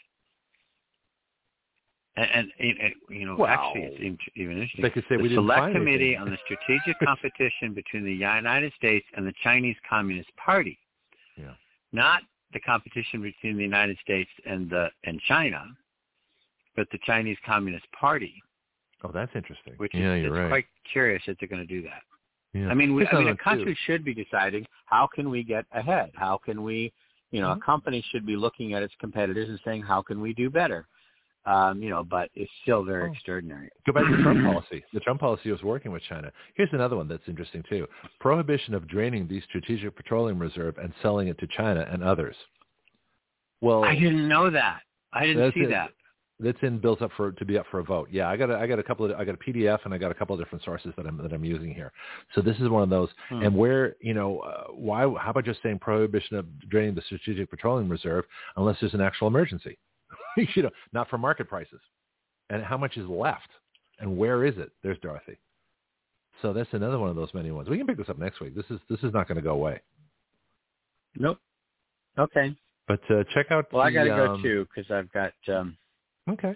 And, 2.20 2.52
and, 2.60 2.78
and 2.80 2.94
you 3.10 3.26
know, 3.26 3.36
well, 3.38 3.48
actually, 3.48 3.84
it's 3.84 4.22
even 4.36 4.54
interesting. 4.54 4.82
They 4.82 4.90
could 4.90 5.04
say 5.08 5.16
the 5.16 5.24
we 5.24 5.30
didn't 5.30 5.44
Select 5.46 5.74
Committee 5.74 6.18
on 6.18 6.30
the 6.30 6.38
Strategic 6.46 7.00
Competition 7.00 7.74
between 7.74 8.04
the 8.04 8.12
United 8.14 8.74
States 8.76 9.06
and 9.16 9.26
the 9.26 9.34
Chinese 9.44 9.78
Communist 9.90 10.30
Party. 10.36 10.78
Yeah. 11.38 11.54
Not 11.94 12.24
the 12.52 12.60
competition 12.60 13.22
between 13.22 13.56
the 13.56 13.64
United 13.64 13.98
States 14.02 14.30
and 14.46 14.70
the 14.70 14.90
and 15.06 15.20
China, 15.28 15.66
but 16.76 16.88
the 16.91 17.00
Chinese 17.06 17.38
Communist 17.46 17.86
Party. 17.98 18.34
Oh, 19.04 19.12
that's 19.14 19.32
interesting. 19.34 19.74
Which 19.78 19.94
yeah, 19.94 20.16
is 20.16 20.24
you're 20.24 20.36
it's 20.36 20.41
right. 20.41 20.50
quite 20.50 20.66
curious 20.91 21.24
that 21.28 21.38
they're 21.40 21.48
going 21.48 21.66
to 21.66 21.74
do 21.74 21.82
that. 21.84 22.02
Yeah. 22.54 22.68
I 22.68 22.74
mean, 22.74 22.96
we, 22.96 23.08
I 23.08 23.20
mean, 23.20 23.28
a 23.30 23.38
country 23.38 23.74
too. 23.74 23.80
should 23.86 24.04
be 24.04 24.14
deciding 24.14 24.66
how 24.86 25.08
can 25.08 25.30
we 25.30 25.44
get 25.44 25.66
ahead? 25.72 26.12
How 26.16 26.38
can 26.44 26.64
we, 26.64 26.91
you 27.32 27.40
know, 27.41 27.50
Mhm. 27.50 27.58
a 27.58 27.60
company 27.62 28.04
should 28.10 28.26
be 28.26 28.36
looking 28.36 28.74
at 28.74 28.82
its 28.82 28.94
competitors 29.00 29.48
and 29.50 29.60
saying 29.64 29.84
how 29.84 30.02
can 30.02 30.20
we 30.20 30.34
do 30.34 30.50
better? 30.50 30.88
Um, 31.45 31.82
you 31.82 31.90
know, 31.90 32.03
but 32.03 32.30
it's 32.36 32.52
still 32.61 32.84
very 32.84 33.10
Oh. 33.10 33.11
extraordinary. 33.14 33.70
Go 33.86 33.94
back 33.94 34.06
to 34.06 34.18
the 34.18 34.22
Trump 34.24 34.44
policy. 34.44 34.84
The 34.94 34.99
Trump 34.99 35.20
policy 35.22 35.52
was 35.52 35.64
working 35.64 35.91
with 35.91 36.03
China. 36.03 36.32
Here's 36.56 36.70
another 36.74 36.95
one 36.98 37.07
that's 37.07 37.28
interesting 37.28 37.64
too: 37.70 37.88
prohibition 38.20 38.74
of 38.74 38.88
draining 38.88 39.28
the 39.28 39.40
strategic 39.41 39.95
petroleum 39.95 40.38
reserve 40.38 40.78
and 40.78 40.94
selling 41.02 41.28
it 41.30 41.38
to 41.40 41.48
China 41.48 41.88
and 41.90 42.03
others. 42.03 42.36
Well, 43.61 43.84
I 43.84 43.95
didn't 43.95 44.28
know 44.28 44.49
that. 44.49 44.82
I 45.14 45.26
didn't 45.26 45.53
see 45.53 45.61
it. 45.61 45.70
that. 45.70 45.91
that's 46.40 46.57
in 46.61 46.80
bills 46.80 47.02
up 47.02 47.11
for 47.18 47.32
to 47.34 47.45
be 47.45 47.57
up 47.57 47.66
for 47.72 47.80
a 47.80 47.84
vote. 47.84 48.07
Yeah, 48.11 48.30
I 48.30 48.38
got 48.38 48.49
a, 48.49 48.57
I 48.57 48.68
got 48.68 48.80
a 48.80 48.84
couple 48.84 49.06
of 49.06 49.11
I 49.20 49.26
got 49.26 49.36
a 49.36 49.38
PDF 49.52 49.80
and 49.86 49.94
I 49.94 49.98
got 49.98 50.11
a 50.11 50.14
couple 50.14 50.34
of 50.36 50.40
different 50.41 50.64
sources 50.64 50.94
that 50.98 51.06
I'm 51.06 51.18
that 51.18 51.34
I'm 51.34 51.44
using 51.44 51.74
here. 51.74 51.91
So 52.36 52.41
this 52.41 52.57
is 52.57 52.70
one 52.70 52.84
of 52.84 52.90
those. 52.90 53.10
Hmm. 53.30 53.44
And 53.44 53.56
where 53.56 53.95
you 54.02 54.14
know 54.14 54.40
uh, 54.40 54.66
why? 54.72 55.02
How 55.20 55.32
about 55.32 55.45
just 55.45 55.61
saying 55.64 55.80
prohibition 55.80 56.38
of 56.38 56.45
draining 56.70 56.95
the 56.95 57.02
strategic 57.02 57.49
petroleum 57.49 57.90
reserve 57.90 58.26
unless 58.56 58.78
there's 58.80 58.94
an 58.94 59.02
actual 59.02 59.28
emergency? 59.28 59.78
you 60.56 60.64
know, 60.64 60.72
not 60.94 61.10
for 61.10 61.18
market 61.18 61.48
prices. 61.48 61.80
And 62.49 62.64
how 62.64 62.78
much 62.78 62.98
is 62.98 63.07
left? 63.07 63.49
And 63.99 64.18
where 64.18 64.45
is 64.45 64.57
it? 64.57 64.72
There's 64.82 64.98
Dorothy. 64.99 65.38
So 66.41 66.53
that's 66.53 66.70
another 66.72 66.98
one 66.98 67.10
of 67.10 67.16
those 67.16 67.34
many 67.34 67.52
ones. 67.52 67.70
We 67.70 67.78
can 67.78 67.86
pick 67.86 67.98
this 67.98 68.10
up 68.10 68.18
next 68.18 68.40
week. 68.40 68.56
This 68.56 68.66
is 68.70 68.80
this 68.90 68.99
is 69.03 69.14
not 69.14 69.28
going 69.28 69.36
to 69.36 69.41
go 69.41 69.52
away. 69.52 69.82
Nope. 71.16 71.38
Okay. 72.18 72.56
But 72.88 73.02
uh, 73.10 73.24
check 73.34 73.48
out. 73.52 73.72
Well, 73.72 73.84
I 73.84 73.90
the, 73.90 73.95
got 73.95 74.03
to 74.06 74.10
go 74.10 74.34
um, 74.34 74.41
too 74.41 74.68
because 74.74 74.90
I've 74.90 75.11
got 75.11 75.34
um, 75.53 75.78
Okay. 76.30 76.56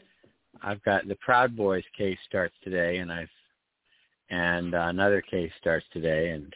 I've 0.61 0.84
got 0.84 1.07
the 1.07 1.15
Proud 1.15 1.55
Boys 1.55 1.84
case 1.97 2.18
starts 2.27 2.53
today, 2.64 2.97
and 2.97 3.11
I've 3.11 3.30
and 4.30 4.73
uh, 4.73 4.88
another 4.88 5.22
case 5.22 5.51
starts 5.60 5.85
today, 5.91 6.30
and 6.30 6.53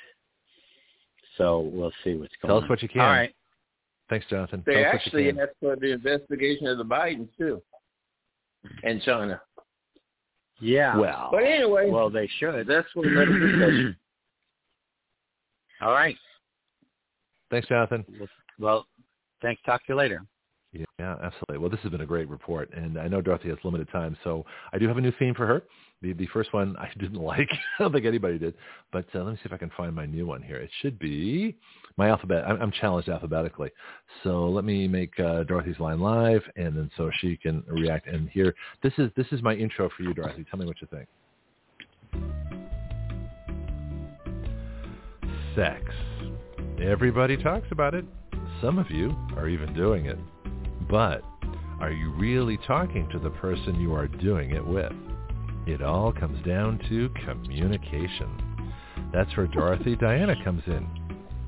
so 1.37 1.59
we'll 1.59 1.91
see 2.03 2.15
what's 2.15 2.33
going 2.41 2.49
Tell 2.49 2.57
on. 2.57 2.63
us 2.63 2.69
what 2.69 2.81
you 2.81 2.89
can. 2.89 3.01
All 3.01 3.07
right. 3.07 3.33
Thanks, 4.09 4.25
Jonathan. 4.29 4.63
They 4.65 4.75
Tell 4.75 4.85
actually 4.85 5.25
you 5.25 5.33
can. 5.33 5.41
asked 5.41 5.55
for 5.59 5.75
the 5.75 5.91
investigation 5.91 6.67
of 6.67 6.77
the 6.77 6.85
Bidens 6.85 7.27
too, 7.37 7.61
and 8.83 9.01
China. 9.01 9.41
Yeah. 10.59 10.97
Well, 10.97 11.29
But 11.31 11.43
anyway, 11.43 11.89
well, 11.89 12.09
they 12.09 12.29
should. 12.39 12.67
that's 12.67 12.87
what 12.95 13.05
let 13.07 13.27
it 13.27 13.39
discussion. 13.39 13.95
All 15.81 15.91
right. 15.91 16.15
Thanks, 17.51 17.67
Jonathan. 17.67 18.03
Well, 18.19 18.27
well, 18.59 18.87
thanks. 19.41 19.61
Talk 19.65 19.85
to 19.85 19.93
you 19.93 19.95
later. 19.97 20.21
Yeah, 20.73 21.15
absolutely. 21.21 21.59
Well, 21.59 21.69
this 21.69 21.79
has 21.81 21.91
been 21.91 22.01
a 22.01 22.07
great 22.07 22.27
report, 22.27 22.71
and 22.73 22.99
I 22.99 23.07
know 23.07 23.21
Dorothy 23.21 23.49
has 23.49 23.57
limited 23.63 23.87
time, 23.91 24.17
so 24.23 24.45
I 24.73 24.79
do 24.79 24.87
have 24.87 24.97
a 24.97 25.01
new 25.01 25.13
theme 25.19 25.35
for 25.35 25.45
her. 25.45 25.63
The 26.01 26.13
the 26.13 26.27
first 26.33 26.53
one 26.53 26.75
I 26.77 26.89
didn't 26.99 27.21
like. 27.21 27.49
I 27.51 27.83
don't 27.83 27.91
think 27.91 28.05
anybody 28.05 28.39
did, 28.39 28.55
but 28.91 29.05
uh, 29.13 29.19
let 29.23 29.31
me 29.31 29.35
see 29.35 29.45
if 29.45 29.53
I 29.53 29.57
can 29.57 29.71
find 29.77 29.93
my 29.93 30.07
new 30.07 30.25
one 30.25 30.41
here. 30.41 30.57
It 30.57 30.71
should 30.81 30.97
be 30.97 31.55
my 31.97 32.09
alphabet. 32.09 32.45
I'm, 32.47 32.59
I'm 32.61 32.71
challenged 32.71 33.09
alphabetically, 33.09 33.69
so 34.23 34.49
let 34.49 34.63
me 34.63 34.87
make 34.87 35.19
uh, 35.19 35.43
Dorothy's 35.43 35.79
line 35.79 35.99
live, 35.99 36.41
and 36.55 36.75
then 36.75 36.89
so 36.97 37.11
she 37.19 37.37
can 37.37 37.63
react. 37.67 38.07
And 38.07 38.27
here, 38.29 38.55
this 38.81 38.93
is 38.97 39.11
this 39.15 39.27
is 39.31 39.43
my 39.43 39.53
intro 39.53 39.89
for 39.95 40.01
you, 40.01 40.15
Dorothy. 40.15 40.45
Tell 40.49 40.59
me 40.59 40.65
what 40.65 40.77
you 40.81 40.87
think. 40.91 41.07
Sex. 45.55 45.83
Everybody 46.81 47.37
talks 47.37 47.67
about 47.71 47.93
it. 47.93 48.05
Some 48.61 48.79
of 48.79 48.89
you 48.89 49.15
are 49.35 49.47
even 49.47 49.73
doing 49.75 50.07
it. 50.07 50.17
But 50.89 51.23
are 51.79 51.91
you 51.91 52.11
really 52.11 52.57
talking 52.65 53.07
to 53.11 53.19
the 53.19 53.29
person 53.29 53.79
you 53.79 53.93
are 53.93 54.07
doing 54.07 54.51
it 54.51 54.65
with? 54.65 54.93
It 55.65 55.81
all 55.81 56.13
comes 56.13 56.43
down 56.45 56.79
to 56.89 57.09
communication. 57.25 58.29
That's 59.13 59.35
where 59.35 59.47
Dorothy 59.47 59.95
Diana 59.95 60.35
comes 60.43 60.63
in. 60.65 60.87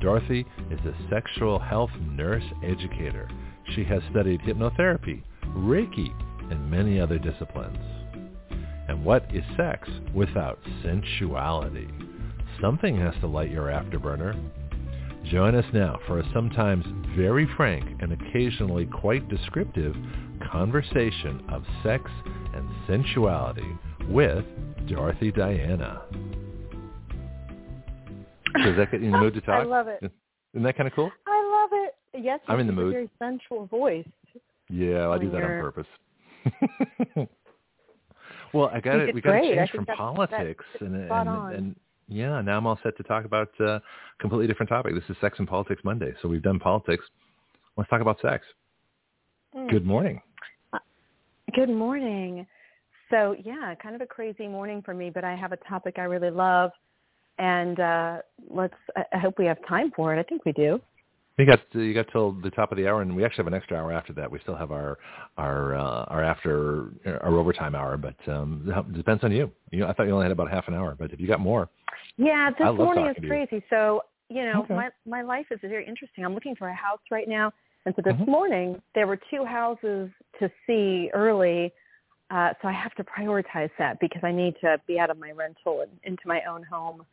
Dorothy 0.01 0.45
is 0.69 0.79
a 0.81 1.09
sexual 1.09 1.57
health 1.57 1.91
nurse 2.01 2.43
educator. 2.63 3.29
She 3.75 3.83
has 3.85 4.01
studied 4.11 4.41
hypnotherapy, 4.41 5.23
Reiki, 5.55 6.09
and 6.51 6.69
many 6.69 6.99
other 6.99 7.17
disciplines. 7.17 7.77
And 8.87 9.05
what 9.05 9.25
is 9.33 9.43
sex 9.55 9.87
without 10.13 10.59
sensuality? 10.83 11.87
Something 12.61 12.97
has 12.97 13.13
to 13.21 13.27
light 13.27 13.51
your 13.51 13.67
afterburner. 13.67 14.37
Join 15.25 15.53
us 15.53 15.65
now 15.73 15.99
for 16.07 16.19
a 16.19 16.33
sometimes 16.33 16.85
very 17.15 17.47
frank 17.55 18.01
and 18.01 18.13
occasionally 18.13 18.85
quite 18.85 19.27
descriptive 19.29 19.95
conversation 20.51 21.43
of 21.49 21.63
sex 21.83 22.09
and 22.53 22.67
sensuality 22.87 23.77
with 24.09 24.45
Dorothy 24.87 25.31
Diana. 25.31 26.01
Does 28.63 28.77
that 28.77 28.91
get 28.91 29.01
you 29.01 29.07
in 29.07 29.11
the 29.11 29.19
mood 29.19 29.33
to 29.35 29.41
talk? 29.45 29.61
I 29.61 29.63
love 29.63 29.87
it. 29.87 29.99
Isn't 30.53 30.63
that 30.63 30.75
kind 30.75 30.87
of 30.87 30.93
cool? 30.93 31.11
I 31.27 31.49
love 31.51 31.69
it. 31.73 31.95
Yes, 32.23 32.39
I'm 32.47 32.59
in 32.59 32.67
the 32.67 32.73
have 32.73 32.79
a 32.79 32.83
mood. 32.83 32.93
very 32.93 33.09
sensual 33.19 33.67
voice. 33.67 34.07
Yeah, 34.69 35.09
I 35.09 35.17
do 35.19 35.29
that 35.29 35.43
on 35.43 35.61
purpose. 35.61 35.87
well, 38.53 38.71
I 38.73 38.79
got 38.79 38.99
it. 38.99 39.13
We 39.13 39.21
got 39.21 39.33
to 39.33 39.41
change 39.41 39.69
from 39.71 39.85
politics 39.85 40.65
and, 40.79 40.95
and, 40.95 41.29
and 41.53 41.75
yeah, 42.09 42.41
now 42.41 42.57
I'm 42.57 42.67
all 42.67 42.79
set 42.83 42.97
to 42.97 43.03
talk 43.03 43.25
about 43.25 43.49
uh, 43.59 43.65
a 43.65 43.81
completely 44.19 44.47
different 44.47 44.69
topic. 44.69 44.95
This 44.95 45.03
is 45.09 45.15
Sex 45.21 45.37
and 45.39 45.47
Politics 45.47 45.81
Monday, 45.83 46.13
so 46.21 46.27
we've 46.27 46.41
done 46.41 46.59
politics. 46.59 47.05
Let's 47.77 47.89
talk 47.89 48.01
about 48.01 48.19
sex. 48.21 48.43
Mm. 49.55 49.69
Good 49.69 49.85
morning. 49.85 50.21
Good 51.55 51.69
morning. 51.69 52.45
So 53.09 53.35
yeah, 53.43 53.73
kind 53.81 53.95
of 53.95 54.01
a 54.01 54.05
crazy 54.05 54.47
morning 54.47 54.81
for 54.83 54.93
me, 54.93 55.09
but 55.09 55.23
I 55.23 55.35
have 55.35 55.51
a 55.51 55.57
topic 55.57 55.95
I 55.97 56.03
really 56.03 56.29
love, 56.29 56.71
and 57.37 57.79
uh, 57.79 58.17
let's. 58.49 58.75
I 59.13 59.17
hope 59.17 59.39
we 59.39 59.45
have 59.45 59.57
time 59.67 59.91
for 59.95 60.15
it. 60.15 60.19
I 60.19 60.23
think 60.23 60.45
we 60.45 60.51
do. 60.51 60.79
You 61.39 61.45
got 61.45 61.61
you 61.73 61.93
got 61.93 62.07
till 62.11 62.33
the 62.33 62.49
top 62.49 62.73
of 62.73 62.77
the 62.77 62.85
hour, 62.85 63.01
and 63.01 63.15
we 63.15 63.23
actually 63.23 63.45
have 63.45 63.47
an 63.47 63.53
extra 63.53 63.77
hour 63.77 63.93
after 63.93 64.11
that. 64.11 64.29
We 64.29 64.39
still 64.39 64.57
have 64.57 64.71
our 64.71 64.97
our 65.37 65.73
uh, 65.73 66.03
our 66.09 66.21
after 66.21 66.89
our 67.05 67.37
overtime 67.37 67.75
hour, 67.75 67.95
but 67.95 68.15
um, 68.27 68.65
it 68.67 68.93
depends 68.93 69.23
on 69.23 69.31
you. 69.31 69.49
You 69.71 69.79
know, 69.79 69.87
I 69.87 69.93
thought 69.93 70.03
you 70.03 70.11
only 70.11 70.25
had 70.25 70.33
about 70.33 70.51
half 70.51 70.67
an 70.67 70.73
hour, 70.73 70.97
but 70.99 71.13
if 71.13 71.19
you 71.21 71.27
got 71.27 71.39
more, 71.39 71.69
Yeah, 72.17 72.49
this 72.59 72.67
morning 72.75 73.07
is 73.07 73.15
crazy. 73.25 73.63
So 73.69 74.03
you 74.29 74.43
know, 74.43 74.63
Okay. 74.63 74.73
my 74.75 74.89
my 75.07 75.21
life 75.21 75.45
is 75.49 75.59
very 75.61 75.87
interesting. 75.87 76.25
I'm 76.25 76.33
looking 76.33 76.57
for 76.57 76.67
a 76.67 76.73
house 76.73 76.99
right 77.09 77.27
now, 77.29 77.53
and 77.85 77.95
so 77.95 78.01
this 78.01 78.15
Mhm. 78.15 78.27
morning 78.27 78.81
there 78.93 79.07
were 79.07 79.19
two 79.31 79.45
houses 79.45 80.11
to 80.39 80.51
see 80.67 81.09
early. 81.13 81.71
Uh, 82.31 82.53
so 82.61 82.67
I 82.67 82.73
have 82.73 82.93
to 82.95 83.03
prioritize 83.05 83.71
that 83.77 83.97
because 84.01 84.25
I 84.25 84.33
need 84.33 84.59
to 84.59 84.79
be 84.87 84.99
out 84.99 85.09
of 85.09 85.17
my 85.17 85.31
rental 85.31 85.81
and 85.81 85.91
into 86.03 86.27
my 86.27 86.43
own 86.43 86.63
home 86.63 87.05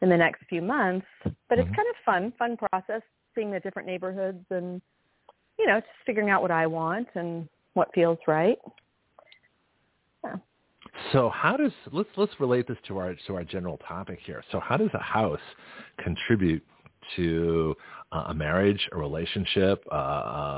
in 0.00 0.08
the 0.08 0.16
next 0.16 0.42
few 0.48 0.60
months. 0.62 1.06
But 1.48 1.60
it's 1.60 1.70
Mhm. 1.70 1.76
kind 1.76 1.88
of 1.88 1.96
fun, 2.04 2.32
fun 2.32 2.56
process, 2.56 3.02
seeing 3.34 3.50
the 3.50 3.60
different 3.60 3.88
neighborhoods 3.88 4.44
and 4.50 4.80
you 5.58 5.66
know, 5.66 5.78
just 5.80 5.90
figuring 6.06 6.30
out 6.30 6.42
what 6.42 6.50
I 6.50 6.66
want 6.66 7.08
and 7.14 7.48
what 7.74 7.88
feels 7.94 8.18
right. 8.26 8.58
So 11.12 11.30
how 11.30 11.56
does 11.56 11.72
let's 11.90 12.08
let's 12.16 12.32
relate 12.38 12.68
this 12.68 12.76
to 12.88 12.98
our 12.98 13.14
to 13.26 13.34
our 13.34 13.44
general 13.44 13.78
topic 13.78 14.18
here. 14.24 14.44
So 14.52 14.60
how 14.60 14.76
does 14.76 14.90
a 14.94 15.02
house 15.02 15.40
contribute 16.02 16.62
to 17.16 17.74
uh, 18.12 18.24
a 18.28 18.34
marriage, 18.34 18.88
a 18.92 18.98
relationship, 18.98 19.84
uh, 19.90 19.96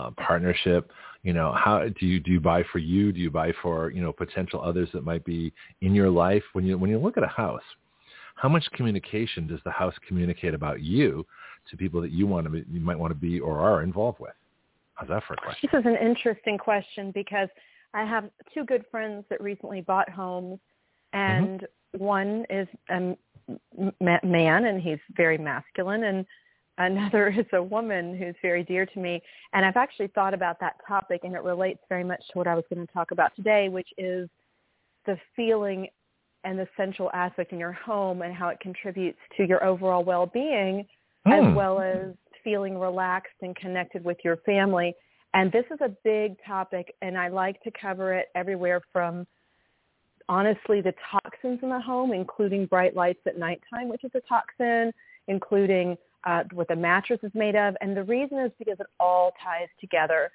a 0.09 0.15
partnership? 0.17 0.91
You 1.23 1.33
know, 1.33 1.53
how 1.53 1.87
do 2.01 2.07
you 2.07 2.21
do 2.21 2.33
you 2.33 2.41
buy 2.41 2.65
for 2.73 2.79
you? 2.79 3.13
Do 3.13 3.21
you 3.21 3.31
buy 3.31 3.53
for 3.63 3.91
you 3.91 4.03
know 4.03 4.13
potential 4.13 4.61
others 4.61 4.89
that 4.93 5.05
might 5.05 5.25
be 5.25 5.53
in 5.83 5.95
your 5.95 6.11
life? 6.11 6.43
When 6.53 6.65
you 6.65 6.79
when 6.79 6.91
you 6.91 6.99
look 6.99 7.17
at 7.17 7.23
a 7.23 7.29
house, 7.29 7.63
how 8.35 8.49
much 8.49 8.65
communication 8.73 9.47
does 9.47 9.61
the 9.65 9.71
house 9.71 9.95
communicate 10.07 10.55
about 10.55 10.81
you 10.81 11.25
to 11.71 11.77
people 11.77 12.01
that 12.03 12.11
you 12.11 12.27
want 12.27 12.45
to 12.45 12.51
be, 12.51 12.65
you 12.71 12.81
might 12.81 12.99
want 12.99 13.11
to 13.11 13.19
be 13.19 13.41
or 13.41 13.59
are 13.59 13.83
involved 13.83 14.21
with? 14.21 14.33
How's 14.95 15.09
that 15.09 15.25
for 15.27 15.35
a 15.35 15.37
question? 15.37 15.69
This 15.73 15.81
is 15.81 15.87
an 15.87 15.97
interesting 15.97 16.59
question 16.59 17.11
because 17.13 17.49
I 17.95 18.05
have 18.05 18.31
two 18.53 18.65
good 18.65 18.85
friends 18.91 19.25
that 19.31 19.41
recently 19.41 19.81
bought 19.81 20.09
homes, 20.09 20.59
and 21.13 21.61
mm-hmm. 21.61 22.05
one 22.05 22.45
is 22.51 22.69
a 22.91 23.17
man, 24.01 24.65
and 24.65 24.81
he's 24.81 24.99
very 25.17 25.39
masculine, 25.39 26.05
and 26.05 26.27
another 26.79 27.29
is 27.39 27.47
a 27.53 27.63
woman 27.63 28.17
who's 28.17 28.35
very 28.43 28.63
dear 28.63 28.87
to 28.87 28.99
me. 28.99 29.23
And 29.53 29.65
I've 29.65 29.77
actually 29.77 30.09
thought 30.09 30.35
about 30.35 30.61
that 30.61 30.77
topic, 30.87 31.21
and 31.25 31.35
it 31.35 31.43
relates 31.43 31.81
very 31.89 32.05
much 32.05 32.21
to 32.33 32.39
what 32.39 32.47
I 32.47 32.55
was 32.55 32.65
going 32.73 32.87
to 32.87 32.93
talk 32.93 33.11
about 33.11 33.35
today, 33.37 33.69
which 33.69 33.89
is 33.99 34.29
the 35.07 35.19
feeling 35.37 35.89
and 36.45 36.59
the 36.59 36.69
central 36.77 37.11
aspect 37.13 37.53
in 37.53 37.59
your 37.59 37.73
home 37.73 38.23
and 38.23 38.35
how 38.35 38.49
it 38.49 38.61
contributes 38.61 39.19
to 39.37 39.47
your 39.47 39.65
overall 39.65 40.05
well-being 40.05 40.87
as 41.27 41.45
Hmm. 41.45 41.55
well 41.55 41.81
as 41.81 42.15
feeling 42.43 42.79
relaxed 42.79 43.35
and 43.43 43.57
connected 43.57 44.05
with 44.05 44.23
your 44.25 44.37
family. 44.39 44.95
And 45.33 45.51
this 45.51 45.65
is 45.71 45.81
a 45.81 45.89
big 46.05 46.43
topic, 46.45 46.95
and 47.03 47.19
I 47.19 47.29
like 47.29 47.61
to 47.63 47.71
cover 47.71 48.13
it 48.15 48.29
everywhere 48.35 48.81
from 48.93 49.27
honestly 50.29 50.81
the 50.81 50.95
toxins 51.11 51.61
in 51.63 51.69
the 51.69 51.81
home, 51.81 52.13
including 52.13 52.67
bright 52.67 52.95
lights 52.97 53.21
at 53.27 53.39
nighttime, 53.39 53.89
which 53.89 54.05
is 54.05 54.13
a 54.15 54.21
toxin, 54.21 54.93
including 55.29 55.97
uh, 56.25 56.45
what 56.53 56.69
the 56.69 56.77
mattress 56.77 57.21
is 57.23 57.33
made 57.35 57.57
of. 57.57 57.77
And 57.81 57.97
the 57.97 58.05
reason 58.05 58.39
is 58.39 58.53
because 58.59 58.79
it 58.81 58.87
all 59.01 59.33
ties 59.43 59.69
together. 59.81 60.31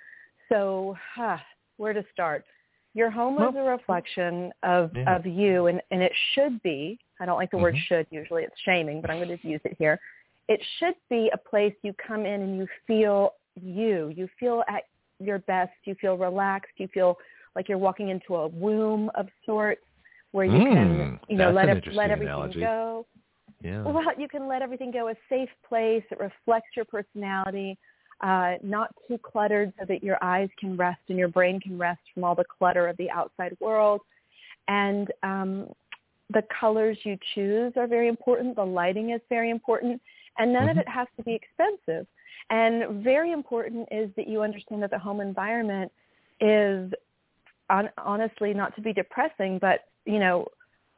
So 0.50 0.96
huh, 1.16 1.38
where 1.78 1.94
to 1.94 2.04
start? 2.12 2.46
Your 2.94 3.10
home 3.10 3.36
well, 3.36 3.50
is 3.50 3.56
a 3.56 3.62
reflection 3.62 4.52
of 4.64 4.92
yeah. 4.96 5.16
of 5.16 5.26
you, 5.26 5.68
and 5.68 5.80
and 5.92 6.02
it 6.02 6.12
should 6.34 6.62
be. 6.64 7.00
I 7.20 7.26
don't 7.26 7.38
like 7.38 7.52
the 7.52 7.58
word 7.58 7.76
mm-hmm. 7.76 7.96
should. 7.96 8.08
Usually, 8.10 8.44
it's 8.44 8.60
shaming, 8.66 9.00
but 9.00 9.12
I'm 9.12 9.24
going 9.24 9.38
to 9.38 9.48
use 9.48 9.62
it 9.64 9.76
here. 9.78 10.00
It 10.50 10.60
should 10.80 10.96
be 11.10 11.30
a 11.32 11.38
place 11.38 11.74
you 11.84 11.94
come 12.06 12.26
in 12.26 12.42
and 12.42 12.58
you 12.58 12.68
feel 12.88 13.34
you. 13.56 14.12
You 14.16 14.28
feel 14.40 14.64
at 14.68 14.84
your 15.20 15.40
best. 15.40 15.72
You 15.86 15.96
feel 16.02 16.18
relaxed. 16.18 16.72
You 16.78 16.90
feel 16.94 17.18
like 17.56 17.70
you're 17.70 17.78
walking 17.78 18.10
into 18.10 18.36
a 18.36 18.48
womb 18.48 19.12
of 19.14 19.28
sorts 19.46 19.82
where 20.32 20.46
you 20.46 20.52
mm, 20.52 20.74
can, 20.74 21.20
you 21.30 21.38
know, 21.38 21.52
let 21.52 21.70
it, 21.70 21.84
let 21.94 22.10
everything 22.10 22.34
analogy. 22.34 22.60
go. 22.62 23.06
Yeah. 23.62 23.84
Well, 23.84 24.04
you 24.18 24.28
can 24.28 24.48
let 24.48 24.64
everything 24.64 24.92
go. 24.92 25.10
A 25.10 25.16
safe 25.30 25.50
place. 25.68 26.04
It 26.10 26.20
reflects 26.20 26.70
your 26.76 26.86
personality. 26.86 27.78
Uh, 28.22 28.56
not 28.64 28.94
too 29.08 29.18
cluttered 29.20 29.72
so 29.80 29.86
that 29.86 30.04
your 30.04 30.18
eyes 30.22 30.50
can 30.60 30.76
rest 30.76 31.00
and 31.10 31.18
your 31.18 31.30
brain 31.30 31.60
can 31.60 31.78
rest 31.78 32.02
from 32.14 32.24
all 32.24 32.36
the 32.36 32.44
clutter 32.58 32.88
of 32.88 32.98
the 32.98 33.10
outside 33.12 33.56
world. 33.62 34.02
And 34.68 35.12
um, 35.24 35.68
the 36.34 36.44
colors 36.60 36.98
you 37.04 37.18
choose 37.34 37.74
are 37.76 37.88
very 37.88 38.08
important. 38.08 38.56
The 38.56 38.66
lighting 38.66 39.12
is 39.12 39.22
very 39.30 39.52
important. 39.52 40.02
And 40.38 40.54
none 40.54 40.64
mm-hmm. 40.64 40.72
of 40.72 40.78
it 40.78 40.88
has 40.88 41.08
to 41.18 41.24
be 41.24 41.34
expensive. 41.34 42.08
And 42.50 43.04
very 43.04 43.32
important 43.32 43.88
is 43.92 44.10
that 44.16 44.28
you 44.28 44.42
understand 44.42 44.82
that 44.84 44.92
the 44.92 45.00
home 45.00 45.22
environment 45.22 45.92
is 46.40 46.92
on, 47.70 47.90
honestly 47.98 48.54
not 48.54 48.76
to 48.76 48.82
be 48.82 48.94
depressing, 48.94 49.60
but 49.60 49.82
you 50.06 50.20
know, 50.20 50.48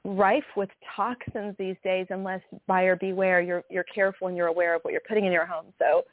rife 0.04 0.46
with 0.56 0.70
toxins 0.96 1.56
these 1.60 1.76
days 1.84 2.08
unless 2.10 2.42
buyer 2.68 2.96
beware. 2.96 3.42
You're 3.42 3.64
you're 3.70 3.84
careful 3.84 4.28
and 4.28 4.38
you're 4.38 4.48
aware 4.48 4.76
of 4.76 4.82
what 4.84 4.92
you're 4.92 5.02
putting 5.08 5.26
in 5.26 5.32
your 5.32 5.46
home. 5.46 5.66
So 5.80 6.04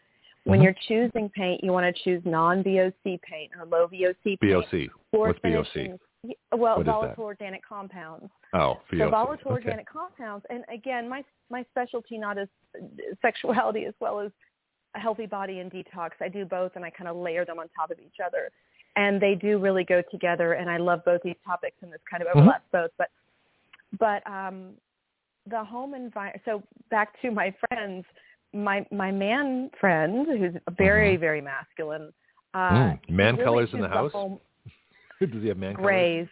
when 0.45 0.59
mm-hmm. 0.59 0.65
you're 0.65 0.75
choosing 0.89 1.29
paint, 1.31 1.63
you 1.63 1.73
want 1.73 1.95
to 1.95 2.03
choose 2.03 2.23
non-VOC 2.25 3.21
paint 3.23 3.53
or 3.59 3.67
low 3.67 3.87
VOC 3.89 4.17
paint. 4.25 4.41
VOC. 4.43 4.89
What's 5.11 5.39
VOC? 5.41 5.99
Well, 6.25 6.79
what 6.79 6.87
volatile 6.87 7.25
organic 7.25 7.67
compounds. 7.67 8.31
Oh, 8.53 8.81
VOC. 8.93 8.99
So 8.99 9.11
volatile 9.11 9.53
okay. 9.53 9.67
organic 9.67 9.89
compounds. 9.89 10.45
And 10.51 10.65
again, 10.73 11.09
my 11.09 11.23
my 11.51 11.65
specialty 11.71 12.19
not 12.19 12.39
as 12.39 12.49
sexuality 13.23 13.85
as 13.85 13.95
well 14.01 14.21
as 14.21 14.33
a 14.97 14.99
healthy 14.99 15.27
body 15.27 15.61
and 15.61 15.71
detox. 15.71 16.11
I 16.21 16.29
do 16.29 16.45
both, 16.45 16.73
and 16.75 16.85
I 16.85 16.91
kind 16.91 17.09
of 17.09 17.17
layer 17.17 17.45
them 17.45 17.59
on 17.59 17.69
top 17.77 17.91
of 17.91 17.99
each 18.01 18.17
other 18.25 18.51
and 18.99 19.21
they 19.21 19.35
do 19.37 19.59
really 19.59 19.85
go 19.85 20.03
together. 20.11 20.55
And 20.55 20.69
I 20.69 20.77
love 20.77 21.05
both 21.05 21.21
these 21.23 21.37
topics, 21.47 21.77
and 21.83 21.93
this 21.93 22.01
kind 22.11 22.23
of 22.23 22.29
mm-hmm. 22.29 22.41
overlaps 22.41 22.65
mm-hmm. 22.75 22.85
both. 22.85 22.91
But 22.99 23.11
but 23.99 24.31
um, 24.31 24.73
the 25.49 25.65
home 25.65 25.95
environment. 25.95 26.43
So 26.45 26.63
back 26.91 27.21
to 27.23 27.31
my 27.31 27.55
friends, 27.69 28.05
my 28.53 28.85
my 28.91 29.11
man 29.11 29.71
friend, 29.81 30.27
who's 30.27 30.55
very 30.77 31.15
mm-hmm. 31.15 31.21
very 31.21 31.41
masculine. 31.41 32.13
Uh, 32.55 32.71
mm. 32.71 33.11
Man 33.11 33.35
really 33.35 33.45
colors 33.45 33.71
in 33.73 33.81
the 33.81 33.89
house. 33.89 34.13
Does 35.33 35.43
he 35.43 35.49
have 35.49 35.59
man 35.59 35.75
grays? 35.75 36.29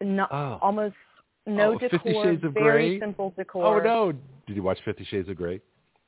Colors? 0.00 0.16
No, 0.16 0.26
oh. 0.30 0.58
almost 0.60 0.94
no 1.46 1.72
oh, 1.74 1.78
decor. 1.78 1.98
Fifty 1.98 2.12
Shades 2.12 2.44
of 2.44 2.54
very 2.54 3.00
simple 3.00 3.32
decor. 3.36 3.66
Oh 3.66 3.82
no! 3.82 4.12
Did 4.46 4.56
you 4.56 4.62
watch 4.62 4.78
Fifty 4.84 5.04
Shades 5.04 5.28
of 5.28 5.36
Grey? 5.36 5.60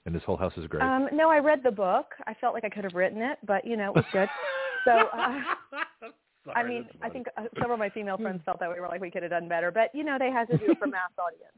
And 0.06 0.14
this 0.14 0.22
whole 0.24 0.36
house 0.36 0.52
is 0.56 0.66
great. 0.66 0.82
Um, 0.82 1.08
no, 1.12 1.28
I 1.30 1.38
read 1.38 1.60
the 1.62 1.70
book. 1.70 2.06
I 2.26 2.34
felt 2.34 2.54
like 2.54 2.64
I 2.64 2.70
could 2.70 2.84
have 2.84 2.94
written 2.94 3.20
it, 3.20 3.38
but 3.46 3.66
you 3.66 3.76
know, 3.76 3.90
it 3.90 3.96
was 3.96 4.04
good. 4.12 4.28
so, 4.84 4.92
uh, 4.92 5.40
Sorry, 6.44 6.56
I 6.56 6.66
mean, 6.66 6.86
I 7.02 7.10
think 7.10 7.26
uh, 7.36 7.44
several 7.56 7.74
of 7.74 7.78
my 7.78 7.90
female 7.90 8.16
friends 8.16 8.40
felt 8.46 8.60
that 8.60 8.70
way. 8.70 8.80
Were 8.80 8.88
like, 8.88 9.02
we 9.02 9.10
could 9.10 9.22
have 9.22 9.30
done 9.30 9.46
better, 9.46 9.70
but 9.70 9.90
you 9.94 10.04
know, 10.04 10.16
they 10.18 10.30
had 10.30 10.48
to 10.48 10.56
do 10.56 10.70
it 10.70 10.78
for 10.78 10.86
mass 10.86 11.10
audience. 11.18 11.52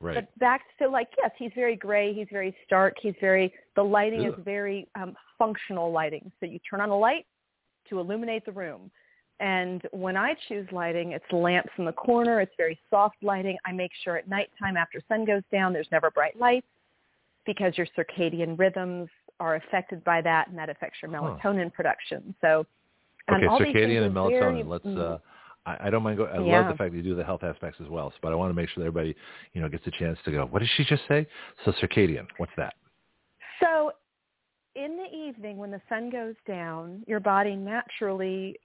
Right. 0.00 0.16
But 0.16 0.38
back 0.38 0.62
to 0.80 0.88
like, 0.88 1.08
yes, 1.18 1.30
he's 1.38 1.52
very 1.54 1.76
gray. 1.76 2.12
He's 2.14 2.26
very 2.32 2.54
stark. 2.66 2.94
He's 3.00 3.14
very. 3.20 3.52
The 3.76 3.82
lighting 3.82 4.26
Ugh. 4.26 4.34
is 4.38 4.44
very 4.44 4.88
um, 4.94 5.14
functional 5.38 5.92
lighting. 5.92 6.32
So 6.40 6.46
you 6.46 6.58
turn 6.68 6.80
on 6.80 6.90
a 6.90 6.98
light 6.98 7.26
to 7.90 8.00
illuminate 8.00 8.46
the 8.46 8.52
room. 8.52 8.90
And 9.40 9.82
when 9.90 10.16
I 10.16 10.34
choose 10.48 10.66
lighting, 10.70 11.12
it's 11.12 11.24
lamps 11.32 11.70
in 11.78 11.84
the 11.84 11.92
corner. 11.92 12.40
It's 12.40 12.54
very 12.56 12.78
soft 12.88 13.16
lighting. 13.22 13.56
I 13.66 13.72
make 13.72 13.90
sure 14.02 14.16
at 14.16 14.28
nighttime 14.28 14.76
after 14.76 15.00
sun 15.08 15.24
goes 15.24 15.42
down, 15.50 15.72
there's 15.72 15.88
never 15.90 16.10
bright 16.10 16.38
lights 16.38 16.66
because 17.44 17.76
your 17.76 17.86
circadian 17.98 18.58
rhythms 18.58 19.08
are 19.40 19.56
affected 19.56 20.02
by 20.04 20.20
that, 20.22 20.48
and 20.48 20.56
that 20.56 20.70
affects 20.70 20.98
your 21.02 21.10
melatonin 21.10 21.64
huh. 21.64 21.70
production. 21.70 22.34
So, 22.40 22.64
um, 23.28 23.42
okay, 23.42 23.72
circadian 23.72 24.06
and 24.06 24.14
melatonin. 24.14 24.38
Very, 24.40 24.62
Let's. 24.62 24.86
Uh, 24.86 25.18
I, 25.66 25.88
I 25.88 25.90
don't 25.90 26.02
mind. 26.02 26.18
Go, 26.18 26.24
I 26.26 26.38
yeah. 26.44 26.60
love 26.60 26.68
the 26.68 26.76
fact 26.76 26.92
that 26.92 26.96
you 26.96 27.02
do 27.02 27.14
the 27.14 27.24
health 27.24 27.42
aspects 27.42 27.80
as 27.82 27.88
well. 27.88 28.12
But 28.22 28.32
I 28.32 28.36
want 28.36 28.50
to 28.50 28.54
make 28.54 28.68
sure 28.68 28.82
that 28.82 28.88
everybody, 28.88 29.16
you 29.52 29.60
know, 29.60 29.68
gets 29.68 29.86
a 29.86 29.90
chance 29.98 30.18
to 30.24 30.30
go. 30.30 30.46
What 30.46 30.60
did 30.60 30.68
she 30.76 30.84
just 30.84 31.02
say? 31.08 31.26
So 31.64 31.72
circadian. 31.82 32.26
What's 32.36 32.52
that? 32.56 32.74
So, 33.60 33.92
in 34.76 34.96
the 34.96 35.16
evening 35.16 35.56
when 35.56 35.70
the 35.70 35.80
sun 35.88 36.10
goes 36.10 36.34
down, 36.46 37.02
your 37.06 37.20
body 37.20 37.56
naturally 37.56 38.58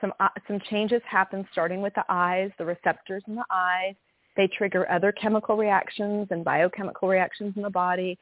some 0.00 0.12
uh, 0.20 0.28
some 0.46 0.60
changes 0.70 1.02
happen 1.08 1.46
starting 1.52 1.80
with 1.80 1.94
the 1.94 2.04
eyes, 2.08 2.50
the 2.58 2.64
receptors 2.64 3.22
in 3.26 3.34
the 3.34 3.44
eyes. 3.50 3.94
They 4.36 4.48
trigger 4.48 4.88
other 4.90 5.12
chemical 5.12 5.56
reactions 5.56 6.28
and 6.30 6.44
biochemical 6.44 7.08
reactions 7.08 7.54
in 7.56 7.62
the 7.62 7.70
body, 7.70 8.18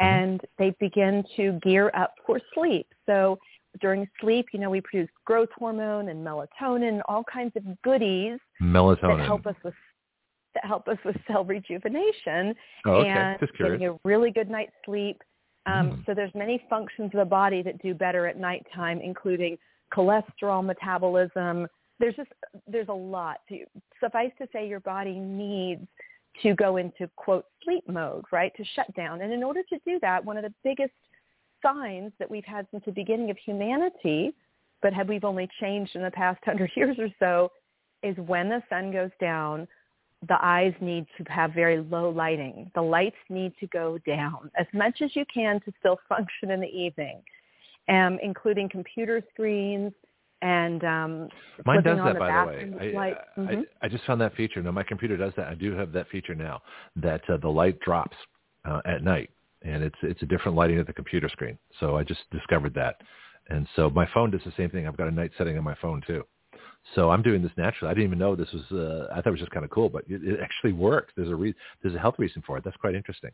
mm-hmm. 0.00 0.06
and 0.06 0.40
they 0.58 0.74
begin 0.80 1.24
to 1.36 1.58
gear 1.62 1.90
up 1.94 2.14
for 2.26 2.40
sleep. 2.54 2.86
So 3.06 3.38
during 3.80 4.08
sleep, 4.20 4.46
you 4.52 4.58
know, 4.58 4.70
we 4.70 4.80
produce 4.80 5.08
growth 5.24 5.50
hormone 5.56 6.08
and 6.08 6.26
melatonin, 6.26 7.00
all 7.08 7.24
kinds 7.24 7.52
of 7.56 7.62
goodies 7.82 8.38
melatonin. 8.60 9.18
that 9.18 9.26
help 9.26 9.46
us 9.46 9.54
with 9.64 9.74
that 10.54 10.64
help 10.64 10.88
us 10.88 10.98
with 11.04 11.16
cell 11.26 11.44
rejuvenation 11.44 12.54
oh, 12.86 12.92
okay. 12.92 13.08
and 13.08 13.38
getting 13.58 13.86
a 13.86 13.96
really 14.04 14.30
good 14.30 14.50
night's 14.50 14.72
sleep. 14.84 15.22
Um, 15.66 15.90
mm. 15.90 16.06
So 16.06 16.14
there's 16.14 16.34
many 16.34 16.64
functions 16.68 17.10
of 17.14 17.20
the 17.20 17.24
body 17.24 17.62
that 17.62 17.80
do 17.82 17.94
better 17.94 18.26
at 18.26 18.38
nighttime, 18.38 19.00
including 19.00 19.56
cholesterol 19.94 20.64
metabolism, 20.64 21.66
there's 21.98 22.16
just 22.16 22.30
there's 22.66 22.88
a 22.88 22.92
lot. 22.92 23.38
Suffice 24.00 24.30
to 24.38 24.48
say, 24.52 24.66
your 24.66 24.80
body 24.80 25.18
needs 25.18 25.86
to 26.42 26.54
go 26.54 26.76
into 26.76 27.08
quote 27.16 27.44
sleep 27.64 27.86
mode, 27.88 28.24
right, 28.32 28.52
to 28.56 28.64
shut 28.74 28.92
down. 28.94 29.20
And 29.20 29.32
in 29.32 29.42
order 29.42 29.62
to 29.68 29.78
do 29.84 29.98
that, 30.00 30.24
one 30.24 30.36
of 30.36 30.44
the 30.44 30.54
biggest 30.64 30.92
signs 31.62 32.12
that 32.18 32.30
we've 32.30 32.44
had 32.44 32.66
since 32.70 32.84
the 32.86 32.92
beginning 32.92 33.30
of 33.30 33.36
humanity, 33.44 34.32
but 34.80 34.92
have 34.92 35.08
we've 35.08 35.24
only 35.24 35.48
changed 35.60 35.94
in 35.94 36.02
the 36.02 36.10
past 36.10 36.40
hundred 36.44 36.70
years 36.74 36.96
or 36.98 37.08
so, 37.18 37.50
is 38.02 38.16
when 38.16 38.48
the 38.48 38.62
sun 38.70 38.90
goes 38.90 39.10
down, 39.20 39.68
the 40.28 40.38
eyes 40.42 40.74
need 40.80 41.06
to 41.16 41.24
have 41.32 41.52
very 41.52 41.80
low 41.80 42.10
lighting. 42.10 42.70
The 42.74 42.82
lights 42.82 43.16
need 43.28 43.52
to 43.60 43.66
go 43.68 43.98
down 44.06 44.50
as 44.58 44.66
much 44.72 45.00
as 45.02 45.14
you 45.14 45.24
can 45.32 45.60
to 45.60 45.72
still 45.80 45.98
function 46.08 46.50
in 46.50 46.60
the 46.60 46.68
evening, 46.68 47.22
um, 47.88 48.18
including 48.22 48.68
computer 48.68 49.22
screens, 49.32 49.92
and 50.42 50.84
um, 50.84 51.28
mine 51.66 51.82
does 51.82 51.98
that 51.98 52.18
by 52.18 52.44
the 52.44 52.78
way. 52.78 52.92
Light. 52.94 53.16
I, 53.36 53.40
mm-hmm. 53.40 53.60
I, 53.82 53.86
I 53.86 53.88
just 53.88 54.04
found 54.04 54.20
that 54.20 54.34
feature. 54.34 54.62
No, 54.62 54.72
my 54.72 54.82
computer 54.82 55.16
does 55.16 55.32
that. 55.36 55.48
I 55.48 55.54
do 55.54 55.74
have 55.74 55.92
that 55.92 56.08
feature 56.08 56.34
now 56.34 56.62
that 56.96 57.22
uh, 57.28 57.36
the 57.36 57.48
light 57.48 57.78
drops 57.80 58.16
uh, 58.64 58.80
at 58.86 59.02
night, 59.02 59.30
and 59.62 59.82
it's 59.82 59.98
it's 60.02 60.22
a 60.22 60.26
different 60.26 60.56
lighting 60.56 60.78
at 60.78 60.86
the 60.86 60.92
computer 60.92 61.28
screen. 61.28 61.58
So 61.78 61.96
I 61.96 62.04
just 62.04 62.20
discovered 62.30 62.74
that, 62.74 63.00
and 63.48 63.66
so 63.76 63.90
my 63.90 64.08
phone 64.14 64.30
does 64.30 64.40
the 64.44 64.52
same 64.56 64.70
thing. 64.70 64.86
I've 64.86 64.96
got 64.96 65.08
a 65.08 65.12
night 65.12 65.32
setting 65.36 65.58
on 65.58 65.64
my 65.64 65.76
phone 65.80 66.02
too. 66.06 66.24
So 66.94 67.10
I'm 67.10 67.22
doing 67.22 67.42
this 67.42 67.52
naturally. 67.56 67.90
I 67.90 67.94
didn't 67.94 68.06
even 68.06 68.18
know 68.18 68.34
this 68.34 68.48
was. 68.52 68.62
Uh, 68.72 69.12
I 69.12 69.16
thought 69.16 69.28
it 69.28 69.32
was 69.32 69.40
just 69.40 69.52
kind 69.52 69.64
of 69.64 69.70
cool, 69.70 69.88
but 69.88 70.04
it, 70.08 70.22
it 70.24 70.40
actually 70.42 70.72
works. 70.72 71.12
There's 71.16 71.28
a 71.28 71.36
re- 71.36 71.54
there's 71.82 71.94
a 71.94 71.98
health 71.98 72.14
reason 72.18 72.42
for 72.46 72.56
it. 72.56 72.64
That's 72.64 72.76
quite 72.78 72.94
interesting. 72.94 73.30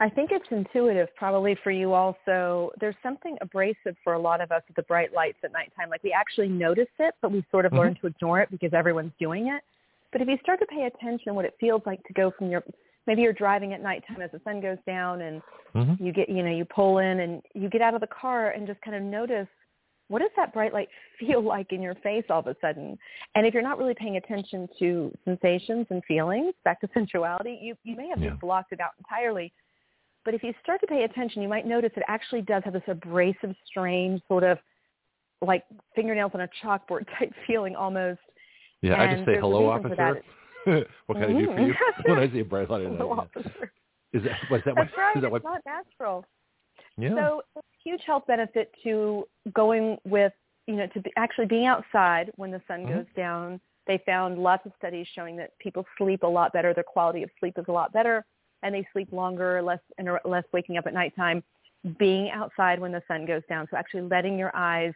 I 0.00 0.08
think 0.08 0.30
it's 0.32 0.46
intuitive 0.50 1.08
probably 1.14 1.56
for 1.62 1.70
you 1.70 1.92
also. 1.92 2.70
There's 2.80 2.96
something 3.02 3.36
abrasive 3.40 3.96
for 4.02 4.14
a 4.14 4.18
lot 4.18 4.40
of 4.40 4.50
us 4.50 4.62
with 4.66 4.76
the 4.76 4.82
bright 4.82 5.12
lights 5.14 5.38
at 5.44 5.52
nighttime. 5.52 5.88
Like 5.88 6.02
we 6.02 6.12
actually 6.12 6.48
notice 6.48 6.88
it, 6.98 7.14
but 7.22 7.30
we 7.30 7.44
sort 7.50 7.64
of 7.64 7.72
mm-hmm. 7.72 7.80
learn 7.80 7.98
to 8.00 8.08
ignore 8.08 8.40
it 8.40 8.50
because 8.50 8.72
everyone's 8.72 9.12
doing 9.20 9.48
it. 9.48 9.62
But 10.10 10.20
if 10.20 10.28
you 10.28 10.36
start 10.42 10.58
to 10.60 10.66
pay 10.66 10.86
attention 10.86 11.34
what 11.34 11.44
it 11.44 11.54
feels 11.60 11.82
like 11.86 12.02
to 12.04 12.12
go 12.12 12.32
from 12.36 12.50
your 12.50 12.64
maybe 13.06 13.22
you're 13.22 13.32
driving 13.32 13.72
at 13.72 13.82
nighttime 13.82 14.22
as 14.22 14.30
the 14.32 14.40
sun 14.44 14.60
goes 14.60 14.78
down 14.86 15.20
and 15.20 15.42
mm-hmm. 15.74 16.02
you 16.02 16.12
get 16.12 16.28
you 16.28 16.42
know, 16.42 16.50
you 16.50 16.64
pull 16.64 16.98
in 16.98 17.20
and 17.20 17.42
you 17.54 17.68
get 17.68 17.82
out 17.82 17.94
of 17.94 18.00
the 18.00 18.08
car 18.08 18.50
and 18.50 18.66
just 18.66 18.80
kind 18.80 18.96
of 18.96 19.02
notice 19.02 19.48
what 20.08 20.18
does 20.18 20.30
that 20.36 20.52
bright 20.52 20.72
light 20.72 20.88
feel 21.20 21.42
like 21.42 21.72
in 21.72 21.80
your 21.80 21.94
face 21.96 22.24
all 22.30 22.40
of 22.40 22.48
a 22.48 22.56
sudden? 22.60 22.98
And 23.36 23.46
if 23.46 23.54
you're 23.54 23.62
not 23.62 23.78
really 23.78 23.94
paying 23.94 24.16
attention 24.16 24.68
to 24.80 25.16
sensations 25.24 25.86
and 25.90 26.02
feelings, 26.04 26.52
back 26.64 26.80
to 26.80 26.88
sensuality, 26.94 27.58
you, 27.62 27.76
you 27.84 27.96
may 27.96 28.08
have 28.08 28.20
yeah. 28.20 28.30
just 28.30 28.40
blocked 28.40 28.72
it 28.72 28.80
out 28.80 28.90
entirely 28.98 29.52
but 30.24 30.34
if 30.34 30.42
you 30.42 30.52
start 30.62 30.80
to 30.80 30.86
pay 30.86 31.04
attention, 31.04 31.42
you 31.42 31.48
might 31.48 31.66
notice 31.66 31.90
it 31.96 32.02
actually 32.08 32.42
does 32.42 32.62
have 32.64 32.72
this 32.72 32.82
abrasive, 32.88 33.54
strange 33.66 34.20
sort 34.28 34.44
of 34.44 34.58
like 35.42 35.64
fingernails 35.94 36.32
on 36.34 36.42
a 36.42 36.48
chalkboard 36.62 37.06
type 37.18 37.32
feeling 37.46 37.76
almost. 37.76 38.20
Yeah, 38.82 38.94
and 38.94 39.02
I 39.02 39.14
just 39.14 39.26
say 39.26 39.38
hello, 39.38 39.68
officer. 39.68 40.22
what 40.64 41.18
can 41.18 41.28
mm-hmm. 41.28 41.36
I 41.36 41.40
do 41.40 41.46
for 41.46 41.60
you 41.60 41.74
mm-hmm. 41.74 42.10
when 42.12 42.18
I 42.18 42.32
see 42.32 42.40
a 42.40 42.44
bright 42.44 42.70
light? 42.70 42.86
Hello, 42.86 43.12
officer. 43.12 43.72
Is 44.12 44.22
that 44.24 44.38
was 44.50 44.60
that 44.64 44.74
That's 44.76 44.90
what? 44.92 44.98
right. 44.98 45.16
Is 45.16 45.22
that 45.22 45.32
it's 45.32 45.44
not 45.44 45.60
natural. 45.66 46.24
Yeah. 46.96 47.14
So 47.16 47.42
a 47.56 47.60
huge 47.82 48.02
health 48.06 48.24
benefit 48.26 48.72
to 48.84 49.26
going 49.52 49.98
with 50.04 50.32
you 50.66 50.76
know 50.76 50.86
to 50.88 51.00
be, 51.00 51.10
actually 51.16 51.46
being 51.46 51.66
outside 51.66 52.30
when 52.36 52.50
the 52.50 52.60
sun 52.68 52.80
mm-hmm. 52.80 52.94
goes 52.94 53.06
down. 53.16 53.60
They 53.86 54.02
found 54.06 54.38
lots 54.38 54.64
of 54.64 54.72
studies 54.78 55.06
showing 55.14 55.36
that 55.36 55.50
people 55.58 55.84
sleep 55.98 56.22
a 56.22 56.26
lot 56.26 56.54
better. 56.54 56.72
Their 56.72 56.84
quality 56.84 57.22
of 57.22 57.28
sleep 57.38 57.58
is 57.58 57.66
a 57.68 57.72
lot 57.72 57.92
better 57.92 58.24
and 58.64 58.74
they 58.74 58.86
sleep 58.92 59.12
longer, 59.12 59.62
less 59.62 59.78
and 59.98 60.08
less 60.24 60.44
waking 60.52 60.76
up 60.78 60.86
at 60.86 60.94
nighttime, 60.94 61.44
being 61.98 62.30
outside 62.30 62.80
when 62.80 62.90
the 62.90 63.02
sun 63.06 63.26
goes 63.26 63.42
down. 63.48 63.68
So 63.70 63.76
actually 63.76 64.02
letting 64.02 64.38
your 64.38 64.50
eyes 64.54 64.92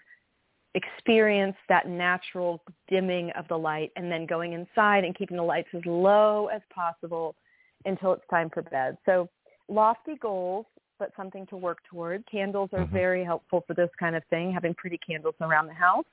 experience 0.75 1.57
that 1.69 1.89
natural 1.89 2.63
dimming 2.89 3.31
of 3.33 3.47
the 3.49 3.57
light 3.57 3.93
and 3.97 4.11
then 4.11 4.27
going 4.27 4.53
inside 4.55 5.05
and 5.05 5.15
keeping 5.17 5.37
the 5.37 5.43
lights 5.43 5.69
as 5.75 5.83
low 5.87 6.47
as 6.47 6.63
possible 6.75 7.37
until 7.85 8.13
it's 8.13 8.25
time 8.31 8.51
for 8.51 8.63
bed. 8.63 8.97
So 9.07 9.29
lofty 9.69 10.17
goals, 10.17 10.67
but 10.99 11.13
something 11.17 11.47
to 11.47 11.57
work 11.57 11.79
toward. 11.89 12.25
Candles 12.27 12.71
are 12.73 12.85
Mhm. 12.85 12.91
very 12.91 13.25
helpful 13.25 13.61
for 13.63 13.75
this 13.75 13.91
kind 13.99 14.17
of 14.17 14.25
thing, 14.27 14.53
having 14.53 14.75
pretty 14.75 14.99
candles 14.99 15.35
around 15.41 15.67
the 15.67 15.75
house. 15.75 16.07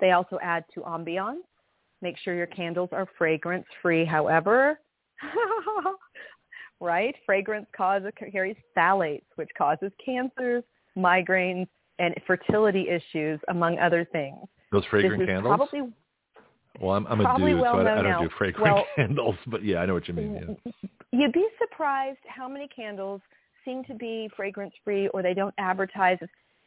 They 0.00 0.12
also 0.12 0.38
add 0.40 0.64
to 0.74 0.80
ambiance. 0.80 1.44
Make 2.00 2.16
sure 2.18 2.34
your 2.34 2.46
candles 2.46 2.92
are 2.92 3.06
fragrance 3.06 3.66
free, 3.80 4.04
however. 4.04 4.80
right? 6.82 7.14
Fragrance 7.24 7.66
causes 7.76 8.10
carries 8.32 8.56
phthalates, 8.76 9.24
which 9.36 9.48
causes 9.56 9.90
cancers, 10.04 10.64
migraines, 10.96 11.68
and 11.98 12.14
fertility 12.26 12.88
issues, 12.88 13.40
among 13.48 13.78
other 13.78 14.06
things. 14.12 14.38
Those 14.72 14.84
fragrant 14.86 15.26
candles. 15.26 15.56
probably 15.56 15.92
well, 16.80 16.96
I'm, 16.96 17.06
I'm 17.06 17.20
a 17.20 17.38
dude, 17.38 17.60
well 17.60 17.74
so 17.74 17.80
I, 17.80 17.92
I 17.92 17.94
don't 17.96 18.04
now. 18.04 18.22
do 18.22 18.30
fragrant 18.36 18.74
Well- 18.74 18.84
candles. 18.96 19.36
But 19.46 19.64
yeah, 19.64 19.78
I 19.78 19.86
know 19.86 19.94
what 19.94 20.08
you 20.08 20.14
mean. 20.14 20.56
Yeah. 20.64 20.72
You'd 21.12 21.32
be 21.32 21.46
surprised 21.60 22.18
how 22.26 22.48
many 22.48 22.66
candles 22.68 23.20
seem 23.64 23.84
to 23.84 23.94
be 23.94 24.30
fragrance 24.34 24.74
free 24.82 25.08
or 25.08 25.22
they 25.22 25.34
don't 25.34 25.54
advertise 25.58 26.18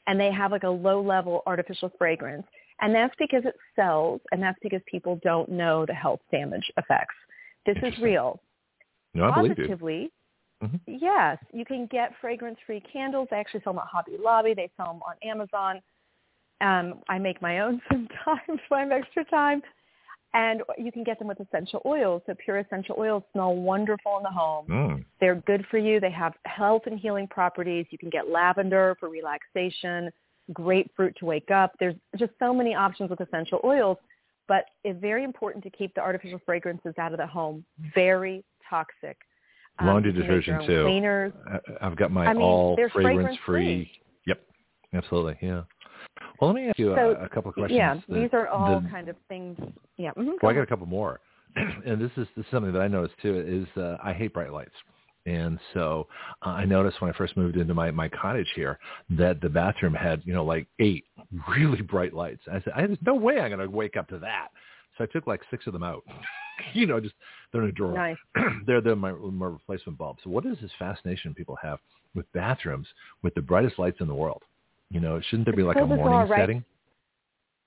and 0.07 0.19
they 0.19 0.31
have 0.31 0.51
like 0.51 0.63
a 0.63 0.69
low 0.69 1.01
level 1.01 1.41
artificial 1.47 1.91
fragrance. 1.97 2.45
And 2.81 2.93
that's 2.93 3.15
because 3.17 3.43
it 3.45 3.55
sells 3.75 4.21
and 4.31 4.41
that's 4.41 4.59
because 4.61 4.81
people 4.89 5.19
don't 5.23 5.49
know 5.49 5.85
the 5.85 5.93
health 5.93 6.19
damage 6.31 6.71
effects. 6.77 7.15
This 7.65 7.77
is 7.81 7.97
real. 7.99 8.39
No, 9.15 9.25
I 9.25 9.31
believe 9.31 9.57
you. 9.57 9.63
Positively, 9.63 10.11
Mhm. 10.61 10.79
yes, 10.85 11.39
you 11.51 11.65
can 11.65 11.87
get 11.87 12.15
fragrance 12.17 12.59
free 12.65 12.81
candles. 12.81 13.27
They 13.31 13.37
actually 13.37 13.61
sell 13.61 13.73
them 13.73 13.81
at 13.81 13.87
Hobby 13.87 14.17
Lobby. 14.17 14.53
They 14.53 14.69
sell 14.77 14.87
them 14.87 15.01
on 15.03 15.15
Amazon. 15.23 15.81
Um, 16.61 17.01
I 17.09 17.17
make 17.17 17.41
my 17.41 17.59
own 17.59 17.81
sometimes 17.91 18.61
when 18.69 18.79
I 18.79 18.83
have 18.83 18.91
extra 18.91 19.25
time. 19.25 19.63
And 20.33 20.63
you 20.77 20.91
can 20.91 21.05
get 21.05 21.17
them 21.17 21.29
with 21.29 21.39
essential 21.39 21.81
oils. 21.85 22.21
So 22.25 22.35
pure 22.35 22.57
essential 22.57 22.97
oils 22.99 23.23
smell 23.31 23.55
wonderful 23.55 24.17
in 24.17 24.23
the 24.23 24.29
home. 24.29 24.67
Mm. 24.67 25.05
They're 25.21 25.35
good 25.35 25.65
for 25.67 25.77
you. 25.77 26.01
They 26.01 26.11
have 26.11 26.33
health 26.45 26.87
and 26.87 26.99
healing 26.99 27.25
properties. 27.27 27.85
You 27.89 27.97
can 27.97 28.09
get 28.09 28.29
lavender 28.29 28.97
for 28.99 29.07
relaxation, 29.07 30.11
grapefruit 30.51 31.15
to 31.17 31.25
wake 31.25 31.51
up. 31.51 31.71
There's 31.79 31.95
just 32.17 32.33
so 32.37 32.53
many 32.53 32.75
options 32.75 33.09
with 33.09 33.21
essential 33.21 33.61
oils, 33.63 33.97
but 34.49 34.65
it's 34.83 34.99
very 34.99 35.23
important 35.23 35.63
to 35.63 35.69
keep 35.69 35.93
the 35.95 36.01
artificial 36.01 36.39
fragrances 36.45 36.93
out 36.97 37.13
of 37.13 37.17
the 37.17 37.27
home. 37.27 37.63
Very 37.93 38.43
toxic. 38.69 39.17
Um, 39.79 39.87
Laundry 39.87 40.13
you 40.13 40.21
can 40.21 40.35
make 40.37 40.47
your 40.47 40.57
detergent, 40.59 40.67
too. 40.67 40.83
Cleaners. 40.85 41.33
I've 41.81 41.95
got 41.97 42.11
my 42.11 42.25
I 42.27 42.33
mean, 42.33 42.41
all 42.41 42.75
fragrance 42.75 42.93
fragrance-free. 42.93 43.91
Yep, 44.27 44.41
absolutely. 44.93 45.37
Yeah. 45.41 45.61
Well, 46.39 46.51
let 46.51 46.55
me 46.55 46.69
ask 46.69 46.79
you 46.79 46.93
So, 46.95 47.15
a, 47.19 47.25
a 47.25 47.29
couple 47.29 47.49
of 47.49 47.55
questions. 47.55 47.77
Yeah, 47.77 47.99
The- 48.07 48.21
these 48.21 48.29
are 48.33 48.47
all 48.47 48.79
the- 48.79 48.89
kind 48.89 49.09
of 49.09 49.15
things. 49.27 49.57
Yeah. 49.97 50.11
mhm, 50.17 50.25
go 50.25 50.37
Well, 50.43 50.51
I 50.51 50.55
got 50.55 50.61
a 50.61 50.67
couple 50.67 50.85
more, 50.85 51.19
and 51.55 51.99
this 51.99 52.11
is 52.17 52.27
this 52.35 52.45
is 52.45 52.51
something 52.51 52.71
that 52.73 52.81
I 52.81 52.87
noticed 52.87 53.15
too. 53.21 53.35
Is 53.75 53.81
uh, 53.81 53.97
I 54.03 54.13
hate 54.13 54.33
bright 54.33 54.51
lights, 54.53 54.75
and 55.25 55.59
so 55.73 56.07
uh, 56.45 56.49
I 56.49 56.65
noticed 56.65 57.01
when 57.01 57.09
I 57.11 57.17
first 57.17 57.35
moved 57.35 57.57
into 57.57 57.73
my 57.73 57.91
my 57.91 58.07
cottage 58.09 58.51
here 58.55 58.79
that 59.11 59.41
the 59.41 59.49
bathroom 59.49 59.93
had 59.93 60.21
you 60.25 60.33
know 60.33 60.45
like 60.45 60.67
eight 60.79 61.05
really 61.49 61.81
bright 61.81 62.13
lights. 62.13 62.41
I 62.51 62.61
said, 62.61 62.73
I, 62.75 62.85
"There's 62.87 62.97
no 63.05 63.15
way 63.15 63.39
I'm 63.39 63.49
going 63.49 63.59
to 63.59 63.69
wake 63.69 63.97
up 63.97 64.07
to 64.09 64.19
that." 64.19 64.49
So 64.97 65.03
I 65.03 65.07
took 65.07 65.27
like 65.27 65.41
six 65.49 65.67
of 65.67 65.73
them 65.73 65.83
out. 65.83 66.03
you 66.73 66.85
know, 66.87 66.99
just 66.99 67.15
they're 67.55 67.63
in 67.63 67.69
a 67.69 67.73
drawer. 67.73 67.93
Nice. 67.93 68.17
they're 68.67 68.81
they're 68.81 68.95
my 68.95 69.11
my 69.11 69.45
replacement 69.47 69.97
bulbs. 69.97 70.19
So 70.23 70.29
what 70.29 70.45
is 70.45 70.57
this 70.61 70.71
fascination 70.77 71.33
people 71.33 71.57
have 71.61 71.79
with 72.13 72.31
bathrooms 72.33 72.87
with 73.23 73.33
the 73.35 73.41
brightest 73.41 73.79
lights 73.79 73.97
in 74.01 74.07
the 74.07 74.13
world? 74.15 74.43
You 74.91 74.99
know, 74.99 75.19
shouldn't 75.29 75.45
there 75.45 75.55
be 75.55 75.63
like 75.63 75.77
a 75.77 75.85
morning 75.85 76.29
right? 76.29 76.39
setting? 76.39 76.63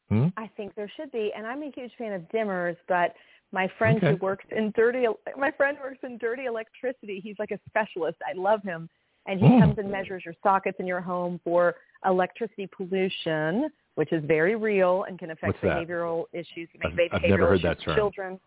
Hmm? 0.08 0.28
I 0.36 0.48
think 0.56 0.74
there 0.74 0.90
should 0.96 1.12
be, 1.12 1.32
and 1.36 1.46
I'm 1.46 1.62
a 1.62 1.70
huge 1.74 1.92
fan 1.98 2.12
of 2.12 2.22
dimmers. 2.32 2.76
But 2.86 3.14
my 3.52 3.70
friend 3.78 4.00
who 4.00 4.16
works 4.16 4.44
in 4.56 4.72
dirty, 4.76 5.06
my 5.36 5.50
friend 5.50 5.76
works 5.82 5.98
in 6.02 6.16
dirty 6.18 6.44
electricity. 6.46 7.20
He's 7.22 7.36
like 7.38 7.50
a 7.50 7.58
specialist. 7.68 8.16
I 8.26 8.38
love 8.38 8.62
him, 8.62 8.88
and 9.26 9.40
he 9.40 9.46
Mm. 9.46 9.60
comes 9.60 9.78
and 9.78 9.90
measures 9.90 10.22
your 10.24 10.34
sockets 10.42 10.78
in 10.80 10.86
your 10.86 11.00
home 11.00 11.40
for 11.44 11.76
electricity 12.06 12.66
pollution, 12.74 13.68
which 13.96 14.12
is 14.12 14.24
very 14.24 14.54
real 14.54 15.02
and 15.04 15.18
can 15.18 15.30
affect 15.30 15.54
What's 15.54 15.60
that? 15.62 15.86
behavioral 15.88 16.24
issues. 16.32 16.68
I've- 16.84 16.94
behavioral 16.96 17.14
I've 17.14 17.22
never 17.30 17.46
heard 17.46 17.54
issues 17.54 17.62
that 17.62 17.80
term. 17.80 17.96
Children. 17.96 18.40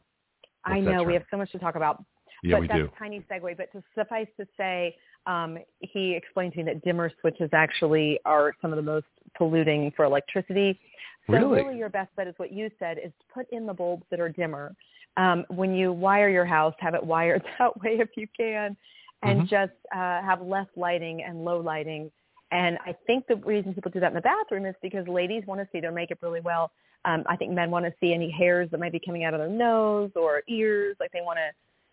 I 0.66 0.80
know 0.80 1.04
we 1.04 1.14
have 1.14 1.24
so 1.32 1.38
much 1.38 1.52
to 1.52 1.60
talk 1.60 1.76
about. 1.76 2.04
Yeah, 2.44 2.56
but 2.56 2.62
we 2.62 2.68
that's 2.68 2.80
do. 2.80 2.86
a 2.96 3.00
tiny 3.00 3.26
segue. 3.32 3.58
But 3.58 3.72
to 3.74 3.84
suffice 3.96 4.28
to 4.40 4.48
say, 4.58 4.96
um, 5.28 5.60
he 5.80 6.14
explained 6.14 6.54
to 6.54 6.60
me 6.60 6.64
that 6.66 6.84
dimmer 6.84 7.12
switches 7.22 7.50
actually 7.54 8.20
are 8.26 8.54
some 8.62 8.72
of 8.72 8.78
the 8.78 8.82
most 8.82 9.06
polluting 9.38 9.92
for 9.96 10.06
electricity. 10.06 10.80
So 11.28 11.34
Really? 11.34 11.78
your 11.78 11.90
best 11.90 12.16
bet 12.16 12.28
is 12.28 12.34
what 12.38 12.52
you 12.52 12.70
said 12.80 12.98
is 12.98 13.12
to 13.20 13.34
put 13.34 13.48
in 13.52 13.66
the 13.66 13.74
bulbs 13.74 14.04
that 14.10 14.20
are 14.20 14.30
dimmer. 14.30 14.76
Um, 15.18 15.46
when 15.50 15.76
you 15.76 15.92
wire 15.92 16.30
your 16.30 16.46
house, 16.46 16.74
have 16.80 16.96
it 16.96 17.04
wired 17.14 17.44
that 17.60 17.80
way 17.82 18.00
if 18.00 18.10
you 18.18 18.28
can, 18.36 18.76
and 19.22 19.42
Mhm. 19.44 19.48
just 19.48 19.74
uh, 19.94 20.22
have 20.22 20.42
less 20.42 20.68
lighting 20.76 21.24
and 21.24 21.46
low 21.46 21.60
lighting. 21.60 22.12
And 22.52 22.78
I 22.86 22.94
think 23.06 23.28
the 23.28 23.36
reason 23.38 23.74
people 23.74 23.92
do 23.92 24.00
that 24.00 24.08
in 24.08 24.16
the 24.16 24.22
bathroom 24.22 24.66
is 24.66 24.76
because 24.82 25.08
ladies 25.08 25.46
want 25.46 25.62
to 25.62 25.68
see 25.72 25.80
their 25.80 25.92
makeup 25.92 26.18
really 26.22 26.42
well. 26.42 26.72
Um, 27.06 27.24
I 27.28 27.36
think 27.36 27.52
men 27.52 27.72
want 27.72 27.86
to 27.86 27.94
see 28.00 28.14
any 28.14 28.30
hairs 28.30 28.70
that 28.72 28.80
might 28.80 28.92
be 28.92 29.00
coming 29.00 29.24
out 29.24 29.34
of 29.34 29.40
their 29.40 29.50
nose 29.50 30.12
or 30.16 30.44
ears. 30.48 30.96
Like 31.00 31.12
they 31.12 31.22
want 31.22 31.38
to, 31.38 31.50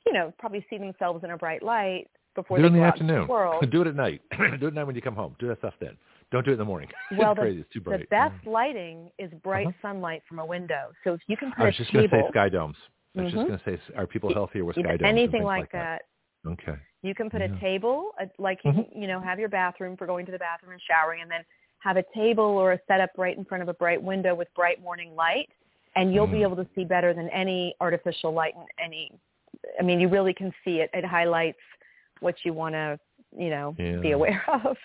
you 0.06 0.12
know, 0.12 0.32
probably 0.38 0.64
see 0.68 0.78
themselves 0.78 1.24
in 1.24 1.30
a 1.30 1.36
bright 1.38 1.62
light 1.62 2.08
before 2.34 2.58
do 2.58 2.64
it 2.66 2.68
they 2.70 2.74
in 2.74 2.80
go 2.80 2.80
the 2.80 2.86
afternoon. 2.86 3.20
the 3.26 3.32
world. 3.32 3.64
do 3.70 3.80
it 3.82 3.86
at 3.86 3.96
night. 3.96 4.20
do 4.38 4.44
it 4.44 4.62
at 4.64 4.74
night 4.74 4.84
when 4.84 4.94
you 4.96 5.02
come 5.02 5.14
home. 5.16 5.34
Do 5.38 5.48
that 5.48 5.58
stuff 5.58 5.74
then. 5.80 5.96
Don't 6.30 6.44
do 6.44 6.50
it 6.50 6.54
in 6.54 6.58
the 6.58 6.64
morning. 6.64 6.88
Well, 7.16 7.32
it's 7.32 7.38
the- 7.38 7.42
crazy. 7.42 7.60
It's 7.60 7.72
too 7.72 7.80
bright. 7.80 8.00
The 8.00 8.06
best 8.10 8.46
lighting 8.46 9.10
is 9.18 9.30
bright 9.42 9.66
Uh-huh. 9.68 9.88
sunlight 9.88 10.22
from 10.28 10.38
a 10.40 10.44
window. 10.46 10.90
So 11.04 11.14
if 11.14 11.20
you 11.26 11.36
can 11.36 11.52
put 11.52 11.62
I 11.62 11.66
was 11.66 11.76
just 11.76 11.92
going 11.92 12.08
to 12.08 12.14
say 12.14 12.22
sky 12.30 12.48
domes. 12.50 12.76
I 13.16 13.22
was 13.22 13.32
just 13.32 13.42
Mhm. 13.44 13.48
going 13.48 13.58
to 13.58 13.64
say, 13.64 13.94
are 13.96 14.06
people 14.06 14.32
healthier 14.32 14.64
with 14.66 14.74
sky 14.76 14.82
domes? 14.82 15.00
and 15.00 15.08
anything 15.08 15.30
things 15.40 15.44
like 15.46 15.72
that? 15.72 16.02
that. 16.44 16.50
Okay. 16.50 16.78
You 17.02 17.14
can 17.14 17.30
put 17.30 17.40
Yeah. 17.40 17.48
a 17.56 17.60
table, 17.60 18.10
a, 18.20 18.28
like 18.38 18.62
Mhm. 18.62 18.86
you 18.94 19.06
know, 19.06 19.20
have 19.20 19.38
your 19.40 19.48
bathroom 19.48 19.96
for 19.96 20.06
going 20.06 20.26
to 20.26 20.32
the 20.32 20.38
bathroom 20.38 20.72
and 20.72 20.80
showering, 20.82 21.22
and 21.22 21.30
then 21.30 21.40
have 21.80 21.96
a 21.96 22.04
table 22.14 22.44
or 22.44 22.72
a 22.72 22.80
setup 22.88 23.10
right 23.16 23.36
in 23.36 23.44
front 23.44 23.62
of 23.62 23.68
a 23.68 23.74
bright 23.74 24.02
window 24.02 24.34
with 24.34 24.52
bright 24.54 24.82
morning 24.82 25.14
light, 25.14 25.48
and 25.96 26.12
you'll 26.14 26.26
be 26.26 26.38
Mhm. 26.38 26.42
able 26.42 26.56
to 26.56 26.66
see 26.74 26.84
better 26.84 27.14
than 27.14 27.28
any 27.30 27.74
artificial 27.80 28.32
light 28.32 28.54
and 28.56 28.66
any. 28.78 29.12
I 29.78 29.82
mean, 29.82 30.00
you 30.00 30.08
really 30.08 30.34
can 30.34 30.52
see 30.64 30.80
it. 30.80 30.90
It 30.92 31.04
highlights 31.04 31.60
what 32.20 32.44
you 32.44 32.52
want 32.52 32.74
to, 32.74 32.98
you 33.36 33.50
know, 33.50 33.74
be 34.02 34.12
aware 34.12 34.44
of. 34.64 34.76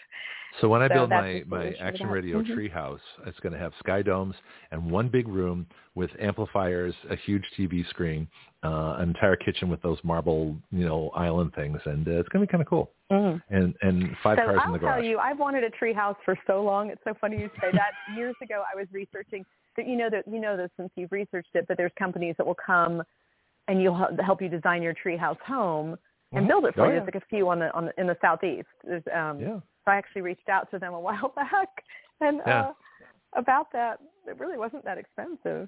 So 0.61 0.69
when 0.69 0.81
I 0.81 0.87
So 0.87 0.93
build 0.93 1.09
my, 1.09 1.43
my 1.47 1.73
Action. 1.79 2.09
Radio 2.09 2.41
Mhm. 2.41 2.55
treehouse, 2.55 2.99
it's 3.25 3.39
going 3.39 3.53
to 3.53 3.59
have 3.59 3.73
sky 3.79 4.01
domes 4.01 4.35
and 4.71 4.91
one 4.91 5.07
big 5.09 5.27
room 5.27 5.65
with 5.95 6.11
amplifiers, 6.19 6.93
a 7.09 7.15
huge 7.15 7.43
TV 7.57 7.83
screen, 7.87 8.27
uh, 8.63 8.95
an 8.99 9.09
entire 9.09 9.35
kitchen 9.35 9.69
with 9.69 9.81
those 9.81 9.97
marble, 10.03 10.55
you 10.71 10.85
know, 10.85 11.09
island 11.15 11.53
things, 11.55 11.79
and 11.85 12.07
uh, 12.07 12.11
it's 12.11 12.29
going 12.29 12.41
to 12.45 12.47
be 12.47 12.51
kind 12.51 12.61
of 12.61 12.67
cool. 12.67 12.91
Mhm. 13.11 13.41
And 13.49 13.75
and 13.81 14.15
five 14.23 14.37
so 14.37 14.45
cars 14.45 14.59
I'll 14.61 14.67
in 14.67 14.73
the 14.73 14.79
garage. 14.79 14.95
I'll 14.95 15.01
tell 15.01 15.09
you, 15.09 15.17
I've 15.19 15.39
wanted 15.39 15.63
a 15.63 15.69
tree 15.71 15.93
house 15.93 16.17
for 16.23 16.37
so 16.47 16.63
long. 16.63 16.89
It's 16.89 17.03
so 17.03 17.13
funny 17.15 17.39
you 17.39 17.49
say 17.59 17.71
that. 17.71 17.91
Years 18.17 18.35
ago, 18.41 18.63
I 18.71 18.75
was 18.75 18.87
researching 18.91 19.45
that 19.75 19.87
you 19.87 19.95
know 19.95 20.09
that 20.09 20.27
you 20.27 20.39
know 20.39 20.55
this 20.55 20.69
since 20.77 20.91
you've 20.95 21.11
researched 21.11 21.55
it, 21.55 21.65
but 21.67 21.77
there's 21.77 21.91
companies 21.97 22.35
that 22.37 22.45
will 22.45 22.55
come 22.63 23.01
and 23.67 23.81
you'll 23.81 23.95
hel- 23.95 24.15
help 24.23 24.41
you 24.41 24.49
design 24.49 24.81
your 24.83 24.93
tree 24.93 25.17
house 25.17 25.37
home 25.45 25.97
and 26.31 26.45
Mhm. 26.45 26.47
build 26.47 26.65
it 26.65 26.75
for 26.75 26.81
Oh, 26.81 26.85
you. 26.85 26.93
yeah. 26.93 26.99
There's 26.99 27.13
like 27.13 27.23
a 27.23 27.25
few 27.27 27.49
on 27.49 27.59
the 27.59 27.73
on 27.73 27.85
the, 27.85 27.99
in 27.99 28.07
the 28.07 28.17
southeast. 28.21 28.67
There's 28.83 29.03
um 29.13 29.39
Yeah. 29.39 29.59
So 29.85 29.91
I 29.91 29.95
actually 29.95 30.21
reached 30.21 30.49
out 30.49 30.69
to 30.71 30.79
them 30.79 30.93
a 30.93 30.99
while 31.07 31.33
back 31.35 31.83
and 32.21 32.41
Yeah. 32.45 32.61
uh 32.69 32.73
about 33.35 33.71
that. 33.73 33.99
It 34.27 34.39
really 34.39 34.57
wasn't 34.59 34.85
that 34.85 34.97
expensive. 34.99 35.67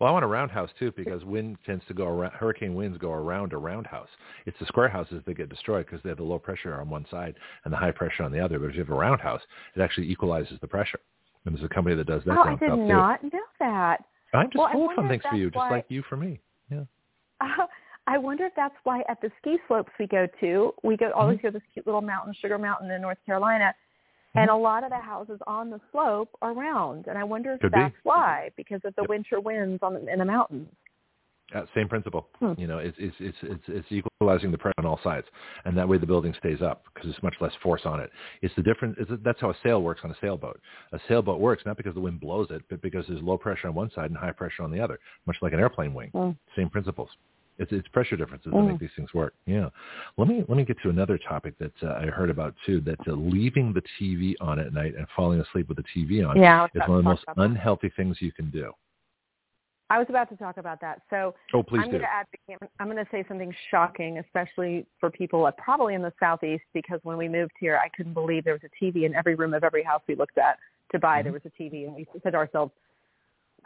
Well, 0.00 0.08
I 0.08 0.12
want 0.12 0.24
a 0.24 0.28
roundhouse 0.28 0.70
too 0.78 0.92
because 0.96 1.24
wind 1.24 1.56
tends 1.64 1.84
to 1.88 1.94
go 1.94 2.06
around. 2.06 2.32
Hurricane 2.32 2.74
winds 2.74 2.98
go 2.98 3.12
around 3.12 3.52
a 3.52 3.58
roundhouse. 3.58 4.08
It's 4.46 4.58
the 4.58 4.66
square 4.66 4.88
houses 4.88 5.22
that 5.26 5.34
get 5.36 5.48
destroyed 5.50 5.86
because 5.86 6.02
they 6.02 6.08
have 6.08 6.18
the 6.18 6.24
low 6.24 6.38
pressure 6.38 6.74
on 6.80 6.88
one 6.90 7.06
side 7.10 7.36
and 7.64 7.72
the 7.72 7.76
high 7.76 7.92
pressure 7.92 8.22
on 8.24 8.32
the 8.32 8.40
other. 8.40 8.58
But 8.58 8.70
if 8.70 8.74
you 8.74 8.80
have 8.80 8.90
a 8.90 8.94
roundhouse, 8.94 9.42
it 9.76 9.80
actually 9.82 10.10
equalizes 10.10 10.58
the 10.60 10.66
pressure. 10.66 10.98
And 11.44 11.54
there's 11.54 11.64
a 11.64 11.68
company 11.68 11.94
that 11.96 12.06
does 12.06 12.22
that 12.24 12.36
oh, 12.38 12.42
I 12.42 12.50
did 12.56 12.68
south 12.70 12.78
too. 12.78 12.86
not 12.88 13.22
know 13.24 13.40
that. 13.60 14.04
I'm 14.34 14.46
just 14.46 14.56
Well, 14.56 14.66
I 14.66 14.72
full 14.72 14.80
of 14.82 14.86
wonder 14.88 15.02
fun 15.02 15.04
if 15.06 15.10
things 15.10 15.22
for 15.30 15.36
you, 15.36 15.46
just 15.50 15.56
why- 15.56 15.70
like 15.70 15.86
you 15.88 16.02
for 16.08 16.16
me. 16.16 16.40
Yeah. 16.70 16.84
Uh, 17.42 17.66
I 18.06 18.18
wonder 18.18 18.44
if 18.46 18.52
that's 18.56 18.74
why 18.84 19.02
at 19.08 19.20
the 19.20 19.30
ski 19.40 19.58
slopes 19.68 19.92
we 19.98 20.06
go 20.06 20.26
to, 20.40 20.74
we 20.82 20.96
go 20.96 21.10
always 21.12 21.38
Mm-hmm. 21.38 21.46
go 21.46 21.52
to 21.52 21.58
this 21.58 21.62
cute 21.72 21.86
little 21.86 22.00
mountain, 22.00 22.34
Sugar 22.40 22.58
Mountain 22.58 22.90
in 22.90 23.00
North 23.00 23.18
Carolina, 23.24 23.74
and 24.34 24.48
a 24.50 24.54
lot 24.54 24.84
of 24.84 24.90
the 24.90 24.98
houses 24.98 25.40
on 25.46 25.70
the 25.70 25.80
slope 25.92 26.30
are 26.40 26.52
round. 26.54 27.06
And 27.08 27.18
I 27.18 27.24
wonder 27.24 27.52
if 27.54 27.60
Could 27.60 27.72
be. 27.72 27.78
that's 27.80 27.94
why, 28.04 28.50
because 28.56 28.80
of 28.84 28.94
the 28.96 29.02
Yep. 29.02 29.08
winter 29.10 29.40
winds 29.40 29.82
on 29.82 29.94
the, 29.94 30.12
in 30.12 30.18
the 30.18 30.24
mountains. 30.24 30.68
Uh, 31.52 31.62
same 31.74 31.88
principle. 31.88 32.28
Hmm. 32.38 32.52
You 32.56 32.68
know, 32.68 32.78
it's, 32.78 32.96
it's 33.00 33.16
it's 33.18 33.36
it's 33.42 33.64
it's 33.66 33.86
equalizing 33.90 34.52
the 34.52 34.58
pressure 34.58 34.74
on 34.78 34.86
all 34.86 35.00
sides, 35.02 35.26
and 35.64 35.76
that 35.76 35.88
way 35.88 35.98
the 35.98 36.06
building 36.06 36.32
stays 36.38 36.62
up 36.62 36.84
because 36.94 37.10
there's 37.10 37.22
much 37.24 37.34
less 37.40 37.50
force 37.60 37.80
on 37.84 37.98
it. 37.98 38.08
It's 38.40 38.54
the 38.54 38.62
different. 38.62 38.96
It's, 38.98 39.10
that's 39.24 39.40
how 39.40 39.50
a 39.50 39.56
sail 39.64 39.82
works 39.82 40.02
on 40.04 40.12
a 40.12 40.16
sailboat. 40.20 40.60
A 40.92 41.00
sailboat 41.08 41.40
works 41.40 41.64
not 41.66 41.76
because 41.76 41.94
the 41.94 42.00
wind 42.00 42.20
blows 42.20 42.46
it, 42.50 42.62
but 42.70 42.80
because 42.82 43.04
there's 43.08 43.20
low 43.20 43.36
pressure 43.36 43.66
on 43.66 43.74
one 43.74 43.90
side 43.96 44.10
and 44.10 44.16
high 44.16 44.30
pressure 44.30 44.62
on 44.62 44.70
the 44.70 44.78
other, 44.78 45.00
much 45.26 45.36
like 45.42 45.52
an 45.52 45.58
airplane 45.58 45.92
wing. 45.92 46.10
Hmm. 46.10 46.30
Same 46.56 46.70
principles. 46.70 47.08
It's 47.58 47.72
it's 47.72 47.88
pressure 47.88 48.16
differences 48.16 48.52
that 48.52 48.58
Mm. 48.58 48.68
make 48.68 48.78
these 48.78 48.94
things 48.96 49.12
work. 49.12 49.34
Yeah. 49.46 49.68
Let 50.16 50.28
me 50.28 50.44
let 50.48 50.56
me 50.56 50.64
get 50.64 50.80
to 50.82 50.88
another 50.88 51.18
topic 51.18 51.58
that 51.58 51.72
uh, 51.82 51.94
I 52.02 52.06
heard 52.06 52.30
about 52.30 52.54
too. 52.64 52.80
That 52.80 53.00
uh, 53.06 53.12
leaving 53.12 53.72
the 53.72 53.82
TV 54.00 54.34
on 54.40 54.58
at 54.58 54.72
night 54.72 54.94
and 54.96 55.06
falling 55.14 55.40
asleep 55.40 55.68
with 55.68 55.76
the 55.76 55.84
TV 55.84 56.26
on 56.26 56.38
Yeah, 56.38 56.66
is 56.74 56.80
one 56.86 56.98
of 56.98 57.04
the 57.04 57.10
most 57.10 57.24
that. 57.26 57.36
unhealthy 57.38 57.90
things 57.90 58.16
you 58.20 58.32
can 58.32 58.50
do. 58.50 58.72
I 59.90 59.98
was 59.98 60.06
about 60.08 60.30
to 60.30 60.36
talk 60.36 60.56
about 60.56 60.80
that. 60.80 61.02
So 61.10 61.34
Oh, 61.52 61.64
please 61.64 61.80
I'm 61.82 61.90
going 61.90 62.02
to 62.02 62.08
advocate. 62.08 62.70
I'm 62.78 62.86
going 62.86 63.04
to 63.04 63.10
say 63.10 63.24
something 63.26 63.52
shocking, 63.70 64.18
especially 64.18 64.86
for 65.00 65.10
people 65.10 65.50
probably 65.58 65.94
in 65.94 66.02
the 66.02 66.12
southeast, 66.20 66.62
because 66.72 67.00
when 67.02 67.16
we 67.16 67.28
moved 67.28 67.52
here, 67.58 67.76
I 67.76 67.88
couldn't 67.88 68.14
believe 68.14 68.44
there 68.44 68.54
was 68.54 68.62
a 68.64 68.84
TV 68.84 69.04
in 69.04 69.14
every 69.16 69.34
room 69.34 69.52
of 69.52 69.64
every 69.64 69.82
house 69.82 70.00
we 70.06 70.14
looked 70.14 70.38
at 70.38 70.58
to 70.92 70.98
buy. 71.00 71.22
There 71.22 71.32
was 71.32 71.42
a 71.44 71.62
TV, 71.62 71.86
and 71.86 71.94
we 71.94 72.06
said 72.22 72.32
to 72.32 72.38
ourselves, 72.38 72.72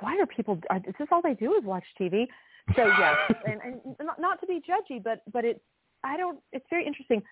"Why 0.00 0.18
are 0.18 0.26
people? 0.26 0.58
Are, 0.70 0.78
is 0.78 0.94
this 0.98 1.08
all 1.12 1.20
they 1.20 1.34
do 1.34 1.54
is 1.56 1.64
watch 1.64 1.84
TV?" 2.00 2.26
So 2.76 2.86
yes, 2.98 3.16
and, 3.46 3.60
and 3.62 3.80
not, 4.02 4.20
not 4.20 4.40
to 4.40 4.46
be 4.46 4.60
judgy, 4.60 5.02
but 5.02 5.22
but 5.32 5.44
it, 5.44 5.62
I 6.02 6.16
don't. 6.16 6.38
It's 6.52 6.66
very 6.70 6.86
interesting. 6.86 7.22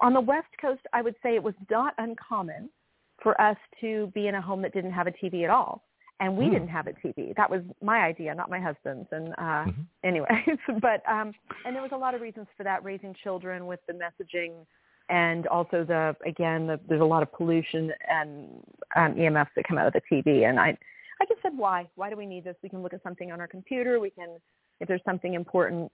On 0.00 0.12
the 0.12 0.20
West 0.20 0.48
Coast, 0.60 0.80
I 0.92 1.02
would 1.02 1.14
say 1.22 1.34
it 1.36 1.42
was 1.42 1.54
not 1.70 1.94
uncommon 1.98 2.70
for 3.22 3.40
us 3.40 3.56
to 3.80 4.10
be 4.14 4.26
in 4.26 4.34
a 4.34 4.42
home 4.42 4.62
that 4.62 4.72
didn't 4.72 4.90
have 4.92 5.06
a 5.06 5.12
TV 5.12 5.44
at 5.44 5.50
all 5.50 5.84
and 6.22 6.36
we 6.36 6.46
Hmm. 6.46 6.52
didn't 6.52 6.68
have 6.68 6.86
a 6.86 6.92
TV. 6.92 7.34
That 7.34 7.50
was 7.50 7.62
my 7.82 7.98
idea, 8.02 8.32
not 8.32 8.48
my 8.48 8.60
husband's. 8.60 9.10
And 9.10 9.34
uh, 9.38 9.64
Mhm. 9.66 9.86
anyways, 10.04 10.28
but 10.80 11.02
um, 11.08 11.34
and 11.64 11.74
there 11.74 11.82
was 11.82 11.90
a 11.92 11.96
lot 11.96 12.14
of 12.14 12.20
reasons 12.20 12.46
for 12.56 12.62
that, 12.62 12.84
raising 12.84 13.12
children 13.14 13.66
with 13.66 13.80
the 13.86 13.92
messaging, 13.92 14.64
and 15.08 15.48
also 15.48 15.82
the 15.84 16.16
again, 16.24 16.68
the, 16.68 16.78
there's 16.88 17.00
a 17.00 17.04
lot 17.04 17.24
of 17.24 17.32
pollution 17.32 17.92
and 18.08 18.64
um, 18.94 19.14
EMFs 19.14 19.50
that 19.56 19.64
come 19.66 19.78
out 19.78 19.88
of 19.88 19.92
the 19.92 20.02
TV. 20.10 20.48
And 20.48 20.60
I, 20.60 20.78
I 21.20 21.24
just 21.26 21.42
said, 21.42 21.56
why? 21.56 21.88
Why 21.96 22.08
do 22.08 22.16
we 22.16 22.26
need 22.26 22.44
this? 22.44 22.56
We 22.62 22.68
can 22.68 22.82
look 22.82 22.94
at 22.94 23.02
something 23.02 23.32
on 23.32 23.40
our 23.40 23.48
computer. 23.48 23.98
We 23.98 24.10
can, 24.10 24.40
if 24.82 24.88
there's 24.88 25.04
something 25.04 25.34
important. 25.34 25.90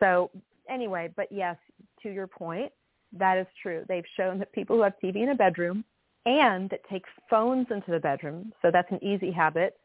So 0.00 0.30
anyway, 0.68 1.12
but 1.14 1.30
yes, 1.30 1.56
to 2.02 2.10
your 2.10 2.26
point, 2.26 2.72
that 3.12 3.38
is 3.38 3.46
true. 3.62 3.84
They've 3.88 4.04
shown 4.16 4.38
that 4.38 4.52
people 4.52 4.76
who 4.76 4.82
have 4.82 4.94
TV 5.02 5.22
in 5.22 5.28
a 5.28 5.34
bedroom 5.34 5.84
and 6.24 6.70
that 6.70 6.80
take 6.90 7.04
phones 7.28 7.66
into 7.70 7.90
the 7.90 8.00
bedroom, 8.00 8.52
so 8.62 8.70
that's 8.70 8.90
an 8.90 9.02
easy 9.04 9.30
habit 9.30 9.78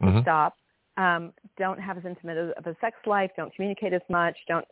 to 0.00 0.08
Mhm. 0.08 0.22
stop. 0.22 0.56
Um, 0.96 1.32
don't 1.56 1.78
have 1.78 1.98
as 1.98 2.04
intimate 2.04 2.56
of 2.56 2.66
a 2.66 2.74
sex 2.80 2.96
life. 3.06 3.30
Don't 3.36 3.54
communicate 3.54 3.92
as 3.92 4.08
much. 4.08 4.36
Don't 4.46 4.66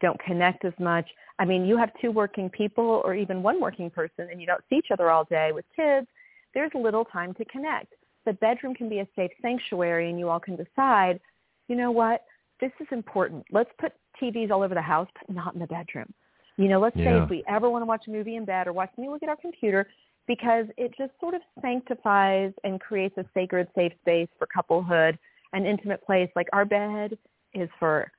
don't 0.00 0.18
connect 0.18 0.64
as 0.64 0.76
much. 0.80 1.08
I 1.38 1.44
mean, 1.44 1.64
you 1.64 1.76
have 1.76 1.94
two 2.00 2.10
working 2.10 2.50
people 2.50 3.00
or 3.04 3.14
even 3.14 3.44
one 3.44 3.60
working 3.60 3.90
person, 3.90 4.28
and 4.28 4.40
you 4.40 4.46
don't 4.46 4.64
see 4.68 4.76
each 4.76 4.90
other 4.90 5.08
all 5.08 5.22
day 5.24 5.52
with 5.52 5.64
kids. 5.76 6.08
There's 6.52 6.74
little 6.74 7.04
time 7.04 7.32
to 7.34 7.44
connect. 7.44 7.94
The 8.24 8.32
bedroom 8.32 8.74
can 8.74 8.88
be 8.88 8.98
a 8.98 9.08
safe 9.14 9.30
sanctuary, 9.40 10.10
and 10.10 10.18
you 10.18 10.30
all 10.30 10.40
can 10.40 10.56
decide, 10.56 11.20
you 11.68 11.76
know 11.76 11.92
what, 11.92 12.24
this 12.60 12.72
is 12.80 12.86
important. 12.92 13.44
Let's 13.50 13.70
put 13.80 13.92
TVs 14.20 14.50
all 14.50 14.62
over 14.62 14.74
the 14.74 14.82
house, 14.82 15.08
but 15.14 15.34
not 15.34 15.54
in 15.54 15.60
the 15.60 15.66
bedroom. 15.66 16.12
You 16.56 16.68
know, 16.68 16.78
let's 16.78 16.96
say 16.96 17.18
if 17.24 17.30
we 17.30 17.42
ever 17.48 17.68
want 17.68 17.82
to 17.82 17.86
watch 17.86 18.04
a 18.06 18.10
movie 18.10 18.36
in 18.36 18.44
bed 18.44 18.68
or 18.68 18.72
watch 18.72 18.90
me 18.96 19.08
look 19.08 19.24
at 19.24 19.28
our 19.28 19.36
computer, 19.36 19.88
because 20.28 20.66
it 20.76 20.92
just 20.96 21.10
sort 21.20 21.34
of 21.34 21.40
sanctifies 21.60 22.52
and 22.62 22.80
creates 22.80 23.16
a 23.18 23.24
sacred, 23.34 23.66
safe 23.74 23.92
space 24.00 24.28
for 24.38 24.46
couplehood, 24.46 25.18
an 25.52 25.66
intimate 25.66 26.04
place. 26.04 26.30
Like 26.36 26.46
our 26.52 26.64
bed 26.64 27.18
is 27.54 27.68
for 27.78 28.10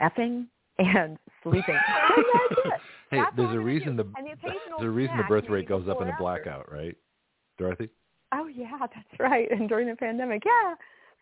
effing 0.00 0.46
and 0.78 1.18
sleeping. 1.42 1.78
So 2.16 2.22
that's 2.32 2.66
it. 2.66 2.80
hey, 3.10 3.22
there's 3.36 3.54
a 3.54 3.58
reason 3.58 3.96
the 3.96 4.04
do. 4.04 4.12
The 4.42 4.50
there's 4.78 4.88
a 4.88 4.88
reason 4.88 5.16
the 5.16 5.24
birth 5.24 5.48
rate 5.48 5.68
goes 5.68 5.88
up 5.88 6.00
in 6.00 6.08
a 6.08 6.16
blackout, 6.18 6.70
right, 6.70 6.96
Dorothy? 7.58 7.88
Oh 8.32 8.46
yeah, 8.46 8.78
that's 8.80 9.20
right. 9.20 9.48
And 9.52 9.68
during 9.68 9.88
the 9.88 9.96
pandemic, 9.96 10.42
yeah. 10.44 10.74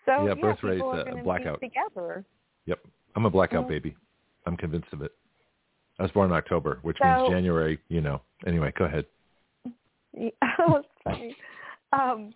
So 0.05 0.27
Yeah, 0.27 0.35
birth 0.35 0.59
rate's 0.63 0.83
are 0.83 1.09
a 1.09 1.23
blackout. 1.23 1.61
together. 1.61 2.25
Yep. 2.69 2.81
I'm 3.17 3.25
a 3.25 3.31
blackout 3.31 3.65
Mhm. 3.65 3.69
baby. 3.69 3.97
I'm 4.47 4.57
convinced 4.57 4.93
of 4.93 5.01
it. 5.03 5.13
I 5.99 6.03
was 6.03 6.13
born 6.13 6.31
in 6.31 6.37
October, 6.37 6.79
which 6.83 6.99
So- 6.99 7.05
means 7.05 7.31
January, 7.31 7.79
you 7.89 8.01
know. 8.03 8.21
Anyway, 8.47 8.71
go 8.73 8.85
ahead. 8.85 9.07
Yeah, 10.13 10.31
that's 10.59 10.87
funny. 11.03 11.37
Um, 11.93 12.35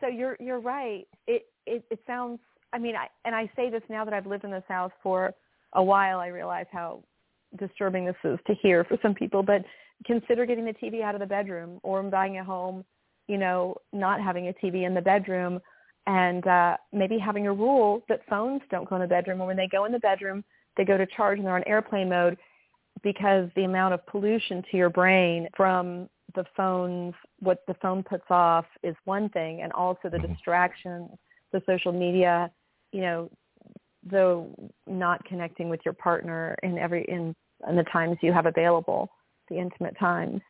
so 0.00 0.06
you're 0.06 0.36
you're 0.38 0.60
right. 0.60 1.08
It, 1.26 1.46
it 1.66 1.84
it 1.90 2.00
sounds. 2.06 2.38
I 2.72 2.78
mean, 2.78 2.94
I 2.94 3.08
and 3.24 3.34
I 3.34 3.50
say 3.56 3.70
this 3.70 3.82
now 3.88 4.04
that 4.04 4.12
I've 4.14 4.26
lived 4.26 4.44
in 4.44 4.50
this 4.50 4.64
house 4.68 4.92
for 5.02 5.34
a 5.72 5.82
while. 5.82 6.20
I 6.20 6.26
realize 6.28 6.66
how 6.70 7.02
disturbing 7.56 8.04
this 8.04 8.16
is 8.24 8.38
to 8.46 8.54
hear 8.54 8.84
for 8.84 8.98
some 9.00 9.14
people. 9.14 9.42
But 9.42 9.64
consider 10.04 10.44
getting 10.44 10.66
the 10.66 10.74
TV 10.74 11.02
out 11.02 11.14
of 11.14 11.20
the 11.20 11.26
bedroom, 11.26 11.80
or 11.82 12.02
buying 12.02 12.38
a 12.38 12.44
home. 12.44 12.84
You 13.26 13.38
know, 13.38 13.76
not 13.92 14.20
having 14.20 14.48
a 14.48 14.52
TV 14.54 14.84
in 14.84 14.94
the 14.94 15.02
bedroom, 15.02 15.60
and 16.08 16.46
uh, 16.46 16.76
maybe 16.90 17.18
having 17.18 17.46
a 17.46 17.52
rule 17.52 18.02
that 18.08 18.22
phones 18.28 18.62
don't 18.70 18.88
go 18.88 18.96
in 18.96 19.02
the 19.02 19.06
bedroom. 19.06 19.42
Or 19.42 19.46
when 19.46 19.58
they 19.58 19.68
go 19.68 19.84
in 19.84 19.92
the 19.92 19.98
bedroom, 19.98 20.42
they 20.76 20.84
go 20.84 20.96
to 20.96 21.06
charge 21.06 21.38
and 21.38 21.46
they're 21.46 21.54
on 21.54 21.64
airplane 21.66 22.08
mode 22.08 22.38
because 23.02 23.50
the 23.54 23.64
amount 23.64 23.92
of 23.92 24.04
pollution 24.06 24.64
to 24.70 24.76
your 24.76 24.88
brain 24.88 25.48
from 25.54 26.08
the 26.34 26.44
phones, 26.56 27.12
what 27.40 27.62
the 27.68 27.74
phone 27.74 28.02
puts 28.02 28.24
off 28.30 28.64
is 28.82 28.96
one 29.04 29.28
thing, 29.28 29.60
and 29.60 29.72
also 29.72 30.08
the 30.08 30.18
Mhm. 30.18 30.32
distractions, 30.32 31.10
the 31.52 31.60
social 31.66 31.92
media, 31.92 32.50
you 32.92 33.02
know, 33.02 33.30
the 34.04 34.46
not 34.86 35.22
connecting 35.24 35.68
with 35.68 35.84
your 35.84 35.94
partner 35.94 36.56
in 36.62 36.78
every 36.78 37.04
in, 37.04 37.34
in 37.68 37.76
the 37.76 37.84
times 37.84 38.16
you 38.22 38.32
have 38.32 38.46
available, 38.46 39.10
the 39.48 39.58
intimate 39.58 39.96
times. 39.98 40.40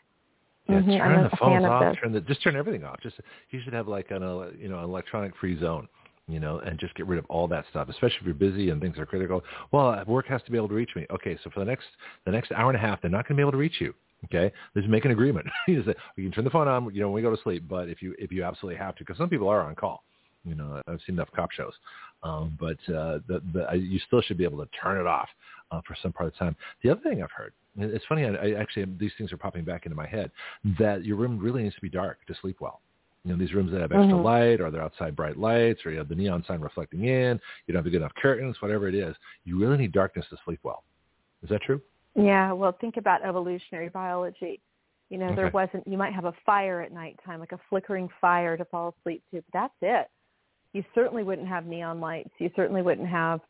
Yeah, 0.69 0.81
Mhm, 0.81 1.01
I'm 1.01 1.11
turn 1.15 1.23
the 1.23 1.37
phones 1.37 1.65
of 1.65 1.71
off. 1.71 1.83
this. 1.95 2.03
Turn 2.03 2.13
the 2.13 2.21
just 2.21 2.43
turn 2.43 2.57
everything 2.57 2.85
off. 2.85 3.01
Just 3.01 3.17
you 3.51 3.61
should 3.63 3.73
have 3.73 3.89
like 3.89 4.11
an 4.11 4.23
you 4.59 4.69
know 4.69 4.79
an 4.79 4.85
electronic 4.85 5.35
free 5.37 5.59
zone, 5.59 5.89
you 6.29 6.41
know, 6.41 6.59
and 6.59 6.79
just 6.79 6.95
get 6.95 7.07
rid 7.07 7.19
of 7.19 7.25
all 7.31 7.49
that 7.49 7.65
stuff. 7.71 7.89
Especially 7.89 8.19
if 8.21 8.27
you're 8.27 8.35
busy 8.35 8.69
and 8.71 8.81
things 8.81 8.99
are 8.99 9.07
critical. 9.07 9.43
Well, 9.73 10.03
work 10.07 10.27
has 10.27 10.43
to 10.43 10.51
be 10.51 10.59
able 10.59 10.69
to 10.69 10.75
reach 10.75 10.95
me. 10.95 11.07
Okay, 11.11 11.39
so 11.43 11.51
for 11.51 11.61
the 11.61 11.67
next 11.67 11.87
the 12.27 12.33
next 12.33 12.53
hour 12.53 12.69
and 12.69 12.77
a 12.77 12.81
half, 12.81 13.01
they're 13.01 13.11
not 13.11 13.27
going 13.27 13.37
to 13.37 13.41
be 13.41 13.43
able 13.43 13.53
to 13.53 13.59
reach 13.59 13.81
you. 13.81 13.95
Okay, 14.27 14.53
let's 14.75 14.87
make 14.89 15.05
an 15.05 15.11
agreement. 15.11 15.47
you 15.69 15.83
say 15.85 15.95
you 16.17 16.25
can 16.25 16.33
turn 16.33 16.45
the 16.45 16.51
phone 16.51 16.69
on, 16.69 16.93
you 16.93 17.01
know, 17.01 17.09
when 17.09 17.15
we 17.15 17.23
go 17.23 17.35
to 17.35 17.43
sleep, 17.43 17.65
but 17.69 17.89
if 17.89 18.03
you 18.03 18.15
if 18.19 18.31
you 18.31 18.45
absolutely 18.45 18.79
have 18.79 18.95
to, 18.97 19.05
because 19.05 19.17
some 19.17 19.31
people 19.31 19.49
are 19.49 19.63
on 19.63 19.75
call. 19.75 20.03
You 20.45 20.55
know, 20.55 20.83
I've 20.87 21.01
seen 21.07 21.17
enough 21.17 21.29
cop 21.35 21.51
shows, 21.51 21.73
um, 22.23 22.57
but 22.59 22.79
uh, 22.95 23.19
the, 23.29 23.43
the, 23.53 23.77
you 23.77 23.99
still 24.07 24.23
should 24.23 24.39
be 24.39 24.45
able 24.45 24.65
to 24.65 24.71
turn 24.83 24.99
it 24.99 25.07
off 25.07 25.29
uh, 25.71 25.81
for 25.87 25.95
some 26.01 26.13
part 26.13 26.29
of 26.29 26.33
the 26.33 26.39
time. 26.39 26.57
The 26.83 26.91
other 26.91 27.01
thing 27.03 27.23
I've 27.23 27.31
heard, 27.33 27.53
it's 27.79 28.05
funny, 28.09 28.25
I, 28.25 28.35
I 28.35 28.61
actually 28.61 28.87
these 28.99 29.13
things 29.17 29.33
are 29.33 29.37
popping 29.37 29.65
back 29.65 29.87
into 29.87 29.97
my 29.97 30.07
head, 30.07 30.31
that 30.79 31.05
your 31.05 31.17
room 31.17 31.39
really 31.39 31.63
needs 31.63 31.75
to 31.75 31.81
be 31.81 31.89
dark 31.89 32.19
to 32.27 32.35
sleep 32.41 32.59
well. 32.61 32.81
You 33.25 33.33
know, 33.33 33.39
these 33.39 33.53
rooms 33.53 33.73
that 33.73 33.81
have 33.81 33.93
extra 33.93 34.17
Mhm. 34.17 34.25
light, 34.25 34.61
or 34.61 34.71
they're 34.71 34.83
outside 34.83 35.17
bright 35.17 35.37
lights, 35.37 35.85
or 35.85 35.91
you 35.91 35.99
have 35.99 36.09
the 36.09 36.15
neon 36.15 36.45
sign 36.45 36.61
reflecting 36.61 37.05
in, 37.05 37.41
you 37.67 37.75
don't 37.75 37.83
have 37.85 37.93
good 37.93 38.01
enough 38.01 38.15
curtains, 38.15 38.61
whatever 38.63 38.89
it 38.89 38.95
is. 38.95 39.15
You 39.45 39.59
really 39.59 39.77
need 39.77 39.93
darkness 39.93 40.27
to 40.31 40.37
sleep 40.45 40.61
well. 40.63 40.85
Is 41.43 41.51
that 41.51 41.63
true? 41.63 41.81
Yeah, 42.15 42.53
well, 42.53 42.73
think 42.73 42.97
about 42.97 43.23
evolutionary 43.23 43.89
biology. 43.91 44.61
You 45.11 45.19
know, 45.19 45.35
there 45.35 45.47
Okay. 45.47 45.53
wasn't. 45.53 45.87
You 45.87 45.99
might 45.99 46.13
have 46.13 46.27
a 46.27 46.33
fire 46.45 46.81
at 46.81 46.93
nighttime, 46.93 47.41
like 47.41 47.53
a 47.53 47.59
flickering 47.69 48.09
fire 48.21 48.57
to 48.57 48.65
fall 48.67 48.95
asleep 48.99 49.23
to. 49.31 49.43
But 49.43 49.53
that's 49.53 49.75
it. 49.83 50.11
You 50.73 50.85
certainly 50.95 51.23
wouldn't 51.23 51.49
have 51.49 51.67
neon 51.67 52.01
lights. 52.01 52.31
You 52.39 52.51
certainly 52.55 52.83
wouldn't 52.83 53.09
have 53.09 53.41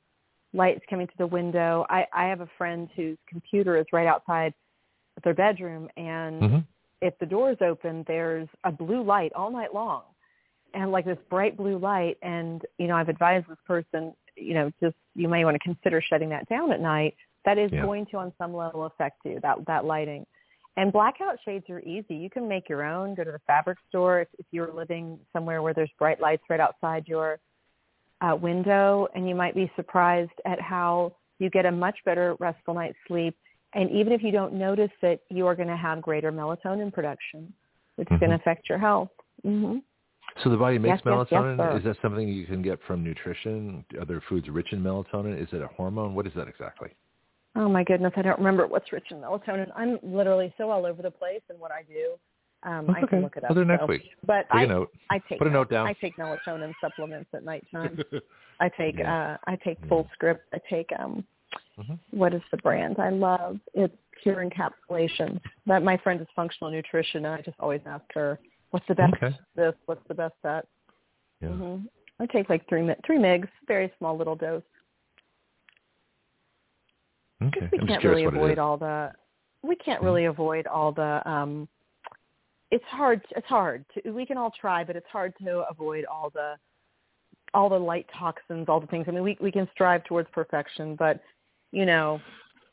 lights 0.55 0.81
coming 0.89 1.07
to 1.07 1.12
the 1.18 1.27
window. 1.27 1.86
I, 1.91 2.07
I 2.12 2.27
have 2.27 2.41
a 2.41 2.49
friend 2.57 2.89
whose 2.97 3.18
computer 3.28 3.77
is 3.77 3.86
right 3.93 4.07
outside 4.07 4.55
their 5.25 5.35
bedroom, 5.35 5.89
and 5.97 6.43
Mm-hmm. 6.43 6.59
if 7.02 7.18
the 7.18 7.27
door 7.27 7.51
is 7.51 7.59
open, 7.60 8.05
there's 8.07 8.49
a 8.65 8.73
blue 8.73 9.02
light 9.02 9.33
all 9.35 9.51
night 9.51 9.75
long, 9.75 10.02
and 10.75 10.93
like 10.93 11.05
this 11.05 11.18
bright 11.28 11.57
blue 11.57 11.78
light. 11.78 12.17
And 12.23 12.62
you 12.78 12.86
know, 12.86 12.97
I've 12.97 13.09
advised 13.09 13.49
this 13.49 13.59
person, 13.67 14.15
you 14.36 14.55
know, 14.55 14.70
just 14.81 14.97
you 15.15 15.28
may 15.28 15.44
want 15.44 15.55
to 15.57 15.59
consider 15.60 16.01
shutting 16.01 16.28
that 16.31 16.49
down 16.49 16.73
at 16.73 16.81
night. 16.81 17.15
That 17.44 17.59
is 17.59 17.70
Yeah. 17.73 17.83
going 17.83 18.07
to, 18.07 18.18
on 18.18 18.33
some 18.39 18.55
level, 18.55 18.85
affect 18.86 19.25
you. 19.25 19.41
That 19.43 19.59
that 19.67 19.85
lighting. 19.85 20.25
And 20.77 20.93
blackout 20.93 21.39
shades 21.44 21.68
are 21.70 21.81
easy. 21.81 22.15
You 22.15 22.31
can 22.31 22.47
make 22.47 22.68
your 22.68 22.85
own. 22.85 23.17
Go 23.17 23.25
to 23.25 23.33
the 23.33 23.41
fabric 23.49 23.78
store 23.89 24.20
if, 24.20 24.28
if 24.39 24.47
you're 24.52 24.73
living 24.73 25.18
somewhere 25.33 25.60
where 25.60 25.75
there's 25.75 25.91
bright 25.99 26.20
lights 26.20 26.44
right 26.49 26.60
outside 26.60 27.09
your 27.09 27.41
uh, 28.20 28.34
window, 28.34 29.08
and 29.14 29.28
you 29.28 29.34
might 29.34 29.55
be 29.55 29.70
surprised 29.76 30.32
at 30.44 30.60
how 30.60 31.12
you 31.38 31.50
get 31.50 31.66
a 31.66 31.72
much 31.72 31.97
better 32.05 32.36
restful 32.40 32.74
night's 32.74 32.97
sleep. 33.06 33.36
And 33.74 33.90
even 33.90 34.12
if 34.12 34.22
you 34.22 34.32
don't 34.32 34.55
notice 34.55 34.90
it, 35.02 35.22
you 35.30 35.47
are 35.47 35.55
going 35.55 35.68
to 35.68 35.76
have 35.76 36.02
greater 36.02 36.32
melatonin 36.32 36.92
production, 36.92 37.52
which 37.97 38.10
is 38.10 38.18
going 38.18 38.30
to 38.30 38.36
affect 38.36 38.68
your 38.68 38.78
health. 38.78 39.10
hmm 39.42 39.78
So 40.42 40.50
the 40.50 40.56
body 40.56 40.78
makes 40.78 41.02
Yes, 41.05 41.26
yes, 41.28 41.28
yes, 41.30 41.42
melatonin. 41.42 41.78
is 41.78 41.84
that 41.84 41.97
something 42.02 42.26
you 42.26 42.47
can 42.47 42.62
get 42.62 42.78
from 42.86 43.05
nutrition? 43.05 43.84
Other 44.00 44.22
foods 44.28 44.48
rich 44.48 44.72
in 44.72 44.82
melatonin? 44.82 45.40
Is 45.40 45.48
it 45.52 45.62
a 45.62 45.68
hormone? 45.68 46.14
What 46.14 46.26
is 46.26 46.32
that 46.34 46.48
exactly? 46.48 46.88
Oh 47.56 47.68
my 47.68 47.82
goodness, 47.84 48.12
I 48.16 48.22
don't 48.22 48.38
remember 48.38 48.66
what's 48.66 48.92
rich 48.92 49.06
in 49.10 49.18
melatonin. 49.18 49.68
I'm 49.76 49.98
literally 50.02 50.52
so 50.56 50.70
all 50.70 50.86
over 50.86 51.02
the 51.02 51.10
place 51.10 51.42
in 51.50 51.58
what 51.58 51.72
I 51.72 51.82
do. 51.82 52.14
Um, 52.65 52.87
That's 52.87 52.97
I 52.99 53.03
okay. 53.03 53.07
can 53.09 53.23
look 53.23 53.37
it 53.37 53.45
up. 53.45 53.55
We'll 53.55 53.65
next 53.65 53.83
so- 53.83 53.87
week. 53.87 54.03
But 54.27 54.47
Take 54.53 54.55
I, 54.55 54.62
a 54.65 54.67
note. 54.67 54.91
I 55.11 55.19
take 55.28 55.39
Put 55.39 55.47
a 55.47 55.51
note 55.51 55.70
down. 55.70 55.87
I 55.87 55.93
take 55.93 56.17
melatonin 56.17 56.73
supplements 56.81 57.31
at 57.33 57.45
nighttime. 57.45 57.99
I 58.61 58.69
take 58.69 58.99
Yeah. 58.99 59.35
uh 59.35 59.37
I 59.47 59.57
take 59.57 59.78
Yeah. 59.83 59.87
Fullscript. 59.89 60.41
I 60.53 60.59
take 60.69 60.91
um 60.99 61.25
Mhm. 61.78 61.99
what 62.11 62.35
is 62.35 62.43
the 62.51 62.57
brand 62.59 62.99
I 62.99 63.11
love? 63.11 63.59
It's 63.75 63.95
Pure 64.23 64.45
Encapsulation. 64.51 65.41
That 65.67 65.85
my 65.85 65.97
friend 65.99 66.20
is 66.20 66.27
functional 66.35 66.73
nutrition 66.73 67.25
and 67.25 67.35
I 67.35 67.41
just 67.43 67.59
always 67.61 67.81
ask 67.87 68.05
her, 68.15 68.39
What's 68.70 68.87
the 68.89 68.95
best 68.97 69.15
Okay. 69.15 69.35
this, 69.55 69.75
what's 69.87 70.07
the 70.09 70.15
best 70.15 70.35
that? 70.43 70.67
Yeah. 71.41 71.49
hmm 71.51 71.77
I 72.20 72.27
take 72.27 72.49
like 72.51 72.69
three 72.69 72.85
three 73.07 73.19
migs, 73.19 73.49
very 73.69 73.93
small 73.99 74.17
little 74.17 74.35
dose. 74.35 74.62
Okay. 77.41 77.69
we 77.70 77.78
I'm 77.78 77.87
can't 77.87 78.05
really 78.05 78.25
avoid 78.25 78.59
all 78.59 78.77
the 78.77 79.12
we 79.62 79.77
can't 79.77 80.03
Mhm. 80.03 80.05
really 80.07 80.25
avoid 80.25 80.67
all 80.67 80.91
the 80.93 81.23
um 81.31 81.69
it's 82.70 82.84
hard 82.86 83.22
it's 83.36 83.47
hard 83.47 83.84
to 83.94 84.10
we 84.10 84.26
can 84.26 84.36
all 84.36 84.52
try 84.60 84.84
but 84.84 84.97
it's 84.97 85.06
hard 85.10 85.32
to 85.42 85.64
avoid 85.70 86.05
all 86.05 86.30
the 86.30 86.55
all 87.55 87.68
the 87.68 87.78
light 87.78 88.06
toxins 88.18 88.66
all 88.68 88.80
the 88.80 88.86
things 88.88 89.06
i 89.08 89.10
mean 89.10 89.22
we 89.22 89.36
we 89.40 89.50
can 89.50 89.68
strive 89.72 90.05
towards 90.05 90.28
perfection 90.32 90.94
but 90.97 91.20
you 91.72 91.86
know 91.86 92.20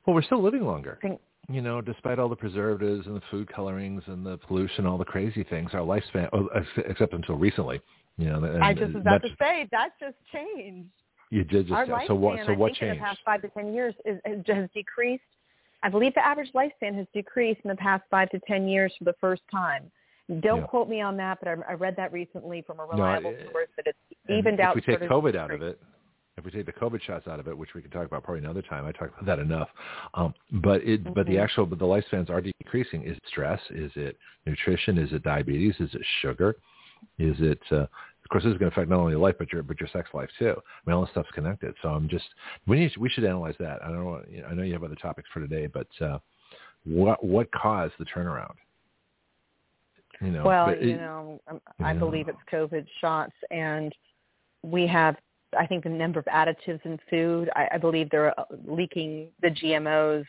Well, 0.05 0.13
we're 0.13 0.21
still 0.23 0.41
living 0.43 0.63
longer. 0.65 0.97
think 1.01 1.19
You 1.49 1.61
know, 1.61 1.79
despite 1.81 2.17
all 2.19 2.27
the 2.29 2.35
preservatives 2.35 3.05
and 3.07 3.15
the 3.15 3.21
food 3.31 3.47
colorings 3.53 4.03
and 4.07 4.25
the 4.25 4.37
pollution, 4.47 4.85
all 4.87 4.97
the 4.97 5.05
crazy 5.05 5.43
things, 5.43 5.69
our 5.73 5.81
lifespan, 5.81 6.27
oh, 6.33 6.47
ex- 6.55 6.85
except 6.91 7.13
until 7.13 7.35
recently, 7.35 7.79
you 8.17 8.27
know. 8.29 8.43
And 8.43 8.63
i 8.63 8.73
just 8.73 8.93
was 8.93 9.01
about 9.01 9.21
to 9.21 9.29
say 9.39 9.67
that 9.71 9.89
just 9.99 10.17
changed 10.33 10.89
You 11.29 11.43
did 11.43 11.67
just 11.67 11.77
our 11.77 11.85
so 12.07 12.15
what? 12.15 12.39
lifespan, 12.39 12.45
So 12.47 12.51
I 12.53 12.55
what 12.55 12.71
think 12.71 12.81
in 12.81 12.89
the 12.89 12.95
past 12.95 13.19
five 13.23 13.41
to 13.43 13.49
ten 13.49 13.73
years 13.73 13.93
is, 14.05 14.17
is, 14.25 14.43
has 14.47 14.69
decreased. 14.73 15.23
I 15.85 15.89
believe 15.89 16.15
the 16.15 16.25
average 16.25 16.51
lifespan 16.53 16.95
has 16.95 17.05
decreased 17.13 17.61
in 17.63 17.69
the 17.69 17.75
past 17.75 18.03
five 18.09 18.31
to 18.31 18.39
ten 18.47 18.67
years 18.67 18.91
for 18.97 19.03
the 19.05 19.13
first 19.21 19.43
time. 19.51 19.91
Don't 20.39 20.61
Yeah. 20.61 20.65
quote 20.65 20.89
me 20.89 20.99
on 21.01 21.15
that, 21.17 21.37
but 21.39 21.47
I, 21.47 21.55
I 21.69 21.73
read 21.73 21.95
that 21.97 22.11
recently 22.11 22.63
from 22.63 22.79
a 22.79 22.87
No, 22.95 23.03
I- 23.03 23.17
reliable 23.17 23.35
source 23.51 23.67
that 23.77 23.85
it's 23.85 23.99
evened 24.27 24.59
out. 24.59 24.75
if 24.75 24.87
we 24.87 24.93
take 24.97 25.07
COVID 25.07 25.35
out 25.35 25.51
of 25.51 25.61
it, 25.61 25.79
if 26.37 26.43
we 26.43 26.49
take 26.49 26.65
the 26.65 26.73
COVID 26.73 27.01
shots 27.03 27.27
out 27.27 27.39
of 27.39 27.47
it, 27.47 27.55
which 27.55 27.75
we 27.75 27.83
can 27.83 27.91
talk 27.91 28.07
about 28.07 28.23
probably 28.23 28.39
another 28.43 28.63
time, 28.63 28.83
I 28.87 28.91
talked 28.93 29.13
about 29.13 29.25
that 29.27 29.37
enough. 29.37 29.69
Um, 30.15 30.33
but 30.53 30.81
it, 30.83 31.03
but 31.13 31.27
the 31.27 31.35
Mhm. 31.35 31.43
actual, 31.43 31.67
but 31.67 31.77
the 31.77 31.85
lifespans 31.85 32.31
are 32.31 32.41
decreasing. 32.41 33.03
Is 33.03 33.17
it 33.17 33.23
stress? 33.27 33.61
Is 33.69 33.91
it 33.95 34.17
nutrition? 34.47 34.97
Is 34.97 35.13
it 35.13 35.21
diabetes? 35.21 35.79
Is 35.79 35.93
it 35.93 36.03
sugar? 36.21 36.55
Is 37.19 37.39
it? 37.41 37.61
Uh, 37.71 37.85
of 38.25 38.29
course, 38.29 38.43
this 38.43 38.53
is 38.53 38.57
going 38.57 38.71
to 38.71 38.75
affect 38.75 38.89
not 38.89 38.99
only 38.99 39.11
your 39.11 39.21
life, 39.21 39.35
but 39.37 39.53
your 39.53 39.61
but 39.61 39.79
your 39.79 39.87
sex 39.93 40.09
life 40.13 40.29
too. 40.39 40.55
I 40.57 40.89
mean, 40.89 40.95
all 40.95 41.01
this 41.01 41.11
stuff's 41.11 41.29
connected. 41.35 41.75
So 41.83 41.89
I'm 41.89 42.09
just 42.09 42.25
we 42.65 42.79
need 42.79 42.91
we 42.97 43.07
should 43.07 43.23
analyze 43.23 43.53
that. 43.59 43.83
I 43.83 43.87
don't 43.89 44.03
know. 44.03 44.21
you 44.27 44.41
know, 44.41 44.47
I 44.47 44.53
know 44.55 44.63
you 44.63 44.73
have 44.73 44.83
other 44.83 44.95
topics 44.95 45.29
for 45.31 45.41
today, 45.41 45.67
but 45.67 45.87
uh, 46.01 46.17
what 46.85 47.23
what 47.23 47.51
caused 47.51 47.93
the 47.99 48.05
turnaround? 48.05 48.55
You 50.21 50.31
know, 50.31 50.43
well, 50.43 50.65
but 50.65 50.81
you 50.81 50.97
know, 50.97 51.39
um, 51.47 51.61
I 51.83 51.93
Yeah. 51.93 51.99
believe 51.99 52.27
it's 52.27 52.39
COVID 52.51 52.87
shots, 52.99 53.33
and 53.51 53.93
we 54.63 54.87
have. 54.87 55.15
I 55.57 55.67
think 55.67 55.83
the 55.83 55.89
number 55.89 56.19
of 56.19 56.25
additives 56.25 56.83
in 56.83 56.99
food. 57.09 57.49
I, 57.55 57.69
I 57.73 57.77
believe 57.77 58.09
they're 58.09 58.37
uh, 58.37 58.43
leaking 58.67 59.29
the 59.41 59.49
GMOs 59.49 60.25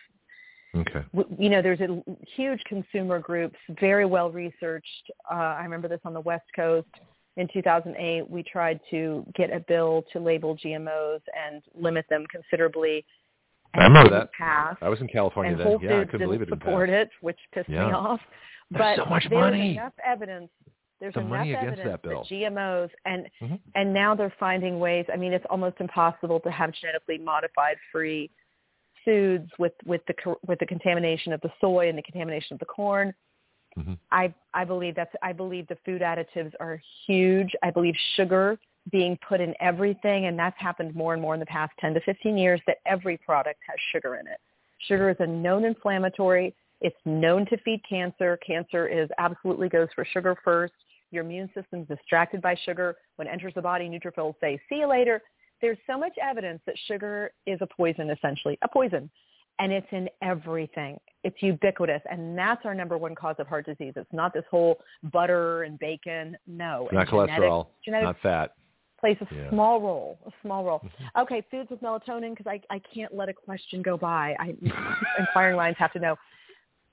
okay. 0.76 1.02
you 1.38 1.48
know, 1.48 1.62
there's 1.62 1.80
a 1.80 2.02
huge 2.36 2.62
consumer 2.64 3.18
groups, 3.18 3.56
very 3.80 4.04
well 4.04 4.30
researched. 4.30 5.10
Uh, 5.30 5.34
I 5.34 5.62
remember 5.62 5.88
this 5.88 6.00
on 6.04 6.12
the 6.12 6.20
West 6.20 6.44
Coast 6.54 6.86
in 7.36 7.48
2008. 7.52 8.28
We 8.30 8.42
tried 8.42 8.80
to 8.90 9.24
get 9.34 9.52
a 9.52 9.60
bill 9.60 10.04
to 10.12 10.18
label 10.20 10.56
GMOs 10.56 11.20
and 11.46 11.62
limit 11.74 12.06
them 12.08 12.24
considerably. 12.30 13.04
I 13.74 13.84
remember 13.84 14.10
that. 14.10 14.32
Passed, 14.32 14.82
I 14.82 14.88
was 14.88 15.00
in 15.00 15.08
California 15.08 15.52
and 15.52 15.60
then. 15.60 15.66
Whole 15.66 15.78
yeah, 15.82 16.00
I 16.00 16.04
couldn't 16.04 16.26
believe 16.26 16.42
it. 16.42 16.48
support 16.48 16.88
it, 16.88 17.10
which 17.20 17.38
pissed 17.52 17.68
Yeah. 17.68 17.86
me 17.88 17.92
off. 17.92 18.20
There's 18.70 18.96
But 18.96 19.04
so 19.04 19.10
much 19.10 19.24
there's 19.28 19.40
money. 19.40 19.72
enough 19.72 19.92
evidence. 20.04 20.50
There's 20.98 21.12
The 21.12 21.20
enough 21.20 21.30
money 21.30 21.50
against 21.52 21.80
evidence 21.80 21.88
that 21.90 22.02
bill. 22.02 22.24
GMOs 22.24 22.90
and 23.04 23.28
Mhm. 23.42 23.60
and 23.74 23.92
now 23.92 24.14
they're 24.14 24.30
finding 24.40 24.80
ways. 24.80 25.04
I 25.12 25.16
mean, 25.16 25.32
it's 25.34 25.44
almost 25.50 25.78
impossible 25.80 26.40
to 26.40 26.50
have 26.50 26.72
genetically 26.72 27.18
modified 27.18 27.76
free 27.92 28.30
foods 29.04 29.50
with 29.58 29.74
with 29.84 30.04
the 30.06 30.36
with 30.46 30.58
the 30.58 30.66
contamination 30.66 31.32
of 31.34 31.40
the 31.42 31.52
soy 31.60 31.88
and 31.88 31.98
the 31.98 32.02
contamination 32.02 32.54
of 32.54 32.60
the 32.60 32.66
corn. 32.66 33.14
Mhm. 33.78 33.98
I 34.10 34.32
I 34.54 34.64
believe 34.64 34.94
that's 34.94 35.14
I 35.22 35.32
believe 35.32 35.66
the 35.68 35.76
food 35.84 36.02
additives 36.02 36.54
are 36.60 36.80
huge. 37.06 37.54
I 37.62 37.70
believe 37.70 37.94
sugar 38.14 38.58
being 38.90 39.18
put 39.28 39.40
in 39.40 39.54
everything, 39.60 40.26
and 40.26 40.38
that's 40.38 40.58
happened 40.58 40.94
more 40.94 41.12
and 41.12 41.20
more 41.20 41.34
in 41.34 41.40
the 41.40 41.46
past 41.46 41.72
10 41.80 41.94
to 41.94 42.00
15 42.00 42.38
years. 42.38 42.60
That 42.66 42.78
every 42.86 43.16
product 43.18 43.60
has 43.68 43.76
sugar 43.92 44.16
in 44.16 44.26
it. 44.26 44.40
Sugar 44.78 45.10
is 45.10 45.16
a 45.20 45.26
known 45.26 45.64
inflammatory. 45.64 46.54
It's 46.80 46.96
known 47.04 47.46
to 47.46 47.56
feed 47.58 47.82
cancer. 47.88 48.38
Cancer 48.46 48.86
is 48.86 49.08
absolutely 49.18 49.68
goes 49.68 49.88
for 49.94 50.04
sugar 50.04 50.36
first. 50.44 50.74
Your 51.10 51.24
immune 51.24 51.50
system's 51.54 51.88
distracted 51.88 52.42
by 52.42 52.54
sugar. 52.64 52.96
When 53.16 53.26
it 53.26 53.30
enters 53.30 53.54
the 53.54 53.62
body, 53.62 53.88
neutrophils 53.88 54.34
say, 54.40 54.60
see 54.68 54.76
you 54.76 54.86
later. 54.86 55.22
There's 55.62 55.78
so 55.86 55.98
much 55.98 56.12
evidence 56.20 56.60
that 56.66 56.76
sugar 56.86 57.32
is 57.46 57.58
a 57.62 57.66
poison, 57.66 58.10
essentially, 58.10 58.58
a 58.62 58.68
poison. 58.68 59.10
And 59.58 59.72
it's 59.72 59.86
in 59.90 60.08
everything. 60.22 60.98
It's 61.24 61.36
ubiquitous. 61.42 62.02
And 62.10 62.36
that's 62.36 62.64
our 62.66 62.74
number 62.74 62.98
one 62.98 63.14
cause 63.14 63.36
of 63.38 63.46
heart 63.46 63.64
disease. 63.66 63.94
It's 63.96 64.12
not 64.12 64.34
this 64.34 64.44
whole 64.50 64.78
butter 65.12 65.62
and 65.62 65.78
bacon. 65.78 66.36
No. 66.46 66.88
Not 66.92 67.08
cholesterol, 67.08 67.68
genetics 67.84 68.04
not 68.06 68.16
fat. 68.22 68.54
plays 69.00 69.16
a 69.20 69.34
Yeah. 69.34 69.50
small 69.50 69.80
role, 69.80 70.18
a 70.26 70.30
small 70.42 70.64
role. 70.64 70.80
Mhm. 70.80 71.22
Okay, 71.22 71.40
foods 71.50 71.70
with 71.70 71.80
melatonin 71.82 72.30
because 72.36 72.46
I, 72.46 72.60
I 72.74 72.78
can't 72.94 73.14
let 73.14 73.28
a 73.28 73.32
question 73.34 73.82
go 73.82 73.96
by. 73.96 74.34
I 74.38 74.54
inquiring 75.18 75.56
lines 75.56 75.76
have 75.78 75.92
to 75.94 75.98
know. 75.98 76.16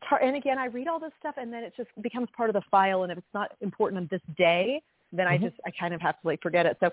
Tar- 0.10 0.22
And 0.22 0.36
again, 0.36 0.58
I 0.58 0.66
read 0.66 0.88
all 0.88 1.00
this 1.00 1.14
stuff 1.20 1.36
and 1.38 1.52
then 1.52 1.64
it 1.64 1.74
just 1.78 1.90
becomes 2.02 2.28
part 2.36 2.50
of 2.50 2.54
the 2.54 2.62
file. 2.72 3.04
And 3.04 3.12
if 3.12 3.18
it's 3.18 3.34
not 3.34 3.52
important 3.62 4.00
on 4.00 4.08
this 4.12 4.22
day, 4.38 4.82
then 5.12 5.28
I 5.28 5.38
Mhm. 5.38 5.44
just 5.44 5.56
I 5.66 5.72
kind 5.72 5.94
of 5.94 6.02
have 6.02 6.20
to 6.22 6.28
like 6.28 6.42
forget 6.42 6.66
it. 6.66 6.78
So 6.80 6.92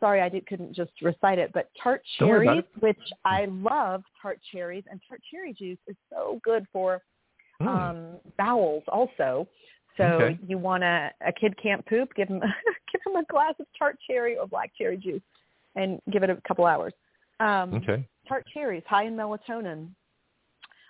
sorry, 0.00 0.20
I 0.20 0.28
did, 0.28 0.46
couldn't 0.46 0.74
just 0.74 0.92
recite 1.02 1.38
it. 1.38 1.50
But 1.52 1.70
tart 1.82 2.02
Don't 2.18 2.28
worry 2.28 2.46
about 2.46 2.64
cherries, 2.80 2.96
which 2.96 3.10
I 3.24 3.46
love 3.46 4.02
tart 4.20 4.40
cherries, 4.52 4.84
and 4.90 5.00
tart 5.08 5.20
cherry 5.30 5.52
juice 5.52 5.78
is 5.86 5.96
so 6.10 6.40
good 6.44 6.66
for 6.72 7.02
Mm. 7.60 7.66
um, 7.66 8.20
bowels 8.36 8.84
also. 8.88 9.48
So 9.96 10.04
Okay. 10.04 10.38
you 10.46 10.58
want 10.58 10.82
to 10.82 11.12
a 11.26 11.32
kid 11.32 11.56
can't 11.56 11.84
poop, 11.86 12.14
give 12.14 12.28
him 12.28 12.40
give 12.92 13.00
him 13.04 13.16
a 13.16 13.24
glass 13.24 13.54
of 13.58 13.66
tart 13.76 13.98
cherry 14.06 14.38
or 14.38 14.46
black 14.46 14.70
cherry 14.76 14.96
juice, 14.96 15.22
and 15.74 16.00
give 16.10 16.22
it 16.22 16.30
a 16.30 16.36
couple 16.46 16.66
hours. 16.66 16.92
Um, 17.40 17.74
okay. 17.74 18.06
Tart 18.28 18.46
cherries 18.52 18.84
high 18.86 19.04
in 19.04 19.16
melatonin, 19.16 19.88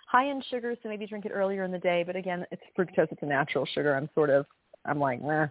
high 0.07 0.25
in 0.25 0.43
sugar, 0.49 0.75
so 0.83 0.89
maybe 0.89 1.07
drink 1.07 1.25
it 1.25 1.31
earlier 1.31 1.63
in 1.63 1.71
the 1.71 1.79
day. 1.79 2.03
But 2.05 2.15
again, 2.15 2.45
it's 2.51 2.61
fructose; 2.77 3.11
it's 3.11 3.23
a 3.23 3.25
natural 3.25 3.65
sugar. 3.65 3.95
I'm 3.95 4.09
sort 4.13 4.29
of 4.29 4.45
I'm 4.85 4.99
like, 4.99 5.21
Meh. 5.23 5.47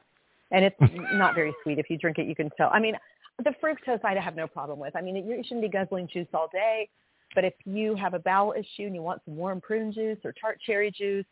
and 0.52 0.64
it's 0.64 0.76
not 1.14 1.34
very 1.34 1.52
sweet. 1.64 1.78
If 1.78 1.90
you 1.90 1.98
drink 1.98 2.18
it, 2.18 2.26
you 2.28 2.36
can 2.36 2.50
tell. 2.56 2.70
I 2.72 2.78
mean, 2.78 2.94
the 3.44 3.54
fructose 3.62 4.04
I 4.04 4.14
have 4.18 4.36
no 4.36 4.46
problem 4.46 4.78
with. 4.78 4.96
I 4.96 5.00
mean, 5.00 5.16
you 5.16 5.42
shouldn't 5.44 5.62
be 5.62 5.68
guzzling 5.68 6.08
juice 6.12 6.26
all 6.34 6.48
day. 6.52 6.88
But 7.34 7.44
if 7.44 7.54
you 7.64 7.94
have 7.94 8.14
a 8.14 8.18
bowel 8.18 8.54
issue 8.58 8.86
and 8.86 8.94
you 8.94 9.02
want 9.02 9.20
some 9.24 9.36
warm 9.36 9.60
prune 9.60 9.92
juice 9.92 10.18
or 10.24 10.32
tart 10.32 10.58
cherry 10.64 10.90
juice, 10.90 11.26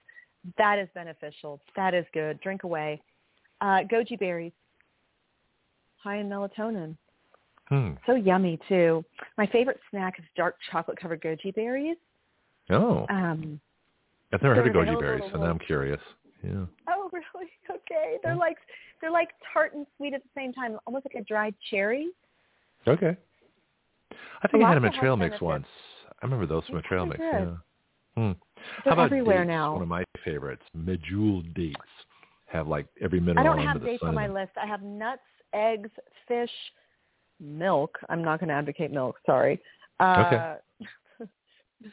that 0.58 0.78
is 0.78 0.88
beneficial. 0.94 1.60
That 1.74 1.94
is 1.94 2.04
good. 2.12 2.40
Drink 2.40 2.64
away. 2.64 3.00
Uh, 3.60 3.80
goji 3.90 4.18
berries, 4.18 4.52
high 5.96 6.18
in 6.18 6.28
melatonin. 6.28 6.96
Hmm. 7.68 7.92
So 8.04 8.14
yummy 8.14 8.58
too. 8.68 9.04
My 9.38 9.46
favorite 9.46 9.80
snack 9.90 10.18
is 10.18 10.24
dark 10.36 10.56
chocolate 10.70 10.98
covered 11.00 11.22
goji 11.22 11.54
berries. 11.54 11.96
Oh, 12.68 13.06
Um, 13.08 13.58
I've 14.32 14.42
never 14.42 14.54
heard 14.54 14.68
of 14.68 14.74
goji 14.74 15.00
berries, 15.00 15.24
so 15.32 15.38
now 15.38 15.46
I'm 15.46 15.58
curious. 15.58 16.00
Yeah. 16.42 16.66
oh 16.89 17.10
really? 17.12 17.50
Okay. 17.70 18.16
They're 18.23 18.36
like 18.36 18.56
they're 19.00 19.10
like 19.10 19.31
tart 19.52 19.74
and 19.74 19.86
sweet 19.97 20.15
at 20.15 20.23
the 20.23 20.28
same 20.34 20.52
time, 20.52 20.78
almost 20.86 21.06
like 21.06 21.20
a 21.20 21.24
dried 21.24 21.55
cherry. 21.70 22.08
Okay. 22.86 23.16
I 24.42 24.48
think 24.48 24.65
I 24.65 24.68
had 24.68 24.76
them 24.76 24.84
in 24.84 24.92
trail 24.92 25.16
mix 25.16 25.40
once. 25.40 25.66
I 26.23 26.26
remember 26.26 26.47
those 26.47 26.65
from 26.66 26.76
a 26.76 26.82
trail 26.82 27.06
mix. 27.06 27.18
good. 27.18 27.32
Yeah. 27.32 27.55
Hmm. 28.16 28.23
They're 28.23 28.34
How 28.84 28.92
about 28.92 29.05
everywhere 29.06 29.44
dates? 29.44 29.48
now. 29.48 29.73
One 29.74 29.82
of 29.82 29.89
my 29.89 30.05
favorites, 30.24 30.62
medjool 30.76 31.52
dates, 31.55 31.76
have 32.47 32.66
like 32.68 32.86
every 33.00 33.20
mineral 33.20 33.47
I 33.47 33.56
don't 33.56 33.66
have 33.66 33.84
dates 33.84 34.00
sun 34.00 34.10
on 34.10 34.15
my 34.15 34.28
list. 34.28 34.52
I 34.60 34.66
have 34.66 34.82
nuts, 34.82 35.20
eggs, 35.52 35.90
fish, 36.26 36.50
milk. 37.40 37.98
I'm 38.08 38.23
not 38.23 38.40
going 38.40 38.48
to 38.48 38.55
advocate 38.55 38.92
milk. 38.92 39.16
Sorry. 39.26 39.60
Uh, 40.00 40.55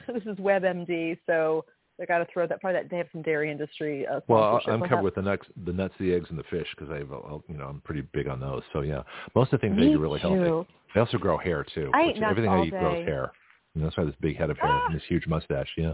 this 0.08 0.24
is 0.26 0.38
WebMD, 0.38 1.18
so 1.26 1.66
they 2.00 2.06
got 2.06 2.18
to 2.20 2.26
throw 2.34 2.48
that 2.48 2.62
part. 2.62 2.74
That 2.74 2.90
they 2.90 2.98
have 2.98 3.08
some 3.12 3.22
dairy 3.22 3.52
industry. 3.52 4.06
Uh, 4.08 4.20
Well. 4.28 4.60
I'm 4.68 4.80
covered 4.82 4.90
have- 4.96 5.04
with 5.04 5.16
the 5.16 5.22
nuts, 5.22 5.46
the 5.66 5.74
nuts, 5.74 5.94
the 6.00 6.14
eggs, 6.14 6.30
and 6.30 6.40
the 6.40 6.44
fish 6.44 6.68
because 6.76 6.92
I, 6.92 6.98
have, 7.00 7.12
a- 7.12 7.40
you 7.48 7.58
know, 7.58 7.68
I'm 7.68 7.82
pretty 7.82 8.02
big 8.14 8.28
on 8.28 8.40
those. 8.40 8.64
So 8.74 8.82
yeah, 8.82 9.04
most 9.36 9.54
of 9.54 9.60
the 9.62 9.68
things 9.68 9.78
Me 9.78 9.90
eat 9.92 9.96
are 9.96 10.00
really 10.00 10.20
healthy. 10.20 10.38
too. 10.38 10.66
They 10.94 11.00
also 11.00 11.18
grow 11.18 11.38
hair 11.38 11.66
too. 11.74 11.90
I 11.94 12.04
eat 12.04 12.08
which 12.16 12.24
everything 12.24 12.52
I 12.52 12.64
eat 12.66 12.70
grows 12.72 13.06
hair. 13.06 13.32
Know, 13.76 13.86
that's 13.86 13.98
why 13.98 14.04
this 14.06 14.16
big 14.22 14.38
head 14.38 14.50
of 14.52 14.58
hair 14.60 14.70
Ah! 14.72 14.86
and 14.88 14.96
this 14.96 15.04
huge 15.08 15.26
mustache. 15.28 15.70
Yeah, 15.78 15.94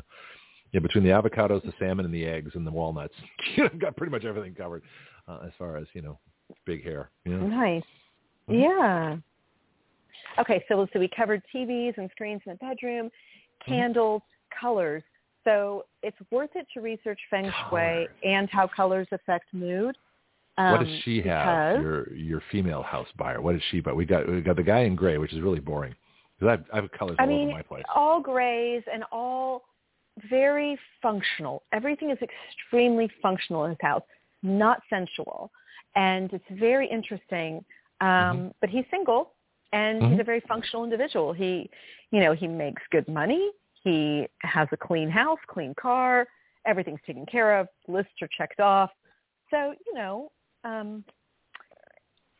yeah. 0.73 0.79
Between 0.81 1.03
the 1.05 1.11
avocados, 1.11 1.63
the 1.63 1.73
salmon, 1.79 2.03
and 2.05 2.13
the 2.13 2.25
eggs, 2.25 2.51
and 2.55 2.67
the 2.67 2.71
walnuts, 2.71 3.13
you 3.55 3.63
know, 3.63 3.69
I've 3.71 3.79
got 3.79 3.95
pretty 3.97 4.11
much 4.11 4.25
everything 4.25 4.53
covered 4.53 4.83
uh, 5.27 5.39
as 5.45 5.51
far 5.57 5.77
as 5.77 5.87
you 5.93 6.01
know, 6.01 6.19
big 6.65 6.83
hair. 6.83 7.09
Yeah. 7.25 7.37
Nice. 7.37 7.83
Mhm. 8.49 8.61
Yeah. 8.61 9.17
Okay, 10.39 10.63
so 10.67 10.87
so 10.93 10.99
we 10.99 11.07
covered 11.15 11.41
TVs 11.53 11.97
and 11.97 12.09
screens 12.11 12.41
in 12.45 12.51
the 12.53 12.57
bedroom, 12.57 13.07
Mm-hmm. 13.07 13.71
candles, 13.73 14.21
colors. 14.59 15.03
So 15.43 15.85
it's 16.03 16.17
worth 16.31 16.51
it 16.55 16.67
to 16.73 16.81
research 16.81 17.19
feng 17.29 17.51
shui 17.69 18.07
and 18.23 18.49
how 18.49 18.67
colors 18.67 19.07
affect 19.11 19.45
mood. 19.53 19.97
what 20.57 20.79
does 20.79 20.87
um, 20.87 21.01
she 21.03 21.21
have? 21.21 21.81
Your 21.81 22.13
your 22.13 22.41
female 22.51 22.83
house 22.83 23.07
buyer. 23.17 23.41
What 23.41 23.53
does 23.53 23.61
she 23.71 23.79
buy? 23.79 23.93
We 23.93 24.05
got 24.05 24.27
we 24.29 24.41
got 24.41 24.57
the 24.57 24.63
guy 24.63 24.81
in 24.81 24.95
gray, 24.95 25.17
which 25.17 25.33
is 25.33 25.41
really 25.41 25.59
boring. 25.59 25.95
Because 26.39 26.47
I 26.47 26.51
have, 26.51 26.65
I 26.71 26.75
have 26.81 26.91
colors 26.91 27.17
I 27.19 27.23
all 27.23 27.29
mean, 27.29 27.47
over 27.47 27.57
my 27.57 27.61
place. 27.61 27.83
all 27.95 28.21
grays 28.21 28.83
and 28.91 29.03
all 29.11 29.63
very 30.29 30.77
functional. 31.01 31.63
Everything 31.73 32.11
is 32.11 32.17
extremely 32.21 33.09
functional 33.21 33.65
in 33.65 33.71
his 33.71 33.77
house, 33.81 34.03
not 34.43 34.81
sensual. 34.89 35.51
And 35.95 36.31
it's 36.33 36.45
very 36.51 36.87
interesting. 36.89 37.63
Um, 38.01 38.07
Mm-hmm. 38.07 38.47
But 38.61 38.69
he's 38.69 38.85
single 38.91 39.33
and 39.73 40.01
he's 40.03 40.19
a 40.19 40.23
very 40.23 40.41
functional 40.47 40.83
individual. 40.83 41.33
He, 41.33 41.69
you 42.11 42.19
know, 42.21 42.33
he 42.33 42.47
makes 42.47 42.81
good 42.91 43.07
money. 43.07 43.49
He 43.83 44.27
has 44.41 44.67
a 44.71 44.77
clean 44.77 45.09
house, 45.09 45.39
clean 45.47 45.73
car, 45.79 46.27
everything's 46.65 46.99
taken 47.05 47.25
care 47.25 47.59
of, 47.59 47.67
lists 47.87 48.11
are 48.21 48.29
checked 48.37 48.59
off. 48.59 48.91
So, 49.51 49.73
you 49.85 49.93
know, 49.93 50.31
um 50.63 51.03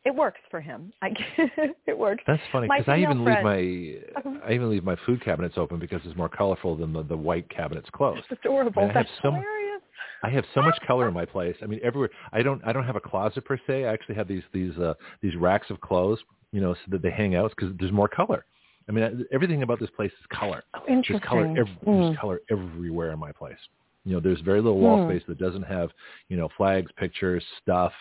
it 0.04 0.14
works 0.14 0.40
for 0.50 0.60
him. 0.60 0.92
I 1.02 1.10
it 1.86 1.98
works. 1.98 2.22
That's 2.26 2.42
funny 2.50 2.68
because 2.68 2.88
I 2.88 2.98
even 2.98 3.18
female 3.18 3.34
leave 3.34 3.44
my 3.44 4.46
I 4.46 4.52
even 4.52 4.70
leave 4.70 4.84
my 4.84 4.96
food 5.04 5.22
cabinets 5.22 5.56
open 5.58 5.78
because 5.78 6.00
it's 6.04 6.16
more 6.16 6.28
colorful 6.28 6.76
than 6.76 6.92
the, 6.92 7.02
the 7.02 7.16
white 7.16 7.48
cabinets 7.50 7.88
closed. 7.92 8.22
It's 8.30 8.40
adorable. 8.40 8.82
I 8.82 8.86
have 8.86 8.94
That's 8.94 9.10
hilarious. 9.22 9.82
I 10.22 10.30
have 10.30 10.44
so 10.54 10.62
much 10.62 10.78
color 10.86 11.08
in 11.08 11.14
my 11.14 11.24
place. 11.36 11.56
I 11.62 11.66
mean, 11.66 11.80
everywhere. 11.82 12.10
I 12.32 12.42
don't. 12.42 12.62
I 12.64 12.72
don't 12.72 12.84
have 12.84 12.96
a 12.96 13.00
closet 13.00 13.44
per 13.44 13.58
se. 13.66 13.84
I 13.84 13.92
actually 13.92 14.14
have 14.14 14.28
these 14.28 14.42
these 14.52 14.76
uh, 14.78 14.94
these 15.22 15.36
racks 15.36 15.70
of 15.70 15.80
clothes, 15.80 16.18
you 16.52 16.60
know, 16.60 16.74
so 16.74 16.80
that 16.88 17.02
they 17.02 17.10
hang 17.10 17.34
out 17.34 17.52
because 17.56 17.74
there's 17.78 17.92
more 17.92 18.08
color. 18.08 18.44
I 18.90 18.92
mean, 18.92 19.24
everything 19.30 19.62
about 19.62 19.78
this 19.78 19.90
place 19.90 20.10
is 20.20 20.26
color. 20.36 20.64
Oh, 20.74 20.80
There's 20.86 20.96
interesting. 20.98 21.20
color. 21.28 21.44
Ev- 21.56 21.68
Mm. 21.86 22.00
There's 22.06 22.18
color 22.18 22.40
everywhere 22.50 23.12
in 23.12 23.20
my 23.20 23.30
place. 23.30 23.58
You 24.04 24.14
know, 24.14 24.20
there's 24.20 24.40
very 24.40 24.60
little 24.60 24.80
wall 24.80 24.96
Hmm. 24.98 25.04
space 25.10 25.22
that 25.28 25.38
doesn't 25.38 25.62
have, 25.62 25.92
you 26.28 26.36
know, 26.36 26.48
flags, 26.56 26.90
pictures, 26.96 27.44
stuff, 27.62 27.92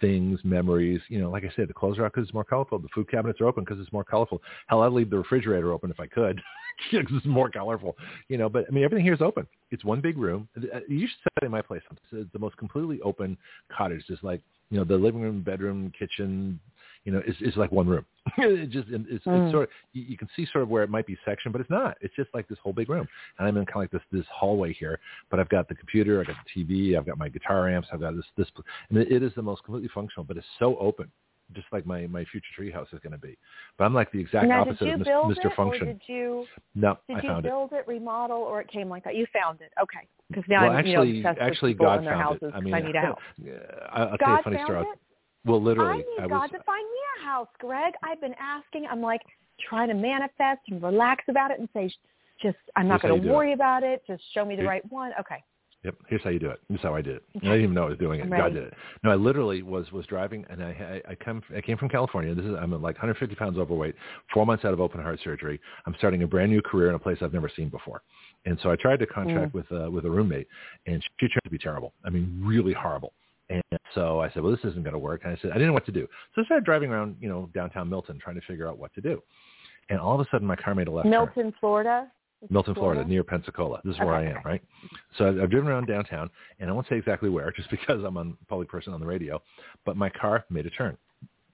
things, 0.00 0.42
memories. 0.44 1.02
You 1.08 1.20
know, 1.20 1.30
like 1.30 1.44
I 1.44 1.50
said, 1.50 1.68
the 1.68 1.74
clothes 1.74 1.98
are 1.98 2.06
out 2.06 2.12
because 2.14 2.26
it's 2.26 2.32
more 2.32 2.44
colorful. 2.44 2.78
The 2.78 2.88
food 2.94 3.10
cabinets 3.10 3.38
are 3.42 3.46
open 3.46 3.64
because 3.64 3.78
it's 3.80 3.92
more 3.92 4.04
colorful. 4.04 4.40
Hell, 4.68 4.82
I'd 4.82 4.92
leave 4.92 5.10
the 5.10 5.18
refrigerator 5.18 5.72
open 5.72 5.90
if 5.90 6.00
I 6.00 6.06
could 6.06 6.40
because 6.90 7.14
it's 7.14 7.26
more 7.26 7.50
colorful. 7.50 7.98
You 8.28 8.38
know, 8.38 8.48
but 8.48 8.64
I 8.66 8.70
mean, 8.70 8.84
everything 8.84 9.04
here 9.04 9.12
is 9.12 9.20
open. 9.20 9.46
It's 9.70 9.84
one 9.84 10.00
big 10.00 10.16
room. 10.16 10.48
Uh, 10.56 10.80
You 10.88 11.06
should 11.06 11.18
set 11.24 11.42
it 11.42 11.44
in 11.44 11.50
my 11.50 11.60
place. 11.60 11.82
It's 12.12 12.32
the 12.32 12.38
most 12.38 12.56
completely 12.56 12.98
open 13.02 13.36
cottage. 13.70 14.06
Just 14.06 14.24
like 14.24 14.40
you 14.70 14.78
know, 14.78 14.84
the 14.84 14.96
living 14.96 15.20
room, 15.20 15.42
bedroom, 15.42 15.92
kitchen, 15.98 16.58
you 17.04 17.12
know, 17.12 17.22
is 17.26 17.36
is 17.40 17.56
like 17.56 17.72
one 17.72 17.86
room. 17.86 18.04
it 18.38 18.70
just 18.70 18.88
it's, 18.90 19.04
it's 19.10 19.26
Mm. 19.26 19.50
sort 19.50 19.64
of 19.64 19.70
you, 19.92 20.02
you 20.02 20.18
can 20.18 20.28
see 20.36 20.46
sort 20.52 20.62
of 20.62 20.68
where 20.68 20.82
it 20.82 20.90
might 20.90 21.06
be 21.06 21.16
sectioned, 21.24 21.52
but 21.52 21.60
it's 21.60 21.70
not. 21.70 21.96
It's 22.00 22.14
just 22.14 22.28
like 22.34 22.46
this 22.48 22.58
whole 22.62 22.72
big 22.72 22.88
room, 22.88 23.08
and 23.38 23.48
I'm 23.48 23.56
in 23.56 23.64
kind 23.66 23.76
of 23.76 23.82
like 23.82 23.90
this 23.90 24.02
this 24.12 24.26
hallway 24.32 24.72
here. 24.72 24.98
But 25.30 25.40
I've 25.40 25.48
got 25.48 25.68
the 25.68 25.74
computer, 25.74 26.20
I've 26.20 26.26
got 26.26 26.36
the 26.44 26.64
TV, 26.64 26.96
I've 26.96 27.06
got 27.06 27.18
my 27.18 27.28
guitar 27.28 27.68
amps, 27.68 27.88
I've 27.92 28.00
got 28.00 28.14
this 28.14 28.26
this, 28.36 28.48
and 28.90 28.98
it, 28.98 29.10
it 29.10 29.22
is 29.22 29.32
the 29.34 29.42
most 29.42 29.64
completely 29.64 29.90
functional, 29.94 30.24
but 30.24 30.36
it's 30.36 30.46
so 30.58 30.76
open, 30.78 31.10
just 31.54 31.66
like 31.72 31.86
my 31.86 32.06
my 32.06 32.24
future 32.26 32.46
treehouse 32.58 32.92
is 32.92 33.00
going 33.00 33.12
to 33.12 33.18
be. 33.18 33.36
But 33.78 33.84
I'm 33.84 33.94
like 33.94 34.12
the 34.12 34.20
exact 34.20 34.48
now, 34.48 34.62
opposite 34.62 34.88
of 34.88 35.04
build 35.04 35.36
Mr. 35.38 35.54
Function. 35.56 35.86
did 35.86 36.02
you 36.06 36.46
no, 36.74 36.98
did 37.08 37.16
I 37.16 37.22
you 37.22 37.28
found 37.28 37.46
it. 37.46 37.48
build 37.48 37.72
it, 37.72 37.84
remodel, 37.88 38.38
or 38.38 38.60
it 38.60 38.68
came 38.68 38.88
like 38.90 39.04
that? 39.04 39.14
You 39.16 39.26
found 39.32 39.60
it. 39.62 39.72
Okay. 39.80 40.06
Because 40.28 40.44
now 40.48 40.62
well, 40.62 40.70
I'm 40.72 40.76
actually, 40.76 41.10
you 41.10 41.22
know, 41.24 41.34
actually, 41.40 41.74
God 41.74 42.04
found 42.04 42.22
houses 42.22 42.42
it. 42.42 42.54
I 42.54 42.60
mean, 42.60 42.74
I 42.74 42.80
need 42.80 42.94
a 42.94 43.00
house. 43.06 43.18
I, 43.92 44.02
I'll 44.02 44.18
tell 44.18 44.28
you 44.28 44.34
a 44.38 44.42
funny 44.42 44.58
story. 44.62 44.82
it? 44.82 44.98
Well, 45.44 45.62
literally, 45.62 46.04
I 46.18 46.22
I 46.22 46.26
need 46.26 46.30
was. 46.32 46.50
God 46.50 46.58
to 46.58 46.64
find 46.64 46.84
me 46.84 46.98
a 47.20 47.24
house, 47.24 47.48
Greg. 47.58 47.94
I've 48.02 48.20
been 48.20 48.34
asking. 48.40 48.86
I'm 48.90 49.00
like 49.00 49.22
trying 49.68 49.88
to 49.88 49.94
manifest 49.94 50.60
and 50.68 50.82
relax 50.82 51.24
about 51.28 51.50
it 51.50 51.58
and 51.60 51.68
say, 51.74 51.92
just 52.42 52.56
I'm 52.76 52.88
not 52.88 53.02
going 53.02 53.14
to 53.14 53.20
do 53.20 53.28
it. 53.28 53.34
worry 53.34 53.52
about 53.52 53.82
it. 53.82 54.02
Just 54.06 54.22
show 54.34 54.44
me 54.44 54.54
the 54.56 54.62
Here- 54.62 54.70
right 54.70 54.92
one. 54.92 55.12
Okay. 55.20 55.42
Yep. 55.82 55.94
Here's 56.08 56.22
how 56.22 56.28
you 56.28 56.38
do 56.38 56.50
it. 56.50 56.60
This 56.68 56.76
is 56.76 56.82
how 56.82 56.94
I 56.94 57.00
did 57.00 57.16
it. 57.16 57.22
And 57.32 57.44
I 57.44 57.52
didn't 57.52 57.62
even 57.62 57.74
know 57.74 57.84
I 57.84 57.88
was 57.88 57.96
doing 57.98 58.20
it. 58.20 58.24
I'm 58.24 58.28
God 58.28 58.36
ready. 58.36 58.54
did 58.56 58.64
it. 58.64 58.74
No, 59.02 59.12
I 59.12 59.14
literally 59.14 59.62
was 59.62 59.90
was 59.92 60.04
driving, 60.04 60.44
and 60.50 60.62
I 60.62 61.00
I, 61.06 61.12
I 61.12 61.14
come 61.14 61.42
I 61.56 61.62
came 61.62 61.78
from 61.78 61.88
California. 61.88 62.34
This 62.34 62.44
is 62.44 62.54
I'm 62.60 62.70
like 62.72 62.96
150 62.96 63.34
pounds 63.34 63.56
overweight, 63.56 63.94
four 64.34 64.44
months 64.44 64.66
out 64.66 64.74
of 64.74 64.80
open 64.82 65.00
heart 65.00 65.20
surgery. 65.24 65.58
I'm 65.86 65.94
starting 65.96 66.22
a 66.22 66.26
brand 66.26 66.52
new 66.52 66.60
career 66.60 66.90
in 66.90 66.96
a 66.96 66.98
place 66.98 67.16
I've 67.22 67.32
never 67.32 67.50
seen 67.56 67.70
before, 67.70 68.02
and 68.44 68.58
so 68.62 68.70
I 68.70 68.76
tried 68.76 68.98
to 68.98 69.06
contract 69.06 69.54
with 69.54 69.72
uh, 69.72 69.90
with 69.90 70.04
a 70.04 70.10
roommate, 70.10 70.48
and 70.86 71.02
she 71.18 71.28
turned 71.28 71.44
to 71.44 71.50
be 71.50 71.56
terrible. 71.56 71.94
I 72.04 72.10
mean, 72.10 72.42
really 72.44 72.74
horrible. 72.74 73.14
And 73.50 73.62
so 73.94 74.20
I 74.20 74.30
said, 74.30 74.42
well, 74.42 74.52
this 74.52 74.64
isn't 74.64 74.82
going 74.84 74.92
to 74.92 74.98
work. 74.98 75.22
And 75.24 75.36
I 75.36 75.40
said, 75.42 75.50
I 75.50 75.54
didn't 75.54 75.68
know 75.68 75.72
what 75.74 75.86
to 75.86 75.92
do. 75.92 76.06
So 76.34 76.42
I 76.42 76.44
started 76.44 76.64
driving 76.64 76.90
around, 76.90 77.16
you 77.20 77.28
know, 77.28 77.50
downtown 77.52 77.90
Milton, 77.90 78.18
trying 78.22 78.36
to 78.36 78.46
figure 78.46 78.68
out 78.68 78.78
what 78.78 78.94
to 78.94 79.00
do. 79.00 79.22
And 79.88 79.98
all 79.98 80.14
of 80.14 80.20
a 80.20 80.30
sudden, 80.30 80.46
my 80.46 80.56
car 80.56 80.74
made 80.74 80.86
a 80.86 80.90
left 80.90 81.04
turn. 81.04 81.10
Milton, 81.10 81.52
Florida. 81.58 82.06
Is 82.42 82.50
Milton, 82.50 82.74
Florida, 82.74 83.04
near 83.04 83.22
Pensacola. 83.22 83.80
This 83.84 83.94
is 83.94 84.00
where 84.00 84.14
I 84.14 84.24
am, 84.24 84.38
right? 84.46 84.62
So 85.18 85.28
I've, 85.28 85.40
I've 85.40 85.50
driven 85.50 85.68
around 85.68 85.88
downtown, 85.88 86.30
and 86.58 86.70
I 86.70 86.72
won't 86.72 86.88
say 86.88 86.96
exactly 86.96 87.28
where, 87.28 87.50
just 87.56 87.70
because 87.70 88.02
I'm 88.04 88.16
a 88.16 88.32
public 88.48 88.68
person 88.68 88.94
on 88.94 89.00
the 89.00 89.06
radio. 89.06 89.42
But 89.84 89.96
my 89.96 90.08
car 90.08 90.44
made 90.48 90.64
a 90.64 90.70
turn, 90.70 90.96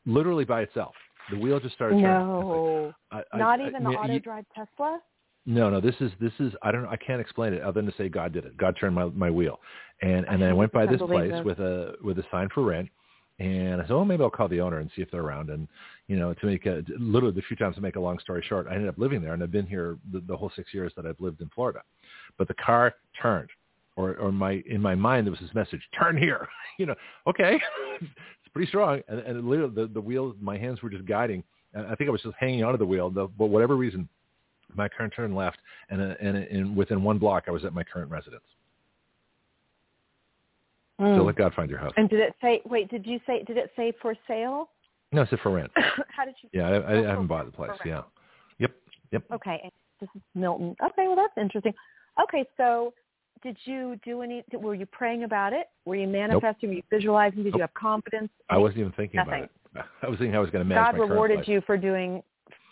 literally 0.04 0.44
by 0.44 0.60
itself. 0.62 0.94
The 1.30 1.38
wheel 1.38 1.58
just 1.58 1.74
started 1.74 1.94
turning. 1.94 2.04
No, 2.04 2.94
I, 3.10 3.22
not 3.34 3.60
I- 3.60 3.66
even 3.66 3.86
I 3.86 3.90
the 3.90 3.96
auto 3.98 4.18
drive 4.20 4.44
Tesla. 4.54 5.00
No, 5.46 5.70
no. 5.70 5.80
This 5.80 5.94
is 6.00 6.10
this 6.20 6.32
is 6.40 6.52
I 6.62 6.72
don't. 6.72 6.86
I 6.86 6.96
can't 6.96 7.20
explain 7.20 7.52
it 7.54 7.62
other 7.62 7.80
than 7.80 7.90
to 7.90 7.96
say 7.96 8.08
God 8.08 8.32
did 8.32 8.44
it. 8.44 8.56
God 8.56 8.76
turned 8.78 8.94
my 8.94 9.04
my 9.06 9.30
wheel, 9.30 9.60
and 10.02 10.26
and 10.26 10.42
then 10.42 10.50
I 10.50 10.52
went 10.52 10.72
by 10.72 10.86
this 10.86 11.00
place 11.00 11.30
this. 11.30 11.44
with 11.44 11.60
a 11.60 11.94
with 12.02 12.18
a 12.18 12.24
sign 12.32 12.48
for 12.52 12.64
rent, 12.64 12.88
and 13.38 13.80
I 13.80 13.84
said, 13.84 13.92
oh, 13.92 14.04
maybe 14.04 14.22
I'll 14.22 14.30
call 14.30 14.48
the 14.48 14.60
owner 14.60 14.78
and 14.78 14.90
see 14.96 15.02
if 15.02 15.10
they're 15.10 15.22
around. 15.22 15.50
And 15.50 15.68
you 16.08 16.16
know, 16.16 16.34
to 16.34 16.46
make 16.46 16.66
a 16.66 16.82
literally 16.98 17.34
the 17.34 17.42
few 17.42 17.56
times 17.56 17.76
to 17.76 17.80
make 17.80 17.96
a 17.96 18.00
long 18.00 18.18
story 18.18 18.44
short, 18.48 18.66
I 18.68 18.74
ended 18.74 18.88
up 18.88 18.98
living 18.98 19.20
there, 19.22 19.34
and 19.34 19.42
I've 19.42 19.52
been 19.52 19.66
here 19.66 19.98
the, 20.12 20.20
the 20.20 20.36
whole 20.36 20.50
six 20.56 20.74
years 20.74 20.92
that 20.96 21.06
I've 21.06 21.20
lived 21.20 21.40
in 21.40 21.50
Florida. 21.54 21.82
But 22.38 22.48
the 22.48 22.54
car 22.54 22.94
turned, 23.20 23.50
or 23.96 24.16
or 24.16 24.32
my 24.32 24.62
in 24.66 24.80
my 24.80 24.94
mind 24.94 25.26
there 25.26 25.32
was 25.32 25.40
this 25.40 25.54
message: 25.54 25.82
turn 25.98 26.16
here. 26.16 26.48
you 26.78 26.86
know, 26.86 26.94
okay, 27.28 27.60
it's 28.00 28.52
pretty 28.52 28.68
strong, 28.68 29.00
and 29.08 29.20
and 29.20 29.48
literally 29.48 29.74
the 29.74 29.86
the 29.86 30.00
wheel, 30.00 30.34
my 30.40 30.56
hands 30.56 30.82
were 30.82 30.90
just 30.90 31.06
guiding. 31.06 31.44
And 31.74 31.86
I 31.86 31.94
think 31.94 32.08
I 32.08 32.10
was 32.10 32.22
just 32.22 32.36
hanging 32.40 32.64
onto 32.64 32.78
the 32.78 32.86
wheel, 32.86 33.10
the, 33.10 33.26
but 33.26 33.46
whatever 33.46 33.76
reason, 33.76 34.08
my 34.76 34.88
car 34.88 35.08
turned 35.08 35.34
left, 35.34 35.58
and 35.90 36.00
uh, 36.00 36.14
and, 36.20 36.36
and 36.36 36.76
within 36.76 37.02
one 37.02 37.18
block, 37.18 37.44
I 37.48 37.50
was 37.50 37.64
at 37.64 37.72
my 37.72 37.84
current 37.84 38.10
residence. 38.10 38.44
So 40.98 41.04
Mm. 41.04 41.26
let 41.26 41.36
God 41.36 41.52
find 41.54 41.68
your 41.68 41.78
house. 41.78 41.92
And 41.98 42.08
did 42.08 42.20
it 42.20 42.34
say? 42.40 42.62
Wait, 42.64 42.88
did 42.88 43.06
you 43.06 43.20
say? 43.26 43.42
Did 43.44 43.58
it 43.58 43.70
say 43.76 43.92
for 44.00 44.14
sale? 44.26 44.70
No, 45.12 45.22
it 45.22 45.28
said 45.30 45.40
for 45.40 45.52
rent. 45.52 45.70
How 46.08 46.24
did 46.24 46.34
you? 46.42 46.48
Yeah, 46.52 46.68
I, 46.68 46.72
I, 46.72 46.76
I 46.76 46.96
Oh, 46.96 47.06
haven't 47.06 47.26
bought 47.26 47.46
the 47.46 47.52
place. 47.52 47.70
Yeah. 47.84 48.02
Yep. 48.58 48.72
Yep. 49.12 49.22
Okay, 49.34 49.70
this 50.00 50.08
is 50.14 50.22
Milton. 50.34 50.74
Okay, 50.82 51.06
well 51.06 51.16
that's 51.16 51.36
interesting. 51.36 51.74
Okay, 52.22 52.46
so 52.56 52.94
did 53.42 53.58
you 53.64 54.00
do 54.04 54.22
any? 54.22 54.42
Were 54.54 54.74
you 54.74 54.86
praying 54.86 55.24
about 55.24 55.52
it? 55.52 55.66
Were 55.84 55.96
you 55.96 56.06
manifesting? 56.06 56.70
Were 56.70 56.76
you 56.76 56.82
visualizing? 56.90 57.42
Did 57.42 57.52
Nope. 57.52 57.54
you 57.56 57.60
have 57.60 57.74
confidence? 57.74 58.30
I 58.48 58.56
wasn't 58.56 58.78
even 58.80 58.92
thinking 58.92 59.18
Nothing. 59.18 59.48
about 59.74 59.84
it. 59.84 59.84
I 60.02 60.08
was 60.08 60.18
thinking 60.18 60.34
I 60.34 60.38
was 60.40 60.50
going 60.50 60.64
to 60.64 60.68
manage 60.68 60.96
God 60.96 61.10
rewarded 61.10 61.46
you 61.46 61.60
for 61.66 61.76
doing, 61.76 62.22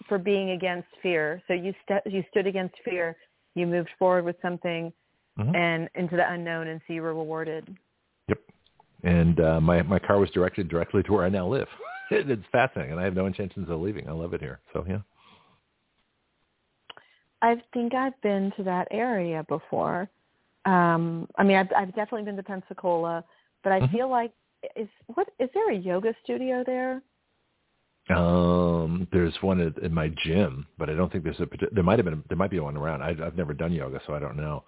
for 0.09 0.19
being 0.19 0.51
against 0.51 0.89
fear. 1.03 1.43
So 1.47 1.55
you 1.55 1.75
st- 1.83 2.03
you 2.07 2.25
stood 2.31 2.47
against 2.47 2.75
fear. 2.85 3.17
You 3.55 3.67
moved 3.67 3.91
forward 3.99 4.25
with 4.25 4.37
something, 4.43 4.93
Mhm. 5.39 5.55
and 5.55 5.89
into 5.95 6.17
the 6.17 6.31
unknown, 6.31 6.69
and 6.69 6.81
so 6.87 6.93
you 6.93 7.03
were 7.03 7.15
rewarded. 7.15 7.77
Yep. 8.29 8.39
And 9.03 9.41
uh, 9.41 9.61
my 9.61 9.83
my 9.83 9.99
car 9.99 10.19
was 10.19 10.31
directed 10.31 10.69
directly 10.69 11.03
to 11.05 11.13
where 11.13 11.25
I 11.25 11.29
now 11.29 11.47
live. 11.47 11.69
it's 12.11 12.47
fascinating, 12.53 12.93
and 12.93 13.01
I 13.01 13.05
have 13.05 13.15
no 13.15 13.27
intentions 13.27 13.69
of 13.69 13.81
leaving. 13.81 14.09
I 14.09 14.13
love 14.13 14.35
it 14.35 14.41
here. 14.41 14.61
So 14.73 14.85
yeah. 14.89 15.01
I 17.43 17.57
think 17.75 17.95
I've 17.95 18.19
been 18.23 18.53
to 18.57 18.63
that 18.65 18.89
area 18.91 19.45
before. 19.49 20.09
Um, 20.65 21.29
I 21.37 21.43
mean, 21.43 21.59
I've, 21.59 21.69
I've 21.77 21.95
definitely 21.95 22.23
been 22.23 22.37
to 22.37 22.43
Pensacola, 22.43 23.23
but 23.63 23.73
I 23.73 23.81
Mhm. 23.81 23.93
feel 23.93 24.09
like 24.09 24.33
is 24.77 24.89
what 25.15 25.29
is 25.39 25.51
there 25.53 25.71
a 25.71 25.77
yoga 25.77 26.15
studio 26.23 26.65
there? 26.65 27.03
Um, 28.11 29.09
there's 29.13 29.35
one 29.41 29.61
at, 29.61 29.79
in 29.79 29.95
my 29.95 30.09
gym, 30.25 30.67
but 30.77 30.91
I 30.91 30.95
don't 30.95 31.11
think 31.11 31.25
there's 31.25 31.41
a. 31.41 31.47
There 31.73 31.83
might 31.83 31.99
have 31.99 32.05
been. 32.05 32.23
There 32.29 32.37
might 32.37 32.51
be 32.51 32.61
one 32.61 32.77
around. 32.77 33.03
I, 33.03 33.11
I've 33.25 33.37
never 33.37 33.55
done 33.55 33.73
yoga, 33.73 33.99
so 34.07 34.13
I 34.15 34.19
don't 34.19 34.37
know. 34.37 34.63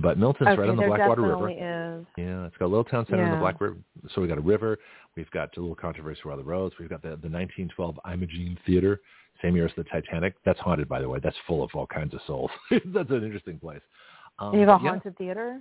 But 0.00 0.18
Milton's 0.18 0.48
okay, 0.48 0.60
right 0.60 0.68
on 0.68 0.76
the 0.76 0.86
Blackwater 0.86 1.22
River. 1.22 1.50
is. 1.50 2.06
Yeah, 2.16 2.46
it's 2.46 2.56
got 2.56 2.66
a 2.66 2.72
little 2.72 2.84
town 2.84 3.06
center 3.08 3.24
in 3.24 3.30
the 3.30 3.36
Black 3.36 3.60
River. 3.60 3.76
So 4.12 4.20
we 4.20 4.26
got 4.26 4.38
a 4.38 4.42
river. 4.42 4.76
We've 5.16 5.30
got 5.30 5.56
a 5.56 5.60
little 5.60 5.76
controversy 5.76 6.20
around 6.26 6.38
the 6.38 6.44
roads. 6.44 6.74
We've 6.80 6.88
got 6.88 7.02
the, 7.02 7.10
the 7.10 7.28
1912 7.28 7.96
Imogene 8.12 8.58
Theater, 8.66 9.00
same 9.40 9.54
year 9.54 9.66
as 9.66 9.72
the 9.76 9.84
Titanic. 9.84 10.34
That's 10.44 10.58
haunted, 10.58 10.88
by 10.88 11.00
the 11.00 11.08
way. 11.08 11.20
That's 11.22 11.36
full 11.46 11.62
of 11.62 11.70
all 11.74 11.86
kinds 11.86 12.12
of 12.14 12.20
souls. 12.26 12.50
That's 12.70 13.10
an 13.10 13.24
interesting 13.24 13.60
place. 13.60 13.82
Um, 14.40 14.54
you 14.54 14.60
have 14.60 14.80
a 14.80 14.84
yeah. 14.84 14.90
haunted 14.90 15.16
theater? 15.16 15.60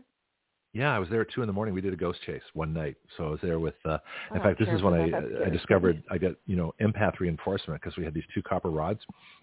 Yeah, 0.72 0.96
I 0.96 1.00
was 1.00 1.10
there 1.10 1.22
at 1.22 1.32
two 1.34 1.42
in 1.42 1.48
the 1.48 1.54
morning. 1.54 1.74
We 1.74 1.82
did 1.82 1.94
a 1.94 1.98
ghost 1.98 2.20
chase 2.26 2.44
one 2.54 2.74
night. 2.74 2.96
So 3.18 3.26
I 3.26 3.30
was 3.32 3.40
there 3.42 3.60
with. 3.60 3.74
Uh, 3.86 3.98
Oh, 4.32 4.36
in 4.36 4.42
fact, 4.42 4.60
this 4.60 4.68
is 4.70 4.84
when. 4.84 4.94
I 4.94 5.06
I 5.46 5.50
discovered 5.50 6.04
I 6.12 6.18
got 6.20 6.34
you 6.46 6.56
know 6.56 6.74
empath 6.80 7.20
reinforcement 7.20 7.82
because 7.82 7.98
we 7.98 8.04
had 8.06 8.14
these 8.14 8.24
two 8.34 8.44
copper 8.44 8.70
rods, 8.70 9.02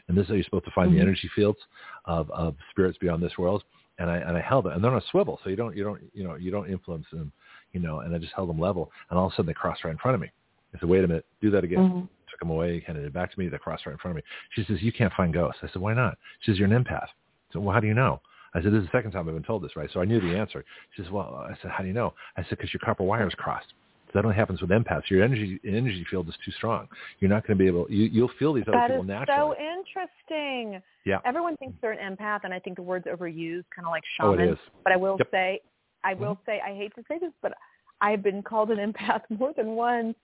and 0.09 0.17
this 0.17 0.23
is 0.25 0.29
how 0.29 0.35
you're 0.35 0.45
supposed 0.45 0.67
to 0.67 0.71
find 0.71 0.91
Mhm. 0.91 0.95
the 0.95 1.01
energy 1.01 1.29
fields 1.35 1.59
of 2.05 2.31
of 2.31 2.57
spirits 2.71 2.97
beyond 2.99 3.23
this 3.23 3.37
world. 3.39 3.65
And 3.99 4.09
I 4.09 4.19
and 4.19 4.37
I 4.37 4.41
held 4.41 4.67
it, 4.69 4.75
and 4.75 4.85
they're 4.85 4.91
on 4.93 4.99
a 4.99 5.07
swivel, 5.11 5.41
so 5.43 5.51
you 5.51 5.57
don't 5.57 5.75
you 5.77 5.83
don't 5.83 6.01
you 6.15 6.23
know 6.23 6.37
you 6.37 6.51
don't 6.53 6.69
influence 6.71 7.07
them, 7.11 7.33
you 7.73 7.81
know. 7.81 8.01
And 8.01 8.15
I 8.15 8.19
just 8.19 8.35
held 8.35 8.49
them 8.49 8.61
level, 8.61 8.93
and 9.11 9.19
all 9.19 9.27
of 9.27 9.33
a 9.33 9.35
sudden 9.35 9.47
they 9.47 9.55
crossed 9.55 9.83
right 9.85 9.91
in 9.91 9.99
front 9.99 10.15
of 10.15 10.21
me. 10.21 10.31
I 10.75 10.79
said, 10.79 10.89
"Wait 10.89 11.03
a 11.03 11.09
minute, 11.09 11.27
do 11.41 11.51
that 11.51 11.65
again." 11.65 11.79
Mhm. 11.91 12.09
Took 12.31 12.39
them 12.41 12.51
away, 12.51 12.81
handed 12.81 13.05
it 13.05 13.13
back 13.13 13.33
to 13.33 13.39
me. 13.41 13.49
They 13.49 13.59
crossed 13.59 13.85
right 13.87 13.93
in 13.93 13.99
front 13.99 14.17
of 14.17 14.23
me. 14.23 14.29
She 14.51 14.63
says, 14.65 14.81
"You 14.83 14.93
can't 14.93 15.13
find 15.15 15.33
ghosts." 15.35 15.61
I 15.65 15.69
said, 15.69 15.83
"Why 15.83 15.93
not?" 15.95 16.19
She 16.41 16.53
says, 16.53 16.59
"You're 16.61 16.73
an 16.73 16.85
empath." 16.85 17.09
I 17.09 17.53
said, 17.53 17.63
"Well, 17.63 17.73
how 17.75 17.81
do 17.81 17.89
you 17.89 17.95
know?" 17.95 18.21
I 18.57 18.63
said, 18.63 18.73
this 18.73 18.81
is 18.81 18.87
the 18.87 18.93
second 18.99 19.11
time 19.13 19.29
I've 19.29 19.35
been 19.35 19.43
told 19.43 19.63
this, 19.63 19.77
right? 19.77 19.89
So 19.93 20.01
I 20.01 20.07
knew 20.07 20.19
the 20.21 20.35
answer. 20.37 20.65
She 20.97 21.03
says, 21.03 21.11
well, 21.13 21.47
I 21.47 21.55
said, 21.61 21.71
how 21.71 21.83
do 21.83 21.89
you 21.89 21.93
know? 21.95 22.15
I 22.39 22.43
said, 22.43 22.51
because 22.51 22.73
your 22.73 22.81
copper 22.83 23.05
wire 23.05 23.29
is 23.29 23.35
crossed. 23.35 23.69
So 24.07 24.13
that 24.15 24.25
only 24.25 24.37
happens 24.37 24.61
with 24.63 24.71
empaths. 24.71 25.11
Your 25.11 25.23
energy 25.23 25.61
energy 25.65 26.07
field 26.09 26.29
is 26.29 26.35
too 26.45 26.53
strong. 26.53 26.89
You're 27.21 27.29
not 27.29 27.47
going 27.47 27.59
to 27.59 27.63
be 27.63 27.67
able. 27.67 27.87
You, 27.91 28.05
you'll 28.05 28.31
feel 28.39 28.53
these 28.55 28.65
other 28.67 28.79
That 28.79 28.89
people 28.89 29.03
is 29.03 29.09
naturally. 29.09 29.57
so 29.57 29.57
interesting. 29.59 30.83
Yeah. 31.05 31.19
Everyone 31.27 31.57
thinks 31.59 31.77
they're 31.83 31.93
an 31.93 32.17
empath, 32.17 32.41
and 32.45 32.55
I 32.55 32.59
think 32.61 32.77
the 32.77 32.83
word's 32.83 33.07
overused, 33.07 33.65
kind 33.75 33.85
of 33.85 33.91
like 33.91 34.05
shaman. 34.17 34.41
oh, 34.41 34.43
it 34.43 34.53
is. 34.53 34.59
But 34.85 34.93
I 34.93 34.97
will 34.97 35.17
Yep. 35.19 35.29
say, 35.31 35.61
I 36.05 36.15
will 36.15 36.39
say, 36.47 36.63
I 36.65 36.75
hate 36.75 36.95
to 36.95 37.03
say 37.09 37.19
this, 37.19 37.33
but 37.43 37.53
I've 38.01 38.23
been 38.23 38.43
called 38.43 38.71
an 38.71 38.93
empath 38.93 39.23
more 39.39 39.53
than 39.55 39.71
once. 39.71 40.15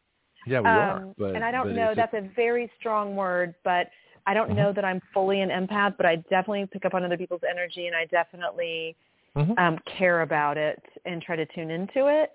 Yeah, 0.47 0.61
we 0.61 0.69
are. 0.69 0.97
Um, 1.03 1.15
But, 1.19 1.35
and 1.35 1.45
I 1.45 1.51
don't 1.51 1.75
know. 1.75 1.93
That's 1.95 2.15
a 2.15 2.23
very 2.35 2.71
strong 2.79 3.15
word, 3.17 3.55
but 3.65 3.89
I 4.27 4.35
don't 4.35 4.51
Mhm. 4.51 4.57
know 4.57 4.73
that 4.73 4.85
I'm 4.85 5.01
fully 5.13 5.41
an 5.41 5.51
empath, 5.51 5.97
but 5.97 6.07
I 6.07 6.17
definitely 6.17 6.67
pick 6.67 6.85
up 6.85 6.95
on 6.95 7.05
other 7.05 7.17
people's 7.17 7.43
energy, 7.49 7.87
and 7.87 7.97
I 7.97 8.05
definitely 8.07 8.97
Mhm. 9.37 9.59
um, 9.59 9.79
care 9.87 10.23
about 10.23 10.57
it 10.59 10.83
and 11.07 11.23
try 11.23 11.37
to 11.37 11.47
tune 11.47 11.71
into 11.71 12.07
it. 12.09 12.33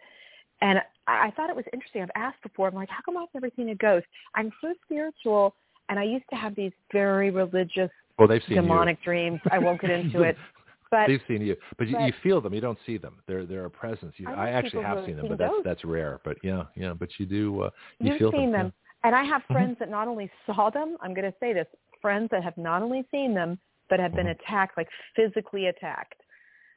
And 0.61 0.80
I, 1.07 1.27
I 1.27 1.32
thought 1.32 1.49
it 1.49 1.56
was 1.56 1.66
interesting. 1.72 2.01
I've 2.01 2.09
asked 2.16 2.41
before. 2.41 2.67
I'm 2.67 2.74
like, 2.75 2.90
how 2.90 3.01
come 3.06 3.17
I've 3.17 3.32
never 3.33 3.49
seen 3.56 3.69
a 3.69 3.75
ghost? 3.75 4.07
I'm 4.33 4.51
so 4.61 4.74
spiritual, 4.85 5.53
and 5.90 5.99
I 5.99 6.03
used 6.03 6.27
to 6.32 6.35
have 6.35 6.56
these 6.56 6.72
very 6.91 7.30
religious, 7.30 7.91
Well, 8.17 8.27
they've 8.27 8.43
seen 8.43 8.56
demonic 8.57 9.01
dreams. 9.03 9.40
I 9.51 9.59
won't 9.59 9.80
get 9.80 9.91
into 9.91 10.24
it, 10.24 10.35
but 10.91 11.06
They've 11.07 11.22
seen 11.27 11.41
you, 11.41 11.56
but, 11.77 11.88
you, 11.88 11.95
but- 11.98 12.06
you 12.06 12.14
feel 12.24 12.41
them. 12.41 12.53
You 12.53 12.61
don't 12.61 12.80
see 12.85 12.98
them. 12.98 13.17
They're 13.27 13.45
they're 13.45 13.66
a 13.66 13.69
presence. 13.69 14.14
You, 14.17 14.27
I 14.30 14.48
I, 14.48 14.49
actually 14.51 14.83
have 14.83 15.06
seen 15.06 15.17
them, 15.17 15.27
but 15.27 15.38
that's 15.38 15.53
that's 15.64 15.85
rare. 15.85 16.19
But 16.24 16.38
yeah, 16.43 16.64
yeah. 16.75 16.93
But 16.93 17.09
you 17.19 17.25
do. 17.25 17.61
Uh, 17.61 17.69
you 17.99 18.09
you've 18.11 18.17
feel 18.17 18.32
seen 18.32 18.51
them. 18.51 18.67
them. 18.67 18.74
And 19.03 19.16
I 19.16 19.24
have 19.24 19.43
Mhm. 19.48 19.53
friends 19.53 19.80
that 19.80 19.90
not 19.90 20.08
only 20.08 20.30
saw 20.45 20.69
them, 20.69 20.98
I'm 21.01 21.14
going 21.14 21.32
to 21.32 21.38
say 21.40 21.53
this, 21.53 21.67
friends 22.01 22.30
that 22.32 22.43
have 22.43 22.58
not 22.58 22.82
only 22.82 23.06
seen 23.11 23.34
them, 23.34 23.59
but 23.90 24.00
have 24.00 24.14
been 24.14 24.27
Mhm. 24.27 24.32
attacked, 24.32 24.76
like 24.77 24.90
physically 25.16 25.67
attacked. 25.67 26.22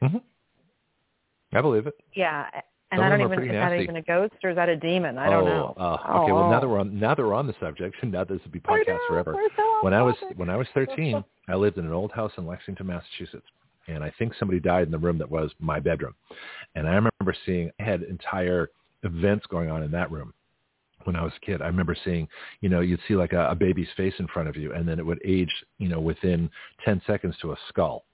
Yeah. 0.03 0.09
hmm 0.09 0.19
I 1.53 1.61
believe 1.61 1.87
it. 1.89 1.95
Yeah. 2.15 2.49
And 2.93 2.99
Some 2.99 3.05
I 3.05 3.09
don't 3.09 3.21
even, 3.21 3.37
pretty 3.39 3.49
is 3.51 3.61
that 3.61 3.73
even 3.81 3.97
a 3.97 4.03
ghost 4.03 4.35
or 4.45 4.51
is 4.51 4.57
that 4.57 4.69
a 4.69 4.77
demon? 4.77 5.17
I 5.19 5.29
don't 5.31 5.45
oh, 5.45 5.47
know. 5.47 5.75
Uh, 5.77 6.21
okay. 6.23 6.33
Well, 6.33 6.49
now 6.51 6.57
Oh. 6.59 6.61
that 6.61 6.69
we're 6.69 6.79
on 6.81 6.99
now 6.99 7.15
that 7.15 7.23
we're 7.25 7.35
on 7.35 7.47
the 7.47 7.55
subject, 7.61 7.97
now 8.05 8.25
this 8.25 8.43
will 8.45 8.51
be 8.53 8.61
podcast 8.61 8.87
know, 8.89 8.99
forever. 9.09 9.35
so 9.57 9.79
when 9.83 9.93
I 9.95 10.03
was 10.03 10.17
topic. 10.19 10.39
when 10.39 10.49
I 10.51 10.57
was 10.57 10.69
13, 10.71 11.25
I 11.49 11.55
lived 11.57 11.79
in 11.79 11.85
an 11.87 11.93
old 11.93 12.13
house 12.13 12.37
in 12.39 12.47
Lexington, 12.47 12.87
Massachusetts, 12.87 13.47
and 13.89 14.03
I 14.05 14.11
think 14.11 14.35
somebody 14.35 14.61
died 14.61 14.85
in 14.87 14.91
the 14.93 14.99
room 14.99 15.19
that 15.19 15.29
was 15.31 15.53
my 15.61 15.79
bedroom. 15.81 16.15
And 16.77 16.87
I 16.89 16.95
remember 16.95 17.33
seeing 17.47 17.71
I 17.81 17.83
had 17.85 18.03
entire 18.03 18.71
events 19.03 19.47
going 19.47 19.71
on 19.71 19.83
in 19.83 19.91
that 19.93 20.11
room 20.11 20.33
when 21.05 21.17
I 21.17 21.23
was 21.23 21.33
a 21.37 21.47
kid. 21.47 21.63
I 21.63 21.67
remember 21.67 21.97
seeing, 22.05 22.29
you 22.61 22.69
know, 22.69 22.81
you'd 22.81 23.01
see 23.09 23.15
like 23.15 23.33
a, 23.33 23.49
a 23.49 23.55
baby's 23.55 23.89
face 23.97 24.15
in 24.19 24.27
front 24.29 24.49
of 24.49 24.57
you, 24.57 24.73
and 24.73 24.89
then 24.89 24.99
it 24.99 25.07
would 25.07 25.21
age, 25.25 25.53
you 25.79 25.89
know, 25.89 26.01
within 26.01 26.51
10 26.85 27.03
seconds 27.07 27.35
to 27.43 27.53
a 27.53 27.57
skull, 27.69 28.05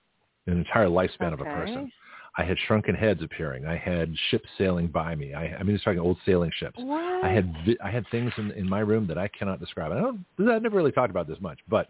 an 0.47 0.59
entire 0.59 0.89
lifespan 0.89 1.33
of 1.33 1.41
a 1.41 1.45
person. 1.45 1.91
I 2.39 2.45
had 2.45 2.59
shrunken 2.67 2.95
heads 2.95 3.23
appearing. 3.23 3.65
I 3.67 3.77
had 3.77 4.15
ships 4.31 4.49
sailing 4.59 4.89
by 4.89 5.15
me. 5.15 5.33
I, 5.33 5.57
I 5.57 5.63
mean, 5.63 5.75
it's 5.75 5.85
talking 5.85 6.01
old 6.01 6.19
sailing 6.27 6.51
ships. 6.59 6.79
What? 6.79 7.25
I 7.25 7.31
had 7.31 7.51
vi- 7.65 7.79
I 7.83 7.91
had 7.91 8.05
things 8.11 8.31
in, 8.37 8.51
in 8.53 8.69
my 8.69 8.81
room 8.81 9.07
that 9.07 9.17
I 9.17 9.29
cannot 9.29 9.59
describe. 9.59 9.93
I 9.93 10.01
don't 10.01 10.25
I 10.39 10.59
never 10.59 10.77
really 10.77 10.93
talked 10.93 11.11
about 11.11 11.27
this 11.27 11.41
much, 11.41 11.59
but 11.69 11.89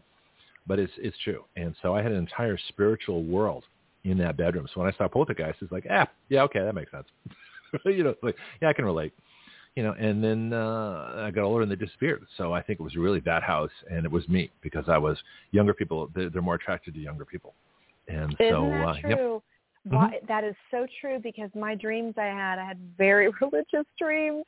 but 0.66 0.78
it's 0.78 0.92
it's 0.98 1.16
true. 1.24 1.44
And 1.56 1.74
so 1.82 1.96
I 1.96 2.02
had 2.02 2.12
an 2.12 2.18
entire 2.18 2.56
spiritual 2.68 3.24
world 3.24 3.64
in 4.04 4.18
that 4.18 4.36
bedroom. 4.36 4.68
So 4.72 4.80
when 4.80 4.92
I 4.92 4.96
saw 4.96 5.08
poltergeist, 5.08 5.58
it's 5.62 5.72
like, 5.72 5.86
ah, 5.90 6.08
yeah, 6.28 6.42
okay, 6.42 6.60
that 6.60 6.74
makes 6.74 6.92
sense. 6.92 7.06
you 7.84 8.04
know, 8.04 8.14
like 8.22 8.36
yeah, 8.62 8.68
I 8.68 8.72
can 8.72 8.84
relate. 8.84 9.12
You 9.76 9.82
know, 9.82 9.92
and 9.92 10.24
then 10.24 10.54
uh, 10.54 11.26
I 11.26 11.30
got 11.30 11.44
older 11.44 11.62
and 11.62 11.70
they 11.70 11.76
disappeared. 11.76 12.26
So 12.38 12.54
I 12.54 12.62
think 12.62 12.80
it 12.80 12.82
was 12.82 12.96
really 12.96 13.20
that 13.20 13.42
house 13.42 13.70
and 13.90 14.06
it 14.06 14.10
was 14.10 14.26
me 14.26 14.50
because 14.62 14.86
I 14.88 14.96
was 14.96 15.18
younger 15.50 15.74
people. 15.74 16.10
They're, 16.14 16.30
they're 16.30 16.42
more 16.42 16.54
attracted 16.54 16.94
to 16.94 17.00
younger 17.00 17.26
people. 17.26 17.52
And 18.08 18.34
Isn't 18.40 18.48
so 18.48 18.70
that 18.70 18.88
uh, 18.88 18.94
true? 19.00 19.10
yep. 19.10 19.42
Mm-hmm. 19.86 19.96
Why, 19.96 20.20
that 20.26 20.44
is 20.44 20.54
so 20.70 20.86
true 21.00 21.20
because 21.22 21.50
my 21.54 21.74
dreams 21.74 22.14
I 22.16 22.24
had, 22.24 22.58
I 22.58 22.64
had 22.64 22.78
very 22.96 23.28
religious 23.40 23.86
dreams 23.98 24.44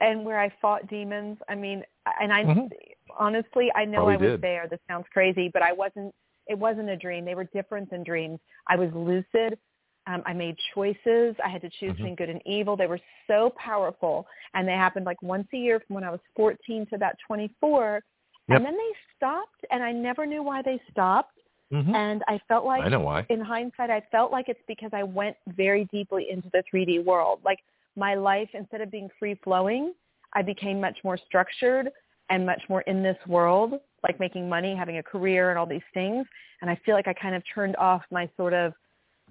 and 0.00 0.24
where 0.24 0.40
I 0.40 0.50
fought 0.62 0.86
demons. 0.88 1.36
I 1.48 1.54
mean, 1.56 1.82
and 2.20 2.32
I 2.32 2.44
Mhm. 2.44 2.70
honestly, 3.18 3.70
I 3.74 3.84
know 3.84 4.04
Probably 4.04 4.14
I 4.14 4.16
was 4.18 4.30
did. 4.30 4.40
there. 4.40 4.68
This 4.68 4.80
sounds 4.88 5.06
crazy, 5.12 5.50
but 5.52 5.62
I 5.62 5.72
wasn't, 5.72 6.14
it 6.46 6.58
wasn't 6.58 6.88
a 6.88 6.96
dream. 6.96 7.24
They 7.24 7.34
were 7.34 7.44
different 7.52 7.90
than 7.90 8.04
dreams. 8.04 8.38
I 8.68 8.76
was 8.76 8.90
lucid. 8.94 9.58
Um, 10.06 10.22
I 10.26 10.32
made 10.32 10.56
choices. 10.74 11.36
I 11.44 11.48
had 11.48 11.60
to 11.62 11.68
choose 11.70 11.92
Mhm. 11.92 11.96
between 11.96 12.14
good 12.14 12.30
and 12.30 12.42
evil. 12.46 12.76
They 12.76 12.86
were 12.86 13.00
so 13.26 13.50
powerful 13.50 14.26
and 14.54 14.66
they 14.66 14.72
happened 14.72 15.06
like 15.06 15.20
once 15.22 15.46
a 15.52 15.56
year 15.56 15.80
from 15.80 15.94
when 15.94 16.04
I 16.04 16.10
was 16.10 16.20
14 16.34 16.86
to 16.86 16.94
about 16.94 17.14
24. 17.26 18.02
Yep. 18.48 18.56
And 18.56 18.66
then 18.66 18.76
they 18.76 18.92
stopped 19.16 19.64
and 19.70 19.82
I 19.82 19.92
never 19.92 20.26
knew 20.26 20.42
why 20.42 20.62
they 20.62 20.80
stopped. 20.90 21.38
Mhm. 21.70 21.94
And 21.94 22.24
I 22.26 22.38
felt 22.48 22.64
like 22.64 22.82
I 22.84 22.88
know 22.88 23.00
why. 23.00 23.26
in 23.28 23.40
hindsight, 23.40 23.90
I 23.90 24.00
felt 24.10 24.32
like 24.32 24.48
it's 24.48 24.62
because 24.66 24.92
I 24.92 25.04
went 25.04 25.36
very 25.48 25.84
deeply 25.86 26.30
into 26.30 26.48
the 26.50 26.62
3D 26.64 26.98
world. 27.00 27.40
Like 27.44 27.60
my 27.94 28.14
life, 28.14 28.48
instead 28.54 28.80
of 28.80 28.90
being 28.90 29.08
free 29.18 29.34
flowing, 29.34 29.94
I 30.32 30.42
became 30.42 30.80
much 30.80 30.98
more 31.04 31.16
structured 31.16 31.92
and 32.30 32.46
much 32.46 32.62
more 32.68 32.80
in 32.82 33.02
this 33.02 33.18
world, 33.26 33.80
like 34.02 34.18
making 34.18 34.48
money, 34.48 34.74
having 34.74 34.98
a 34.98 35.02
career 35.02 35.50
and 35.50 35.58
all 35.58 35.66
these 35.66 35.84
things. 35.92 36.26
And 36.62 36.70
I 36.70 36.74
feel 36.76 36.94
like 36.94 37.06
I 37.06 37.12
kind 37.12 37.34
of 37.34 37.42
turned 37.54 37.76
off 37.76 38.02
my 38.10 38.28
sort 38.36 38.54
of, 38.54 38.72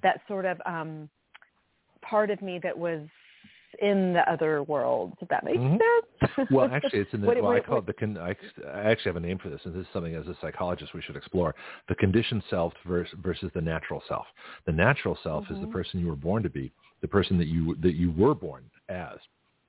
that 0.04 0.22
sort 0.28 0.46
of 0.46 0.62
um, 0.66 1.10
part 2.02 2.30
of 2.30 2.42
me 2.42 2.60
that 2.64 2.78
was 2.78 3.02
in 3.82 4.14
the 4.14 4.30
other 4.32 4.64
world. 4.64 5.14
Does 5.20 5.30
that 5.30 5.44
makes 5.44 5.60
Mhm. 5.60 5.78
sense. 5.78 6.50
well, 6.52 6.70
actually, 6.72 7.00
it's 7.00 7.14
in 7.14 7.22
the. 7.22 7.28
What- 7.28 7.38
well, 7.42 7.52
I 7.52 7.56
what- 7.56 7.66
call 7.66 7.78
it 7.80 7.86
the. 7.86 7.94
Con, 7.94 8.18
I, 8.18 8.36
I 8.68 8.90
actually 8.92 9.10
have 9.10 9.16
a 9.16 9.20
name 9.20 9.38
for 9.38 9.50
this, 9.50 9.62
and 9.66 9.74
this 9.74 9.82
is 9.86 9.94
something 9.94 10.16
as 10.16 10.28
a 10.28 10.36
psychologist 10.42 10.94
we 10.94 11.02
should 11.02 11.16
explore: 11.16 11.54
the 11.88 11.96
conditioned 11.96 12.44
self 12.50 12.74
versus, 12.86 13.14
versus 13.22 13.52
the 13.54 13.62
natural 13.62 14.02
self. 14.08 14.26
The 14.66 14.72
natural 14.72 15.18
self 15.24 15.46
is 15.52 15.60
the 15.60 15.68
Mhm. 15.68 15.72
person 15.72 16.00
you 16.00 16.08
were 16.08 16.16
born 16.16 16.42
to 16.44 16.50
be, 16.50 16.72
the 17.02 17.08
person 17.08 17.38
that 17.38 17.48
you 17.48 17.76
that 17.76 17.94
you 17.94 18.12
were 18.12 18.34
born 18.34 18.64
as, 18.90 19.18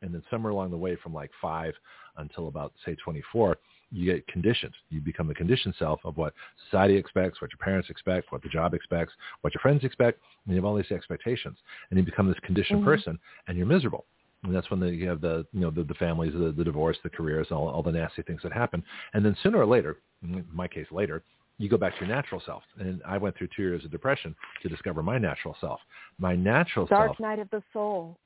and 0.03 0.13
then 0.15 0.23
somewhere 0.31 0.53
along 0.53 0.71
the 0.71 0.79
way, 0.79 0.97
from 0.97 1.13
like 1.13 1.31
five 1.41 1.75
until 2.17 2.49
about 2.49 2.73
say 2.85 2.95
24, 2.97 3.57
you 3.93 4.13
get 4.13 4.27
conditioned. 4.29 4.75
You 4.89 5.01
become 5.01 5.27
the 5.27 5.35
conditioned 5.35 5.75
self 5.79 6.01
of 6.05 6.17
what 6.17 6.33
society 6.67 6.97
expects, 6.97 7.41
what 7.41 7.51
your 7.51 7.59
parents 7.59 7.91
expect, 7.91 8.31
what 8.33 8.43
the 8.43 8.49
job 8.49 8.75
expects, 8.75 9.13
what 9.41 9.53
your 9.53 9.61
friends 9.61 9.85
expect, 9.85 10.21
and 10.47 10.55
you 10.55 10.61
have 10.61 10.65
all 10.65 10.77
these 10.77 10.91
expectations, 10.93 11.59
and 11.91 11.99
you 11.99 12.05
become 12.05 12.29
this 12.29 12.39
conditioned 12.41 12.83
Mhm. 12.83 12.85
person, 12.85 13.19
and 13.49 13.57
you're 13.57 13.67
miserable. 13.67 14.07
And 14.45 14.55
that's 14.55 14.71
when 14.71 14.81
the, 14.81 14.89
you 14.89 15.07
have 15.09 15.21
the, 15.21 15.47
you 15.53 15.61
know, 15.61 15.71
the, 15.71 15.83
the 15.83 15.95
families, 15.95 16.33
the, 16.33 16.53
the 16.53 16.65
divorce, 16.65 16.99
the 17.03 17.11
careers, 17.11 17.49
all, 17.51 17.69
all 17.69 17.83
the 17.83 17.93
nasty 17.93 18.23
things 18.23 18.41
that 18.43 18.53
happen. 18.53 18.83
And 19.13 19.25
then 19.25 19.37
sooner 19.43 19.59
or 19.59 19.67
later, 19.67 19.99
in 20.23 20.47
my 20.53 20.67
case 20.67 20.87
later, 20.91 21.23
you 21.59 21.69
go 21.69 21.77
back 21.77 21.93
to 21.99 22.07
your 22.07 22.15
natural 22.15 22.41
self. 22.47 22.63
And 22.79 23.03
I 23.05 23.19
went 23.19 23.37
through 23.37 23.49
two 23.55 23.63
years 23.63 23.85
of 23.85 23.91
depression 23.91 24.35
to 24.63 24.69
discover 24.69 25.03
my 25.03 25.19
natural 25.19 25.55
self. 25.61 25.81
My 26.19 26.35
natural 26.35 26.87
Dark 26.87 27.09
self, 27.09 27.19
Dark 27.19 27.21
night 27.21 27.39
of 27.39 27.51
the 27.51 27.63
soul. 27.73 28.17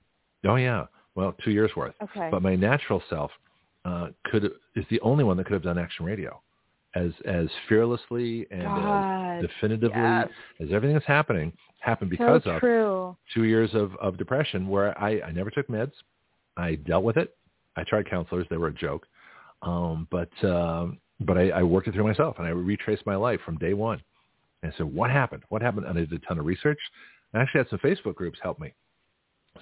oh 0.47 0.55
yeah, 0.55 0.87
well, 1.17 1.35
two 1.45 1.51
years 1.51 1.73
worth. 1.75 1.95
Okay. 2.01 2.29
But 2.31 2.43
my 2.43 2.55
natural 2.55 3.03
self 3.11 3.33
uh, 3.85 4.09
could 4.27 4.45
is 4.77 4.85
the 4.91 5.01
only 5.01 5.25
one 5.25 5.37
that 5.37 5.45
could 5.45 5.53
have 5.53 5.63
done 5.63 5.79
action 5.79 6.05
radio 6.05 6.41
as 6.95 7.11
as 7.27 7.49
fearlessly 7.69 8.47
and 8.51 8.63
God, 8.63 9.39
as 9.39 9.51
definitively 9.51 10.01
yes. 10.01 10.29
as 10.61 10.69
everything 10.73 10.95
that's 10.95 11.07
happening 11.07 11.53
happened 11.81 12.11
because 12.11 12.43
so 12.45 12.51
of 12.51 12.61
two 13.35 13.45
years 13.45 13.71
of, 13.75 13.95
of 13.97 14.17
depression 14.17 14.69
where 14.69 14.99
I, 14.99 15.21
I 15.21 15.33
never 15.33 15.51
took 15.51 15.69
meds. 15.69 15.93
I 16.57 16.77
dealt 16.77 17.05
with 17.05 17.17
it. 17.17 17.37
I 17.77 17.85
tried 17.85 18.09
counselors. 18.09 18.47
They 18.49 18.57
were 18.57 18.69
a 18.69 18.75
joke. 18.75 19.07
Um, 19.63 20.09
but 20.11 20.31
um, 20.45 20.99
but 21.21 21.37
I, 21.39 21.51
I 21.51 21.63
worked 21.63 21.89
it 21.89 21.95
through 21.95 22.07
myself, 22.07 22.37
and 22.39 22.47
I 22.47 22.51
retraced 22.51 23.05
my 23.07 23.17
life 23.17 23.41
from 23.45 23.59
day 23.59 23.75
one. 23.75 24.01
And 24.63 24.73
I 24.73 24.77
said, 24.77 24.87
what 24.87 25.11
happened? 25.11 25.43
What 25.49 25.63
happened? 25.63 25.87
And 25.87 25.99
I 25.99 26.03
did 26.03 26.13
a 26.13 26.19
ton 26.21 26.39
of 26.39 26.47
research. 26.47 26.79
I 27.35 27.41
actually 27.41 27.61
had 27.61 27.69
some 27.69 27.79
Facebook 27.81 28.15
groups 28.15 28.39
help 28.43 28.59
me. 28.61 28.73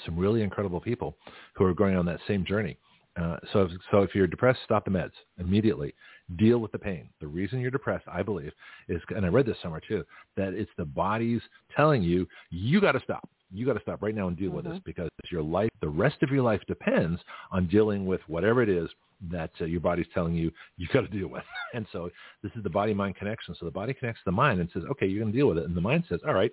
Some 0.05 0.17
really 0.17 0.43
incredible 0.43 0.81
people 0.81 1.17
who 1.55 1.65
are 1.65 1.75
going 1.75 1.97
on 1.97 2.07
that 2.07 2.21
same 2.29 2.45
journey. 2.45 2.79
Uh, 3.21 3.37
so, 3.53 3.63
if, 3.63 3.71
so 3.91 4.03
if 4.03 4.15
you're 4.15 4.27
depressed, 4.27 4.61
stop 4.65 4.85
the 4.85 4.91
meds 4.91 5.13
immediately. 5.39 5.95
Deal 6.39 6.59
with 6.59 6.73
the 6.73 6.79
pain. 6.79 7.09
The 7.21 7.27
reason 7.27 7.61
you're 7.61 7.71
depressed, 7.71 8.07
I 8.11 8.23
believe, 8.23 8.53
is, 8.89 9.03
and 9.15 9.27
I 9.27 9.29
read 9.29 9.47
this 9.47 9.57
somewhere 9.63 9.83
too, 9.87 10.03
that 10.37 10.55
it's 10.55 10.71
the 10.79 10.85
body's 10.85 11.43
telling 11.77 12.03
you, 12.03 12.27
you 12.51 12.81
got 12.81 12.93
to 12.93 13.01
stop. 13.01 13.29
You 13.55 13.67
got 13.67 13.75
to 13.75 13.81
stop 13.81 14.01
right 14.01 14.15
now 14.15 14.29
and 14.29 14.37
deal 14.37 14.51
with 14.51 14.65
this 14.65 14.79
because 14.87 15.11
your 15.31 15.43
life, 15.43 15.69
the 15.83 15.89
rest 15.89 16.23
of 16.23 16.31
your 16.31 16.43
life 16.43 16.63
depends 16.67 17.21
on 17.51 17.67
dealing 17.67 18.07
with 18.07 18.23
whatever 18.27 18.63
it 18.63 18.71
is 18.71 18.89
that 19.31 19.51
uh, 19.61 19.67
your 19.67 19.81
body's 19.81 20.07
telling 20.15 20.35
you 20.35 20.51
you 20.79 20.89
got 20.93 21.03
to 21.03 21.09
deal 21.09 21.29
with. 21.29 21.45
And 21.75 21.87
so 21.91 22.11
this 22.43 22.53
is 22.55 22.63
the 22.63 22.71
body-mind 22.71 23.17
connection. 23.17 23.55
So 23.59 23.65
the 23.65 23.71
body 23.71 23.95
connects 23.95 24.21
to 24.21 24.25
the 24.27 24.33
mind 24.33 24.61
and 24.61 24.69
says, 24.75 24.83
okay, 24.91 25.07
you're 25.07 25.23
going 25.23 25.33
to 25.33 25.39
deal 25.39 25.49
with 25.49 25.57
it. 25.57 25.65
And 25.65 25.75
the 25.75 25.81
mind 25.81 26.05
says, 26.07 26.21
all 26.27 26.35
right, 26.35 26.53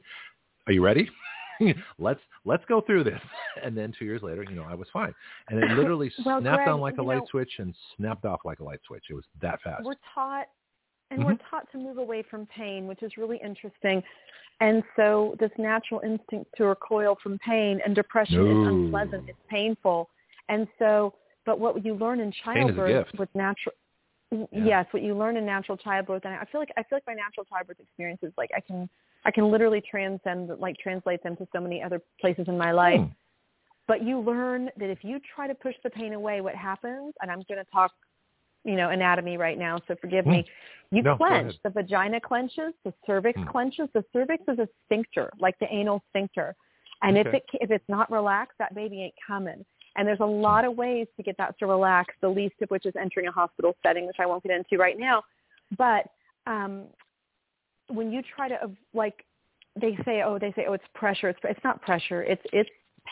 are 0.67 0.71
you 0.71 0.81
ready? 0.81 1.09
let's 1.99 2.19
let's 2.45 2.63
go 2.65 2.81
through 2.81 3.03
this. 3.05 3.19
And 3.63 3.77
then 3.77 3.91
two 3.97 4.05
years 4.05 4.21
later, 4.21 4.43
you 4.43 4.55
know, 4.55 4.63
I 4.63 4.73
was 4.73 4.87
fine. 4.93 5.13
And 5.49 5.59
it 5.61 5.69
literally 5.71 6.09
Well, 6.25 6.39
snapped 6.39 6.57
Greg, 6.63 6.67
on 6.69 6.79
like 6.79 6.97
a 6.97 7.01
light 7.03 7.17
know- 7.17 7.27
switch 7.29 7.51
and 7.59 7.75
snapped 7.97 8.25
off 8.25 8.39
like 8.45 8.59
a 8.59 8.63
light 8.63 8.79
switch. 8.87 9.05
It 9.09 9.13
was 9.15 9.25
that 9.41 9.61
fast. 9.61 9.83
we're 9.83 9.95
taught 10.13 10.47
and 11.11 11.21
Mhm. 11.21 11.25
we're 11.25 11.37
taught 11.49 11.69
to 11.71 11.77
move 11.77 11.97
away 11.97 12.21
from 12.21 12.45
pain 12.45 12.85
which 12.87 13.01
is 13.03 13.17
really 13.17 13.37
interesting 13.43 14.01
and 14.61 14.83
so 14.95 15.35
this 15.39 15.49
natural 15.57 15.99
instinct 16.01 16.51
to 16.55 16.65
recoil 16.67 17.17
from 17.23 17.37
pain 17.39 17.81
and 17.83 17.95
depression 17.95 18.45
No. 18.45 18.51
is 18.61 18.67
unpleasant 18.67 19.23
it's 19.27 19.39
painful 19.49 20.07
and 20.49 20.67
so 20.77 21.15
but 21.47 21.59
what 21.59 21.83
you 21.83 21.95
learn 21.95 22.19
in 22.19 22.29
is 22.29 22.35
childbirth 22.35 23.07
with 23.17 23.29
natural 23.33 23.73
Yeah. 24.31 24.45
yes 24.51 24.85
what 24.91 25.01
you 25.01 25.15
learn 25.17 25.35
in 25.37 25.45
natural 25.47 25.77
childbirth 25.77 26.23
and 26.25 26.35
i 26.35 26.45
feel 26.45 26.61
like 26.61 26.71
i 26.77 26.83
feel 26.83 26.97
like 26.97 27.07
my 27.07 27.15
natural 27.15 27.45
childbirth 27.45 27.79
experiences 27.79 28.31
like 28.37 28.51
i 28.55 28.59
can 28.61 28.87
i 29.25 29.31
can 29.31 29.51
literally 29.51 29.81
transcend 29.81 30.49
like 30.59 30.75
translate 30.77 31.21
them 31.23 31.35
to 31.35 31.47
so 31.53 31.59
many 31.59 31.81
other 31.81 32.01
places 32.19 32.45
in 32.47 32.57
my 32.57 32.71
life 32.71 32.99
Hmm. 32.99 33.05
but 33.87 34.03
you 34.03 34.19
learn 34.19 34.69
that 34.77 34.89
if 34.89 34.99
you 35.03 35.19
try 35.35 35.47
to 35.47 35.55
push 35.55 35.73
the 35.83 35.89
pain 35.89 36.13
away, 36.13 36.41
what 36.41 36.53
happens, 36.53 37.11
and 37.21 37.31
I'm 37.31 37.41
going 37.47 37.57
to 37.57 37.71
talk, 37.71 37.91
you 38.63 38.75
know, 38.75 38.91
anatomy 38.91 39.35
right 39.37 39.57
now, 39.57 39.81
so 39.87 39.95
forgive 39.99 40.27
me. 40.27 40.45
You 40.91 41.01
Hmm. 41.01 41.07
No, 41.07 41.17
clench. 41.17 41.55
The 41.63 41.71
vagina 41.71 42.19
clenches. 42.21 42.73
The 42.83 42.93
cervix 43.07 43.39
Hmm. 43.39 43.47
clenches. 43.47 43.89
The 43.93 44.05
cervix 44.13 44.43
is 44.47 44.59
a 44.59 44.67
sphincter, 44.85 45.31
like 45.39 45.57
the 45.57 45.73
anal 45.73 46.03
sphincter. 46.09 46.55
And 47.01 47.17
if 47.17 47.27
it 47.33 47.45
if 47.53 47.71
it's 47.71 47.89
not 47.89 48.11
relaxed, 48.11 48.57
that 48.59 48.75
baby 48.75 49.01
ain't 49.03 49.15
coming. 49.25 49.65
And 49.95 50.07
there's 50.07 50.19
a 50.19 50.25
lot 50.47 50.65
of 50.65 50.77
ways 50.77 51.07
to 51.17 51.23
get 51.23 51.35
that 51.37 51.57
to 51.59 51.65
relax. 51.65 52.13
The 52.21 52.29
least 52.29 52.61
of 52.61 52.69
which 52.69 52.85
is 52.85 52.95
entering 52.95 53.27
a 53.27 53.31
hospital 53.31 53.75
setting, 53.81 54.05
which 54.05 54.19
I 54.19 54.25
won't 54.27 54.43
get 54.43 54.51
into 54.51 54.77
right 54.77 54.99
now. 54.99 55.23
But 55.77 56.05
um, 56.45 56.85
when 57.89 58.11
you 58.11 58.21
try 58.35 58.47
to 58.47 58.71
like 58.93 59.25
they 59.79 59.97
say 60.05 60.23
oh 60.23 60.37
they 60.39 60.51
say 60.55 60.65
oh 60.67 60.73
it's 60.73 60.83
pressure. 60.93 61.29
It's 61.29 61.39
it's 61.43 61.63
not 61.63 61.81
pressure. 61.81 62.23
It's 62.23 62.41
it's 62.53 62.69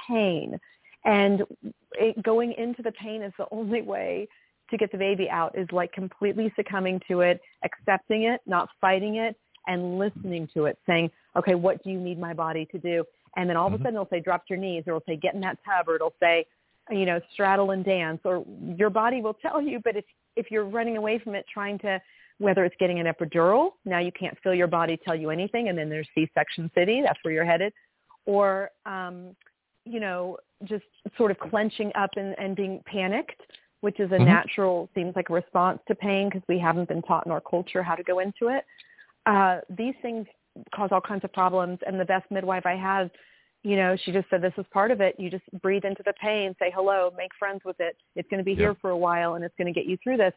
pain. 0.07 0.59
And 1.05 1.43
it, 1.93 2.21
going 2.23 2.53
into 2.57 2.81
the 2.81 2.91
pain 2.93 3.21
is 3.21 3.33
the 3.37 3.45
only 3.51 3.81
way 3.81 4.27
to 4.69 4.77
get 4.77 4.91
the 4.91 4.97
baby 4.97 5.29
out 5.29 5.57
is 5.57 5.67
like 5.71 5.91
completely 5.93 6.51
succumbing 6.55 6.99
to 7.07 7.21
it 7.21 7.39
accepting 7.63 8.23
it 8.23 8.41
not 8.45 8.67
fighting 8.81 9.15
it 9.15 9.37
and 9.67 9.97
listening 9.97 10.47
to 10.53 10.65
it 10.65 10.77
saying 10.85 11.09
okay 11.37 11.55
what 11.55 11.81
do 11.83 11.89
you 11.89 11.99
need 11.99 12.19
my 12.19 12.33
body 12.33 12.67
to 12.71 12.77
do? 12.77 13.03
And 13.35 13.49
then 13.49 13.55
all 13.55 13.67
of 13.67 13.73
Mm-hmm. 13.73 13.81
a 13.81 13.85
sudden 13.85 13.95
it'll 13.95 14.09
say 14.09 14.19
drop 14.19 14.43
your 14.49 14.59
knees 14.59 14.83
or 14.87 14.95
it'll 14.95 15.03
say 15.07 15.15
get 15.15 15.35
in 15.35 15.41
that 15.41 15.57
tub 15.65 15.87
or 15.87 15.95
it'll 15.95 16.13
say 16.19 16.45
you 16.89 17.05
know 17.05 17.19
straddle 17.33 17.71
and 17.71 17.83
dance 17.83 18.19
or 18.23 18.45
your 18.75 18.89
body 18.89 19.21
will 19.21 19.33
tell 19.33 19.61
you 19.61 19.79
but 19.83 19.95
if 19.95 20.05
if 20.35 20.51
you're 20.51 20.65
running 20.65 20.97
away 20.97 21.19
from 21.19 21.35
it 21.35 21.45
trying 21.51 21.77
to 21.79 21.99
whether 22.39 22.65
it's 22.65 22.75
getting 22.79 22.99
an 22.99 23.07
epidural, 23.07 23.71
now 23.85 23.99
you 23.99 24.11
can't 24.11 24.37
feel 24.43 24.53
your 24.53 24.67
body 24.67 24.97
tell 25.03 25.15
you 25.15 25.29
anything, 25.29 25.69
and 25.69 25.77
then 25.77 25.89
there's 25.89 26.07
C-section 26.13 26.69
city, 26.75 27.01
that's 27.03 27.19
where 27.23 27.33
you're 27.33 27.45
headed, 27.45 27.73
or 28.25 28.69
um, 28.85 29.35
you 29.85 29.99
know, 29.99 30.37
just 30.65 30.85
sort 31.17 31.31
of 31.31 31.39
clenching 31.39 31.91
up 31.95 32.09
and, 32.17 32.35
and 32.37 32.55
being 32.55 32.81
panicked, 32.85 33.41
which 33.81 33.99
is 33.99 34.11
a 34.11 34.15
Mhm. 34.15 34.25
natural, 34.25 34.89
seems 34.93 35.15
like 35.15 35.29
a 35.29 35.33
response 35.33 35.79
to 35.87 35.95
pain 35.95 36.29
because 36.29 36.45
we 36.47 36.59
haven't 36.59 36.89
been 36.89 37.01
taught 37.01 37.25
in 37.25 37.31
our 37.31 37.41
culture 37.41 37.81
how 37.81 37.95
to 37.95 38.03
go 38.03 38.19
into 38.19 38.49
it. 38.49 38.65
Uh, 39.25 39.61
these 39.69 39.95
things 40.01 40.27
cause 40.73 40.89
all 40.91 41.01
kinds 41.01 41.23
of 41.23 41.31
problems, 41.31 41.79
and 41.87 41.99
the 41.99 42.05
best 42.05 42.29
midwife 42.31 42.65
I 42.65 42.75
had, 42.75 43.11
you 43.63 43.75
know, 43.75 43.95
she 43.95 44.11
just 44.11 44.29
said 44.29 44.41
this 44.41 44.53
is 44.57 44.65
part 44.71 44.91
of 44.91 45.01
it. 45.01 45.15
You 45.19 45.29
just 45.29 45.43
breathe 45.61 45.85
into 45.85 46.03
the 46.03 46.13
pain, 46.13 46.55
say 46.59 46.71
hello, 46.73 47.11
make 47.17 47.31
friends 47.39 47.61
with 47.65 47.79
it. 47.79 47.97
It's 48.15 48.29
going 48.29 48.39
to 48.39 48.43
be 48.43 48.53
Yeah. 48.53 48.57
here 48.57 48.75
for 48.75 48.91
a 48.91 48.97
while, 48.97 49.35
and 49.35 49.43
it's 49.43 49.55
going 49.55 49.71
to 49.71 49.77
get 49.77 49.85
you 49.85 49.97
through 49.97 50.17
this 50.17 50.33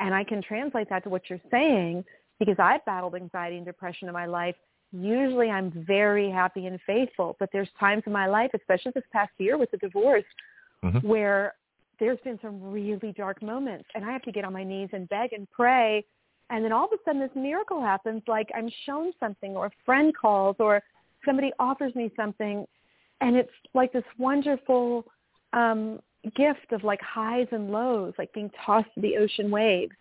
and 0.00 0.14
I 0.14 0.24
can 0.24 0.42
translate 0.42 0.88
that 0.90 1.04
to 1.04 1.10
what 1.10 1.28
you're 1.28 1.40
saying 1.50 2.04
because 2.38 2.56
I've 2.58 2.84
battled 2.84 3.14
anxiety 3.14 3.56
and 3.56 3.66
depression 3.66 4.08
in 4.08 4.14
my 4.14 4.26
life. 4.26 4.54
Usually 4.92 5.50
I'm 5.50 5.70
very 5.86 6.30
happy 6.30 6.66
and 6.66 6.80
faithful, 6.86 7.36
but 7.38 7.50
there's 7.52 7.68
times 7.78 8.04
in 8.06 8.12
my 8.12 8.26
life, 8.26 8.50
especially 8.54 8.92
this 8.94 9.04
past 9.12 9.32
year 9.38 9.58
with 9.58 9.70
the 9.70 9.76
divorce, 9.78 10.24
Mhm. 10.82 11.02
where 11.02 11.54
there's 11.98 12.20
been 12.20 12.38
some 12.40 12.70
really 12.70 13.12
dark 13.12 13.42
moments 13.42 13.88
and 13.94 14.04
I 14.04 14.12
have 14.12 14.22
to 14.22 14.32
get 14.32 14.44
on 14.44 14.52
my 14.52 14.62
knees 14.62 14.90
and 14.92 15.08
beg 15.08 15.32
and 15.32 15.50
pray. 15.50 16.04
And 16.50 16.64
then 16.64 16.72
all 16.72 16.86
of 16.86 16.92
a 16.92 17.02
sudden 17.04 17.20
this 17.20 17.34
miracle 17.34 17.82
happens, 17.82 18.22
like 18.28 18.50
I'm 18.54 18.70
shown 18.86 19.12
something 19.18 19.56
or 19.56 19.66
a 19.66 19.70
friend 19.84 20.16
calls 20.16 20.56
or 20.60 20.82
somebody 21.24 21.52
offers 21.58 21.94
me 21.96 22.10
something 22.16 22.66
and 23.20 23.36
it's 23.36 23.52
like 23.74 23.92
this 23.92 24.04
wonderful 24.16 25.04
um 25.52 26.00
gift 26.36 26.72
of 26.72 26.84
like 26.84 27.00
highs 27.00 27.46
and 27.52 27.70
lows, 27.70 28.14
like 28.18 28.32
being 28.32 28.50
tossed 28.64 28.92
to 28.94 29.00
the 29.00 29.16
ocean 29.16 29.50
waves. 29.50 29.92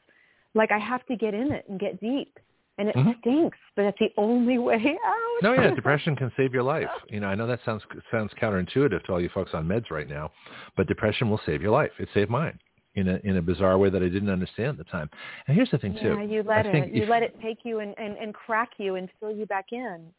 Like 0.53 0.71
I 0.71 0.77
have 0.79 1.05
to 1.07 1.15
get 1.15 1.33
in 1.33 1.51
it 1.51 1.65
and 1.69 1.79
get 1.79 1.99
deep. 1.99 2.37
And 2.79 2.89
it 2.89 2.95
Mhm. 2.95 3.19
stinks, 3.21 3.57
but 3.75 3.85
it's 3.85 3.97
the 3.97 4.13
only 4.17 4.57
way 4.69 4.97
out. 5.05 5.41
No, 5.41 5.53
yeah, 5.53 5.73
depression 5.73 6.15
can 6.15 6.31
save 6.37 6.53
your 6.53 6.61
life. 6.63 6.89
You 7.09 7.19
know, 7.19 7.27
I 7.27 7.33
know 7.35 7.47
that 7.47 7.59
sounds 7.65 7.83
sounds 8.11 8.31
counterintuitive 8.39 9.03
to 9.05 9.11
all 9.11 9.19
you 9.21 9.29
folks 9.29 9.53
on 9.55 9.67
meds 9.67 9.89
right 9.89 10.07
now, 10.07 10.31
but 10.75 10.87
depression 10.87 11.29
will 11.29 11.41
save 11.45 11.61
your 11.61 11.71
life. 11.71 11.91
It 11.99 12.07
saved 12.13 12.29
mine 12.29 12.59
in 12.93 13.07
a 13.09 13.19
in 13.23 13.37
a 13.37 13.41
bizarre 13.41 13.77
way 13.79 13.89
that 13.89 14.03
I 14.03 14.09
didn't 14.09 14.29
understand 14.29 14.69
at 14.69 14.77
the 14.77 14.83
time. 14.91 15.09
And 15.47 15.55
here's 15.55 15.71
the 15.71 15.79
thing 15.79 15.95
too. 15.95 16.09
Yeah, 16.09 16.21
you 16.21 16.43
let 16.43 16.67
I 16.67 16.69
it. 16.69 16.93
You 16.93 17.03
if- 17.03 17.09
let 17.09 17.23
it 17.23 17.35
take 17.41 17.59
you 17.65 17.79
and, 17.79 17.95
and, 17.97 18.15
and 18.17 18.31
crack 18.33 18.69
you 18.77 18.93
and 18.95 19.09
fill 19.19 19.31
you 19.31 19.47
back 19.47 19.67
in. 19.71 20.11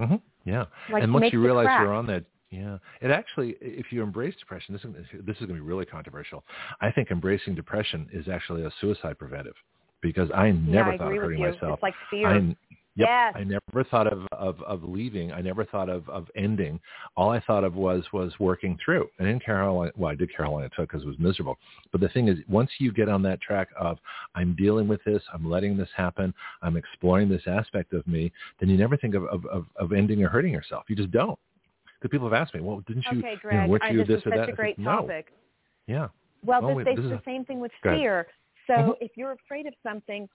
Mhm, 0.00 0.20
Yeah, 0.44 0.66
Like 0.90 1.02
and 1.04 1.12
once 1.14 1.32
you 1.32 1.40
realize 1.42 1.66
crack. 1.66 1.80
you're 1.82 1.92
on 1.92 2.06
that, 2.06 2.24
yeah, 2.54 2.78
it 3.00 3.10
actually, 3.10 3.56
if 3.60 3.86
you 3.90 4.02
embrace 4.02 4.34
depression, 4.38 4.74
this 4.74 4.84
is 4.84 5.24
this 5.26 5.36
is 5.36 5.46
going 5.46 5.48
to 5.48 5.54
be 5.54 5.60
really 5.60 5.86
controversial. 5.86 6.44
I 6.80 6.90
think 6.90 7.10
embracing 7.10 7.54
depression 7.54 8.08
is 8.12 8.28
actually 8.28 8.64
a 8.64 8.70
suicide 8.80 9.18
preventive 9.18 9.54
because 10.00 10.30
I 10.34 10.50
never 10.52 10.90
yeah, 10.90 10.94
I 10.94 10.98
thought 10.98 11.12
of 11.12 11.18
hurting 11.18 11.40
myself. 11.40 11.74
It's 11.74 11.82
like 11.82 11.94
fear. 12.10 12.28
I, 12.28 12.34
yep, 12.36 13.08
Yes. 13.08 13.32
I 13.36 13.42
never 13.42 13.84
thought 13.90 14.06
of, 14.06 14.26
of, 14.30 14.62
of 14.62 14.84
leaving. 14.84 15.32
I 15.32 15.40
never 15.40 15.64
thought 15.64 15.88
of, 15.88 16.08
of 16.08 16.28
ending. 16.36 16.78
All 17.16 17.30
I 17.30 17.40
thought 17.40 17.64
of 17.64 17.74
was 17.74 18.04
was 18.12 18.32
working 18.38 18.78
through. 18.84 19.08
And 19.18 19.26
in 19.26 19.40
Carolina, 19.40 19.90
well, 19.96 20.12
I 20.12 20.14
did 20.14 20.34
Carolina 20.34 20.68
too 20.76 20.82
because 20.82 21.02
it 21.02 21.06
was 21.06 21.18
miserable. 21.18 21.58
But 21.90 22.00
the 22.00 22.08
thing 22.10 22.28
is, 22.28 22.38
once 22.48 22.70
you 22.78 22.92
get 22.92 23.08
on 23.08 23.20
that 23.22 23.40
track 23.40 23.68
of 23.76 23.98
I'm 24.36 24.54
dealing 24.54 24.86
with 24.86 25.02
this, 25.02 25.22
I'm 25.32 25.50
letting 25.50 25.76
this 25.76 25.88
happen, 25.96 26.32
I'm 26.62 26.76
exploring 26.76 27.28
this 27.28 27.42
aspect 27.48 27.94
of 27.94 28.06
me, 28.06 28.30
then 28.60 28.68
you 28.68 28.76
never 28.76 28.96
think 28.96 29.16
of, 29.16 29.24
of, 29.24 29.44
of, 29.46 29.66
of 29.76 29.92
ending 29.92 30.22
or 30.22 30.28
hurting 30.28 30.52
yourself. 30.52 30.84
You 30.88 30.94
just 30.94 31.10
don't. 31.10 31.38
Because 32.04 32.12
people 32.12 32.28
have 32.30 32.38
asked 32.38 32.52
me, 32.52 32.60
well, 32.60 32.80
didn't 32.86 33.06
you, 33.10 33.18
okay, 33.20 33.30
you 33.32 33.38
Greg. 33.40 33.56
know, 33.62 33.66
weren't 33.66 33.82
I, 33.82 33.94
this 33.96 34.06
this 34.08 34.16
or 34.26 34.30
such 34.30 34.34
that? 34.36 34.48
a 34.50 34.52
great 34.52 34.76
said, 34.76 34.84
no. 34.84 34.90
topic. 35.00 35.32
Yeah. 35.86 36.08
Well, 36.44 36.60
Oh, 36.62 36.68
this, 36.68 36.76
wait, 36.76 36.84
they- 36.84 36.94
this 36.96 37.04
is 37.06 37.10
the 37.12 37.16
a- 37.16 37.22
same 37.24 37.46
thing 37.46 37.60
with 37.60 37.72
fear. 37.82 38.26
So 38.66 38.74
Mhm. 38.74 38.96
if 39.00 39.16
you're 39.16 39.32
afraid 39.32 39.64
of 39.66 39.72
something, 39.82 40.28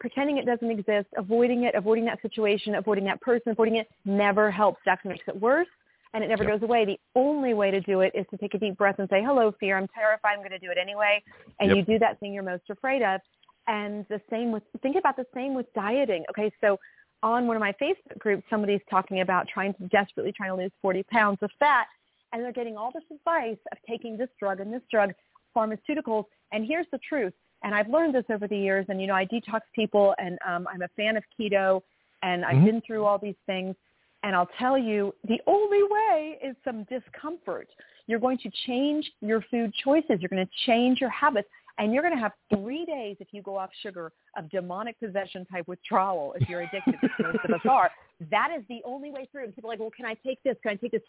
pretending 0.00 0.36
it 0.36 0.44
doesn't 0.44 0.70
exist, 0.70 1.08
avoiding 1.16 1.62
it, 1.62 1.74
avoiding 1.74 2.04
that 2.04 2.20
situation, 2.20 2.74
avoiding 2.74 3.04
that 3.04 3.22
person, 3.22 3.52
avoiding 3.52 3.76
it 3.76 3.88
never 4.04 4.50
helps. 4.50 4.82
It 4.86 4.90
actually 4.90 5.12
makes 5.12 5.26
it 5.28 5.36
worse, 5.40 5.68
and 6.12 6.22
it 6.22 6.28
never 6.28 6.44
Yep. 6.44 6.52
goes 6.52 6.62
away. 6.62 6.84
The 6.84 7.00
only 7.14 7.54
way 7.54 7.70
to 7.70 7.80
do 7.80 8.00
it 8.02 8.14
is 8.14 8.26
to 8.28 8.36
take 8.36 8.52
a 8.52 8.58
deep 8.58 8.76
breath 8.76 8.98
and 8.98 9.08
say, 9.08 9.22
hello, 9.22 9.50
fear. 9.52 9.78
I'm 9.78 9.88
terrified. 9.88 10.32
I'm 10.34 10.40
going 10.40 10.50
to 10.50 10.58
do 10.58 10.70
it 10.70 10.76
anyway. 10.76 11.22
And 11.58 11.70
Yep. 11.70 11.76
you 11.78 11.82
do 11.94 11.98
that 12.00 12.20
thing 12.20 12.34
you're 12.34 12.42
most 12.42 12.68
afraid 12.68 13.00
of. 13.02 13.22
And 13.66 14.06
the 14.08 14.20
same 14.28 14.52
with, 14.52 14.62
think 14.82 14.96
about 14.96 15.16
the 15.16 15.26
same 15.32 15.54
with 15.54 15.72
dieting. 15.72 16.26
Okay, 16.28 16.52
so 16.60 16.78
on 17.24 17.46
one 17.46 17.56
of 17.56 17.60
my 17.60 17.72
Facebook 17.80 18.18
groups, 18.18 18.44
somebody's 18.50 18.82
talking 18.90 19.22
about 19.22 19.48
trying 19.48 19.72
to 19.74 19.88
desperately 19.88 20.30
trying 20.30 20.50
to 20.50 20.56
lose 20.56 20.70
40 20.82 21.02
pounds 21.04 21.38
of 21.40 21.50
fat, 21.58 21.86
and 22.32 22.44
they're 22.44 22.52
getting 22.52 22.76
all 22.76 22.92
this 22.92 23.02
advice 23.10 23.56
of 23.72 23.78
taking 23.88 24.18
this 24.18 24.28
drug 24.38 24.60
and 24.60 24.72
this 24.72 24.82
drug, 24.90 25.12
pharmaceuticals. 25.56 26.26
And 26.52 26.66
here's 26.66 26.86
the 26.92 26.98
truth. 27.08 27.32
And 27.62 27.74
I've 27.74 27.88
learned 27.88 28.14
this 28.14 28.26
over 28.28 28.46
the 28.46 28.58
years. 28.58 28.84
And 28.90 29.00
you 29.00 29.06
know, 29.06 29.14
I 29.14 29.24
detox 29.24 29.60
people, 29.74 30.14
and 30.18 30.38
um, 30.46 30.68
I'm 30.70 30.82
a 30.82 30.88
fan 30.96 31.16
of 31.16 31.24
keto, 31.38 31.80
and 32.22 32.44
I've 32.44 32.56
Mhm. 32.58 32.64
been 32.66 32.80
through 32.82 33.06
all 33.06 33.18
these 33.18 33.40
things. 33.46 33.74
And 34.22 34.36
I'll 34.36 34.50
tell 34.58 34.76
you, 34.76 35.14
the 35.24 35.40
only 35.46 35.82
way 35.82 36.38
is 36.42 36.56
some 36.62 36.84
discomfort. 36.84 37.68
You're 38.06 38.18
going 38.18 38.38
to 38.38 38.50
change 38.66 39.10
your 39.22 39.40
food 39.50 39.72
choices. 39.72 40.20
You're 40.20 40.28
going 40.28 40.46
to 40.46 40.52
change 40.66 41.00
your 41.00 41.10
habits. 41.10 41.48
And 41.78 41.92
you're 41.92 42.02
going 42.02 42.14
to 42.14 42.20
have 42.20 42.32
three 42.54 42.84
days 42.84 43.16
if 43.18 43.28
you 43.32 43.42
go 43.42 43.56
off 43.56 43.70
sugar 43.82 44.12
of 44.36 44.48
demonic 44.50 44.98
possession 45.00 45.44
type 45.46 45.66
withdrawal 45.66 46.34
if 46.38 46.48
you're 46.48 46.62
addicted, 46.62 46.94
which 47.02 47.12
most 47.20 47.38
of 47.44 47.50
us 47.50 47.60
are. 47.68 47.90
That 48.30 48.50
is 48.56 48.62
the 48.68 48.80
only 48.84 49.10
way 49.10 49.28
through. 49.32 49.44
And 49.44 49.54
people 49.54 49.70
are 49.70 49.72
like, 49.72 49.80
well, 49.80 49.90
can 49.96 50.06
I 50.06 50.14
take 50.24 50.40
this? 50.44 50.56
Can 50.62 50.72
I 50.72 50.76
take 50.76 50.92
this? 50.92 51.02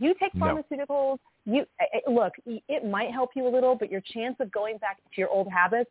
You 0.00 0.14
take 0.20 0.34
No. 0.34 0.46
pharmaceuticals. 0.46 1.18
You 1.44 1.64
eh, 1.80 1.84
eh, 1.94 2.10
look. 2.10 2.32
It 2.46 2.84
might 2.84 3.12
help 3.12 3.30
you 3.36 3.46
a 3.46 3.48
little, 3.50 3.76
but 3.76 3.90
your 3.90 4.02
chance 4.12 4.36
of 4.40 4.50
going 4.50 4.78
back 4.78 4.96
to 4.96 5.20
your 5.20 5.28
old 5.28 5.48
habits 5.52 5.90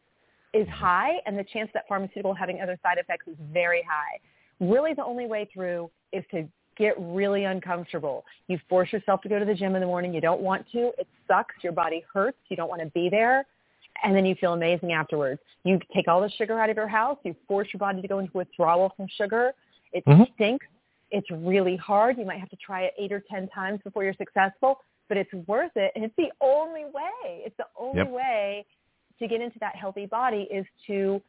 is 0.53 0.67
high, 0.69 1.13
and 1.25 1.37
the 1.37 1.43
chance 1.43 1.69
that 1.73 1.87
pharmaceutical 1.87 2.33
having 2.33 2.61
other 2.61 2.77
side 2.83 2.97
effects 2.97 3.27
is 3.27 3.35
very 3.53 3.83
high. 3.89 4.19
Really, 4.59 4.93
the 4.93 5.03
only 5.03 5.27
way 5.27 5.47
through 5.53 5.89
is 6.11 6.23
to 6.31 6.47
get 6.77 6.95
really 6.99 7.45
uncomfortable. 7.45 8.23
You 8.47 8.59
force 8.69 8.91
yourself 8.91 9.21
to 9.21 9.29
go 9.29 9.39
to 9.39 9.45
the 9.45 9.53
gym 9.53 9.75
in 9.75 9.81
the 9.81 9.87
morning. 9.87 10.13
You 10.13 10.21
don't 10.21 10.41
want 10.41 10.65
to. 10.71 10.91
It 10.97 11.07
sucks. 11.27 11.55
Your 11.63 11.73
body 11.73 12.03
hurts. 12.13 12.37
You 12.49 12.55
don't 12.57 12.69
want 12.69 12.81
to 12.81 12.87
be 12.87 13.09
there. 13.09 13.45
And 14.03 14.15
then 14.15 14.25
you 14.25 14.35
feel 14.35 14.53
amazing 14.53 14.93
afterwards. 14.93 15.41
You 15.63 15.79
take 15.93 16.07
all 16.07 16.21
the 16.21 16.29
sugar 16.31 16.59
out 16.59 16.69
of 16.69 16.77
your 16.77 16.87
house. 16.87 17.17
You 17.23 17.35
force 17.47 17.67
your 17.73 17.79
body 17.79 18.01
to 18.01 18.07
go 18.07 18.19
into 18.19 18.31
withdrawal 18.37 18.93
from 18.95 19.07
sugar. 19.07 19.53
It 19.93 20.05
Mhm. 20.05 20.31
stinks. 20.33 20.67
It's 21.11 21.29
really 21.31 21.75
hard. 21.75 22.17
You 22.17 22.25
might 22.25 22.39
have 22.39 22.49
to 22.49 22.57
try 22.57 22.83
it 22.83 22.93
eight 22.97 23.11
or 23.11 23.21
ten 23.21 23.47
times 23.49 23.81
before 23.81 24.03
you're 24.03 24.13
successful, 24.13 24.81
but 25.07 25.17
it's 25.17 25.33
worth 25.47 25.75
it. 25.75 25.91
And 25.95 26.03
it's 26.03 26.15
the 26.15 26.31
only 26.41 26.85
way. 26.85 27.43
It's 27.45 27.55
the 27.57 27.67
only 27.75 27.99
Yep. 27.99 28.09
way 28.09 28.65
to 29.19 29.27
get 29.27 29.41
into 29.41 29.57
that 29.59 29.75
healthy 29.75 30.05
body 30.05 30.43
is 30.43 30.65
to 30.85 31.21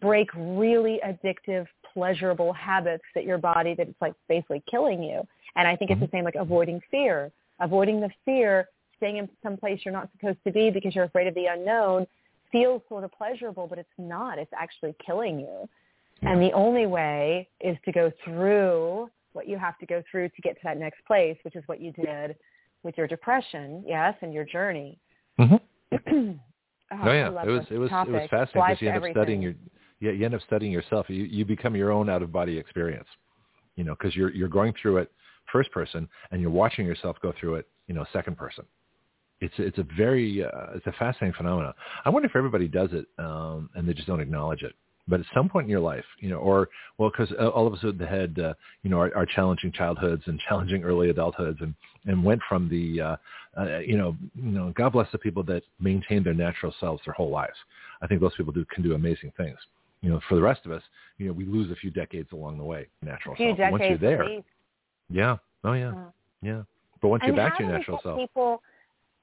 break 0.00 0.28
really 0.34 1.00
addictive, 1.04 1.66
pleasurable 1.92 2.52
habits 2.52 3.04
that 3.14 3.24
your 3.24 3.38
body 3.38 3.74
that 3.74 3.88
it's 3.88 4.00
like 4.00 4.14
basically 4.28 4.62
killing 4.66 5.02
you. 5.02 5.26
And 5.54 5.66
I 5.68 5.76
think 5.76 5.90
it's 5.90 6.00
the 6.00 6.08
same 6.08 6.24
like 6.24 6.34
avoiding 6.34 6.80
fear. 6.90 7.30
Avoiding 7.60 8.00
the 8.00 8.10
fear, 8.24 8.68
staying 8.96 9.18
in 9.18 9.28
some 9.42 9.56
place 9.56 9.80
you're 9.84 9.94
not 9.94 10.10
supposed 10.12 10.38
to 10.44 10.52
be 10.52 10.70
because 10.70 10.94
you're 10.94 11.04
afraid 11.04 11.26
of 11.26 11.34
the 11.34 11.46
unknown 11.46 12.06
feels 12.52 12.82
sort 12.88 13.04
of 13.04 13.12
pleasurable, 13.12 13.66
but 13.66 13.78
it's 13.78 13.88
not. 13.98 14.38
It's 14.38 14.52
actually 14.58 14.94
killing 15.04 15.38
you. 15.38 15.68
And 16.22 16.40
the 16.40 16.52
only 16.52 16.86
way 16.86 17.48
is 17.60 17.76
to 17.84 17.92
go 17.92 18.10
through 18.24 19.10
what 19.32 19.46
you 19.46 19.58
have 19.58 19.78
to 19.78 19.86
go 19.86 20.02
through 20.10 20.30
to 20.30 20.42
get 20.42 20.54
to 20.54 20.60
that 20.64 20.78
next 20.78 21.04
place, 21.06 21.36
which 21.42 21.56
is 21.56 21.62
what 21.66 21.80
you 21.80 21.92
did 21.92 22.36
with 22.82 22.96
your 22.96 23.06
depression, 23.06 23.84
yes, 23.86 24.14
and 24.22 24.32
your 24.32 24.44
journey. 24.44 24.98
Mhm. 25.38 25.60
oh, 25.92 26.38
Oh 27.02 27.12
yeah, 27.12 27.28
it 27.28 27.48
was 27.48 27.66
it 27.70 27.78
was 27.78 27.90
it 27.92 28.10
was 28.10 28.28
fascinating 28.30 28.50
because 28.54 28.80
you 28.80 28.88
end 28.88 29.04
up 29.04 29.10
studying 29.10 29.42
your 29.42 29.54
yeah 30.00 30.12
you 30.12 30.24
end 30.24 30.34
up 30.34 30.40
studying 30.46 30.72
yourself. 30.72 31.10
You 31.10 31.24
you 31.24 31.44
become 31.44 31.76
your 31.76 31.92
own 31.92 32.08
out 32.08 32.22
of 32.22 32.32
body 32.32 32.56
experience, 32.56 33.08
you 33.74 33.84
know, 33.84 33.94
because 33.94 34.16
you're 34.16 34.30
you're 34.30 34.48
going 34.48 34.72
through 34.80 34.98
it 34.98 35.12
first 35.52 35.70
person 35.70 36.08
and 36.30 36.40
you're 36.40 36.50
watching 36.50 36.86
yourself 36.86 37.16
go 37.20 37.32
through 37.38 37.56
it, 37.56 37.68
you 37.88 37.94
know, 37.94 38.06
second 38.12 38.36
person. 38.36 38.64
It's 39.40 39.54
it's 39.58 39.78
a 39.78 39.86
very 39.96 40.44
uh, 40.44 40.74
it's 40.74 40.86
a 40.86 40.92
fascinating 40.92 41.34
phenomenon. 41.36 41.74
I 42.04 42.10
wonder 42.10 42.28
if 42.28 42.36
everybody 42.36 42.68
does 42.68 42.90
it 42.92 43.06
um, 43.18 43.68
and 43.74 43.88
they 43.88 43.92
just 43.92 44.06
don't 44.06 44.20
acknowledge 44.20 44.62
it. 44.62 44.74
But 45.08 45.20
at 45.20 45.26
some 45.34 45.48
point 45.48 45.64
in 45.66 45.70
your 45.70 45.80
life, 45.80 46.04
you 46.18 46.28
know, 46.30 46.38
or 46.38 46.68
well, 46.98 47.10
because 47.10 47.32
all 47.54 47.66
of 47.66 47.74
us 47.74 47.80
had 47.82 48.00
had 48.00 48.38
uh, 48.38 48.54
you 48.82 48.90
know 48.90 48.98
our, 48.98 49.14
our 49.14 49.26
challenging 49.26 49.72
childhoods 49.72 50.22
and 50.26 50.40
challenging 50.48 50.82
early 50.82 51.12
adulthoods, 51.12 51.60
and 51.60 51.74
and 52.06 52.24
went 52.24 52.40
from 52.48 52.68
the 52.68 53.00
uh, 53.00 53.16
uh, 53.60 53.78
you 53.78 53.96
know 53.96 54.16
you 54.34 54.50
know 54.50 54.72
God 54.74 54.92
bless 54.92 55.10
the 55.12 55.18
people 55.18 55.42
that 55.44 55.62
maintain 55.80 56.24
their 56.24 56.34
natural 56.34 56.74
selves 56.80 57.02
their 57.04 57.14
whole 57.14 57.30
lives. 57.30 57.56
I 58.02 58.06
think 58.06 58.20
those 58.20 58.34
people 58.36 58.52
do 58.52 58.64
can 58.74 58.82
do 58.82 58.94
amazing 58.94 59.32
things. 59.36 59.58
You 60.02 60.10
know, 60.10 60.20
for 60.28 60.34
the 60.34 60.42
rest 60.42 60.66
of 60.66 60.72
us, 60.72 60.82
you 61.18 61.26
know, 61.26 61.32
we 61.32 61.44
lose 61.44 61.70
a 61.70 61.76
few 61.76 61.90
decades 61.90 62.28
along 62.32 62.58
the 62.58 62.64
way. 62.64 62.86
Natural 63.02 63.34
a 63.34 63.36
few 63.36 63.48
self. 63.50 63.58
But 63.58 63.70
once 63.72 63.82
you're 63.82 63.98
decades 63.98 64.44
there, 65.08 65.18
yeah, 65.18 65.36
oh 65.64 65.72
yeah, 65.72 65.90
Uh, 65.90 66.10
yeah. 66.42 66.62
But 67.00 67.08
once 67.08 67.22
and 67.24 67.34
you're 67.34 67.44
back 67.44 67.58
to 67.58 67.64
your 67.64 67.72
natural 67.72 68.00
self, 68.02 68.18
people 68.18 68.62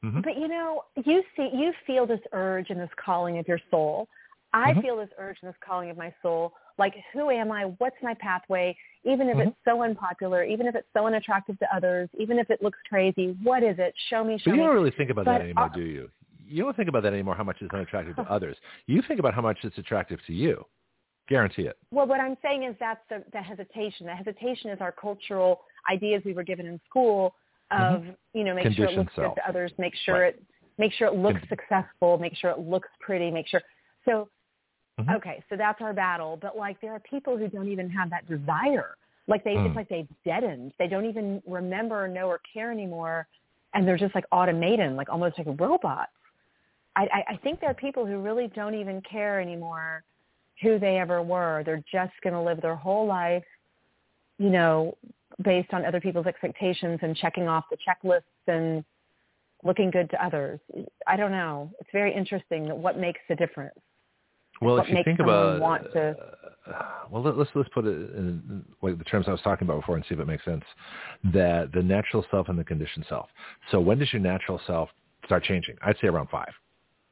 Mhm. 0.04 0.24
but 0.24 0.38
you 0.38 0.48
know 0.48 0.84
you 1.06 1.24
see 1.36 1.50
you 1.54 1.74
feel 1.88 2.06
this 2.06 2.20
urge 2.34 2.70
and 2.70 2.80
this 2.80 2.90
calling 2.98 3.38
of 3.38 3.48
your 3.48 3.60
soul 3.72 4.08
i 4.54 4.74
Mhm. 4.74 4.82
feel 4.82 4.98
this 4.98 5.10
urge 5.18 5.38
and 5.42 5.50
this 5.50 5.58
calling 5.62 5.90
of 5.90 5.98
my 5.98 6.14
soul 6.22 6.54
like 6.78 6.94
who 7.14 7.30
am 7.30 7.52
i 7.52 7.66
what's 7.80 7.96
my 8.02 8.14
pathway 8.16 8.76
even 9.06 9.30
if 9.30 9.38
Mhm. 9.38 9.48
it's 9.48 9.58
so 9.64 9.82
unpopular 9.82 10.44
even 10.44 10.68
if 10.68 10.76
it's 10.76 10.92
so 10.94 11.08
unattractive 11.08 11.58
to 11.60 11.76
others 11.76 12.10
even 12.16 12.38
if 12.38 12.50
it 12.52 12.62
looks 12.62 12.80
crazy 12.90 13.38
what 13.44 13.64
is 13.64 13.80
it 13.80 13.94
show 14.10 14.24
me 14.24 14.38
show 14.38 14.52
me. 14.52 14.52
But 14.52 14.58
you 14.58 14.62
me 14.62 14.68
don't 14.68 14.76
really 14.76 14.92
think 14.92 15.10
about 15.10 15.26
But, 15.26 15.32
that 15.38 15.42
anymore, 15.42 15.66
uh, 15.66 15.70
do 15.70 15.82
you? 15.82 16.12
You 16.46 16.64
don't 16.64 16.76
think 16.76 16.90
about 16.90 17.04
that 17.04 17.14
anymore. 17.14 17.36
How 17.36 17.44
much 17.46 17.62
it's 17.62 17.74
unattractive 17.74 18.18
to 18.18 18.30
others? 18.30 18.58
You 18.86 19.02
think 19.04 19.20
about 19.20 19.34
how 19.34 19.42
much 19.42 19.64
it's 19.64 19.78
attractive 19.78 20.20
to 20.28 20.34
you. 20.34 20.66
Guarantee 21.28 21.64
it. 21.68 21.78
Well, 21.90 22.06
what 22.06 22.20
I'm 22.20 22.38
saying 22.42 22.64
is 22.64 22.76
that's 22.80 23.00
the, 23.08 23.24
the 23.32 23.42
hesitation. 23.42 24.06
The 24.06 24.14
hesitation 24.16 24.70
is 24.70 24.82
our 24.82 24.92
cultural 24.92 25.62
ideas 25.90 26.22
we 26.26 26.34
were 26.34 26.44
given 26.44 26.66
in 26.66 26.82
school 26.90 27.34
of, 27.72 28.06
you 28.33 28.43
know, 28.43 28.53
make 28.53 28.72
sure 28.74 28.85
it 28.85 28.98
looks 28.98 29.16
self. 29.16 29.35
good 29.35 29.42
to 29.42 29.50
others, 29.50 29.72
make 29.77 29.95
sure 29.95 30.22
Right. 30.22 30.35
it 30.35 30.43
make 30.80 30.92
sure 30.93 31.08
it 31.08 31.16
looks 31.16 31.40
Con- 31.40 31.50
successful, 31.50 32.17
make 32.17 32.35
sure 32.35 32.50
it 32.50 32.58
looks 32.58 32.90
pretty, 33.00 33.30
make 33.30 33.48
sure. 33.48 33.61
So, 34.06 34.27
Mhm. 35.00 35.16
okay, 35.17 35.43
so 35.50 35.56
that's 35.56 35.80
our 35.82 35.93
battle. 35.93 36.35
But 36.35 36.58
like, 36.58 36.80
there 36.82 36.93
are 36.93 37.00
people 37.00 37.38
who 37.38 37.48
don't 37.48 37.67
even 37.67 37.90
have 37.92 38.09
that 38.09 38.25
desire. 38.27 38.95
Like 39.27 39.43
they, 39.43 39.56
Mm. 39.56 39.67
it's 39.67 39.75
like 39.75 39.88
they've 39.88 40.08
deadened. 40.25 40.74
They 40.80 40.88
don't 40.88 41.06
even 41.06 41.43
remember, 41.45 42.03
or 42.03 42.08
know, 42.08 42.27
or 42.27 42.40
care 42.40 42.72
anymore, 42.72 43.27
and 43.74 43.88
they're 43.88 43.98
just 43.98 44.16
like 44.16 44.25
automated, 44.32 44.93
like 44.93 45.09
almost 45.09 45.38
like 45.38 45.48
robots. 45.59 46.11
I, 46.95 47.03
I, 47.06 47.24
I 47.33 47.38
think 47.38 47.59
there 47.59 47.69
are 47.69 47.75
people 47.75 48.06
who 48.06 48.19
really 48.19 48.48
don't 48.50 48.75
even 48.75 49.01
care 49.01 49.40
anymore 49.40 50.03
who 50.61 50.77
they 50.80 50.98
ever 50.98 51.22
were. 51.22 51.64
They're 51.66 51.83
just 51.92 52.14
going 52.22 52.33
to 52.33 52.42
live 52.42 52.61
their 52.61 52.75
whole 52.75 53.06
life, 53.08 53.45
you 54.38 54.50
know, 54.50 54.95
based 55.44 55.74
on 55.74 55.86
other 55.86 56.00
people's 56.00 56.26
expectations 56.28 57.00
and 57.02 57.16
checking 57.16 57.48
off 57.48 57.66
the 57.72 57.78
checklists 57.78 58.22
and 58.48 58.84
looking 59.64 59.90
good 59.90 60.10
to 60.10 60.26
others. 60.26 60.60
I 61.08 61.16
don't 61.16 61.32
know. 61.32 61.72
It's 61.80 61.90
very 61.92 62.14
interesting 62.14 62.66
that 62.68 62.78
what 62.78 62.98
makes 62.98 63.22
the 63.30 63.36
difference. 63.36 63.78
Well, 64.62 64.76
what 64.76 64.88
if 64.88 64.95
you 64.95 65.03
think 65.03 65.20
about, 65.20 65.60
want 65.60 65.92
to- 65.94 66.16
uh, 66.68 66.84
well, 67.10 67.24
let- 67.24 67.38
let's 67.38 67.50
let's 67.56 67.70
put 67.70 67.86
it 67.86 67.90
in 67.90 68.64
like 68.82 68.98
the 68.98 69.03
terms 69.03 69.28
I 69.28 69.32
was 69.32 69.42
talking 69.42 69.68
about 69.68 69.82
before 69.82 69.95
and 69.95 70.06
see 70.06 70.14
if 70.14 70.20
it 70.20 70.28
makes 70.28 70.45
sense. 70.45 70.64
That 71.26 71.72
the 71.74 71.82
natural 71.82 72.26
self 72.30 72.50
and 72.50 72.58
the 72.58 72.64
conditioned 72.64 73.06
self. 73.10 73.30
So 73.72 73.82
when 73.82 73.98
does 74.00 74.14
your 74.14 74.22
natural 74.22 74.60
self 74.68 74.90
start 75.26 75.44
changing? 75.44 75.78
I'd 75.82 75.98
say 76.00 76.08
around 76.08 76.30
five, 76.30 76.53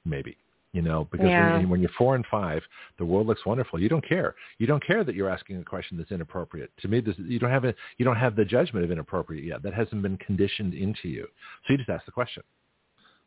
maybe. 0.05 0.37
You 0.73 0.81
know, 0.81 1.07
because 1.11 1.27
Yeah. 1.27 1.57
when, 1.57 1.69
when 1.69 1.81
you're 1.81 1.91
four 1.97 2.15
and 2.15 2.25
five, 2.27 2.63
the 2.97 3.03
world 3.05 3.27
looks 3.27 3.45
wonderful. 3.45 3.79
You 3.79 3.89
don't 3.89 4.07
care. 4.07 4.35
You 4.57 4.67
don't 4.67 4.81
care 4.85 5.03
that 5.03 5.15
you're 5.15 5.29
asking 5.29 5.57
a 5.57 5.63
question 5.65 5.97
that's 5.97 6.11
inappropriate. 6.11 6.71
To 6.81 6.87
me, 6.87 7.01
this, 7.01 7.15
you 7.17 7.39
don't 7.39 7.49
have 7.49 7.65
a, 7.65 7.75
you 7.97 8.05
don't 8.05 8.15
have 8.15 8.37
the 8.37 8.45
judgment 8.45 8.85
of 8.85 8.91
inappropriate 8.91 9.43
yet. 9.43 9.63
That 9.63 9.73
hasn't 9.73 10.01
been 10.01 10.17
conditioned 10.17 10.73
into 10.73 11.09
you. 11.09 11.27
So 11.67 11.73
you 11.73 11.77
just 11.77 11.89
ask 11.89 12.05
the 12.05 12.11
question 12.11 12.43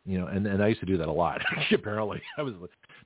you 0.06 0.18
know, 0.18 0.26
and, 0.26 0.46
and 0.46 0.62
I 0.62 0.68
used 0.68 0.80
to 0.80 0.86
do 0.86 0.98
that 0.98 1.08
a 1.08 1.12
lot. 1.12 1.40
Apparently, 1.72 2.20
I 2.36 2.42
was 2.42 2.54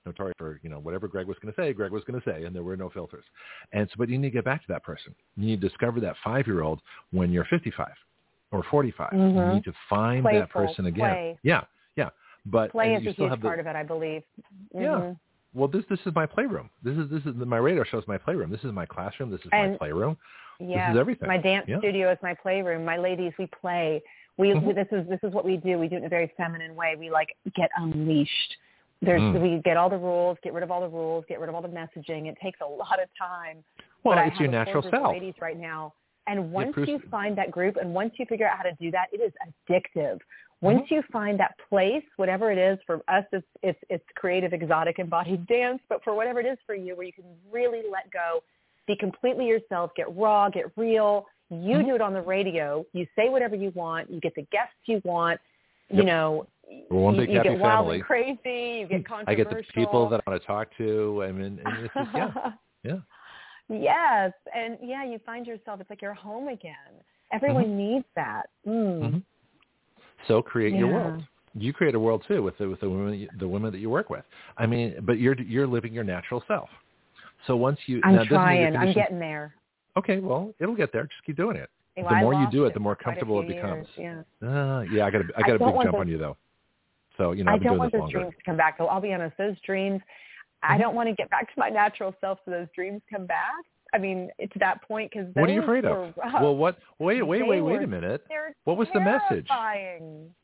notorious 0.05 0.35
for, 0.37 0.59
you 0.63 0.71
know, 0.71 0.79
whatever 0.81 1.07
Greg 1.07 1.27
was 1.27 1.37
going 1.41 1.55
to 1.55 1.61
say, 1.61 1.73
Greg 1.73 1.93
was 1.93 2.03
going 2.05 2.21
to 2.21 2.29
say, 2.29 2.45
and 2.45 2.55
there 2.55 2.63
were 2.63 2.77
no 2.77 2.91
filters. 2.91 3.25
And 3.73 3.89
so, 3.89 3.95
but 3.99 4.09
you 4.09 4.19
need 4.19 4.29
to 4.29 4.35
get 4.35 4.45
back 4.45 4.63
to 4.63 4.69
that 4.73 4.83
person. 4.83 5.15
You 5.37 5.47
need 5.47 5.61
to 5.61 5.69
discover 5.69 6.01
that 6.01 6.17
five-year-old 6.25 6.81
when 7.13 7.31
you're 7.31 7.45
55 7.45 7.89
or 8.51 8.65
45. 8.71 9.11
You 9.13 9.19
Mhm. 9.19 9.55
need 9.55 9.65
to 9.65 9.73
find 9.89 10.25
that 10.27 10.51
person 10.51 10.87
again. 10.87 11.11
play. 11.11 11.39
Yeah. 11.43 11.65
But 12.47 12.73
Play 12.73 12.95
is 12.95 13.03
you 13.03 13.11
a 13.11 13.13
still 13.13 13.27
huge 13.27 13.31
have 13.31 13.41
the, 13.41 13.47
part 13.49 13.61
of 13.61 13.67
it, 13.67 13.77
I 13.77 13.83
believe. 13.83 14.23
Yeah. 14.75 14.81
Mhm. 14.81 15.17
well, 15.55 15.69
this 15.69 15.85
this 15.91 16.01
is 16.07 16.15
my 16.15 16.27
playroom. 16.27 16.71
This 16.83 16.97
is 16.97 17.11
this 17.11 17.25
is 17.27 17.35
my 17.37 17.59
radio 17.59 17.85
show 17.85 17.99
is 17.99 18.09
my 18.09 18.19
playroom. 18.19 18.51
This 18.51 18.65
is 18.65 18.73
my 18.73 18.87
classroom. 18.87 19.31
This 19.31 19.41
is 19.41 19.49
my 19.53 19.77
playroom. 19.77 20.17
Yeah. 20.61 20.95
everything. 20.99 21.29
My 21.29 21.39
dance 21.39 21.67
Yeah. 21.69 21.79
studio 21.79 22.11
is 22.11 22.19
my 22.23 22.35
playroom. 22.35 22.85
My 22.85 22.97
ladies, 22.97 23.33
we 23.39 23.47
play. 23.47 24.03
We, 24.39 24.49
Mhm. 24.51 24.63
we 24.63 24.73
this 24.73 24.89
is 24.93 25.07
this 25.09 25.21
is 25.23 25.33
what 25.33 25.45
we 25.45 25.57
do. 25.57 25.79
We 25.79 25.89
do 25.89 25.97
it 25.97 25.99
in 26.01 26.05
a 26.05 26.09
very 26.09 26.29
feminine 26.37 26.75
way. 26.75 26.97
We 26.97 27.11
like 27.11 27.37
get 27.55 27.71
unleashed. 27.77 28.57
There's 29.01 29.21
Mm. 29.23 29.41
we 29.41 29.59
get 29.63 29.77
all 29.77 29.89
the 29.89 29.97
rules, 29.99 30.39
get 30.43 30.53
rid 30.53 30.65
of 30.65 30.71
all 30.73 30.81
the 30.81 30.89
rules, 30.89 31.25
get 31.29 31.39
rid 31.39 31.49
of 31.49 31.55
all 31.55 31.63
the 31.63 31.69
messaging. 31.69 32.27
It 32.27 32.37
takes 32.43 32.61
a 32.61 32.67
lot 32.67 33.01
of 33.01 33.09
time. 33.17 33.63
Well, 34.03 34.17
but 34.17 34.27
it's 34.27 34.41
your 34.41 34.49
natural 34.51 34.83
self. 34.83 35.13
ladies 35.13 35.35
right 35.41 35.57
now. 35.57 35.93
And 36.27 36.53
once 36.53 36.77
you 36.77 36.99
find 37.11 37.37
that 37.39 37.51
group 37.51 37.77
and 37.77 37.95
once 37.95 38.19
you 38.19 38.27
figure 38.27 38.47
out 38.47 38.57
how 38.57 38.65
to 38.65 38.73
do 38.81 38.91
that, 38.91 39.09
it 39.13 39.21
is 39.21 39.33
addictive. 39.47 40.21
Mm-hmm. 40.63 40.77
Once 40.79 40.91
you 40.91 41.03
find 41.13 41.39
that 41.39 41.55
place, 41.69 42.03
whatever 42.17 42.51
it 42.51 42.59
is, 42.59 42.79
for 42.87 42.97
us 43.09 43.25
it's, 43.33 43.47
it's 43.63 43.79
it's 43.89 44.05
creative, 44.17 44.53
exotic, 44.53 44.99
embodied 44.99 45.47
dance, 45.59 45.81
but 45.89 46.03
for 46.03 46.15
whatever 46.15 46.41
it 46.41 46.47
is 46.47 46.59
for 46.67 46.75
you, 46.75 46.97
where 46.97 47.07
you 47.07 47.13
can 47.13 47.25
really 47.51 47.83
let 47.91 48.11
go, 48.11 48.43
be 48.87 48.97
completely 48.97 49.47
yourself, 49.47 49.93
get 49.97 50.07
raw, 50.17 50.49
get 50.49 50.65
real. 50.77 51.27
You 51.51 51.77
Mhm. 51.77 51.87
do 51.87 51.95
it 51.95 52.01
on 52.01 52.13
the 52.13 52.21
radio. 52.21 52.85
You 52.93 53.07
say 53.17 53.29
whatever 53.29 53.55
you 53.57 53.71
want. 53.71 54.11
You 54.11 54.21
get 54.21 54.35
the 54.35 54.43
guests 54.51 54.75
you 54.87 55.01
want. 55.05 55.41
You 55.91 56.03
know, 56.05 56.47
We're 56.91 57.01
one 57.01 57.15
you, 57.15 57.21
big 57.23 57.31
you 57.31 57.37
happy 57.37 57.49
get 57.51 57.61
wild 57.61 57.87
family. 57.87 57.97
and 57.97 58.05
crazy. 58.05 58.81
You 58.81 58.87
get 58.87 59.07
controversial. 59.07 59.25
I 59.29 59.35
get 59.35 59.49
the 59.49 59.73
people 59.73 60.09
that 60.11 60.21
I 60.27 60.31
want 60.31 60.43
to 60.43 60.47
talk 60.47 60.69
to. 60.77 61.23
I 61.25 61.33
mean, 61.33 61.59
and 61.65 61.79
it's 61.85 61.95
just, 61.95 62.11
yeah, 62.15 62.33
yeah. 62.83 62.99
Yes, 63.71 64.33
and 64.55 64.79
yeah, 64.83 65.05
you 65.05 65.19
find 65.25 65.47
yourself. 65.47 65.81
It's 65.81 65.91
like 65.91 66.03
you're 66.03 66.15
home 66.15 66.49
again. 66.49 66.75
Everyone 67.33 67.65
Mm-hmm. 67.65 67.77
needs 67.77 68.05
that. 68.17 68.49
Mm. 68.67 69.01
Mhm. 69.01 69.23
So 70.27 70.43
create 70.43 70.75
your 70.75 70.89
world. 70.89 71.23
You 71.55 71.73
create 71.73 71.95
a 71.95 72.01
world 72.01 72.25
too 72.29 72.43
with 72.43 72.57
the 72.59 72.69
with 72.69 72.81
the 72.81 72.89
women 72.91 73.29
the 73.39 73.49
women 73.49 73.73
that 73.73 73.79
you 73.79 73.91
work 73.91 74.11
with. 74.11 74.25
I 74.59 74.67
mean, 74.67 74.97
but 75.03 75.19
you're 75.19 75.39
you're 75.41 75.67
living 75.67 75.93
your 75.93 76.05
natural 76.05 76.43
self. 76.47 76.69
So 77.47 77.57
once 77.57 77.79
you 77.87 78.01
I'm 78.05 78.17
now, 78.17 78.25
doesn't 78.25 78.49
mean 78.49 78.61
your 78.61 78.71
trying. 78.73 78.89
I'm 78.89 78.95
getting 78.95 79.19
there. 79.19 79.55
okay. 79.97 80.19
Well, 80.19 80.53
it'll 80.61 80.75
get 80.77 80.93
there. 80.93 81.05
Just 81.05 81.25
keep 81.25 81.37
doing 81.37 81.57
it. 81.57 81.71
Well, 81.97 82.09
the 82.11 82.17
more 82.17 82.35
you 82.35 82.49
do 82.51 82.65
it, 82.67 82.75
the 82.75 82.81
more 82.81 82.95
for 82.95 83.03
quite 83.05 83.17
a 83.17 83.21
comfortable 83.21 83.41
it 83.41 83.49
becomes. 83.49 83.87
years, 83.97 84.25
Yeah. 84.43 84.49
Uh, 84.49 84.81
yeah, 84.83 85.05
I 85.07 85.11
got 85.11 85.23
a 85.23 85.25
I 85.37 85.39
I 85.39 85.43
got 85.43 85.57
a 85.57 85.59
big 85.59 85.69
jump 85.83 85.93
those- 85.93 85.95
on 86.01 86.09
you 86.09 86.19
though. 86.19 86.37
So 87.17 87.33
you 87.33 87.43
know, 87.43 87.51
I 87.51 87.55
I've 87.55 87.61
been 87.61 87.69
don't 87.71 87.79
want 87.79 87.93
those 87.93 88.01
longer. 88.01 88.19
dreams 88.21 88.35
to 88.37 88.43
come 88.45 88.57
back. 88.57 88.79
Though 88.79 88.87
I'll 88.87 89.01
be 89.01 89.13
honest, 89.13 89.37
those 89.39 89.59
dreams. 89.67 90.01
I 90.63 90.77
Mhm. 90.77 90.81
don't 90.81 90.95
want 90.97 91.09
to 91.09 91.15
get 91.15 91.31
back 91.31 91.47
to 91.53 91.59
my 91.59 91.69
natural 91.69 92.15
self 92.21 92.39
so 92.45 92.51
those 92.51 92.69
dreams 92.75 93.01
come 93.11 93.27
back. 93.27 93.53
I 93.95 93.99
mean, 93.99 94.31
to 94.41 94.59
that 94.59 94.83
point 94.83 95.11
because 95.13 95.29
What 95.35 95.49
are 95.49 95.53
you 95.53 95.63
afraid 95.63 95.85
of? 95.85 96.15
Well, 96.17 96.57
what? 96.57 96.79
Wait, 96.99 97.23
wait, 97.27 97.47
wait, 97.47 97.61
wait 97.63 97.83
a 97.83 97.87
minute. 97.87 98.25
What 98.65 98.77
was 98.77 98.89
the 98.93 99.01
message? 99.01 99.49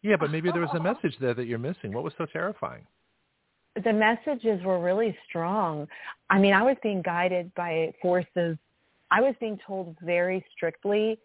Yeah, 0.02 0.16
but 0.18 0.31
maybe 0.31 0.50
there 0.50 0.62
was 0.62 0.70
a 0.74 0.82
message 0.82 1.16
there 1.20 1.34
that 1.34 1.47
you're 1.47 1.58
missing. 1.58 1.92
What 1.92 2.05
was 2.05 2.12
so 2.18 2.26
terrifying? 2.26 2.86
the 3.82 3.92
messages 3.92 4.62
were 4.62 4.78
really 4.81 5.16
strong. 5.28 5.89
I 6.31 6.39
mean, 6.39 6.52
I 6.55 6.62
was 6.62 6.76
being 6.82 7.02
guided 7.02 7.52
by 7.55 7.92
forces. 8.00 8.56
I 9.10 9.20
was 9.20 9.34
being 9.40 9.58
told 9.66 9.97
very 10.00 10.44
strictly 10.55 11.18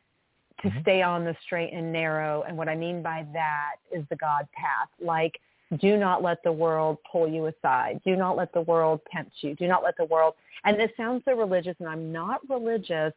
to 0.61 0.69
Mhm. 0.69 0.81
stay 0.81 1.01
on 1.01 1.23
the 1.23 1.35
straight 1.43 1.72
and 1.73 1.93
narrow. 1.93 2.41
And 2.43 2.57
what 2.57 2.67
I 2.67 2.75
mean 2.75 3.01
by 3.01 3.25
that 3.33 3.75
is 3.91 4.06
the 4.09 4.15
God 4.15 4.48
path. 4.51 4.89
Like, 4.99 5.39
do 5.80 5.98
not 5.98 6.23
let 6.23 6.41
the 6.43 6.51
world 6.51 6.98
pull 7.11 7.27
you 7.27 7.45
aside. 7.45 8.01
Do 8.06 8.15
not 8.15 8.35
let 8.35 8.51
the 8.53 8.61
world 8.61 9.01
tempt 9.11 9.31
you. 9.41 9.56
Do 9.56 9.67
not 9.67 9.83
let 9.83 9.95
the 9.98 10.06
world. 10.06 10.33
And 10.65 10.80
this 10.80 10.89
sounds 10.98 11.22
so 11.25 11.35
religious, 11.35 11.75
and 11.80 11.88
I'm 11.88 12.11
not 12.11 12.39
religious, 12.49 13.14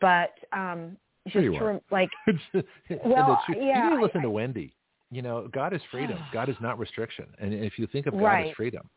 but 0.00 0.30
um, 0.52 0.96
Sure 1.28 1.42
just 1.42 1.58
to 1.58 1.80
like 1.90 2.08
Well, 3.04 3.38
yeah, 3.50 3.54
you 3.56 3.90
need 3.90 3.96
to 3.96 4.02
listen 4.02 4.20
I- 4.20 4.22
to 4.22 4.30
Wendy. 4.30 4.74
You 5.10 5.22
know, 5.22 5.48
God 5.52 5.72
is 5.72 5.80
freedom. 5.90 6.18
God 6.32 6.48
is 6.48 6.56
not 6.60 6.78
restriction. 6.78 7.26
And 7.38 7.52
if 7.52 7.78
you 7.78 7.86
think 7.86 8.06
of 8.06 8.18
God 8.18 8.46
as 8.46 8.54
freedom, 8.56 8.88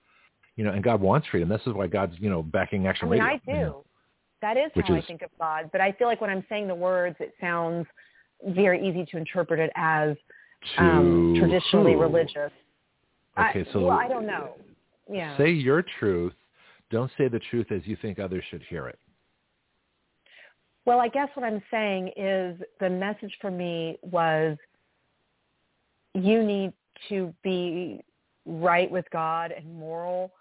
you 0.55 0.63
know, 0.63 0.71
and 0.71 0.83
God 0.83 1.01
wants 1.01 1.27
freedom. 1.27 1.49
This 1.49 1.61
is 1.65 1.73
why 1.73 1.87
God's, 1.87 2.13
you 2.19 2.29
know, 2.29 2.43
backing 2.43 2.85
I 2.85 2.89
Action 2.89 3.09
mean, 3.09 3.21
Radio. 3.21 3.35
I 3.35 3.37
do. 3.45 3.51
you 3.51 3.65
know. 3.65 3.85
That 4.41 4.57
is 4.57 4.71
Which 4.73 4.87
how 4.87 4.95
is- 4.95 5.03
I 5.03 5.07
think 5.07 5.21
of 5.21 5.29
God. 5.39 5.69
But 5.71 5.81
I 5.81 5.91
feel 5.93 6.07
like 6.07 6.19
when 6.21 6.29
I'm 6.29 6.45
saying 6.49 6.67
the 6.67 6.75
words, 6.75 7.15
it 7.19 7.33
sounds 7.39 7.85
very 8.47 8.85
easy 8.85 9.05
to 9.11 9.17
interpret 9.17 9.59
it 9.59 9.71
as 9.75 10.15
um, 10.77 11.35
traditionally 11.37 11.93
who? 11.93 11.99
religious. 11.99 12.51
Okay, 13.39 13.65
I, 13.67 13.73
so 13.73 13.81
well, 13.81 13.97
I 13.97 14.07
don't 14.07 14.27
know. 14.27 14.55
Yeah. 15.09 15.37
say 15.37 15.49
your 15.49 15.83
truth. 15.99 16.33
Don't 16.89 17.11
say 17.17 17.27
the 17.27 17.39
truth 17.49 17.71
as 17.71 17.81
you 17.85 17.97
think 18.01 18.19
others 18.19 18.43
should 18.49 18.63
hear 18.69 18.87
it. 18.87 18.99
Well, 20.85 20.99
I 20.99 21.07
guess 21.07 21.29
what 21.35 21.45
I'm 21.45 21.61
saying 21.71 22.11
is 22.17 22.59
the 22.79 22.89
message 22.89 23.33
for 23.39 23.51
me 23.51 23.97
was 24.01 24.57
you 26.13 26.43
need 26.43 26.73
to 27.09 27.33
be 27.43 28.03
right 28.45 28.89
with 28.89 29.05
God 29.11 29.51
and 29.51 29.73
moral 29.73 30.31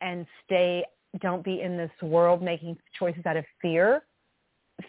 and 0.00 0.26
stay 0.44 0.84
don't 1.20 1.42
be 1.42 1.62
in 1.62 1.76
this 1.76 1.90
world 2.02 2.42
making 2.42 2.76
choices 2.98 3.24
out 3.26 3.36
of 3.36 3.44
fear. 3.62 4.02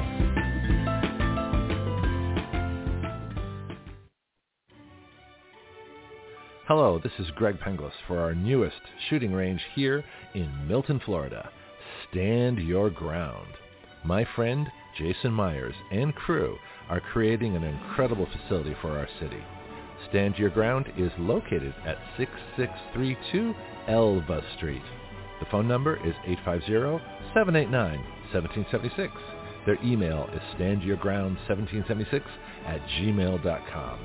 Hello, 6.66 7.00
this 7.02 7.12
is 7.18 7.30
Greg 7.32 7.58
Penglis 7.58 7.90
for 8.06 8.20
our 8.20 8.32
newest 8.32 8.80
shooting 9.08 9.32
range 9.32 9.60
here 9.74 10.04
in 10.34 10.68
Milton, 10.68 11.00
Florida. 11.04 11.50
Stand 12.08 12.60
your 12.60 12.90
ground. 12.90 13.48
My 14.04 14.24
friend 14.36 14.70
Jason 14.96 15.32
Myers 15.32 15.74
and 15.90 16.14
crew 16.14 16.56
are 16.90 17.00
creating 17.00 17.56
an 17.56 17.64
incredible 17.64 18.26
facility 18.26 18.76
for 18.82 18.98
our 18.98 19.08
city. 19.20 19.42
Stand 20.10 20.36
Your 20.36 20.50
Ground 20.50 20.92
is 20.98 21.10
located 21.18 21.72
at 21.86 21.96
6632 22.18 23.54
Elva 23.88 24.42
Street. 24.56 24.82
The 25.38 25.46
phone 25.50 25.68
number 25.68 25.96
is 26.06 26.14
850-789-1776. 27.34 29.10
Their 29.66 29.78
email 29.84 30.28
is 30.34 30.40
standyourground1776 30.58 32.22
at 32.66 32.80
gmail.com. 32.98 34.00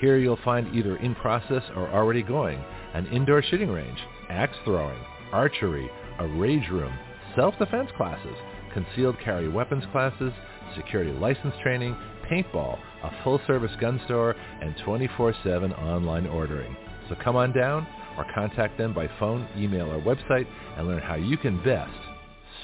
Here 0.00 0.16
you'll 0.16 0.38
find 0.44 0.74
either 0.74 0.96
in 0.96 1.14
process 1.16 1.62
or 1.76 1.88
already 1.90 2.22
going 2.22 2.64
an 2.94 3.06
indoor 3.08 3.42
shooting 3.42 3.70
range, 3.70 3.98
axe 4.30 4.56
throwing, 4.64 4.98
archery, 5.32 5.90
a 6.18 6.26
rage 6.26 6.68
room, 6.70 6.92
self-defense 7.36 7.90
classes, 7.96 8.34
concealed 8.72 9.16
carry 9.22 9.48
weapons 9.48 9.84
classes, 9.92 10.32
security 10.76 11.12
license 11.12 11.54
training, 11.62 11.96
paintball, 12.30 12.78
a 13.02 13.24
full-service 13.24 13.72
gun 13.80 14.00
store, 14.04 14.34
and 14.60 14.74
24-7 14.86 15.78
online 15.78 16.26
ordering. 16.26 16.76
So 17.08 17.16
come 17.22 17.36
on 17.36 17.52
down 17.52 17.86
or 18.16 18.26
contact 18.34 18.78
them 18.78 18.94
by 18.94 19.08
phone, 19.18 19.48
email, 19.56 19.90
or 19.90 20.00
website 20.00 20.46
and 20.76 20.86
learn 20.86 21.02
how 21.02 21.16
you 21.16 21.36
can 21.36 21.62
best 21.62 21.90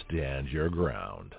stand 0.09 0.49
your 0.49 0.69
ground. 0.69 1.35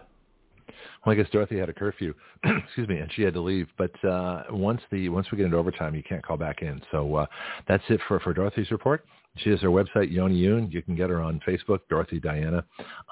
Well, 1.05 1.13
I 1.13 1.15
guess 1.15 1.29
Dorothy 1.31 1.57
had 1.57 1.69
a 1.69 1.73
curfew, 1.73 2.13
excuse 2.43 2.87
me, 2.87 2.97
and 2.97 3.11
she 3.13 3.21
had 3.21 3.33
to 3.33 3.39
leave. 3.39 3.67
But 3.77 4.03
uh, 4.03 4.43
once 4.49 4.81
the 4.91 5.09
once 5.09 5.27
we 5.31 5.37
get 5.37 5.45
into 5.45 5.57
overtime, 5.57 5.95
you 5.95 6.03
can't 6.03 6.25
call 6.25 6.37
back 6.37 6.61
in. 6.61 6.81
So 6.91 7.15
uh, 7.15 7.25
that's 7.67 7.83
it 7.89 8.01
for 8.07 8.19
for 8.19 8.33
Dorothy's 8.33 8.71
report. 8.71 9.05
She 9.39 9.49
has 9.51 9.61
her 9.61 9.69
website, 9.69 10.11
Yoni 10.11 10.41
Yoon. 10.41 10.71
You 10.71 10.81
can 10.81 10.95
get 10.95 11.09
her 11.09 11.21
on 11.21 11.39
Facebook, 11.47 11.79
Dorothy 11.89 12.19
Diana. 12.19 12.63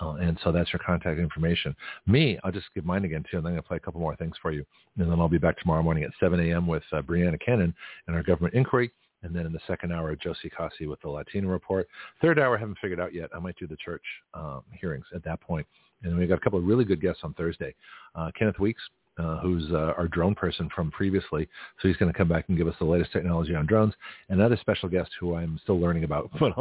Uh, 0.02 0.14
and 0.14 0.40
so 0.44 0.52
that's 0.52 0.70
her 0.72 0.80
contact 0.80 1.20
information. 1.20 1.76
Me, 2.08 2.40
I'll 2.44 2.52
just 2.52 2.68
give 2.74 2.86
mine 2.86 3.06
again, 3.06 3.24
too, 3.30 3.38
and 3.38 3.46
then 3.46 3.52
I'm 3.52 3.56
going 3.56 3.64
to 3.64 3.68
play 3.68 3.78
a 3.78 3.80
couple 3.80 4.02
more 4.02 4.16
things 4.16 4.36
for 4.42 4.52
you. 4.52 4.66
And 4.98 5.12
then 5.12 5.20
I'll 5.20 5.30
be 5.30 5.38
back 5.38 5.58
tomorrow 5.60 5.84
morning 5.84 6.04
at 6.04 6.12
7 6.20 6.40
a.m. 6.40 6.68
with 6.68 6.84
uh, 6.92 7.02
Brianna 7.02 7.40
Cannon 7.44 7.74
and 8.08 8.16
our 8.16 8.24
government 8.24 8.54
inquiry. 8.54 8.92
And 9.24 9.36
then 9.36 9.46
in 9.46 9.54
the 9.54 9.60
second 9.66 9.92
hour, 9.92 10.16
Josie 10.16 10.52
Kasi 10.56 10.86
with 10.86 11.02
the 11.02 11.10
Latino 11.10 11.48
report. 11.48 11.88
Third 12.22 12.38
hour, 12.38 12.56
I 12.58 12.60
haven't 12.60 12.78
figured 12.80 13.00
out 13.00 13.14
yet. 13.14 13.30
I 13.36 13.40
might 13.40 13.58
do 13.58 13.66
the 13.66 13.78
church 13.78 14.04
um, 14.36 14.62
hearings 14.80 15.06
at 15.16 15.24
that 15.24 15.42
point. 15.42 15.66
And 16.04 16.16
we've 16.18 16.30
got 16.30 16.38
a 16.38 16.42
couple 16.42 16.60
of 16.60 16.66
really 16.66 16.86
good 16.86 17.02
guests 17.02 17.22
on 17.24 17.34
Thursday. 17.34 17.74
Uh, 18.14 18.30
Kenneth 18.38 18.60
Weeks 18.60 18.84
uh, 19.18 19.40
who's 19.40 19.72
uh, 19.72 19.94
our 19.98 20.08
drone 20.08 20.36
person 20.36 20.70
from 20.76 20.92
previously. 20.92 21.50
So 21.82 21.88
he's 21.88 21.98
going 21.98 22.12
to 22.12 22.18
come 22.18 22.28
back 22.28 22.46
and 22.50 22.58
give 22.58 22.68
us 22.68 22.76
the 22.80 22.86
latest 22.86 23.12
technology 23.12 23.56
on 23.56 23.66
drones. 23.66 23.94
Another 24.30 24.58
special 24.60 24.90
guest 24.90 25.10
who 25.20 25.36
I'm 25.36 25.60
still 25.64 25.80
learning 25.80 26.04
about, 26.04 26.30
but 26.40 26.54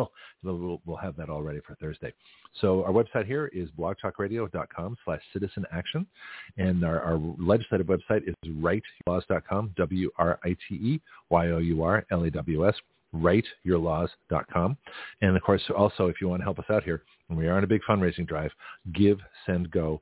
we'll, 0.43 0.81
we'll 0.85 0.97
have 0.97 1.17
that 1.17 1.29
all 1.29 1.43
ready 1.43 1.61
for 1.67 1.75
Thursday. 1.77 2.13
So 2.61 2.85
our 2.85 2.93
website 2.93 3.27
here 3.27 3.51
is 3.53 3.69
blogtalkradio.com 3.79 4.97
slash 5.05 5.21
citizen 5.33 5.67
action. 5.73 6.07
And 6.57 6.85
our, 6.85 7.01
our 7.01 7.19
legislative 7.39 7.89
website 7.89 8.29
is 8.29 8.35
writeyourlaws.com, 8.47 9.73
W-R-I-T-E-Y-O-U-R-L-A-W-S 9.77 12.75
writeyourlaws.com. 13.15 14.77
And 15.23 15.37
of 15.37 15.43
course, 15.43 15.63
also, 15.77 16.09
if 16.09 16.21
you 16.21 16.29
want 16.29 16.41
to 16.41 16.45
help 16.45 16.59
us 16.59 16.65
out 16.69 16.83
here, 16.83 17.05
and 17.29 17.39
we 17.39 17.47
are 17.47 17.57
on 17.57 17.63
a 17.65 17.67
big 17.67 17.81
fundraising 17.89 18.27
drive, 18.27 18.51
give, 18.93 19.19
send, 19.47 19.71
go 19.71 20.01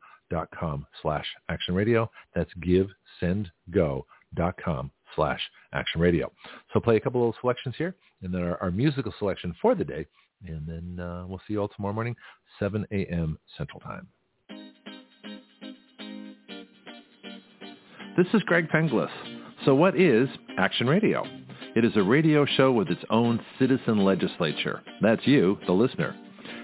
com 0.58 0.86
slash 1.02 1.26
action 1.48 1.74
radio. 1.74 2.10
That's 2.34 2.50
givesendgo.com 3.22 4.90
slash 5.14 5.40
action 5.72 6.00
radio. 6.00 6.32
So 6.72 6.80
play 6.80 6.96
a 6.96 7.00
couple 7.00 7.20
little 7.20 7.36
selections 7.40 7.74
here 7.76 7.94
and 8.22 8.32
then 8.32 8.42
our, 8.42 8.56
our 8.62 8.70
musical 8.70 9.12
selection 9.18 9.54
for 9.60 9.74
the 9.74 9.84
day. 9.84 10.06
And 10.46 10.66
then 10.66 11.04
uh, 11.04 11.24
we'll 11.26 11.40
see 11.46 11.52
you 11.54 11.60
all 11.60 11.68
tomorrow 11.68 11.94
morning, 11.94 12.16
7 12.58 12.86
a.m. 12.90 13.38
Central 13.56 13.80
Time. 13.80 14.08
This 18.16 18.26
is 18.34 18.42
Greg 18.42 18.68
Penglis. 18.68 19.08
So 19.64 19.74
what 19.74 19.98
is 19.98 20.28
Action 20.58 20.86
Radio? 20.86 21.24
It 21.74 21.84
is 21.84 21.92
a 21.96 22.02
radio 22.02 22.44
show 22.44 22.72
with 22.72 22.88
its 22.88 23.02
own 23.08 23.40
citizen 23.58 24.04
legislature. 24.04 24.82
That's 25.00 25.26
you, 25.26 25.58
the 25.66 25.72
listener. 25.72 26.14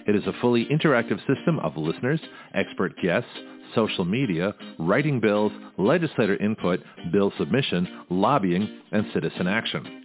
It 0.07 0.15
is 0.15 0.27
a 0.27 0.33
fully 0.41 0.67
interactive 0.67 1.19
system 1.27 1.59
of 1.61 1.77
listeners, 1.77 2.21
expert 2.55 2.93
guests, 3.01 3.31
social 3.75 4.05
media, 4.05 4.55
writing 4.79 5.21
bills, 5.21 5.53
legislator 5.77 6.37
input, 6.37 6.81
bill 7.13 7.33
submission, 7.39 8.05
lobbying, 8.11 8.81
and 8.93 9.07
citizen 9.13 9.47
action. 9.47 10.05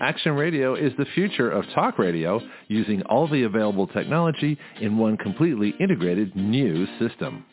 Action 0.00 0.32
Radio 0.32 0.76
is 0.76 0.92
the 0.96 1.06
future 1.14 1.50
of 1.50 1.64
talk 1.74 1.98
radio 1.98 2.40
using 2.68 3.02
all 3.02 3.26
the 3.26 3.42
available 3.42 3.88
technology 3.88 4.56
in 4.80 4.96
one 4.96 5.16
completely 5.16 5.74
integrated 5.80 6.36
new 6.36 6.86
system. 7.00 7.44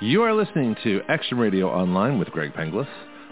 You 0.00 0.22
are 0.22 0.32
listening 0.32 0.76
to 0.84 1.00
Action 1.08 1.38
Radio 1.38 1.68
Online 1.68 2.20
with 2.20 2.28
Greg 2.28 2.52
Penglis. 2.52 2.86